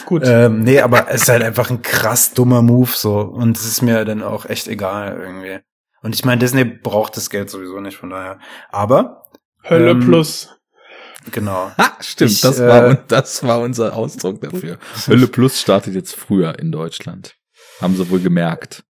Gut. 0.05 0.21
Ähm, 0.25 0.61
nee, 0.61 0.79
aber 0.81 1.09
es 1.09 1.23
ist 1.23 1.29
halt 1.29 1.43
einfach 1.43 1.71
ein 1.71 1.81
krass 1.81 2.33
dummer 2.33 2.61
Move 2.61 2.91
so 2.93 3.21
und 3.21 3.57
es 3.57 3.65
ist 3.65 3.81
mir 3.81 4.05
dann 4.05 4.21
auch 4.21 4.45
echt 4.45 4.67
egal 4.67 5.19
irgendwie. 5.19 5.59
Und 6.01 6.13
ich 6.13 6.23
meine, 6.25 6.39
Disney 6.39 6.63
braucht 6.63 7.17
das 7.17 7.31
Geld 7.31 7.49
sowieso 7.49 7.79
nicht, 7.79 7.97
von 7.97 8.11
daher. 8.11 8.39
Aber, 8.69 9.28
Hölle 9.63 9.91
ähm, 9.91 9.99
Plus. 10.01 10.49
genau. 11.31 11.71
Ha, 11.77 11.97
stimmt, 11.99 12.31
Ich, 12.31 12.41
das, 12.41 12.59
äh, 12.59 12.67
war, 12.67 12.95
das 12.95 13.43
war 13.43 13.61
unser 13.61 13.95
Ausdruck 13.95 14.41
dafür. 14.41 14.77
Hölle 15.07 15.27
Plus 15.27 15.59
startet 15.59 15.95
jetzt 15.95 16.15
früher 16.15 16.57
in 16.59 16.71
Deutschland. 16.71 17.35
Haben 17.81 17.95
sie 17.95 18.09
wohl 18.09 18.19
gemerkt. 18.19 18.83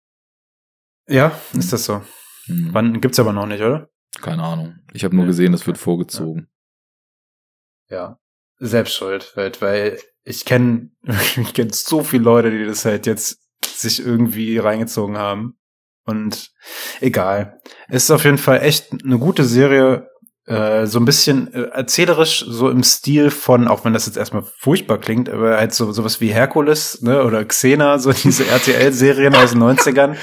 Ja, 1.08 1.40
ist 1.54 1.74
das 1.74 1.86
so. 1.86 2.04
Hm. 2.46 2.70
Wann 2.72 3.02
gibt's 3.02 3.20
aber 3.20 3.34
noch 3.34 3.46
nicht, 3.46 3.62
oder? 3.62 3.90
Keine 4.22 4.44
Ahnung. 4.44 4.80
Ich 4.94 5.04
habe 5.04 5.16
nur 5.16 5.26
gesehen, 5.26 5.52
das 5.52 5.66
wird 5.68 5.78
vorgezogen. 5.78 6.50
Ja. 7.90 8.20
Selbst 8.58 8.94
schuld, 8.96 9.32
weil, 9.36 9.52
weil 9.60 10.00
ich 10.24 10.46
kenne 10.46 10.91
ich 11.38 11.54
kenn 11.54 11.72
so 11.72 12.04
viele 12.04 12.24
Leute, 12.24 12.52
die 12.52 12.66
das 12.66 12.86
halt 12.86 13.06
jetzt 13.06 13.40
sich 13.66 14.00
irgendwie 14.00 14.58
reingezogen 14.58 15.18
haben. 15.18 15.58
Und 16.06 16.52
egal. 17.02 17.62
Es 17.88 18.04
ist 18.04 18.12
auf 18.12 18.26
jeden 18.26 18.38
Fall 18.38 18.62
echt 18.62 18.91
eine 19.04 19.20
gute 19.20 19.46
Serie. 19.46 20.09
Äh, 20.49 20.88
so 20.88 20.99
ein 20.99 21.05
bisschen 21.05 21.53
äh, 21.53 21.61
erzählerisch, 21.73 22.43
so 22.47 22.69
im 22.71 22.81
Stil 22.84 23.30
von, 23.30 23.67
auch 23.67 23.85
wenn 23.85 23.93
das 23.93 24.07
jetzt 24.07 24.17
erstmal 24.17 24.41
furchtbar 24.57 24.97
klingt, 24.97 25.30
aber 25.30 25.57
halt 25.57 25.76
so 25.76 25.91
sowas 25.91 26.21
wie 26.21 26.34
Herkules, 26.34 27.03
ne, 27.03 27.23
oder 27.23 27.45
Xena, 27.45 27.99
so 27.99 28.11
diese 28.23 28.47
RTL-Serien 28.47 29.35
aus 29.35 29.51
den 29.51 29.61
90ern. 29.61 30.17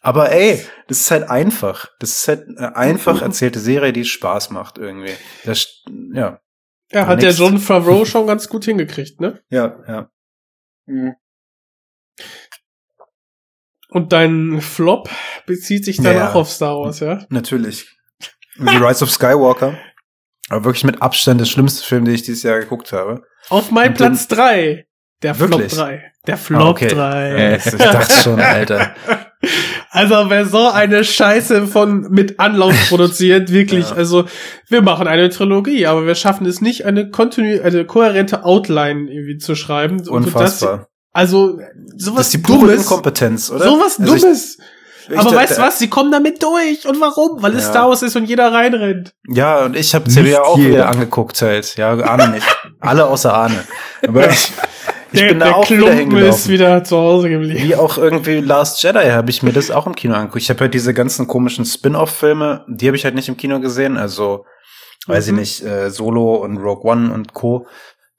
Aber 0.00 0.32
ey, 0.32 0.64
das 0.86 1.00
ist 1.00 1.10
halt 1.10 1.28
einfach. 1.28 1.86
Das 1.98 2.10
ist 2.10 2.28
halt 2.28 2.46
eine 2.56 2.76
einfach 2.76 3.20
erzählte 3.20 3.58
Serie, 3.60 3.92
die 3.92 4.06
Spaß 4.06 4.50
macht 4.50 4.78
irgendwie. 4.78 5.12
Das, 5.44 5.82
ja, 6.14 6.40
Ja, 6.90 7.06
hat 7.06 7.20
der. 7.20 7.32
John 7.32 7.58
Favreau 7.58 8.06
schon 8.06 8.26
ganz 8.26 8.48
gut 8.48 8.64
hingekriegt, 8.64 9.20
ne? 9.20 9.42
ja, 9.50 9.76
ja. 9.86 10.10
Und 13.90 14.12
dein 14.12 14.62
Flop 14.62 15.10
bezieht 15.46 15.84
sich 15.84 15.98
dann 15.98 16.14
Ja. 16.16 16.30
auch 16.30 16.34
auf 16.36 16.50
Star 16.50 16.76
Wars, 16.78 17.00
ja? 17.00 17.26
Natürlich. 17.28 17.97
The 18.58 18.76
Rise 18.76 19.04
of 19.04 19.10
Skywalker. 19.10 19.78
Aber 20.50 20.64
wirklich 20.64 20.84
mit 20.84 21.02
Abstand 21.02 21.40
der 21.40 21.46
schlimmste 21.46 21.84
Film, 21.84 22.04
den 22.04 22.14
ich 22.14 22.22
dieses 22.22 22.42
Jahr 22.42 22.58
geguckt 22.58 22.92
habe. 22.92 23.22
Auf 23.48 23.70
mein 23.70 23.90
Und 23.90 24.00
dann- 24.00 24.12
Platz 24.12 24.28
drei. 24.28 24.86
Der 25.22 25.34
Flop 25.34 25.50
Wirklich? 25.50 25.72
drei. 25.74 26.12
Der 26.26 26.36
Flop 26.38 26.60
Ah, 26.62 26.68
okay. 26.68 26.86
drei. 26.88 27.56
Ich 27.56 27.64
dachte 27.76 28.22
schon, 28.22 28.40
Alter. 28.40 28.94
Also 29.90 30.28
wer 30.28 30.44
so 30.46 30.68
eine 30.68 31.02
Scheiße 31.04 31.66
von 31.68 32.08
mit 32.10 32.38
Anlauf 32.40 32.74
produziert, 32.88 33.50
wirklich, 33.52 33.88
Ja. 33.88 33.96
also 33.96 34.24
wir 34.68 34.82
machen 34.82 35.06
eine 35.06 35.30
Trilogie, 35.30 35.86
aber 35.86 36.06
wir 36.06 36.14
schaffen 36.16 36.44
es 36.46 36.60
nicht, 36.60 36.84
eine 36.84 37.08
kontinu 37.10 37.62
eine 37.62 37.84
kohärente 37.86 38.44
Outline 38.44 39.10
irgendwie 39.10 39.38
zu 39.38 39.54
schreiben. 39.54 40.00
Und 40.08 40.24
Unfassbar. 40.26 40.76
Das, 40.78 40.86
also 41.12 41.56
Das 41.56 41.66
sowas 42.04 42.26
ist 42.26 42.34
die 42.34 42.38
pure 42.38 42.58
Dummes. 42.66 42.82
Inkompetenz, 42.82 43.50
oder? 43.50 43.64
Sowas 43.64 43.98
Also 44.00 44.16
Dummes. 44.16 44.58
ich 44.58 44.64
aber 45.16 45.30
da- 45.30 45.36
weißt 45.36 45.58
du 45.58 45.62
was? 45.62 45.78
Sie 45.78 45.88
kommen 45.88 46.10
damit 46.12 46.42
durch. 46.42 46.86
Und 46.86 47.00
warum? 47.00 47.42
Weil 47.42 47.54
es 47.56 47.64
Ja. 47.64 47.70
Star 47.70 47.88
Wars 47.88 48.02
ist 48.02 48.16
und 48.16 48.24
jeder 48.26 48.52
reinrennt. 48.52 49.14
Ja, 49.28 49.64
und 49.64 49.76
ich 49.76 49.94
habe 49.94 50.08
CB 50.08 50.30
ja 50.30 50.42
auch 50.42 50.58
jeder. 50.58 50.70
wieder 50.70 50.88
angeguckt 50.88 51.40
halt. 51.42 51.76
Ja, 51.76 51.92
Arne 51.98 52.28
nicht. 52.28 52.46
Alle 52.80 53.06
außer 53.06 53.32
Arne. 53.32 53.64
Aber 54.06 54.28
ich, 54.30 54.52
ich 55.12 55.20
der 55.20 55.28
bin 55.28 55.38
da 55.40 55.46
der 55.46 55.56
auch 55.56 55.70
wieder 55.70 55.76
Klumpen 55.86 55.92
ist 55.96 55.98
hingelaufen. 56.00 56.52
wieder 56.52 56.84
zu 56.84 56.96
Hause 56.96 57.28
geblieben. 57.30 57.62
Wie 57.62 57.74
auch 57.76 57.96
irgendwie 57.98 58.40
Last 58.40 58.82
Jedi 58.82 59.06
habe 59.10 59.30
ich 59.30 59.42
mir 59.42 59.52
das 59.52 59.70
auch 59.70 59.86
im 59.86 59.94
Kino 59.94 60.14
angeguckt. 60.14 60.42
Ich 60.42 60.50
habe 60.50 60.60
halt 60.60 60.74
diese 60.74 60.92
ganzen 60.94 61.26
komischen 61.26 61.64
Spin-off-Filme, 61.64 62.64
die 62.68 62.86
habe 62.86 62.96
ich 62.96 63.04
halt 63.04 63.14
nicht 63.14 63.28
im 63.28 63.36
Kino 63.36 63.60
gesehen. 63.60 63.96
Also, 63.96 64.44
weiß 65.06 65.26
Mhm. 65.28 65.34
ich 65.34 65.40
nicht, 65.40 65.62
äh, 65.64 65.90
Solo 65.90 66.36
und 66.36 66.58
Rogue 66.58 66.90
One 66.90 67.12
und 67.12 67.32
Co. 67.34 67.66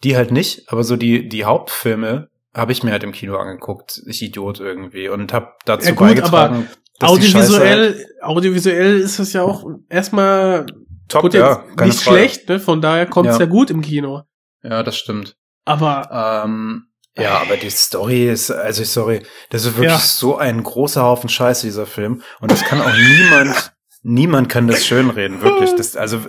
Die 0.04 0.16
halt 0.16 0.32
nicht, 0.32 0.64
aber 0.72 0.84
so 0.84 0.96
die, 0.96 1.28
die 1.28 1.44
Hauptfilme 1.46 2.30
habe 2.56 2.72
ich 2.72 2.84
mir 2.84 2.92
halt 2.92 3.04
im 3.04 3.12
Kino 3.12 3.36
angeguckt. 3.38 4.02
Ich 4.08 4.22
Idiot 4.24 4.60
irgendwie. 4.60 5.08
Und 5.10 5.32
habe 5.34 5.50
dazu 5.66 5.88
Ja 5.90 5.92
gut, 5.92 6.08
beigetragen, 6.08 6.68
die 6.72 6.79
Audiovisuell, 7.08 7.94
halt 7.96 8.08
audiovisuell 8.24 9.00
ist 9.00 9.20
es 9.20 9.34
ja 9.34 9.44
auch 9.44 9.66
erstmal 9.90 10.66
top, 11.08 11.22
gut, 11.24 11.34
ja, 11.34 11.64
nicht 11.82 12.00
Frage. 12.02 12.18
schlecht, 12.18 12.50
ne? 12.50 12.60
Von 12.60 12.82
daher 12.82 13.06
kommt 13.06 13.30
es 13.30 13.36
Ja. 13.38 13.46
ja 13.46 13.50
gut 13.50 13.70
im 13.70 13.82
Kino. 13.82 14.24
Ja, 14.64 14.84
das 14.84 14.98
stimmt. 14.98 15.36
Aber 15.66 16.44
Ähm, 16.46 16.86
ja, 17.18 17.40
aber 17.40 17.58
die 17.58 17.70
Story 17.70 18.30
ist, 18.30 18.50
also 18.52 18.84
sorry, 18.84 19.24
das 19.50 19.66
ist 19.66 19.76
wirklich 19.76 19.92
Ja. 19.92 19.98
so 20.00 20.38
ein 20.38 20.64
großer 20.64 21.02
Haufen 21.04 21.30
Scheiße, 21.30 21.66
dieser 21.66 21.86
Film. 21.86 22.22
Und 22.40 22.52
das 22.52 22.64
kann 22.64 22.82
auch 22.82 22.94
niemand, 22.96 23.74
niemand 24.04 24.50
kann 24.50 24.68
das 24.68 24.86
schönreden, 24.86 25.42
wirklich. 25.42 25.74
Das, 25.76 25.96
also, 25.98 26.20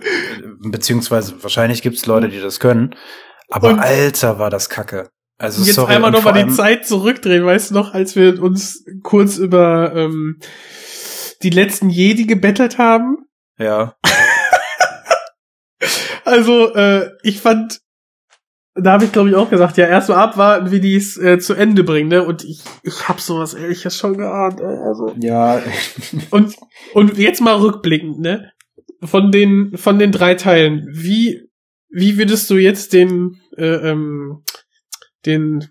beziehungsweise 0.61 1.43
wahrscheinlich 1.43 1.83
gibt's 1.83 2.07
Leute, 2.07 2.29
die 2.29 2.41
das 2.41 2.61
können. 2.61 2.95
Aber 3.49 3.71
Und- 3.71 3.79
Alter, 3.81 4.39
war 4.39 4.51
das 4.51 4.69
Kacke. 4.69 5.11
Also 5.41 5.65
jetzt 5.65 5.75
sorry. 5.77 5.95
einmal 5.95 6.11
nochmal 6.11 6.45
die 6.45 6.53
Zeit 6.53 6.87
zurückdrehen, 6.87 7.45
weißt 7.45 7.71
du 7.71 7.75
noch, 7.75 7.95
als 7.95 8.15
wir 8.15 8.43
uns 8.43 8.85
kurz 9.03 9.39
über 9.39 9.93
ähm, 9.97 10.39
die 11.43 11.51
letzten 11.51 11.89
Jedi 11.89 12.27
gebettelt 12.27 12.79
haben? 12.79 13.27
Ja, 13.59 13.97
Also, 16.25 16.75
äh, 16.75 17.11
ich 17.23 17.41
fand, 17.41 17.81
da 18.75 18.93
habe 18.93 19.05
ich 19.05 19.13
glaube 19.13 19.31
ich 19.31 19.35
auch 19.35 19.51
gesagt, 19.51 19.77
ja, 19.77 19.87
erstmal 19.87 20.19
abwarten, 20.19 20.71
wie 20.71 20.81
die 20.81 20.95
es 20.95 21.17
äh, 21.17 21.39
zu 21.39 21.55
Ende 21.55 21.83
bringen, 21.83 22.09
ne? 22.09 22.25
Und 22.25 22.45
ich, 22.45 22.63
ich 22.83 23.09
hab 23.09 23.21
sowas 23.21 23.55
ehrliches 23.55 23.97
schon 23.97 24.17
geahnt, 24.17 24.61
also. 24.61 25.15
ja, 25.19 25.61
Und, 26.31 26.55
und 26.95 27.19
jetzt 27.19 27.41
mal 27.41 27.57
rückblickend, 27.57 28.21
ne? 28.21 28.53
Von 29.03 29.33
den, 29.33 29.77
von 29.77 29.99
den 29.99 30.13
drei 30.13 30.35
Teilen, 30.35 30.87
wie, 30.91 31.49
wie 31.89 32.19
würdest 32.19 32.49
du 32.51 32.57
jetzt 32.57 32.93
den, 32.93 33.41
äh, 33.57 33.91
ähm, 33.91 34.45
den 35.27 35.69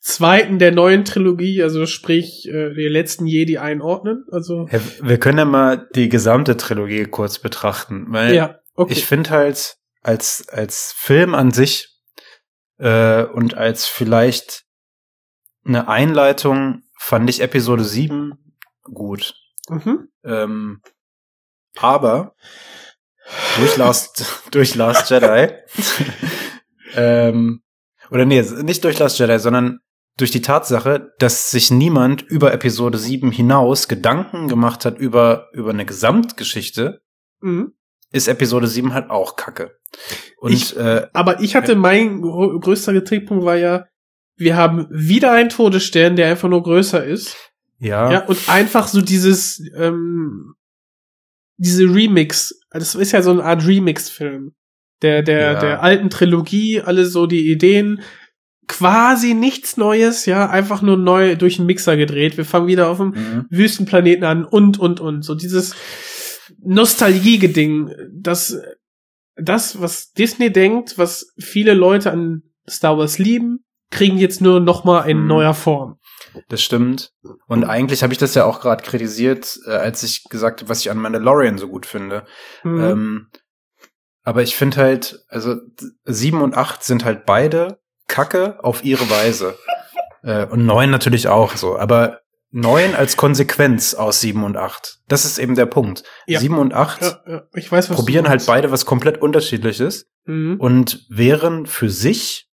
zweiten 0.00 0.58
der 0.58 0.72
neuen 0.72 1.04
Trilogie, 1.04 1.62
also 1.62 1.86
sprich, 1.86 2.46
äh, 2.48 2.74
den 2.74 2.92
letzten 2.92 3.26
Jedi 3.26 3.58
einordnen? 3.58 4.24
Also, 4.30 4.66
Ja, 4.70 4.80
wir 5.00 5.18
können 5.18 5.38
ja 5.38 5.44
mal 5.44 5.88
die 5.94 6.08
gesamte 6.08 6.56
Trilogie 6.56 7.04
kurz 7.04 7.38
betrachten, 7.38 8.06
weil 8.08 8.34
ja, 8.34 8.58
okay. 8.74 8.92
ich 8.92 9.06
finde 9.06 9.30
halt 9.30 9.76
als 10.02 10.48
als 10.48 10.94
Film 10.96 11.34
an 11.34 11.52
sich 11.52 11.88
äh, 12.78 13.22
und 13.22 13.54
als 13.54 13.86
vielleicht 13.86 14.64
eine 15.64 15.88
Einleitung 15.88 16.82
fand 16.98 17.30
ich 17.30 17.40
Episode 17.40 17.84
7 17.84 18.32
gut. 18.82 19.34
mhm. 19.68 20.08
Ähm, 20.24 20.80
aber 21.76 22.34
durch 23.56 23.76
Last 23.76 24.42
durch 24.50 24.74
Last 24.74 25.10
Jedi 25.10 25.54
ähm, 26.94 27.62
oder 28.12 28.24
nee, 28.24 28.42
nicht 28.62 28.84
durch 28.84 28.98
Last 28.98 29.18
Jedi, 29.18 29.38
sondern 29.38 29.80
durch 30.18 30.30
die 30.30 30.42
Tatsache, 30.42 31.12
dass 31.18 31.50
sich 31.50 31.70
niemand 31.70 32.22
über 32.22 32.52
Episode 32.52 32.98
7 32.98 33.30
hinaus 33.32 33.88
Gedanken 33.88 34.46
gemacht 34.48 34.84
hat 34.84 34.98
über 34.98 35.48
über 35.52 35.70
eine 35.70 35.86
Gesamtgeschichte, 35.86 37.00
Mhm. 37.40 37.72
ist 38.12 38.28
Episode 38.28 38.66
7 38.66 38.92
halt 38.94 39.10
auch 39.10 39.36
Kacke. 39.36 39.76
Und 40.38 40.52
Ich- 40.52 40.76
äh, 40.76 41.06
Aber 41.12 41.40
ich 41.40 41.54
hatte, 41.56 41.74
mein 41.76 42.20
größter 42.20 42.92
Kritikpunkt 42.92 43.44
war 43.44 43.56
ja, 43.56 43.86
wir 44.36 44.56
haben 44.56 44.86
wieder 44.90 45.32
einen 45.32 45.48
Todesstern, 45.50 46.16
der 46.16 46.28
einfach 46.28 46.48
nur 46.48 46.62
größer 46.62 47.04
ist. 47.04 47.36
ja, 47.78 48.12
Ja, 48.12 48.24
und 48.26 48.48
einfach 48.48 48.86
so 48.88 49.00
dieses, 49.02 49.60
ähm, 49.76 50.54
diese 51.56 51.84
Remix, 51.84 52.60
das 52.70 52.94
ist 52.94 53.12
ja 53.12 53.22
so 53.22 53.30
eine 53.30 53.44
Art 53.44 53.66
Remix-Film. 53.66 54.54
Der, 55.02 55.22
der, 55.22 55.40
Ja. 55.40 55.60
der 55.60 55.82
alten 55.82 56.10
Trilogie, 56.10 56.80
alle 56.80 57.04
so 57.06 57.26
die 57.26 57.50
Ideen, 57.50 58.00
quasi 58.68 59.34
nichts 59.34 59.76
Neues, 59.76 60.24
ja, 60.26 60.48
einfach 60.48 60.80
nur 60.82 60.96
neu 60.96 61.36
durch 61.36 61.56
den 61.56 61.66
Mixer 61.66 61.96
gedreht. 61.96 62.36
Wir 62.36 62.44
fangen 62.44 62.68
wieder 62.68 62.88
auf 62.88 62.98
dem 62.98 63.08
Mhm. 63.10 63.46
Wüstenplaneten 63.50 64.24
an 64.24 64.44
und, 64.44 64.78
und, 64.78 65.00
und. 65.00 65.22
So 65.22 65.34
dieses, 65.34 65.74
Nostalgie-Geding, 66.64 67.90
dass 68.12 68.56
das, 69.36 69.80
was 69.80 70.12
Disney 70.12 70.52
denkt, 70.52 70.98
was 70.98 71.32
viele 71.38 71.74
Leute 71.74 72.10
an 72.12 72.42
Star 72.68 72.98
Wars 72.98 73.18
lieben, 73.18 73.64
kriegen 73.90 74.16
jetzt 74.18 74.40
nur 74.40 74.60
noch 74.60 74.84
mal 74.84 75.02
in 75.02 75.20
Mhm. 75.22 75.26
neuer 75.26 75.54
Form. 75.54 75.98
Das 76.48 76.62
stimmt. 76.62 77.10
Und 77.46 77.64
eigentlich 77.64 78.02
habe 78.02 78.12
ich 78.12 78.18
das 78.18 78.34
ja 78.34 78.44
auch 78.44 78.60
gerade 78.60 78.82
kritisiert, 78.84 79.58
äh, 79.66 79.72
als 79.72 80.02
ich 80.02 80.24
gesagt 80.30 80.60
habe, 80.60 80.70
was 80.70 80.80
ich 80.80 80.90
an 80.90 80.98
Mandalorian 80.98 81.58
so 81.58 81.68
gut 81.68 81.84
finde. 81.84 82.24
Mhm. 82.64 82.80
Ähm, 82.80 83.26
aber 84.22 84.42
ich 84.42 84.56
finde 84.56 84.76
halt, 84.78 85.24
also 85.28 85.56
sieben 86.04 86.42
und 86.42 86.56
acht 86.56 86.84
sind 86.84 87.04
halt 87.04 87.26
beide 87.26 87.80
Kacke 88.08 88.62
auf 88.62 88.84
ihre 88.84 89.08
Weise. 89.10 89.56
äh, 90.22 90.46
und 90.46 90.66
neun 90.66 90.90
natürlich 90.90 91.28
auch 91.28 91.56
so. 91.56 91.78
Aber 91.78 92.20
neun 92.50 92.94
als 92.94 93.16
Konsequenz 93.16 93.94
aus 93.94 94.20
sieben 94.20 94.44
und 94.44 94.56
acht. 94.56 94.98
Das 95.08 95.24
ist 95.24 95.38
eben 95.38 95.54
der 95.54 95.66
Punkt. 95.66 96.04
Ja. 96.26 96.38
Sieben 96.38 96.58
und 96.58 96.74
acht 96.74 97.02
ja, 97.02 97.20
ja, 97.26 97.42
ich 97.54 97.72
weiß, 97.72 97.90
was 97.90 97.96
probieren 97.96 98.28
halt 98.28 98.46
beide 98.46 98.70
was 98.70 98.86
komplett 98.86 99.20
unterschiedliches 99.20 100.06
Mhm. 100.24 100.60
und 100.60 101.04
wären 101.08 101.66
für 101.66 101.90
sich 101.90 102.48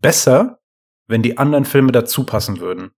besser, 0.00 0.58
wenn 1.06 1.22
die 1.22 1.38
anderen 1.38 1.64
Filme 1.64 1.92
dazu 1.92 2.26
passen 2.26 2.58
würden. 2.60 2.90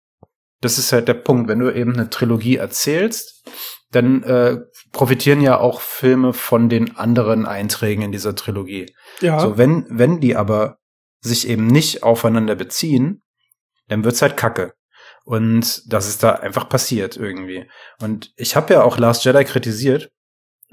Das 0.62 0.78
ist 0.78 0.92
halt 0.92 1.06
der 1.06 1.14
Punkt. 1.14 1.48
Wenn 1.48 1.58
du 1.58 1.70
eben 1.70 1.92
eine 1.92 2.08
Trilogie 2.08 2.56
erzählst, 2.56 3.46
dann 3.90 4.22
äh, 4.22 4.58
profitieren 4.96 5.42
ja 5.42 5.60
auch 5.60 5.82
Filme 5.82 6.32
von 6.32 6.70
den 6.70 6.96
anderen 6.96 7.44
Einträgen 7.44 8.02
in 8.02 8.12
dieser 8.12 8.34
Trilogie. 8.34 8.94
Ja. 9.20 9.38
So, 9.38 9.58
wenn, 9.58 9.84
wenn 9.90 10.20
die 10.20 10.36
aber 10.36 10.78
sich 11.20 11.46
eben 11.46 11.66
nicht 11.66 12.02
aufeinander 12.02 12.54
beziehen, 12.54 13.22
dann 13.88 14.04
wird's 14.04 14.22
halt 14.22 14.38
kacke. 14.38 14.72
Und 15.24 15.92
das 15.92 16.08
ist 16.08 16.22
da 16.22 16.32
einfach 16.36 16.70
passiert 16.70 17.18
irgendwie. 17.18 17.68
Und 18.00 18.32
ich 18.36 18.56
habe 18.56 18.72
ja 18.72 18.82
auch 18.82 18.96
Last 18.96 19.26
Jedi 19.26 19.44
kritisiert. 19.44 20.10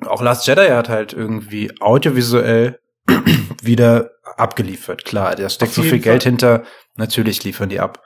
Auch 0.06 0.22
Last 0.22 0.48
Jedi 0.48 0.68
hat 0.70 0.88
halt 0.88 1.12
irgendwie 1.12 1.72
audiovisuell 1.82 2.80
wieder 3.62 4.12
abgeliefert. 4.38 5.04
Klar, 5.04 5.36
da 5.36 5.50
steckt 5.50 5.74
so 5.74 5.82
viel 5.82 5.94
jeden 5.94 6.04
Geld 6.04 6.24
Fall. 6.24 6.32
hinter. 6.32 6.64
Natürlich 6.96 7.44
liefern 7.44 7.68
die 7.68 7.82
ab. 7.82 8.02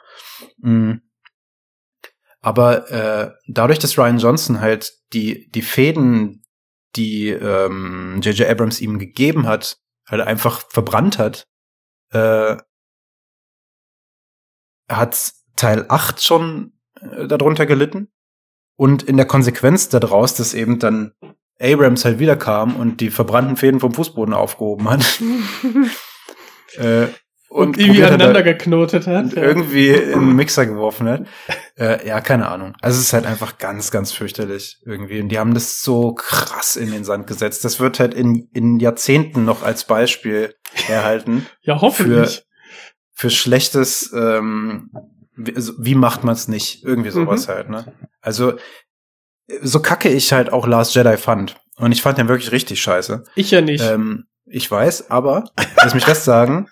Mhm. 0.57 1.01
Aber 2.41 2.91
äh, 2.91 3.31
dadurch, 3.47 3.79
dass 3.79 3.97
Ryan 3.97 4.19
Johnson 4.19 4.61
halt 4.61 4.93
die, 5.13 5.49
die 5.51 5.61
Fäden, 5.61 6.43
die 6.95 7.29
ähm, 7.29 8.21
J.J. 8.21 8.47
Abrams 8.49 8.79
ihm 8.79 8.99
gegeben 8.99 9.47
hat, 9.47 9.77
halt 10.07 10.21
einfach 10.21 10.63
verbrannt 10.69 11.17
hat, 11.17 11.47
äh, 12.11 12.57
hat 14.89 15.31
Teil 15.55 15.85
8 15.89 16.23
schon 16.23 16.73
äh, 17.01 17.27
darunter 17.27 17.65
gelitten. 17.65 18.09
Und 18.77 19.03
in 19.03 19.17
der 19.17 19.25
Konsequenz 19.25 19.89
daraus, 19.89 20.35
dass 20.35 20.53
eben 20.53 20.77
dann 20.79 21.13
Abrams 21.59 22.05
halt 22.05 22.19
wiederkam 22.19 22.75
und 22.75 23.01
die 23.01 23.09
verbrannten 23.09 23.57
Fäden 23.57 23.79
vom 23.79 23.93
Fußboden 23.93 24.33
aufgehoben 24.33 24.89
hat. 24.89 25.19
äh, 26.77 27.07
und, 27.57 27.77
irgendwie 27.77 27.87
probiert 27.87 28.05
hat, 28.11 28.13
aneinander 28.21 28.43
geknotet 28.43 29.07
hat. 29.07 29.23
und 29.25 29.33
ja. 29.35 29.43
irgendwie 29.43 29.89
in 29.89 30.19
den 30.19 30.35
Mixer 30.35 30.65
geworfen 30.65 31.07
hat. 31.09 31.25
Äh, 31.79 32.07
ja, 32.07 32.21
keine 32.21 32.49
Ahnung. 32.49 32.73
Also 32.81 32.97
es 32.97 33.05
ist 33.05 33.13
halt 33.13 33.27
einfach 33.27 33.59
ganz, 33.59 33.91
ganz 33.91 34.11
fürchterlich 34.11 34.79
irgendwie. 34.83 35.21
Und 35.21 35.29
die 35.29 35.37
haben 35.37 35.53
das 35.53 35.83
so 35.83 36.15
krass 36.15 36.75
in 36.75 36.89
den 36.91 37.03
Sand 37.03 37.27
gesetzt. 37.27 37.63
Das 37.65 37.79
wird 37.79 37.99
halt 37.99 38.15
in, 38.15 38.49
in 38.51 38.79
Jahrzehnten 38.79 39.45
noch 39.45 39.61
als 39.61 39.83
Beispiel 39.85 40.55
herhalten 40.73 41.45
ja, 41.61 41.79
hoffentlich. 41.79 42.41
für 43.13 43.29
schlechtes, 43.29 44.11
ähm, 44.11 44.89
wie, 45.35 45.55
also, 45.55 45.73
wie 45.77 45.93
macht 45.93 46.23
man 46.23 46.33
es 46.33 46.47
nicht? 46.47 46.83
Irgendwie 46.83 47.11
sowas 47.11 47.45
Mhm. 47.47 47.51
halt, 47.51 47.69
ne? 47.69 47.93
Also 48.21 48.53
so 49.61 49.79
kacke 49.79 50.09
ich 50.09 50.33
halt 50.33 50.51
auch 50.51 50.65
Last 50.65 50.95
Jedi 50.95 51.15
fand. 51.15 51.57
Und 51.75 51.91
ich 51.91 52.01
fand 52.01 52.17
den 52.17 52.27
wirklich 52.27 52.51
richtig 52.51 52.81
scheiße. 52.81 53.23
ich 53.35 53.51
ja 53.51 53.61
nicht. 53.61 53.83
Ähm, 53.83 54.23
ich 54.49 54.69
weiß, 54.69 55.09
aber 55.11 55.45
lass 55.77 55.93
mich 55.93 56.05
das 56.05 56.25
sagen, 56.25 56.69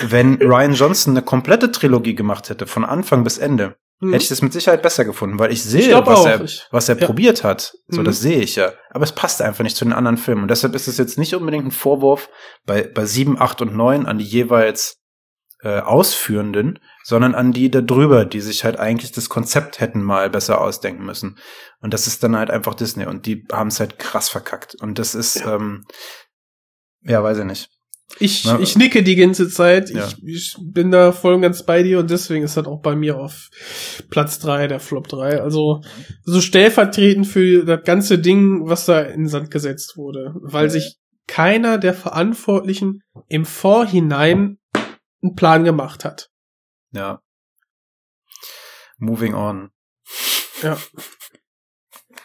wenn 0.00 0.34
Ryan 0.42 0.74
Johnson 0.74 1.14
eine 1.14 1.22
komplette 1.24 1.70
Trilogie 1.72 2.14
gemacht 2.14 2.48
hätte, 2.50 2.66
von 2.66 2.84
Anfang 2.84 3.24
bis 3.24 3.38
Ende, 3.38 3.76
Mhm. 3.98 4.12
hätte 4.12 4.24
ich 4.24 4.28
das 4.28 4.42
mit 4.42 4.52
Sicherheit 4.52 4.82
besser 4.82 5.06
gefunden, 5.06 5.38
weil 5.38 5.50
ich 5.50 5.62
sehe, 5.64 5.88
glaub 5.88 6.06
was 6.06 6.18
auch. 6.20 6.26
er, 6.26 6.40
Ich- 6.42 6.66
was 6.70 6.90
er 6.90 6.98
ja. 6.98 7.06
probiert 7.06 7.42
hat. 7.44 7.72
So, 7.88 8.02
Mhm. 8.02 8.04
das 8.04 8.20
sehe 8.20 8.40
ich 8.42 8.54
ja. 8.56 8.72
Aber 8.90 9.04
es 9.04 9.12
passt 9.12 9.40
einfach 9.40 9.64
nicht 9.64 9.74
zu 9.74 9.86
den 9.86 9.94
anderen 9.94 10.18
Filmen. 10.18 10.42
Und 10.42 10.50
deshalb 10.50 10.74
ist 10.74 10.86
es 10.86 10.98
jetzt 10.98 11.16
nicht 11.18 11.34
unbedingt 11.34 11.64
ein 11.64 11.70
Vorwurf 11.70 12.28
bei, 12.66 12.82
bei 12.82 13.06
7, 13.06 13.40
8 13.40 13.62
und 13.62 13.74
9 13.74 14.04
an 14.04 14.18
die 14.18 14.24
jeweils 14.26 14.98
äh, 15.62 15.80
Ausführenden, 15.80 16.78
sondern 17.04 17.34
an 17.34 17.52
die 17.52 17.70
da 17.70 17.80
drüber, 17.80 18.26
die 18.26 18.42
sich 18.42 18.64
halt 18.64 18.78
eigentlich 18.78 19.12
das 19.12 19.30
Konzept 19.30 19.80
hätten 19.80 20.02
mal 20.02 20.28
besser 20.28 20.60
ausdenken 20.60 21.06
müssen. 21.06 21.38
Und 21.80 21.94
das 21.94 22.06
ist 22.06 22.22
dann 22.22 22.36
halt 22.36 22.50
einfach 22.50 22.74
Disney. 22.74 23.06
Und 23.06 23.24
die 23.24 23.46
haben 23.50 23.68
es 23.68 23.80
halt 23.80 23.98
krass 23.98 24.28
verkackt. 24.28 24.74
Und 24.78 24.98
das 24.98 25.14
ist, 25.14 25.36
ähm, 25.46 25.84
ja, 27.06 27.22
weiß 27.22 27.38
ich 27.38 27.44
nicht. 27.44 27.70
Ich, 28.18 28.44
Na, 28.44 28.60
ich 28.60 28.76
nicke 28.76 29.02
die 29.02 29.16
ganze 29.16 29.48
Zeit. 29.48 29.90
Ja. 29.90 30.06
Ich, 30.06 30.24
ich 30.24 30.56
bin 30.60 30.90
da 30.90 31.12
voll 31.12 31.34
und 31.34 31.42
ganz 31.42 31.64
bei 31.64 31.82
dir 31.82 31.98
und 31.98 32.10
deswegen 32.10 32.44
ist 32.44 32.56
das 32.56 32.66
auch 32.66 32.80
bei 32.80 32.94
mir 32.94 33.18
auf 33.18 33.50
Platz 34.10 34.38
drei 34.38 34.68
der 34.68 34.80
Flop 34.80 35.08
3. 35.08 35.42
Also 35.42 35.82
so 36.22 36.40
stellvertretend 36.40 37.26
für 37.26 37.64
das 37.64 37.82
ganze 37.84 38.18
Ding, 38.18 38.68
was 38.68 38.86
da 38.86 39.00
in 39.02 39.22
den 39.22 39.28
Sand 39.28 39.50
gesetzt 39.50 39.96
wurde. 39.96 40.34
Weil 40.40 40.70
sich 40.70 40.98
keiner 41.26 41.78
der 41.78 41.94
Verantwortlichen 41.94 43.02
im 43.28 43.44
Vorhinein 43.44 44.58
einen 45.22 45.34
Plan 45.34 45.64
gemacht 45.64 46.04
hat. 46.04 46.30
Ja. 46.92 47.20
Moving 48.98 49.34
on. 49.34 49.70
Ja. 50.62 50.78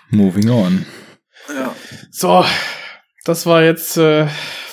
Moving 0.10 0.50
on. 0.50 0.86
Ja. 1.50 1.76
So, 2.12 2.46
das 3.26 3.46
war 3.46 3.64
jetzt 3.64 3.98
äh, 3.98 4.28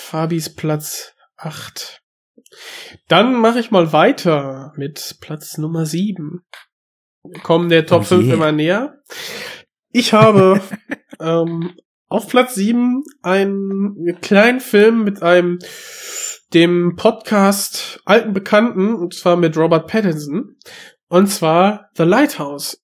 Fabis 0.09 0.49
Platz 0.55 1.13
8. 1.37 2.01
Dann 3.09 3.35
mache 3.35 3.61
ich 3.61 3.71
mal 3.71 3.93
weiter 3.93 4.73
mit 4.75 5.19
Platz 5.21 5.59
Nummer 5.59 5.85
7. 5.85 6.47
Wir 7.25 7.41
kommen 7.43 7.69
der 7.69 7.85
Top 7.85 8.01
Oh 8.01 8.05
5 8.05 8.25
je. 8.25 8.33
immer 8.33 8.51
näher. 8.51 9.03
Ich 9.91 10.15
habe 10.15 10.63
ähm, 11.21 11.75
auf 12.07 12.27
Platz 12.27 12.55
7 12.55 13.03
einen 13.21 14.19
kleinen 14.23 14.61
Film 14.61 15.05
mit 15.05 15.23
einem 15.23 15.59
dem 16.55 16.97
Podcast 16.97 18.01
alten 18.07 18.33
Bekannten, 18.33 18.95
und 18.95 19.13
zwar 19.13 19.37
mit 19.37 19.59
Robert 19.59 19.89
Pattinson, 19.89 20.57
und 21.09 21.27
zwar 21.27 21.91
The 21.99 22.05
Lighthouse. 22.05 22.83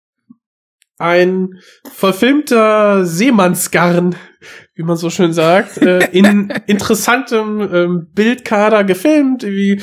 Ein 0.99 1.59
verfilmter 1.91 3.07
Seemannsgarn, 3.07 4.15
wie 4.75 4.83
man 4.83 4.97
so 4.97 5.11
schön 5.11 5.33
sagt, 5.33 5.79
äh, 5.79 6.11
in 6.11 6.51
interessantem 6.67 7.61
ähm, 7.61 8.09
Bildkader 8.13 8.85
gefilmt, 8.85 9.45
wie 9.45 9.81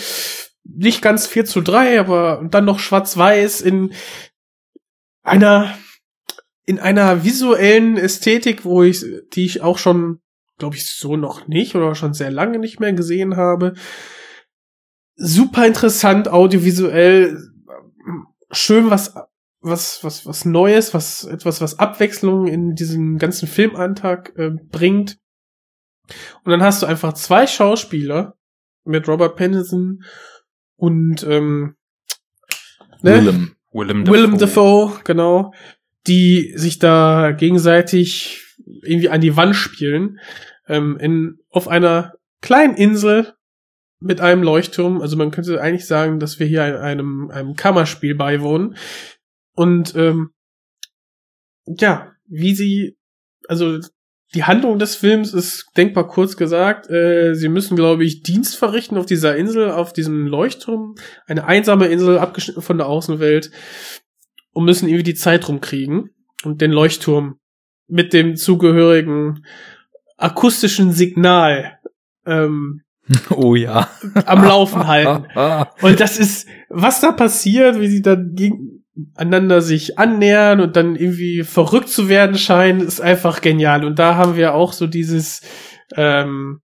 nicht 0.63 1.01
ganz 1.01 1.27
4 1.27 1.45
zu 1.45 1.61
3, 1.61 1.99
aber 1.99 2.45
dann 2.49 2.65
noch 2.65 2.79
schwarz-weiß 2.79 3.61
in 3.61 3.93
einer 5.23 5.73
in 6.65 6.79
einer 6.79 7.23
visuellen 7.23 7.97
Ästhetik, 7.97 8.63
wo 8.65 8.83
ich, 8.83 9.03
die 9.33 9.45
ich 9.45 9.61
auch 9.61 9.77
schon, 9.77 10.21
glaube 10.57 10.75
ich, 10.75 10.87
so 10.95 11.17
noch 11.17 11.47
nicht 11.47 11.75
oder 11.75 11.95
schon 11.95 12.13
sehr 12.13 12.31
lange 12.31 12.59
nicht 12.59 12.79
mehr 12.79 12.93
gesehen 12.93 13.35
habe. 13.35 13.73
Super 15.15 15.65
interessant, 15.65 16.29
audiovisuell, 16.29 17.37
schön 18.51 18.89
was, 18.89 19.15
was, 19.61 20.03
was, 20.03 20.25
was 20.25 20.45
Neues, 20.45 20.93
was, 20.93 21.23
etwas, 21.23 21.61
was 21.61 21.79
Abwechslung 21.79 22.47
in 22.47 22.73
diesen 22.73 23.17
ganzen 23.17 23.47
Filmantrag 23.47 24.33
äh, 24.37 24.51
bringt. 24.71 25.17
Und 26.43 26.51
dann 26.51 26.63
hast 26.63 26.81
du 26.81 26.87
einfach 26.87 27.13
zwei 27.13 27.47
Schauspieler 27.47 28.35
mit 28.83 29.07
Robert 29.07 29.35
Pattinson 29.35 30.03
und 30.75 31.23
ähm, 31.23 31.75
ne? 33.01 33.15
Willem. 33.15 33.55
Willem 33.71 34.07
Willem 34.07 34.37
Dafoe, 34.37 34.99
genau, 35.05 35.53
die 36.07 36.51
sich 36.55 36.79
da 36.79 37.31
gegenseitig 37.31 38.43
irgendwie 38.81 39.09
an 39.09 39.21
die 39.21 39.37
Wand 39.37 39.55
spielen, 39.55 40.19
ähm, 40.67 40.97
in, 40.99 41.37
auf 41.49 41.67
einer 41.67 42.13
kleinen 42.41 42.75
Insel 42.75 43.33
mit 43.99 44.19
einem 44.19 44.43
Leuchtturm. 44.43 45.01
Also 45.01 45.15
man 45.15 45.31
könnte 45.31 45.61
eigentlich 45.61 45.85
sagen, 45.85 46.19
dass 46.19 46.39
wir 46.39 46.47
hier 46.47 46.81
einem, 46.81 47.29
einem 47.31 47.55
Kammerspiel 47.55 48.15
beiwohnen. 48.15 48.75
Und 49.61 49.93
ähm, 49.93 50.31
ja, 51.67 52.13
wie 52.25 52.55
sie, 52.55 52.97
also 53.47 53.77
die 54.33 54.43
Handlung 54.43 54.79
des 54.79 54.95
Films 54.95 55.35
ist 55.35 55.67
denkbar 55.77 56.07
kurz 56.07 56.35
gesagt. 56.35 56.89
Äh, 56.89 57.35
sie 57.35 57.47
müssen, 57.47 57.75
glaube 57.75 58.03
ich, 58.03 58.23
Dienst 58.23 58.55
verrichten 58.55 58.97
auf 58.97 59.05
dieser 59.05 59.35
Insel, 59.35 59.69
auf 59.69 59.93
diesem 59.93 60.25
Leuchtturm. 60.25 60.95
Eine 61.27 61.45
einsame 61.45 61.89
Insel, 61.89 62.17
abgeschnitten 62.17 62.63
von 62.63 62.79
der 62.79 62.87
Außenwelt. 62.87 63.51
Und 64.51 64.65
müssen 64.65 64.89
irgendwie 64.89 65.03
die 65.03 65.13
Zeit 65.13 65.47
rumkriegen. 65.47 66.09
Und 66.43 66.59
den 66.59 66.71
Leuchtturm 66.71 67.37
mit 67.87 68.13
dem 68.13 68.37
zugehörigen 68.37 69.45
akustischen 70.17 70.91
Signal 70.91 71.77
ähm, 72.25 72.81
Oh 73.29 73.53
ja. 73.53 73.91
am 74.25 74.43
Laufen 74.43 74.87
halten. 74.87 75.27
Und 75.83 75.99
das 75.99 76.17
ist, 76.17 76.47
was 76.67 76.99
da 76.99 77.11
passiert, 77.11 77.79
wie 77.79 77.89
sie 77.89 78.01
da 78.01 78.15
gegen, 78.15 78.80
einander 79.15 79.61
sich 79.61 79.97
annähern 79.97 80.59
und 80.59 80.75
dann 80.75 80.95
irgendwie 80.95 81.43
verrückt 81.43 81.89
zu 81.89 82.09
werden 82.09 82.37
scheinen, 82.37 82.81
ist 82.81 82.99
einfach 82.99 83.41
genial. 83.41 83.85
Und 83.85 83.99
da 83.99 84.15
haben 84.15 84.35
wir 84.35 84.53
auch 84.53 84.73
so 84.73 84.87
dieses, 84.87 85.41
ähm, 85.95 86.59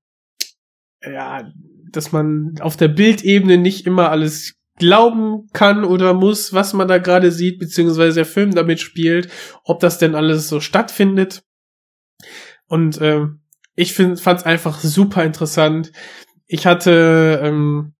ja, 1.01 1.49
dass 1.91 2.11
man 2.11 2.55
auf 2.59 2.75
der 2.75 2.89
Bildebene 2.89 3.57
nicht 3.57 3.85
immer 3.85 4.11
alles 4.11 4.55
glauben 4.77 5.47
kann 5.53 5.83
oder 5.83 6.13
muss, 6.13 6.53
was 6.53 6.73
man 6.73 6.87
da 6.87 6.97
gerade 6.97 7.31
sieht, 7.31 7.59
beziehungsweise 7.59 8.15
der 8.15 8.25
Film 8.25 8.53
damit 8.53 8.79
spielt, 8.79 9.29
ob 9.63 9.79
das 9.79 9.97
denn 9.97 10.13
alles 10.13 10.49
so 10.49 10.59
stattfindet. 10.59 11.43
Und 12.67 13.01
ähm, 13.01 13.41
ich 13.75 13.93
fand 13.93 14.19
es 14.19 14.43
einfach 14.43 14.79
super 14.79 15.23
interessant. 15.23 15.91
Ich 16.45 16.67
hatte 16.67 17.39
ähm, 17.41 17.93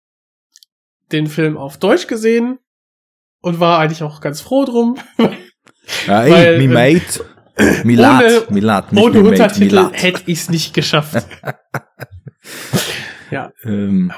den 1.11 1.27
Film 1.27 1.57
auf 1.57 1.77
Deutsch 1.77 2.07
gesehen 2.07 2.59
und 3.41 3.59
war 3.59 3.79
eigentlich 3.79 4.03
auch 4.03 4.21
ganz 4.21 4.41
froh 4.41 4.65
drum. 4.65 4.97
Ja, 6.05 6.23
ey, 6.23 6.31
Weil, 6.31 6.57
mi 6.57 6.63
ähm, 6.65 6.73
mate. 6.73 7.25
Milat, 7.85 8.21
ohne- 8.23 8.43
Milat, 8.53 8.91
nicht 8.91 9.01
Ohne 9.03 9.21
mi 9.21 9.29
Untertitel 9.29 9.75
Milat. 9.77 10.03
hätte 10.03 10.23
ich 10.25 10.39
es 10.39 10.49
nicht 10.49 10.73
geschafft. 10.73 11.25
ja, 13.31 13.51
Ähm, 13.63 14.11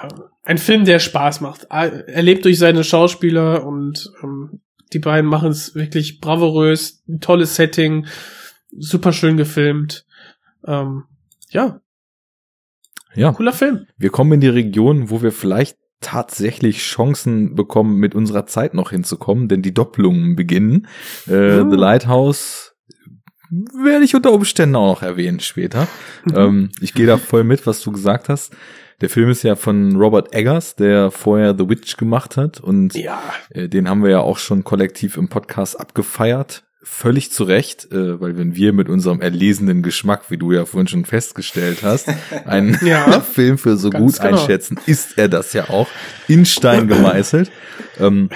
ein 0.43 0.57
Film, 0.57 0.83
der 0.85 0.97
Spaß 0.99 1.41
macht. 1.41 1.65
Er 1.69 2.21
lebt 2.23 2.45
durch 2.45 2.57
seine 2.57 2.83
Schauspieler 2.83 3.65
und 3.65 4.11
ähm, 4.23 4.61
die 4.93 4.99
beiden 4.99 5.29
machen 5.29 5.51
es 5.51 5.75
wirklich 5.75 6.19
bravourös, 6.19 7.03
ein 7.07 7.19
tolles 7.19 7.55
Setting, 7.55 8.07
super 8.75 9.13
schön 9.13 9.37
gefilmt. 9.37 10.05
Ähm, 10.65 11.03
ja, 11.51 11.81
ja, 13.13 13.31
cooler 13.31 13.53
Film. 13.53 13.85
wir 13.97 14.09
kommen 14.09 14.33
in 14.33 14.41
die 14.41 14.47
Region, 14.49 15.09
wo 15.11 15.21
wir 15.21 15.31
vielleicht 15.31 15.77
tatsächlich 16.01 16.79
Chancen 16.79 17.55
bekommen, 17.55 17.97
mit 17.97 18.15
unserer 18.15 18.45
Zeit 18.45 18.73
noch 18.73 18.91
hinzukommen, 18.91 19.47
denn 19.47 19.61
die 19.61 19.73
Doppelungen 19.73 20.35
beginnen. 20.35 20.87
Äh, 21.27 21.59
Uh. 21.59 21.69
The 21.69 21.75
Lighthouse 21.75 22.73
werde 23.83 24.05
ich 24.05 24.15
unter 24.15 24.31
Umständen 24.31 24.75
auch 24.75 24.93
noch 24.93 25.01
erwähnen 25.01 25.39
später. 25.39 25.87
ähm, 26.35 26.69
ich 26.81 26.93
gehe 26.93 27.07
da 27.07 27.17
voll 27.17 27.43
mit, 27.43 27.65
was 27.65 27.81
du 27.81 27.91
gesagt 27.91 28.29
hast. 28.29 28.55
Der 29.01 29.09
Film 29.09 29.29
ist 29.29 29.43
ja 29.43 29.55
von 29.55 29.95
Robert 29.95 30.33
Eggers, 30.35 30.75
der 30.75 31.09
vorher 31.09 31.55
The 31.57 31.69
Witch 31.69 31.97
gemacht 31.97 32.37
hat 32.37 32.59
und 32.59 32.93
Ja, 32.95 33.21
äh, 33.49 33.67
den 33.69 33.89
haben 33.89 34.03
wir 34.03 34.11
ja 34.11 34.19
auch 34.19 34.37
schon 34.37 34.63
kollektiv 34.63 35.17
im 35.17 35.29
Podcast 35.29 35.79
abgefeiert. 35.79 36.63
Völlig 36.81 37.31
zu 37.31 37.43
Recht, 37.43 37.91
äh, 37.91 38.21
weil 38.21 38.37
wenn 38.37 38.55
wir 38.55 38.71
mit 38.71 38.87
unserem 38.87 39.19
erlesenen 39.19 39.81
Geschmack, 39.83 40.29
wie 40.29 40.37
du 40.37 40.53
ja 40.53 40.65
vorhin 40.65 40.87
schon 40.87 41.05
festgestellt 41.05 41.83
hast, 41.83 42.09
einen 42.45 42.77
Ja. 42.85 43.19
Film 43.33 43.57
für 43.57 43.75
so 43.75 43.89
gut 43.89 44.19
genau. 44.19 44.39
einschätzen, 44.39 44.79
ist 44.85 45.17
er 45.17 45.27
das 45.27 45.53
ja 45.53 45.69
auch 45.69 45.87
in 46.27 46.45
Stein 46.45 46.87
gemeißelt. 46.87 47.51
ähm, 47.99 48.29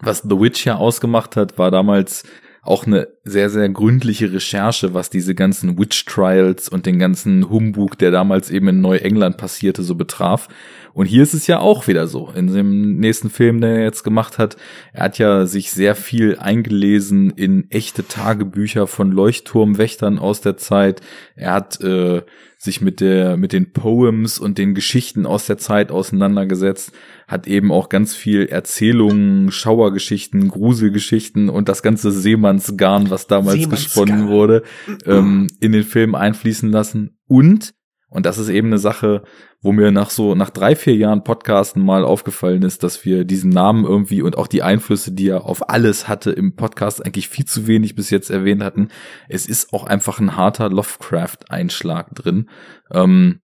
was 0.00 0.22
The 0.22 0.38
Witch 0.38 0.64
ja 0.64 0.76
ausgemacht 0.76 1.36
hat, 1.36 1.58
war 1.58 1.70
damals 1.70 2.22
auch 2.62 2.86
eine 2.86 3.08
sehr, 3.24 3.48
sehr 3.50 3.68
gründliche 3.68 4.32
Recherche, 4.32 4.92
was 4.92 5.10
diese 5.10 5.34
ganzen 5.34 5.78
Witch 5.78 6.04
Trials 6.04 6.68
und 6.68 6.86
den 6.86 6.98
ganzen 6.98 7.48
Humbug, 7.48 7.98
der 7.98 8.10
damals 8.10 8.50
eben 8.50 8.68
in 8.68 8.80
Neuengland 8.80 9.36
passierte, 9.38 9.82
so 9.82 9.94
betraf. 9.94 10.48
Und 10.92 11.06
hier 11.06 11.22
ist 11.22 11.34
es 11.34 11.46
ja 11.46 11.58
auch 11.58 11.86
wieder 11.86 12.06
so. 12.06 12.30
In 12.30 12.52
dem 12.52 12.96
nächsten 12.96 13.30
Film, 13.30 13.60
den 13.60 13.76
er 13.76 13.82
jetzt 13.82 14.02
gemacht 14.02 14.38
hat, 14.38 14.56
er 14.92 15.04
hat 15.04 15.18
ja 15.18 15.46
sich 15.46 15.70
sehr 15.70 15.94
viel 15.94 16.36
eingelesen 16.38 17.30
in 17.30 17.70
echte 17.70 18.06
Tagebücher 18.06 18.86
von 18.86 19.12
Leuchtturmwächtern 19.12 20.18
aus 20.18 20.40
der 20.40 20.56
Zeit. 20.56 21.00
Er 21.36 21.52
hat 21.52 21.80
äh, 21.80 22.22
sich 22.58 22.80
mit 22.80 23.00
der 23.00 23.38
mit 23.38 23.52
den 23.52 23.72
Poems 23.72 24.38
und 24.38 24.58
den 24.58 24.74
Geschichten 24.74 25.24
aus 25.24 25.46
der 25.46 25.56
Zeit 25.56 25.90
auseinandergesetzt, 25.90 26.92
hat 27.26 27.46
eben 27.46 27.72
auch 27.72 27.88
ganz 27.88 28.14
viel 28.14 28.46
Erzählungen, 28.46 29.50
Schauergeschichten, 29.50 30.48
Gruselgeschichten 30.48 31.48
und 31.48 31.68
das 31.70 31.82
ganze 31.82 32.12
Seemannsgarn, 32.12 33.08
was 33.08 33.26
damals 33.26 33.60
Seemannsgarn. 33.60 34.06
gesponnen 34.06 34.28
wurde, 34.28 34.62
ähm, 35.06 35.46
in 35.60 35.72
den 35.72 35.84
Film 35.84 36.14
einfließen 36.14 36.70
lassen. 36.70 37.18
Und 37.26 37.72
und 38.10 38.26
das 38.26 38.38
ist 38.38 38.48
eben 38.48 38.66
eine 38.68 38.78
Sache, 38.78 39.22
wo 39.62 39.72
mir 39.72 39.90
nach 39.90 40.08
so, 40.10 40.34
nach 40.34 40.48
drei, 40.50 40.74
vier 40.74 40.94
Jahren 40.96 41.22
Podcasten 41.22 41.84
mal 41.84 42.04
aufgefallen 42.04 42.62
ist, 42.62 42.82
dass 42.82 43.04
wir 43.04 43.24
diesen 43.24 43.50
Namen 43.50 43.84
irgendwie 43.84 44.22
und 44.22 44.38
auch 44.38 44.46
die 44.46 44.62
Einflüsse, 44.62 45.12
die 45.12 45.28
er 45.28 45.44
auf 45.44 45.68
alles 45.68 46.08
hatte 46.08 46.30
im 46.30 46.56
Podcast 46.56 47.04
eigentlich 47.04 47.28
viel 47.28 47.44
zu 47.44 47.66
wenig 47.66 47.94
bis 47.94 48.08
jetzt 48.10 48.30
erwähnt 48.30 48.62
hatten. 48.62 48.88
Es 49.28 49.46
ist 49.46 49.72
auch 49.74 49.84
einfach 49.84 50.18
ein 50.18 50.36
harter 50.36 50.70
Lovecraft-Einschlag 50.70 52.14
drin. 52.14 52.48
Ähm, 52.90 53.40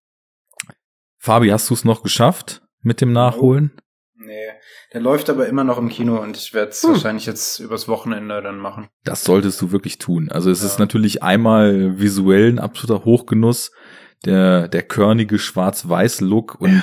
Fabi, 1.18 1.48
hast 1.48 1.68
du 1.70 1.74
es 1.74 1.84
noch 1.84 2.02
geschafft 2.02 2.62
mit 2.82 3.00
dem 3.00 3.12
Nachholen? 3.12 3.72
Nee, 4.18 4.48
der 4.92 5.00
läuft 5.02 5.28
aber 5.30 5.46
immer 5.46 5.64
noch 5.64 5.78
im 5.78 5.88
Kino 5.88 6.20
und 6.20 6.36
ich 6.36 6.54
werde 6.54 6.70
es 6.70 6.82
Hm. 6.82 6.90
wahrscheinlich 6.92 7.26
jetzt 7.26 7.60
übers 7.60 7.88
Wochenende 7.88 8.40
dann 8.42 8.58
machen. 8.58 8.88
Das 9.04 9.22
solltest 9.24 9.60
du 9.60 9.70
wirklich 9.70 9.98
tun. 9.98 10.30
Also 10.30 10.50
es 10.50 10.60
Ja. 10.62 10.66
ist 10.66 10.78
natürlich 10.78 11.22
einmal 11.22 12.00
visuell 12.00 12.48
ein 12.48 12.58
absoluter 12.58 13.04
Hochgenuss, 13.04 13.70
der, 14.24 14.68
der 14.68 14.82
körnige 14.82 15.38
Schwarz-Weiß-Look 15.38 16.60
und 16.60 16.82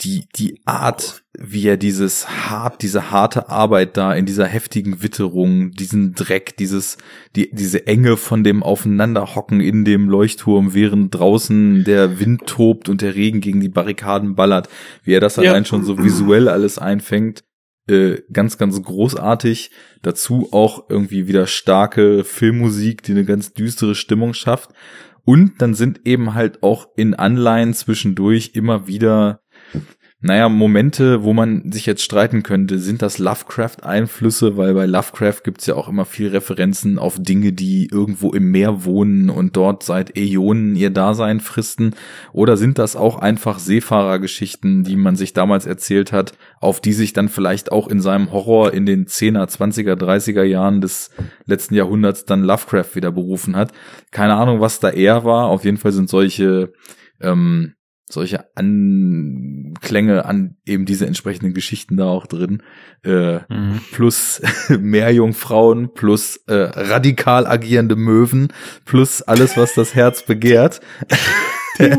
die, 0.00 0.26
die 0.36 0.60
Art, 0.64 1.22
wie 1.38 1.66
er 1.66 1.76
dieses 1.76 2.28
hart, 2.28 2.82
diese 2.82 3.10
harte 3.10 3.48
Arbeit 3.48 3.96
da 3.96 4.12
in 4.12 4.26
dieser 4.26 4.46
heftigen 4.46 5.02
Witterung, 5.02 5.70
diesen 5.70 6.14
Dreck, 6.14 6.56
dieses, 6.56 6.98
die, 7.36 7.50
diese 7.52 7.86
Enge 7.86 8.16
von 8.16 8.42
dem 8.42 8.62
Aufeinanderhocken 8.62 9.60
in 9.60 9.84
dem 9.84 10.08
Leuchtturm, 10.08 10.74
während 10.74 11.14
draußen 11.14 11.84
der 11.84 12.18
Wind 12.18 12.46
tobt 12.46 12.88
und 12.88 13.02
der 13.02 13.14
Regen 13.14 13.40
gegen 13.40 13.60
die 13.60 13.68
Barrikaden 13.68 14.34
ballert, 14.34 14.68
wie 15.04 15.14
er 15.14 15.20
das 15.20 15.36
Ja. 15.36 15.50
allein 15.50 15.64
schon 15.64 15.84
so 15.84 16.02
visuell 16.02 16.48
alles 16.48 16.78
einfängt, 16.78 17.44
äh, 17.88 18.22
ganz, 18.32 18.58
ganz 18.58 18.82
großartig. 18.82 19.70
Dazu 20.02 20.48
auch 20.52 20.88
irgendwie 20.88 21.28
wieder 21.28 21.46
starke 21.46 22.24
Filmmusik, 22.24 23.02
die 23.02 23.12
eine 23.12 23.24
ganz 23.24 23.52
düstere 23.52 23.94
Stimmung 23.94 24.34
schafft. 24.34 24.70
Und 25.24 25.62
dann 25.62 25.74
sind 25.74 26.06
eben 26.06 26.34
halt 26.34 26.62
auch 26.62 26.88
in 26.96 27.14
Anleihen 27.14 27.72
zwischendurch 27.72 28.50
immer 28.54 28.86
wieder, 28.86 29.40
naja, 30.26 30.48
Momente, 30.48 31.22
wo 31.22 31.34
man 31.34 31.70
sich 31.70 31.84
jetzt 31.84 32.02
streiten 32.02 32.42
könnte, 32.42 32.78
sind 32.78 33.02
das 33.02 33.18
Lovecraft-Einflüsse, 33.18 34.56
weil 34.56 34.72
bei 34.72 34.86
Lovecraft 34.86 35.42
gibt's 35.44 35.66
ja 35.66 35.74
auch 35.74 35.86
immer 35.86 36.06
viel 36.06 36.28
Referenzen 36.28 36.98
auf 36.98 37.18
Dinge, 37.18 37.52
die 37.52 37.90
irgendwo 37.92 38.32
im 38.32 38.50
Meer 38.50 38.86
wohnen 38.86 39.28
und 39.28 39.54
dort 39.54 39.82
seit 39.82 40.16
Äonen 40.16 40.76
ihr 40.76 40.88
Dasein 40.88 41.40
fristen, 41.40 41.94
oder 42.32 42.56
sind 42.56 42.78
das 42.78 42.96
auch 42.96 43.18
einfach 43.18 43.58
Seefahrergeschichten, 43.58 44.82
die 44.82 44.96
man 44.96 45.16
sich 45.16 45.34
damals 45.34 45.66
erzählt 45.66 46.10
hat, 46.10 46.32
auf 46.58 46.80
die 46.80 46.94
sich 46.94 47.12
dann 47.12 47.28
vielleicht 47.28 47.70
auch 47.70 47.86
in 47.86 48.00
seinem 48.00 48.32
Horror 48.32 48.72
in 48.72 48.86
den 48.86 49.04
10er, 49.04 49.46
20er, 49.46 49.92
30er 49.92 50.44
Jahren 50.44 50.80
des 50.80 51.10
letzten 51.44 51.74
Jahrhunderts 51.74 52.24
dann 52.24 52.44
Lovecraft 52.44 52.94
wieder 52.94 53.12
berufen 53.12 53.56
hat. 53.56 53.72
Keine 54.10 54.36
Ahnung, 54.36 54.60
was 54.60 54.80
da 54.80 54.88
eher 54.88 55.26
war. 55.26 55.48
Auf 55.48 55.66
jeden 55.66 55.76
Fall 55.76 55.92
sind 55.92 56.08
solche 56.08 56.72
ähm, 57.20 57.74
solche 58.08 58.44
Anklänge 58.56 60.24
an 60.24 60.56
eben 60.66 60.84
diese 60.84 61.06
entsprechenden 61.06 61.54
Geschichten 61.54 61.96
da 61.96 62.04
auch 62.06 62.26
drin. 62.26 62.62
Äh, 63.04 63.38
Mhm. 63.48 63.80
plus 63.92 64.40
Meerjungfrauen, 64.68 65.92
plus 65.94 66.36
äh, 66.46 66.54
radikal 66.54 67.46
agierende 67.46 67.96
Möwen, 67.96 68.48
plus 68.84 69.22
alles, 69.22 69.56
was 69.56 69.74
das 69.74 69.94
Herz 69.94 70.22
begehrt. 70.24 70.80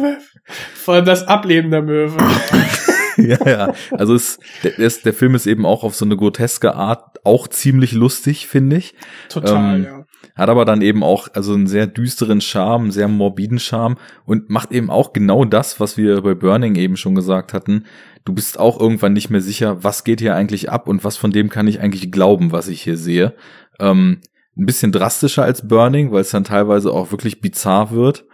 vor 0.76 0.94
allem 0.96 1.06
das 1.06 1.28
Ableben 1.28 1.72
der 1.72 1.82
Möwe. 1.82 2.18
ja, 3.18 3.38
ja. 3.50 3.74
Also 3.92 4.14
es, 4.16 4.40
der, 4.64 4.72
der, 4.72 4.88
ist- 4.88 5.06
der 5.06 5.14
Film 5.14 5.36
ist 5.36 5.48
eben 5.48 5.66
auch 5.66 5.84
auf 5.84 5.96
so 5.96 6.06
eine 6.06 6.16
groteske 6.18 6.76
Art 6.76 7.26
auch 7.26 7.48
ziemlich 7.48 7.92
lustig, 7.94 8.48
finde 8.48 8.78
ich. 8.78 8.94
Total, 9.30 9.76
Ähm, 9.78 9.84
ja. 9.84 9.95
Hat 10.36 10.50
aber 10.50 10.66
dann 10.66 10.82
eben 10.82 11.02
auch 11.02 11.30
also 11.34 11.54
einen 11.54 11.68
sehr 11.68 11.88
düsteren 11.88 12.42
Charme, 12.42 12.84
einen 12.84 12.92
sehr 12.92 13.08
morbiden 13.08 13.60
Charme 13.60 13.96
und 14.26 14.50
macht 14.50 14.72
eben 14.72 14.90
auch 14.90 15.14
genau 15.14 15.46
das, 15.46 15.80
was 15.80 15.96
wir 15.96 16.22
bei 16.22 16.36
Burning 16.36 16.76
eben 16.76 16.98
schon 16.98 17.16
gesagt 17.16 17.54
hatten. 17.54 17.86
Du 18.26 18.34
bist 18.34 18.60
auch 18.60 18.80
irgendwann 18.80 19.14
nicht 19.14 19.30
mehr 19.30 19.42
sicher, 19.42 19.84
was 19.84 20.04
geht 20.04 20.20
hier 20.20 20.36
eigentlich 20.36 20.70
ab 20.70 20.90
und 20.90 21.04
was 21.04 21.16
von 21.16 21.32
dem 21.32 21.50
kann 21.50 21.68
ich 21.68 21.80
eigentlich 21.80 22.12
glauben, 22.12 22.52
was 22.52 22.68
ich 22.68 22.82
hier 22.82 22.98
sehe. 22.98 23.34
Ähm, 23.80 24.20
ein 24.58 24.66
bisschen 24.66 24.92
drastischer 24.92 25.44
als 25.44 25.68
Burning, 25.68 26.12
weil 26.12 26.22
es 26.22 26.32
dann 26.32 26.44
teilweise 26.44 26.92
auch 26.92 27.12
wirklich 27.12 27.40
bizarr 27.40 27.92
wird. 27.92 28.26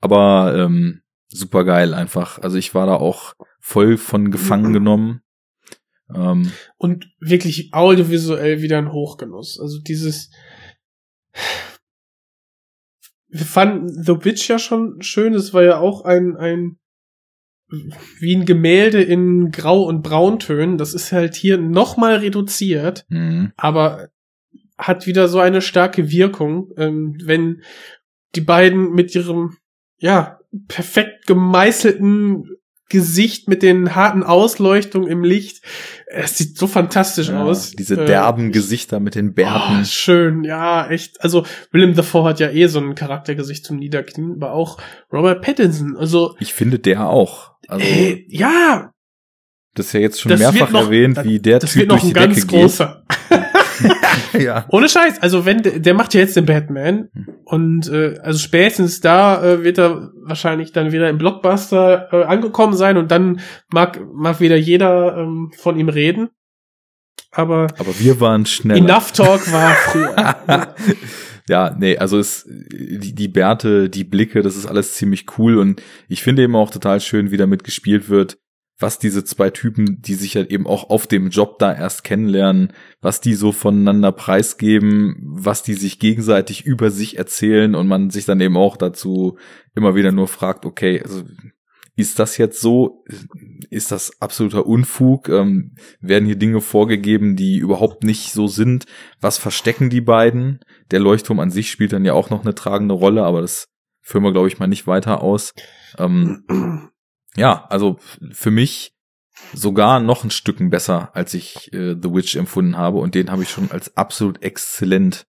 Aber 0.00 0.54
ähm, 0.56 1.00
super 1.28 1.64
geil 1.64 1.94
einfach. 1.94 2.38
Also 2.38 2.58
ich 2.58 2.74
war 2.74 2.86
da 2.86 2.94
auch 2.94 3.34
voll 3.60 3.96
von 3.96 4.30
gefangen 4.30 4.72
genommen. 4.72 5.22
Ähm, 6.14 6.52
Und 6.76 7.08
wirklich 7.20 7.70
audiovisuell 7.72 8.62
wieder 8.62 8.78
ein 8.78 8.92
Hochgenuss. 8.92 9.58
Also 9.60 9.80
dieses. 9.80 10.30
Wir 13.28 13.44
fanden 13.44 13.88
The 14.02 14.24
Witch 14.24 14.48
ja 14.48 14.58
schon 14.58 15.02
schön. 15.02 15.34
Es 15.34 15.52
war 15.52 15.62
ja 15.62 15.78
auch 15.78 16.04
ein, 16.04 16.36
ein, 16.36 16.78
wie 18.20 18.34
ein 18.34 18.46
Gemälde 18.46 19.02
in 19.02 19.50
Grau- 19.50 19.84
und 19.84 20.02
Brauntönen. 20.02 20.78
Das 20.78 20.94
ist 20.94 21.12
halt 21.12 21.34
hier 21.34 21.58
nochmal 21.58 22.16
reduziert. 22.16 23.04
mh. 23.08 23.52
aber 23.56 24.08
hat 24.78 25.06
wieder 25.06 25.28
so 25.28 25.40
eine 25.40 25.62
starke 25.62 26.10
Wirkung, 26.10 26.70
ähm, 26.76 27.16
wenn 27.22 27.62
die 28.34 28.42
beiden 28.42 28.92
mit 28.92 29.14
ihrem 29.14 29.56
ja 29.98 30.38
perfekt 30.68 31.26
gemeißelten 31.26 32.56
Gesicht 32.88 33.48
mit 33.48 33.62
den 33.62 33.94
harten 33.96 34.22
Ausleuchtungen 34.22 35.08
im 35.08 35.24
Licht. 35.24 35.62
Es 36.06 36.38
sieht 36.38 36.56
so 36.56 36.66
fantastisch 36.66 37.28
Ja, 37.28 37.42
aus. 37.42 37.72
Diese 37.72 38.00
Äh, 38.00 38.06
derben 38.06 38.52
Gesichter 38.52 39.00
mit 39.00 39.14
den 39.16 39.34
Bärten. 39.34 39.80
Oh, 39.80 39.84
schön, 39.84 40.44
ja, 40.44 40.88
echt. 40.88 41.20
Also 41.22 41.44
Willem 41.72 41.94
Dafoe 41.94 42.24
hat 42.28 42.38
ja 42.40 42.48
eh 42.50 42.66
so 42.68 42.78
ein 42.78 42.94
Charaktergesicht 42.94 43.64
zum 43.64 43.78
Niederknien, 43.78 44.32
aber 44.36 44.52
auch 44.52 44.78
Robert 45.12 45.42
Pattinson. 45.42 45.96
Also, 45.96 46.36
Ich 46.38 46.54
finde 46.54 46.78
der 46.78 47.08
auch. 47.08 47.52
Also, 47.68 47.84
äh, 47.84 48.24
ja, 48.28 48.92
das 49.74 49.86
ist 49.88 49.92
ja 49.92 50.00
jetzt 50.00 50.20
schon 50.20 50.38
mehrfach 50.38 50.70
noch, 50.70 50.84
erwähnt, 50.84 51.22
wie 51.24 51.38
der 51.38 51.58
das 51.58 51.72
Typ 51.72 51.80
wird 51.80 51.88
noch 51.90 51.96
durch 52.00 52.04
ein 52.04 52.08
die 52.08 52.12
ganz 52.14 52.34
Decke 52.36 52.46
großer. 52.46 53.04
geht. 53.28 53.40
ja. 54.38 54.66
Ohne 54.70 54.88
Scheiß, 54.88 55.22
also 55.22 55.44
wenn 55.44 55.62
der, 55.62 55.94
macht 55.94 56.14
ja 56.14 56.20
jetzt 56.20 56.36
den 56.36 56.46
Batman 56.46 57.08
und 57.44 57.88
äh, 57.88 58.18
also 58.22 58.38
spätestens 58.38 59.00
da 59.00 59.42
äh, 59.42 59.64
wird 59.64 59.78
er 59.78 60.10
wahrscheinlich 60.24 60.72
dann 60.72 60.92
wieder 60.92 61.08
im 61.08 61.18
Blockbuster 61.18 62.08
äh, 62.12 62.24
angekommen 62.24 62.74
sein 62.74 62.96
und 62.96 63.10
dann 63.10 63.40
mag 63.72 64.00
mag 64.12 64.40
wieder 64.40 64.56
jeder 64.56 65.16
ähm, 65.16 65.52
von 65.56 65.78
ihm 65.78 65.88
reden. 65.88 66.30
Aber 67.32 67.66
Aber 67.78 67.98
wir 67.98 68.20
waren 68.20 68.46
schneller. 68.46 68.78
Enough 68.78 69.12
Talk 69.12 69.52
war 69.52 69.72
früher. 69.74 70.74
ja, 71.48 71.74
nee, 71.78 71.98
also 71.98 72.18
es, 72.18 72.48
die, 72.48 73.14
die 73.14 73.28
Bärte, 73.28 73.90
die 73.90 74.04
Blicke, 74.04 74.42
das 74.42 74.56
ist 74.56 74.66
alles 74.66 74.94
ziemlich 74.94 75.26
cool 75.38 75.58
und 75.58 75.82
ich 76.08 76.22
finde 76.22 76.42
eben 76.42 76.56
auch 76.56 76.70
total 76.70 77.00
schön, 77.00 77.30
wie 77.30 77.36
damit 77.36 77.64
gespielt 77.64 78.08
wird, 78.08 78.38
was 78.78 78.98
diese 78.98 79.24
zwei 79.24 79.50
Typen, 79.50 80.02
die 80.02 80.14
sich 80.14 80.36
halt 80.36 80.50
eben 80.50 80.66
auch 80.66 80.90
auf 80.90 81.06
dem 81.06 81.30
Job 81.30 81.58
da 81.58 81.74
erst 81.74 82.04
kennenlernen, 82.04 82.72
was 83.00 83.20
die 83.20 83.34
so 83.34 83.52
voneinander 83.52 84.12
preisgeben, 84.12 85.16
was 85.22 85.62
die 85.62 85.74
sich 85.74 85.98
gegenseitig 85.98 86.66
über 86.66 86.90
sich 86.90 87.16
erzählen 87.16 87.74
und 87.74 87.88
man 87.88 88.10
sich 88.10 88.26
dann 88.26 88.40
eben 88.40 88.56
auch 88.56 88.76
dazu 88.76 89.38
immer 89.74 89.94
wieder 89.94 90.12
nur 90.12 90.28
fragt, 90.28 90.66
okay, 90.66 91.00
also 91.02 91.24
ist 91.98 92.18
das 92.18 92.36
jetzt 92.36 92.60
so? 92.60 93.04
Ist 93.70 93.90
das 93.90 94.20
absoluter 94.20 94.66
Unfug? 94.66 95.30
Ähm, 95.30 95.74
werden 96.00 96.26
hier 96.26 96.36
Dinge 96.36 96.60
vorgegeben, 96.60 97.36
die 97.36 97.56
überhaupt 97.56 98.04
nicht 98.04 98.32
so 98.32 98.48
sind? 98.48 98.84
Was 99.22 99.38
verstecken 99.38 99.88
die 99.88 100.02
beiden? 100.02 100.60
Der 100.90 101.00
Leuchtturm 101.00 101.40
an 101.40 101.50
sich 101.50 101.70
spielt 101.70 101.94
dann 101.94 102.04
ja 102.04 102.12
auch 102.12 102.28
noch 102.28 102.42
eine 102.42 102.54
tragende 102.54 102.92
Rolle, 102.94 103.24
aber 103.24 103.40
das 103.40 103.68
führen 104.02 104.24
wir, 104.24 104.32
glaube 104.32 104.48
ich, 104.48 104.58
mal 104.58 104.66
nicht 104.66 104.86
weiter 104.86 105.22
aus. 105.22 105.54
Ähm, 105.98 106.44
ja, 107.36 107.66
also 107.68 107.98
für 108.32 108.50
mich 108.50 108.94
sogar 109.52 110.00
noch 110.00 110.24
ein 110.24 110.30
Stücken 110.30 110.70
besser, 110.70 111.14
als 111.14 111.34
ich 111.34 111.72
äh, 111.72 111.94
The 112.00 112.12
Witch 112.12 112.36
empfunden 112.36 112.76
habe 112.76 112.98
und 112.98 113.14
den 113.14 113.30
habe 113.30 113.42
ich 113.42 113.50
schon 113.50 113.70
als 113.70 113.96
absolut 113.96 114.42
exzellent 114.42 115.26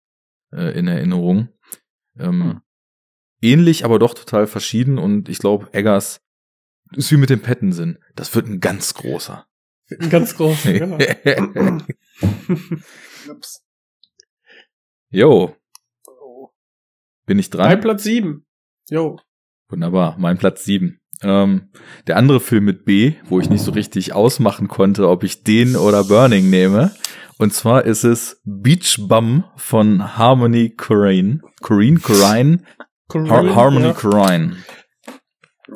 äh, 0.52 0.78
in 0.78 0.88
Erinnerung. 0.88 1.50
Ähm, 2.18 2.62
Ähnlich, 3.42 3.86
aber 3.86 4.00
doch 4.00 4.16
total 4.16 4.48
verschieden 4.48 4.98
und 4.98 5.30
ich 5.30 5.38
glaube, 5.38 5.72
Eggers 5.72 6.22
ist 6.94 7.12
wie 7.12 7.18
mit 7.18 7.30
dem 7.30 7.42
Pattinson. 7.42 8.00
Das 8.16 8.34
wird 8.34 8.48
ein 8.48 8.60
ganz 8.60 8.96
großer. 8.96 9.46
Ein 10.00 10.10
ganz 10.10 10.36
großer, 10.36 10.74
genau. 10.74 10.98
Jo. 15.10 15.56
Bin 17.26 17.38
ich 17.38 17.50
dran? 17.50 17.70
Bei 17.70 17.76
Platz 17.76 18.04
sieben. 18.04 18.48
Jo. 18.90 19.20
Wunderbar, 19.70 20.18
mein 20.18 20.38
Platz 20.38 20.64
sieben. 20.64 21.00
Ähm, 21.24 21.70
der 22.06 22.18
andere 22.18 22.40
Film 22.40 22.66
mit 22.66 22.86
B, 22.86 23.16
wo 23.26 23.40
ich 23.40 23.50
nicht 23.50 23.64
so 23.64 23.72
richtig 23.72 24.14
ausmachen 24.14 24.68
konnte, 24.68 25.10
ob 25.10 25.24
ich 25.24 25.44
den 25.44 25.76
oder 25.76 26.04
Burning 26.04 26.50
nehme. 26.50 26.92
Und 27.40 27.54
zwar 27.54 27.86
ist 27.86 28.04
es 28.04 28.42
Beach 28.46 28.98
Bum 29.08 29.44
von 29.56 30.18
Harmony 30.18 30.72
Korine. 30.76 31.42
Korine, 31.62 32.00
Korine, 32.00 32.64
Har 33.30 33.56
Harmony 33.56 33.88
ja. 33.88 33.94
Korine. 33.94 34.58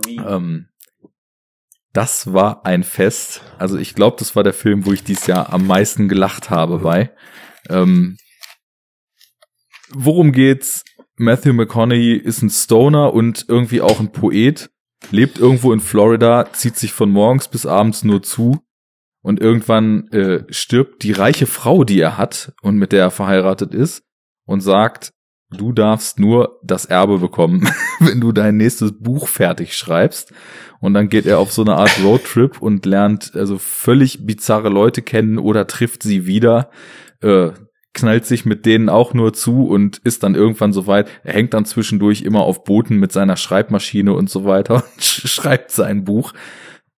Ähm, 0.07 0.67
das 1.93 2.33
war 2.33 2.65
ein 2.65 2.83
Fest. 2.83 3.41
Also 3.57 3.77
ich 3.77 3.95
glaube, 3.95 4.17
das 4.19 4.35
war 4.35 4.43
der 4.43 4.53
Film, 4.53 4.85
wo 4.85 4.93
ich 4.93 5.03
dieses 5.03 5.27
Jahr 5.27 5.51
am 5.53 5.67
meisten 5.67 6.07
gelacht 6.07 6.49
habe 6.49 6.79
bei. 6.79 7.11
Ähm, 7.69 8.17
worum 9.93 10.31
geht's? 10.31 10.83
Matthew 11.17 11.53
McConaughey 11.53 12.15
ist 12.15 12.41
ein 12.41 12.49
Stoner 12.49 13.13
und 13.13 13.45
irgendwie 13.47 13.81
auch 13.81 13.99
ein 13.99 14.11
Poet, 14.11 14.71
lebt 15.09 15.39
irgendwo 15.39 15.73
in 15.73 15.79
Florida, 15.79 16.51
zieht 16.53 16.77
sich 16.77 16.93
von 16.93 17.09
morgens 17.09 17.47
bis 17.47 17.65
abends 17.65 18.03
nur 18.03 18.21
zu 18.21 18.59
und 19.23 19.39
irgendwann 19.39 20.07
äh, 20.09 20.43
stirbt 20.49 21.03
die 21.03 21.11
reiche 21.11 21.47
Frau, 21.47 21.83
die 21.83 21.99
er 21.99 22.17
hat 22.17 22.53
und 22.61 22.77
mit 22.77 22.91
der 22.91 23.03
er 23.03 23.11
verheiratet 23.11 23.73
ist 23.73 24.03
und 24.45 24.61
sagt, 24.61 25.13
du 25.51 25.71
darfst 25.73 26.19
nur 26.19 26.59
das 26.63 26.85
Erbe 26.85 27.19
bekommen, 27.19 27.67
wenn 27.99 28.21
du 28.21 28.31
dein 28.31 28.57
nächstes 28.57 28.93
Buch 28.97 29.27
fertig 29.27 29.75
schreibst. 29.75 30.33
Und 30.79 30.93
dann 30.93 31.09
geht 31.09 31.25
er 31.25 31.37
auf 31.37 31.51
so 31.51 31.61
eine 31.61 31.75
Art 31.75 32.03
Roadtrip 32.03 32.61
und 32.61 32.85
lernt 32.85 33.35
also 33.35 33.57
völlig 33.59 34.25
bizarre 34.25 34.69
Leute 34.69 35.03
kennen 35.03 35.37
oder 35.37 35.67
trifft 35.67 36.01
sie 36.01 36.25
wieder, 36.25 36.71
äh, 37.21 37.51
knallt 37.93 38.25
sich 38.25 38.45
mit 38.45 38.65
denen 38.65 38.89
auch 38.89 39.13
nur 39.13 39.33
zu 39.33 39.67
und 39.67 39.97
ist 39.99 40.23
dann 40.23 40.35
irgendwann 40.35 40.71
soweit. 40.73 41.09
Er 41.23 41.33
hängt 41.33 41.53
dann 41.53 41.65
zwischendurch 41.65 42.21
immer 42.21 42.41
auf 42.41 42.63
Booten 42.63 42.97
mit 42.97 43.11
seiner 43.11 43.35
Schreibmaschine 43.37 44.13
und 44.13 44.29
so 44.29 44.45
weiter 44.45 44.75
und 44.75 44.83
sch- 45.01 45.27
schreibt 45.27 45.71
sein 45.71 46.03
Buch. 46.03 46.33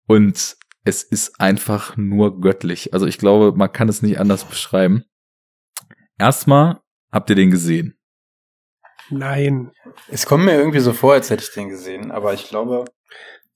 Und 0.07 0.57
es 0.85 1.01
ist 1.03 1.39
einfach 1.39 1.97
nur 1.97 2.41
göttlich. 2.41 2.93
Also 2.93 3.07
ich 3.07 3.17
glaube, 3.17 3.57
man 3.57 3.71
kann 3.71 3.89
es 3.89 4.01
nicht 4.01 4.19
anders 4.19 4.43
beschreiben. 4.43 5.03
Erstmal 6.19 6.79
habt 7.11 7.29
ihr 7.29 7.35
den 7.35 7.51
gesehen. 7.51 7.97
Nein. 9.09 9.71
Es 10.09 10.25
kommt 10.25 10.45
mir 10.45 10.53
irgendwie 10.57 10.79
so 10.79 10.93
vor, 10.93 11.13
als 11.13 11.29
hätte 11.29 11.43
ich 11.43 11.53
den 11.53 11.69
gesehen, 11.69 12.11
aber 12.11 12.33
ich 12.33 12.47
glaube, 12.47 12.85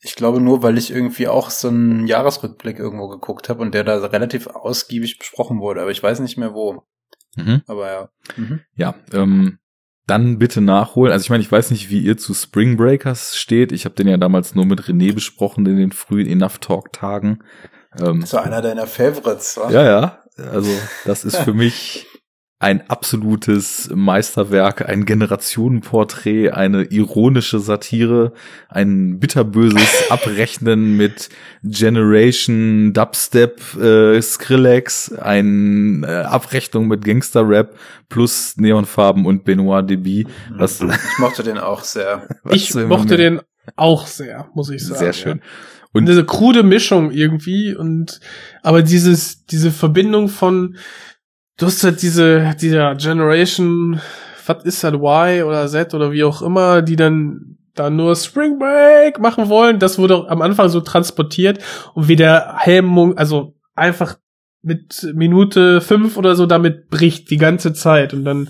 ich 0.02 0.16
glaube 0.16 0.40
nur, 0.42 0.62
weil 0.64 0.78
ich 0.78 0.92
irgendwie 0.92 1.28
auch 1.28 1.50
so 1.50 1.70
einen 1.70 2.06
Jahresrückblick 2.08 2.78
irgendwo 2.80 3.08
geguckt 3.08 3.50
habe 3.50 3.62
und 3.62 3.74
der 3.74 3.84
da 3.84 3.98
relativ 4.06 4.48
ausgiebig 4.48 5.18
besprochen 5.18 5.60
wurde, 5.60 5.82
aber 5.82 5.92
ich 5.92 6.04
weiß 6.04 6.20
nicht 6.20 6.38
mehr 6.38 6.54
wo. 6.54 6.84
Mhm. 7.36 7.62
Aber 7.68 7.92
ja. 7.92 8.10
Mhm. 8.36 8.62
Ja, 8.76 8.96
ähm, 9.14 9.60
dann 10.08 10.40
bitte 10.40 10.62
nachholen. 10.62 11.12
Also 11.12 11.24
ich 11.24 11.30
meine, 11.30 11.44
ich 11.44 11.52
weiß 11.52 11.72
nicht, 11.72 11.90
wie 11.90 12.00
ihr 12.00 12.18
zu 12.18 12.34
Spring 12.34 12.78
Breakers 12.78 13.36
steht. 13.38 13.72
Ich 13.72 13.86
habe 13.86 13.96
den 13.96 14.08
ja 14.08 14.18
damals 14.18 14.56
nur 14.56 14.66
mit 14.66 14.82
René 14.82 15.14
besprochen 15.14 15.66
in 15.66 15.76
den 15.78 15.92
frühen 15.92 16.28
Enough 16.28 16.60
Talk 16.60 16.94
Tagen. 16.94 17.40
Ähm, 18.00 18.22
So 18.26 18.38
einer 18.38 18.62
deiner 18.62 18.88
Favorites, 18.88 19.58
wa? 19.58 19.70
ja, 19.70 19.84
ja. 19.84 20.24
Also 20.38 20.72
das 21.06 21.26
ist 21.26 21.38
für 21.38 21.54
mich 21.54 22.06
ein 22.60 22.90
absolutes 22.90 23.92
Meisterwerk, 23.94 24.90
ein 24.90 25.06
Generationenporträt, 25.06 26.50
eine 26.50 26.86
ironische 26.86 27.60
Satire, 27.60 28.34
ein 28.68 29.20
bitterböses 29.20 30.06
Abrechnen 30.10 30.98
mit 30.98 31.30
Generation 31.64 32.94
Dubstep 32.94 33.62
äh, 33.76 34.20
Skrillex, 34.20 35.14
ein 35.14 36.04
äh, 36.04 36.08
Abrechnung 36.08 36.88
mit 36.88 37.06
Gangster-Rap 37.06 37.78
plus 38.10 38.58
Neonfarben 38.58 39.28
und 39.28 39.44
Benoit 39.44 39.88
Deby. 39.88 40.26
Was, 40.50 40.82
Ich 40.82 41.20
mochte 41.20 41.44
den 41.44 41.60
auch 41.60 41.84
sehr. 41.84 42.28
ich 42.50 42.74
mochte 42.74 43.18
mehr? 43.18 43.18
den 43.18 43.42
auch 43.76 44.08
sehr, 44.08 44.50
muss 44.56 44.72
ich 44.72 44.84
sagen. 44.84 45.00
Sehr 45.00 45.14
schön. 45.14 45.42
Und 45.94 46.08
diese 46.08 46.26
krude 46.26 46.64
Mischung 46.64 47.12
irgendwie 47.12 47.76
und 47.76 48.20
aber 48.62 48.82
dieses 48.84 49.46
diese 49.46 49.72
Verbindung 49.72 50.28
von 50.28 50.78
du 51.58 51.66
hast 51.66 51.84
halt 51.84 52.02
diese 52.02 52.56
dieser 52.60 52.96
Generation 52.96 54.00
was 54.46 54.64
ist 54.64 54.84
das 54.84 54.94
Y 54.94 55.44
oder 55.44 55.68
Z 55.68 55.94
oder 55.94 56.12
wie 56.12 56.24
auch 56.24 56.42
immer, 56.42 56.82
die 56.82 56.96
dann 56.96 57.58
da 57.76 57.90
nur 57.90 58.16
Spring 58.16 58.58
Break 58.58 59.20
machen 59.20 59.50
wollen, 59.50 59.78
das 59.78 60.00
wurde 60.00 60.30
am 60.30 60.42
Anfang 60.42 60.70
so 60.70 60.82
transportiert 60.82 61.60
und 61.94 62.08
wie 62.08 62.16
der 62.16 62.56
Helm 62.58 63.14
also 63.18 63.56
einfach 63.76 64.18
mit 64.62 65.08
Minute 65.14 65.82
fünf 65.82 66.18
oder 66.18 66.36
so 66.36 66.46
damit 66.46 66.90
bricht 66.90 67.30
die 67.30 67.38
ganze 67.38 67.74
Zeit 67.74 68.14
und 68.14 68.26
dann 68.26 68.50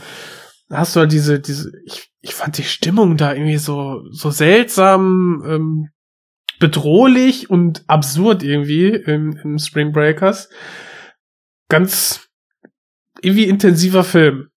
hast 0.69 0.95
du 0.95 1.01
halt 1.01 1.11
diese 1.11 1.39
diese 1.39 1.71
ich 1.85 2.11
ich 2.21 2.33
fand 2.33 2.57
die 2.57 2.63
Stimmung 2.63 3.17
da 3.17 3.33
irgendwie 3.33 3.57
so 3.57 4.01
so 4.11 4.31
seltsam 4.31 5.43
ähm, 5.45 5.89
bedrohlich 6.59 7.49
und 7.49 7.83
absurd 7.87 8.43
irgendwie 8.43 8.87
im, 8.89 9.37
im 9.43 9.59
Spring 9.59 9.91
Breakers. 9.91 10.49
Ganz 11.69 12.26
irgendwie 13.21 13.45
intensiver 13.45 14.03
Film. 14.03 14.49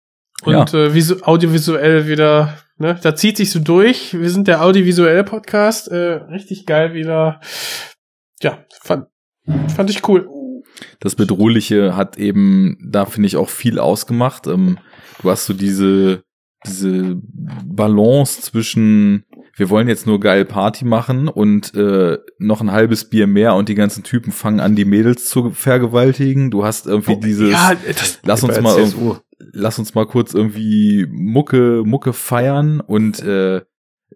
Und 0.44 0.74
äh, 0.74 0.94
visu 0.94 1.18
audiovisuell 1.22 2.08
wieder, 2.08 2.58
ne, 2.78 2.98
da 3.02 3.16
zieht 3.16 3.38
sich 3.38 3.52
so 3.52 3.60
durch. 3.60 4.14
Wir 4.14 4.30
sind 4.30 4.48
der 4.48 4.64
audiovisuelle 4.64 5.24
Podcast, 5.24 5.90
äh, 5.90 6.14
richtig 6.32 6.66
geil 6.66 6.94
wieder. 6.94 7.42
Ja, 8.42 8.60
fand, 8.82 9.08
fand 9.76 9.90
ich 9.90 10.08
cool. 10.08 10.28
das 11.02 11.16
Bedrohliche 11.16 11.98
hat 11.98 12.18
eben, 12.18 12.78
da 12.90 13.06
finde 13.06 13.28
ich 13.28 13.36
auch 13.36 13.50
viel 13.50 13.80
ausgemacht. 13.80 14.48
Ähm, 14.48 14.78
du 15.22 15.30
hast 15.30 15.46
so 15.46 15.54
diese, 15.54 16.24
diese 16.66 17.18
Balance 17.66 18.42
zwischen, 18.42 19.26
wir 19.60 19.70
wollen 19.70 19.88
jetzt 19.88 20.08
nur 20.08 20.20
geil 20.20 20.46
Party 20.46 20.86
machen 20.86 21.28
und 21.28 21.76
äh, 21.76 22.18
noch 22.38 22.62
ein 22.62 22.72
halbes 22.72 23.06
Bier 23.10 23.28
mehr 23.28 23.56
und 23.56 23.70
die 23.70 23.76
ganzen 23.76 24.04
Typen 24.04 24.32
fangen 24.32 24.60
an, 24.60 24.76
die 24.76 24.86
Mädels 24.86 25.30
zu 25.30 25.52
vergewaltigen. 25.52 26.50
Du 26.50 26.64
hast 26.64 26.88
irgendwie 26.88 27.18
dieses, 27.18 27.52
ja, 27.52 27.74
das, 27.86 28.20
lass 28.24 28.44
uns 28.44 28.60
mal, 28.62 28.92
lass 29.38 29.78
uns 29.78 29.94
mal 29.94 30.06
kurz 30.06 30.34
irgendwie 30.34 31.06
Mucke, 31.12 31.84
Mucke 31.86 32.14
feiern 32.14 32.80
und 32.80 33.20
äh, 33.22 33.62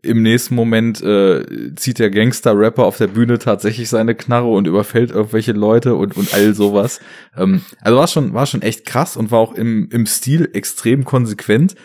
Im 0.02 0.22
nächsten 0.22 0.56
Moment 0.56 1.02
äh, 1.02 1.76
zieht 1.76 2.00
der 2.00 2.10
Gangster-Rapper 2.10 2.84
auf 2.84 2.98
der 2.98 3.08
Bühne 3.08 3.38
tatsächlich 3.38 3.88
seine 3.90 4.16
Knarre 4.16 4.50
und 4.50 4.68
überfällt 4.68 5.12
irgendwelche 5.12 5.54
Leute 5.54 5.96
und, 5.96 6.18
und 6.18 6.34
all 6.34 6.54
sowas. 6.54 7.00
Ähm, 7.38 7.62
also 7.80 7.98
war 7.98 8.08
schon, 8.08 8.34
war 8.34 8.46
schon 8.46 8.64
echt 8.64 8.86
krass 8.86 9.16
und 9.16 9.32
war 9.32 9.40
auch 9.40 9.54
im, 9.54 9.88
im 9.92 10.06
Stil 10.06 10.50
extrem 10.54 11.06
konsequent. 11.06 11.76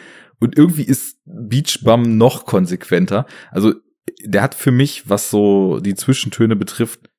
Und 0.41 0.57
irgendwie 0.57 0.85
ist 0.85 1.18
Beach 1.49 1.81
Bum 1.83 2.17
noch 2.17 2.47
konsequenter. 2.47 3.27
Also 3.51 3.75
der 4.25 4.43
hat 4.43 4.55
für 4.55 4.71
mich, 4.71 5.09
was 5.09 5.31
so 5.31 5.81
die 5.81 5.95
Zwischentöne 5.95 6.57
betrifft, 6.57 7.11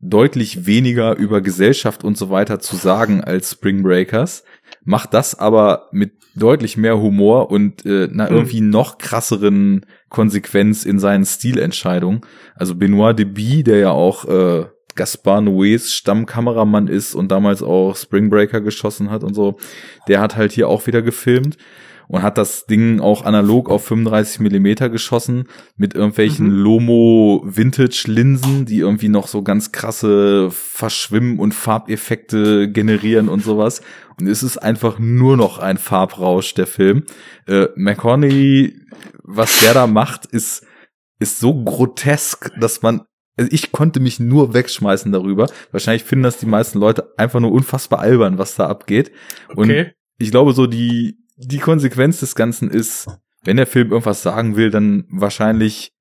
deutlich 0.00 0.66
weniger 0.66 1.16
über 1.16 1.40
Gesellschaft 1.40 2.04
und 2.04 2.16
so 2.16 2.30
weiter 2.30 2.60
zu 2.60 2.76
sagen 2.76 3.22
als 3.22 3.50
Spring 3.52 3.82
Breakers, 3.82 4.44
macht 4.84 5.12
das 5.12 5.38
aber 5.38 5.88
mit 5.90 6.12
deutlich 6.36 6.76
mehr 6.76 6.98
Humor 6.98 7.50
und 7.50 7.84
äh, 7.84 8.04
einer 8.04 8.30
Mhm. 8.30 8.36
irgendwie 8.36 8.60
noch 8.60 8.98
krasseren 8.98 9.84
Konsequenz 10.08 10.84
in 10.84 11.00
seinen 11.00 11.24
Stilentscheidungen. 11.24 12.20
Also 12.54 12.76
Benoit 12.76 13.18
Deby, 13.18 13.64
der 13.64 13.78
ja 13.78 13.90
auch 13.90 14.24
äh, 14.26 14.66
Gaspar 14.94 15.40
Noés 15.40 15.92
Stammkameramann 15.92 16.86
ist 16.86 17.14
und 17.14 17.30
damals 17.32 17.62
auch 17.62 17.96
Spring 17.96 18.30
Breaker 18.30 18.60
geschossen 18.60 19.10
hat 19.10 19.24
und 19.24 19.34
so, 19.34 19.58
der 20.06 20.20
hat 20.20 20.36
halt 20.36 20.52
hier 20.52 20.68
auch 20.68 20.86
wieder 20.86 21.02
gefilmt 21.02 21.56
und 22.08 22.22
hat 22.22 22.38
das 22.38 22.66
Ding 22.66 23.00
auch 23.00 23.24
analog 23.24 23.68
auf 23.68 23.84
35 23.84 24.40
Millimeter 24.40 24.88
geschossen 24.88 25.44
mit 25.76 25.94
irgendwelchen 25.94 26.46
Mhm. 26.48 26.52
Lomo 26.62 27.42
Vintage 27.44 28.04
Linsen, 28.06 28.64
die 28.64 28.78
irgendwie 28.78 29.08
noch 29.10 29.28
so 29.28 29.42
ganz 29.42 29.72
krasse 29.72 30.50
Verschwimmen 30.50 31.38
und 31.38 31.52
Farbeffekte 31.54 32.70
generieren 32.70 33.28
und 33.28 33.42
sowas. 33.42 33.82
Und 34.18 34.26
es 34.26 34.42
ist 34.42 34.58
einfach 34.58 34.98
nur 34.98 35.36
noch 35.36 35.58
ein 35.58 35.78
Farbrausch 35.78 36.54
der 36.54 36.66
Film. 36.66 37.04
Äh, 37.46 37.68
McConaughey, 37.76 38.74
was 39.22 39.60
der 39.60 39.74
da 39.74 39.86
macht, 39.86 40.26
ist 40.26 40.64
ist 41.20 41.40
so 41.40 41.64
grotesk, 41.64 42.52
dass 42.60 42.82
man 42.82 43.02
also 43.36 43.50
ich 43.52 43.70
konnte 43.70 44.00
mich 44.00 44.18
nur 44.18 44.52
wegschmeißen 44.54 45.12
darüber. 45.12 45.46
Wahrscheinlich 45.70 46.02
finden 46.02 46.24
das 46.24 46.38
die 46.38 46.46
meisten 46.46 46.78
Leute 46.80 47.12
einfach 47.16 47.38
nur 47.38 47.52
unfassbar 47.52 48.00
albern, 48.00 48.36
was 48.38 48.56
da 48.56 48.66
abgeht. 48.66 49.12
Und 49.54 49.70
Okay. 49.70 49.92
ich 50.18 50.32
glaube, 50.32 50.52
so 50.54 50.66
die, 50.66 51.17
die 51.38 51.58
Konsequenz 51.58 52.20
des 52.20 52.34
Ganzen 52.34 52.70
ist, 52.70 53.06
wenn 53.44 53.56
der 53.56 53.66
Film 53.66 53.90
irgendwas 53.90 54.22
sagen 54.22 54.56
will, 54.56 54.70
dann 54.70 55.04
wahrscheinlich 55.08 55.92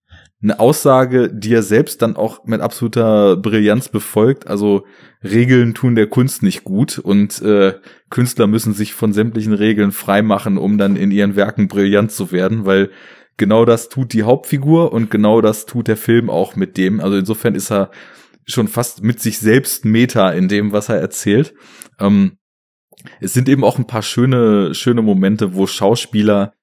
eine 0.42 0.60
Aussage, 0.60 1.32
die 1.34 1.54
er 1.54 1.64
selbst 1.64 2.02
dann 2.02 2.16
auch 2.16 2.46
mit 2.46 2.62
absoluter 2.62 3.38
Brillanz 3.38 3.90
befolgt. 3.90 4.48
Also 4.48 4.86
Regeln 5.24 5.74
tun 5.74 5.96
der 5.96 6.08
Kunst 6.08 6.44
nicht 6.44 6.64
gut 6.64 7.00
und 7.00 7.42
äh, 7.42 7.74
Künstler 8.10 8.46
müssen 8.46 8.74
sich 8.74 8.94
von 8.94 9.14
sämtlichen 9.14 9.54
Regeln 9.54 9.92
freimachen, 9.92 10.58
um 10.58 10.78
dann 10.78 10.96
in 10.96 11.12
ihren 11.12 11.36
Werken 11.36 11.68
brillant 11.68 12.12
zu 12.12 12.32
werden, 12.32 12.66
weil 12.66 12.92
genau 13.38 13.66
das 13.66 13.90
tut 13.90 14.14
die 14.14 14.24
Hauptfigur 14.24 14.92
und 14.92 15.10
genau 15.10 15.42
das 15.42 15.66
tut 15.66 15.88
der 15.88 15.98
Film 15.98 16.30
auch 16.30 16.56
mit 16.56 16.78
dem. 16.78 17.00
Also 17.00 17.18
insofern 17.18 17.56
ist 17.56 17.72
er 17.72 17.90
schon 18.46 18.68
fast 18.68 19.04
mit 19.04 19.20
sich 19.20 19.40
selbst 19.40 19.86
Meta 19.86 20.30
in 20.32 20.48
dem, 20.48 20.72
was 20.72 20.90
er 20.90 20.98
erzählt. 20.98 21.54
Ähm, 22.00 22.38
es 23.20 23.34
sind 23.34 23.50
eben 23.50 23.64
auch 23.64 23.78
ein 23.78 23.88
paar 23.88 24.02
schöne, 24.02 24.74
schöne 24.74 25.02
Momente, 25.02 25.56
wo 25.56 25.68
Schauspieler 25.68 26.54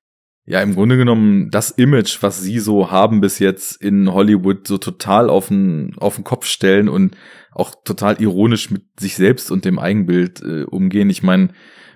ja 0.47 0.61
im 0.61 0.75
Grunde 0.75 0.97
genommen 0.97 1.51
das 1.51 1.71
Image, 1.71 2.23
was 2.23 2.43
sie 2.43 2.59
so 2.59 2.91
haben 2.91 3.21
bis 3.21 3.39
jetzt 3.39 3.81
in 3.81 4.13
Hollywood, 4.13 4.67
so 4.67 4.77
total 4.79 5.31
auf 5.31 5.49
den, 5.49 5.95
auf 5.97 6.17
den 6.17 6.25
Kopf 6.25 6.47
stellen 6.47 6.89
und 6.89 7.17
auch 7.53 7.75
total 7.85 8.21
ironisch 8.21 8.71
mit 8.71 8.83
sich 8.99 9.15
selbst 9.15 9.51
und 9.51 9.65
dem 9.65 9.79
Eigenbild 9.79 10.43
äh, 10.43 10.65
umgehen. 10.65 11.09
Ich 11.09 11.23
meine, 11.23 11.51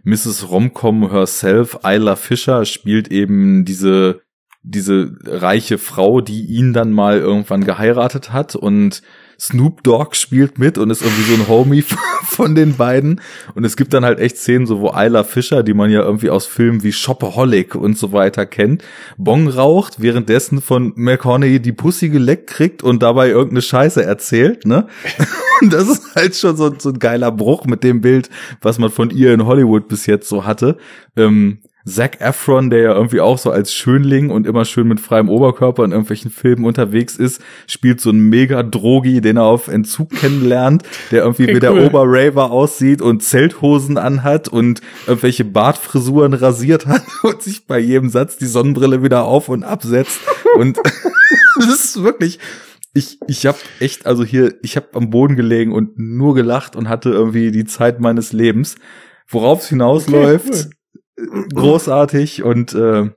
Mrs. 0.05 0.51
Romcom 0.51 1.11
herself, 1.11 1.81
Isla 1.85 2.17
Fisher, 2.17 2.65
spielt 2.65 3.09
eben 3.11 3.65
diese 3.65 4.23
diese 4.63 5.17
reiche 5.25 5.79
Frau, 5.79 6.21
die 6.21 6.45
ihn 6.45 6.73
dann 6.73 6.93
mal 6.93 7.19
irgendwann 7.19 7.65
geheiratet 7.65 8.33
hat 8.33 8.55
und 8.55 9.03
Snoop 9.41 9.85
Dogg 9.85 10.17
spielt 10.17 10.59
mit 10.59 10.79
und 10.79 10.91
ist 10.91 11.03
irgendwie 11.03 11.23
so 11.23 11.35
ein 11.35 11.49
Homie 11.49 11.83
von 12.25 12.55
den 12.55 12.77
beiden. 12.77 13.21
Und 13.55 13.65
es 13.65 13.77
gibt 13.77 13.95
dann 13.95 14.05
halt 14.05 14.19
echt 14.19 14.37
Szenen, 14.37 14.67
so 14.67 14.81
wo 14.81 14.91
Isla 14.91 15.23
Fischer, 15.23 15.63
die 15.63 15.75
man 15.75 15.91
ja 15.91 16.03
irgendwie 16.03 16.31
aus 16.31 16.47
Filmen 16.47 16.83
wie 16.83 16.93
Shopaholic 16.93 17.75
und 17.77 17.97
so 17.97 18.13
weiter 18.13 18.47
kennt, 18.47 18.83
Bong 19.17 19.49
raucht, 19.49 20.03
währenddessen 20.03 20.61
von 20.61 20.93
McConaughey 20.97 21.61
die 21.61 21.73
Pussy 21.73 22.09
geleckt 22.09 22.49
kriegt 22.49 22.83
und 22.83 23.03
dabei 23.03 23.29
irgendeine 23.29 23.63
Scheiße 23.63 24.03
erzählt, 24.03 24.67
ne? 24.67 24.87
Und 25.61 25.73
das 25.73 25.89
ist 25.89 26.15
halt 26.15 26.37
schon 26.37 26.57
so, 26.57 26.73
so 26.79 26.91
ein 26.91 27.01
geiler 27.01 27.33
Bruch 27.33 27.65
mit 27.65 27.83
dem 27.83 28.01
Bild, 28.01 28.31
was 28.61 28.79
man 28.79 28.91
von 28.91 29.11
ihr 29.11 29.35
in 29.35 29.45
Hollywood 29.45 29.89
bis 29.89 30.07
jetzt 30.07 30.29
so 30.29 30.45
hatte. 30.45 30.77
Ähm, 31.17 31.59
Zac 31.89 32.21
Efron, 32.21 32.71
der 32.71 32.81
ja 32.81 32.95
irgendwie 32.95 33.21
auch 33.21 33.39
so 33.39 33.51
als 33.51 33.73
Schönling 33.73 34.31
und 34.31 34.47
immer 34.47 34.65
schön 34.65 34.87
mit 34.89 35.01
freiem 35.01 35.29
Oberkörper 35.29 35.85
in 35.85 35.93
irgendwelchen 35.93 36.31
Filmen 36.31 36.65
unterwegs 36.65 37.17
ist, 37.17 37.43
spielt 37.67 38.01
so 38.01 38.11
einen 38.11 38.29
mega 38.29 38.63
Drogi, 38.63 39.21
den 39.21 39.37
er 39.39 39.45
auf 39.45 39.69
Entzug 39.69 40.11
kennenlernt, 40.11 40.83
der 41.11 41.23
irgendwie 41.23 41.45
Okay, 41.45 41.57
wie 41.57 41.61
der 41.61 41.73
cool. 41.73 41.87
Oberraver 41.87 42.51
aussieht 42.51 43.03
und 43.03 43.23
Zelthosen 43.23 43.99
anhat 43.99 44.49
und 44.49 44.81
irgendwelche 45.07 45.45
Bartfrisuren 45.45 46.35
rasiert 46.35 46.87
hat 46.87 47.03
und 47.23 47.43
sich 47.43 47.67
bei 47.67 47.79
jedem 47.79 48.11
Satz 48.11 48.37
die 48.37 48.47
Sonnenbrille 48.47 49.03
wieder 49.03 49.25
auf 49.25 49.49
und 49.49 49.65
absetzt. 49.65 50.21
Und 50.57 50.79
das 51.59 51.67
ist 51.69 52.03
wirklich, 52.03 52.39
ich, 52.95 53.19
ich 53.27 53.47
habe 53.47 53.59
echt, 53.81 54.07
also 54.07 54.25
hier, 54.25 54.55
ich 54.63 54.77
habe 54.77 54.89
am 54.95 55.11
Boden 55.11 55.37
gelegen 55.37 55.73
und 55.73 55.99
nur 55.99 56.35
gelacht 56.35 56.77
und 56.77 56.89
hatte 56.89 57.11
irgendwie 57.11 57.51
die 57.51 57.65
Zeit 57.65 58.01
meines 58.01 58.33
Lebens. 58.33 58.77
Worauf 59.31 59.61
es 59.61 59.69
hinausläuft, 59.69 60.49
Okay, 60.49 60.71
großartig 61.55 62.43
und 62.43 62.75
äh, 62.75 63.11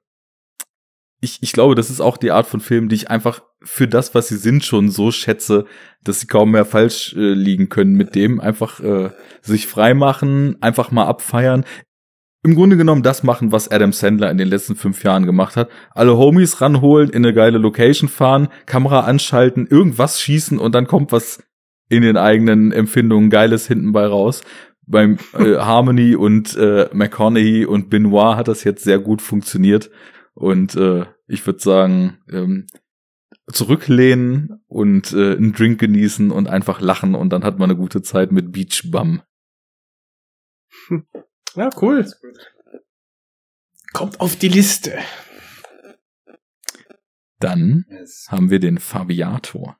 ich, 1.22 1.38
ich 1.42 1.54
glaube, 1.54 1.76
das 1.76 1.90
ist 1.90 2.02
auch 2.02 2.18
die 2.18 2.32
Art 2.32 2.48
von 2.48 2.60
Film, 2.60 2.90
die 2.90 2.96
ich 2.96 3.10
einfach 3.12 3.44
für 3.64 3.88
das, 3.88 4.16
was 4.16 4.28
sie 4.28 4.38
sind, 4.38 4.66
schon 4.66 4.90
so 4.90 5.12
schätze, 5.12 5.66
dass 6.04 6.20
sie 6.20 6.28
kaum 6.28 6.52
mehr 6.52 6.66
falsch 6.66 7.14
äh, 7.16 7.34
liegen 7.34 7.70
können 7.70 7.94
mit 7.94 8.16
dem. 8.16 8.40
Einfach 8.40 8.80
äh, 8.80 9.12
sich 9.42 9.68
freimachen, 9.68 10.58
einfach 10.62 10.90
mal 10.90 11.06
abfeiern. 11.06 11.64
Im 12.44 12.56
Grunde 12.56 12.76
genommen 12.76 13.04
das 13.04 13.22
machen, 13.22 13.52
was 13.52 13.70
Adam 13.70 13.94
Sandler 13.94 14.32
in 14.32 14.40
den 14.40 14.48
letzten 14.48 14.76
fünf 14.76 15.04
Jahren 15.04 15.28
gemacht 15.28 15.56
hat. 15.56 15.70
Alle 15.92 16.18
Homies 16.18 16.60
ranholen, 16.60 17.12
in 17.12 17.24
eine 17.24 17.36
geile 17.36 17.60
Location 17.60 18.10
fahren, 18.10 18.48
Kamera 18.66 19.02
anschalten, 19.02 19.68
irgendwas 19.68 20.20
schießen 20.20 20.58
und 20.58 20.74
dann 20.74 20.88
kommt 20.88 21.12
was 21.12 21.44
in 21.88 22.02
den 22.02 22.18
eigenen 22.18 22.72
Empfindungen 22.72 23.30
Geiles 23.30 23.68
hinten 23.68 23.92
bei 23.92 24.08
raus. 24.08 24.42
Beim 24.88 25.18
äh, 25.34 25.58
Harmony 25.58 26.16
und 26.16 26.56
äh, 26.56 26.90
McConaughey 26.92 27.66
und 27.66 27.90
Benoit 27.90 28.35
hat 28.35 28.48
das 28.48 28.64
jetzt 28.64 28.84
sehr 28.84 29.00
gut 29.00 29.22
funktioniert. 29.22 29.90
Und 30.34 30.76
äh, 30.76 31.06
ich 31.27 31.45
würde 31.45 31.60
sagen, 31.60 32.19
ähm, 32.30 32.68
zurücklehnen 33.51 34.64
und 34.68 35.14
äh, 35.14 35.35
einen 35.35 35.53
Drink 35.53 35.80
genießen 35.80 36.32
und 36.32 36.48
einfach 36.48 36.82
lachen 36.82 37.16
und 37.16 37.30
dann 37.32 37.43
hat 37.43 37.60
man 37.60 37.69
eine 37.69 37.77
gute 37.77 38.01
Zeit 38.01 38.32
mit 38.32 38.51
Beach 38.51 38.90
Bum. 38.92 39.22
Ja, 41.53 41.69
cool. 41.82 42.10
Kommt 43.92 44.22
auf 44.22 44.38
die 44.38 44.48
Liste. 44.48 44.98
Dann 47.40 47.85
haben 48.30 48.50
wir 48.50 48.60
den 48.60 48.77
Fabiator. 48.77 49.77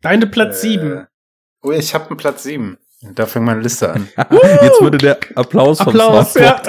Deine 0.00 0.28
Platz 0.28 0.58
Äh, 0.58 0.68
sieben. 0.68 1.06
Oh, 1.62 1.70
ich 1.72 1.94
habe 1.94 2.08
einen 2.08 2.16
Platz 2.16 2.42
sieben. 2.44 2.78
Da 3.02 3.26
fängt 3.26 3.46
meine 3.46 3.60
Liste 3.60 3.90
an. 3.92 4.08
Jetzt 4.16 4.80
würde 4.82 4.98
der 4.98 5.18
Applaus 5.34 5.78
vom 5.78 5.88
Applaus, 5.88 6.34
ja. 6.34 6.60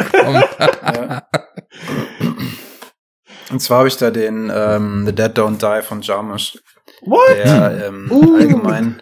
Und 3.50 3.60
zwar 3.60 3.80
habe 3.80 3.88
ich 3.90 3.98
da 3.98 4.12
den 4.12 4.50
ähm, 4.54 5.06
The 5.06 5.14
Dead 5.14 5.38
Don't 5.38 5.58
Die 5.60 5.82
von 5.86 6.02
Jarmusch, 6.02 6.58
What? 7.02 7.38
der 7.38 7.88
ähm, 7.88 8.10
Uh. 8.10 8.38
allgemein 8.38 9.02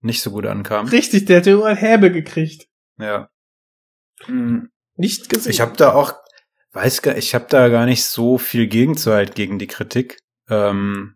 nicht 0.00 0.22
so 0.22 0.30
gut 0.30 0.46
ankam. 0.46 0.86
Richtig, 0.88 1.26
der 1.26 1.38
hat 1.38 1.46
ja 1.46 1.62
ein 1.62 1.76
Herbe 1.76 2.10
gekriegt. 2.12 2.66
Ja. 2.98 3.28
Hm, 4.24 4.70
Nicht 4.96 5.28
gesehen. 5.28 5.50
Ich 5.50 5.60
habe 5.60 5.76
da 5.76 5.92
auch, 5.92 6.14
weiß 6.72 7.02
gar, 7.02 7.16
ich 7.16 7.34
habe 7.34 7.46
da 7.48 7.68
gar 7.68 7.86
nicht 7.86 8.04
so 8.04 8.38
viel 8.38 8.66
gegenzuhalten 8.68 9.34
gegen 9.34 9.58
die 9.58 9.66
Kritik. 9.66 10.18
Ähm, 10.48 11.13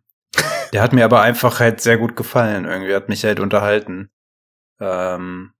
der 0.72 0.82
hat 0.82 0.92
mir 0.92 1.04
aber 1.04 1.20
einfach 1.22 1.60
halt 1.60 1.80
sehr 1.80 1.98
gut 1.98 2.16
gefallen. 2.16 2.64
Irgendwie 2.64 2.94
hat 2.94 3.08
mich 3.08 3.24
halt 3.24 3.40
unterhalten. 3.40 4.10
Ähm, 4.80 5.52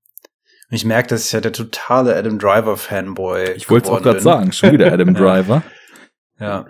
und 0.71 0.75
ich 0.77 0.85
merke, 0.85 1.09
dass 1.09 1.27
ich 1.27 1.35
halt 1.35 1.45
der 1.45 1.53
totale 1.53 2.15
Adam 2.15 2.39
Driver 2.39 2.77
Fanboy. 2.77 3.53
Ich 3.53 3.71
wollte 3.71 3.89
es 3.89 3.95
auch 3.95 4.03
gerade 4.03 4.21
sagen, 4.21 4.53
schon 4.53 4.73
wieder 4.73 4.93
Adam 4.93 5.15
Ja. 5.15 5.21
Driver. 5.21 5.63
Ja. 6.39 6.67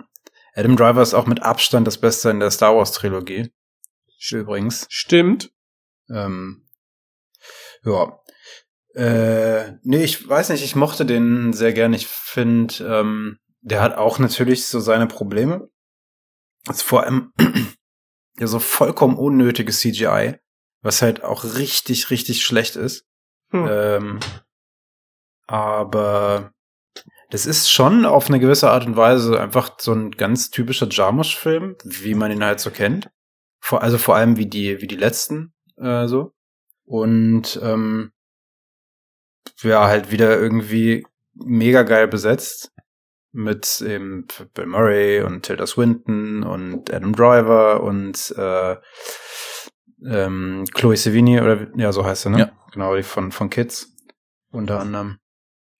Adam 0.55 0.75
Driver 0.75 1.01
ist 1.01 1.13
auch 1.13 1.27
mit 1.27 1.43
Abstand 1.43 1.85
das 1.85 1.97
Beste 1.97 2.29
in 2.29 2.39
der 2.39 2.51
Star 2.51 2.75
Wars 2.75 2.93
Trilogie. 2.93 3.51
Übrigens. 4.31 4.85
Stimmt. 4.89 5.51
Ähm, 6.09 6.67
ja. 7.83 8.19
Äh, 8.95 9.73
nee, 9.83 10.03
ich 10.03 10.27
weiß 10.27 10.49
nicht, 10.49 10.63
ich 10.63 10.75
mochte 10.75 11.05
den 11.05 11.53
sehr 11.53 11.73
gern. 11.73 11.93
Ich 11.93 12.07
finde, 12.07 12.73
ähm, 12.83 13.37
der 13.61 13.81
hat 13.81 13.97
auch 13.97 14.19
natürlich 14.19 14.65
so 14.65 14.79
seine 14.79 15.07
Probleme. 15.07 15.69
ist 16.69 16.83
vor 16.83 17.03
allem 17.03 17.33
ja 18.39 18.47
so 18.47 18.59
vollkommen 18.59 19.17
unnötiges 19.17 19.79
CGI, 19.79 20.35
was 20.81 21.01
halt 21.01 21.23
auch 21.23 21.43
richtig, 21.43 22.09
richtig 22.09 22.43
schlecht 22.43 22.75
ist. 22.75 23.05
Hm. 23.51 23.67
Ähm, 23.69 24.19
aber 25.47 26.51
Das 27.29 27.45
ist 27.45 27.69
schon 27.71 28.05
auf 28.05 28.27
eine 28.27 28.39
gewisse 28.39 28.71
Art 28.71 28.87
und 28.87 28.95
Weise 28.95 29.39
einfach 29.39 29.77
so 29.79 29.93
ein 29.93 30.11
ganz 30.11 30.49
typischer 30.49 30.87
Jarmusch-Film, 30.89 31.75
wie 31.83 32.15
man 32.15 32.31
ihn 32.31 32.43
halt 32.43 32.59
so 32.59 32.71
kennt. 32.71 33.09
Vor, 33.59 33.83
also 33.83 33.97
vor 33.97 34.15
allem 34.15 34.37
wie 34.37 34.47
die, 34.47 34.81
wie 34.81 34.87
die 34.87 34.95
letzten 34.95 35.53
äh, 35.77 36.07
so. 36.07 36.33
Und 36.85 37.59
ähm, 37.61 38.11
ja, 39.61 39.87
halt 39.87 40.11
wieder 40.11 40.39
irgendwie 40.39 41.05
mega 41.35 41.83
geil 41.83 42.07
besetzt 42.07 42.71
mit 43.31 43.81
eben 43.81 44.25
Bill 44.53 44.65
Murray 44.65 45.21
und 45.21 45.43
Tilda 45.43 45.67
Swinton 45.67 46.43
und 46.43 46.91
Adam 46.91 47.13
Driver 47.15 47.81
und 47.83 48.33
äh, 48.37 48.75
ähm, 50.05 50.65
Chloe 50.73 50.95
Sevigny 50.97 51.39
oder 51.39 51.67
ja 51.75 51.91
so 51.91 52.05
heißt 52.05 52.23
sie 52.23 52.29
ne 52.31 52.39
Ja. 52.39 52.51
genau 52.73 52.95
die 52.95 53.03
von 53.03 53.31
von 53.31 53.49
Kids 53.49 53.93
unter 54.51 54.79
anderem 54.79 55.19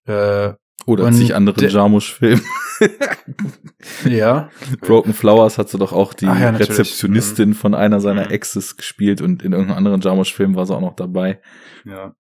äh, 0.06 0.54
Oder 0.86 1.12
zig 1.12 1.34
andere 1.36 1.56
der- 1.60 1.70
Jarmusch-Filme. 1.70 2.42
ja 4.06 4.50
Broken 4.82 5.14
Flowers 5.14 5.58
hat 5.58 5.70
sie 5.70 5.78
doch 5.78 5.94
auch 5.94 6.14
die 6.14 6.26
ja, 6.26 6.34
natürlich. 6.52 6.70
Mhm. 6.70 6.76
Rezeptionistin 6.76 7.54
von 7.54 7.74
einer 7.74 8.00
seiner 8.00 8.32
Exes 8.32 8.78
gespielt 8.78 9.22
und 9.22 9.44
in 9.44 9.54
irgendeinem 9.54 9.78
anderen 9.78 10.02
Jarmusch-Film 10.02 10.56
war 10.56 10.66
sie 10.66 10.76
auch 10.76 10.82
noch 10.82 10.96
dabei. 10.96 11.42
Ja. 11.86 12.14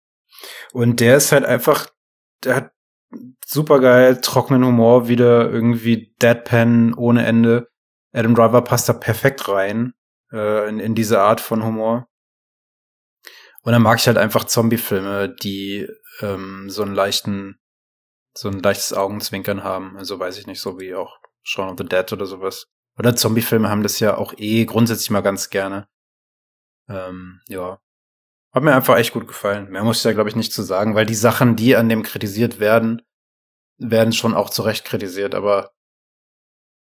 Und 0.73 1.01
der 1.01 1.17
ist 1.17 1.33
halt 1.33 1.45
einfach, 1.45 1.89
der 2.45 2.57
hat 2.57 2.71
super 3.45 3.81
geil, 3.81 4.21
trockenen 4.21 4.65
Humor, 4.65 5.09
wieder 5.09 5.51
irgendwie 5.51 6.15
Deadpan 6.21 6.95
ohne 6.95 7.25
Ende. 7.25 7.69
Adam 8.13 8.35
Driver 8.35 8.63
passt 8.63 8.89
da 8.89 8.93
perfekt 8.93 9.49
rein, 9.49 9.95
äh, 10.33 10.69
in, 10.69 10.81
in 10.81 10.95
diese 10.95 11.21
Art 11.21 11.41
von 11.41 11.65
Humor. 11.65 12.09
Und 13.63 13.73
dann 13.73 13.83
mag 13.83 13.99
ich 13.99 14.07
halt 14.07 14.19
einfach 14.19 14.45
Zombie-Filme, 14.45 15.35
die 15.43 15.89
ähm, 16.21 16.71
so 16.71 16.83
einen 16.83 16.95
leichten, 16.95 17.59
so 18.33 18.49
ein 18.49 18.61
leichtes 18.61 18.93
Augenzwinkern 18.93 19.65
haben. 19.65 19.97
Also 19.97 20.19
weiß 20.19 20.39
ich 20.39 20.47
nicht, 20.47 20.61
so 20.61 20.79
wie 20.79 20.95
auch 20.95 21.19
Shaun 21.43 21.71
of 21.71 21.77
the 21.79 21.85
Dead 21.85 22.13
oder 22.13 22.27
sowas. 22.27 22.67
Oder 22.99 23.17
Zombie-Filme 23.17 23.69
haben 23.69 23.83
das 23.83 24.01
ja 24.01 24.17
auch 24.17 24.35
eh 24.37 24.65
grundsätzlich 24.65 25.11
mal 25.11 25.21
ganz 25.21 25.51
gerne. 25.51 25.89
Ähm, 26.89 27.41
ja. 27.49 27.81
Hat 28.57 28.63
mir 28.63 28.75
einfach 28.75 28.97
echt 28.97 29.13
gut 29.13 29.29
gefallen. 29.29 29.69
Mehr 29.69 29.85
muss 29.85 29.99
ich 29.99 30.03
da, 30.03 30.15
glaube 30.15 30.31
ich, 30.31 30.35
nicht 30.35 30.51
zu 30.51 30.63
sagen, 30.63 30.95
weil 30.95 31.05
die 31.05 31.15
Sachen, 31.15 31.57
die 31.57 31.77
an 31.77 31.91
dem 31.91 32.03
kritisiert 32.03 32.59
werden, 32.59 33.03
werden 33.77 34.15
schon 34.15 34.33
auch 34.33 34.49
zu 34.49 34.63
Recht 34.63 34.87
kritisiert, 34.87 35.35
aber 35.35 35.73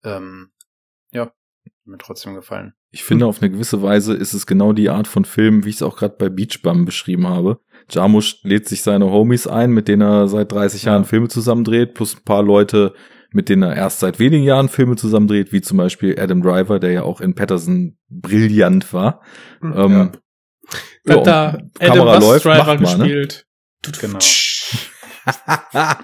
ähm, 0.05 0.51
ja, 1.11 1.33
mir 1.83 1.97
trotzdem 1.97 2.33
gefallen. 2.33 2.75
Ich 2.91 3.03
finde, 3.03 3.25
auf 3.25 3.41
eine 3.41 3.51
gewisse 3.51 3.81
Weise 3.83 4.13
ist 4.13 4.33
es 4.33 4.47
genau 4.47 4.71
die 4.71 4.89
Art 4.89 5.05
von 5.05 5.25
Film, 5.25 5.65
wie 5.65 5.69
ich 5.71 5.75
es 5.75 5.81
auch 5.81 5.97
gerade 5.97 6.15
bei 6.17 6.29
Beach 6.29 6.61
Bum 6.63 6.85
beschrieben 6.85 7.27
habe. 7.27 7.59
Jarmusch 7.89 8.41
lädt 8.43 8.69
sich 8.69 8.81
seine 8.81 9.11
Homies 9.11 9.45
ein, 9.45 9.71
mit 9.71 9.89
denen 9.89 10.03
er 10.03 10.29
seit 10.29 10.53
30 10.53 10.83
Jahren 10.83 11.03
Filme 11.03 11.27
zusammendreht, 11.27 11.93
plus 11.93 12.15
ein 12.15 12.23
paar 12.23 12.41
Leute, 12.41 12.93
mit 13.31 13.49
denen 13.49 13.63
er 13.63 13.75
erst 13.75 13.99
seit 13.99 14.17
wenigen 14.17 14.45
Jahren 14.45 14.69
Filme 14.69 14.95
zusammendreht, 14.95 15.51
wie 15.51 15.59
zum 15.59 15.77
Beispiel 15.77 16.17
Adam 16.17 16.41
Driver, 16.41 16.79
der 16.79 16.93
ja 16.93 17.03
auch 17.03 17.19
in 17.19 17.35
Patterson 17.35 17.97
brillant 18.07 18.93
war. 18.93 19.21
Hm, 19.59 19.73
Ähm, 19.75 20.11
Da 20.13 20.19
ja, 21.09 21.17
hat 21.17 21.27
da 21.27 21.49
und 21.49 21.81
Adam 21.81 21.97
Kamera 21.97 22.17
läuft, 22.17 22.45
Driver 22.45 22.65
macht 22.65 22.81
mal, 22.81 22.97
ne? 22.97 23.03
gespielt. 23.05 23.45
Genau. 23.99 24.19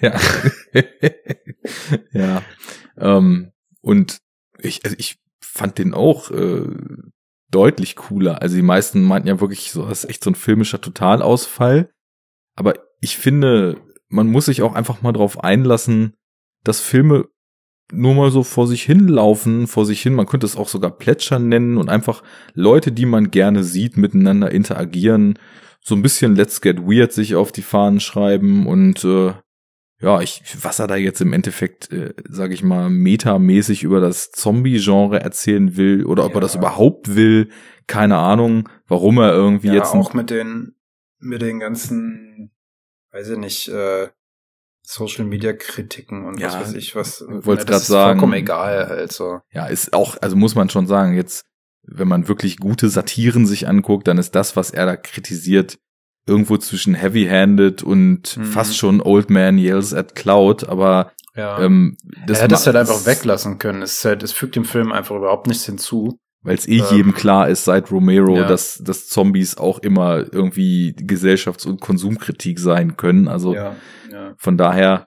ja. 0.00 0.18
ja. 2.12 2.42
Ähm, 2.98 3.52
und 3.80 4.18
ich, 4.58 4.84
also 4.84 4.96
ich 4.98 5.18
fand 5.40 5.78
den 5.78 5.94
auch 5.94 6.30
äh, 6.30 6.66
deutlich 7.50 7.96
cooler. 7.96 8.40
Also 8.42 8.56
die 8.56 8.62
meisten 8.62 9.02
meinten 9.02 9.28
ja 9.28 9.40
wirklich, 9.40 9.70
so, 9.70 9.86
das 9.86 10.04
ist 10.04 10.10
echt 10.10 10.24
so 10.24 10.30
ein 10.30 10.34
filmischer 10.34 10.80
Totalausfall. 10.80 11.90
Aber 12.54 12.74
ich 13.00 13.16
finde, 13.16 13.80
man 14.08 14.28
muss 14.28 14.46
sich 14.46 14.62
auch 14.62 14.74
einfach 14.74 15.02
mal 15.02 15.12
drauf 15.12 15.42
einlassen, 15.42 16.14
dass 16.64 16.80
Filme 16.80 17.26
nur 17.92 18.14
mal 18.14 18.30
so 18.30 18.42
vor 18.42 18.66
sich 18.66 18.82
hinlaufen, 18.82 19.66
vor 19.66 19.86
sich 19.86 20.00
hin. 20.02 20.14
Man 20.14 20.26
könnte 20.26 20.46
es 20.46 20.56
auch 20.56 20.68
sogar 20.68 20.90
Plätschern 20.90 21.48
nennen 21.48 21.76
und 21.76 21.88
einfach 21.88 22.22
Leute, 22.54 22.92
die 22.92 23.06
man 23.06 23.30
gerne 23.30 23.64
sieht, 23.64 23.96
miteinander 23.96 24.50
interagieren. 24.50 25.38
So 25.80 25.94
ein 25.94 26.02
bisschen 26.02 26.36
Let's 26.36 26.60
Get 26.60 26.80
Weird 26.82 27.12
sich 27.12 27.34
auf 27.34 27.52
die 27.52 27.62
Fahnen 27.62 28.00
schreiben 28.00 28.66
und 28.66 29.04
äh, 29.04 29.32
ja, 30.00 30.20
ich, 30.20 30.42
was 30.60 30.80
er 30.80 30.88
da 30.88 30.96
jetzt 30.96 31.20
im 31.20 31.32
Endeffekt, 31.32 31.92
äh, 31.92 32.12
sage 32.28 32.54
ich 32.54 32.64
mal, 32.64 32.90
metamäßig 32.90 33.84
über 33.84 34.00
das 34.00 34.32
Zombie-Genre 34.32 35.20
erzählen 35.20 35.76
will 35.76 36.04
oder 36.04 36.24
ob 36.24 36.32
Ja. 36.32 36.38
er 36.38 36.40
das 36.40 36.56
überhaupt 36.56 37.14
will, 37.14 37.50
keine 37.86 38.16
Ahnung, 38.18 38.68
warum 38.88 39.18
er 39.18 39.32
irgendwie 39.32 39.68
Ja, 39.68 39.74
jetzt 39.74 39.94
auch 39.94 40.12
mit 40.12 40.30
den, 40.30 40.74
mit 41.20 41.40
den 41.40 41.60
ganzen, 41.60 42.50
weiß 43.12 43.30
ich 43.30 43.38
nicht, 43.38 43.68
äh, 43.68 44.08
Social 44.84 45.24
Media 45.24 45.52
Kritiken 45.52 46.24
und 46.26 46.42
was 46.42 46.54
Ja, 46.54 46.60
weiß 46.60 46.74
ich 46.74 46.94
was. 46.96 47.24
grad 47.66 47.80
ist 47.82 47.86
sagen. 47.86 48.18
Vollkommen 48.18 48.34
egal, 48.34 48.84
also. 48.84 49.40
Ja, 49.52 49.66
ist 49.66 49.92
auch, 49.94 50.16
also 50.20 50.36
muss 50.36 50.54
man 50.54 50.68
schon 50.70 50.86
sagen, 50.86 51.14
jetzt, 51.14 51.44
wenn 51.84 52.08
man 52.08 52.28
wirklich 52.28 52.58
gute 52.58 52.88
Satiren 52.88 53.46
sich 53.46 53.68
anguckt, 53.68 54.06
dann 54.08 54.18
ist 54.18 54.34
das, 54.34 54.56
was 54.56 54.70
er 54.70 54.86
da 54.86 54.96
kritisiert, 54.96 55.78
irgendwo 56.26 56.56
zwischen 56.56 56.94
Heavy-Handed 56.94 57.82
und 57.82 58.36
Mhm. 58.36 58.44
fast 58.44 58.76
schon 58.76 59.00
Old 59.00 59.30
Man 59.30 59.58
Yells 59.58 59.92
at 59.94 60.14
Cloud, 60.14 60.68
aber 60.68 61.12
Ja. 61.34 61.60
ähm, 61.60 61.96
das 62.26 62.38
er 62.38 62.44
hätte 62.44 62.54
es 62.56 62.66
halt 62.66 62.76
einfach 62.76 63.06
weglassen 63.06 63.58
können. 63.58 63.82
Es, 63.82 64.04
halt, 64.04 64.22
es 64.22 64.32
fügt 64.32 64.54
dem 64.56 64.64
Film 64.64 64.92
einfach 64.92 65.16
überhaupt 65.16 65.46
nichts 65.46 65.64
hinzu. 65.66 66.18
Weil 66.42 66.56
es 66.56 66.66
eh 66.66 66.78
Ähm, 66.78 66.84
jedem 66.90 67.14
klar 67.14 67.48
ist 67.48 67.64
seit 67.64 67.90
Romero, 67.92 68.36
ja. 68.36 68.48
dass, 68.48 68.78
dass 68.84 69.06
Zombies 69.08 69.56
auch 69.58 69.78
immer 69.78 70.24
irgendwie 70.32 70.92
Gesellschafts- 70.96 71.66
und 71.66 71.80
Konsumkritik 71.80 72.58
sein 72.58 72.96
können. 72.96 73.28
Also 73.28 73.54
Ja, 73.54 73.76
ja. 74.10 74.34
von 74.38 74.56
daher, 74.56 75.06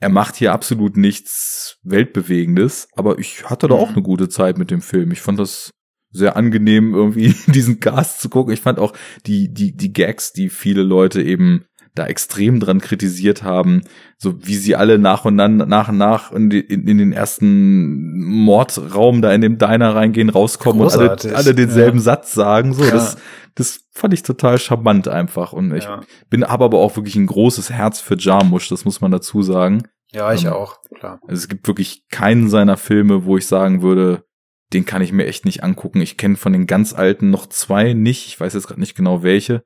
er 0.00 0.08
macht 0.08 0.36
hier 0.36 0.52
absolut 0.52 0.96
nichts 0.96 1.78
Weltbewegendes, 1.84 2.88
aber 2.96 3.18
ich 3.18 3.44
hatte 3.48 3.68
da 3.68 3.74
Mhm. 3.74 3.80
auch 3.80 3.90
eine 3.90 4.02
gute 4.02 4.28
Zeit 4.28 4.58
mit 4.58 4.70
dem 4.70 4.80
Film. 4.80 5.12
Ich 5.12 5.20
fand 5.20 5.38
das 5.38 5.70
sehr 6.10 6.36
angenehm, 6.36 6.94
irgendwie 6.94 7.34
diesen 7.46 7.80
Cast 7.80 8.20
zu 8.20 8.28
gucken. 8.28 8.52
Ich 8.52 8.60
fand 8.60 8.78
auch 8.78 8.92
die, 9.26 9.52
die, 9.52 9.74
die 9.74 9.92
Gags, 9.92 10.32
die 10.32 10.48
viele 10.50 10.82
Leute 10.82 11.22
eben 11.22 11.64
da 11.94 12.06
extrem 12.06 12.58
dran 12.58 12.80
kritisiert 12.80 13.42
haben, 13.42 13.82
so 14.16 14.34
wie 14.46 14.54
sie 14.54 14.76
alle 14.76 14.98
nach 14.98 15.24
und 15.26 15.36
nach, 15.36 15.48
nach 15.48 15.88
und 15.90 15.98
nach 15.98 16.32
in, 16.32 16.50
in, 16.50 16.86
in 16.88 16.98
den 16.98 17.12
ersten 17.12 18.24
Mordraum 18.24 19.20
da 19.22 19.32
in 19.32 19.40
dem 19.42 19.58
Diner 19.58 19.94
reingehen, 19.94 20.30
rauskommen 20.30 20.80
und 20.82 20.88
Großartig. 20.88 21.30
alle, 21.30 21.36
alle 21.36 21.54
denselben 21.54 21.98
Ja. 21.98 22.04
Satz 22.04 22.32
sagen. 22.32 22.72
So, 22.72 22.84
Ja. 22.84 22.90
das, 22.92 23.16
das 23.54 23.80
fand 23.92 24.14
ich 24.14 24.22
total 24.22 24.58
charmant 24.58 25.08
einfach. 25.08 25.52
Und 25.52 25.74
ich 25.74 25.84
ja. 25.84 26.00
bin 26.30 26.44
habe 26.44 26.64
aber 26.64 26.78
auch 26.78 26.96
wirklich 26.96 27.16
ein 27.16 27.26
großes 27.26 27.70
Herz 27.70 28.00
für 28.00 28.16
Jarmusch, 28.18 28.68
das 28.68 28.84
muss 28.86 29.00
man 29.02 29.10
dazu 29.10 29.42
sagen. 29.42 29.82
ja, 30.12 30.32
ich 30.32 30.44
Ähm, 30.46 30.52
auch, 30.52 30.76
klar. 30.98 31.20
Also 31.26 31.40
es 31.42 31.48
gibt 31.48 31.66
wirklich 31.68 32.04
keinen 32.10 32.48
seiner 32.48 32.76
Filme, 32.78 33.24
wo 33.26 33.36
ich 33.36 33.46
sagen 33.46 33.82
würde, 33.82 34.24
den 34.72 34.86
kann 34.86 35.02
ich 35.02 35.12
mir 35.12 35.26
echt 35.26 35.44
nicht 35.44 35.62
angucken. 35.62 36.00
Ich 36.00 36.16
kenne 36.16 36.36
von 36.36 36.54
den 36.54 36.66
ganz 36.66 36.94
alten 36.94 37.28
noch 37.28 37.46
zwei 37.46 37.92
nicht. 37.92 38.26
Ich 38.28 38.40
weiß 38.40 38.54
jetzt 38.54 38.66
gerade 38.68 38.80
nicht 38.80 38.94
genau 38.94 39.22
welche. 39.22 39.62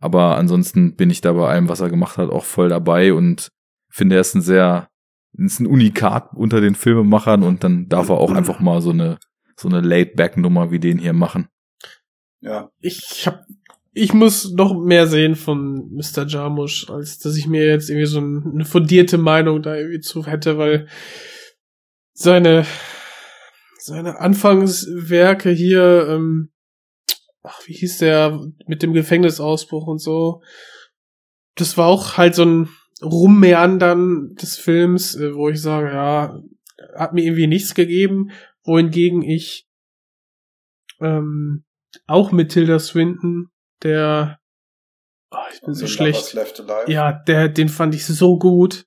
Aber 0.00 0.36
ansonsten 0.36 0.96
bin 0.96 1.10
ich 1.10 1.20
da 1.20 1.32
bei 1.34 1.48
allem, 1.48 1.68
was 1.68 1.80
er 1.80 1.90
gemacht 1.90 2.16
hat, 2.16 2.30
auch 2.30 2.44
voll 2.44 2.68
dabei 2.70 3.12
und 3.12 3.50
finde, 3.90 4.14
er 4.16 4.22
ist 4.22 4.34
ein 4.34 4.40
sehr, 4.42 4.88
ist 5.34 5.60
ein 5.60 5.66
Unikat 5.66 6.30
unter 6.34 6.60
den 6.60 6.74
Filmemachern 6.74 7.42
und 7.42 7.62
dann 7.62 7.88
darf 7.88 8.08
er 8.08 8.16
auch 8.18 8.32
einfach 8.32 8.60
mal 8.60 8.80
so 8.80 8.90
eine, 8.90 9.18
so 9.56 9.68
eine 9.68 9.80
Laid-Back-Nummer 9.80 10.70
wie 10.70 10.78
den 10.80 10.98
hier 10.98 11.12
machen. 11.12 11.48
Ja. 12.40 12.70
Ich 12.78 13.26
hab, 13.26 13.44
ich 13.92 14.14
muss 14.14 14.52
noch 14.52 14.74
mehr 14.82 15.06
sehen 15.06 15.34
von 15.36 15.90
Mr. 15.92 16.26
Jarmusch, 16.26 16.88
als 16.88 17.18
dass 17.18 17.36
ich 17.36 17.46
mir 17.46 17.66
jetzt 17.66 17.90
irgendwie 17.90 18.06
so 18.06 18.20
ein- 18.20 18.50
eine 18.54 18.64
fundierte 18.64 19.18
Meinung 19.18 19.60
da 19.62 19.74
irgendwie 19.76 20.00
zu 20.00 20.24
hätte, 20.26 20.56
weil 20.56 20.88
seine, 22.14 22.64
seine 23.78 24.18
Anfangswerke 24.18 25.50
hier, 25.50 26.06
ähm, 26.08 26.50
ach, 27.42 27.60
wie 27.66 27.72
hieß 27.72 27.98
der, 27.98 28.40
mit 28.66 28.82
dem 28.82 28.92
Gefängnisausbruch 28.92 29.86
und 29.86 29.98
so, 29.98 30.42
das 31.56 31.76
war 31.76 31.86
auch 31.86 32.16
halt 32.16 32.34
so 32.34 32.44
ein 32.44 32.68
Rummeandern 33.02 34.34
des 34.34 34.56
Films, 34.56 35.14
äh, 35.14 35.34
wo 35.34 35.48
ich 35.48 35.60
sage, 35.60 35.88
ja, 35.88 36.40
hat 36.94 37.12
mir 37.12 37.24
irgendwie 37.24 37.46
nichts 37.46 37.74
gegeben, 37.74 38.30
wohingegen 38.64 39.22
ich 39.22 39.66
ähm, 41.00 41.64
auch 42.06 42.30
mit 42.32 42.52
Tilda 42.52 42.78
Swinton, 42.78 43.48
der 43.82 44.38
oh, 45.30 45.38
ich 45.52 45.60
bin 45.62 45.74
so 45.74 45.86
schlecht. 45.86 46.34
Left 46.34 46.60
Alive. 46.60 46.90
Ja, 46.90 47.12
der, 47.12 47.48
den 47.48 47.68
fand 47.68 47.94
ich 47.94 48.04
so 48.06 48.38
gut. 48.38 48.86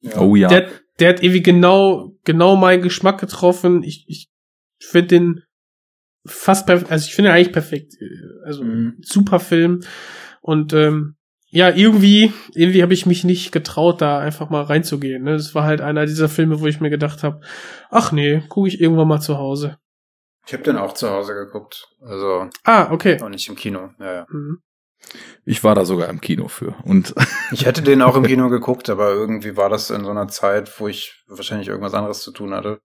Ja. 0.00 0.20
Oh 0.20 0.34
ja. 0.34 0.48
Der, 0.48 0.70
der 0.98 1.10
hat 1.10 1.22
irgendwie 1.22 1.42
genau, 1.42 2.12
genau 2.24 2.56
meinen 2.56 2.82
Geschmack 2.82 3.20
getroffen. 3.20 3.82
Ich, 3.82 4.04
ich 4.08 4.28
finde 4.80 5.08
den 5.08 5.44
fast 6.26 6.66
perfekt, 6.66 6.90
also 6.90 7.06
ich 7.06 7.14
finde 7.14 7.30
ihn 7.30 7.34
eigentlich 7.36 7.52
perfekt. 7.52 7.94
Also 8.44 8.64
Mhm. 8.64 8.96
super 9.02 9.40
Film. 9.40 9.80
Und 10.40 10.72
ähm, 10.72 11.16
ja, 11.54 11.68
irgendwie, 11.70 12.32
irgendwie 12.54 12.82
habe 12.82 12.94
ich 12.94 13.04
mich 13.06 13.24
nicht 13.24 13.52
getraut, 13.52 14.00
da 14.00 14.18
einfach 14.18 14.48
mal 14.50 14.62
reinzugehen. 14.62 15.22
Ne? 15.24 15.32
Das 15.32 15.54
war 15.54 15.64
halt 15.64 15.80
einer 15.82 16.06
dieser 16.06 16.28
Filme, 16.28 16.60
wo 16.60 16.66
ich 16.66 16.80
mir 16.80 16.90
gedacht 16.90 17.22
habe, 17.22 17.40
ach 17.90 18.10
nee, 18.12 18.42
gucke 18.48 18.68
ich 18.68 18.80
irgendwann 18.80 19.08
mal 19.08 19.20
zu 19.20 19.36
Hause. 19.36 19.76
Ich 20.46 20.52
habe 20.54 20.62
den 20.64 20.76
auch 20.78 20.94
zu 20.94 21.10
Hause 21.10 21.34
geguckt. 21.34 21.88
Also 22.00 22.48
Ah, 22.64 22.90
okay. 22.90 23.20
auch 23.20 23.28
nicht 23.28 23.48
im 23.48 23.54
Kino. 23.56 23.90
Ja, 24.00 24.12
ja. 24.14 24.26
Mhm. 24.30 24.60
Ich 25.44 25.62
war 25.62 25.74
da 25.74 25.84
sogar 25.84 26.08
im 26.08 26.20
Kino 26.20 26.48
für. 26.48 26.74
Und 26.84 27.14
Ich 27.52 27.66
hätte 27.66 27.82
den 27.82 28.02
auch 28.02 28.16
im 28.16 28.22
Kino 28.26 28.48
geguckt, 28.48 28.88
aber 28.88 29.10
irgendwie 29.12 29.56
war 29.56 29.68
das 29.68 29.90
in 29.90 30.04
so 30.04 30.10
einer 30.10 30.28
Zeit, 30.28 30.80
wo 30.80 30.88
ich 30.88 31.22
wahrscheinlich 31.28 31.68
irgendwas 31.68 31.94
anderes 31.94 32.20
zu 32.22 32.30
tun 32.32 32.54
hatte. 32.54 32.80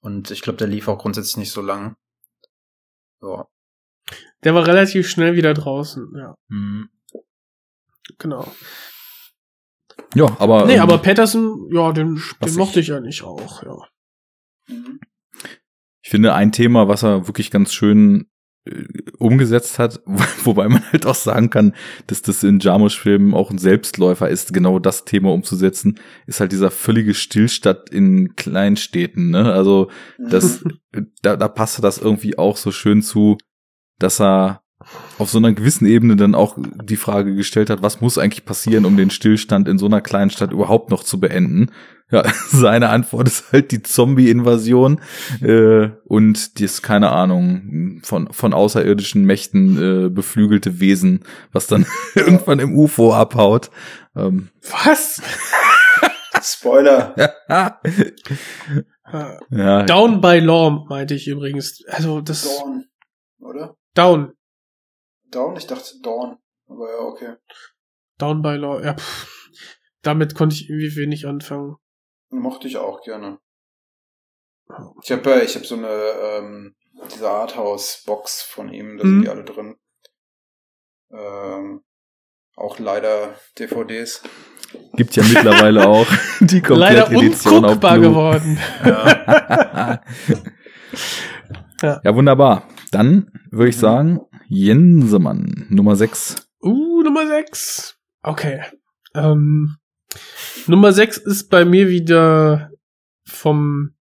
Und 0.00 0.30
ich 0.30 0.42
glaube, 0.42 0.56
der 0.58 0.66
lief 0.66 0.88
auch 0.88 0.98
grundsätzlich 0.98 1.36
nicht 1.38 1.52
so 1.52 1.62
lang. 1.62 1.94
Ja. 3.24 3.46
Der 4.44 4.54
war 4.54 4.66
relativ 4.66 5.08
schnell 5.08 5.34
wieder 5.34 5.54
draußen, 5.54 6.12
ja, 6.16 6.34
Hm. 6.50 6.88
genau. 8.18 8.52
ja, 10.14 10.36
aber. 10.38 10.66
Nee, 10.66 10.74
ähm, 10.74 10.80
aber 10.82 10.98
Patterson, 10.98 11.70
ja, 11.72 11.92
den, 11.92 12.20
den 12.44 12.54
mochte 12.56 12.80
ich 12.80 12.92
eigentlich 12.92 13.22
auch, 13.22 13.62
ja. 13.62 13.76
Ich 16.02 16.10
finde 16.10 16.34
ein 16.34 16.52
Thema, 16.52 16.86
was 16.88 17.02
er 17.02 17.26
wirklich 17.26 17.50
ganz 17.50 17.72
schön 17.72 18.30
umgesetzt 19.18 19.78
hat, 19.78 20.00
wobei 20.44 20.68
man 20.68 20.82
halt 20.90 21.06
auch 21.06 21.14
sagen 21.14 21.50
kann, 21.50 21.74
dass 22.06 22.22
das 22.22 22.42
in 22.42 22.60
Jarmusch-Filmen 22.60 23.34
auch 23.34 23.50
ein 23.50 23.58
Selbstläufer 23.58 24.28
ist, 24.28 24.54
genau 24.54 24.78
das 24.78 25.04
Thema 25.04 25.32
umzusetzen, 25.32 26.00
ist 26.26 26.40
halt 26.40 26.52
dieser 26.52 26.70
völlige 26.70 27.14
Stillstand 27.14 27.90
in 27.90 28.36
Kleinstädten. 28.36 29.30
Ne? 29.30 29.52
Also 29.52 29.90
das, 30.18 30.64
da, 31.22 31.36
da 31.36 31.48
passte 31.48 31.82
das 31.82 31.98
irgendwie 31.98 32.38
auch 32.38 32.56
so 32.56 32.72
schön 32.72 33.02
zu, 33.02 33.36
dass 33.98 34.20
er 34.20 34.63
auf 35.18 35.30
so 35.30 35.38
einer 35.38 35.52
gewissen 35.52 35.86
Ebene 35.86 36.16
dann 36.16 36.34
auch 36.34 36.56
die 36.58 36.96
Frage 36.96 37.34
gestellt 37.34 37.70
hat, 37.70 37.82
was 37.82 38.00
muss 38.00 38.18
eigentlich 38.18 38.44
passieren, 38.44 38.84
um 38.84 38.96
den 38.96 39.10
Stillstand 39.10 39.68
in 39.68 39.78
so 39.78 39.86
einer 39.86 40.00
kleinen 40.00 40.30
Stadt 40.30 40.52
überhaupt 40.52 40.90
noch 40.90 41.04
zu 41.04 41.20
beenden? 41.20 41.70
Ja, 42.10 42.22
seine 42.48 42.90
Antwort 42.90 43.28
ist 43.28 43.52
halt 43.52 43.72
die 43.72 43.82
Zombie-Invasion 43.82 45.00
äh, 45.40 45.88
und 46.04 46.60
das, 46.60 46.82
keine 46.82 47.10
Ahnung, 47.10 48.00
von, 48.02 48.32
von 48.32 48.52
außerirdischen 48.52 49.24
Mächten 49.24 50.06
äh, 50.06 50.08
beflügelte 50.10 50.80
Wesen, 50.80 51.24
was 51.52 51.66
dann 51.66 51.86
irgendwann 52.14 52.58
im 52.58 52.76
UFO 52.76 53.12
abhaut. 53.14 53.70
Ähm, 54.14 54.50
Was? 54.84 55.20
Spoiler. 56.42 57.14
Ja. 59.50 59.82
Down 59.84 60.20
by 60.20 60.40
Law, 60.40 60.84
meinte 60.88 61.14
ich 61.14 61.26
übrigens. 61.26 61.82
Also 61.88 62.20
das 62.20 62.42
Dawn, 62.44 62.84
oder? 63.40 63.76
Down. 63.94 64.33
Dawn? 65.34 65.56
Ich 65.56 65.66
dachte 65.66 66.00
Dawn. 66.02 66.38
Aber 66.68 66.88
ja, 66.90 66.98
okay. 67.00 67.34
Down 68.18 68.42
by 68.42 68.56
Law. 68.56 68.80
Ja, 68.82 68.94
pff. 68.94 69.26
Damit 70.02 70.34
konnte 70.34 70.54
ich 70.54 70.68
irgendwie 70.68 70.96
wenig 70.96 71.26
anfangen. 71.26 71.76
Mochte 72.30 72.68
ich 72.68 72.76
auch 72.76 73.02
gerne. 73.02 73.38
Ich 75.02 75.10
habe 75.12 75.34
äh, 75.34 75.44
ich 75.44 75.54
hab 75.56 75.64
so 75.66 75.76
eine, 75.76 75.88
ähm, 75.88 76.74
diese 77.14 77.28
Arthouse-Box 77.30 78.42
von 78.42 78.72
ihm, 78.72 78.96
da 78.98 79.04
Mhm. 79.04 79.08
sind 79.10 79.22
die 79.22 79.28
alle 79.28 79.44
drin. 79.44 79.76
Ähm, 81.12 81.82
auch 82.56 82.78
leider 82.78 83.34
DVDs. 83.58 84.22
gibt 84.96 85.14
ja 85.16 85.22
mittlerweile 85.24 85.86
auch 85.88 86.06
die 86.40 86.60
Leider 86.60 87.02
Komplettedition 87.02 87.64
auf 87.64 87.70
unguckbar 87.72 87.98
geworden. 87.98 88.58
Ja. 88.84 90.00
Ja. 91.82 92.00
ja, 92.02 92.14
wunderbar. 92.14 92.66
Dann 92.92 93.30
würde 93.50 93.68
ich 93.68 93.76
sagen, 93.76 94.20
Jensemann, 94.48 95.66
Nummer 95.68 95.96
6. 95.96 96.48
Uh, 96.62 97.02
Nummer 97.02 97.26
6. 97.26 97.96
Okay. 98.22 98.62
Ähm, 99.14 99.76
Nummer 100.66 100.92
6 100.92 101.18
ist 101.18 101.50
bei 101.50 101.64
mir 101.64 101.88
wieder 101.88 102.70
vom. 103.26 103.94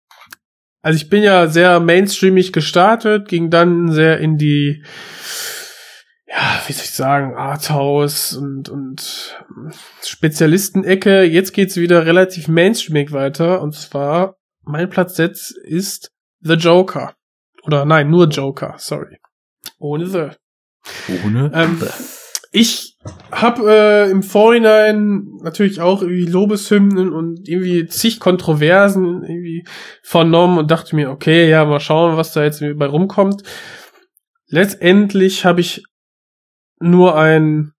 Also 0.82 0.96
ich 0.96 1.10
bin 1.10 1.22
ja 1.22 1.46
sehr 1.46 1.78
mainstreamig 1.80 2.52
gestartet, 2.52 3.28
ging 3.28 3.50
dann 3.50 3.92
sehr 3.92 4.18
in 4.18 4.38
die, 4.38 4.82
ja, 6.26 6.62
wie 6.66 6.72
soll 6.72 6.84
ich 6.84 6.92
sagen, 6.92 7.34
Arthouse 7.34 8.34
und, 8.34 8.70
und 8.70 9.36
Spezialistenecke. 10.02 11.24
Jetzt 11.24 11.52
geht's 11.52 11.76
wieder 11.76 12.06
relativ 12.06 12.48
mainstreamig 12.48 13.12
weiter. 13.12 13.60
Und 13.60 13.74
zwar, 13.74 14.36
mein 14.62 14.88
Platz 14.88 15.16
6 15.16 15.50
ist 15.50 16.12
The 16.40 16.54
Joker. 16.54 17.14
Oder 17.64 17.84
nein, 17.84 18.08
nur 18.08 18.28
Joker, 18.28 18.76
sorry. 18.78 19.18
Ohne 19.78 20.06
The. 20.06 20.28
Ohne? 21.24 21.50
Ähm, 21.54 21.80
ich 22.52 22.96
habe 23.30 23.62
äh, 23.70 24.10
im 24.10 24.22
Vorhinein 24.22 25.38
natürlich 25.42 25.80
auch 25.80 26.02
irgendwie 26.02 26.26
Lobeshymnen 26.26 27.12
und 27.12 27.48
irgendwie 27.48 27.86
zig 27.86 28.18
Kontroversen 28.18 29.22
irgendwie 29.22 29.64
vernommen 30.02 30.58
und 30.58 30.70
dachte 30.70 30.96
mir, 30.96 31.10
okay, 31.10 31.48
ja, 31.48 31.64
mal 31.64 31.80
schauen, 31.80 32.16
was 32.16 32.32
da 32.32 32.42
jetzt 32.42 32.60
bei 32.60 32.86
rumkommt. 32.86 33.42
Letztendlich 34.48 35.44
habe 35.44 35.60
ich 35.60 35.84
nur 36.80 37.16
ein, 37.16 37.72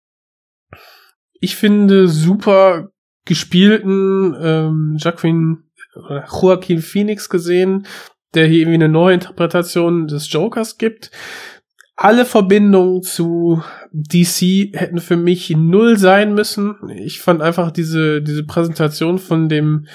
ich 1.41 1.57
finde, 1.57 2.07
super 2.07 2.91
gespielten 3.25 4.35
ähm, 4.41 4.97
Joaquin, 4.97 5.69
oder 5.95 6.25
Joaquin 6.31 6.81
Phoenix 6.81 7.29
gesehen, 7.29 7.85
der 8.33 8.47
hier 8.47 8.59
irgendwie 8.59 8.75
eine 8.75 8.89
neue 8.89 9.15
Interpretation 9.15 10.07
des 10.07 10.31
Jokers 10.31 10.77
gibt 10.77 11.11
alle 12.03 12.25
Verbindungen 12.25 13.03
zu 13.03 13.61
DC 13.91 14.73
hätten 14.73 14.97
für 14.97 15.17
mich 15.17 15.51
null 15.51 15.97
sein 15.97 16.33
müssen. 16.33 16.89
Ich 16.89 17.21
fand 17.21 17.43
einfach 17.43 17.69
diese, 17.69 18.23
diese 18.23 18.43
Präsentation 18.43 19.19
von 19.19 19.49
dem 19.49 19.85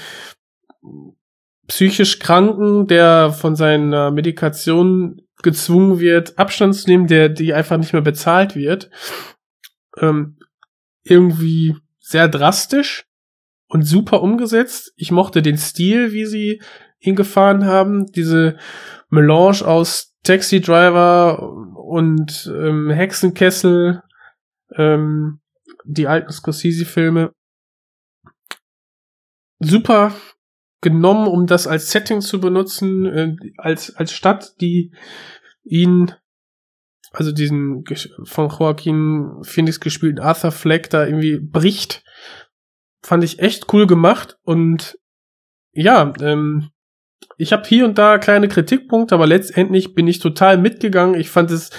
psychisch 1.67 2.21
Kranken, 2.21 2.87
der 2.87 3.33
von 3.33 3.57
seiner 3.57 4.13
Medikation 4.13 5.23
gezwungen 5.43 5.99
wird, 5.99 6.39
Abstand 6.39 6.77
zu 6.77 6.89
nehmen, 6.89 7.09
der, 7.09 7.29
die 7.29 7.53
einfach 7.53 7.77
nicht 7.77 7.93
mehr 7.93 8.03
bezahlt 8.03 8.55
wird, 8.55 8.89
ähm, 9.99 10.39
irgendwie 11.03 11.75
sehr 11.99 12.29
drastisch 12.29 13.07
und 13.67 13.83
super 13.83 14.23
umgesetzt. 14.23 14.93
Ich 14.95 15.11
mochte 15.11 15.43
den 15.43 15.59
Stil, 15.59 16.13
wie 16.13 16.27
sie 16.27 16.63
ihn 17.01 17.17
gefahren 17.17 17.65
haben, 17.65 18.07
diese 18.13 18.59
Melange 19.11 19.67
aus 19.67 20.16
Taxi 20.27 20.61
Driver 20.61 21.41
und 21.75 22.51
ähm, 22.53 22.91
Hexenkessel, 22.91 24.03
ähm, 24.75 25.41
die 25.85 26.09
alten 26.09 26.33
Scorsese-Filme. 26.33 27.33
Super 29.61 30.13
genommen, 30.81 31.29
um 31.29 31.47
das 31.47 31.67
als 31.67 31.91
Setting 31.91 32.21
zu 32.21 32.41
benutzen, 32.41 33.07
äh, 33.07 33.37
als, 33.57 33.95
als 33.95 34.13
Stadt, 34.13 34.61
die 34.61 34.93
ihn, 35.63 36.13
also 37.13 37.33
diesen 37.33 37.85
von 38.25 38.49
Joaquin 38.49 39.43
Phoenix 39.43 39.81
gespielten 39.81 40.21
Arthur 40.21 40.51
Fleck 40.51 40.91
da 40.91 41.07
irgendwie 41.07 41.39
bricht. 41.39 42.05
Fand 43.03 43.23
ich 43.23 43.39
echt 43.39 43.73
cool 43.73 43.87
gemacht 43.87 44.39
und 44.43 44.99
ja, 45.73 46.13
ähm, 46.21 46.71
ich 47.39 47.53
habe 47.53 47.69
hier 47.69 47.85
und 47.85 47.99
da 47.99 48.19
kleine 48.19 48.49
Kritikpunkte, 48.49 49.15
aber 49.15 49.27
letztendlich 49.27 49.95
bin 49.95 50.07
ich 50.07 50.19
total 50.19 50.59
mitgegangen. 50.59 51.21
Ich 51.21 51.31
fand 51.31 51.51
es 51.51 51.71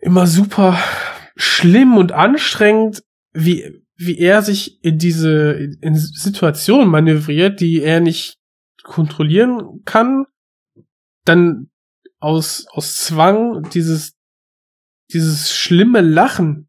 immer 0.00 0.26
super 0.26 0.78
schlimm 1.36 1.96
und 1.96 2.12
anstrengend, 2.12 3.02
wie, 3.32 3.82
wie 3.96 4.18
er 4.18 4.42
sich 4.42 4.82
in 4.84 4.98
diese 4.98 5.52
in 5.80 5.94
Situation 5.94 6.88
manövriert, 6.88 7.60
die 7.60 7.82
er 7.82 8.00
nicht 8.00 8.38
kontrollieren 8.84 9.82
kann. 9.84 10.26
Dann 11.24 11.70
aus, 12.20 12.66
aus 12.70 12.96
Zwang 12.96 13.68
dieses, 13.70 14.16
dieses 15.12 15.54
schlimme 15.54 16.00
Lachen, 16.00 16.68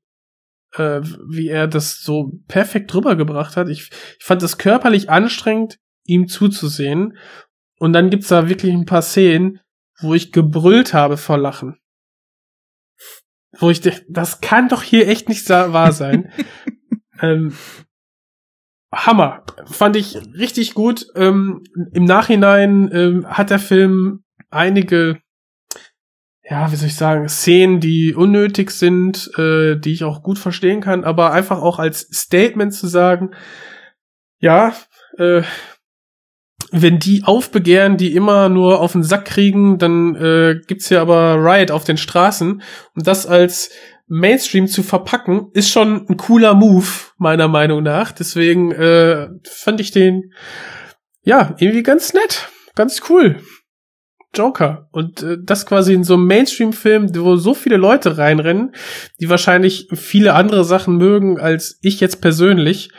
äh, 0.74 1.02
wie 1.28 1.48
er 1.48 1.68
das 1.68 2.02
so 2.02 2.40
perfekt 2.48 2.94
rübergebracht 2.94 3.58
hat. 3.58 3.69
Ich, 3.69 3.90
ich 4.19 4.26
fand 4.26 4.42
das 4.42 4.58
körperlich 4.58 5.10
anstrengend, 5.10 5.80
ihm 6.10 6.28
zuzusehen. 6.28 7.18
Und 7.78 7.94
dann 7.94 8.10
gibt's 8.10 8.28
da 8.28 8.50
wirklich 8.50 8.74
ein 8.74 8.86
paar 8.86 9.02
Szenen, 9.02 9.60
wo 10.02 10.14
ich 10.14 10.32
gebrüllt 10.32 10.94
habe 10.94 11.18
vor 11.18 11.38
Lachen. 11.38 11.78
Wo 13.58 13.70
ich 13.70 13.82
dachte, 13.82 14.06
das 14.10 14.42
kann 14.42 14.70
doch 14.70 14.84
hier 14.84 15.08
echt 15.08 15.30
nicht 15.30 15.48
wahr 15.50 15.92
sein. 15.92 16.32
ähm, 17.22 17.54
Hammer. 18.94 19.44
Fand 19.66 19.96
ich 19.96 20.16
richtig 20.34 20.74
gut. 20.74 21.06
Ähm, 21.16 21.64
Im 21.94 22.06
Nachhinein 22.06 22.90
ähm, 22.92 23.28
hat 23.28 23.50
der 23.50 23.60
Film 23.60 24.24
einige, 24.50 25.22
ja, 26.44 26.72
wie 26.72 26.76
soll 26.76 26.88
ich 26.88 26.96
sagen, 26.96 27.30
Szenen, 27.30 27.80
die 27.80 28.14
unnötig 28.16 28.72
sind, 28.72 29.30
äh, 29.38 29.78
die 29.78 29.94
ich 29.94 30.04
auch 30.04 30.24
gut 30.24 30.40
verstehen 30.40 30.82
kann, 30.82 31.04
aber 31.04 31.32
einfach 31.32 31.62
auch 31.62 31.78
als 31.80 32.02
Statement 32.12 32.74
zu 32.74 32.88
sagen, 32.88 33.32
ja, 34.40 34.74
äh, 35.18 35.44
wenn 36.72 36.99
die 36.99 37.23
aufbegehren, 37.23 37.98
die 37.98 38.14
immer 38.14 38.49
nur 38.49 38.80
auf 38.80 38.91
den 38.91 39.03
Sack 39.03 39.25
kriegen, 39.25 39.77
dann 39.77 40.15
äh, 40.15 40.59
gibt's 40.67 40.88
hier 40.88 41.01
aber 41.01 41.35
Riot 41.35 41.72
auf 41.72 41.83
den 41.83 41.98
Straßen. 41.98 42.61
Und 42.95 43.07
das 43.07 43.25
als 43.25 43.72
Mainstream 44.07 44.67
zu 44.67 44.83
verpacken, 44.83 45.49
ist 45.53 45.69
schon 45.69 46.07
ein 46.07 46.17
cooler 46.17 46.53
Move, 46.53 46.88
meiner 47.17 47.48
Meinung 47.48 47.83
nach. 47.83 48.11
Deswegen 48.11 48.72
äh, 48.72 49.30
fand 49.43 49.80
ich 49.80 49.91
den, 49.91 50.33
ja, 51.23 51.56
irgendwie 51.59 51.83
ganz 51.83 52.14
nett. 52.14 52.49
Ganz 52.75 53.01
cool. 53.09 53.38
Joker. 54.33 54.88
Und 54.91 55.23
äh, 55.23 55.38
das 55.41 55.65
quasi 55.65 55.93
in 55.93 56.03
so 56.03 56.15
einem 56.15 56.27
Mainstream-Film, 56.27 57.15
wo 57.15 57.35
so 57.35 57.53
viele 57.53 57.77
Leute 57.77 58.17
reinrennen, 58.17 58.73
die 59.19 59.30
wahrscheinlich 59.30 59.88
viele 59.93 60.33
andere 60.33 60.64
Sachen 60.64 60.98
mögen 60.98 61.39
als 61.39 61.80
ich 61.81 61.99
jetzt 61.99 62.22
persönlich, 62.22 62.91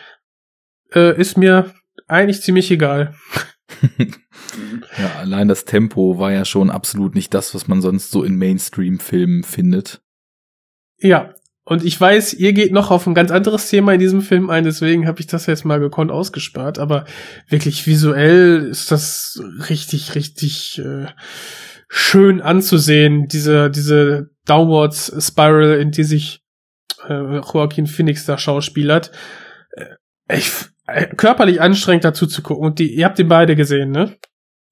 äh, 0.92 1.18
ist 1.18 1.36
mir 1.36 1.72
eigentlich 2.08 2.42
ziemlich 2.42 2.70
egal. 2.70 3.14
ja, 4.98 5.16
allein 5.18 5.48
das 5.48 5.64
Tempo 5.64 6.18
war 6.18 6.32
ja 6.32 6.44
schon 6.44 6.70
absolut 6.70 7.14
nicht 7.14 7.34
das, 7.34 7.54
was 7.54 7.68
man 7.68 7.80
sonst 7.80 8.10
so 8.10 8.22
in 8.24 8.36
Mainstream-Filmen 8.36 9.42
findet. 9.42 10.02
Ja, 10.98 11.34
und 11.64 11.84
ich 11.84 12.00
weiß, 12.00 12.34
ihr 12.34 12.52
geht 12.52 12.72
noch 12.72 12.90
auf 12.90 13.06
ein 13.06 13.14
ganz 13.14 13.30
anderes 13.30 13.68
Thema 13.70 13.94
in 13.94 14.00
diesem 14.00 14.22
Film 14.22 14.50
ein, 14.50 14.64
deswegen 14.64 15.06
habe 15.06 15.20
ich 15.20 15.28
das 15.28 15.46
jetzt 15.46 15.64
mal 15.64 15.78
gekonnt 15.78 16.10
ausgespart. 16.10 16.78
Aber 16.78 17.04
wirklich 17.48 17.86
visuell 17.86 18.66
ist 18.68 18.90
das 18.90 19.40
richtig, 19.68 20.14
richtig 20.14 20.80
äh, 20.80 21.06
schön 21.88 22.40
anzusehen, 22.40 23.28
diese, 23.28 23.70
diese 23.70 24.30
Downwards 24.46 25.14
Spiral, 25.24 25.78
in 25.78 25.92
die 25.92 26.02
sich 26.02 26.42
äh, 27.08 27.38
Joaquin 27.38 27.86
Phoenix 27.86 28.24
da 28.24 28.36
schauspielert. 28.36 29.12
Äh, 29.70 30.36
ich, 30.36 30.50
körperlich 31.16 31.60
anstrengend 31.60 32.04
dazu 32.04 32.26
zu 32.26 32.42
gucken. 32.42 32.64
Und 32.64 32.78
die, 32.78 32.94
ihr 32.94 33.04
habt 33.04 33.18
den 33.18 33.28
beide 33.28 33.56
gesehen, 33.56 33.90
ne? 33.90 34.16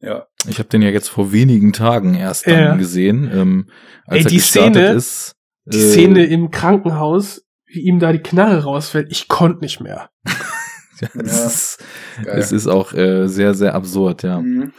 Ja. 0.01 0.27
Ich 0.49 0.59
habe 0.59 0.69
den 0.69 0.83
ja 0.83 0.91
jetzt 0.91 1.09
vor 1.09 1.33
wenigen 1.33 1.73
Tagen 1.73 2.15
erst 2.15 2.47
dann 2.47 2.59
ja. 2.59 2.77
gesehen. 2.77 3.31
Ähm, 3.33 3.71
als 4.07 4.19
Ey, 4.19 4.25
er 4.25 4.31
die 4.31 4.37
gestartet 4.37 4.75
Szene, 4.75 4.93
ist. 4.93 5.37
Die 5.67 5.79
äh, 5.79 5.91
Szene 5.91 6.25
im 6.27 6.51
Krankenhaus, 6.51 7.45
wie 7.67 7.81
ihm 7.81 7.99
da 7.99 8.13
die 8.13 8.23
Knarre 8.23 8.63
rausfällt, 8.63 9.09
ich 9.11 9.29
konnte 9.29 9.61
nicht 9.61 9.81
mehr. 9.81 10.11
ja, 11.01 11.09
es, 11.15 11.45
ist, 11.45 11.85
es 12.25 12.53
ist 12.53 12.67
auch 12.67 12.93
äh, 12.95 13.27
sehr, 13.27 13.55
sehr 13.55 13.75
absurd, 13.75 14.23
ja. 14.23 14.41
Mhm. 14.41 14.73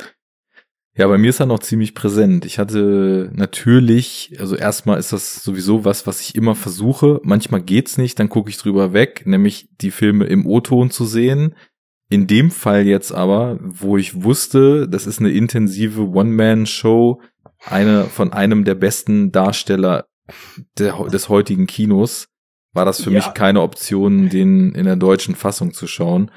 Ja, 0.99 1.07
bei 1.07 1.17
mir 1.17 1.29
ist 1.29 1.39
er 1.39 1.45
noch 1.45 1.59
ziemlich 1.59 1.95
präsent. 1.95 2.43
Ich 2.43 2.59
hatte 2.59 3.31
natürlich, 3.33 4.35
also 4.37 4.57
erstmal 4.57 4.99
ist 4.99 5.13
das 5.13 5.41
sowieso 5.41 5.85
was, 5.85 6.05
was 6.05 6.19
ich 6.19 6.35
immer 6.35 6.55
versuche. 6.55 7.21
Manchmal 7.23 7.61
geht's 7.61 7.97
nicht, 7.97 8.19
dann 8.19 8.27
gucke 8.27 8.49
ich 8.49 8.57
drüber 8.57 8.91
weg, 8.91 9.23
nämlich 9.25 9.69
die 9.79 9.91
Filme 9.91 10.25
im 10.25 10.45
O-Ton 10.45 10.91
zu 10.91 11.05
sehen. 11.05 11.55
In 12.09 12.27
dem 12.27 12.51
Fall 12.51 12.85
jetzt 12.85 13.13
aber, 13.13 13.59
wo 13.61 13.95
ich 13.95 14.23
wusste, 14.23 14.89
das 14.89 15.07
ist 15.07 15.21
eine 15.21 15.31
intensive 15.31 16.01
One-Man-Show, 16.01 17.21
eine 17.65 18.03
von 18.03 18.33
einem 18.33 18.65
der 18.65 18.75
besten 18.75 19.31
Darsteller 19.31 20.05
der, 20.77 20.97
des 21.05 21.29
heutigen 21.29 21.65
Kinos, 21.65 22.27
war 22.73 22.83
das 22.83 23.01
für 23.01 23.09
Ja. 23.09 23.19
mich 23.19 23.33
keine 23.33 23.61
Option, 23.61 24.27
den 24.27 24.73
in 24.75 24.83
der 24.83 24.97
deutschen 24.97 25.35
Fassung 25.35 25.73
zu 25.73 25.87
schauen. 25.87 26.29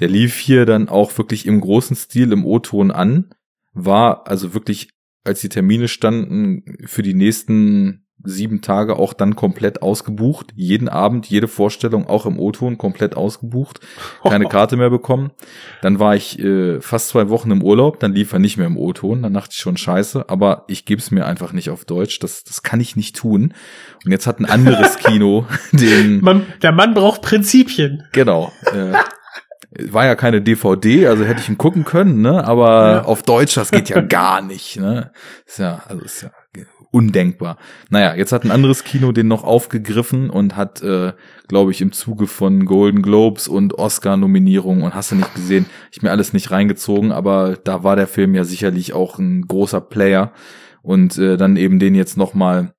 Der 0.00 0.08
lief 0.08 0.36
hier 0.36 0.66
dann 0.66 0.90
auch 0.90 1.16
wirklich 1.16 1.46
im 1.46 1.62
großen 1.62 1.96
Stil 1.96 2.30
im 2.32 2.44
O-Ton 2.44 2.90
an, 2.90 3.30
war 3.72 4.28
also 4.28 4.54
wirklich, 4.54 4.90
als 5.24 5.40
die 5.40 5.48
Termine 5.48 5.88
standen, 5.88 6.64
für 6.86 7.02
die 7.02 7.14
nächsten 7.14 8.02
sieben 8.24 8.60
Tage 8.60 8.96
auch 8.96 9.12
dann 9.12 9.36
komplett 9.36 9.82
ausgebucht. 9.82 10.52
Jeden 10.54 10.88
Abend, 10.88 11.26
jede 11.26 11.48
Vorstellung 11.48 12.06
auch 12.06 12.26
im 12.26 12.38
O-Ton 12.38 12.78
komplett 12.78 13.16
ausgebucht. 13.16 13.80
Keine 14.22 14.44
Karte 14.48 14.76
mehr 14.76 14.90
bekommen. 14.90 15.32
Dann 15.80 15.98
war 15.98 16.14
ich 16.14 16.38
äh, 16.38 16.80
fast 16.80 17.08
zwei 17.08 17.28
Wochen 17.28 17.50
im 17.50 17.62
Urlaub, 17.62 18.00
dann 18.00 18.12
lief 18.12 18.32
er 18.32 18.38
nicht 18.38 18.56
mehr 18.56 18.66
im 18.66 18.76
O-Ton. 18.76 19.22
Dann 19.22 19.34
dachte 19.34 19.50
ich 19.52 19.58
schon 19.58 19.76
scheiße, 19.76 20.28
aber 20.28 20.64
ich 20.68 20.84
gebe 20.84 21.00
es 21.00 21.10
mir 21.10 21.26
einfach 21.26 21.52
nicht 21.52 21.70
auf 21.70 21.84
Deutsch. 21.84 22.18
Das, 22.20 22.44
das 22.44 22.62
kann 22.62 22.80
ich 22.80 22.96
nicht 22.96 23.16
tun. 23.16 23.54
Und 24.04 24.12
jetzt 24.12 24.26
hat 24.26 24.40
ein 24.40 24.46
anderes 24.46 24.96
Kino 24.98 25.46
den 25.72 26.20
Man, 26.20 26.46
der 26.62 26.72
Mann 26.72 26.94
braucht 26.94 27.22
Prinzipien. 27.22 28.04
Genau. 28.12 28.52
Äh, 28.72 28.92
war 29.90 30.04
ja 30.06 30.14
keine 30.14 30.42
DVD, 30.42 31.06
also 31.06 31.24
hätte 31.24 31.40
ich 31.40 31.48
ihn 31.48 31.58
gucken 31.58 31.84
können, 31.84 32.20
ne? 32.20 32.44
Aber 32.44 32.92
Ja. 32.92 33.04
auf 33.04 33.22
Deutsch, 33.22 33.54
das 33.54 33.70
geht 33.70 33.88
ja 33.88 34.00
gar 34.00 34.42
nicht, 34.42 34.78
ne? 34.78 35.12
Ist 35.46 35.58
ja, 35.58 35.82
also 35.88 36.02
ist 36.02 36.22
ja 36.22 36.30
undenkbar. 36.90 37.56
Naja, 37.88 38.14
jetzt 38.14 38.32
hat 38.32 38.44
ein 38.44 38.50
anderes 38.50 38.84
Kino 38.84 39.12
den 39.12 39.26
noch 39.26 39.44
aufgegriffen 39.44 40.28
und 40.28 40.56
hat, 40.56 40.82
äh, 40.82 41.12
glaube 41.48 41.70
ich, 41.70 41.80
im 41.80 41.92
Zuge 41.92 42.26
von 42.26 42.66
Golden 42.66 43.00
Globes 43.00 43.48
und 43.48 43.78
Oscar-Nominierungen 43.78 44.84
und 44.84 44.94
hast 44.94 45.10
du 45.10 45.14
nicht 45.16 45.34
gesehen, 45.34 45.64
ich 45.90 46.02
mir 46.02 46.10
alles 46.10 46.34
nicht 46.34 46.50
reingezogen, 46.50 47.10
aber 47.10 47.56
da 47.64 47.82
war 47.82 47.96
der 47.96 48.06
Film 48.06 48.34
ja 48.34 48.44
sicherlich 48.44 48.92
auch 48.92 49.18
ein 49.18 49.46
großer 49.46 49.80
Player 49.80 50.32
und 50.82 51.16
äh, 51.16 51.38
dann 51.38 51.56
eben 51.56 51.78
den 51.78 51.94
jetzt 51.94 52.18
noch 52.18 52.34
mal 52.34 52.74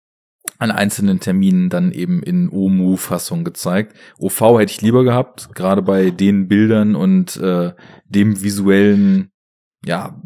an 0.64 0.72
einzelnen 0.72 1.19
Terminen 1.19 1.69
dann 1.69 1.92
eben 1.92 2.24
in 2.24 2.50
OMU-Fassung 2.50 3.43
gezeigt. 3.43 3.95
OV 4.17 4.59
hätte 4.59 4.72
ich 4.72 4.82
lieber 4.82 5.03
gehabt, 5.03 5.53
gerade 5.53 5.82
bei 5.82 6.09
den 6.09 6.48
Bildern 6.48 6.95
und 6.95 7.35
äh, 7.38 7.74
dem 8.06 8.42
visuellen, 8.42 9.30
ja, 9.85 10.22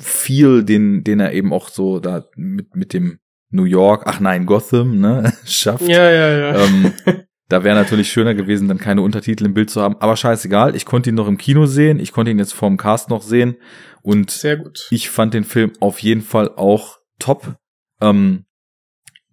viel, 0.00 0.64
den, 0.64 1.04
den 1.04 1.20
er 1.20 1.32
eben 1.32 1.52
auch 1.52 1.68
so 1.68 2.00
da 2.00 2.24
mit, 2.34 2.74
mit 2.74 2.94
dem 2.94 3.18
New 3.50 3.64
York, 3.64 4.04
ach 4.06 4.20
nein, 4.20 4.46
Gotham, 4.46 4.98
ne, 5.00 5.32
schafft. 5.44 5.86
Ja, 5.86 6.10
ja, 6.10 6.30
ja. 6.30 6.64
Ähm, 6.64 6.92
da 7.48 7.62
wäre 7.62 7.76
natürlich 7.76 8.10
schöner 8.10 8.34
gewesen, 8.34 8.68
dann 8.68 8.78
keine 8.78 9.02
Untertitel 9.02 9.44
im 9.44 9.54
Bild 9.54 9.68
zu 9.68 9.82
haben. 9.82 9.96
Aber 10.00 10.16
scheißegal, 10.16 10.74
ich 10.74 10.86
konnte 10.86 11.10
ihn 11.10 11.16
noch 11.16 11.28
im 11.28 11.36
Kino 11.36 11.66
sehen, 11.66 12.00
ich 12.00 12.12
konnte 12.12 12.30
ihn 12.30 12.38
jetzt 12.38 12.54
vorm 12.54 12.78
Cast 12.78 13.10
noch 13.10 13.22
sehen 13.22 13.56
und 14.00 14.30
Sehr 14.30 14.56
gut. 14.56 14.88
ich 14.90 15.10
fand 15.10 15.34
den 15.34 15.44
Film 15.44 15.72
auf 15.80 15.98
jeden 15.98 16.22
Fall 16.22 16.50
auch 16.56 16.98
top. 17.18 17.56
Ähm, 18.00 18.45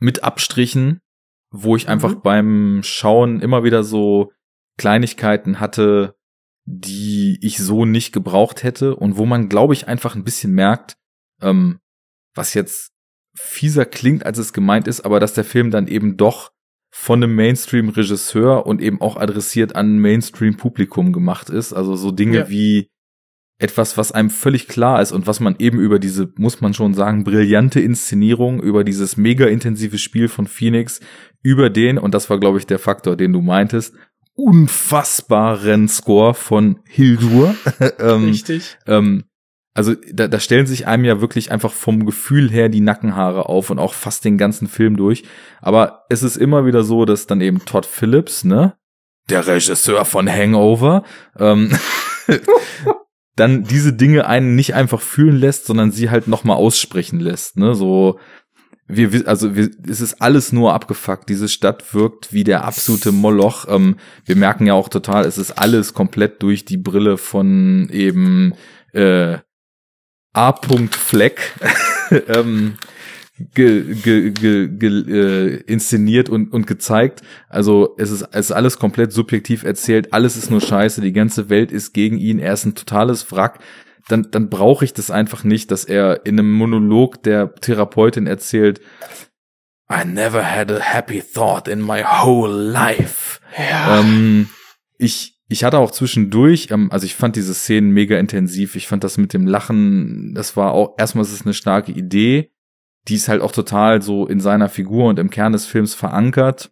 mit 0.04 0.24
Abstrichen, 0.24 1.00
wo 1.50 1.76
ich 1.76 1.88
einfach 1.88 2.16
Mhm. 2.16 2.22
beim 2.22 2.82
Schauen 2.84 3.40
immer 3.42 3.64
wieder 3.64 3.84
so 3.84 4.32
Kleinigkeiten 4.78 5.60
hatte, 5.60 6.16
die 6.66 7.38
ich 7.42 7.58
so 7.58 7.86
nicht 7.86 8.12
gebraucht 8.14 8.64
hätte 8.64 8.96
und 8.96 9.18
wo 9.18 9.26
man, 9.26 9.50
glaube 9.50 9.74
ich, 9.74 9.88
einfach 9.88 10.16
ein 10.16 10.24
bisschen 10.24 10.52
merkt, 10.54 10.96
ähm, 11.42 11.80
was 12.36 12.54
jetzt 12.54 12.92
fieser 13.36 13.86
klingt, 13.86 14.26
als 14.26 14.38
es 14.38 14.54
gemeint 14.54 14.88
ist, 14.88 15.02
aber 15.02 15.20
dass 15.20 15.34
der 15.34 15.44
Film 15.46 15.72
dann 15.72 15.88
eben 15.88 16.18
doch 16.18 16.52
von 16.92 17.24
einem 17.24 17.36
Mainstream-Regisseur 17.36 18.66
und 18.66 18.82
eben 18.82 19.02
auch 19.02 19.18
adressiert 19.18 19.76
an 19.76 19.96
ein 19.96 20.00
Mainstream-Publikum 20.00 21.12
gemacht 21.14 21.50
ist. 21.50 21.74
Also 21.74 21.96
so 21.96 22.12
Dinge 22.12 22.38
Ja. 22.40 22.50
wie 22.50 22.90
etwas, 23.64 23.98
was 23.98 24.12
einem 24.12 24.30
völlig 24.30 24.68
klar 24.68 25.02
ist 25.02 25.14
und 25.14 25.26
was 25.26 25.40
man 25.40 25.56
eben 25.58 25.80
über 25.80 25.98
diese, 25.98 26.32
muss 26.38 26.60
man 26.60 26.74
schon 26.74 26.94
sagen, 26.94 27.24
brillante 27.24 27.80
Inszenierung, 27.80 28.62
über 28.62 28.84
dieses 28.84 29.16
mega 29.16 29.46
intensive 29.46 29.98
Spiel 29.98 30.28
von 30.28 30.48
Phoenix, 30.48 31.00
über 31.42 31.70
den, 31.70 31.98
und 31.98 32.14
das 32.14 32.30
war, 32.30 32.40
glaube 32.40 32.58
ich, 32.58 32.68
der 32.68 32.78
Faktor, 32.78 33.16
den 33.16 33.32
du 33.32 33.40
meintest, 33.40 33.96
unfassbaren 34.36 35.88
Score 35.88 36.34
von 36.34 36.80
Hildur. 36.90 37.56
ähm, 38.00 38.26
Richtig. 38.26 38.78
ähm, 38.86 39.24
also 39.74 39.96
da, 40.12 40.28
da 40.28 40.40
stellen 40.42 40.68
sich 40.68 40.86
einem 40.86 41.06
ja 41.06 41.22
wirklich 41.22 41.52
einfach 41.52 41.72
vom 41.72 42.06
Gefühl 42.06 42.52
her 42.52 42.68
die 42.68 42.82
Nackenhaare 42.82 43.48
auf 43.48 43.70
und 43.70 43.80
auch 43.80 43.94
fast 43.94 44.26
den 44.26 44.38
ganzen 44.38 44.68
Film 44.68 44.98
durch. 44.98 45.24
Aber 45.62 46.04
es 46.10 46.22
ist 46.22 46.36
immer 46.36 46.66
wieder 46.66 46.84
so, 46.84 47.06
dass 47.06 47.28
dann 47.28 47.40
eben 47.40 47.64
Todd 47.64 47.86
Phillips, 47.86 48.44
ne, 48.44 48.76
der 49.30 49.48
Regisseur 49.48 50.04
von 50.04 50.30
Hangover, 50.30 51.04
ähm, 51.40 51.72
dann 53.36 53.64
diese 53.64 53.94
Dinge 53.94 54.28
einen 54.28 54.56
nicht 54.56 54.76
einfach 54.76 55.02
fühlen 55.02 55.36
lässt, 55.38 55.66
sondern 55.66 55.92
sie 55.92 56.10
halt 56.10 56.28
nochmal 56.28 56.58
aussprechen 56.58 57.20
lässt, 57.20 57.58
ne, 57.58 57.74
so 57.76 58.20
wir, 58.86 59.14
wi- 59.14 59.26
also 59.26 59.56
wir, 59.56 59.70
es 59.88 60.02
ist 60.02 60.22
alles 60.22 60.52
nur 60.52 60.74
abgefuckt. 60.74 61.30
Diese 61.30 61.48
Stadt 61.48 61.94
wirkt 61.94 62.34
wie 62.34 62.44
der 62.44 62.66
absolute 62.66 63.14
Moloch. 63.14 63.66
Ähm, 63.70 63.96
wir 64.26 64.36
merken 64.36 64.68
ja 64.68 64.74
auch 64.74 64.90
total, 64.90 65.26
es 65.26 65.38
ist 65.38 65.52
alles 65.52 65.94
komplett 65.94 66.44
durch 66.44 66.66
die 66.66 66.78
Brille 66.78 67.18
von 67.18 67.88
eben 67.90 68.54
äh, 68.92 69.38
A. 70.34 70.54
Fleck 70.92 71.54
ähm, 72.28 72.76
ge, 73.54 73.96
ge, 73.96 74.32
ge, 74.32 74.68
ge, 74.68 74.90
äh, 74.90 75.56
inszeniert 75.68 76.30
und, 76.30 76.52
und 76.52 76.68
gezeigt. 76.68 77.22
Also 77.50 77.96
es 77.98 78.12
ist, 78.12 78.24
es 78.32 78.48
ist 78.48 78.52
alles 78.52 78.80
komplett 78.80 79.14
subjektiv 79.14 79.64
erzählt. 79.64 80.14
Alles 80.14 80.38
ist 80.38 80.52
nur 80.52 80.62
Scheiße. 80.62 81.02
Die 81.02 81.14
ganze 81.14 81.50
Welt 81.50 81.72
ist 81.72 81.94
gegen 81.94 82.18
ihn. 82.18 82.40
Er 82.40 82.54
ist 82.54 82.66
ein 82.66 82.76
totales 82.76 83.32
Wrack 83.32 83.60
dann, 84.08 84.28
dann 84.32 84.50
brauche 84.50 84.84
ich 84.86 84.94
das 84.94 85.12
einfach 85.12 85.44
nicht, 85.44 85.72
dass 85.72 85.86
er 85.86 86.26
in 86.26 86.38
einem 86.38 86.52
Monolog 86.52 87.24
der 87.24 87.56
Therapeutin 87.56 88.28
erzählt, 88.28 88.82
I 89.92 90.06
never 90.06 90.44
had 90.44 90.72
a 90.72 90.80
happy 90.80 91.22
thought 91.22 91.68
in 91.68 91.82
my 91.82 92.04
whole 92.04 92.52
life. 92.52 93.40
Ja. 93.58 94.00
Ähm, 94.00 94.50
ich, 94.98 95.38
ich 95.50 95.64
hatte 95.64 95.78
auch 95.78 95.92
zwischendurch, 95.92 96.70
ähm, 96.72 96.90
also 96.92 97.06
ich 97.06 97.16
fand 97.16 97.36
diese 97.36 97.54
Szenen 97.54 97.92
mega 97.92 98.18
intensiv. 98.18 98.76
Ich 98.76 98.88
fand 98.88 99.04
das 99.04 99.18
mit 99.18 99.34
dem 99.34 99.46
Lachen, 99.46 100.34
das 100.34 100.58
war 100.58 100.72
auch, 100.72 100.96
erstmal 100.98 101.26
ist 101.26 101.34
es 101.34 101.44
eine 101.44 101.54
starke 101.54 101.92
Idee. 101.92 102.53
Die 103.08 103.16
ist 103.16 103.28
halt 103.28 103.42
auch 103.42 103.52
total 103.52 104.02
so 104.02 104.28
in 104.28 104.40
seiner 104.40 104.70
Figur 104.70 105.06
und 105.06 105.20
im 105.20 105.30
Kern 105.30 105.54
des 105.54 105.66
Films 105.66 105.94
verankert. 105.94 106.72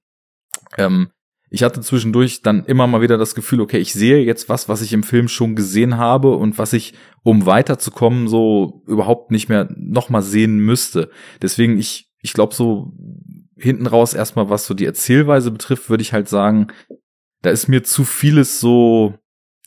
Ähm, 0.78 1.10
ich 1.54 1.64
hatte 1.64 1.82
zwischendurch 1.82 2.42
dann 2.42 2.64
immer 2.64 2.88
mal 2.88 3.02
wieder 3.02 3.18
das 3.18 3.36
Gefühl, 3.36 3.60
okay, 3.60 3.78
ich 3.78 3.92
sehe 3.92 4.24
jetzt 4.24 4.48
was, 4.48 4.70
was 4.70 4.82
ich 4.82 4.94
im 4.94 5.04
Film 5.04 5.28
schon 5.28 5.56
gesehen 5.56 5.98
habe 5.98 6.38
und 6.38 6.58
was 6.58 6.72
ich, 6.72 6.94
um 7.24 7.46
weiterzukommen, 7.46 8.30
so 8.30 8.84
überhaupt 8.88 9.32
nicht 9.32 9.50
mehr 9.50 9.68
nochmal 9.76 10.22
sehen 10.22 10.60
müsste. 10.60 11.10
Deswegen, 11.42 11.78
ich, 11.78 12.10
ich 12.22 12.32
glaube, 12.32 12.56
so 12.56 12.94
hinten 13.58 13.86
raus 13.86 14.14
erstmal, 14.14 14.50
was 14.50 14.66
so 14.66 14.74
die 14.74 14.86
Erzählweise 14.86 15.52
betrifft, 15.52 15.90
würde 15.90 16.02
ich 16.02 16.14
halt 16.14 16.30
sagen, 16.30 16.68
da 17.42 17.50
ist 17.50 17.68
mir 17.68 17.84
zu 17.84 18.06
vieles 18.06 18.62
so 18.62 19.16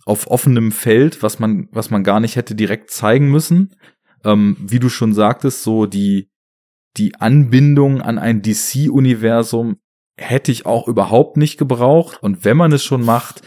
auf 0.07 0.27
offenem 0.29 0.73
Feld, 0.73 1.23
was 1.23 1.39
man, 1.39 1.69
was 1.71 1.91
man 1.91 2.03
gar 2.03 2.19
nicht 2.19 2.37
hätte 2.37 2.55
direkt 2.55 2.91
zeigen 2.91 3.31
müssen. 3.31 3.77
ähm, 4.25 4.57
wie 4.59 4.79
du 4.79 4.89
schon 4.89 5.13
sagtest, 5.13 5.63
so 5.63 5.85
die, 5.85 6.31
die 6.97 7.15
Anbindung 7.17 8.01
an 8.01 8.19
ein 8.19 8.43
DC-Universum 8.43 9.77
hätte 10.17 10.53
ich 10.53 10.67
auch 10.67 10.87
überhaupt 10.87 11.37
nicht 11.37 11.59
gebraucht. 11.59 12.19
Und 12.23 12.45
wenn 12.45 12.57
man 12.57 12.73
es 12.73 12.85
schon 12.85 13.05
macht, 13.05 13.43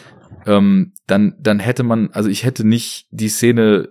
ähm, 0.45 0.93
dann, 1.07 1.35
dann 1.39 1.59
hätte 1.59 1.83
man, 1.83 2.09
also 2.11 2.29
ich 2.29 2.43
hätte 2.43 2.65
nicht 2.65 3.07
die 3.11 3.29
Szene, 3.29 3.89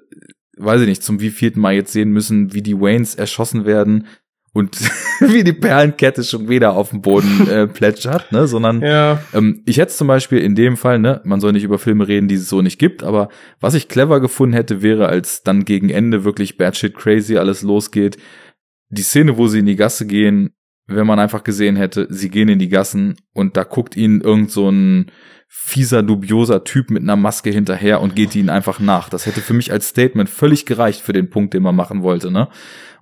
weiß 0.58 0.82
ich 0.82 0.88
nicht, 0.88 1.02
zum 1.02 1.20
wievielten 1.20 1.60
Mal 1.60 1.74
jetzt 1.74 1.92
sehen 1.92 2.10
müssen, 2.10 2.52
wie 2.52 2.62
die 2.62 2.78
Waynes 2.78 3.14
erschossen 3.14 3.64
werden 3.64 4.06
und 4.52 4.78
wie 5.20 5.44
die 5.44 5.52
Perlenkette 5.52 6.24
schon 6.24 6.48
wieder 6.48 6.74
auf 6.74 6.90
dem 6.90 7.02
Boden 7.02 7.46
äh, 7.50 7.66
plätschert, 7.66 8.32
ne, 8.32 8.46
sondern 8.46 8.80
Ja, 8.80 9.22
ähm, 9.34 9.62
ich 9.66 9.78
hätte 9.78 9.92
zum 9.92 10.08
Beispiel 10.08 10.38
in 10.38 10.54
dem 10.54 10.76
Fall, 10.76 10.98
ne, 10.98 11.20
man 11.24 11.40
soll 11.40 11.52
nicht 11.52 11.64
über 11.64 11.78
Filme 11.78 12.08
reden, 12.08 12.28
die 12.28 12.36
es 12.36 12.48
so 12.48 12.62
nicht 12.62 12.78
gibt, 12.78 13.02
aber 13.02 13.28
was 13.60 13.74
ich 13.74 13.88
clever 13.88 14.20
gefunden 14.20 14.54
hätte, 14.54 14.82
wäre, 14.82 15.08
als 15.08 15.42
dann 15.42 15.64
gegen 15.64 15.90
Ende 15.90 16.24
wirklich 16.24 16.56
batshit 16.56 16.96
crazy 16.96 17.36
alles 17.36 17.62
losgeht, 17.62 18.16
die 18.88 19.02
Szene, 19.02 19.36
wo 19.36 19.48
sie 19.48 19.60
in 19.60 19.66
die 19.66 19.76
Gasse 19.76 20.06
gehen, 20.06 20.50
wenn 20.86 21.06
man 21.06 21.18
einfach 21.18 21.42
gesehen 21.42 21.76
hätte, 21.76 22.06
sie 22.10 22.28
gehen 22.28 22.48
in 22.48 22.58
die 22.58 22.68
Gassen 22.68 23.16
und 23.32 23.56
da 23.56 23.64
guckt 23.64 23.96
ihnen 23.96 24.20
irgend 24.20 24.50
so 24.50 24.70
ein 24.70 25.10
fieser, 25.48 26.02
dubioser 26.02 26.64
Typ 26.64 26.90
mit 26.90 27.02
einer 27.02 27.16
Maske 27.16 27.50
hinterher 27.50 28.00
und 28.00 28.14
geht 28.16 28.34
ihnen 28.34 28.50
einfach 28.50 28.78
nach. 28.78 29.08
Das 29.08 29.26
hätte 29.26 29.40
für 29.40 29.54
mich 29.54 29.72
als 29.72 29.88
Statement 29.88 30.28
völlig 30.28 30.66
gereicht 30.66 31.00
für 31.00 31.12
den 31.12 31.30
Punkt, 31.30 31.54
den 31.54 31.62
man 31.62 31.74
machen 31.74 32.02
wollte, 32.02 32.30
ne? 32.30 32.48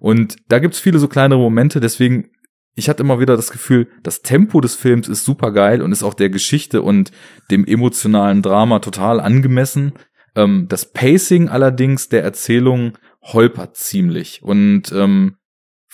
Und 0.00 0.36
da 0.48 0.58
gibt's 0.58 0.80
viele 0.80 0.98
so 0.98 1.08
kleinere 1.08 1.40
Momente, 1.40 1.80
deswegen 1.80 2.30
ich 2.74 2.88
hatte 2.88 3.02
immer 3.02 3.20
wieder 3.20 3.36
das 3.36 3.52
Gefühl, 3.52 3.88
das 4.02 4.22
Tempo 4.22 4.60
des 4.60 4.74
Films 4.74 5.08
ist 5.08 5.24
super 5.24 5.52
geil 5.52 5.80
und 5.80 5.92
ist 5.92 6.02
auch 6.02 6.14
der 6.14 6.30
Geschichte 6.30 6.82
und 6.82 7.12
dem 7.50 7.64
emotionalen 7.64 8.42
Drama 8.42 8.80
total 8.80 9.20
angemessen. 9.20 9.92
Ähm, 10.34 10.66
das 10.68 10.92
Pacing 10.92 11.48
allerdings 11.48 12.08
der 12.08 12.24
Erzählung 12.24 12.98
holpert 13.22 13.76
ziemlich 13.76 14.42
und 14.42 14.92
ähm, 14.92 15.36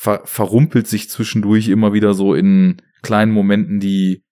ver 0.01 0.23
verrumpelt 0.25 0.87
sich 0.87 1.11
zwischendurch 1.11 1.69
immer 1.69 1.93
wieder 1.93 2.15
so 2.15 2.35
in 2.35 2.81
kleinen 3.03 3.33
Momenten, 3.33 3.81
die 3.81 4.25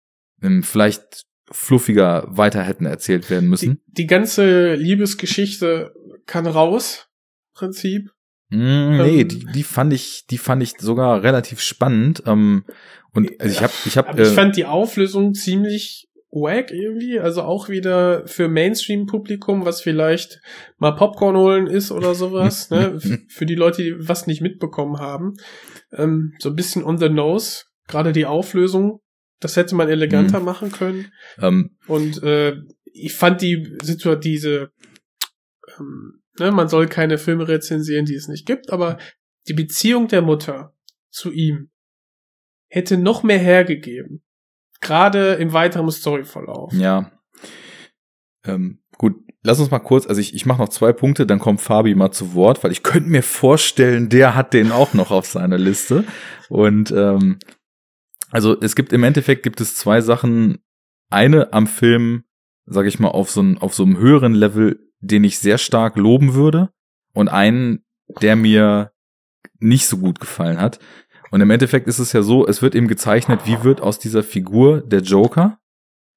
ähm, 0.43 0.63
vielleicht 0.63 1.27
fluffiger 1.51 2.27
weiter 2.31 2.63
hätten 2.63 2.87
erzählt 2.87 3.29
werden 3.29 3.51
müssen. 3.51 3.83
die, 3.87 4.03
die 4.03 4.07
ganze 4.07 4.75
Liebesgeschichte 4.77 5.93
kann 6.25 6.47
raus, 6.47 7.09
Prinzip. 7.53 8.11
Mm, 8.49 8.97
nee, 8.97 9.21
Ähm, 9.21 9.29
die, 9.29 9.45
die 9.45 9.63
fand 9.63 9.93
ich, 9.93 10.25
die 10.31 10.39
fand 10.39 10.63
ich 10.63 10.73
sogar 10.79 11.23
relativ 11.23 11.61
spannend. 11.61 12.23
Ähm, 12.25 12.65
und 13.13 13.31
also 13.39 13.55
ich 13.55 13.63
habe, 13.63 13.73
ich 13.85 13.99
habe, 13.99 14.23
ich 14.23 14.29
äh, 14.29 14.33
fand 14.33 14.57
die 14.57 14.65
Auflösung 14.65 15.35
ziemlich 15.35 16.08
wack 16.41 16.71
irgendwie, 16.71 17.19
also 17.19 17.43
auch 17.43 17.69
wieder 17.69 18.27
für 18.27 18.49
Mainstream-Publikum, 18.49 19.65
was 19.65 19.81
vielleicht 19.81 20.41
mal 20.79 20.93
Popcorn 20.93 21.37
holen 21.37 21.67
ist 21.67 21.91
oder 21.91 22.15
sowas, 22.15 22.71
ne? 22.71 22.99
Für 23.29 23.47
die 23.47 23.55
Leute, 23.55 23.83
die 23.83 23.95
was 23.99 24.27
nicht 24.27 24.41
mitbekommen 24.41 24.99
haben. 24.99 25.35
Ähm, 25.93 26.35
so 26.39 26.51
ein 26.51 26.57
bisschen 26.57 26.85
on 26.85 26.99
the 26.99 27.09
nose, 27.09 27.65
gerade 27.87 28.13
die 28.13 28.27
Auflösung, 28.27 29.01
das 29.41 29.57
hätte 29.57 29.75
man 29.75 29.89
eleganter 29.89 30.41
machen 30.41 30.73
können. 30.73 31.13
ähm, 31.41 31.77
Und 31.87 32.23
äh, 32.23 32.57
ich 32.85 33.15
fand 33.15 33.41
die 33.43 33.77
Situation, 33.83 34.21
diese, 34.21 34.71
ähm, 35.79 36.23
ne, 36.39 36.51
man 36.51 36.69
soll 36.69 36.89
keine 36.89 37.19
Filme 37.19 37.47
rezensieren, 37.47 38.05
die 38.05 38.15
es 38.15 38.29
nicht 38.29 38.47
gibt, 38.47 38.71
aber 38.71 38.99
die 39.47 39.55
Beziehung 39.55 40.09
der 40.09 40.23
Mutter 40.23 40.75
zu 41.11 41.31
ihm 41.33 41.71
hätte 42.69 42.99
noch 42.99 43.23
mehr 43.23 43.39
hergegeben. 43.39 44.23
Gerade 44.81 45.35
im 45.35 45.53
weiteren 45.53 45.91
Storyverlauf. 45.91 46.73
ja. 46.73 47.11
Ähm, 48.45 48.79
gut, 48.97 49.17
lass 49.43 49.61
uns 49.61 49.71
mal 49.71 49.79
kurz, 49.79 50.07
also 50.07 50.21
ich, 50.21 50.35
ich 50.35 50.47
mache 50.47 50.61
noch 50.63 50.69
zwei 50.69 50.93
Punkte, 50.93 51.27
dann 51.27 51.39
kommt 51.39 51.61
Fabi 51.61 51.95
mal 51.95 52.13
zu 52.13 52.35
Wort, 52.35 52.63
weil 52.63 52.73
ich 52.73 52.83
könnte 52.83 53.11
mir 53.11 53.23
vorstellen, 53.23 54.09
der 54.09 54.35
hat 54.35 54.55
den 54.55 54.73
auch 54.73 54.95
noch 54.95 55.11
auf 55.11 55.27
seiner 55.27 55.59
Liste. 55.59 56.05
Und 56.49 56.91
ähm, 56.93 57.39
also 58.31 58.59
es 58.61 58.77
gibt 58.77 58.93
im 58.93 59.05
Endeffekt 59.05 59.43
gibt 59.43 59.61
es 59.61 59.75
zwei 59.75 60.01
Sachen. 60.01 60.59
Eine 61.11 61.53
am 61.53 61.67
Film, 61.67 62.25
sage 62.67 62.89
ich 62.89 62.99
mal, 62.99 63.09
auf 63.09 63.31
so, 63.31 63.41
ein, 63.41 63.59
auf 63.59 63.75
so 63.75 63.83
einem 63.83 63.97
höheren 63.97 64.35
Level, 64.35 64.79
den 65.01 65.25
ich 65.25 65.39
sehr 65.39 65.59
stark 65.59 65.97
loben 65.97 66.35
würde. 66.35 66.71
Und 67.15 67.29
einen, 67.29 67.85
der 68.21 68.37
mir 68.37 68.93
nicht 69.59 69.87
so 69.87 69.99
gut 69.99 70.21
gefallen 70.21 70.61
hat. 70.61 70.79
Und 71.31 71.41
im 71.41 71.51
Endeffekt 71.51 71.89
ist 71.89 71.99
es 71.99 72.13
ja 72.13 72.23
so, 72.23 72.47
es 72.47 72.63
wird 72.63 72.75
eben 72.75 72.89
gezeichnet, 72.89 73.43
wie 73.45 73.63
wird 73.63 73.81
aus 73.81 73.99
dieser 73.99 74.23
Figur 74.23 74.81
der 74.81 75.01
Joker. 75.01 75.59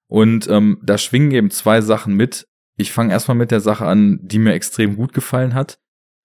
Und 0.08 0.48
ähm, 0.50 0.80
da 0.84 0.98
schwingen 0.98 1.32
eben 1.32 1.52
zwei 1.52 1.82
Sachen 1.82 2.16
mit. 2.16 2.48
Ich 2.78 2.92
fange 2.92 3.14
erstmal 3.14 3.38
mit 3.38 3.52
der 3.52 3.62
Sache 3.62 3.86
an, 3.86 4.20
die 4.22 4.40
mir 4.40 4.54
extrem 4.54 4.96
gut 4.96 5.14
gefallen 5.14 5.54
hat. 5.54 5.80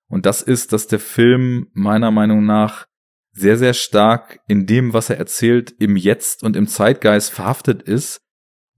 Und 0.08 0.26
das 0.26 0.42
ist, 0.42 0.72
dass 0.72 0.86
der 0.86 1.00
Film 1.00 1.68
meiner 1.72 2.10
Meinung 2.10 2.44
nach 2.46 2.86
sehr, 3.32 3.58
sehr 3.58 3.74
stark 3.74 4.40
in 4.48 4.66
dem, 4.66 4.92
was 4.92 5.10
er 5.10 5.18
erzählt, 5.18 5.74
im 5.78 5.96
Jetzt 5.96 6.42
und 6.42 6.56
im 6.56 6.66
Zeitgeist 6.66 7.30
verhaftet 7.30 7.82
ist 7.82 8.22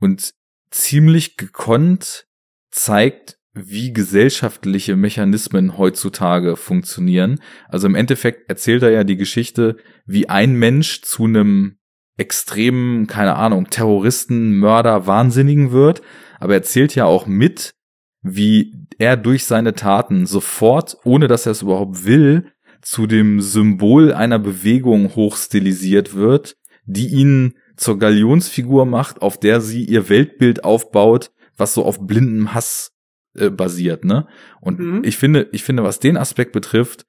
und 0.00 0.34
ziemlich 0.70 1.36
gekonnt 1.36 2.26
zeigt, 2.70 3.37
wie 3.66 3.92
gesellschaftliche 3.92 4.96
Mechanismen 4.96 5.78
heutzutage 5.78 6.56
funktionieren. 6.56 7.40
Also 7.68 7.86
im 7.86 7.94
Endeffekt 7.94 8.48
erzählt 8.48 8.82
er 8.82 8.90
ja 8.90 9.04
die 9.04 9.16
Geschichte, 9.16 9.76
wie 10.06 10.28
ein 10.28 10.54
Mensch 10.54 11.02
zu 11.02 11.24
einem 11.24 11.76
extremen, 12.16 13.06
keine 13.06 13.36
Ahnung, 13.36 13.70
Terroristen, 13.70 14.58
Mörder, 14.58 15.06
Wahnsinnigen 15.06 15.70
wird, 15.70 16.02
aber 16.40 16.54
er 16.54 16.58
erzählt 16.58 16.94
ja 16.94 17.04
auch 17.04 17.26
mit, 17.26 17.74
wie 18.22 18.74
er 18.98 19.16
durch 19.16 19.44
seine 19.44 19.74
Taten 19.74 20.26
sofort, 20.26 20.96
ohne 21.04 21.28
dass 21.28 21.46
er 21.46 21.52
es 21.52 21.62
überhaupt 21.62 22.04
will, 22.04 22.52
zu 22.82 23.06
dem 23.06 23.40
Symbol 23.40 24.12
einer 24.12 24.38
Bewegung 24.38 25.14
hochstilisiert 25.14 26.14
wird, 26.14 26.56
die 26.84 27.08
ihn 27.08 27.54
zur 27.76 27.98
Galionsfigur 27.98 28.86
macht, 28.86 29.22
auf 29.22 29.38
der 29.38 29.60
sie 29.60 29.84
ihr 29.84 30.08
Weltbild 30.08 30.64
aufbaut, 30.64 31.30
was 31.56 31.74
so 31.74 31.84
auf 31.84 32.06
blindem 32.06 32.54
Hass 32.54 32.97
äh, 33.34 33.50
basiert, 33.50 34.04
ne? 34.04 34.26
Und 34.60 34.78
Mhm. 34.78 35.02
ich 35.04 35.16
finde, 35.16 35.48
ich 35.52 35.62
finde, 35.62 35.82
was 35.82 36.00
den 36.00 36.16
Aspekt 36.16 36.52
betrifft, 36.52 37.06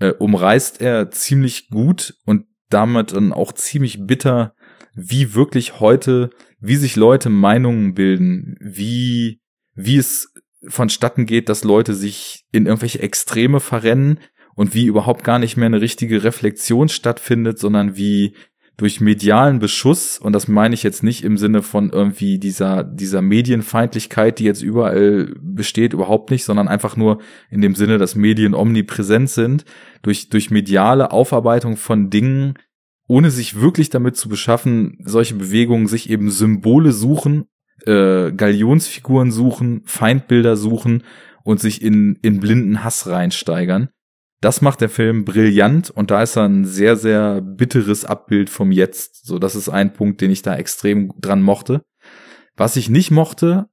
äh, 0.00 0.12
umreißt 0.12 0.80
er 0.80 1.10
ziemlich 1.10 1.68
gut 1.68 2.14
und 2.24 2.46
damit 2.70 3.12
dann 3.12 3.32
auch 3.32 3.52
ziemlich 3.52 4.06
bitter, 4.06 4.54
wie 4.94 5.34
wirklich 5.34 5.80
heute, 5.80 6.30
wie 6.60 6.76
sich 6.76 6.96
Leute 6.96 7.30
Meinungen 7.30 7.94
bilden, 7.94 8.56
wie, 8.60 9.40
wie 9.74 9.96
es 9.96 10.32
vonstatten 10.68 11.26
geht, 11.26 11.48
dass 11.48 11.64
Leute 11.64 11.94
sich 11.94 12.44
in 12.52 12.66
irgendwelche 12.66 13.00
Extreme 13.00 13.60
verrennen 13.60 14.20
und 14.54 14.74
wie 14.74 14.86
überhaupt 14.86 15.24
gar 15.24 15.38
nicht 15.38 15.56
mehr 15.56 15.66
eine 15.66 15.80
richtige 15.80 16.24
Reflexion 16.24 16.88
stattfindet, 16.88 17.58
sondern 17.58 17.96
wie 17.96 18.36
durch 18.82 19.00
medialen 19.00 19.60
Beschuss, 19.60 20.18
und 20.18 20.32
das 20.32 20.48
meine 20.48 20.74
ich 20.74 20.82
jetzt 20.82 21.04
nicht 21.04 21.22
im 21.22 21.38
Sinne 21.38 21.62
von 21.62 21.90
irgendwie 21.90 22.40
dieser, 22.40 22.82
dieser 22.82 23.22
Medienfeindlichkeit, 23.22 24.40
die 24.40 24.44
jetzt 24.44 24.60
überall 24.60 25.32
besteht, 25.40 25.92
überhaupt 25.92 26.32
nicht, 26.32 26.42
sondern 26.42 26.66
einfach 26.66 26.96
nur 26.96 27.20
in 27.48 27.60
dem 27.60 27.76
Sinne, 27.76 27.98
dass 27.98 28.16
Medien 28.16 28.54
omnipräsent 28.54 29.30
sind, 29.30 29.64
durch, 30.02 30.30
durch 30.30 30.50
mediale 30.50 31.12
Aufarbeitung 31.12 31.76
von 31.76 32.10
Dingen, 32.10 32.54
ohne 33.06 33.30
sich 33.30 33.60
wirklich 33.60 33.88
damit 33.88 34.16
zu 34.16 34.28
beschaffen, 34.28 34.98
solche 35.04 35.36
Bewegungen 35.36 35.86
sich 35.86 36.10
eben 36.10 36.28
Symbole 36.28 36.90
suchen, 36.90 37.44
äh, 37.86 38.32
Galionsfiguren 38.32 39.30
suchen, 39.30 39.82
Feindbilder 39.84 40.56
suchen 40.56 41.04
und 41.44 41.60
sich 41.60 41.82
in, 41.82 42.18
in 42.22 42.40
blinden 42.40 42.82
Hass 42.82 43.06
reinsteigern. 43.06 43.90
Das 44.42 44.60
macht 44.60 44.80
der 44.80 44.88
Film 44.88 45.24
brillant 45.24 45.88
und 45.88 46.10
da 46.10 46.20
ist 46.20 46.36
er 46.36 46.48
ein 46.48 46.64
sehr, 46.64 46.96
sehr 46.96 47.40
bitteres 47.40 48.04
Abbild 48.04 48.50
vom 48.50 48.72
Jetzt. 48.72 49.24
So, 49.24 49.38
das 49.38 49.54
ist 49.54 49.68
ein 49.68 49.92
Punkt, 49.92 50.20
den 50.20 50.32
ich 50.32 50.42
da 50.42 50.56
extrem 50.56 51.12
dran 51.20 51.42
mochte. 51.42 51.84
Was 52.56 52.74
ich 52.74 52.90
nicht 52.90 53.12
mochte, 53.12 53.68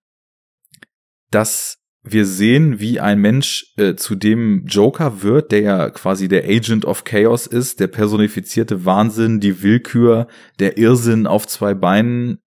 dass 1.32 1.80
wir 2.04 2.28
sehen, 2.28 2.80
wie 2.80 3.00
ein 3.00 3.20
Mensch 3.20 3.74
äh, 3.78 3.96
zu 3.96 4.14
dem 4.14 4.68
Joker 4.68 5.24
wird, 5.24 5.52
der 5.52 5.62
ja 5.62 5.90
quasi 5.90 6.28
der 6.28 6.44
Agent 6.44 6.86
of 6.86 7.04
Chaos 7.04 7.48
ist, 7.48 7.80
der 7.80 7.88
personifizierte 7.88 8.86
Wahnsinn, 8.86 9.40
die 9.40 9.64
Willkür, 9.64 10.28
der 10.60 10.78
Irrsinn 10.78 11.26
auf 11.26 11.48
zwei 11.48 11.74
Beinen. 11.74 12.44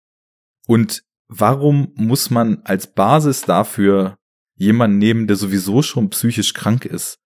Und 0.65 1.03
warum 1.27 1.93
muss 1.93 2.31
man 2.31 2.61
als 2.63 2.91
Basis 2.95 3.43
dafür 3.43 4.17
jemanden 4.55 4.97
nehmen, 4.97 5.27
der 5.27 5.35
sowieso 5.35 5.83
schon 5.83 6.09
psychisch 6.09 6.55
krank 6.55 6.83
ist? 6.85 7.19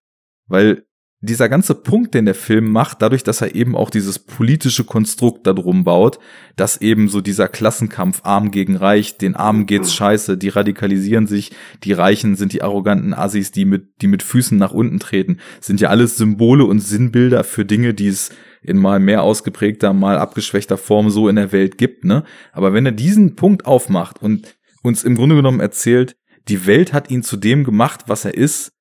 Weil 0.52 0.84
dieser 1.24 1.50
ganze 1.50 1.76
Punkt, 1.76 2.16
den 2.16 2.26
der 2.26 2.34
Film 2.34 2.72
macht, 2.72 3.04
dadurch, 3.04 3.24
dass 3.24 3.42
er 3.42 3.54
eben 3.54 3.76
auch 3.76 3.92
dieses 3.92 4.18
politische 4.18 4.84
Konstrukt 4.84 5.46
darum 5.46 5.84
baut, 5.84 6.18
dass 6.56 6.82
eben 6.82 7.10
so 7.10 7.22
dieser 7.22 7.48
Klassenkampf 7.48 8.22
arm 8.24 8.50
gegen 8.50 8.76
reich, 8.76 9.20
den 9.20 9.36
Armen 9.36 9.68
geht's 9.68 9.94
scheiße, 9.94 10.36
die 10.38 10.50
radikalisieren 10.50 11.28
sich, 11.28 11.52
die 11.84 11.94
Reichen 11.94 12.36
sind 12.36 12.54
die 12.54 12.64
arroganten 12.64 13.14
Assis, 13.14 13.52
die 13.52 13.66
mit, 13.66 14.02
die 14.02 14.08
mit 14.08 14.24
Füßen 14.24 14.58
nach 14.58 14.74
unten 14.74 15.00
treten, 15.00 15.38
sind 15.60 15.80
ja 15.80 15.90
alles 15.90 16.18
Symbole 16.18 16.66
und 16.66 16.80
Sinnbilder 16.80 17.44
für 17.44 17.66
Dinge, 17.66 17.94
die 17.94 18.08
es 18.08 18.32
in 18.64 18.78
mal 18.78 19.00
mehr 19.00 19.22
ausgeprägter, 19.22 19.94
mal 19.94 20.18
abgeschwächter 20.18 20.78
Form 20.78 21.12
so 21.12 21.30
in 21.30 21.36
der 21.36 21.52
Welt 21.52 21.78
gibt, 21.78 22.04
ne? 22.04 22.24
Aber 22.52 22.74
wenn 22.74 22.86
er 22.86 22.92
diesen 22.92 23.36
Punkt 23.36 23.66
aufmacht 23.66 24.22
und 24.22 24.56
uns 24.82 25.04
im 25.04 25.16
Grunde 25.16 25.36
genommen 25.36 25.60
erzählt, 25.60 26.16
die 26.48 26.66
Welt 26.66 26.94
hat 26.94 27.12
ihn 27.12 27.22
zu 27.22 27.38
dem 27.38 27.64
gemacht, 27.64 28.06
was 28.08 28.26
er 28.26 28.34
ist, 28.34 28.72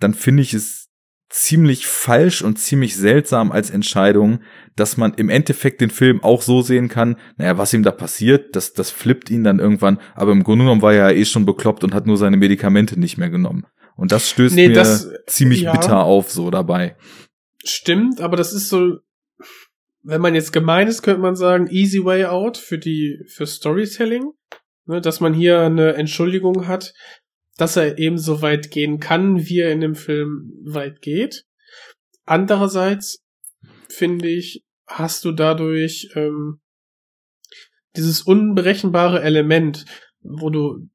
dann 0.00 0.14
finde 0.14 0.42
ich 0.42 0.54
es 0.54 0.83
ziemlich 1.34 1.86
falsch 1.88 2.42
und 2.42 2.60
ziemlich 2.60 2.96
seltsam 2.96 3.50
als 3.50 3.70
Entscheidung, 3.70 4.40
dass 4.76 4.96
man 4.96 5.14
im 5.14 5.28
Endeffekt 5.28 5.80
den 5.80 5.90
Film 5.90 6.22
auch 6.22 6.42
so 6.42 6.62
sehen 6.62 6.88
kann, 6.88 7.16
naja, 7.36 7.58
was 7.58 7.72
ihm 7.74 7.82
da 7.82 7.90
passiert, 7.90 8.54
das, 8.54 8.72
das 8.72 8.92
flippt 8.92 9.30
ihn 9.30 9.42
dann 9.42 9.58
irgendwann, 9.58 10.00
aber 10.14 10.30
im 10.30 10.44
Grunde 10.44 10.64
genommen 10.64 10.82
war 10.82 10.92
er 10.94 11.10
ja 11.10 11.16
eh 11.16 11.24
schon 11.24 11.44
bekloppt 11.44 11.82
und 11.82 11.92
hat 11.92 12.06
nur 12.06 12.16
seine 12.18 12.36
Medikamente 12.36 12.98
nicht 12.98 13.18
mehr 13.18 13.30
genommen. 13.30 13.66
Und 13.96 14.12
das 14.12 14.30
stößt 14.30 14.54
Nee, 14.54 14.68
mir 14.68 14.74
das- 14.74 15.10
ziemlich 15.26 15.62
ja. 15.62 15.72
bitter 15.72 16.04
auf 16.04 16.30
so 16.30 16.50
dabei. 16.50 16.96
Stimmt, 17.64 18.20
aber 18.20 18.36
das 18.36 18.52
ist 18.52 18.68
so, 18.68 18.98
wenn 20.02 20.20
man 20.20 20.36
jetzt 20.36 20.52
gemein 20.52 20.86
ist, 20.86 21.02
könnte 21.02 21.20
man 21.20 21.34
sagen, 21.34 21.66
easy 21.68 22.04
way 22.04 22.26
out 22.26 22.58
für 22.58 22.78
die, 22.78 23.18
für 23.26 23.46
Storytelling. 23.46 24.30
Ne, 24.86 25.00
dass 25.00 25.18
man 25.18 25.32
hier 25.32 25.62
eine 25.62 25.94
Entschuldigung 25.94 26.68
hat, 26.68 26.92
dass 27.56 27.76
er 27.76 27.98
eben 27.98 28.18
so 28.18 28.42
weit 28.42 28.70
gehen 28.70 28.98
kann, 28.98 29.46
wie 29.46 29.60
er 29.60 29.72
in 29.72 29.80
dem 29.80 29.94
Film 29.94 30.52
weit 30.64 31.00
geht. 31.00 31.44
Andererseits, 32.24 33.22
finde 33.88 34.28
ich, 34.28 34.64
hast 34.86 35.24
du 35.24 35.32
dadurch 35.32 36.10
ähm, 36.14 36.60
dieses 37.96 38.22
unberechenbare 38.22 39.22
Element, 39.22 39.84
wo 40.20 40.50
du 40.50 40.88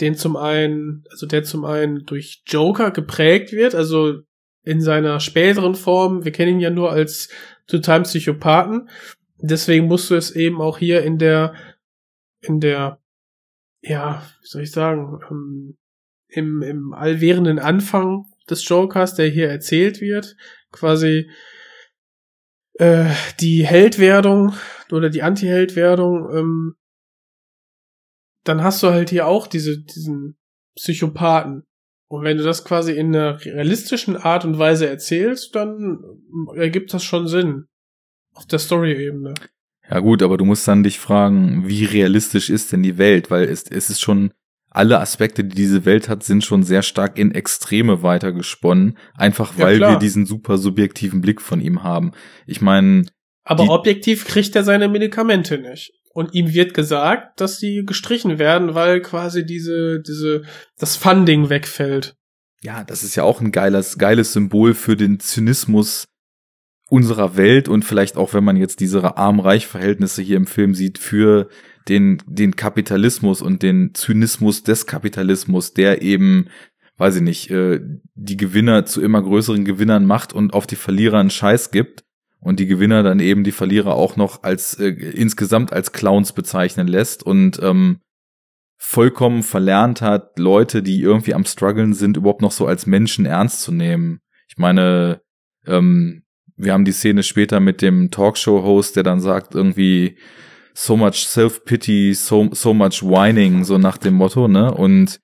den 0.00 0.14
zum 0.14 0.36
einen, 0.36 1.04
also 1.10 1.26
der 1.26 1.42
zum 1.42 1.64
einen 1.64 2.04
durch 2.04 2.42
Joker 2.46 2.90
geprägt 2.90 3.52
wird, 3.52 3.74
also 3.74 4.20
in 4.62 4.80
seiner 4.80 5.18
späteren 5.18 5.74
Form, 5.74 6.24
wir 6.24 6.32
kennen 6.32 6.54
ihn 6.54 6.60
ja 6.60 6.70
nur 6.70 6.92
als 6.92 7.28
totalen 7.66 8.04
Psychopathen, 8.04 8.88
deswegen 9.38 9.86
musst 9.86 10.10
du 10.10 10.14
es 10.14 10.30
eben 10.30 10.60
auch 10.60 10.78
hier 10.78 11.02
in 11.02 11.18
der, 11.18 11.54
in 12.40 12.60
der, 12.60 13.00
ja, 13.82 14.22
wie 14.40 14.46
soll 14.46 14.62
ich 14.62 14.70
sagen, 14.70 15.20
ähm, 15.30 15.76
im, 16.28 16.62
im 16.62 16.92
allwährenden 16.92 17.58
Anfang 17.58 18.26
des 18.48 18.68
Jokers, 18.68 19.14
der 19.14 19.28
hier 19.28 19.48
erzählt 19.48 20.00
wird, 20.00 20.36
quasi 20.72 21.30
äh, 22.74 23.10
die 23.40 23.66
Heldwerdung 23.66 24.54
oder 24.90 25.10
die 25.10 25.22
Anti-Heldwerdung, 25.22 26.36
ähm, 26.36 26.74
dann 28.44 28.62
hast 28.62 28.82
du 28.82 28.88
halt 28.88 29.10
hier 29.10 29.26
auch 29.26 29.46
diese, 29.46 29.82
diesen 29.82 30.36
Psychopathen. 30.76 31.64
Und 32.10 32.24
wenn 32.24 32.38
du 32.38 32.44
das 32.44 32.64
quasi 32.64 32.92
in 32.92 33.14
einer 33.14 33.44
realistischen 33.44 34.16
Art 34.16 34.44
und 34.46 34.58
Weise 34.58 34.88
erzählst, 34.88 35.54
dann 35.54 36.02
ergibt 36.54 36.94
das 36.94 37.04
schon 37.04 37.28
Sinn. 37.28 37.66
Auf 38.32 38.46
der 38.46 38.58
Story-Ebene. 38.58 39.34
Ja 39.90 40.00
gut, 40.00 40.22
aber 40.22 40.36
du 40.36 40.44
musst 40.44 40.66
dann 40.68 40.82
dich 40.82 40.98
fragen, 40.98 41.66
wie 41.66 41.84
realistisch 41.84 42.50
ist 42.50 42.72
denn 42.72 42.82
die 42.82 42.98
Welt? 42.98 43.30
Weil 43.30 43.44
es, 43.44 43.64
es 43.64 43.88
ist 43.90 44.00
schon, 44.00 44.32
alle 44.70 45.00
Aspekte, 45.00 45.44
die 45.44 45.54
diese 45.56 45.84
Welt 45.86 46.08
hat, 46.10 46.22
sind 46.22 46.44
schon 46.44 46.62
sehr 46.62 46.82
stark 46.82 47.18
in 47.18 47.32
Extreme 47.32 48.02
weitergesponnen. 48.02 48.98
Einfach 49.14 49.56
Ja, 49.56 49.64
weil 49.64 49.76
klar. 49.78 49.92
wir 49.92 49.98
diesen 49.98 50.26
super 50.26 50.58
subjektiven 50.58 51.20
Blick 51.22 51.40
von 51.40 51.60
ihm 51.60 51.82
haben. 51.82 52.12
Ich 52.46 52.60
meine, 52.60 53.06
Aber 53.44 53.64
Die- 53.64 53.70
objektiv 53.70 54.26
kriegt 54.26 54.54
er 54.56 54.62
seine 54.64 54.88
Medikamente 54.88 55.56
nicht. 55.58 55.92
Und 56.12 56.34
ihm 56.34 56.52
wird 56.52 56.74
gesagt, 56.74 57.40
dass 57.40 57.58
sie 57.58 57.82
gestrichen 57.86 58.38
werden, 58.38 58.74
weil 58.74 59.00
quasi 59.00 59.46
diese, 59.46 60.00
diese, 60.06 60.42
das 60.78 60.96
Funding 60.96 61.48
wegfällt. 61.48 62.14
ja, 62.62 62.82
das 62.84 63.04
ist 63.04 63.14
ja 63.14 63.22
auch 63.22 63.40
ein 63.40 63.52
geiles, 63.52 63.96
geiles 63.98 64.32
Symbol 64.34 64.74
für 64.74 64.96
den 64.96 65.18
Zynismus 65.20 66.04
unserer 66.88 67.36
Welt 67.36 67.68
und 67.68 67.84
vielleicht 67.84 68.16
auch, 68.16 68.34
wenn 68.34 68.44
man 68.44 68.56
jetzt 68.56 68.80
diese 68.80 69.16
Arm-Reich-Verhältnisse 69.16 70.22
hier 70.22 70.36
im 70.36 70.46
Film 70.46 70.74
sieht, 70.74 70.98
für 70.98 71.48
den, 71.88 72.22
den 72.26 72.56
Kapitalismus 72.56 73.42
und 73.42 73.62
den 73.62 73.94
Zynismus 73.94 74.62
des 74.62 74.86
Kapitalismus, 74.86 75.74
der 75.74 76.02
eben, 76.02 76.48
weiß 76.96 77.16
ich 77.16 77.22
nicht, 77.22 77.50
äh, 77.50 77.80
die 78.14 78.36
Gewinner 78.36 78.86
zu 78.86 79.02
immer 79.02 79.22
größeren 79.22 79.64
Gewinnern 79.64 80.06
macht 80.06 80.32
und 80.32 80.54
auf 80.54 80.66
die 80.66 80.76
Verlierer 80.76 81.18
einen 81.18 81.30
Scheiß 81.30 81.70
gibt 81.70 82.04
und 82.40 82.60
die 82.60 82.66
Gewinner 82.66 83.02
dann 83.02 83.20
eben 83.20 83.44
die 83.44 83.52
Verlierer 83.52 83.94
auch 83.94 84.16
noch 84.16 84.42
als 84.42 84.74
äh, 84.74 84.88
insgesamt 84.88 85.72
als 85.72 85.92
Clowns 85.92 86.32
bezeichnen 86.32 86.88
lässt 86.88 87.22
und 87.22 87.60
ähm, 87.62 88.00
vollkommen 88.78 89.42
verlernt 89.42 90.00
hat, 90.02 90.38
Leute, 90.38 90.82
die 90.82 91.00
irgendwie 91.00 91.34
am 91.34 91.44
struggeln 91.44 91.94
sind, 91.94 92.16
überhaupt 92.16 92.42
noch 92.42 92.52
so 92.52 92.66
als 92.66 92.86
Menschen 92.86 93.26
ernst 93.26 93.60
zu 93.62 93.72
nehmen. 93.72 94.20
Ich 94.48 94.56
meine, 94.56 95.20
ähm, 95.66 96.22
wir 96.58 96.72
haben 96.72 96.84
die 96.84 96.92
Szene 96.92 97.22
später 97.22 97.60
mit 97.60 97.80
dem 97.82 98.10
Talkshow-Host, 98.10 98.96
der 98.96 99.04
dann 99.04 99.20
sagt 99.20 99.54
irgendwie 99.54 100.16
so 100.74 100.96
much 100.96 101.26
self-pity, 101.26 102.14
so, 102.14 102.50
so 102.52 102.74
much 102.74 103.02
whining, 103.02 103.64
so 103.64 103.78
nach 103.78 103.96
dem 103.96 104.14
Motto, 104.14 104.48
ne? 104.48 104.72
Und 104.72 105.20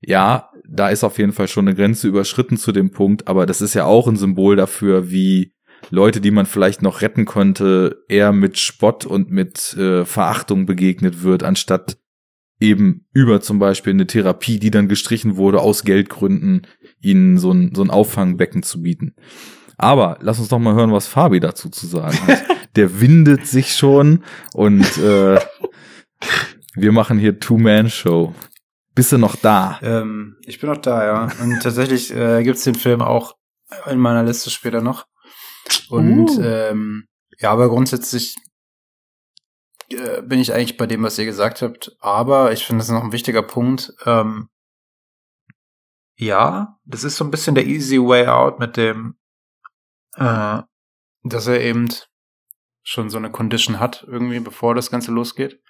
ja, 0.00 0.50
da 0.68 0.88
ist 0.88 1.04
auf 1.04 1.18
jeden 1.18 1.32
Fall 1.32 1.48
schon 1.48 1.68
eine 1.68 1.76
Grenze 1.76 2.08
überschritten 2.08 2.56
zu 2.56 2.72
dem 2.72 2.90
Punkt, 2.90 3.28
aber 3.28 3.46
das 3.46 3.60
ist 3.60 3.74
ja 3.74 3.84
auch 3.84 4.08
ein 4.08 4.16
Symbol 4.16 4.56
dafür, 4.56 5.10
wie 5.10 5.52
Leute, 5.90 6.20
die 6.20 6.30
man 6.30 6.46
vielleicht 6.46 6.82
noch 6.82 7.00
retten 7.00 7.24
konnte, 7.24 8.04
eher 8.08 8.32
mit 8.32 8.58
Spott 8.58 9.06
und 9.06 9.30
mit 9.30 9.74
äh, 9.74 10.04
Verachtung 10.04 10.66
begegnet 10.66 11.22
wird, 11.22 11.42
anstatt 11.42 11.98
eben 12.60 13.06
über 13.12 13.40
zum 13.40 13.58
Beispiel 13.58 13.94
eine 13.94 14.06
Therapie, 14.06 14.58
die 14.58 14.70
dann 14.70 14.88
gestrichen 14.88 15.36
wurde 15.36 15.60
aus 15.60 15.84
Geldgründen, 15.84 16.66
ihnen 17.00 17.38
so 17.38 17.52
ein, 17.52 17.74
so 17.74 17.82
ein 17.82 17.90
Auffangbecken 17.90 18.62
zu 18.62 18.82
bieten. 18.82 19.14
Aber 19.80 20.18
lass 20.20 20.38
uns 20.38 20.48
doch 20.48 20.58
mal 20.58 20.74
hören, 20.74 20.92
was 20.92 21.06
Fabi 21.06 21.40
dazu 21.40 21.70
zu 21.70 21.86
sagen 21.86 22.18
hat. 22.26 22.42
Der 22.76 23.00
windet 23.00 23.46
sich 23.46 23.74
schon 23.74 24.22
und 24.52 24.98
äh, 24.98 25.40
wir 26.74 26.92
machen 26.92 27.18
hier 27.18 27.40
Two-Man-Show. 27.40 28.34
Bist 28.94 29.12
du 29.12 29.18
noch 29.18 29.36
da? 29.36 29.80
Ähm, 29.82 30.36
ich 30.44 30.60
bin 30.60 30.68
noch 30.68 30.76
da, 30.76 31.04
ja. 31.04 31.28
Und 31.42 31.62
tatsächlich 31.62 32.14
äh, 32.14 32.44
gibt's 32.44 32.62
den 32.64 32.74
Film 32.74 33.00
auch 33.00 33.36
in 33.90 33.98
meiner 33.98 34.22
Liste 34.22 34.50
später 34.50 34.82
noch. 34.82 35.06
Und 35.88 36.28
Uh. 36.28 36.42
ähm, 36.42 37.04
ja, 37.38 37.50
aber 37.50 37.70
grundsätzlich 37.70 38.36
äh, 39.88 40.20
bin 40.20 40.40
ich 40.40 40.52
eigentlich 40.52 40.76
bei 40.76 40.86
dem, 40.86 41.02
was 41.02 41.18
ihr 41.18 41.24
gesagt 41.24 41.62
habt. 41.62 41.96
Aber 42.00 42.52
ich 42.52 42.66
finde, 42.66 42.80
das 42.80 42.88
ist 42.88 42.94
noch 42.94 43.04
ein 43.04 43.12
wichtiger 43.12 43.42
Punkt. 43.42 43.94
Ähm, 44.04 44.48
ja, 46.16 46.76
das 46.84 47.02
ist 47.02 47.16
so 47.16 47.24
ein 47.24 47.30
bisschen 47.30 47.54
der 47.54 47.66
easy 47.66 47.98
way 47.98 48.26
out 48.26 48.58
mit 48.58 48.76
dem, 48.76 49.14
äh, 50.16 50.62
dass 51.22 51.46
er 51.46 51.60
eben 51.60 51.88
schon 52.82 53.10
so 53.10 53.18
eine 53.18 53.30
Condition 53.30 53.78
hat, 53.78 54.04
irgendwie, 54.06 54.40
bevor 54.40 54.74
das 54.74 54.90
Ganze 54.90 55.12
losgeht. 55.12 55.62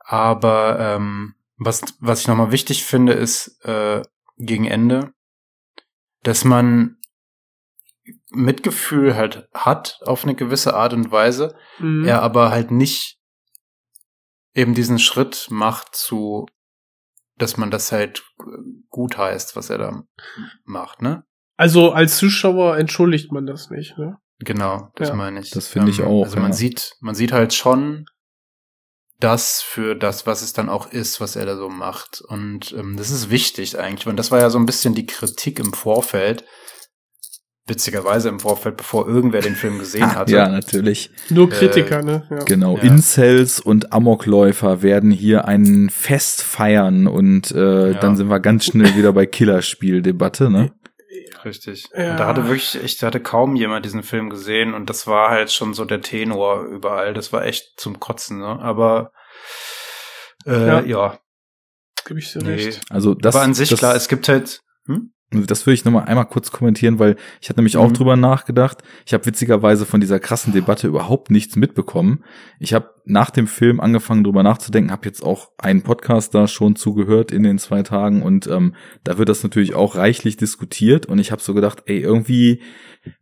Aber 0.00 0.78
ähm, 0.80 1.34
was, 1.56 1.82
was 2.00 2.20
ich 2.22 2.28
nochmal 2.28 2.52
wichtig 2.52 2.84
finde, 2.84 3.12
ist 3.12 3.64
äh, 3.64 4.02
gegen 4.36 4.64
Ende, 4.66 5.12
dass 6.22 6.44
man 6.44 6.96
Mitgefühl 8.30 9.16
halt 9.16 9.48
hat 9.54 10.00
auf 10.04 10.24
eine 10.24 10.34
gewisse 10.34 10.74
Art 10.74 10.92
und 10.92 11.10
Weise, 11.10 11.56
Mhm. 11.78 12.04
er 12.04 12.22
aber 12.22 12.50
halt 12.50 12.70
nicht 12.70 13.18
eben 14.54 14.74
diesen 14.74 14.98
Schritt 14.98 15.48
macht 15.50 15.94
zu, 15.94 16.46
dass 17.36 17.56
man 17.56 17.70
das 17.70 17.92
halt 17.92 18.24
gut 18.88 19.16
heißt, 19.16 19.56
was 19.56 19.70
er 19.70 19.78
da 19.78 20.02
macht, 20.64 21.02
ne? 21.02 21.24
Also 21.58 21.90
als 21.92 22.16
Zuschauer 22.16 22.78
entschuldigt 22.78 23.32
man 23.32 23.44
das 23.44 23.68
nicht, 23.68 23.98
ne? 23.98 24.16
Genau, 24.38 24.90
das 24.94 25.08
Ja. 25.08 25.14
meine 25.16 25.40
ich. 25.40 25.50
Das 25.50 25.66
finde 25.68 25.90
ich 25.90 26.00
auch, 26.02 26.24
Also 26.24 26.36
man 26.38 26.52
ja. 26.52 26.56
sieht, 26.56 26.92
man 27.00 27.14
sieht 27.16 27.32
halt 27.32 27.52
schon 27.52 28.06
das 29.20 29.60
für 29.60 29.96
das, 29.96 30.26
was 30.28 30.42
es 30.42 30.52
dann 30.52 30.68
auch 30.68 30.92
ist, 30.92 31.20
was 31.20 31.34
er 31.34 31.44
da 31.44 31.56
so 31.56 31.68
macht. 31.68 32.22
Und 32.28 32.72
ähm, 32.78 32.96
das 32.96 33.10
ist 33.10 33.30
wichtig 33.30 33.76
eigentlich. 33.78 34.06
Und 34.06 34.16
das 34.16 34.30
war 34.30 34.38
ja 34.38 34.48
so 34.50 34.58
ein 34.58 34.66
bisschen 34.66 34.94
die 34.94 35.06
Kritik 35.06 35.58
im 35.58 35.72
Vorfeld. 35.72 36.44
Witzigerweise 37.66 38.30
im 38.30 38.40
Vorfeld, 38.40 38.78
bevor 38.78 39.06
irgendwer 39.06 39.42
den 39.42 39.54
Film 39.56 39.78
gesehen 39.78 40.14
hatte. 40.14 40.32
Ja, 40.32 40.48
natürlich. 40.48 41.10
Nur 41.28 41.48
Äh, 41.48 41.54
Kritiker, 41.54 42.02
ne? 42.02 42.26
Ja. 42.30 42.38
Genau. 42.44 42.76
Ja. 42.78 42.84
Incels 42.84 43.60
und 43.60 43.92
Amokläufer 43.92 44.80
werden 44.82 45.10
hier 45.10 45.46
ein 45.46 45.90
Fest 45.90 46.40
feiern 46.42 47.06
und 47.08 47.50
äh, 47.50 47.90
Ja. 47.92 47.98
dann 47.98 48.16
sind 48.16 48.28
wir 48.30 48.40
ganz 48.40 48.66
schnell 48.66 48.96
wieder 48.96 49.12
bei 49.12 49.26
Killerspieldebatte, 49.26 50.48
ne? 50.48 50.70
Richtig. 51.44 51.88
Ja. 51.96 52.12
Und 52.12 52.20
da 52.20 52.26
hatte 52.26 52.44
wirklich, 52.46 52.74
ich 52.82 53.02
hatte 53.02 53.20
kaum 53.20 53.56
jemand 53.56 53.84
diesen 53.84 54.02
Film 54.02 54.30
gesehen 54.30 54.74
und 54.74 54.90
das 54.90 55.06
war 55.06 55.30
halt 55.30 55.52
schon 55.52 55.74
so 55.74 55.84
der 55.84 56.00
Tenor 56.00 56.62
überall. 56.64 57.14
Das 57.14 57.32
war 57.32 57.44
echt 57.44 57.78
zum 57.78 58.00
Kotzen, 58.00 58.38
ne? 58.38 58.58
Aber 58.60 59.12
äh, 60.46 60.66
Ja. 60.66 60.80
ja. 60.80 61.18
Gib 62.04 62.16
ich 62.18 62.32
dir 62.32 62.38
Nee. 62.42 62.54
recht. 62.54 62.80
Also 62.90 63.14
das, 63.14 63.34
Aber 63.36 63.44
an 63.44 63.54
sich 63.54 63.68
das, 63.68 63.78
klar, 63.78 63.94
es 63.94 64.08
gibt 64.08 64.28
halt. 64.28 64.60
Hm? 64.86 65.12
Das 65.30 65.66
würde 65.66 65.74
ich 65.74 65.84
nochmal 65.84 66.06
einmal 66.06 66.24
kurz 66.24 66.50
kommentieren, 66.50 66.98
weil 66.98 67.16
ich 67.42 67.50
hatte 67.50 67.60
nämlich 67.60 67.76
auch 67.76 67.88
Mhm. 67.88 67.94
drüber 67.94 68.16
nachgedacht. 68.16 68.78
Ich 69.04 69.12
habe 69.12 69.26
witzigerweise 69.26 69.84
von 69.84 70.00
dieser 70.00 70.18
krassen 70.20 70.54
Debatte 70.54 70.86
überhaupt 70.86 71.30
nichts 71.30 71.54
mitbekommen. 71.54 72.24
Ich 72.58 72.72
habe 72.72 72.94
nach 73.04 73.28
dem 73.28 73.46
Film 73.46 73.78
angefangen 73.78 74.24
drüber 74.24 74.42
nachzudenken, 74.42 74.90
habe 74.90 75.04
jetzt 75.06 75.22
auch 75.22 75.50
einen 75.58 75.82
Podcast 75.82 76.34
da 76.34 76.48
schon 76.48 76.76
zugehört 76.76 77.30
in 77.30 77.42
den 77.42 77.58
zwei 77.58 77.82
Tagen 77.82 78.22
und 78.22 78.46
ähm, 78.46 78.74
da 79.04 79.18
wird 79.18 79.28
das 79.28 79.42
natürlich 79.42 79.74
auch 79.74 79.96
reichlich 79.96 80.38
diskutiert 80.38 81.04
und 81.04 81.18
ich 81.18 81.30
habe 81.30 81.42
so 81.42 81.52
gedacht, 81.52 81.82
ey, 81.86 81.98
irgendwie, 82.00 82.62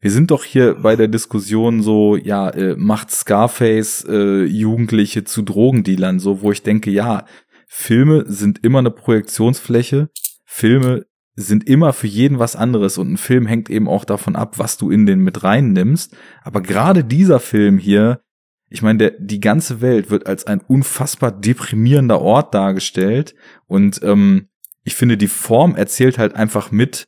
wir 0.01 0.10
sind 0.12 0.31
doch 0.31 0.44
hier 0.44 0.76
bei 0.81 0.94
der 0.94 1.09
Diskussion 1.09 1.83
so, 1.83 2.15
ja, 2.17 2.49
äh, 2.51 2.76
macht 2.76 3.10
Scarface 3.10 4.05
äh, 4.09 4.44
Jugendliche 4.44 5.25
zu 5.25 5.43
Drogendealern, 5.43 6.20
so 6.20 6.41
wo 6.41 6.52
ich 6.52 6.62
denke, 6.62 6.91
ja, 6.93 7.25
Filme 7.67 8.25
sind 8.28 8.65
immer 8.65 8.78
eine 8.78 8.93
Projektionsfläche. 8.93 10.09
Filme 10.44 11.05
sind 11.36 11.68
immer 11.68 11.92
für 11.92 12.06
jeden 12.06 12.39
was 12.39 12.56
anderes 12.56 12.98
und 12.98 13.12
ein 13.12 13.16
Film 13.18 13.47
hängt 13.47 13.68
eben 13.68 13.89
auch 13.89 14.05
davon 14.05 14.36
ab, 14.36 14.58
was 14.58 14.78
du 14.78 14.90
in 14.90 15.06
den 15.06 15.20
mit 15.20 15.44
reinnimmst. 15.44 16.16
Aber 16.42 16.62
gerade 16.62 17.05
dieser 17.05 17.40
Film 17.40 17.78
hier, 17.78 18.20
ich 18.70 18.82
meine, 18.82 18.98
der, 18.98 19.10
die 19.18 19.40
ganze 19.40 19.81
Welt 19.81 20.10
wird 20.10 20.26
als 20.26 20.47
ein 20.47 20.60
unfassbar 20.60 21.31
deprimierender 21.31 22.20
Ort 22.20 22.55
dargestellt 22.55 23.34
und 23.66 24.00
ähm, 24.02 24.48
ich 24.82 24.94
finde, 24.94 25.16
die 25.16 25.28
Form 25.28 25.74
erzählt 25.74 26.16
halt 26.16 26.36
einfach 26.36 26.70
mit, 26.70 27.06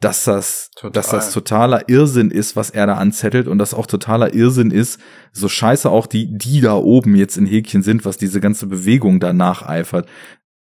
dass 0.00 0.24
das, 0.24 0.70
Total. 0.76 0.92
dass 0.92 1.10
das 1.10 1.32
totaler 1.32 1.88
Irrsinn 1.88 2.30
ist, 2.30 2.54
was 2.54 2.70
er 2.70 2.86
da 2.86 2.94
anzettelt 2.94 3.48
und 3.48 3.58
dass 3.58 3.74
auch 3.74 3.86
totaler 3.86 4.32
Irrsinn 4.32 4.70
ist, 4.70 5.00
so 5.32 5.48
scheiße 5.48 5.90
auch 5.90 6.06
die, 6.06 6.36
die 6.38 6.60
da 6.60 6.74
oben 6.74 7.16
jetzt 7.16 7.36
in 7.36 7.46
Häkchen 7.46 7.82
sind, 7.82 8.04
was 8.04 8.16
diese 8.16 8.40
ganze 8.40 8.66
Bewegung 8.66 9.18
da 9.18 9.32
nacheifert. 9.32 10.08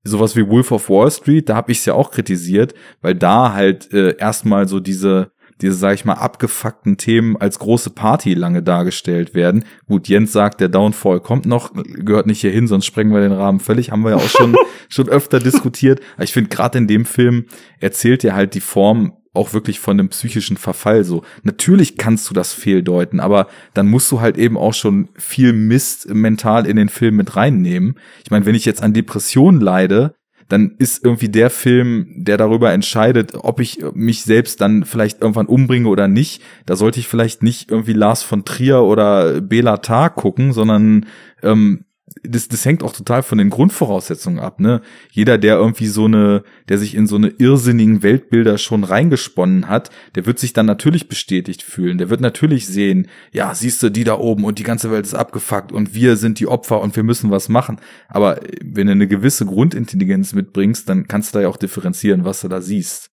Sowas 0.04 0.36
wie 0.36 0.48
Wolf 0.48 0.70
of 0.70 0.90
Wall 0.90 1.10
Street, 1.10 1.48
da 1.48 1.56
habe 1.56 1.72
ich 1.72 1.78
es 1.78 1.86
ja 1.86 1.94
auch 1.94 2.10
kritisiert, 2.10 2.74
weil 3.00 3.14
da 3.14 3.52
halt 3.54 3.92
äh, 3.92 4.16
erstmal 4.16 4.68
so 4.68 4.78
diese, 4.78 5.32
diese, 5.60 5.74
sag 5.74 5.94
ich 5.94 6.04
mal, 6.04 6.14
abgefuckten 6.14 6.96
Themen 6.96 7.36
als 7.36 7.58
große 7.58 7.90
Party 7.90 8.34
lange 8.34 8.62
dargestellt 8.62 9.34
werden. 9.34 9.64
Gut, 9.86 10.08
Jens 10.08 10.32
sagt, 10.32 10.60
der 10.60 10.68
Downfall 10.68 11.20
kommt 11.20 11.46
noch, 11.46 11.72
gehört 11.74 12.26
nicht 12.26 12.40
hier 12.40 12.50
hin, 12.50 12.68
sonst 12.68 12.86
sprengen 12.86 13.14
wir 13.14 13.20
den 13.20 13.32
Rahmen 13.32 13.60
völlig, 13.60 13.90
haben 13.90 14.02
wir 14.02 14.10
ja 14.10 14.16
auch 14.16 14.28
schon, 14.28 14.56
schon 14.88 15.08
öfter 15.08 15.38
diskutiert. 15.38 16.00
Aber 16.16 16.24
ich 16.24 16.32
finde, 16.32 16.50
gerade 16.50 16.78
in 16.78 16.86
dem 16.86 17.04
Film 17.04 17.46
erzählt 17.80 18.24
er 18.24 18.34
halt 18.34 18.54
die 18.54 18.60
Form 18.60 19.14
auch 19.34 19.52
wirklich 19.52 19.80
von 19.80 19.98
einem 19.98 20.08
psychischen 20.08 20.56
Verfall 20.56 21.04
so. 21.04 21.22
Natürlich 21.42 21.98
kannst 21.98 22.30
du 22.30 22.34
das 22.34 22.52
fehldeuten, 22.52 23.20
aber 23.20 23.48
dann 23.74 23.88
musst 23.88 24.10
du 24.10 24.20
halt 24.20 24.38
eben 24.38 24.56
auch 24.56 24.74
schon 24.74 25.08
viel 25.16 25.52
Mist 25.52 26.08
mental 26.08 26.66
in 26.66 26.76
den 26.76 26.88
Film 26.88 27.16
mit 27.16 27.36
reinnehmen. 27.36 27.98
Ich 28.24 28.30
meine, 28.30 28.46
wenn 28.46 28.54
ich 28.54 28.64
jetzt 28.64 28.82
an 28.82 28.94
Depressionen 28.94 29.60
leide, 29.60 30.14
dann 30.48 30.74
ist 30.78 31.04
irgendwie 31.04 31.28
der 31.28 31.50
Film, 31.50 32.06
der 32.16 32.36
darüber 32.36 32.72
entscheidet, 32.72 33.32
ob 33.34 33.60
ich 33.60 33.78
mich 33.94 34.22
selbst 34.22 34.60
dann 34.60 34.84
vielleicht 34.84 35.20
irgendwann 35.20 35.46
umbringe 35.46 35.88
oder 35.88 36.06
nicht. 36.06 36.42
Da 36.66 36.76
sollte 36.76 37.00
ich 37.00 37.08
vielleicht 37.08 37.42
nicht 37.42 37.70
irgendwie 37.70 37.94
Lars 37.94 38.22
von 38.22 38.44
Trier 38.44 38.82
oder 38.82 39.40
Bela 39.40 39.78
Tar 39.78 40.10
gucken, 40.10 40.52
sondern 40.52 41.06
ähm, 41.42 41.84
das, 42.26 42.48
das 42.48 42.64
hängt 42.64 42.82
auch 42.82 42.92
total 42.92 43.22
von 43.22 43.38
den 43.38 43.50
Grundvoraussetzungen 43.50 44.38
ab, 44.38 44.60
ne? 44.60 44.80
Jeder, 45.10 45.38
der 45.38 45.56
irgendwie 45.56 45.86
so 45.86 46.06
eine, 46.06 46.42
der 46.68 46.78
sich 46.78 46.94
in 46.94 47.06
so 47.06 47.16
eine 47.16 47.28
irrsinnigen 47.28 48.02
Weltbilder 48.02 48.58
schon 48.58 48.84
reingesponnen 48.84 49.68
hat, 49.68 49.90
der 50.14 50.26
wird 50.26 50.38
sich 50.38 50.52
dann 50.52 50.66
natürlich 50.66 51.08
bestätigt 51.08 51.62
fühlen. 51.62 51.98
Der 51.98 52.10
wird 52.10 52.20
natürlich 52.20 52.66
sehen, 52.66 53.08
ja, 53.32 53.54
siehst 53.54 53.82
du, 53.82 53.90
die 53.90 54.04
da 54.04 54.18
oben 54.18 54.44
und 54.44 54.58
die 54.58 54.64
ganze 54.64 54.90
Welt 54.90 55.06
ist 55.06 55.14
abgefuckt 55.14 55.72
und 55.72 55.94
wir 55.94 56.16
sind 56.16 56.40
die 56.40 56.48
Opfer 56.48 56.80
und 56.80 56.96
wir 56.96 57.02
müssen 57.02 57.30
was 57.30 57.48
machen. 57.48 57.80
Aber 58.08 58.40
wenn 58.62 58.86
du 58.86 58.92
eine 58.92 59.08
gewisse 59.08 59.46
Grundintelligenz 59.46 60.34
mitbringst, 60.34 60.88
dann 60.88 61.06
kannst 61.06 61.34
du 61.34 61.38
da 61.38 61.42
ja 61.42 61.48
auch 61.48 61.56
differenzieren, 61.56 62.24
was 62.24 62.40
du 62.40 62.48
da 62.48 62.60
siehst. 62.60 63.13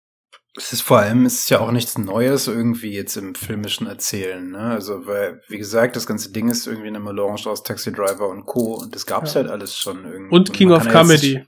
Es 0.57 0.73
ist 0.73 0.81
vor 0.83 0.99
allem, 1.01 1.27
es 1.27 1.41
ist 1.41 1.51
ja 1.51 1.61
auch 1.61 1.71
nichts 1.71 1.99
Neues 1.99 2.47
irgendwie 2.49 2.93
jetzt 2.93 3.17
im 3.17 3.35
filmischen 3.35 3.87
Erzählen, 3.87 4.51
ne? 4.51 4.59
Also, 4.59 5.07
weil, 5.07 5.43
wie 5.49 5.59
gesagt, 5.59 5.97
das 5.97 6.07
ganze 6.07 6.33
Ding 6.33 6.49
ist 6.49 6.67
irgendwie 6.67 6.89
eine 6.89 6.99
Melange 7.01 7.43
aus 7.47 7.63
Taxi 7.63 7.93
Driver 7.93 8.29
und 8.29 8.47
Co. 8.47 8.75
Und 8.75 8.95
das 8.95 9.05
gab's 9.07 9.35
Ja. 9.35 9.43
halt 9.43 9.51
alles 9.51 9.77
schon 9.77 10.05
irgendwie. 10.05 10.35
Und 10.35 10.53
King 10.55 10.69
man 10.71 10.79
of 10.79 10.85
kann 10.85 10.93
ja 10.95 11.01
Comedy. 11.17 11.45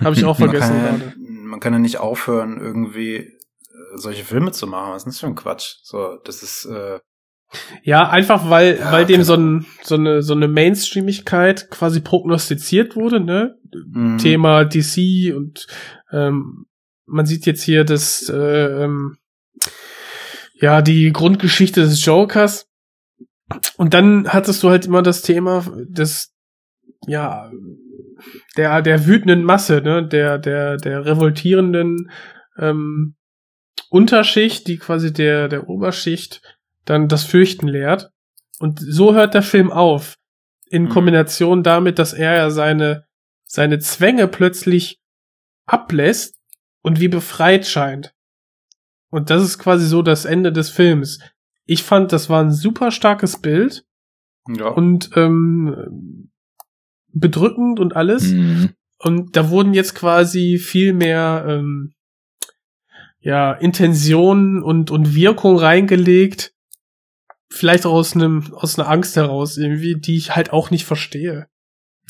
Habe 0.00 0.14
ich 0.14 0.24
auch 0.24 0.38
Man 0.38 0.50
vergessen 0.50 0.80
kann, 0.82 0.98
gerade. 1.00 1.04
ja, 1.16 1.30
man 1.44 1.60
kann 1.60 1.72
ja 1.72 1.78
nicht 1.80 1.98
aufhören, 1.98 2.60
irgendwie 2.60 3.16
äh, 3.16 3.32
solche 3.96 4.24
Filme 4.24 4.52
zu 4.52 4.66
machen. 4.68 4.92
Was 4.92 4.98
ist 4.98 5.04
denn 5.06 5.10
das 5.12 5.20
für 5.20 5.26
ein 5.26 5.34
Quatsch? 5.34 5.76
So, 5.82 6.16
das 6.24 6.42
ist, 6.44 6.66
äh, 6.66 7.00
Ja, 7.82 8.08
einfach 8.10 8.48
weil, 8.48 8.78
Ja, 8.78 8.92
weil 8.92 9.06
dem 9.06 9.24
so, 9.24 9.34
ein, 9.34 9.66
so 9.82 9.96
eine, 9.96 10.22
so 10.22 10.34
eine 10.34 10.46
Mainstreamigkeit 10.46 11.68
quasi 11.70 12.00
prognostiziert 12.00 12.94
wurde, 12.94 13.18
ne? 13.20 13.56
mh, 13.92 14.18
Thema 14.18 14.64
DC 14.64 15.34
und 15.34 15.66
ähm, 16.12 16.66
man 17.10 17.26
sieht 17.26 17.46
jetzt 17.46 17.62
hier 17.62 17.84
das, 17.84 18.28
äh, 18.28 18.84
ähm, 18.84 19.18
ja, 20.54 20.82
die 20.82 21.12
Grundgeschichte 21.12 21.80
des 21.80 22.04
Jokers. 22.04 22.66
Und 23.76 23.94
dann 23.94 24.28
hattest 24.28 24.62
du 24.62 24.70
halt 24.70 24.86
immer 24.86 25.02
das 25.02 25.22
Thema 25.22 25.64
des, 25.76 26.32
ja, 27.06 27.50
der, 28.56 28.82
der 28.82 29.06
wütenden 29.06 29.42
Masse, 29.42 29.80
ne, 29.80 30.06
der, 30.06 30.38
der, 30.38 30.76
der 30.76 31.04
revoltierenden 31.04 32.10
ähm, 32.58 33.16
Unterschicht, 33.88 34.68
die 34.68 34.78
quasi 34.78 35.12
der, 35.12 35.48
der 35.48 35.68
Oberschicht 35.68 36.42
dann 36.84 37.08
das 37.08 37.24
Fürchten 37.24 37.66
lehrt. 37.66 38.10
Und 38.58 38.78
so 38.78 39.14
hört 39.14 39.34
der 39.34 39.42
Film 39.42 39.72
auf. 39.72 40.16
In 40.68 40.84
Mhm. 40.84 40.88
Kombination 40.90 41.62
damit, 41.64 41.98
dass 41.98 42.12
er 42.12 42.36
ja 42.36 42.50
seine, 42.50 43.06
seine 43.44 43.80
Zwänge 43.80 44.28
plötzlich 44.28 45.00
ablässt 45.66 46.39
und 46.82 47.00
wie 47.00 47.08
befreit 47.08 47.66
scheint. 47.66 48.14
Und 49.10 49.30
das 49.30 49.42
ist 49.42 49.58
quasi 49.58 49.86
so 49.86 50.02
das 50.02 50.24
Ende 50.24 50.52
des 50.52 50.70
Films. 50.70 51.18
Ich 51.64 51.82
fand, 51.82 52.12
das 52.12 52.30
war 52.30 52.42
ein 52.42 52.52
super 52.52 52.90
starkes 52.90 53.40
Bild 53.40 53.84
ja. 54.48 54.68
und 54.68 55.10
ähm, 55.16 56.30
bedrückend 57.08 57.80
und 57.80 57.96
alles. 57.96 58.28
Mhm. 58.28 58.70
Und 58.98 59.36
da 59.36 59.50
wurden 59.50 59.74
jetzt 59.74 59.94
quasi 59.94 60.58
viel 60.58 60.92
mehr 60.92 61.44
ähm, 61.48 61.94
ja, 63.20 63.52
Intention 63.52 64.62
und, 64.62 64.90
und 64.90 65.14
Wirkung 65.14 65.58
reingelegt. 65.58 66.54
Vielleicht 67.48 67.84
auch 67.84 67.92
aus 67.92 68.14
einem, 68.14 68.52
aus 68.54 68.78
einer 68.78 68.88
Angst 68.88 69.16
heraus, 69.16 69.56
irgendwie, 69.56 69.96
die 69.96 70.16
ich 70.16 70.36
halt 70.36 70.52
auch 70.52 70.70
nicht 70.70 70.84
verstehe. 70.84 71.48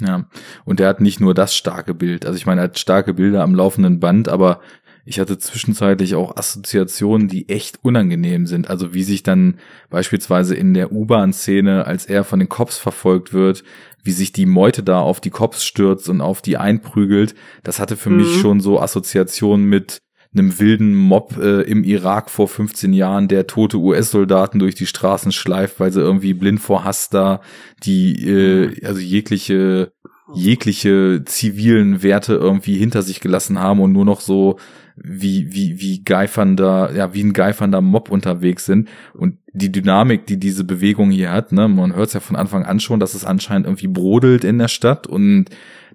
Ja, 0.01 0.27
und 0.65 0.81
er 0.81 0.89
hat 0.89 1.01
nicht 1.01 1.21
nur 1.21 1.35
das 1.35 1.55
starke 1.55 1.95
Bild. 1.95 2.25
Also 2.27 2.37
ich 2.37 2.47
meine, 2.47 2.63
er 2.63 2.65
hat 2.65 2.79
starke 2.79 3.15
Bilder 3.15 3.43
am 3.43 3.55
laufenden 3.55 4.01
Band, 4.01 4.29
aber 4.29 4.61
ich 5.05 5.19
hatte 5.19 5.39
zwischenzeitlich 5.39 6.15
auch 6.15 6.37
Assoziationen, 6.37 7.27
die 7.29 7.49
echt 7.49 7.79
unangenehm 7.83 8.47
sind. 8.47 8.69
Also 8.71 8.95
wie 8.95 9.03
sich 9.03 9.23
dann 9.23 9.59
beispielsweise 9.89 10.55
in 10.55 10.75
der 10.75 10.93
U-Bahn-Szene, 10.93 11.87
als 11.87 12.07
er 12.07 12.25
von 12.25 12.39
den 12.39 12.49
Cops 12.49 12.77
verfolgt 12.77 13.33
wird, 13.33 13.65
wie 14.03 14.13
sich 14.13 14.33
die 14.33 14.47
Meute 14.47 14.83
da 14.83 15.01
auf 15.01 15.21
die 15.21 15.31
Cops 15.31 15.65
stürzt 15.65 16.09
und 16.09 16.21
auf 16.21 16.43
die 16.43 16.57
einprügelt, 16.57 17.35
das 17.63 17.81
hatte 17.81 17.97
für 17.97 18.11
Mhm. 18.11 18.17
mich 18.17 18.39
schon 18.39 18.61
so 18.61 18.81
Assoziationen 18.81 19.67
mit 19.67 19.99
einem 20.33 20.59
wilden 20.61 20.95
Mob 20.95 21.37
äh, 21.39 21.63
im 21.63 21.83
Irak 21.83 22.31
vor 22.31 22.47
15 22.47 22.93
Jahren, 22.93 23.27
der 23.27 23.47
tote 23.47 23.79
US-Soldaten 23.79 24.61
durch 24.61 24.77
die 24.77 24.87
Straßen 24.87 25.33
schleift, 25.33 25.81
weil 25.81 25.93
sie 25.93 26.01
irgendwie 26.01 26.35
blind 26.35 26.61
vor 26.61 26.85
Hass 26.85 27.11
da 27.11 27.41
die 27.83 28.29
äh, 28.29 28.87
also 28.87 29.01
jegliche 29.01 29.93
jegliche 30.33 31.23
zivilen 31.25 32.05
Werte 32.05 32.35
irgendwie 32.35 32.77
hinter 32.77 33.03
sich 33.03 33.21
gelassen 33.21 33.59
haben 33.59 33.81
und 33.81 33.93
nur 33.93 34.05
noch 34.05 34.21
so 34.21 34.59
wie 34.95 35.53
wie 35.53 35.81
wie 35.81 36.05
geifernder 36.05 36.93
ja 36.95 37.13
wie 37.13 37.25
ein 37.25 37.33
geifernder 37.33 37.81
Mob 37.81 38.11
unterwegs 38.11 38.67
sind. 38.67 38.89
Und 39.15 39.39
die 39.53 39.73
Dynamik, 39.73 40.27
die 40.27 40.39
diese 40.39 40.63
Bewegung 40.63 41.11
hier 41.11 41.33
hat, 41.33 41.51
ne, 41.51 41.67
man 41.67 41.97
hört 41.97 42.09
es 42.09 42.15
ja 42.15 42.21
von 42.21 42.37
Anfang 42.37 42.65
an 42.65 42.79
schon, 42.79 43.01
dass 43.01 43.15
es 43.15 43.25
anscheinend 43.25 43.67
irgendwie 43.67 43.89
brodelt 43.89 44.45
in 44.45 44.59
der 44.59 44.69
Stadt 44.69 45.09
und 45.09 45.47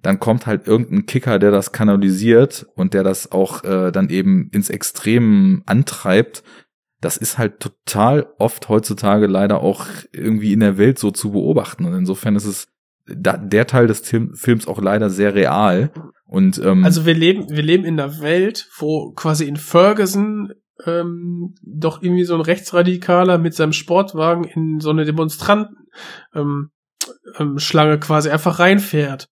dann 0.02 0.20
kommt 0.20 0.46
halt 0.46 0.68
irgendein 0.68 1.06
Kicker, 1.06 1.40
der 1.40 1.52
das 1.52 1.72
kanalisiert 1.72 2.66
und 2.76 2.94
der 2.94 3.04
das 3.04 3.32
auch 3.32 3.64
äh, 3.64 3.92
dann 3.92 4.10
eben 4.10 4.50
ins 4.52 4.70
Extrem 4.70 5.64
antreibt. 5.66 6.44
Das 7.02 7.18
ist 7.18 7.38
halt 7.38 7.60
total 7.60 8.28
oft 8.40 8.70
heutzutage 8.70 9.28
leider 9.28 9.62
auch 9.62 9.88
irgendwie 10.12 10.54
in 10.54 10.60
der 10.62 10.78
Welt 10.78 10.98
so 10.98 11.12
zu 11.12 11.32
beobachten. 11.32 11.86
Und 11.86 11.94
insofern 11.94 12.36
ist 12.36 12.46
es 12.46 12.68
da, 13.08 13.38
der 13.38 13.68
Teil 13.68 13.88
des 13.88 14.02
Films 14.02 14.68
auch 14.68 14.82
leider 14.82 15.10
sehr 15.10 15.36
real. 15.36 15.92
Und 16.26 16.60
ähm, 16.64 16.84
Also 16.84 17.06
wir 17.06 17.14
leben, 17.14 17.50
wir 17.50 17.64
leben 17.64 17.86
in 17.86 18.00
einer 18.00 18.22
Welt, 18.22 18.68
wo 18.78 19.12
quasi 19.14 19.46
in 19.46 19.58
Ferguson 19.58 20.54
ähm, 20.86 21.56
doch 21.62 22.02
irgendwie 22.02 22.26
so 22.26 22.36
ein 22.36 22.42
Rechtsradikaler 22.42 23.38
mit 23.38 23.54
seinem 23.54 23.74
Sportwagen 23.74 24.44
in 24.44 24.80
so 24.80 24.90
eine 24.90 25.06
Demonstranten 25.06 25.88
ähm, 26.34 26.72
ähm, 27.38 27.60
Schlange 27.60 28.00
quasi 28.00 28.30
einfach 28.30 28.60
reinfährt. 28.60 29.30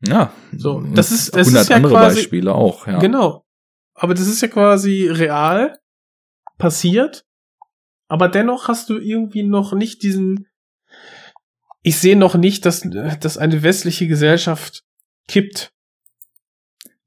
Ja, 0.00 0.32
So, 0.56 0.80
das 0.80 1.10
ist- 1.12 1.34
das 1.34 1.46
100 1.48 1.62
ist 1.62 1.68
ja 1.70 1.76
andere 1.76 1.92
quasi- 1.94 2.16
Beispiele 2.20 2.54
auch. 2.54 2.86
Ja. 2.86 2.98
Genau. 2.98 3.44
Aber 3.94 4.14
das 4.14 4.26
ist 4.26 4.40
ja 4.42 4.48
quasi 4.48 5.08
real 5.08 5.78
passiert. 6.58 7.24
Aber 8.08 8.28
dennoch 8.28 8.68
hast 8.68 8.90
du 8.90 8.98
irgendwie 8.98 9.42
noch 9.44 9.72
nicht 9.72 10.02
diesen. 10.02 10.46
Ich 11.82 11.98
sehe 11.98 12.16
noch 12.16 12.34
nicht, 12.34 12.64
dass, 12.66 12.80
dass 13.20 13.38
eine 13.38 13.62
westliche 13.62 14.06
Gesellschaft 14.06 14.84
kippt. 15.28 15.72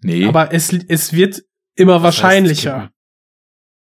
Nee, 0.02 0.26
Aber 0.28 0.54
es, 0.54 0.72
es 0.72 1.14
wird 1.14 1.44
immer 1.76 1.96
heißt 1.96 2.04
wahrscheinlicher, 2.04 2.92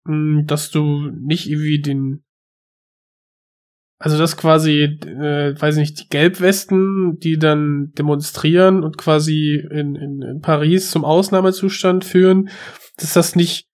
mh, 0.04 0.42
dass 0.44 0.70
du 0.70 1.10
nicht 1.10 1.48
irgendwie 1.48 1.80
den. 1.80 2.24
Also 4.02 4.16
dass 4.16 4.38
quasi, 4.38 4.98
äh, 5.04 5.54
weiß 5.60 5.76
nicht, 5.76 6.00
die 6.00 6.08
Gelbwesten, 6.08 7.18
die 7.18 7.38
dann 7.38 7.92
demonstrieren 7.98 8.82
und 8.82 8.96
quasi 8.96 9.56
in, 9.70 9.94
in, 9.94 10.22
in 10.22 10.40
Paris 10.40 10.90
zum 10.90 11.04
Ausnahmezustand 11.04 12.06
führen, 12.06 12.48
dass 12.96 13.12
das 13.12 13.36
nicht 13.36 13.68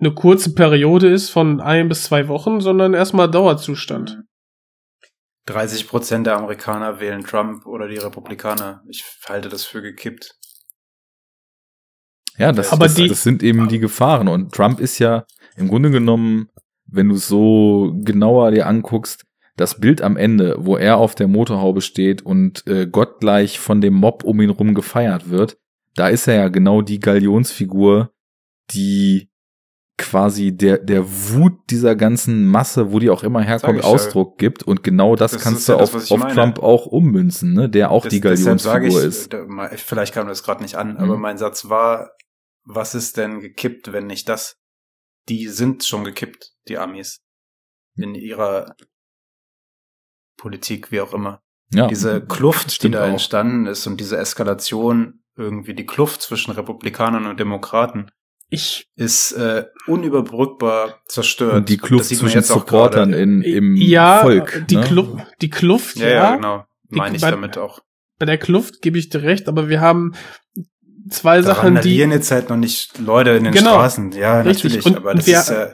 eine 0.00 0.14
kurze 0.14 0.54
Periode 0.54 1.08
ist 1.10 1.28
von 1.28 1.60
ein 1.60 1.88
bis 1.90 2.04
zwei 2.04 2.26
Wochen, 2.28 2.60
sondern 2.62 2.94
erstmal 2.94 3.30
Dauerzustand. 3.30 4.22
30 5.46 5.86
Prozent 5.88 6.26
der 6.26 6.36
Amerikaner 6.38 6.98
wählen 6.98 7.22
Trump 7.22 7.66
oder 7.66 7.86
die 7.86 7.98
Republikaner. 7.98 8.82
Ich 8.88 9.04
halte 9.28 9.50
das 9.50 9.64
für 9.64 9.82
gekippt. 9.82 10.34
Ja, 12.38 12.50
das, 12.52 12.72
Aber 12.72 12.86
das, 12.86 12.94
die- 12.94 13.08
das 13.08 13.22
sind 13.22 13.42
eben 13.42 13.68
die 13.68 13.78
Gefahren. 13.78 14.28
Und 14.28 14.52
Trump 14.54 14.80
ist 14.80 14.98
ja 14.98 15.24
im 15.56 15.68
Grunde 15.68 15.90
genommen, 15.90 16.48
wenn 16.86 17.08
du 17.10 17.14
es 17.16 17.28
so 17.28 17.92
genauer 18.02 18.50
dir 18.50 18.66
anguckst, 18.66 19.25
das 19.56 19.80
Bild 19.80 20.02
am 20.02 20.16
Ende, 20.16 20.56
wo 20.58 20.76
er 20.76 20.98
auf 20.98 21.14
der 21.14 21.28
Motorhaube 21.28 21.80
steht 21.80 22.22
und 22.22 22.66
äh, 22.66 22.86
gottgleich 22.86 23.58
von 23.58 23.80
dem 23.80 23.94
Mob 23.94 24.22
um 24.24 24.40
ihn 24.40 24.50
rum 24.50 24.74
gefeiert 24.74 25.30
wird, 25.30 25.58
da 25.94 26.08
ist 26.08 26.28
er 26.28 26.34
ja 26.34 26.48
genau 26.48 26.82
die 26.82 27.00
Galionsfigur, 27.00 28.10
die 28.72 29.30
quasi 29.98 30.54
der, 30.54 30.76
der 30.76 31.04
Wut 31.08 31.54
dieser 31.70 31.96
ganzen 31.96 32.46
Masse, 32.46 32.92
wo 32.92 32.98
die 32.98 33.08
auch 33.08 33.22
immer 33.22 33.40
herkommt, 33.40 33.78
ich 33.78 33.84
ja. 33.84 33.90
Ausdruck 33.90 34.36
gibt. 34.36 34.62
Und 34.62 34.82
genau 34.82 35.16
das, 35.16 35.32
Das 35.32 35.42
kannst 35.42 35.66
du 35.68 35.72
ja 35.72 35.78
das, 35.78 35.94
auf, 35.94 36.10
auf 36.10 36.18
meine. 36.18 36.34
Trump 36.34 36.58
auch 36.58 36.84
ummünzen, 36.84 37.54
ne? 37.54 37.70
der 37.70 37.90
auch 37.90 38.06
die 38.06 38.20
Das- 38.20 38.42
sage 38.42 38.58
Galionsfigur 38.60 39.00
ich, 39.00 39.06
ist. 39.06 39.34
vielleicht 39.82 40.12
kam 40.12 40.28
das 40.28 40.42
gerade 40.42 40.62
nicht 40.62 40.74
an, 40.74 40.92
Mhm. 40.92 40.96
aber 40.98 41.16
mein 41.16 41.38
Satz 41.38 41.70
war, 41.70 42.10
was 42.64 42.94
ist 42.94 43.16
denn 43.16 43.40
gekippt, 43.40 43.92
wenn 43.92 44.06
nicht 44.06 44.28
das? 44.28 44.58
Die 45.30 45.48
sind 45.48 45.82
schon 45.84 46.04
gekippt, 46.04 46.52
die 46.68 46.76
Amis. 46.76 47.22
In 47.96 48.14
ihrer 48.14 48.76
Politik, 50.36 50.90
wie 50.92 51.00
auch 51.00 51.12
immer. 51.14 51.40
Ja, 51.72 51.88
Diese 51.88 52.20
Kluft, 52.24 52.82
die 52.82 52.90
da 52.90 53.04
auch. 53.04 53.08
entstanden 53.08 53.66
ist 53.66 53.86
und 53.86 53.98
diese 54.00 54.16
Eskalation, 54.18 55.20
irgendwie 55.36 55.74
die 55.74 55.84
Kluft 55.86 56.22
zwischen 56.22 56.52
Republikanern 56.52 57.26
und 57.26 57.40
Demokraten, 57.40 58.10
Ich, 58.48 58.86
ist 58.94 59.32
äh, 59.32 59.64
unüberbrückbar 59.86 61.00
zerstört. 61.08 61.54
Und 61.54 61.68
die 61.68 61.76
Kluft 61.78 62.06
zwischen 62.06 62.28
jetzt 62.38 62.50
auch 62.52 62.60
Supportern 62.60 63.12
in, 63.12 63.42
im 63.42 63.74
ja, 63.76 64.20
Volk. 64.22 64.64
die, 64.68 64.76
ne? 64.76 64.82
Klu 64.84 65.18
die 65.42 65.50
Kluft, 65.50 65.96
Ja, 65.96 66.08
ja, 66.08 66.36
genau. 66.36 66.64
Meine 66.88 67.16
ich 67.16 67.22
bei- 67.22 67.30
damit 67.32 67.58
auch. 67.58 67.80
Bei 68.18 68.24
der 68.26 68.38
Kluft 68.38 68.80
gebe 68.80 68.96
ich 68.98 69.08
dir 69.10 69.22
recht, 69.22 69.48
aber 69.48 69.68
wir 69.68 69.80
haben 69.80 70.12
zwei 71.10 71.38
Da 71.38 71.42
Sachen, 71.42 71.70
die, 71.72 71.74
randalieren 71.76 72.12
jetzt 72.12 72.30
halt 72.30 72.48
noch 72.48 72.56
nicht 72.56 72.98
Leute 72.98 73.30
in 73.30 73.44
den 73.44 73.52
Genau. 73.52 73.72
Straßen. 73.74 74.12
Ja, 74.12 74.40
Richtig. 74.40 74.64
natürlich. 74.72 74.86
Und 74.86 74.96
aber 74.96 75.14
das 75.14 75.26
wir- 75.26 75.38
ist 75.40 75.50
ja, 75.50 75.72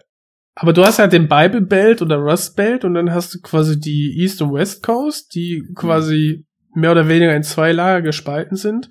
aber 0.55 0.73
du 0.73 0.85
hast 0.85 0.99
halt 0.99 1.13
den 1.13 1.29
Bible 1.29 1.63
Belt 1.63 2.03
oder 2.03 2.17
Rust 2.17 2.57
Belt 2.57 2.85
und 2.85 2.95
dann 2.95 3.13
hast 3.13 3.35
du 3.35 3.41
quasi 3.41 3.79
die 3.81 4.15
East 4.21 4.41
und 4.43 4.53
West 4.53 4.83
Coast, 4.83 5.35
die 5.35 5.65
quasi 5.75 6.45
mehr 6.75 6.93
oder 6.93 7.09
weniger 7.09 7.35
in 7.35 7.43
zwei 7.43 7.73
Lager 7.73 8.03
gespalten 8.03 8.57
sind. 8.57 8.89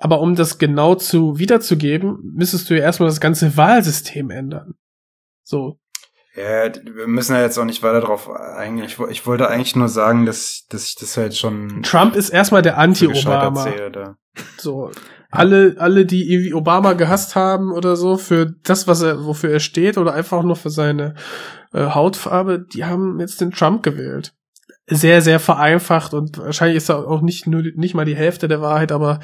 Aber 0.00 0.20
um 0.20 0.36
das 0.36 0.58
genau 0.58 0.94
zu 0.94 1.38
wiederzugeben, 1.38 2.18
müsstest 2.34 2.70
du 2.70 2.74
ja 2.76 2.82
erstmal 2.82 3.08
das 3.08 3.20
ganze 3.20 3.56
Wahlsystem 3.56 4.30
ändern. 4.30 4.74
So. 5.42 5.78
ja, 6.36 6.72
wir 6.72 7.08
müssen 7.08 7.34
ja 7.34 7.42
jetzt 7.42 7.58
auch 7.58 7.64
nicht 7.64 7.82
weiter 7.82 8.00
drauf 8.00 8.30
eingehen. 8.30 8.84
Ich, 8.84 8.98
wo- 9.00 9.08
ich 9.08 9.26
wollte 9.26 9.48
eigentlich 9.48 9.74
nur 9.74 9.88
sagen, 9.88 10.24
dass, 10.26 10.66
dass 10.68 10.86
ich 10.88 10.94
das 10.94 11.16
halt 11.16 11.36
schon 11.36 11.82
Trump 11.82 12.14
ist 12.14 12.28
erstmal 12.30 12.62
der 12.62 12.78
Anti-Obama. 12.78 13.64
So. 14.58 14.92
Alle, 15.30 15.76
alle, 15.78 16.06
die 16.06 16.32
irgendwie 16.32 16.54
Obama 16.54 16.94
gehasst 16.94 17.36
haben 17.36 17.70
oder 17.72 17.96
so, 17.96 18.16
für 18.16 18.54
das, 18.64 18.86
was 18.86 19.02
er, 19.02 19.26
wofür 19.26 19.50
er 19.50 19.60
steht, 19.60 19.98
oder 19.98 20.14
einfach 20.14 20.42
nur 20.42 20.56
für 20.56 20.70
seine 20.70 21.14
äh, 21.72 21.86
Hautfarbe, 21.90 22.64
die 22.72 22.84
haben 22.84 23.20
jetzt 23.20 23.40
den 23.40 23.50
Trump 23.50 23.82
gewählt. 23.82 24.32
Sehr, 24.86 25.20
sehr 25.20 25.38
vereinfacht 25.38 26.14
und 26.14 26.38
wahrscheinlich 26.38 26.78
ist 26.78 26.88
er 26.88 27.06
auch 27.06 27.20
nicht 27.20 27.46
nur 27.46 27.62
nicht 27.76 27.94
mal 27.94 28.06
die 28.06 28.16
Hälfte 28.16 28.48
der 28.48 28.62
Wahrheit, 28.62 28.90
aber 28.90 29.20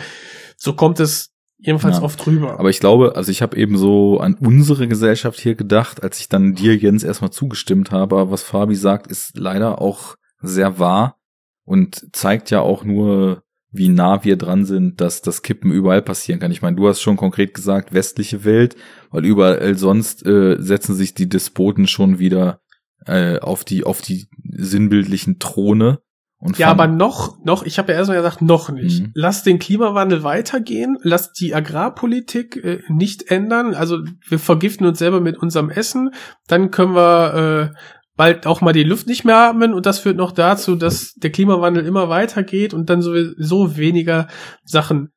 so 0.59 0.75
kommt 0.75 1.01
es 1.01 1.31
jedenfalls 1.57 1.97
Ja. 1.97 2.03
oft 2.03 2.27
rüber. 2.27 2.59
Aber 2.61 2.69
ich 2.69 2.81
glaube, 2.81 3.17
also 3.17 3.31
ich 3.31 3.41
habe 3.41 3.57
eben 3.57 3.79
so 3.79 4.21
an 4.21 4.35
unsere 4.35 4.87
Gesellschaft 4.87 5.41
hier 5.41 5.55
gedacht, 5.55 6.03
als 6.03 6.21
ich 6.21 6.29
dann 6.29 6.55
dir, 6.55 6.77
Jens, 6.77 7.03
erstmal 7.03 7.31
zugestimmt 7.31 7.91
habe. 7.91 8.17
Aber 8.17 8.31
was 8.31 8.43
Fabi 8.43 8.75
sagt, 8.75 9.07
ist 9.07 9.39
leider 9.39 9.81
auch 9.81 10.17
sehr 10.43 10.79
wahr 10.79 11.17
und 11.65 12.09
zeigt 12.13 12.51
ja 12.51 12.61
auch 12.61 12.85
nur, 12.85 13.44
wie 13.75 13.89
nah 13.89 14.25
wir 14.25 14.37
dran 14.37 14.65
sind, 14.65 15.01
dass 15.01 15.21
das 15.21 15.43
Kippen 15.43 15.73
überall 15.73 16.03
passieren 16.03 16.41
kann. 16.41 16.53
Ich 16.53 16.63
meine, 16.63 16.77
du 16.77 16.89
hast 16.89 17.01
schon 17.01 17.17
konkret 17.17 17.55
gesagt, 17.55 17.93
westliche 17.93 18.45
Welt, 18.45 18.77
weil 19.11 19.25
überall 19.25 19.77
sonst 19.77 20.25
äh, 20.27 20.57
setzen 20.61 20.95
sich 20.95 21.15
die 21.15 21.29
Despoten 21.29 21.87
schon 21.87 22.19
wieder 22.19 22.61
äh, 23.07 23.39
auf 23.39 23.65
die 23.65 23.85
auf 23.85 24.01
die 24.01 24.29
sinnbildlichen 24.43 25.39
Throne. 25.39 25.99
Und 26.39 26.59
Ja, 26.59 26.69
aber 26.69 26.87
noch, 26.87 27.43
noch, 27.43 27.65
ich 27.65 27.79
habe 27.79 27.93
ja 27.93 27.99
erstmal 27.99 28.19
gesagt, 28.19 28.43
noch 28.43 28.69
nicht. 28.69 29.03
Mhm. 29.03 29.13
Lass 29.15 29.45
den 29.45 29.59
Klimawandel 29.59 30.25
weitergehen, 30.25 30.99
lass 31.03 31.33
die 31.33 31.55
Agrarpolitik 31.55 32.63
äh, 32.63 32.83
nicht 32.89 33.31
ändern. 33.31 33.75
Also 33.75 34.01
wir 34.29 34.39
vergiften 34.39 34.87
uns 34.87 34.99
selber 34.99 35.21
mit 35.21 35.39
unserem 35.39 35.71
Essen, 35.71 36.11
dann 36.47 36.71
können 36.71 36.95
wir 36.95 37.73
äh, 37.73 37.77
bald 38.17 38.47
auch 38.47 38.61
mal 38.61 38.73
die 38.73 38.85
Luft 38.85 39.07
nicht 39.07 39.25
mehr 39.25 39.37
atmen 39.37 39.75
und 39.75 39.87
das 39.87 39.99
führt 39.99 40.17
noch 40.17 40.33
dazu, 40.33 40.77
dass 40.77 41.15
der 41.15 41.33
Klimawandel 41.33 41.85
immer 41.87 42.09
weitergeht 42.09 42.75
und 42.75 42.89
dann 42.91 43.03
sowieso 43.03 43.77
weniger 43.77 44.29
Sachen 44.65 45.11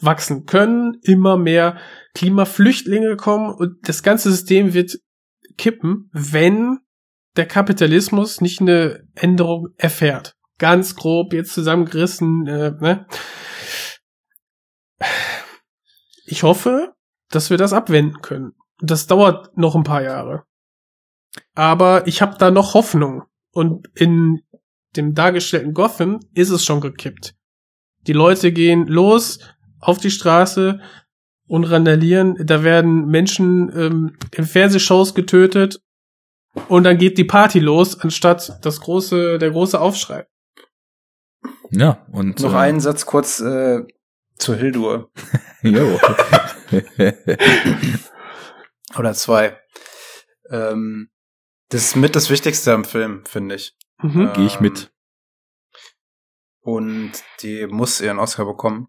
wachsen 0.00 0.46
können, 0.46 0.98
immer 1.02 1.36
mehr 1.36 1.78
Klimaflüchtlinge 2.14 3.16
kommen 3.16 3.54
und 3.54 3.88
das 3.88 4.02
ganze 4.02 4.30
System 4.30 4.74
wird 4.74 4.98
kippen, 5.56 6.10
wenn 6.12 6.78
der 7.36 7.46
Kapitalismus 7.46 8.40
nicht 8.40 8.60
eine 8.60 9.06
Änderung 9.14 9.68
erfährt. 9.76 10.34
Ganz 10.58 10.96
grob 10.96 11.32
jetzt 11.32 11.54
zusammengerissen. 11.54 12.46
Äh, 12.46 12.72
ne? 12.72 13.06
Ich 16.26 16.42
hoffe, 16.42 16.92
dass 17.30 17.50
wir 17.50 17.56
das 17.56 17.72
abwenden 17.72 18.20
können. 18.20 18.52
Das 18.80 19.06
dauert 19.06 19.56
noch 19.56 19.74
ein 19.74 19.84
paar 19.84 20.02
Jahre. 20.02 20.44
Aber 21.54 22.06
ich 22.06 22.22
habe 22.22 22.36
da 22.38 22.50
noch 22.50 22.74
Hoffnung. 22.74 23.24
Und 23.52 23.88
in 23.94 24.42
dem 24.96 25.14
dargestellten 25.14 25.74
Gotham 25.74 26.20
ist 26.34 26.50
es 26.50 26.64
schon 26.64 26.80
gekippt. 26.80 27.34
Die 28.06 28.12
Leute 28.12 28.52
gehen 28.52 28.86
los 28.86 29.38
auf 29.80 29.98
die 29.98 30.10
Straße 30.10 30.80
und 31.46 31.64
randalieren. 31.64 32.36
Da 32.46 32.64
werden 32.64 33.06
Menschen 33.06 33.70
ähm, 33.76 34.16
in 34.32 34.44
Fernsehshows 34.44 35.14
getötet 35.14 35.80
und 36.68 36.84
dann 36.84 36.98
geht 36.98 37.18
die 37.18 37.24
Party 37.24 37.60
los, 37.60 37.98
anstatt 38.00 38.58
das 38.62 38.80
große, 38.80 39.38
der 39.38 39.50
große 39.50 39.80
Aufschrei. 39.80 40.26
ja 41.70 42.04
und 42.10 42.40
Noch 42.40 42.54
äh, 42.54 42.58
einen 42.58 42.80
Satz 42.80 43.06
kurz 43.06 43.40
äh, 43.40 43.82
zu 44.36 44.54
Hildur. 44.54 45.10
Jo. 45.64 45.96
Oder 48.98 49.14
zwei. 49.14 49.56
Ähm, 50.50 51.11
das 51.72 51.84
ist 51.84 51.96
mit 51.96 52.14
das 52.14 52.28
Wichtigste 52.28 52.74
am 52.74 52.84
Film, 52.84 53.24
finde 53.24 53.54
ich. 53.54 53.74
Mhm. 54.02 54.30
Gehe 54.34 54.46
ich 54.46 54.60
mit. 54.60 54.82
Ähm, 54.82 54.88
Und 56.60 57.12
die 57.40 57.66
muss 57.66 58.02
ihren 58.02 58.18
Oscar 58.18 58.44
bekommen. 58.44 58.88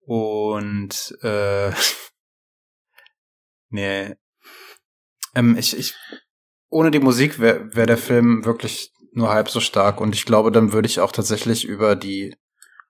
Und 0.00 1.16
äh, 1.22 1.72
nee. 3.68 4.14
Ähm, 5.34 5.56
ich, 5.58 5.76
ich, 5.76 5.96
ohne 6.68 6.92
die 6.92 7.00
Musik 7.00 7.40
wäre 7.40 7.74
wär 7.74 7.86
der 7.86 7.98
Film 7.98 8.44
wirklich 8.44 8.92
nur 9.10 9.30
halb 9.30 9.50
so 9.50 9.58
stark. 9.58 10.00
Und 10.00 10.14
ich 10.14 10.24
glaube, 10.24 10.52
dann 10.52 10.72
würde 10.72 10.86
ich 10.86 11.00
auch 11.00 11.10
tatsächlich 11.10 11.64
über 11.64 11.96
die 11.96 12.36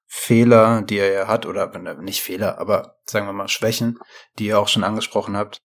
Fehler, 0.06 0.82
die 0.82 0.98
er 0.98 1.10
ja 1.10 1.28
hat, 1.28 1.46
oder 1.46 1.78
nicht 2.02 2.20
Fehler, 2.20 2.58
aber 2.58 2.98
sagen 3.06 3.24
wir 3.24 3.32
mal 3.32 3.48
Schwächen, 3.48 3.98
die 4.38 4.48
ihr 4.48 4.58
auch 4.58 4.68
schon 4.68 4.84
angesprochen 4.84 5.38
habt, 5.38 5.62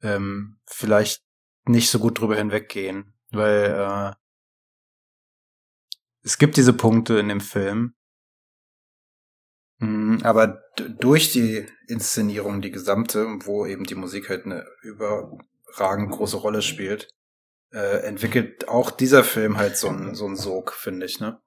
ähm, 0.00 0.58
vielleicht 0.64 1.21
nicht 1.64 1.90
so 1.90 1.98
gut 1.98 2.20
drüber 2.20 2.36
hinweggehen. 2.36 3.14
Weil 3.30 3.64
äh, 3.64 4.12
es 6.22 6.38
gibt 6.38 6.56
diese 6.56 6.72
Punkte 6.72 7.18
in 7.18 7.28
dem 7.28 7.40
Film, 7.40 7.94
Mm, 9.82 10.18
aber 10.22 10.62
durch 11.00 11.32
die 11.32 11.66
Inszenierung, 11.88 12.62
die 12.62 12.70
gesamte, 12.70 13.26
wo 13.40 13.66
eben 13.66 13.82
die 13.82 13.96
Musik 13.96 14.28
halt 14.28 14.46
eine 14.46 14.64
überragend 14.82 16.12
große 16.12 16.36
Rolle 16.36 16.62
spielt, 16.62 17.08
äh, 17.72 18.04
entwickelt 18.04 18.68
auch 18.68 18.92
dieser 18.92 19.24
Film 19.24 19.56
halt 19.56 19.76
so 19.76 19.88
einen 19.88 20.14
so 20.14 20.26
einen 20.26 20.36
Sog, 20.36 20.72
finde 20.72 21.06
ich, 21.06 21.18
ne? 21.18 21.40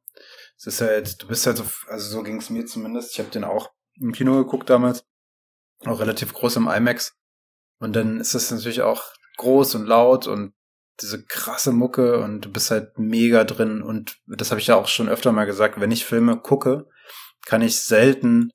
Es 0.57 0.67
ist 0.67 0.81
halt, 0.81 1.21
du 1.21 1.27
bist 1.27 1.47
halt 1.47 1.57
so, 1.57 1.65
also 1.87 2.09
so 2.09 2.23
ging 2.23 2.37
es 2.37 2.49
mir 2.49 2.65
zumindest. 2.65 3.11
Ich 3.13 3.19
habe 3.19 3.29
den 3.29 3.45
auch 3.45 3.71
im 4.01 4.11
Kino 4.11 4.35
geguckt 4.35 4.69
damals, 4.69 5.05
auch 5.85 6.01
relativ 6.01 6.33
groß 6.33 6.57
im 6.57 6.67
IMAX. 6.67 7.15
Und 7.79 7.95
dann 7.95 8.19
ist 8.19 8.35
es 8.35 8.51
natürlich 8.51 8.81
auch 8.81 9.13
groß 9.37 9.75
und 9.75 9.85
laut 9.85 10.27
und 10.27 10.53
diese 11.01 11.23
krasse 11.25 11.71
Mucke 11.71 12.19
und 12.19 12.41
du 12.41 12.51
bist 12.51 12.71
halt 12.71 12.97
mega 12.97 13.43
drin. 13.43 13.81
Und 13.81 14.17
das 14.27 14.51
habe 14.51 14.61
ich 14.61 14.67
ja 14.67 14.75
auch 14.75 14.87
schon 14.87 15.09
öfter 15.09 15.31
mal 15.31 15.45
gesagt, 15.45 15.79
wenn 15.79 15.91
ich 15.91 16.05
Filme 16.05 16.37
gucke, 16.37 16.87
kann 17.45 17.61
ich 17.61 17.81
selten 17.81 18.51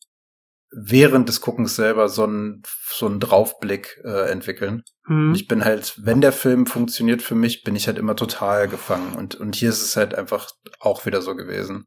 während 0.72 1.28
des 1.28 1.40
Guckens 1.40 1.74
selber 1.74 2.08
so 2.08 2.24
einen, 2.24 2.62
so 2.88 3.06
einen 3.06 3.20
Draufblick 3.20 4.00
äh, 4.04 4.30
entwickeln. 4.30 4.84
Mhm. 5.06 5.34
Ich 5.34 5.48
bin 5.48 5.64
halt, 5.64 5.94
wenn 5.98 6.20
der 6.20 6.32
Film 6.32 6.66
funktioniert 6.66 7.22
für 7.22 7.34
mich, 7.34 7.62
bin 7.62 7.74
ich 7.74 7.86
halt 7.88 7.98
immer 7.98 8.16
total 8.16 8.68
gefangen. 8.68 9.14
Und, 9.14 9.34
und 9.34 9.56
hier 9.56 9.68
ist 9.68 9.82
es 9.82 9.96
halt 9.96 10.14
einfach 10.14 10.50
auch 10.78 11.06
wieder 11.06 11.22
so 11.22 11.34
gewesen. 11.34 11.86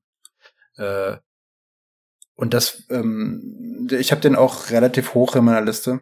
Äh, 0.75 1.17
und 2.35 2.53
das, 2.53 2.83
ähm, 2.89 3.87
ich 3.91 4.11
habe 4.11 4.21
den 4.21 4.35
auch 4.35 4.69
relativ 4.69 5.13
hoch 5.13 5.35
in 5.35 5.45
meiner 5.45 5.61
Liste. 5.61 6.01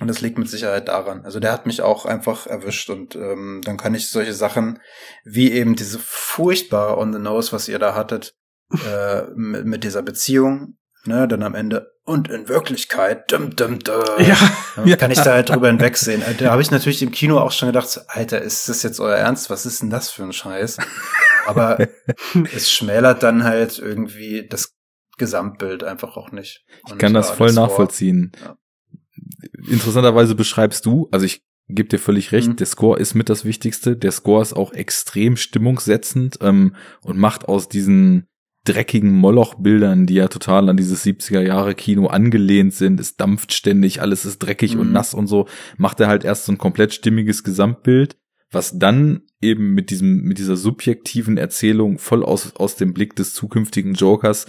Und 0.00 0.08
das 0.08 0.20
liegt 0.20 0.38
mit 0.38 0.48
Sicherheit 0.48 0.88
daran. 0.88 1.24
Also 1.24 1.38
der 1.38 1.52
hat 1.52 1.66
mich 1.66 1.82
auch 1.82 2.06
einfach 2.06 2.46
erwischt 2.46 2.88
und 2.90 3.14
ähm, 3.14 3.60
dann 3.64 3.76
kann 3.76 3.94
ich 3.94 4.08
solche 4.08 4.32
Sachen 4.32 4.80
wie 5.24 5.52
eben 5.52 5.76
diese 5.76 5.98
furchtbare 6.00 6.98
On 6.98 7.12
the 7.12 7.18
Nose, 7.18 7.52
was 7.52 7.68
ihr 7.68 7.78
da 7.78 7.94
hattet, 7.94 8.34
äh, 8.72 9.22
mit, 9.34 9.66
mit 9.66 9.84
dieser 9.84 10.02
Beziehung, 10.02 10.78
ne, 11.04 11.28
dann 11.28 11.42
am 11.42 11.54
Ende 11.54 11.92
und 12.04 12.28
in 12.28 12.48
Wirklichkeit, 12.48 13.30
dum, 13.30 13.54
dum, 13.54 13.78
dum, 13.78 14.02
Ja, 14.18 14.36
ja, 14.84 14.96
kann 14.96 15.12
ich 15.12 15.20
da 15.20 15.34
halt 15.34 15.50
drüber 15.50 15.68
hinwegsehen. 15.68 16.20
Äh, 16.22 16.34
Da 16.34 16.50
habe 16.50 16.62
ich 16.62 16.70
natürlich 16.70 17.00
im 17.02 17.12
Kino 17.12 17.38
auch 17.38 17.52
schon 17.52 17.68
gedacht, 17.68 18.00
Alter, 18.08 18.42
ist 18.42 18.68
das 18.68 18.82
jetzt 18.82 18.98
euer 18.98 19.16
Ernst? 19.16 19.50
Was 19.50 19.66
ist 19.66 19.82
denn 19.82 19.90
das 19.90 20.10
für 20.10 20.24
ein 20.24 20.32
Scheiß? 20.32 20.78
Aber 21.46 21.78
es 22.54 22.72
schmälert 22.72 23.22
dann 23.22 23.44
halt 23.44 23.78
irgendwie 23.78 24.48
das 24.48 24.74
Gesamtbild 25.16 25.84
einfach 25.84 26.16
auch 26.16 26.32
nicht. 26.32 26.64
Ich 26.88 26.98
kann 26.98 27.14
das 27.14 27.30
voll 27.30 27.52
nachvollziehen. 27.52 28.32
Ja. 28.42 28.56
Interessanterweise 29.68 30.34
beschreibst 30.34 30.86
du, 30.86 31.08
also 31.10 31.26
ich 31.26 31.42
gebe 31.68 31.88
dir 31.88 31.98
völlig 31.98 32.32
recht, 32.32 32.48
Mhm. 32.48 32.56
der 32.56 32.66
Score 32.66 32.98
ist 32.98 33.14
mit 33.14 33.28
das 33.28 33.44
Wichtigste. 33.44 33.96
Der 33.96 34.12
Score 34.12 34.42
ist 34.42 34.52
auch 34.52 34.72
extrem 34.72 35.36
stimmungssetzend 35.36 36.38
ähm, 36.42 36.74
und 37.02 37.18
macht 37.18 37.46
aus 37.48 37.68
diesen 37.68 38.26
dreckigen 38.64 39.12
Moloch-Bildern, 39.12 40.06
die 40.06 40.14
ja 40.14 40.28
total 40.28 40.68
an 40.68 40.76
dieses 40.76 41.02
70er-Jahre-Kino 41.04 42.06
angelehnt 42.06 42.74
sind, 42.74 43.00
es 43.00 43.16
dampft 43.16 43.52
ständig, 43.52 44.00
alles 44.00 44.24
ist 44.24 44.38
dreckig 44.38 44.76
und 44.76 44.88
Mhm. 44.88 44.92
nass 44.92 45.14
und 45.14 45.26
so, 45.26 45.48
macht 45.78 45.98
er 46.00 46.06
halt 46.08 46.24
erst 46.24 46.44
so 46.44 46.52
ein 46.52 46.58
komplett 46.58 46.94
stimmiges 46.94 47.42
Gesamtbild, 47.42 48.16
was 48.52 48.78
dann 48.78 49.22
eben 49.40 49.74
mit 49.74 49.90
diesem, 49.90 50.22
mit 50.22 50.38
dieser 50.38 50.56
subjektiven 50.56 51.38
Erzählung 51.38 51.98
voll 51.98 52.22
aus, 52.24 52.54
aus 52.54 52.76
dem 52.76 52.92
Blick 52.94 53.16
des 53.16 53.34
zukünftigen 53.34 53.94
Jokers 53.94 54.46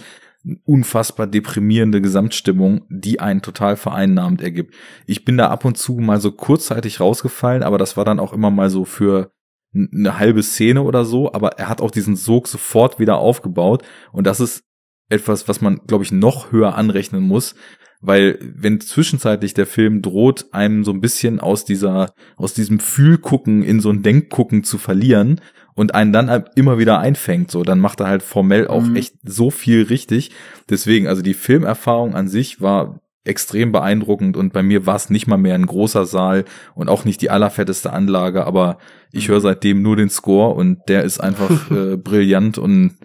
unfassbar 0.64 1.26
deprimierende 1.26 2.00
Gesamtstimmung, 2.00 2.84
die 2.90 3.20
einen 3.20 3.42
total 3.42 3.76
vereinnahmend 3.76 4.42
ergibt. 4.42 4.74
Ich 5.06 5.24
bin 5.24 5.36
da 5.36 5.48
ab 5.48 5.64
und 5.64 5.78
zu 5.78 5.94
mal 5.94 6.20
so 6.20 6.32
kurzzeitig 6.32 7.00
rausgefallen, 7.00 7.62
aber 7.62 7.78
das 7.78 7.96
war 7.96 8.04
dann 8.04 8.20
auch 8.20 8.32
immer 8.32 8.50
mal 8.50 8.68
so 8.70 8.84
für 8.84 9.32
eine 9.74 10.18
halbe 10.18 10.42
Szene 10.42 10.82
oder 10.82 11.04
so, 11.04 11.32
aber 11.32 11.58
er 11.58 11.68
hat 11.68 11.80
auch 11.80 11.90
diesen 11.90 12.16
Sog 12.16 12.46
sofort 12.46 12.98
wieder 13.00 13.16
aufgebaut 13.16 13.82
und 14.12 14.26
das 14.26 14.40
ist 14.40 14.62
etwas, 15.08 15.48
was 15.48 15.60
man, 15.60 15.80
glaube 15.86 16.04
ich, 16.04 16.12
noch 16.12 16.52
höher 16.52 16.76
anrechnen 16.76 17.22
muss, 17.22 17.54
weil 18.00 18.38
wenn 18.40 18.80
zwischenzeitlich 18.80 19.54
der 19.54 19.66
Film 19.66 20.02
droht, 20.02 20.46
einem 20.52 20.84
so 20.84 20.92
ein 20.92 21.00
bisschen 21.00 21.40
aus 21.40 21.64
dieser, 21.64 22.12
aus 22.36 22.52
diesem 22.52 22.78
Fühlgucken 22.78 23.62
in 23.62 23.80
so 23.80 23.90
ein 23.90 24.02
Denkgucken 24.02 24.62
zu 24.62 24.76
verlieren 24.78 25.40
und 25.74 25.94
einen 25.94 26.12
dann 26.12 26.30
halt 26.30 26.50
immer 26.56 26.78
wieder 26.78 26.98
einfängt, 26.98 27.50
so, 27.50 27.62
dann 27.62 27.80
macht 27.80 28.00
er 28.00 28.06
halt 28.08 28.22
formell 28.22 28.68
auch 28.68 28.82
Mhm. 28.82 28.96
echt 28.96 29.14
so 29.24 29.50
viel 29.50 29.82
richtig. 29.84 30.30
Deswegen, 30.70 31.06
also 31.08 31.22
die 31.22 31.34
Filmerfahrung 31.34 32.14
an 32.14 32.28
sich 32.28 32.60
war 32.60 33.00
extrem 33.26 33.72
beeindruckend 33.72 34.36
und 34.36 34.52
bei 34.52 34.62
mir 34.62 34.84
war 34.86 34.96
es 34.96 35.08
nicht 35.08 35.26
mal 35.26 35.38
mehr 35.38 35.54
ein 35.54 35.64
großer 35.66 36.04
Saal 36.04 36.44
und 36.74 36.88
auch 36.90 37.04
nicht 37.06 37.22
die 37.22 37.30
allerfetteste 37.30 37.90
Anlage, 37.92 38.44
aber 38.46 38.76
ich 39.12 39.28
höre 39.28 39.40
seitdem 39.40 39.80
nur 39.80 39.96
den 39.96 40.10
Score 40.10 40.54
und 40.54 40.80
der 40.88 41.04
ist 41.04 41.20
einfach 41.20 41.50
äh, 41.70 41.96
brillant 41.96 42.58
und 42.58 42.96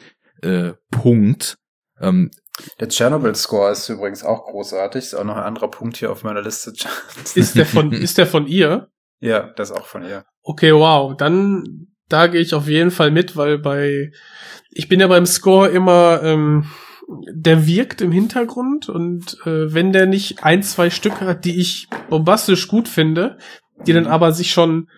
äh, 0.41 0.73
Punkt. 0.91 1.57
Ähm, 2.01 2.31
Der 2.81 2.89
Chernobyl-Score 2.89 3.71
ist 3.71 3.87
übrigens 3.87 4.23
auch 4.23 4.45
großartig. 4.45 5.05
Ist 5.05 5.13
auch 5.15 5.23
noch 5.23 5.37
ein 5.37 5.43
anderer 5.43 5.69
Punkt 5.71 5.95
hier 5.97 6.11
auf 6.11 6.23
meiner 6.23 6.41
Liste. 6.41 6.73
ist 7.35 7.55
der 7.55 7.65
von, 7.65 7.91
ist 7.93 8.17
der 8.17 8.27
von 8.27 8.45
ihr? 8.47 8.89
ja, 9.21 9.51
das 9.55 9.69
ist 9.71 9.77
auch 9.77 9.85
von 9.85 10.03
ihr. 10.03 10.23
Okay, 10.43 10.73
wow. 10.73 11.15
Dann, 11.15 11.87
da 12.09 12.27
gehe 12.27 12.41
ich 12.41 12.53
auf 12.53 12.67
jeden 12.67 12.91
Fall 12.91 13.11
mit, 13.11 13.35
weil 13.35 13.57
bei, 13.59 14.11
ich 14.71 14.89
bin 14.89 14.99
ja 14.99 15.07
beim 15.07 15.25
Score 15.25 15.69
immer, 15.69 16.21
ähm, 16.23 16.65
der 17.33 17.65
wirkt 17.65 18.01
im 18.01 18.11
Hintergrund 18.11 18.89
und 18.89 19.37
äh, 19.45 19.73
wenn 19.73 19.93
der 19.93 20.05
nicht 20.05 20.43
ein, 20.43 20.61
zwei 20.61 20.89
Stücke 20.89 21.25
hat, 21.25 21.45
die 21.45 21.59
ich 21.59 21.87
bombastisch 22.09 22.67
gut 22.67 22.87
finde, 22.87 23.37
die 23.87 23.93
dann 23.93 24.07
aber 24.07 24.31
sich 24.31 24.51
schon, 24.51 24.89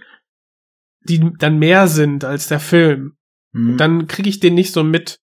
die 1.07 1.31
dann 1.37 1.59
mehr 1.59 1.87
sind 1.87 2.25
als 2.25 2.47
der 2.47 2.59
Film, 2.59 3.15
Mhm. 3.53 3.77
dann 3.77 4.07
kriege 4.07 4.29
ich 4.29 4.39
den 4.39 4.53
nicht 4.53 4.73
so 4.73 4.83
mit. 4.83 5.19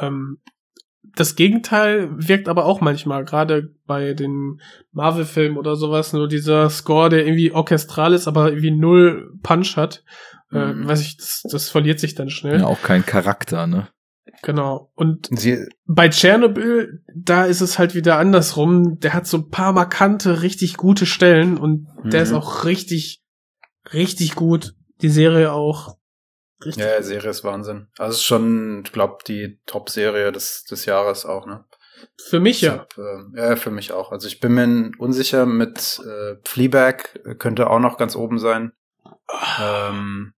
Ähm, 0.00 0.38
das 1.16 1.36
Gegenteil 1.36 2.10
wirkt 2.16 2.48
aber 2.48 2.64
auch 2.64 2.80
manchmal, 2.80 3.24
gerade 3.24 3.72
bei 3.86 4.14
den 4.14 4.60
Marvel-Filmen 4.92 5.58
oder 5.58 5.76
sowas, 5.76 6.12
nur 6.12 6.26
dieser 6.26 6.68
Score, 6.70 7.08
der 7.08 7.24
irgendwie 7.24 7.52
orchestral 7.52 8.14
ist, 8.14 8.26
aber 8.26 8.48
irgendwie 8.48 8.72
null 8.72 9.32
Punch 9.42 9.76
hat. 9.76 10.02
Äh, 10.52 10.72
Mhm. 10.72 10.88
weiß 10.88 11.00
ich, 11.00 11.16
das, 11.16 11.42
das 11.50 11.68
verliert 11.70 12.00
sich 12.00 12.14
dann 12.14 12.30
schnell. 12.30 12.60
ja, 12.60 12.66
auch 12.66 12.82
kein 12.82 13.04
Charakter, 13.04 13.66
ne? 13.66 13.88
Genau. 14.42 14.90
Und 14.94 15.28
Sie, 15.38 15.66
bei 15.86 16.08
Tschernobyl, 16.08 17.02
da 17.14 17.44
ist 17.44 17.60
es 17.60 17.78
halt 17.78 17.94
wieder 17.94 18.18
andersrum. 18.18 18.98
Der 19.00 19.14
hat 19.14 19.26
so 19.26 19.38
ein 19.38 19.50
paar 19.50 19.72
markante, 19.72 20.42
richtig 20.42 20.76
gute 20.76 21.06
Stellen 21.06 21.56
und 21.58 21.86
der 22.04 22.20
Mhm. 22.20 22.26
ist 22.26 22.32
auch 22.32 22.64
richtig, 22.64 23.22
richtig 23.92 24.34
gut. 24.34 24.74
Die 25.02 25.08
Serie 25.08 25.52
auch. 25.52 25.96
Richtig. 26.64 26.84
ja, 26.84 26.98
die 26.98 27.04
Serie 27.04 27.30
ist 27.30 27.44
Wahnsinn. 27.44 27.88
Also 27.98 28.12
es 28.12 28.16
ist 28.18 28.24
schon, 28.24 28.82
ich 28.84 28.92
glaube, 28.92 29.18
die 29.26 29.60
Top-Serie 29.66 30.32
des, 30.32 30.64
des 30.64 30.86
Jahres 30.86 31.26
auch, 31.26 31.46
ne? 31.46 31.64
Für 32.28 32.40
mich 32.40 32.60
ja. 32.60 32.78
Hab, 32.78 32.96
äh, 32.98 33.38
ja, 33.40 33.56
für 33.56 33.70
mich 33.70 33.92
auch. 33.92 34.12
Also 34.12 34.26
ich 34.28 34.40
bin 34.40 34.52
mir 34.54 34.90
unsicher 34.98 35.46
mit 35.46 36.00
äh, 36.06 36.36
Fleabag, 36.44 37.20
äh, 37.24 37.34
könnte 37.34 37.68
auch 37.70 37.78
noch 37.80 37.98
ganz 37.98 38.14
oben 38.16 38.38
sein. 38.38 38.72
Ähm, 39.60 40.34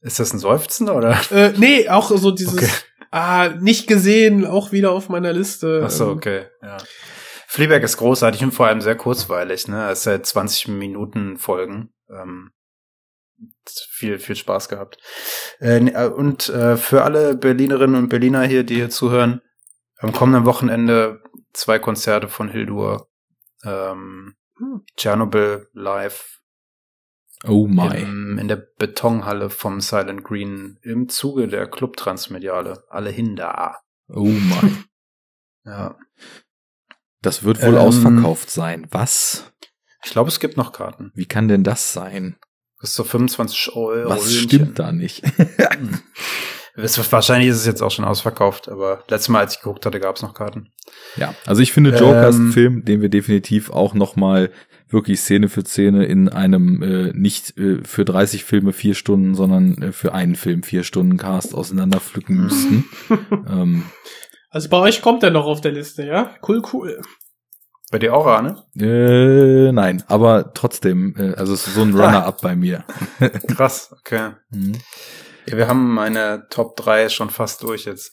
ist 0.00 0.20
das 0.20 0.32
ein 0.32 0.38
Seufzen 0.38 0.88
oder? 0.88 1.18
Äh, 1.30 1.52
nee, 1.56 1.88
auch 1.88 2.10
so 2.10 2.30
dieses, 2.30 2.54
Okay. 2.56 2.70
ah, 3.10 3.48
nicht 3.60 3.86
gesehen, 3.86 4.44
auch 4.44 4.72
wieder 4.72 4.92
auf 4.92 5.08
meiner 5.08 5.32
Liste. 5.32 5.82
Ach 5.84 5.90
so, 5.90 6.10
Ähm, 6.10 6.16
okay, 6.16 6.46
ja. 6.62 6.76
Fleabag 7.48 7.82
ist 7.82 7.96
großartig 7.96 8.42
und 8.42 8.52
vor 8.52 8.66
allem 8.66 8.80
sehr 8.80 8.96
kurzweilig, 8.96 9.68
ne? 9.68 9.88
Es 9.90 10.00
ist 10.00 10.06
halt 10.06 10.26
20 10.26 10.68
Minuten 10.68 11.36
Folgen. 11.38 11.94
Ähm, 12.10 12.50
viel, 13.90 14.18
viel 14.18 14.36
Spaß 14.36 14.68
gehabt. 14.68 14.98
Äh, 15.60 15.78
äh, 15.88 16.08
und 16.08 16.48
äh, 16.48 16.76
für 16.76 17.02
alle 17.02 17.36
Berlinerinnen 17.36 17.96
und 17.96 18.08
Berliner 18.08 18.42
hier, 18.44 18.64
die 18.64 18.76
hier 18.76 18.90
zuhören, 18.90 19.40
am 19.98 20.12
kommenden 20.12 20.44
Wochenende 20.44 21.22
zwei 21.52 21.78
Konzerte 21.78 22.28
von 22.28 22.48
Hildur. 22.48 23.08
Ähm, 23.64 24.34
Hm. 24.58 24.84
Tschernobyl 24.96 25.68
live 25.74 26.35
Oh 27.48 27.66
my. 27.66 28.00
im, 28.00 28.38
in 28.38 28.48
der 28.48 28.56
Betonhalle 28.78 29.50
vom 29.50 29.80
Silent 29.80 30.24
Green 30.24 30.78
im 30.82 31.08
Zuge 31.08 31.48
der 31.48 31.66
Club 31.68 31.96
Transmediale. 31.96 32.84
Alle 32.90 33.10
hin 33.10 33.36
da. 33.36 33.78
Oh 34.08 34.24
my. 34.24 34.72
Ja. 35.64 35.96
Das 37.22 37.42
wird 37.42 37.60
wohl 37.60 37.74
Ähm, 37.74 37.78
ausverkauft 37.80 38.50
sein. 38.50 38.86
Was? 38.92 39.52
Ich 40.04 40.12
glaube, 40.12 40.28
es 40.28 40.38
gibt 40.38 40.56
noch 40.56 40.72
Karten. 40.72 41.10
Wie 41.16 41.26
kann 41.26 41.48
denn 41.48 41.64
das 41.64 41.92
sein? 41.92 42.36
Das 42.80 42.90
ist 42.90 42.96
so 42.96 43.02
25 43.02 43.72
Euro. 43.74 44.08
Was 44.10 44.26
Hühnchen. 44.28 44.42
stimmt 44.48 44.78
da 44.78 44.92
nicht? 44.92 45.24
Hm. 45.26 45.98
Es- 46.76 47.10
Wahrscheinlich 47.10 47.48
ist 47.48 47.56
es 47.56 47.66
jetzt 47.66 47.82
auch 47.82 47.90
schon 47.90 48.04
ausverkauft, 48.04 48.68
aber 48.68 49.02
letztes 49.08 49.28
Mal, 49.30 49.40
als 49.40 49.54
ich 49.54 49.60
geguckt 49.62 49.84
hatte, 49.86 49.98
gab 49.98 50.14
es 50.16 50.22
noch 50.22 50.34
Karten. 50.34 50.70
ja, 51.16 51.34
also 51.46 51.62
ich 51.62 51.72
finde 51.72 51.90
Joker 51.96 52.28
ist 52.28 52.36
ein 52.36 52.46
Ähm, 52.46 52.52
Film, 52.52 52.84
den 52.84 53.00
wir 53.02 53.08
definitiv 53.08 53.70
auch 53.70 53.94
noch 53.94 54.14
mal 54.14 54.52
wirklich 54.88 55.20
Szene 55.20 55.48
für 55.48 55.64
Szene 55.64 56.04
in 56.06 56.28
einem 56.28 56.82
äh, 56.82 57.12
nicht 57.12 57.56
äh, 57.58 57.82
für 57.84 58.04
30 58.04 58.44
Filme 58.44 58.72
vier 58.72 58.94
Stunden, 58.94 59.34
sondern 59.34 59.82
äh, 59.82 59.92
für 59.92 60.14
einen 60.14 60.36
Film 60.36 60.62
vier 60.62 60.84
Stunden 60.84 61.16
Cast 61.16 61.54
auseinanderpflücken 61.54 62.36
müssten. 62.36 62.84
ähm, 63.48 63.84
Also 64.50 64.68
bei 64.68 64.78
euch 64.78 65.02
kommt 65.02 65.22
er 65.22 65.30
noch 65.30 65.46
auf 65.46 65.60
der 65.60 65.72
Liste, 65.72 66.04
ja? 66.06 66.30
Cool, 66.46 66.62
cool. 66.72 67.02
Bei 67.92 67.98
dir 68.00 68.14
auch, 68.14 68.26
Arne? 68.26 68.64
äh, 68.76 69.70
nein, 69.70 70.02
aber 70.08 70.52
trotzdem, 70.54 71.14
äh, 71.16 71.34
also 71.34 71.54
es 71.54 71.66
ist 71.68 71.74
so 71.74 71.82
ein 71.82 71.94
Runner-up 71.94 72.40
bei 72.42 72.56
mir. 72.56 72.84
Krass, 73.48 73.94
okay. 74.00 74.32
Mhm. 74.50 74.72
Ja, 75.48 75.56
wir 75.56 75.68
haben 75.68 75.94
meine 75.94 76.46
Top 76.50 76.76
3 76.76 77.08
schon 77.08 77.30
fast 77.30 77.62
durch 77.62 77.84
jetzt. 77.84 78.12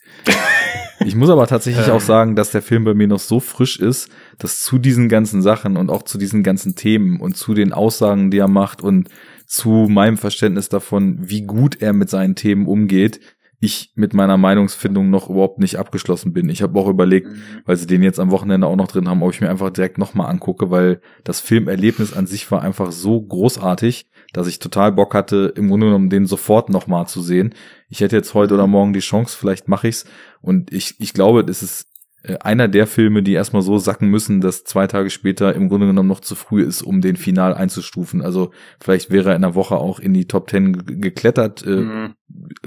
Ich 1.06 1.16
muss 1.16 1.30
aber 1.30 1.48
tatsächlich 1.48 1.88
Ähm. 1.88 1.94
auch 1.94 2.02
sagen, 2.02 2.36
dass 2.36 2.52
der 2.52 2.62
Film 2.62 2.84
bei 2.84 2.94
mir 2.94 3.08
noch 3.08 3.20
so 3.20 3.40
frisch 3.40 3.80
ist, 3.80 4.10
dass 4.38 4.62
zu 4.62 4.78
diesen 4.78 5.10
ganzen 5.10 5.42
Sachen 5.42 5.78
und 5.78 5.90
auch 5.90 6.04
zu 6.04 6.18
diesen 6.18 6.44
ganzen 6.44 6.76
Themen 6.76 7.20
und 7.20 7.38
zu 7.38 7.54
den 7.54 7.74
Aussagen, 7.74 8.32
die 8.32 8.38
er 8.38 8.48
macht 8.48 8.82
und 8.82 9.10
zu 9.46 9.88
meinem 9.90 10.18
Verständnis 10.18 10.70
davon, 10.70 11.18
wie 11.22 11.42
gut 11.42 11.82
er 11.82 11.94
mit 11.94 12.10
seinen 12.10 12.36
Themen 12.36 12.66
umgeht, 12.66 13.20
ich 13.60 13.92
mit 13.96 14.14
meiner 14.14 14.38
Meinungsfindung 14.38 15.10
noch 15.10 15.30
überhaupt 15.30 15.60
nicht 15.60 15.78
abgeschlossen 15.78 16.34
bin. 16.34 16.50
Ich 16.50 16.62
habe 16.62 16.78
auch 16.78 16.88
überlegt, 16.90 17.30
weil 17.66 17.78
sie 17.78 17.88
den 17.88 18.04
jetzt 18.04 18.20
am 18.20 18.32
Wochenende 18.32 18.68
auch 18.68 18.76
noch 18.76 18.88
drin 18.90 19.08
haben, 19.08 19.24
ob 19.24 19.32
ich 19.32 19.42
mir 19.42 19.50
einfach 19.50 19.70
direkt 19.70 19.98
nochmal 19.98 20.30
angucke, 20.30 20.70
weil 20.70 21.00
das 21.24 21.40
Filmerlebnis 21.40 22.14
an 22.14 22.28
sich 22.28 22.50
war 22.52 22.62
einfach 22.62 22.92
so 22.92 23.22
großartig, 23.22 24.08
dass 24.34 24.48
ich 24.48 24.60
total 24.60 24.92
Bock 24.92 25.14
hatte, 25.14 25.54
im 25.56 25.70
Grunde 25.70 25.86
genommen 25.88 26.10
den 26.10 26.26
sofort 26.26 26.70
nochmal 26.70 27.08
zu 27.08 27.22
sehen. 27.22 27.56
Ich 27.90 28.02
hätte 28.02 28.16
jetzt 28.18 28.34
heute 28.34 28.54
oder 28.56 28.68
morgen 28.68 28.92
die 28.94 29.00
Chance, 29.00 29.38
vielleicht 29.38 29.68
mache 29.68 29.88
ich's. 29.88 30.06
Und 30.42 30.74
ich, 30.74 30.96
ich 31.00 31.14
glaube, 31.14 31.46
das 31.46 31.64
ist 31.64 31.86
äh, 32.24 32.38
einer 32.40 32.68
der 32.68 32.88
Filme, 32.88 33.24
die 33.24 33.34
erstmal 33.34 33.62
so 33.62 33.78
sacken 33.78 34.10
müssen, 34.10 34.42
dass 34.42 34.64
zwei 34.64 34.88
Tage 34.88 35.10
später 35.10 35.54
im 35.56 35.70
Grunde 35.70 35.88
genommen 35.88 36.10
noch 36.10 36.20
zu 36.20 36.36
früh 36.36 36.64
ist, 36.64 36.82
um 36.82 37.00
den 37.00 37.16
final 37.16 37.54
einzustufen. 37.54 38.22
Also 38.22 38.52
vielleicht 38.82 39.10
wäre 39.12 39.30
er 39.30 39.36
in 39.36 39.44
einer 39.44 39.56
Woche 39.56 39.78
auch 39.78 40.00
in 40.00 40.14
die 40.14 40.26
Top 40.28 40.48
Ten 40.48 40.74
ge- 40.86 40.98
geklettert. 41.00 41.64
Äh, 41.66 41.70
Mhm. 41.82 42.16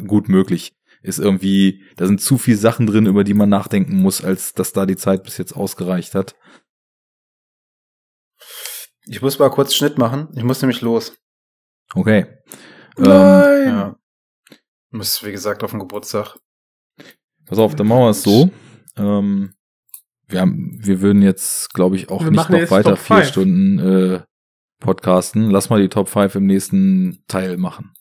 gut 0.06 0.28
möglich. 0.28 0.72
Ist 1.02 1.18
irgendwie, 1.20 1.82
da 1.96 2.06
sind 2.06 2.20
zu 2.20 2.36
viele 2.38 2.56
Sachen 2.56 2.86
drin, 2.86 3.06
über 3.06 3.22
die 3.22 3.34
man 3.34 3.48
nachdenken 3.48 3.96
muss, 3.96 4.24
als 4.24 4.54
dass 4.54 4.72
da 4.72 4.86
die 4.86 4.96
Zeit 4.96 5.22
bis 5.24 5.38
jetzt 5.38 5.52
ausgereicht 5.54 6.14
hat. 6.14 6.34
Ich 9.06 9.22
muss 9.22 9.38
mal 9.38 9.50
kurz 9.50 9.74
Schnitt 9.74 9.98
machen. 9.98 10.28
Ich 10.34 10.42
muss 10.42 10.60
nämlich 10.62 10.80
los. 10.80 11.16
Okay. 11.94 12.26
Ähm, 12.98 13.05
Nein! 13.05 13.66
Ja. 13.68 13.97
Muss, 14.90 15.24
wie 15.24 15.32
gesagt, 15.32 15.62
auf 15.62 15.70
den 15.70 15.81
Geburtstag. 15.81 16.36
pass 17.44 17.58
auf, 17.58 17.74
dann 17.74 17.86
machen 17.89 18.00
wir 18.02 18.10
es 18.10 18.23
so. 18.23 18.50
Ähm, 18.97 19.55
wir 20.28 20.40
haben, 20.40 20.78
wir 20.81 21.00
würden 21.00 21.23
jetzt, 21.23 21.73
glaube 21.74 21.97
ich, 21.97 22.08
auch 22.10 22.24
Wir 22.24 22.31
nicht 22.31 22.48
noch 22.50 22.70
weiter 22.70 22.90
Top 22.90 22.98
vier 22.98 23.16
Five. 23.18 23.28
Stunden 23.28 23.78
äh, 23.78 24.23
podcasten. 24.81 25.50
Lass 25.50 25.70
mal 25.70 25.81
die 25.81 25.89
Top 25.89 26.08
5 26.08 26.34
im 26.36 26.47
nächsten 26.47 27.23
Teil 27.28 27.56
machen. 27.56 27.92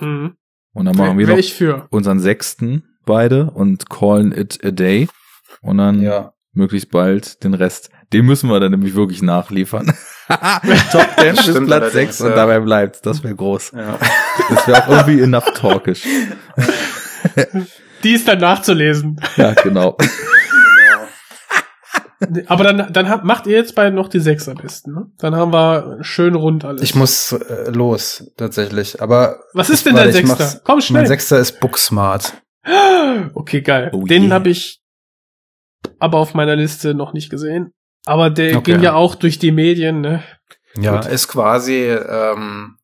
Mhm. 0.00 0.36
Und 0.72 0.84
dann 0.86 0.96
machen 0.96 1.18
wir 1.18 1.26
noch 1.28 1.88
unseren 1.90 2.20
sechsten 2.20 2.98
beide 3.06 3.50
und 3.50 3.88
callen 3.88 4.32
it 4.32 4.64
a 4.64 4.70
day. 4.70 5.08
Und 5.62 5.78
dann 5.78 6.02
Ja. 6.02 6.34
möglichst 6.52 6.90
bald 6.90 7.42
den 7.44 7.54
Rest. 7.54 7.90
Den 8.14 8.26
müssen 8.26 8.48
wir 8.48 8.60
dann 8.60 8.70
nämlich 8.70 8.94
wirklich 8.94 9.22
nachliefern. 9.22 9.86
Top 10.92 11.06
10 11.18 11.34
bis 11.34 11.44
Platz 11.44 11.70
allerdings, 11.70 11.92
6 11.92 12.20
und 12.22 12.30
ja. 12.30 12.36
dabei 12.36 12.60
bleibt's. 12.60 13.00
Das 13.00 13.22
wäre 13.24 13.34
groß. 13.34 13.72
Ja. 13.72 13.98
Das 14.50 14.68
wäre 14.68 14.84
auch 14.84 14.88
irgendwie 14.88 15.20
enough 15.20 15.52
talkisch. 15.54 16.04
Die 18.04 18.12
ist 18.12 18.28
dann 18.28 18.38
nachzulesen. 18.38 19.20
Ja, 19.36 19.52
genau. 19.54 19.96
Aber 22.46 22.64
dann, 22.64 22.92
dann 22.92 23.08
habt- 23.08 23.24
macht 23.24 23.46
ihr 23.46 23.56
jetzt 23.56 23.74
beide 23.74 23.94
noch 23.94 24.08
die 24.08 24.20
sechs 24.20 24.48
am 24.48 24.56
besten, 24.56 24.92
ne? 24.92 25.06
Dann 25.18 25.34
haben 25.34 25.52
wir 25.52 25.98
schön 26.02 26.34
rund 26.34 26.64
alles. 26.64 26.82
Ich 26.82 26.94
muss 26.94 27.32
äh, 27.32 27.70
los, 27.70 28.30
tatsächlich. 28.36 29.02
Aber 29.02 29.40
Was 29.52 29.68
ist 29.70 29.84
denn 29.84 29.94
dein 29.96 30.12
Sechster? 30.12 30.60
Komm 30.64 30.80
schnell. 30.80 31.02
Mein 31.02 31.08
Sechster 31.08 31.38
ist 31.38 31.60
Booksmart. 31.60 32.34
Okay, 33.34 33.60
geil. 33.60 33.90
Oh 33.92 34.04
Den 34.06 34.24
yeah. 34.24 34.32
habe 34.34 34.48
ich 34.48 34.80
aber 35.98 36.18
auf 36.18 36.34
meiner 36.34 36.56
Liste 36.56 36.94
noch 36.94 37.12
nicht 37.12 37.30
gesehen. 37.30 37.72
Aber 38.06 38.30
der 38.30 38.58
Okay. 38.58 38.72
ging 38.72 38.82
ja 38.82 38.94
auch 38.94 39.14
durch 39.14 39.38
die 39.38 39.52
Medien, 39.52 40.00
ne? 40.00 40.22
Ja, 40.76 40.96
Gut. 41.00 41.06
ist 41.10 41.28
quasi, 41.28 41.84
ähm, 41.86 42.76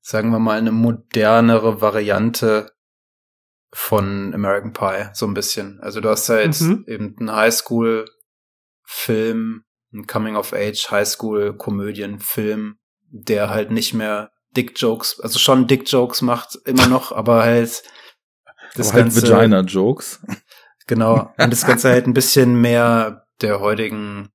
sagen 0.00 0.30
wir 0.30 0.38
mal, 0.38 0.58
eine 0.58 0.72
modernere 0.72 1.80
Variante 1.80 2.72
von 3.72 4.32
American 4.34 4.72
Pie, 4.72 5.08
so 5.12 5.26
ein 5.26 5.34
bisschen. 5.34 5.80
Also 5.80 6.00
du 6.00 6.08
hast 6.08 6.28
halt 6.28 6.58
Mhm. 6.60 6.84
eben 6.86 7.16
einen 7.18 7.34
Highschool-Film, 7.34 9.64
einen 9.92 10.06
Coming-of-Age 10.06 10.90
Highschool-Komödien-Film, 10.90 12.78
der 13.10 13.50
halt 13.50 13.70
nicht 13.70 13.94
mehr 13.94 14.30
Dick-Jokes, 14.56 15.20
also 15.20 15.38
schon 15.38 15.66
Dick-Jokes 15.66 16.22
macht, 16.22 16.58
immer 16.64 16.86
noch, 16.88 17.12
aber 17.16 17.42
halt 17.42 17.82
das 18.74 18.88
Aber 18.88 18.94
halt 18.96 19.04
Ganze, 19.14 19.30
Vagina-Jokes. 19.30 20.20
Genau. 20.86 21.32
Und 21.38 21.50
das 21.52 21.66
Ganze 21.66 21.90
halt 21.90 22.06
ein 22.06 22.14
bisschen 22.14 22.60
mehr 22.60 23.26
der 23.40 23.60
heutigen 23.60 24.30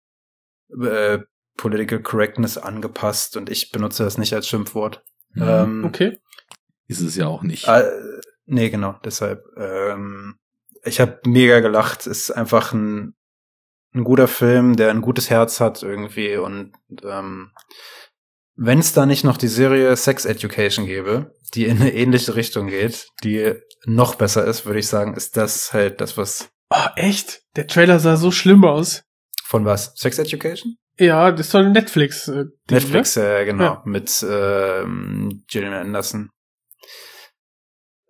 äh, 0.81 1.19
Political 1.57 2.01
Correctness 2.01 2.57
angepasst 2.57 3.37
und 3.37 3.49
ich 3.49 3.71
benutze 3.71 4.03
das 4.03 4.17
nicht 4.17 4.33
als 4.33 4.47
Schimpfwort. 4.47 5.03
Mhm. 5.33 5.43
Ähm, 5.43 5.85
Okay. 5.85 6.19
Ist 6.87 7.01
es 7.01 7.15
ja 7.15 7.27
auch 7.27 7.43
nicht. 7.43 7.67
äh, 7.67 7.83
nee, 8.45 8.69
genau, 8.69 8.99
deshalb. 9.05 9.43
Ähm, 9.57 10.35
ich 10.83 10.99
habe 10.99 11.19
mega 11.25 11.59
gelacht. 11.61 12.07
Ist 12.07 12.31
einfach 12.31 12.73
ein, 12.73 13.15
ein 13.93 14.03
guter 14.03 14.27
Film, 14.27 14.75
der 14.75 14.89
ein 14.89 15.01
gutes 15.01 15.29
Herz 15.29 15.59
hat 15.59 15.81
irgendwie 15.81 16.35
und 16.37 16.73
ähm, 17.03 17.51
wenn 18.55 18.79
es 18.79 18.93
da 18.93 19.05
nicht 19.05 19.23
noch 19.23 19.37
die 19.37 19.47
Serie 19.47 19.95
Sex 19.95 20.25
Education 20.25 20.85
gäbe, 20.85 21.33
die 21.55 21.65
in 21.65 21.81
eine 21.81 21.93
ähnliche 21.93 22.35
Richtung 22.35 22.67
geht, 22.67 23.07
die 23.23 23.53
noch 23.85 24.15
besser 24.15 24.45
ist, 24.45 24.65
würde 24.65 24.79
ich 24.79 24.87
sagen, 24.87 25.15
ist 25.15 25.37
das 25.37 25.73
halt 25.73 26.01
das, 26.01 26.17
was 26.17 26.51
Oh, 26.75 26.87
echt? 26.95 27.43
Der 27.55 27.67
Trailer 27.67 27.99
sah 27.99 28.17
so 28.17 28.31
schlimm 28.31 28.65
aus. 28.65 29.03
von 29.43 29.63
was? 29.65 29.93
Sex 29.95 30.17
Education? 30.17 30.77
Ja, 30.97 31.31
das 31.31 31.51
soll 31.51 31.69
Netflix. 31.69 32.27
Äh, 32.27 32.45
Netflix, 32.69 33.13
ja, 33.13 33.43
genau. 33.43 33.63
Ja. 33.63 33.81
Mit 33.85 34.25
ähm, 34.27 35.43
Gillian 35.47 35.73
Anderson. 35.73 36.31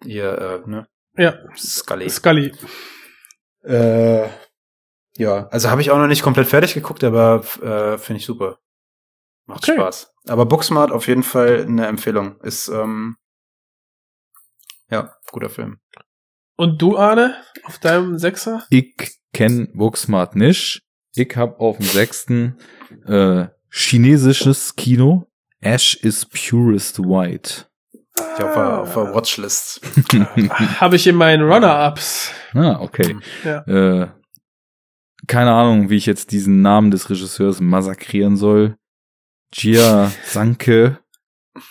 Ihr, 0.06 0.32
äh, 0.66 0.70
ne? 0.70 0.88
Ne? 1.16 1.24
Ja, 1.24 1.38
Scully. 1.58 2.10
Scully. 2.10 2.54
Äh, 3.64 4.30
ja, 5.18 5.48
also 5.48 5.70
habe 5.70 5.82
ich 5.82 5.92
auch 5.92 5.98
noch 5.98 6.08
nicht 6.08 6.24
komplett 6.24 6.48
fertig 6.48 6.74
geguckt, 6.74 7.04
aber 7.04 7.44
äh, 7.62 7.98
finde 7.98 8.20
ich 8.20 8.26
super. 8.26 8.60
Macht 9.46 9.64
Okay. 9.68 9.78
Spaß. 9.78 10.14
Aber 10.28 10.46
Booksmart 10.46 10.92
auf 10.92 11.08
jeden 11.08 11.24
Fall 11.24 11.64
eine 11.64 11.88
Empfehlung. 11.88 12.40
Ist, 12.42 12.70
ähm, 12.70 13.18
ja, 14.90 15.14
guter 15.32 15.50
Film. 15.50 15.80
Und 16.56 16.82
du, 16.82 16.98
Arne, 16.98 17.36
auf 17.64 17.80
deinem 17.80 18.18
Sechser? 18.18 18.64
Ich 18.70 18.96
kenn 19.34 19.70
Booksmart 19.74 20.36
nicht. 20.36 20.82
Ich 21.16 21.36
hab 21.36 21.60
auf 21.60 21.78
dem 21.78 21.86
sechsten 21.86 22.58
äh, 23.06 23.48
chinesisches 23.72 24.76
Kino. 24.76 25.28
Ash 25.62 25.96
is 25.96 26.26
purest 26.26 27.00
white. 27.00 27.66
Ich 28.16 28.44
auf, 28.44 28.54
der- 28.54 28.80
auf 28.82 28.94
der 28.94 29.14
Watchlist. 29.14 29.82
Habe 30.80 30.96
ich 30.96 31.08
in 31.08 31.16
meinen 31.16 31.44
Runner-Ups. 31.44 32.32
Ah, 32.54 32.80
okay. 32.82 33.16
Ja. 33.44 33.60
Äh, 33.68 34.08
keine 35.28 35.52
Ahnung, 35.54 35.90
wie 35.90 35.96
ich 35.98 36.06
jetzt 36.06 36.32
diesen 36.32 36.62
Namen 36.62 36.92
des 36.92 37.10
Regisseurs 37.10 37.62
massakrieren 37.62 38.36
soll. 38.38 38.76
Jia 39.54 40.12
Sanke. 40.26 41.00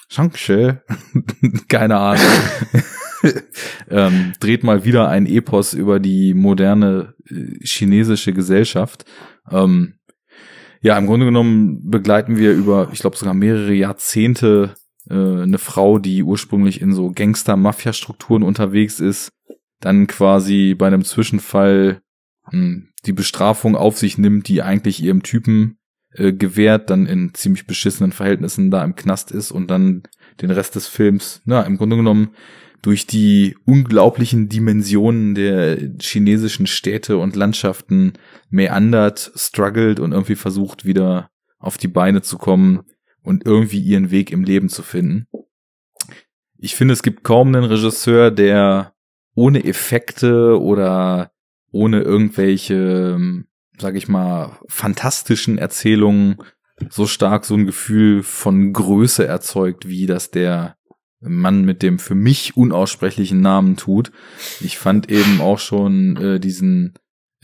Sanke. 0.08 0.82
keine 1.68 1.98
Ahnung. 1.98 2.24
ähm, 3.90 4.32
dreht 4.40 4.64
mal 4.64 4.84
wieder 4.84 5.08
ein 5.08 5.26
Epos 5.26 5.74
über 5.74 6.00
die 6.00 6.34
moderne 6.34 7.14
äh, 7.28 7.64
chinesische 7.64 8.32
Gesellschaft. 8.32 9.04
Ähm, 9.50 9.94
ja, 10.80 10.98
im 10.98 11.06
Grunde 11.06 11.26
genommen 11.26 11.88
begleiten 11.88 12.36
wir 12.36 12.52
über, 12.52 12.88
ich 12.92 12.98
glaube 12.98 13.16
sogar 13.16 13.34
mehrere 13.34 13.72
Jahrzehnte 13.72 14.74
äh, 15.08 15.14
eine 15.14 15.58
Frau, 15.58 15.98
die 15.98 16.22
ursprünglich 16.22 16.80
in 16.80 16.92
so 16.92 17.12
Gangster-Mafia-Strukturen 17.12 18.42
unterwegs 18.42 18.98
ist, 18.98 19.30
dann 19.80 20.06
quasi 20.06 20.74
bei 20.74 20.88
einem 20.88 21.04
Zwischenfall 21.04 22.02
mh, 22.50 22.82
die 23.06 23.12
Bestrafung 23.12 23.76
auf 23.76 23.98
sich 23.98 24.18
nimmt, 24.18 24.48
die 24.48 24.62
eigentlich 24.62 25.02
ihrem 25.02 25.22
Typen 25.22 25.78
äh, 26.14 26.32
gewährt, 26.32 26.90
dann 26.90 27.06
in 27.06 27.34
ziemlich 27.34 27.66
beschissenen 27.66 28.12
Verhältnissen 28.12 28.70
da 28.70 28.84
im 28.84 28.96
Knast 28.96 29.30
ist 29.30 29.50
und 29.50 29.68
dann 29.68 30.02
den 30.40 30.50
Rest 30.50 30.74
des 30.74 30.88
Films, 30.88 31.42
na, 31.44 31.62
im 31.62 31.76
Grunde 31.76 31.96
genommen 31.96 32.30
durch 32.82 33.06
die 33.06 33.56
unglaublichen 33.64 34.48
Dimensionen 34.48 35.36
der 35.36 35.78
chinesischen 36.00 36.66
Städte 36.66 37.16
und 37.16 37.36
Landschaften 37.36 38.14
meandert, 38.50 39.32
struggelt 39.36 40.00
und 40.00 40.12
irgendwie 40.12 40.34
versucht 40.34 40.84
wieder 40.84 41.30
auf 41.58 41.78
die 41.78 41.88
Beine 41.88 42.22
zu 42.22 42.38
kommen 42.38 42.82
und 43.22 43.46
irgendwie 43.46 43.78
ihren 43.78 44.10
Weg 44.10 44.32
im 44.32 44.42
Leben 44.42 44.68
zu 44.68 44.82
finden. 44.82 45.26
Ich 46.58 46.74
finde, 46.74 46.92
es 46.92 47.04
gibt 47.04 47.22
kaum 47.22 47.48
einen 47.48 47.64
Regisseur, 47.64 48.32
der 48.32 48.94
ohne 49.34 49.64
Effekte 49.64 50.60
oder 50.60 51.30
ohne 51.70 52.02
irgendwelche, 52.02 53.44
sag 53.78 53.94
ich 53.94 54.08
mal, 54.08 54.58
fantastischen 54.68 55.56
Erzählungen 55.56 56.36
so 56.90 57.06
stark 57.06 57.44
so 57.44 57.54
ein 57.54 57.66
Gefühl 57.66 58.22
von 58.22 58.72
Größe 58.72 59.26
erzeugt, 59.26 59.88
wie 59.88 60.06
das 60.06 60.30
der 60.30 60.76
Mann 61.22 61.64
mit 61.64 61.82
dem 61.82 61.98
für 61.98 62.14
mich 62.14 62.56
unaussprechlichen 62.56 63.40
Namen 63.40 63.76
tut. 63.76 64.12
Ich 64.60 64.78
fand 64.78 65.10
eben 65.10 65.40
auch 65.40 65.58
schon 65.58 66.16
äh, 66.16 66.40
diesen 66.40 66.94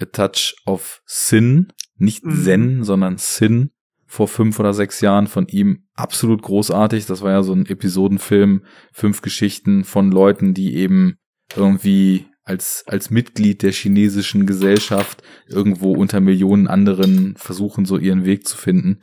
A 0.01 0.05
Touch 0.05 0.57
of 0.67 1.03
Sin, 1.07 1.73
nicht 1.97 2.25
Mhm. 2.25 2.43
Zen, 2.43 2.85
sondern 2.85 3.17
Sin 3.19 3.71
vor 4.07 4.27
fünf 4.27 4.59
oder 4.59 4.73
sechs 4.73 5.01
Jahren 5.01 5.27
von 5.27 5.47
ihm 5.49 5.85
absolut 5.95 6.43
großartig. 6.43 7.07
Das 7.07 7.23
war 7.23 7.33
ja 7.33 7.43
so 7.43 7.53
ein 7.53 7.67
Episodenfilm, 7.67 8.63
fünf 8.93 9.21
Geschichten 9.21 9.85
von 9.85 10.11
Leuten, 10.11 10.55
die 10.55 10.77
eben 10.77 11.19
irgendwie 11.55 12.27
als, 12.43 12.85
als 12.87 13.11
Mitglied 13.11 13.63
der 13.63 13.73
chinesischen 13.73 14.47
Gesellschaft 14.47 15.23
irgendwo 15.47 15.93
unter 15.93 16.21
Millionen 16.21 16.67
anderen 16.67 17.37
versuchen, 17.37 17.85
so 17.85 17.99
ihren 17.99 18.25
Weg 18.25 18.49
zu 18.49 18.57
finden. 18.57 19.01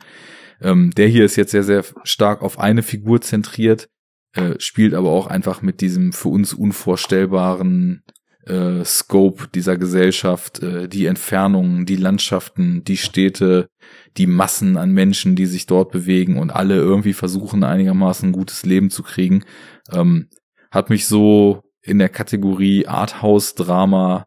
Ähm, 0.60 0.90
der 0.90 1.06
hier 1.06 1.24
ist 1.24 1.36
jetzt 1.36 1.52
sehr, 1.52 1.62
sehr 1.62 1.84
stark 2.02 2.42
auf 2.42 2.58
eine 2.58 2.82
Figur 2.82 3.20
zentriert, 3.20 3.88
äh, 4.36 4.60
spielt 4.60 4.94
aber 4.94 5.10
auch 5.10 5.26
einfach 5.26 5.62
mit 5.62 5.80
diesem 5.80 6.12
für 6.12 6.28
uns 6.28 6.52
unvorstellbaren 6.52 8.02
äh, 8.44 8.84
Scope 8.84 9.48
dieser 9.48 9.76
Gesellschaft, 9.76 10.62
äh, 10.62 10.88
die 10.88 11.06
Entfernungen, 11.06 11.86
die 11.86 11.96
Landschaften, 11.96 12.84
die 12.84 12.98
Städte, 12.98 13.70
die 14.16 14.26
Massen 14.26 14.76
an 14.76 14.92
Menschen, 14.92 15.36
die 15.36 15.46
sich 15.46 15.66
dort 15.66 15.90
bewegen 15.90 16.38
und 16.38 16.50
alle 16.50 16.76
irgendwie 16.76 17.14
versuchen, 17.14 17.64
einigermaßen 17.64 18.28
ein 18.28 18.32
gutes 18.32 18.64
Leben 18.64 18.90
zu 18.90 19.02
kriegen, 19.02 19.44
ähm, 19.90 20.28
hat 20.70 20.90
mich 20.90 21.06
so 21.06 21.62
in 21.80 21.98
der 21.98 22.08
Kategorie 22.08 22.86
Arthouse-Drama, 22.86 24.26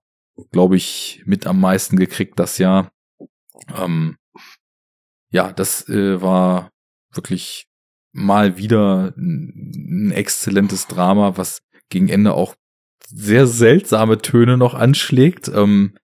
glaube 0.51 0.75
ich, 0.75 1.21
mit 1.25 1.45
am 1.45 1.59
meisten 1.59 1.97
gekriegt 1.97 2.39
das 2.39 2.57
Jahr. 2.57 2.91
Ähm, 3.77 4.17
ja, 5.31 5.51
das 5.53 5.87
äh, 5.87 6.19
war 6.21 6.71
wirklich 7.13 7.68
mal 8.19 8.57
wieder 8.57 9.13
ein, 9.17 10.11
exzellentes 10.13 10.87
Drama, 10.87 11.37
was 11.37 11.61
gegen 11.89 12.09
Ende 12.09 12.33
auch 12.33 12.55
sehr 13.07 13.47
seltsame 13.47 14.19
Töne 14.19 14.57
noch 14.57 14.73
anschlägt. 14.75 15.47
Ähm, 15.47 15.95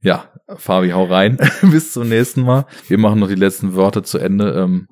ja, 0.00 0.32
Fabi, 0.56 0.90
hau 0.90 1.04
rein. 1.04 1.38
Bis 1.62 1.92
zum 1.92 2.08
nächsten 2.08 2.42
Mal. 2.42 2.66
Wir 2.88 2.98
machen 2.98 3.20
noch 3.20 3.28
die 3.28 3.34
letzten 3.34 3.74
Wörter 3.74 4.02
zu 4.02 4.18
Ende. 4.18 4.52
Ähm, 4.54 4.88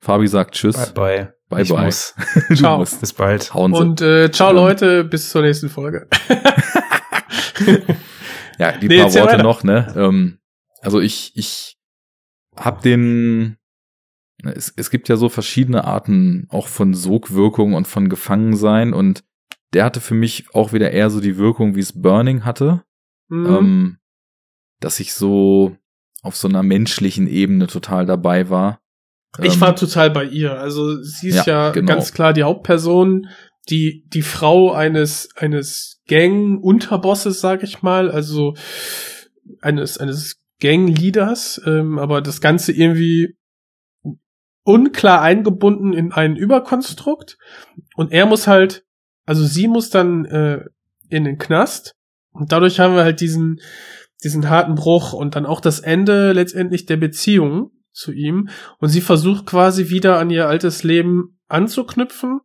Fabi 0.00 0.26
sagt 0.28 0.54
Tschüss. 0.54 0.92
Bye. 0.94 1.34
Bye, 1.48 1.62
Ich 1.62 1.68
bye. 1.68 1.84
muss. 1.84 2.14
Ciao. 2.54 2.78
musst. 2.78 3.00
Bis 3.00 3.12
bald. 3.12 3.52
Hauen 3.54 3.74
Sie. 3.74 3.80
Und 3.80 4.00
äh, 4.00 4.30
ciao. 4.30 4.52
Leute, 4.52 5.04
bis 5.04 5.30
zur 5.30 5.42
nächsten 5.42 5.68
Folge. 5.68 6.08
Ja, 8.58 8.72
die 8.72 8.88
Nee, 8.88 8.98
paar 8.98 9.14
Worte 9.14 9.26
weiter. 9.32 9.42
noch, 9.42 9.64
ne? 9.64 9.92
Ähm, 9.96 10.38
also 10.82 11.00
ich, 11.00 11.32
ich 11.34 11.78
hab 12.56 12.82
den, 12.82 13.56
es, 14.44 14.72
es 14.76 14.90
gibt 14.90 15.08
ja 15.08 15.16
so 15.16 15.28
verschiedene 15.28 15.84
Arten 15.84 16.46
auch 16.50 16.68
von 16.68 16.94
Sogwirkung 16.94 17.74
und 17.74 17.86
von 17.86 18.08
Gefangensein 18.08 18.92
und 18.92 19.22
der 19.72 19.84
hatte 19.84 20.00
für 20.00 20.14
mich 20.14 20.46
auch 20.54 20.72
wieder 20.72 20.90
eher 20.90 21.10
so 21.10 21.20
die 21.20 21.36
Wirkung, 21.36 21.74
wie 21.76 21.80
es 21.80 22.00
Burning 22.00 22.44
hatte, 22.44 22.82
Mhm. 23.28 23.46
ähm, 23.46 23.98
dass 24.80 24.98
ich 24.98 25.12
so 25.14 25.76
auf 26.22 26.36
so 26.36 26.48
einer 26.48 26.62
menschlichen 26.62 27.28
Ebene 27.28 27.66
total 27.68 28.04
dabei 28.06 28.50
war. 28.50 28.80
Ich 29.40 29.54
Ähm, 29.54 29.60
war 29.60 29.76
total 29.76 30.10
bei 30.10 30.24
ihr. 30.24 30.58
Also 30.58 31.00
sie 31.02 31.28
ist 31.28 31.46
Ja, 31.46 31.66
ja, 31.66 31.70
genau. 31.70 31.92
ganz 31.92 32.12
klar 32.12 32.32
die 32.32 32.42
Hauptperson, 32.42 33.28
die 33.68 34.04
die 34.08 34.22
Frau 34.22 34.72
eines 34.72 35.28
eines 35.36 36.00
Gang-Unterbosses, 36.08 37.40
sag 37.40 37.62
ich 37.62 37.82
mal, 37.82 38.10
also 38.10 38.54
eines 39.60 39.98
eines 39.98 40.40
Gang-Leaders, 40.60 41.60
ähm, 41.66 41.98
aber 41.98 42.20
das 42.20 42.40
Ganze 42.40 42.72
irgendwie 42.72 43.36
unklar 44.62 45.22
eingebunden 45.22 45.92
in 45.92 46.12
ein 46.12 46.36
Überkonstrukt 46.36 47.38
und 47.96 48.12
er 48.12 48.26
muss 48.26 48.46
halt, 48.46 48.84
also 49.24 49.44
sie 49.44 49.68
muss 49.68 49.90
dann 49.90 50.24
äh, 50.26 50.64
in 51.08 51.24
den 51.24 51.38
Knast 51.38 51.96
und 52.32 52.52
dadurch 52.52 52.78
haben 52.78 52.94
wir 52.94 53.04
halt 53.04 53.20
diesen 53.20 53.60
diesen 54.22 54.48
harten 54.48 54.74
Bruch 54.74 55.12
und 55.12 55.34
dann 55.34 55.46
auch 55.46 55.60
das 55.60 55.80
Ende 55.80 56.32
letztendlich 56.32 56.86
der 56.86 56.96
Beziehung 56.96 57.70
zu 57.92 58.12
ihm 58.12 58.48
und 58.78 58.88
sie 58.88 59.00
versucht 59.00 59.46
quasi 59.46 59.88
wieder 59.88 60.18
an 60.18 60.30
ihr 60.30 60.48
altes 60.48 60.82
Leben 60.82 61.38
anzuknüpfen. 61.48 62.40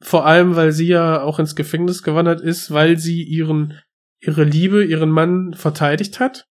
Vor 0.00 0.26
allem, 0.26 0.56
weil 0.56 0.72
sie 0.72 0.88
ja 0.88 1.22
auch 1.22 1.38
ins 1.38 1.56
Gefängnis 1.56 2.02
gewandert 2.02 2.40
ist, 2.40 2.70
weil 2.70 2.98
sie 2.98 3.22
ihren, 3.22 3.80
ihre 4.20 4.44
Liebe, 4.44 4.84
ihren 4.84 5.10
Mann 5.10 5.54
verteidigt 5.54 6.20
hat. 6.20 6.46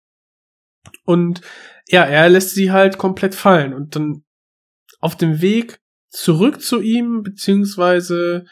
Und 1.05 1.41
ja, 1.89 2.05
er 2.05 2.29
lässt 2.29 2.55
sie 2.55 2.71
halt 2.71 2.99
komplett 2.99 3.35
fallen 3.35 3.75
und 3.75 3.97
dann 3.97 4.25
auf 5.03 5.17
dem 5.17 5.43
Weg 5.43 5.81
zurück 6.09 6.63
zu 6.63 6.81
ihm, 6.81 7.23
beziehungsweise 7.23 8.47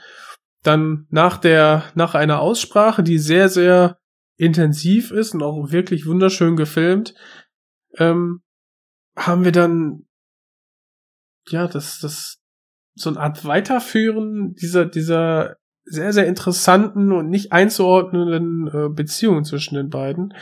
dann 0.62 1.06
nach 1.08 1.38
der, 1.38 1.84
nach 1.94 2.14
einer 2.14 2.40
Aussprache, 2.40 3.02
die 3.02 3.18
sehr, 3.18 3.48
sehr 3.48 3.98
intensiv 4.36 5.10
ist 5.10 5.34
und 5.34 5.42
auch 5.42 5.70
wirklich 5.70 6.06
wunderschön 6.06 6.56
gefilmt, 6.56 7.14
ähm, 7.96 8.42
haben 9.16 9.44
wir 9.44 9.52
dann 9.52 10.06
ja 11.48 11.66
das 11.66 11.98
das 11.98 12.38
so 12.94 13.10
eine 13.10 13.20
Art 13.20 13.44
Weiterführen 13.44 14.54
dieser 14.54 14.86
dieser 14.86 15.56
sehr 15.84 16.12
sehr 16.12 16.26
interessanten 16.26 17.12
und 17.12 17.28
nicht 17.28 17.52
einzuordnenden 17.52 18.68
äh, 18.68 18.88
Beziehungen 18.88 19.44
zwischen 19.44 19.74
den 19.74 19.90
beiden. 19.90 20.34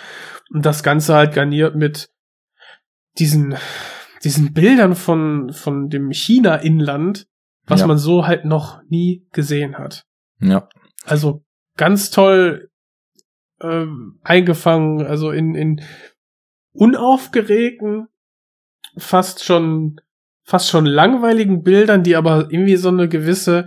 Und 0.51 0.65
das 0.67 0.83
Ganze 0.83 1.15
halt 1.15 1.35
garniert 1.35 1.75
mit 1.75 2.11
diesen 3.19 3.57
diesen 4.25 4.53
Bildern 4.53 4.95
von 4.95 5.53
von 5.53 5.89
dem 5.89 6.11
China 6.13 6.57
Inland 6.57 7.27
was 7.67 7.81
Ja. 7.81 7.87
man 7.87 7.99
so 7.99 8.27
halt 8.27 8.45
noch 8.45 8.83
nie 8.89 9.27
gesehen 9.33 9.79
hat 9.79 10.05
Ja, 10.41 10.69
also 11.05 11.45
ganz 11.77 12.11
toll 12.11 12.71
ähm, 13.61 14.21
eingefangen, 14.23 15.05
also 15.07 15.31
in, 15.31 15.55
in 15.55 15.83
unaufgeregten, 16.73 18.09
fast 18.97 19.45
schon, 19.45 20.01
fast 20.45 20.69
schon 20.69 20.87
langweiligen 20.87 21.63
Bildern, 21.63 22.03
die 22.03 22.17
aber 22.17 22.49
irgendwie 22.51 22.77
so 22.77 22.89
eine 22.89 23.09
gewisse 23.09 23.67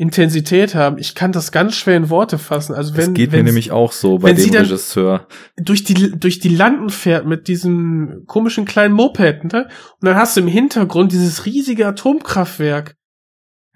Intensität 0.00 0.74
haben. 0.74 0.96
Ich 0.96 1.14
kann 1.14 1.30
das 1.30 1.52
ganz 1.52 1.76
schwer 1.76 1.98
in 1.98 2.08
Worte 2.08 2.38
fassen. 2.38 2.74
Also 2.74 2.94
das 2.94 3.08
wenn, 3.08 3.12
geht 3.12 3.32
mir 3.32 3.42
nämlich 3.42 3.70
auch 3.70 3.92
so 3.92 4.16
bei 4.16 4.32
dem 4.32 4.50
Regisseur. 4.50 5.28
durch 5.58 5.84
die 5.84 6.18
durch 6.18 6.38
die 6.38 6.48
Landen 6.48 6.88
fährt 6.88 7.26
mit 7.26 7.48
diesem 7.48 8.24
komischen 8.26 8.64
kleinen 8.64 8.94
Moped, 8.94 9.44
ne? 9.52 9.64
Und 9.64 10.06
dann 10.06 10.16
hast 10.16 10.38
du 10.38 10.40
im 10.40 10.46
Hintergrund 10.46 11.12
dieses 11.12 11.44
riesige 11.44 11.86
Atomkraftwerk. 11.86 12.96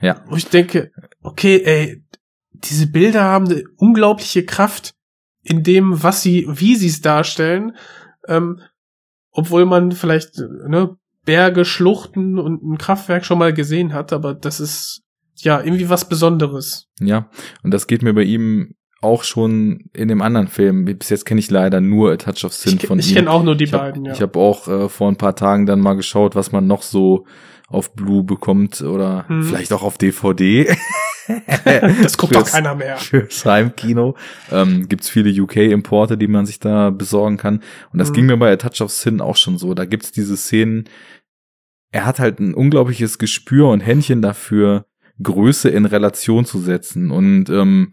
Ja. 0.01 0.25
Wo 0.27 0.37
ich 0.37 0.49
denke, 0.49 0.93
okay, 1.21 1.61
ey, 1.63 2.03
diese 2.53 2.87
Bilder 2.87 3.25
haben 3.25 3.45
eine 3.45 3.63
unglaubliche 3.77 4.47
Kraft 4.47 4.95
in 5.43 5.63
dem, 5.63 6.03
was 6.03 6.23
sie, 6.23 6.47
wie 6.49 6.75
sie 6.77 6.89
es 6.89 7.03
darstellen, 7.03 7.77
ähm, 8.29 8.61
obwohl 9.31 9.67
man 9.67 9.93
vielleicht 9.93 10.39
ne, 10.39 10.97
Berge, 11.27 11.67
Schluchten 11.67 12.39
und 12.39 12.63
ein 12.63 12.79
Kraftwerk 12.79 13.27
schon 13.27 13.39
mal 13.39 13.53
gesehen 13.53 13.93
hat, 13.93 14.15
aber 14.15 14.33
das 14.33 14.59
ist 14.59 15.04
ja 15.43 15.61
irgendwie 15.63 15.89
was 15.89 16.09
Besonderes. 16.09 16.89
Ja, 17.01 17.29
und 17.63 17.73
das 17.73 17.87
geht 17.87 18.03
mir 18.03 18.15
bei 18.15 18.23
ihm 18.23 18.75
auch 19.01 19.23
schon 19.25 19.91
in 19.93 20.09
dem 20.09 20.23
anderen 20.23 20.49
Film. 20.49 20.85
Bis 20.87 21.11
jetzt 21.11 21.27
kenne 21.27 21.39
ich 21.41 21.51
leider 21.51 21.81
nur 21.83 22.13
A 22.13 22.17
Touch 22.17 22.45
of 22.45 22.55
Sin 22.55 22.77
Ich, 22.81 22.87
von 22.87 22.99
ich 22.99 23.11
ihm. 23.11 23.17
kenne 23.17 23.31
auch 23.31 23.43
nur 23.43 23.55
die 23.57 23.65
ich 23.65 23.73
hab, 23.75 23.81
beiden, 23.83 24.05
ja. 24.07 24.13
Ich 24.15 24.23
habe 24.23 24.39
auch 24.39 24.67
äh, 24.69 24.89
vor 24.89 25.09
ein 25.09 25.17
paar 25.17 25.37
Tagen 25.37 25.67
dann 25.67 25.81
mal 25.81 25.95
geschaut, 25.95 26.35
was 26.35 26.53
man 26.53 26.67
noch 26.67 26.83
so 26.83 27.27
auf 27.69 27.95
Blue 27.95 28.23
bekommt 28.25 28.81
oder 28.81 29.27
Hm. 29.29 29.43
vielleicht 29.45 29.73
auch 29.75 29.83
auf 29.83 29.99
DVD. 29.99 30.75
das 32.03 32.17
guckt 32.19 32.35
doch 32.35 32.47
keiner 32.51 32.75
mehr. 32.75 32.97
Fürs 32.97 33.45
Heimkino. 33.45 34.17
Ähm, 34.51 34.89
gibt's 34.89 35.09
viele 35.09 35.31
UK-Importe, 35.43 36.17
die 36.19 36.29
man 36.29 36.47
sich 36.47 36.61
da 36.61 36.91
besorgen 36.91 37.37
kann. 37.37 37.61
Und 37.93 37.99
das 37.99 38.11
Mhm. 38.11 38.15
ging 38.15 38.27
mir 38.27 38.37
bei 38.37 38.53
A 38.53 38.57
Touch 38.57 38.81
of 38.81 38.91
Sin 38.93 39.21
auch 39.21 39.37
schon 39.37 39.59
so. 39.59 39.75
Da 39.75 39.85
gibt's 39.85 40.13
diese 40.13 40.37
Szenen. 40.37 40.85
Er 41.91 42.07
hat 42.07 42.19
halt 42.19 42.41
ein 42.41 42.55
unglaubliches 42.55 43.19
Gespür 43.19 43.69
und 43.69 43.81
Händchen 43.81 44.21
dafür, 44.23 44.87
Größe 45.23 45.69
in 45.69 45.87
Relation 45.87 46.45
zu 46.45 46.61
setzen. 46.61 47.11
Und 47.11 47.49
ähm, 47.51 47.93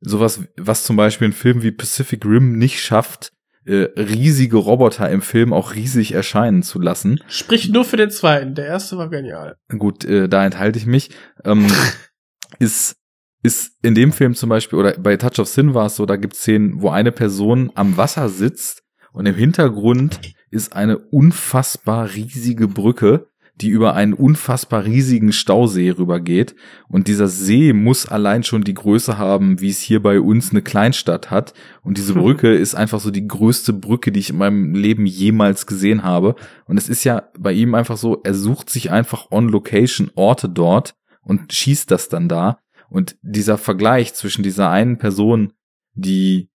sowas, 0.00 0.40
was 0.56 0.84
zum 0.84 0.96
Beispiel 0.96 1.28
ein 1.28 1.32
Film 1.32 1.62
wie 1.62 1.72
Pacific 1.72 2.24
Rim 2.24 2.58
nicht 2.58 2.80
schafft, 2.80 3.32
äh, 3.64 3.88
riesige 3.96 4.56
Roboter 4.56 5.08
im 5.10 5.22
Film 5.22 5.52
auch 5.52 5.74
riesig 5.74 6.12
erscheinen 6.12 6.62
zu 6.62 6.80
lassen. 6.80 7.20
Sprich 7.28 7.68
nur 7.68 7.84
für 7.84 7.96
den 7.96 8.10
zweiten. 8.10 8.54
Der 8.54 8.66
erste 8.66 8.96
war 8.98 9.08
genial. 9.08 9.56
Gut, 9.76 10.04
äh, 10.04 10.28
da 10.28 10.44
enthalte 10.44 10.78
ich 10.78 10.86
mich. 10.86 11.10
Ähm, 11.44 11.66
ist 12.58 12.96
ist 13.44 13.72
in 13.82 13.94
dem 13.94 14.12
Film 14.12 14.34
zum 14.34 14.48
Beispiel 14.48 14.78
oder 14.78 14.92
bei 14.92 15.16
Touch 15.16 15.38
of 15.40 15.48
Sin 15.48 15.74
war 15.74 15.86
es 15.86 15.96
so, 15.96 16.06
da 16.06 16.16
gibt 16.16 16.34
es 16.34 16.40
Szenen, 16.40 16.80
wo 16.80 16.90
eine 16.90 17.10
Person 17.10 17.72
am 17.74 17.96
Wasser 17.96 18.28
sitzt 18.28 18.84
und 19.12 19.26
im 19.26 19.34
Hintergrund 19.34 20.20
ist 20.50 20.74
eine 20.74 20.98
unfassbar 20.98 22.14
riesige 22.14 22.68
Brücke, 22.68 23.28
die 23.56 23.68
über 23.68 23.94
einen 23.94 24.14
unfassbar 24.14 24.84
riesigen 24.84 25.32
Stausee 25.32 25.90
rübergeht. 25.90 26.54
Und 26.88 27.06
dieser 27.06 27.28
See 27.28 27.72
muss 27.72 28.06
allein 28.06 28.42
schon 28.42 28.64
die 28.64 28.74
Größe 28.74 29.18
haben, 29.18 29.60
wie 29.60 29.68
es 29.68 29.80
hier 29.80 30.02
bei 30.02 30.20
uns 30.20 30.50
eine 30.50 30.62
Kleinstadt 30.62 31.30
hat. 31.30 31.52
Und 31.82 31.98
diese 31.98 32.14
Hm. 32.14 32.22
Brücke 32.22 32.54
ist 32.54 32.74
einfach 32.74 33.00
so 33.00 33.10
die 33.10 33.28
größte 33.28 33.72
Brücke, 33.72 34.10
die 34.10 34.20
ich 34.20 34.30
in 34.30 34.38
meinem 34.38 34.74
Leben 34.74 35.06
jemals 35.06 35.66
gesehen 35.66 36.02
habe. 36.02 36.34
Und 36.64 36.78
es 36.78 36.88
ist 36.88 37.04
ja 37.04 37.24
bei 37.38 37.52
ihm 37.52 37.74
einfach 37.74 37.98
so, 37.98 38.20
er 38.24 38.34
sucht 38.34 38.70
sich 38.70 38.90
einfach 38.90 39.30
on 39.30 39.48
Location 39.48 40.10
Orte 40.14 40.48
dort 40.48 40.94
und 41.20 41.52
schießt 41.52 41.90
das 41.90 42.08
dann 42.08 42.28
da. 42.28 42.58
Und 42.88 43.16
dieser 43.22 43.58
Vergleich 43.58 44.14
zwischen 44.14 44.42
dieser 44.42 44.70
einen 44.70 44.98
Person, 44.98 45.52
die, 45.94 46.50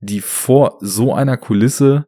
die 0.00 0.20
vor 0.20 0.78
so 0.80 1.14
einer 1.14 1.36
Kulisse 1.36 2.06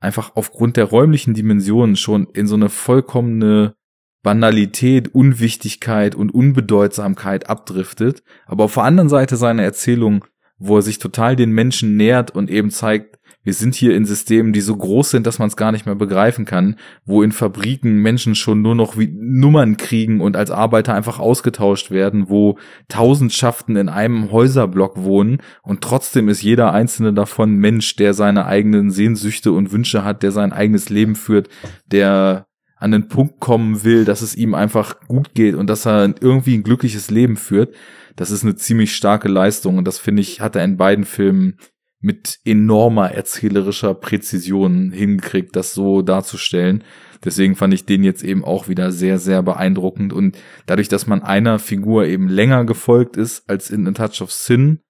einfach 0.00 0.32
aufgrund 0.34 0.76
der 0.76 0.84
räumlichen 0.84 1.34
Dimensionen 1.34 1.96
schon 1.96 2.28
in 2.32 2.46
so 2.46 2.54
eine 2.54 2.68
vollkommene 2.68 3.74
Banalität, 4.22 5.14
Unwichtigkeit 5.14 6.14
und 6.14 6.34
Unbedeutsamkeit 6.34 7.48
abdriftet, 7.48 8.22
aber 8.46 8.64
auf 8.64 8.74
der 8.74 8.84
anderen 8.84 9.08
Seite 9.08 9.36
seine 9.36 9.62
Erzählung, 9.62 10.24
wo 10.58 10.76
er 10.76 10.82
sich 10.82 10.98
total 10.98 11.36
den 11.36 11.52
Menschen 11.52 11.96
nähert 11.96 12.32
und 12.32 12.50
eben 12.50 12.70
zeigt, 12.70 13.17
wir 13.48 13.54
sind 13.54 13.74
hier 13.74 13.96
in 13.96 14.04
Systemen, 14.04 14.52
die 14.52 14.60
so 14.60 14.76
groß 14.76 15.08
sind, 15.08 15.26
dass 15.26 15.38
man 15.38 15.48
es 15.48 15.56
gar 15.56 15.72
nicht 15.72 15.86
mehr 15.86 15.94
begreifen 15.94 16.44
kann, 16.44 16.76
wo 17.06 17.22
in 17.22 17.32
Fabriken 17.32 17.96
Menschen 17.96 18.34
schon 18.34 18.60
nur 18.60 18.74
noch 18.74 18.98
wie 18.98 19.08
Nummern 19.10 19.78
kriegen 19.78 20.20
und 20.20 20.36
als 20.36 20.50
Arbeiter 20.50 20.92
einfach 20.92 21.18
ausgetauscht 21.18 21.90
werden, 21.90 22.28
wo 22.28 22.58
Tausendschaften 22.88 23.76
in 23.76 23.88
einem 23.88 24.30
Häuserblock 24.30 25.02
wohnen 25.02 25.38
und 25.62 25.80
trotzdem 25.80 26.28
ist 26.28 26.42
jeder 26.42 26.74
einzelne 26.74 27.14
davon 27.14 27.54
Mensch, 27.54 27.96
der 27.96 28.12
seine 28.12 28.44
eigenen 28.44 28.90
Sehnsüchte 28.90 29.52
und 29.52 29.72
Wünsche 29.72 30.04
hat, 30.04 30.22
der 30.22 30.32
sein 30.32 30.52
eigenes 30.52 30.90
Leben 30.90 31.14
führt, 31.14 31.48
der 31.86 32.48
an 32.76 32.90
den 32.90 33.08
Punkt 33.08 33.40
kommen 33.40 33.82
will, 33.82 34.04
dass 34.04 34.20
es 34.20 34.34
ihm 34.34 34.52
einfach 34.52 35.00
gut 35.08 35.32
geht 35.32 35.54
und 35.54 35.70
dass 35.70 35.86
er 35.86 36.14
irgendwie 36.20 36.54
ein 36.54 36.64
glückliches 36.64 37.10
Leben 37.10 37.38
führt. 37.38 37.74
Das 38.14 38.30
ist 38.30 38.42
eine 38.42 38.56
ziemlich 38.56 38.94
starke 38.94 39.28
Leistung 39.28 39.78
und 39.78 39.86
das 39.86 39.98
finde 39.98 40.20
ich, 40.20 40.42
hat 40.42 40.54
er 40.54 40.64
in 40.64 40.76
beiden 40.76 41.06
Filmen 41.06 41.56
mit 42.00 42.38
enormer 42.44 43.10
erzählerischer 43.10 43.94
Präzision 43.94 44.92
hingekriegt, 44.92 45.56
das 45.56 45.74
so 45.74 46.02
darzustellen. 46.02 46.84
Deswegen 47.24 47.56
fand 47.56 47.74
ich 47.74 47.86
den 47.86 48.04
jetzt 48.04 48.22
eben 48.22 48.44
auch 48.44 48.68
wieder 48.68 48.92
sehr, 48.92 49.18
sehr 49.18 49.42
beeindruckend. 49.42 50.12
Und 50.12 50.38
dadurch, 50.66 50.88
dass 50.88 51.06
man 51.06 51.22
einer 51.22 51.58
Figur 51.58 52.06
eben 52.06 52.28
länger 52.28 52.64
gefolgt 52.64 53.16
ist 53.16 53.48
als 53.50 53.70
in 53.70 53.88
A 53.88 53.92
Touch 53.92 54.22
of 54.22 54.30
Sin, 54.30 54.80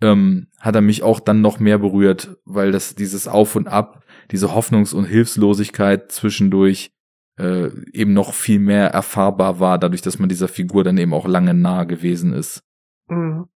ähm, 0.00 0.48
hat 0.58 0.74
er 0.74 0.80
mich 0.80 1.02
auch 1.02 1.20
dann 1.20 1.40
noch 1.40 1.60
mehr 1.60 1.78
berührt, 1.78 2.36
weil 2.44 2.72
das 2.72 2.94
dieses 2.94 3.28
Auf 3.28 3.56
und 3.56 3.68
Ab, 3.68 4.04
diese 4.30 4.48
Hoffnungs- 4.48 4.94
und 4.94 5.04
Hilflosigkeit 5.04 6.10
zwischendurch 6.10 6.90
äh, 7.38 7.70
eben 7.92 8.12
noch 8.12 8.34
viel 8.34 8.58
mehr 8.58 8.88
erfahrbar 8.88 9.60
war, 9.60 9.78
dadurch, 9.78 10.02
dass 10.02 10.18
man 10.18 10.28
dieser 10.28 10.48
Figur 10.48 10.82
dann 10.82 10.98
eben 10.98 11.14
auch 11.14 11.26
lange 11.26 11.54
nah 11.54 11.84
gewesen 11.84 12.32
ist. 12.32 12.62
Mhm. 13.08 13.46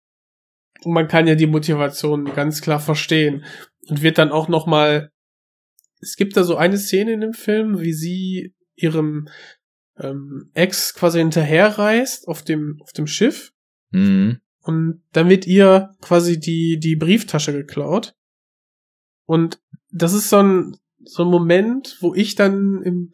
Und 0.85 0.93
man 0.93 1.09
kann 1.09 1.27
ja 1.27 1.35
die 1.35 1.47
Motivation 1.47 2.25
ganz 2.35 2.61
klar 2.61 2.81
verstehen. 2.81 3.45
und 3.89 4.03
wird 4.03 4.19
dann 4.19 4.31
auch 4.31 4.49
noch 4.49 4.67
mal 4.67 5.11
es 6.01 6.17
gibt 6.17 6.37
da 6.37 6.43
so 6.43 6.57
eine 6.57 6.79
Szene 6.79 7.13
in 7.13 7.21
dem 7.21 7.33
Film, 7.33 7.81
wie 7.81 7.93
sie 7.93 8.55
ihrem 8.75 9.29
ähm, 9.99 10.51
Ex 10.53 10.95
quasi 10.95 11.19
hinterherreist 11.21 12.27
auf 12.27 12.43
dem 12.43 12.79
auf 12.83 12.93
dem 12.93 13.07
Schiff 13.07 13.53
Mhm. 13.93 14.41
und 14.63 15.03
dann 15.13 15.29
wird 15.29 15.47
ihr 15.47 15.91
quasi 16.01 16.41
die 16.41 16.79
die 16.81 16.97
Brieftasche 16.97 17.53
geklaut 17.53 18.15
und 19.27 19.61
das 19.91 20.15
ist 20.15 20.31
so 20.31 20.39
ein 20.39 20.77
so 21.05 21.25
ein 21.25 21.29
Moment, 21.31 21.99
wo 22.01 22.15
ich 22.15 22.35
dann 22.37 22.83
im 22.83 23.13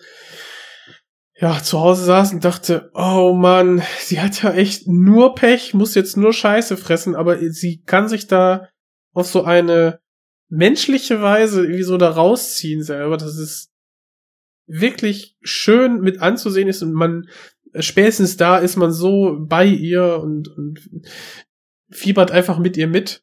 ja, 1.40 1.62
zu 1.62 1.78
Hause 1.80 2.04
saß 2.04 2.32
und 2.32 2.44
dachte, 2.44 2.90
oh 2.94 3.32
Mann, 3.32 3.82
sie 4.00 4.20
hat 4.20 4.42
ja 4.42 4.52
echt 4.52 4.88
nur 4.88 5.34
Pech, 5.34 5.72
muss 5.74 5.94
jetzt 5.94 6.16
nur 6.16 6.32
Scheiße 6.32 6.76
fressen, 6.76 7.14
aber 7.14 7.38
sie 7.50 7.82
kann 7.82 8.08
sich 8.08 8.26
da 8.26 8.68
auf 9.12 9.26
so 9.28 9.44
eine 9.44 10.00
menschliche 10.48 11.20
Weise 11.22 11.62
irgendwie 11.62 11.82
so 11.84 11.96
da 11.96 12.10
rausziehen 12.10 12.82
selber. 12.82 13.16
Das 13.16 13.36
ist 13.38 13.70
wirklich 14.66 15.36
schön 15.42 16.00
mit 16.00 16.20
anzusehen 16.20 16.68
ist 16.68 16.82
und 16.82 16.92
man 16.92 17.28
spätestens 17.78 18.36
da 18.36 18.58
ist 18.58 18.76
man 18.76 18.92
so 18.92 19.36
bei 19.40 19.64
ihr 19.66 20.20
und, 20.22 20.48
und 20.48 20.80
fiebert 21.90 22.30
einfach 22.30 22.58
mit 22.58 22.76
ihr 22.76 22.88
mit, 22.88 23.22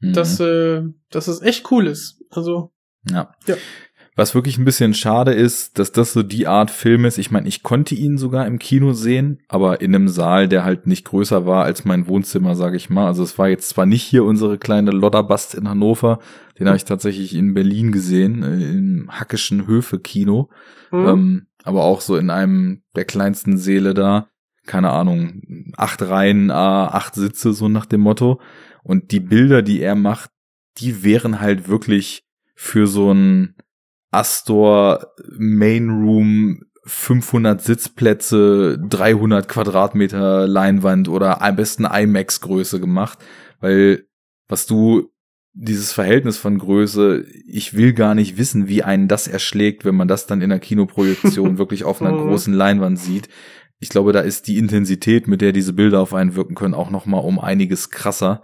Mhm. 0.00 0.12
dass, 0.12 0.38
äh, 0.40 0.82
dass 1.10 1.26
es 1.26 1.40
echt 1.40 1.70
cool 1.70 1.86
ist. 1.86 2.22
Also, 2.28 2.72
Ja. 3.10 3.34
Ja. 3.46 3.56
Was 4.18 4.34
wirklich 4.34 4.56
ein 4.56 4.64
bisschen 4.64 4.94
schade 4.94 5.34
ist, 5.34 5.78
dass 5.78 5.92
das 5.92 6.14
so 6.14 6.22
die 6.22 6.46
Art 6.46 6.70
Film 6.70 7.04
ist. 7.04 7.18
Ich 7.18 7.30
meine, 7.30 7.46
ich 7.48 7.62
konnte 7.62 7.94
ihn 7.94 8.16
sogar 8.16 8.46
im 8.46 8.58
Kino 8.58 8.94
sehen, 8.94 9.42
aber 9.46 9.82
in 9.82 9.94
einem 9.94 10.08
Saal, 10.08 10.48
der 10.48 10.64
halt 10.64 10.86
nicht 10.86 11.04
größer 11.04 11.44
war 11.44 11.64
als 11.64 11.84
mein 11.84 12.06
Wohnzimmer, 12.06 12.56
sage 12.56 12.78
ich 12.78 12.88
mal. 12.88 13.06
Also 13.06 13.22
es 13.22 13.38
war 13.38 13.48
jetzt 13.48 13.68
zwar 13.68 13.84
nicht 13.84 14.02
hier 14.02 14.24
unsere 14.24 14.56
kleine 14.56 14.90
Lodderbast 14.90 15.54
in 15.54 15.68
Hannover, 15.68 16.18
den 16.58 16.66
habe 16.66 16.78
ich 16.78 16.86
tatsächlich 16.86 17.34
in 17.34 17.52
Berlin 17.52 17.92
gesehen, 17.92 18.42
äh, 18.42 18.70
im 18.70 19.10
Hackischen 19.10 19.66
Höfe 19.66 19.98
Kino, 19.98 20.48
hm, 20.88 21.06
ähm, 21.06 21.46
aber 21.62 21.84
auch 21.84 22.00
so 22.00 22.16
in 22.16 22.30
einem 22.30 22.82
der 22.94 23.04
kleinsten 23.04 23.58
Säle 23.58 23.92
da. 23.92 24.28
Keine 24.64 24.90
Ahnung, 24.90 25.74
acht 25.76 26.00
Reihen, 26.00 26.50
A, 26.50 26.88
acht 26.88 27.14
Sitze, 27.14 27.52
so 27.52 27.68
nach 27.68 27.86
dem 27.86 28.00
Motto. 28.00 28.40
Und 28.82 29.12
die 29.12 29.20
Bilder, 29.20 29.60
die 29.60 29.80
er 29.80 29.94
macht, 29.94 30.30
die 30.78 31.04
wären 31.04 31.40
halt 31.40 31.68
wirklich 31.68 32.24
für 32.54 32.86
so 32.86 33.12
ein 33.12 33.54
Astor 34.16 35.08
Main 35.36 35.90
Room 35.90 36.62
500 36.84 37.60
Sitzplätze, 37.60 38.78
300 38.88 39.46
Quadratmeter 39.48 40.46
Leinwand 40.46 41.08
oder 41.08 41.42
am 41.42 41.56
besten 41.56 41.84
IMAX 41.84 42.40
Größe 42.40 42.80
gemacht, 42.80 43.18
weil 43.60 44.06
was 44.48 44.66
du 44.66 45.10
dieses 45.52 45.92
Verhältnis 45.92 46.38
von 46.38 46.58
Größe, 46.58 47.24
ich 47.46 47.74
will 47.74 47.92
gar 47.92 48.14
nicht 48.14 48.38
wissen, 48.38 48.68
wie 48.68 48.82
einen 48.82 49.08
das 49.08 49.26
erschlägt, 49.26 49.84
wenn 49.84 49.96
man 49.96 50.08
das 50.08 50.26
dann 50.26 50.42
in 50.42 50.50
der 50.50 50.60
Kinoprojektion 50.60 51.58
wirklich 51.58 51.84
auf 51.84 52.00
einer 52.00 52.12
Mhm. 52.12 52.28
großen 52.28 52.54
Leinwand 52.54 52.98
sieht. 52.98 53.28
Ich 53.78 53.88
glaube, 53.90 54.12
da 54.12 54.20
ist 54.20 54.48
die 54.48 54.56
Intensität, 54.58 55.28
mit 55.28 55.40
der 55.40 55.52
diese 55.52 55.72
Bilder 55.72 56.00
auf 56.00 56.14
einen 56.14 56.36
wirken 56.36 56.54
können, 56.54 56.74
auch 56.74 56.90
noch 56.90 57.04
mal 57.04 57.18
um 57.18 57.38
einiges 57.38 57.90
krasser. 57.90 58.42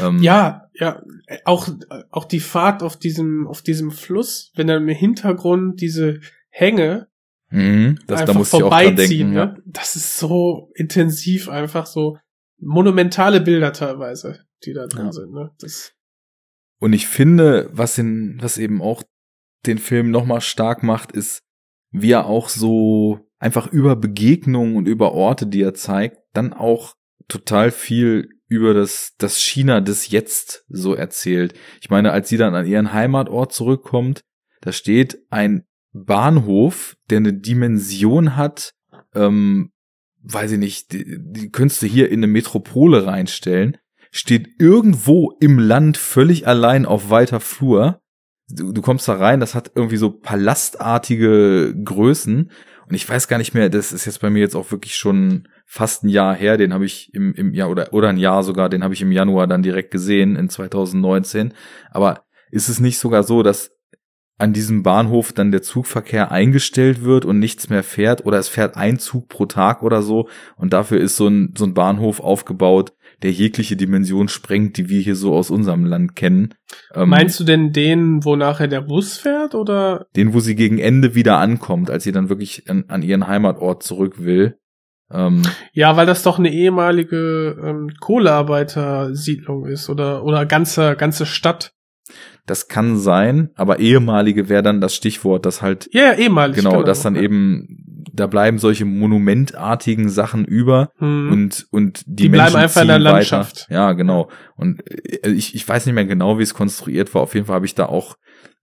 Ähm, 0.00 0.22
Ja, 0.22 0.68
ja, 0.74 1.02
auch, 1.44 1.68
auch 2.10 2.24
die 2.24 2.40
Fahrt 2.40 2.82
auf 2.82 2.96
diesem, 2.96 3.46
auf 3.46 3.62
diesem 3.62 3.90
Fluss, 3.90 4.52
wenn 4.54 4.66
dann 4.66 4.88
im 4.88 4.94
Hintergrund 4.94 5.80
diese 5.80 6.20
Hänge 6.50 7.08
mhm, 7.50 7.98
das, 8.06 8.16
da 8.16 8.20
einfach 8.22 8.34
muss 8.34 8.48
ich 8.48 8.54
auch 8.54 8.60
vorbeiziehen, 8.60 9.32
denken. 9.32 9.34
Ne? 9.34 9.62
Das 9.66 9.96
ist 9.96 10.18
so 10.18 10.70
intensiv, 10.74 11.48
einfach 11.48 11.86
so 11.86 12.18
monumentale 12.60 13.40
Bilder 13.40 13.72
teilweise, 13.72 14.44
die 14.64 14.72
da 14.72 14.86
drin 14.86 15.06
Ja. 15.06 15.12
sind, 15.12 15.32
ne? 15.32 15.50
Das, 15.60 15.92
Und 16.80 16.92
ich 16.92 17.06
finde, 17.06 17.70
was 17.72 17.98
in, 17.98 18.38
was 18.40 18.58
eben 18.58 18.82
auch 18.82 19.02
den 19.66 19.78
Film 19.78 20.10
nochmal 20.10 20.40
stark 20.40 20.82
macht, 20.82 21.12
ist, 21.12 21.42
wie 21.90 22.12
er 22.12 22.26
auch 22.26 22.48
so 22.48 23.20
einfach 23.38 23.72
über 23.72 23.96
Begegnungen 23.96 24.76
und 24.76 24.86
über 24.86 25.12
Orte, 25.12 25.46
die 25.46 25.62
er 25.62 25.74
zeigt, 25.74 26.18
dann 26.32 26.52
auch 26.52 26.94
total 27.28 27.70
viel 27.70 28.28
über 28.48 28.74
das, 28.74 29.14
das 29.18 29.38
China 29.38 29.80
des 29.80 30.10
Jetzt 30.10 30.64
so 30.68 30.94
erzählt. 30.94 31.54
Ich 31.80 31.90
meine, 31.90 32.12
als 32.12 32.28
sie 32.28 32.36
dann 32.36 32.54
an 32.54 32.66
ihren 32.66 32.92
Heimatort 32.92 33.52
zurückkommt, 33.52 34.22
da 34.60 34.72
steht 34.72 35.18
ein 35.30 35.64
Bahnhof, 35.92 36.96
der 37.10 37.18
eine 37.18 37.34
Dimension 37.34 38.36
hat, 38.36 38.74
ähm, 39.14 39.70
weiß 40.22 40.52
ich 40.52 40.58
nicht, 40.58 40.92
die, 40.92 41.18
die 41.20 41.50
könntest 41.50 41.82
du 41.82 41.86
hier 41.86 42.10
in 42.10 42.20
eine 42.20 42.26
Metropole 42.26 43.06
reinstellen 43.06 43.78
steht 44.10 44.60
irgendwo 44.60 45.36
im 45.40 45.58
Land 45.58 45.96
völlig 45.96 46.46
allein 46.46 46.86
auf 46.86 47.10
weiter 47.10 47.40
Flur. 47.40 48.00
Du, 48.48 48.72
du 48.72 48.80
kommst 48.80 49.08
da 49.08 49.14
rein, 49.14 49.40
das 49.40 49.54
hat 49.54 49.72
irgendwie 49.74 49.96
so 49.96 50.10
palastartige 50.10 51.74
Größen. 51.84 52.50
Und 52.88 52.94
ich 52.94 53.08
weiß 53.08 53.28
gar 53.28 53.38
nicht 53.38 53.54
mehr, 53.54 53.68
das 53.68 53.92
ist 53.92 54.06
jetzt 54.06 54.20
bei 54.20 54.30
mir 54.30 54.40
jetzt 54.40 54.56
auch 54.56 54.70
wirklich 54.70 54.96
schon 54.96 55.48
fast 55.70 56.02
ein 56.02 56.08
Jahr 56.08 56.34
her, 56.34 56.56
den 56.56 56.72
habe 56.72 56.86
ich 56.86 57.12
im, 57.12 57.34
im 57.34 57.52
Jahr 57.52 57.68
oder, 57.68 57.92
oder 57.92 58.08
ein 58.08 58.16
Jahr 58.16 58.42
sogar, 58.42 58.70
den 58.70 58.82
habe 58.82 58.94
ich 58.94 59.02
im 59.02 59.12
Januar 59.12 59.46
dann 59.46 59.62
direkt 59.62 59.90
gesehen 59.90 60.34
in 60.34 60.48
2019. 60.48 61.52
Aber 61.90 62.24
ist 62.50 62.70
es 62.70 62.80
nicht 62.80 62.98
sogar 62.98 63.22
so, 63.22 63.42
dass 63.42 63.70
an 64.38 64.54
diesem 64.54 64.82
Bahnhof 64.82 65.32
dann 65.32 65.50
der 65.50 65.60
Zugverkehr 65.60 66.32
eingestellt 66.32 67.02
wird 67.02 67.26
und 67.26 67.38
nichts 67.38 67.68
mehr 67.68 67.82
fährt 67.82 68.24
oder 68.24 68.38
es 68.38 68.48
fährt 68.48 68.76
ein 68.76 68.98
Zug 68.98 69.28
pro 69.28 69.44
Tag 69.44 69.82
oder 69.82 70.00
so 70.00 70.28
und 70.56 70.72
dafür 70.72 71.00
ist 71.00 71.16
so 71.16 71.26
ein, 71.26 71.52
so 71.58 71.66
ein 71.66 71.74
Bahnhof 71.74 72.20
aufgebaut, 72.20 72.94
der 73.22 73.32
jegliche 73.32 73.76
Dimension 73.76 74.28
sprengt, 74.28 74.76
die 74.78 74.88
wir 74.88 75.00
hier 75.00 75.16
so 75.16 75.34
aus 75.34 75.50
unserem 75.50 75.84
Land 75.84 76.14
kennen. 76.16 76.54
Ähm, 76.94 77.08
meinst 77.08 77.38
du 77.40 77.44
denn 77.44 77.72
den, 77.72 78.24
wo 78.24 78.36
nachher 78.36 78.68
der 78.68 78.80
Bus 78.80 79.18
fährt, 79.18 79.54
oder? 79.54 80.06
den, 80.16 80.32
wo 80.32 80.40
sie 80.40 80.54
gegen 80.54 80.78
Ende 80.78 81.14
wieder 81.14 81.38
ankommt, 81.38 81.90
als 81.90 82.04
sie 82.04 82.12
dann 82.12 82.28
wirklich 82.28 82.70
an, 82.70 82.84
an 82.88 83.02
ihren 83.02 83.26
Heimatort 83.26 83.82
zurück 83.82 84.24
will. 84.24 84.56
Ähm, 85.10 85.42
Ja, 85.72 85.96
weil 85.96 86.06
das 86.06 86.22
doch 86.22 86.38
eine 86.38 86.52
ehemalige 86.52 87.56
ähm, 87.62 87.92
Kohlearbeitersiedlung 88.00 89.66
ist, 89.66 89.88
oder, 89.88 90.24
oder 90.24 90.46
ganze, 90.46 90.96
ganze 90.96 91.26
Stadt. 91.26 91.72
das 92.46 92.68
kann 92.68 92.96
sein, 92.98 93.50
aber 93.56 93.78
ehemalige 93.78 94.48
wäre 94.48 94.62
dann 94.62 94.80
das 94.80 94.94
Stichwort, 94.94 95.44
das 95.46 95.60
halt 95.62 95.88
Ja, 95.92 96.12
ja 96.12 96.14
ehemalig. 96.14 96.56
genau, 96.56 96.82
dass 96.82 97.02
dann 97.02 97.16
eben 97.16 97.84
da 98.12 98.26
bleiben 98.26 98.58
solche 98.58 98.84
monumentartigen 98.84 100.08
Sachen 100.08 100.44
über 100.44 100.90
Hm. 100.98 101.30
und 101.30 101.66
und 101.70 102.02
die, 102.06 102.16
Die 102.24 102.28
bleiben 102.30 102.52
Menschen 102.54 102.60
einfach 102.62 102.80
in 102.82 102.88
der 102.88 102.96
ziehen 102.96 103.04
weiter. 103.04 103.12
Landschaft. 103.14 103.66
Ja, 103.70 103.92
genau. 103.92 104.28
Und 104.56 104.80
äh, 104.90 105.28
ich 105.30 105.54
ich 105.54 105.68
weiß 105.68 105.86
nicht 105.86 105.94
mehr 105.94 106.06
genau, 106.06 106.38
wie 106.38 106.42
es 106.42 106.54
konstruiert 106.54 107.14
war. 107.14 107.22
Auf 107.22 107.34
jeden 107.34 107.46
Fall 107.46 107.56
habe 107.56 107.66
ich 107.66 107.74
da 107.76 107.86
auch 107.86 108.16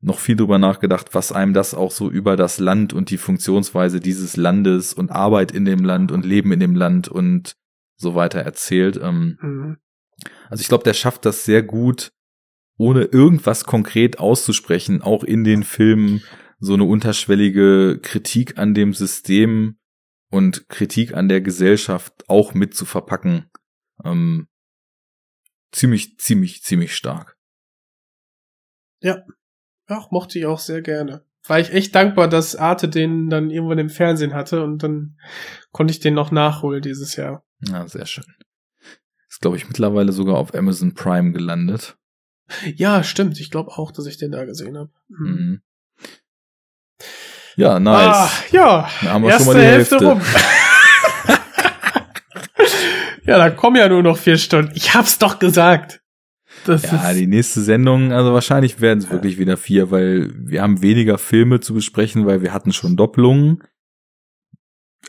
noch 0.06 0.20
viel 0.20 0.36
drüber 0.36 0.60
nachgedacht, 0.60 1.10
was 1.14 1.32
einem 1.32 1.54
das 1.54 1.74
auch 1.74 1.92
so 1.92 2.12
über 2.12 2.38
das 2.38 2.60
Land 2.60 2.94
und 2.94 3.10
die 3.10 3.18
Funktionsweise 3.18 4.00
dieses 4.00 4.38
Landes 4.38 4.94
und 4.94 5.12
Arbeit 5.12 5.52
in 5.52 5.66
dem 5.66 5.84
Land 5.84 6.12
und 6.12 6.26
Leben 6.26 6.52
in 6.52 6.60
dem 6.60 6.76
Land 6.76 7.08
und 7.08 7.56
so 7.98 8.14
weiter 8.14 8.40
erzählt. 8.40 8.98
Ähm, 9.02 9.38
Hm. 9.42 9.78
also 10.50 10.62
ich 10.62 10.68
glaube, 10.68 10.84
der 10.84 10.94
schafft 10.94 11.26
das 11.26 11.44
sehr 11.44 11.64
gut, 11.64 12.12
ohne 12.78 13.06
irgendwas 13.06 13.64
konkret 13.64 14.20
auszusprechen, 14.20 15.02
auch 15.02 15.24
in 15.24 15.44
den 15.44 15.64
Filmen 15.64 16.22
so 16.60 16.76
eine 16.76 16.84
unterschwellige 16.84 18.00
Kritik 18.02 18.60
an 18.60 18.76
dem 18.76 18.94
System 18.94 19.80
und 20.30 20.70
Kritik 20.70 21.16
an 21.16 21.30
der 21.30 21.42
Gesellschaft 21.42 22.30
auch 22.30 22.54
mit 22.54 22.76
zu 22.76 22.86
verpacken. 22.86 23.50
Ähm, 24.04 24.48
ziemlich, 25.72 26.20
ziemlich, 26.20 26.62
ziemlich 26.62 26.96
stark. 26.96 27.38
Ja, 29.02 29.24
mochte 30.12 30.40
ich 30.40 30.46
auch 30.46 30.60
sehr 30.60 30.82
gerne. 30.82 31.24
War 31.48 31.60
ich 31.60 31.74
echt 31.74 31.94
dankbar, 31.94 32.28
dass 32.28 32.56
Arte 32.56 32.90
den 32.90 33.30
dann 33.30 33.52
irgendwann 33.52 33.78
im 33.78 33.90
Fernsehen 33.90 34.34
hatte 34.34 34.64
und 34.64 34.82
dann 34.82 35.20
konnte 35.72 35.92
ich 35.92 36.00
den 36.00 36.16
noch 36.16 36.32
nachholen 36.32 36.82
dieses 36.82 37.16
Jahr. 37.16 37.44
Ja, 37.60 37.88
sehr 37.88 38.06
schön. 38.06 38.26
Ist, 39.30 39.42
glaube 39.42 39.58
ich, 39.58 39.68
mittlerweile 39.68 40.12
sogar 40.12 40.38
auf 40.38 40.56
Amazon 40.56 40.96
Prime 40.96 41.34
gelandet. 41.34 41.98
Ja, 42.76 43.04
stimmt. 43.04 43.40
Ich 43.40 43.52
glaube 43.52 43.72
auch, 43.72 43.92
dass 43.92 44.06
ich 44.06 44.18
den 44.18 44.32
da 44.32 44.46
gesehen 44.46 44.78
habe. 44.78 44.92
Hm. 45.10 45.26
Mhm. 45.26 45.62
Ja, 47.58 47.80
nice. 47.80 48.16
Ah, 48.16 48.30
ja, 48.52 48.90
Da 49.02 49.10
haben 49.12 49.24
wir 49.24 49.30
erste 49.30 49.46
schon 49.46 49.54
mal 49.54 49.60
die 49.62 49.66
Hälfte, 49.68 49.96
Hälfte. 49.96 50.10
rum. 50.10 50.22
ja, 53.26 53.38
da 53.38 53.50
kommen 53.50 53.78
ja 53.78 53.88
nur 53.88 54.04
noch 54.04 54.18
vier 54.18 54.38
Stunden. 54.38 54.74
Ich 54.76 54.94
hab's 54.94 55.20
doch 55.20 55.40
gesagt. 55.40 56.02
Das 56.66 56.84
Ja, 56.84 57.14
die 57.14 57.28
nächste 57.28 57.62
Sendung, 57.62 58.12
also 58.12 58.34
wahrscheinlich 58.34 58.82
werden 58.82 59.00
es 59.00 59.10
wirklich 59.12 59.38
wieder 59.38 59.56
vier, 59.58 59.92
weil 59.92 60.32
wir 60.36 60.62
haben 60.62 60.82
weniger 60.82 61.18
Filme 61.18 61.60
zu 61.60 61.74
besprechen, 61.74 62.26
weil 62.26 62.42
wir 62.42 62.54
hatten 62.54 62.74
schon 62.74 62.98
Doppelungen. 62.98 63.64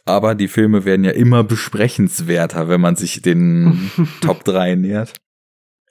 Aber 0.04 0.34
die 0.34 0.48
Filme 0.48 0.84
werden 0.84 1.04
ja 1.04 1.12
immer 1.12 1.42
besprechenswerter, 1.42 2.68
wenn 2.68 2.80
man 2.80 2.96
sich 2.96 3.22
den 3.22 3.90
Top 4.20 4.44
3 4.44 4.74
nähert. 4.74 5.14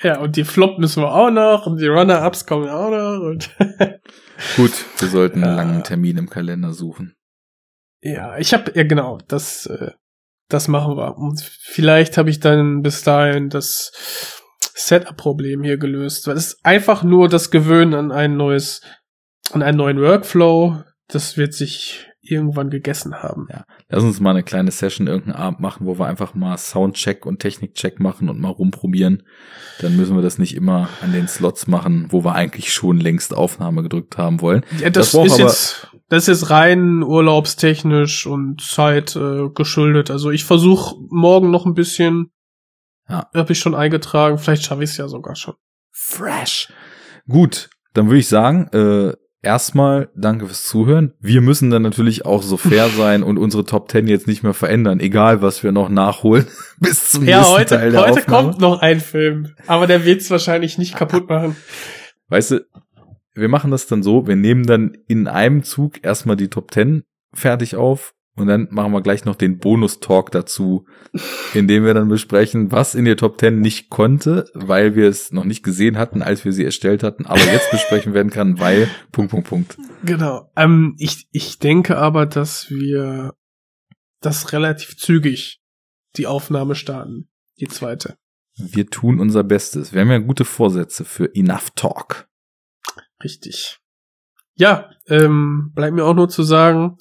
ja, 0.01 0.19
und 0.19 0.35
die 0.35 0.43
Flop 0.45 0.77
müssen 0.79 1.01
wir 1.03 1.11
auch 1.13 1.31
noch 1.31 1.65
und 1.65 1.81
die 1.81 1.87
Runner-Ups 1.87 2.45
kommen 2.45 2.69
auch 2.69 2.91
noch 2.91 3.19
Gut, 4.57 4.71
wir 4.99 5.07
sollten 5.07 5.43
einen 5.43 5.57
Ja. 5.57 5.63
langen 5.63 5.83
Termin 5.83 6.17
im 6.17 6.29
Kalender 6.29 6.73
suchen. 6.73 7.15
Ja, 8.01 8.37
ich 8.37 8.53
habe 8.53 8.71
ja 8.75 8.83
genau, 8.83 9.17
das 9.27 9.65
äh, 9.65 9.91
das 10.49 10.67
machen 10.67 10.95
wir. 10.95 11.17
Und 11.17 11.41
vielleicht 11.41 12.17
habe 12.19 12.29
ich 12.29 12.39
dann 12.39 12.83
bis 12.83 13.01
dahin 13.01 13.49
das 13.49 14.43
Setup-Problem 14.75 15.63
hier 15.63 15.77
gelöst. 15.77 16.27
Weil 16.27 16.35
es 16.35 16.47
ist 16.47 16.65
einfach 16.65 17.03
nur 17.03 17.29
das 17.29 17.49
Gewöhnen 17.49 17.93
an 17.93 18.11
ein 18.11 18.37
neues, 18.37 18.81
an 19.51 19.63
einen 19.63 19.77
neuen 19.77 20.01
Workflow. 20.01 20.83
Das 21.07 21.37
wird 21.37 21.53
sich 21.53 22.07
irgendwann 22.21 22.69
gegessen 22.69 23.21
haben. 23.21 23.47
Ja. 23.51 23.65
Lass 23.89 24.03
uns 24.03 24.19
mal 24.19 24.31
eine 24.31 24.43
kleine 24.43 24.71
Session 24.71 25.07
irgendeinen 25.07 25.35
Abend 25.41 25.59
machen, 25.59 25.85
wo 25.85 25.99
wir 25.99 26.07
einfach 26.07 26.33
mal 26.33 26.57
Soundcheck 26.57 27.25
und 27.25 27.39
Technikcheck 27.39 27.99
machen 27.99 28.29
und 28.29 28.39
mal 28.39 28.49
rumprobieren. 28.49 29.23
Dann 29.79 29.95
müssen 29.95 30.15
wir 30.15 30.23
das 30.23 30.39
nicht 30.39 30.55
immer 30.55 30.89
an 31.01 31.13
den 31.13 31.27
Slots 31.27 31.67
machen, 31.67 32.07
wo 32.09 32.23
wir 32.23 32.33
eigentlich 32.33 32.73
schon 32.73 32.99
längst 32.99 33.35
Aufnahme 33.35 33.83
gedrückt 33.83 34.17
haben 34.17 34.41
wollen. 34.41 34.65
Ja, 34.79 34.89
das, 34.89 35.11
Das 35.11 35.25
ist 35.25 35.37
jetzt, 35.37 35.87
das 36.09 36.27
ist 36.27 36.49
rein 36.49 37.03
urlaubstechnisch 37.03 38.25
und 38.25 38.61
Zeit 38.61 39.15
äh, 39.15 39.49
geschuldet. 39.53 40.09
Also 40.09 40.31
ich 40.31 40.43
versuche 40.43 40.95
morgen 41.09 41.51
noch 41.51 41.65
ein 41.65 41.75
bisschen. 41.75 42.31
Ja. 43.09 43.29
Habe 43.33 43.53
ich 43.53 43.59
schon 43.59 43.75
eingetragen. 43.75 44.37
Vielleicht 44.37 44.63
schaffe 44.63 44.83
ich 44.83 44.89
es 44.91 44.97
ja 44.97 45.07
sogar 45.07 45.35
schon. 45.35 45.55
Fresh. 45.91 46.71
Gut, 47.27 47.69
dann 47.93 48.07
würde 48.07 48.19
ich 48.19 48.27
sagen, 48.27 48.67
äh, 48.73 49.13
erstmal 49.41 50.09
danke 50.15 50.45
fürs 50.47 50.63
Zuhören. 50.63 51.13
Wir 51.19 51.41
müssen 51.41 51.69
dann 51.69 51.83
natürlich 51.83 52.25
auch 52.25 52.41
so 52.43 52.57
fair 52.57 52.89
sein 52.97 53.23
und 53.23 53.37
unsere 53.37 53.63
Top 53.65 53.89
10 53.91 54.07
jetzt 54.07 54.27
nicht 54.27 54.43
mehr 54.43 54.53
verändern, 54.53 54.99
egal 54.99 55.41
was 55.41 55.63
wir 55.63 55.71
noch 55.71 55.89
nachholen 55.89 56.47
bis 56.79 57.11
zum 57.11 57.25
Ja, 57.27 57.37
nächsten 57.39 57.53
heute, 57.55 57.75
Teil 57.77 57.91
der 57.91 58.01
heute 58.01 58.11
Aufnahme. 58.21 58.47
kommt 58.49 58.61
noch 58.61 58.81
ein 58.81 58.99
Film, 58.99 59.55
aber 59.67 59.87
der 59.87 60.03
wird's 60.05 60.29
wahrscheinlich 60.31 60.77
nicht 60.77 60.95
kaputt 60.95 61.29
machen. 61.29 61.55
Weißt 62.27 62.51
du, 62.51 62.65
wir 63.35 63.49
machen 63.49 63.69
das 63.71 63.85
dann 63.87 64.01
so, 64.01 64.27
wir 64.27 64.35
nehmen 64.35 64.65
dann 64.65 64.97
in 65.07 65.27
einem 65.27 65.63
Zug 65.63 66.03
erstmal 66.03 66.35
die 66.37 66.49
Top 66.49 66.71
10 66.71 67.03
fertig 67.33 67.75
auf 67.75 68.13
und 68.35 68.47
dann 68.47 68.67
machen 68.69 68.91
wir 68.91 69.01
gleich 69.01 69.23
noch 69.23 69.35
den 69.35 69.59
Bonus-Talk 69.59 70.31
dazu, 70.31 70.85
in 71.53 71.67
dem 71.67 71.85
wir 71.85 71.93
dann 71.93 72.09
besprechen, 72.09 72.71
was 72.71 72.93
in 72.93 73.05
der 73.05 73.15
Top 73.15 73.39
10 73.39 73.61
nicht 73.61 73.89
konnte, 73.89 74.49
weil 74.53 74.95
wir 74.95 75.07
es 75.07 75.31
noch 75.31 75.45
nicht 75.45 75.63
gesehen 75.63 75.97
hatten, 75.97 76.21
als 76.21 76.43
wir 76.43 76.51
sie 76.51 76.65
erstellt 76.65 77.01
hatten, 77.01 77.25
aber 77.25 77.39
jetzt 77.39 77.71
besprechen 77.71 78.13
werden 78.13 78.31
kann, 78.31 78.59
weil 78.59 78.89
Punkt, 79.11 79.31
Punkt, 79.31 79.47
Punkt. 79.47 79.77
Genau. 80.03 80.51
Ähm, 80.55 80.95
ich, 80.99 81.27
ich 81.31 81.59
denke 81.59 81.97
aber, 81.97 82.25
dass 82.25 82.69
wir 82.69 83.33
das 84.21 84.51
relativ 84.51 84.97
zügig 84.97 85.61
die 86.17 86.27
Aufnahme 86.27 86.75
starten. 86.75 87.29
Die 87.59 87.67
zweite. 87.67 88.17
Wir 88.57 88.87
tun 88.87 89.19
unser 89.19 89.43
Bestes. 89.43 89.93
Wir 89.93 90.01
haben 90.01 90.11
ja 90.11 90.17
gute 90.17 90.45
Vorsätze 90.45 91.05
für 91.05 91.33
Enough 91.33 91.71
Talk. 91.75 92.27
Richtig. 93.23 93.79
Ja, 94.55 94.89
ähm, 95.07 95.71
bleibt 95.73 95.95
mir 95.95 96.05
auch 96.05 96.13
nur 96.13 96.29
zu 96.29 96.43
sagen, 96.43 96.97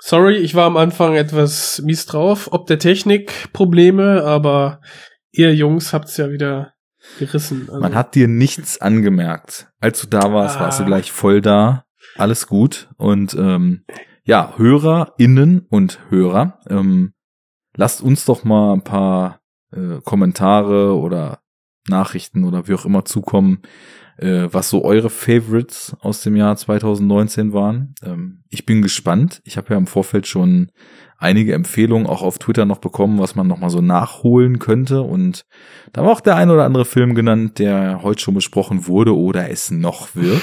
sorry, 0.00 0.36
ich 0.36 0.54
war 0.54 0.66
am 0.66 0.76
Anfang 0.76 1.14
etwas 1.14 1.80
mies 1.84 2.06
drauf, 2.06 2.48
ob 2.52 2.66
der 2.66 2.78
Technik 2.78 3.52
Probleme, 3.52 4.22
aber 4.24 4.80
ihr 5.30 5.54
Jungs 5.54 5.92
habt's 5.92 6.16
ja 6.16 6.30
wieder 6.30 6.72
gerissen. 7.18 7.66
Also, 7.68 7.80
Man 7.80 7.94
hat 7.94 8.14
dir 8.14 8.28
nichts 8.28 8.80
angemerkt. 8.80 9.68
Als 9.80 10.00
du 10.00 10.06
da 10.08 10.32
warst, 10.32 10.58
warst 10.60 10.78
du 10.80 10.84
Ah. 10.84 10.86
gleich 10.86 11.12
voll 11.12 11.40
da. 11.40 11.84
Alles 12.16 12.46
gut. 12.46 12.88
Und 12.96 13.34
ähm, 13.34 13.84
ja, 14.24 14.54
HörerInnen 14.56 15.66
und 15.70 16.00
Hörer, 16.10 16.58
ähm, 16.68 17.12
lasst 17.76 18.02
uns 18.02 18.24
doch 18.24 18.44
mal 18.44 18.72
ein 18.74 18.82
paar 18.84 19.40
äh, 19.72 20.00
Kommentare 20.04 20.96
oder 20.96 21.40
Nachrichten 21.88 22.44
oder 22.44 22.68
wie 22.68 22.74
auch 22.74 22.84
immer 22.84 23.04
zukommen, 23.04 23.62
äh, 24.18 24.48
was 24.50 24.68
so 24.68 24.84
eure 24.84 25.10
Favorites 25.10 25.96
aus 26.00 26.22
dem 26.22 26.36
Jahr 26.36 26.56
2019 26.56 27.52
waren. 27.52 27.94
Ähm, 28.02 28.42
ich 28.48 28.66
bin 28.66 28.82
gespannt. 28.82 29.40
Ich 29.44 29.56
habe 29.56 29.70
ja 29.70 29.78
im 29.78 29.86
Vorfeld 29.86 30.26
schon 30.26 30.70
einige 31.16 31.54
Empfehlungen 31.54 32.06
auch 32.06 32.22
auf 32.22 32.38
Twitter 32.38 32.64
noch 32.64 32.78
bekommen, 32.78 33.18
was 33.18 33.34
man 33.34 33.46
noch 33.46 33.58
mal 33.58 33.70
so 33.70 33.80
nachholen 33.80 34.58
könnte. 34.58 35.02
Und 35.02 35.44
da 35.92 36.02
war 36.04 36.12
auch 36.12 36.20
der 36.20 36.36
ein 36.36 36.50
oder 36.50 36.64
andere 36.64 36.84
Film 36.84 37.14
genannt, 37.14 37.58
der 37.58 38.02
heute 38.02 38.20
schon 38.20 38.34
besprochen 38.34 38.86
wurde 38.86 39.16
oder 39.16 39.50
es 39.50 39.70
noch 39.70 40.14
wird. 40.14 40.42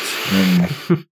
ähm, 0.90 1.06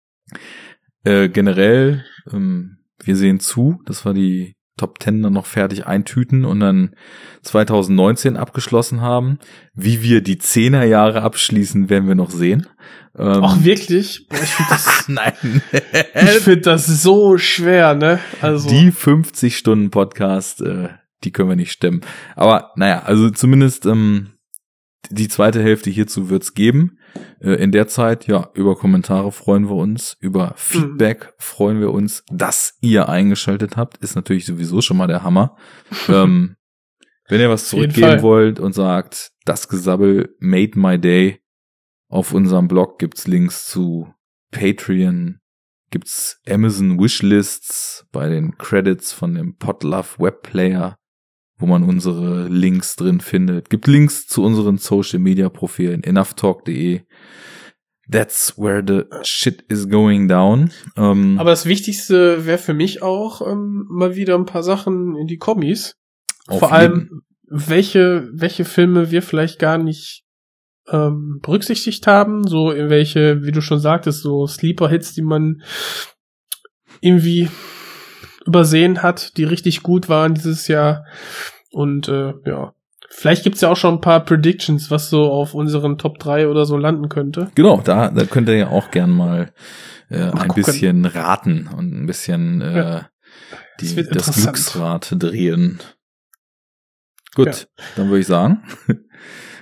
äh, 1.03 1.29
generell, 1.29 2.05
ähm, 2.31 2.77
wir 3.03 3.15
sehen 3.15 3.39
zu, 3.39 3.81
dass 3.85 4.05
wir 4.05 4.13
die 4.13 4.55
Top 4.77 5.01
10 5.01 5.21
dann 5.21 5.33
noch 5.33 5.45
fertig 5.45 5.85
eintüten 5.85 6.45
und 6.45 6.59
dann 6.59 6.95
2019 7.43 8.37
abgeschlossen 8.37 9.01
haben. 9.01 9.37
Wie 9.75 10.01
wir 10.01 10.21
die 10.21 10.37
10er 10.37 10.83
Jahre 10.83 11.21
abschließen, 11.21 11.89
werden 11.89 12.07
wir 12.07 12.15
noch 12.15 12.31
sehen. 12.31 12.67
Ähm, 13.15 13.41
Ach, 13.43 13.63
wirklich? 13.63 14.27
Boah, 14.27 14.39
ich 14.41 14.49
finde 14.49 14.71
das, 14.71 15.05
nein. 15.07 15.61
ich 16.15 16.29
find 16.39 16.65
das 16.65 16.87
so 16.87 17.37
schwer, 17.37 17.93
ne? 17.93 18.19
Also, 18.41 18.67
Die 18.69 18.91
50 18.91 19.55
Stunden 19.57 19.91
Podcast, 19.91 20.61
äh, 20.61 20.89
die 21.23 21.31
können 21.31 21.49
wir 21.49 21.55
nicht 21.55 21.71
stemmen. 21.71 22.01
Aber 22.35 22.71
naja, 22.75 23.03
also 23.03 23.29
zumindest 23.29 23.85
ähm, 23.85 24.32
die 25.09 25.27
zweite 25.27 25.61
Hälfte 25.61 25.89
hierzu 25.89 26.29
wird's 26.29 26.53
geben. 26.53 26.97
Äh, 27.39 27.53
in 27.55 27.71
der 27.71 27.87
Zeit, 27.87 28.27
ja, 28.27 28.49
über 28.53 28.75
Kommentare 28.75 29.31
freuen 29.31 29.69
wir 29.69 29.75
uns, 29.75 30.17
über 30.19 30.53
Feedback 30.55 31.33
freuen 31.37 31.79
wir 31.79 31.91
uns, 31.91 32.23
dass 32.31 32.77
ihr 32.81 33.09
eingeschaltet 33.09 33.77
habt, 33.77 33.97
ist 33.97 34.15
natürlich 34.15 34.45
sowieso 34.45 34.81
schon 34.81 34.97
mal 34.97 35.07
der 35.07 35.23
Hammer. 35.23 35.57
ähm, 36.07 36.55
wenn 37.27 37.39
ihr 37.39 37.49
was 37.49 37.69
zurückgeben 37.69 38.21
wollt 38.21 38.59
und 38.59 38.73
sagt, 38.73 39.31
das 39.45 39.67
Gesabbel 39.67 40.35
made 40.39 40.77
my 40.77 40.99
day, 40.99 41.39
auf 42.09 42.33
unserem 42.33 42.67
Blog 42.67 42.99
gibt's 42.99 43.27
Links 43.27 43.65
zu 43.65 44.13
Patreon, 44.51 45.39
gibt's 45.89 46.39
Amazon 46.47 46.99
Wishlists 46.99 48.05
bei 48.11 48.29
den 48.29 48.57
Credits 48.57 49.11
von 49.13 49.33
dem 49.33 49.57
Podlove 49.57 50.19
Webplayer, 50.19 50.97
wo 51.63 51.65
man 51.65 51.83
unsere 51.83 52.49
Links 52.49 52.97
drin 52.97 53.21
findet. 53.21 53.69
Gibt 53.69 53.87
Links 53.87 54.27
zu 54.27 54.43
unseren 54.43 54.77
Social 54.77 55.19
Media 55.19 55.47
Profilen 55.47 56.03
enoughtalk.de. 56.03 57.03
That's 58.11 58.57
where 58.57 58.83
the 58.85 59.03
shit 59.23 59.61
is 59.69 59.87
going 59.87 60.27
down. 60.27 60.71
Ähm, 60.97 61.39
aber 61.39 61.51
das 61.51 61.65
Wichtigste 61.65 62.45
wäre 62.45 62.57
für 62.57 62.73
mich 62.73 63.01
auch 63.01 63.41
ähm, 63.47 63.85
mal 63.89 64.17
wieder 64.17 64.35
ein 64.35 64.45
paar 64.45 64.61
Sachen 64.61 65.15
in 65.15 65.27
die 65.27 65.37
Kommis. 65.37 65.95
Vor 66.49 66.73
allem, 66.73 67.21
welche, 67.47 68.29
welche 68.33 68.65
Filme 68.65 69.09
wir 69.09 69.21
vielleicht 69.21 69.57
gar 69.57 69.77
nicht 69.77 70.25
ähm, 70.89 71.39
berücksichtigt 71.41 72.07
haben, 72.07 72.45
so 72.45 72.71
in 72.71 72.89
welche, 72.89 73.45
wie 73.45 73.53
du 73.53 73.61
schon 73.61 73.79
sagtest, 73.79 74.21
so 74.21 74.47
Sleeper-Hits, 74.47 75.13
die 75.13 75.21
man 75.21 75.61
irgendwie 76.99 77.47
übersehen 78.45 79.01
hat, 79.01 79.37
die 79.37 79.43
richtig 79.43 79.83
gut 79.83 80.09
waren 80.09 80.33
dieses 80.33 80.67
Jahr. 80.67 81.05
Und 81.73 82.07
äh, 82.07 82.33
ja, 82.45 82.73
vielleicht 83.09 83.43
gibt's 83.43 83.61
ja 83.61 83.69
auch 83.69 83.75
schon 83.77 83.95
ein 83.95 84.01
paar 84.01 84.23
Predictions, 84.23 84.89
was 84.91 85.09
so 85.09 85.31
auf 85.31 85.53
unseren 85.53 85.97
Top 85.97 86.19
3 86.19 86.47
oder 86.47 86.65
so 86.65 86.77
landen 86.77 87.09
könnte. 87.09 87.49
Genau, 87.55 87.81
da, 87.83 88.09
da 88.09 88.25
könnt 88.25 88.47
ihr 88.47 88.55
ja 88.57 88.67
auch 88.69 88.91
gern 88.91 89.09
mal, 89.09 89.51
äh, 90.09 90.19
ein 90.21 90.31
gucken. 90.49 90.53
bisschen 90.63 91.05
raten 91.05 91.67
und 91.75 91.91
ein 91.91 92.05
bisschen 92.05 92.61
äh, 92.61 92.77
Ja. 92.77 93.09
die, 93.81 93.95
Das 93.95 94.27
das. 94.27 94.43
Glücksrad 94.43 95.13
drehen. 95.17 95.79
Gut, 97.35 97.47
Ja. 97.47 97.83
dann 97.95 98.07
würde 98.09 98.19
ich 98.19 98.27
sagen, 98.27 98.63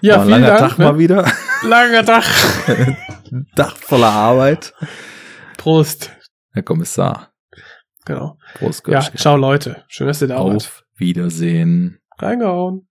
Ja, 0.02 0.16
war 0.16 0.22
ein 0.24 0.28
vielen 0.28 0.42
langer 0.42 0.58
Dank. 0.58 0.70
Tag 0.72 0.80
ne? 0.80 0.86
mal 0.86 0.98
wieder. 1.00 1.32
Langer 1.64 2.04
Tag. 2.06 2.24
Tag 3.56 3.78
voller 3.78 4.10
Arbeit. 4.12 4.74
Prost. 5.58 6.12
Herr 6.54 6.64
Kommissar, 6.64 7.32
Genau. 8.06 8.38
Prost, 8.56 8.86
Ja, 8.88 9.00
Götsch. 9.00 9.16
ciao 9.18 9.38
Leute. 9.38 9.84
Schön, 9.88 10.08
dass 10.08 10.22
ihr 10.22 10.28
da 10.28 10.44
wart. 10.44 10.56
Auf 10.56 10.84
Wiedersehen. 10.98 12.00
Reingehauen. 12.22 12.88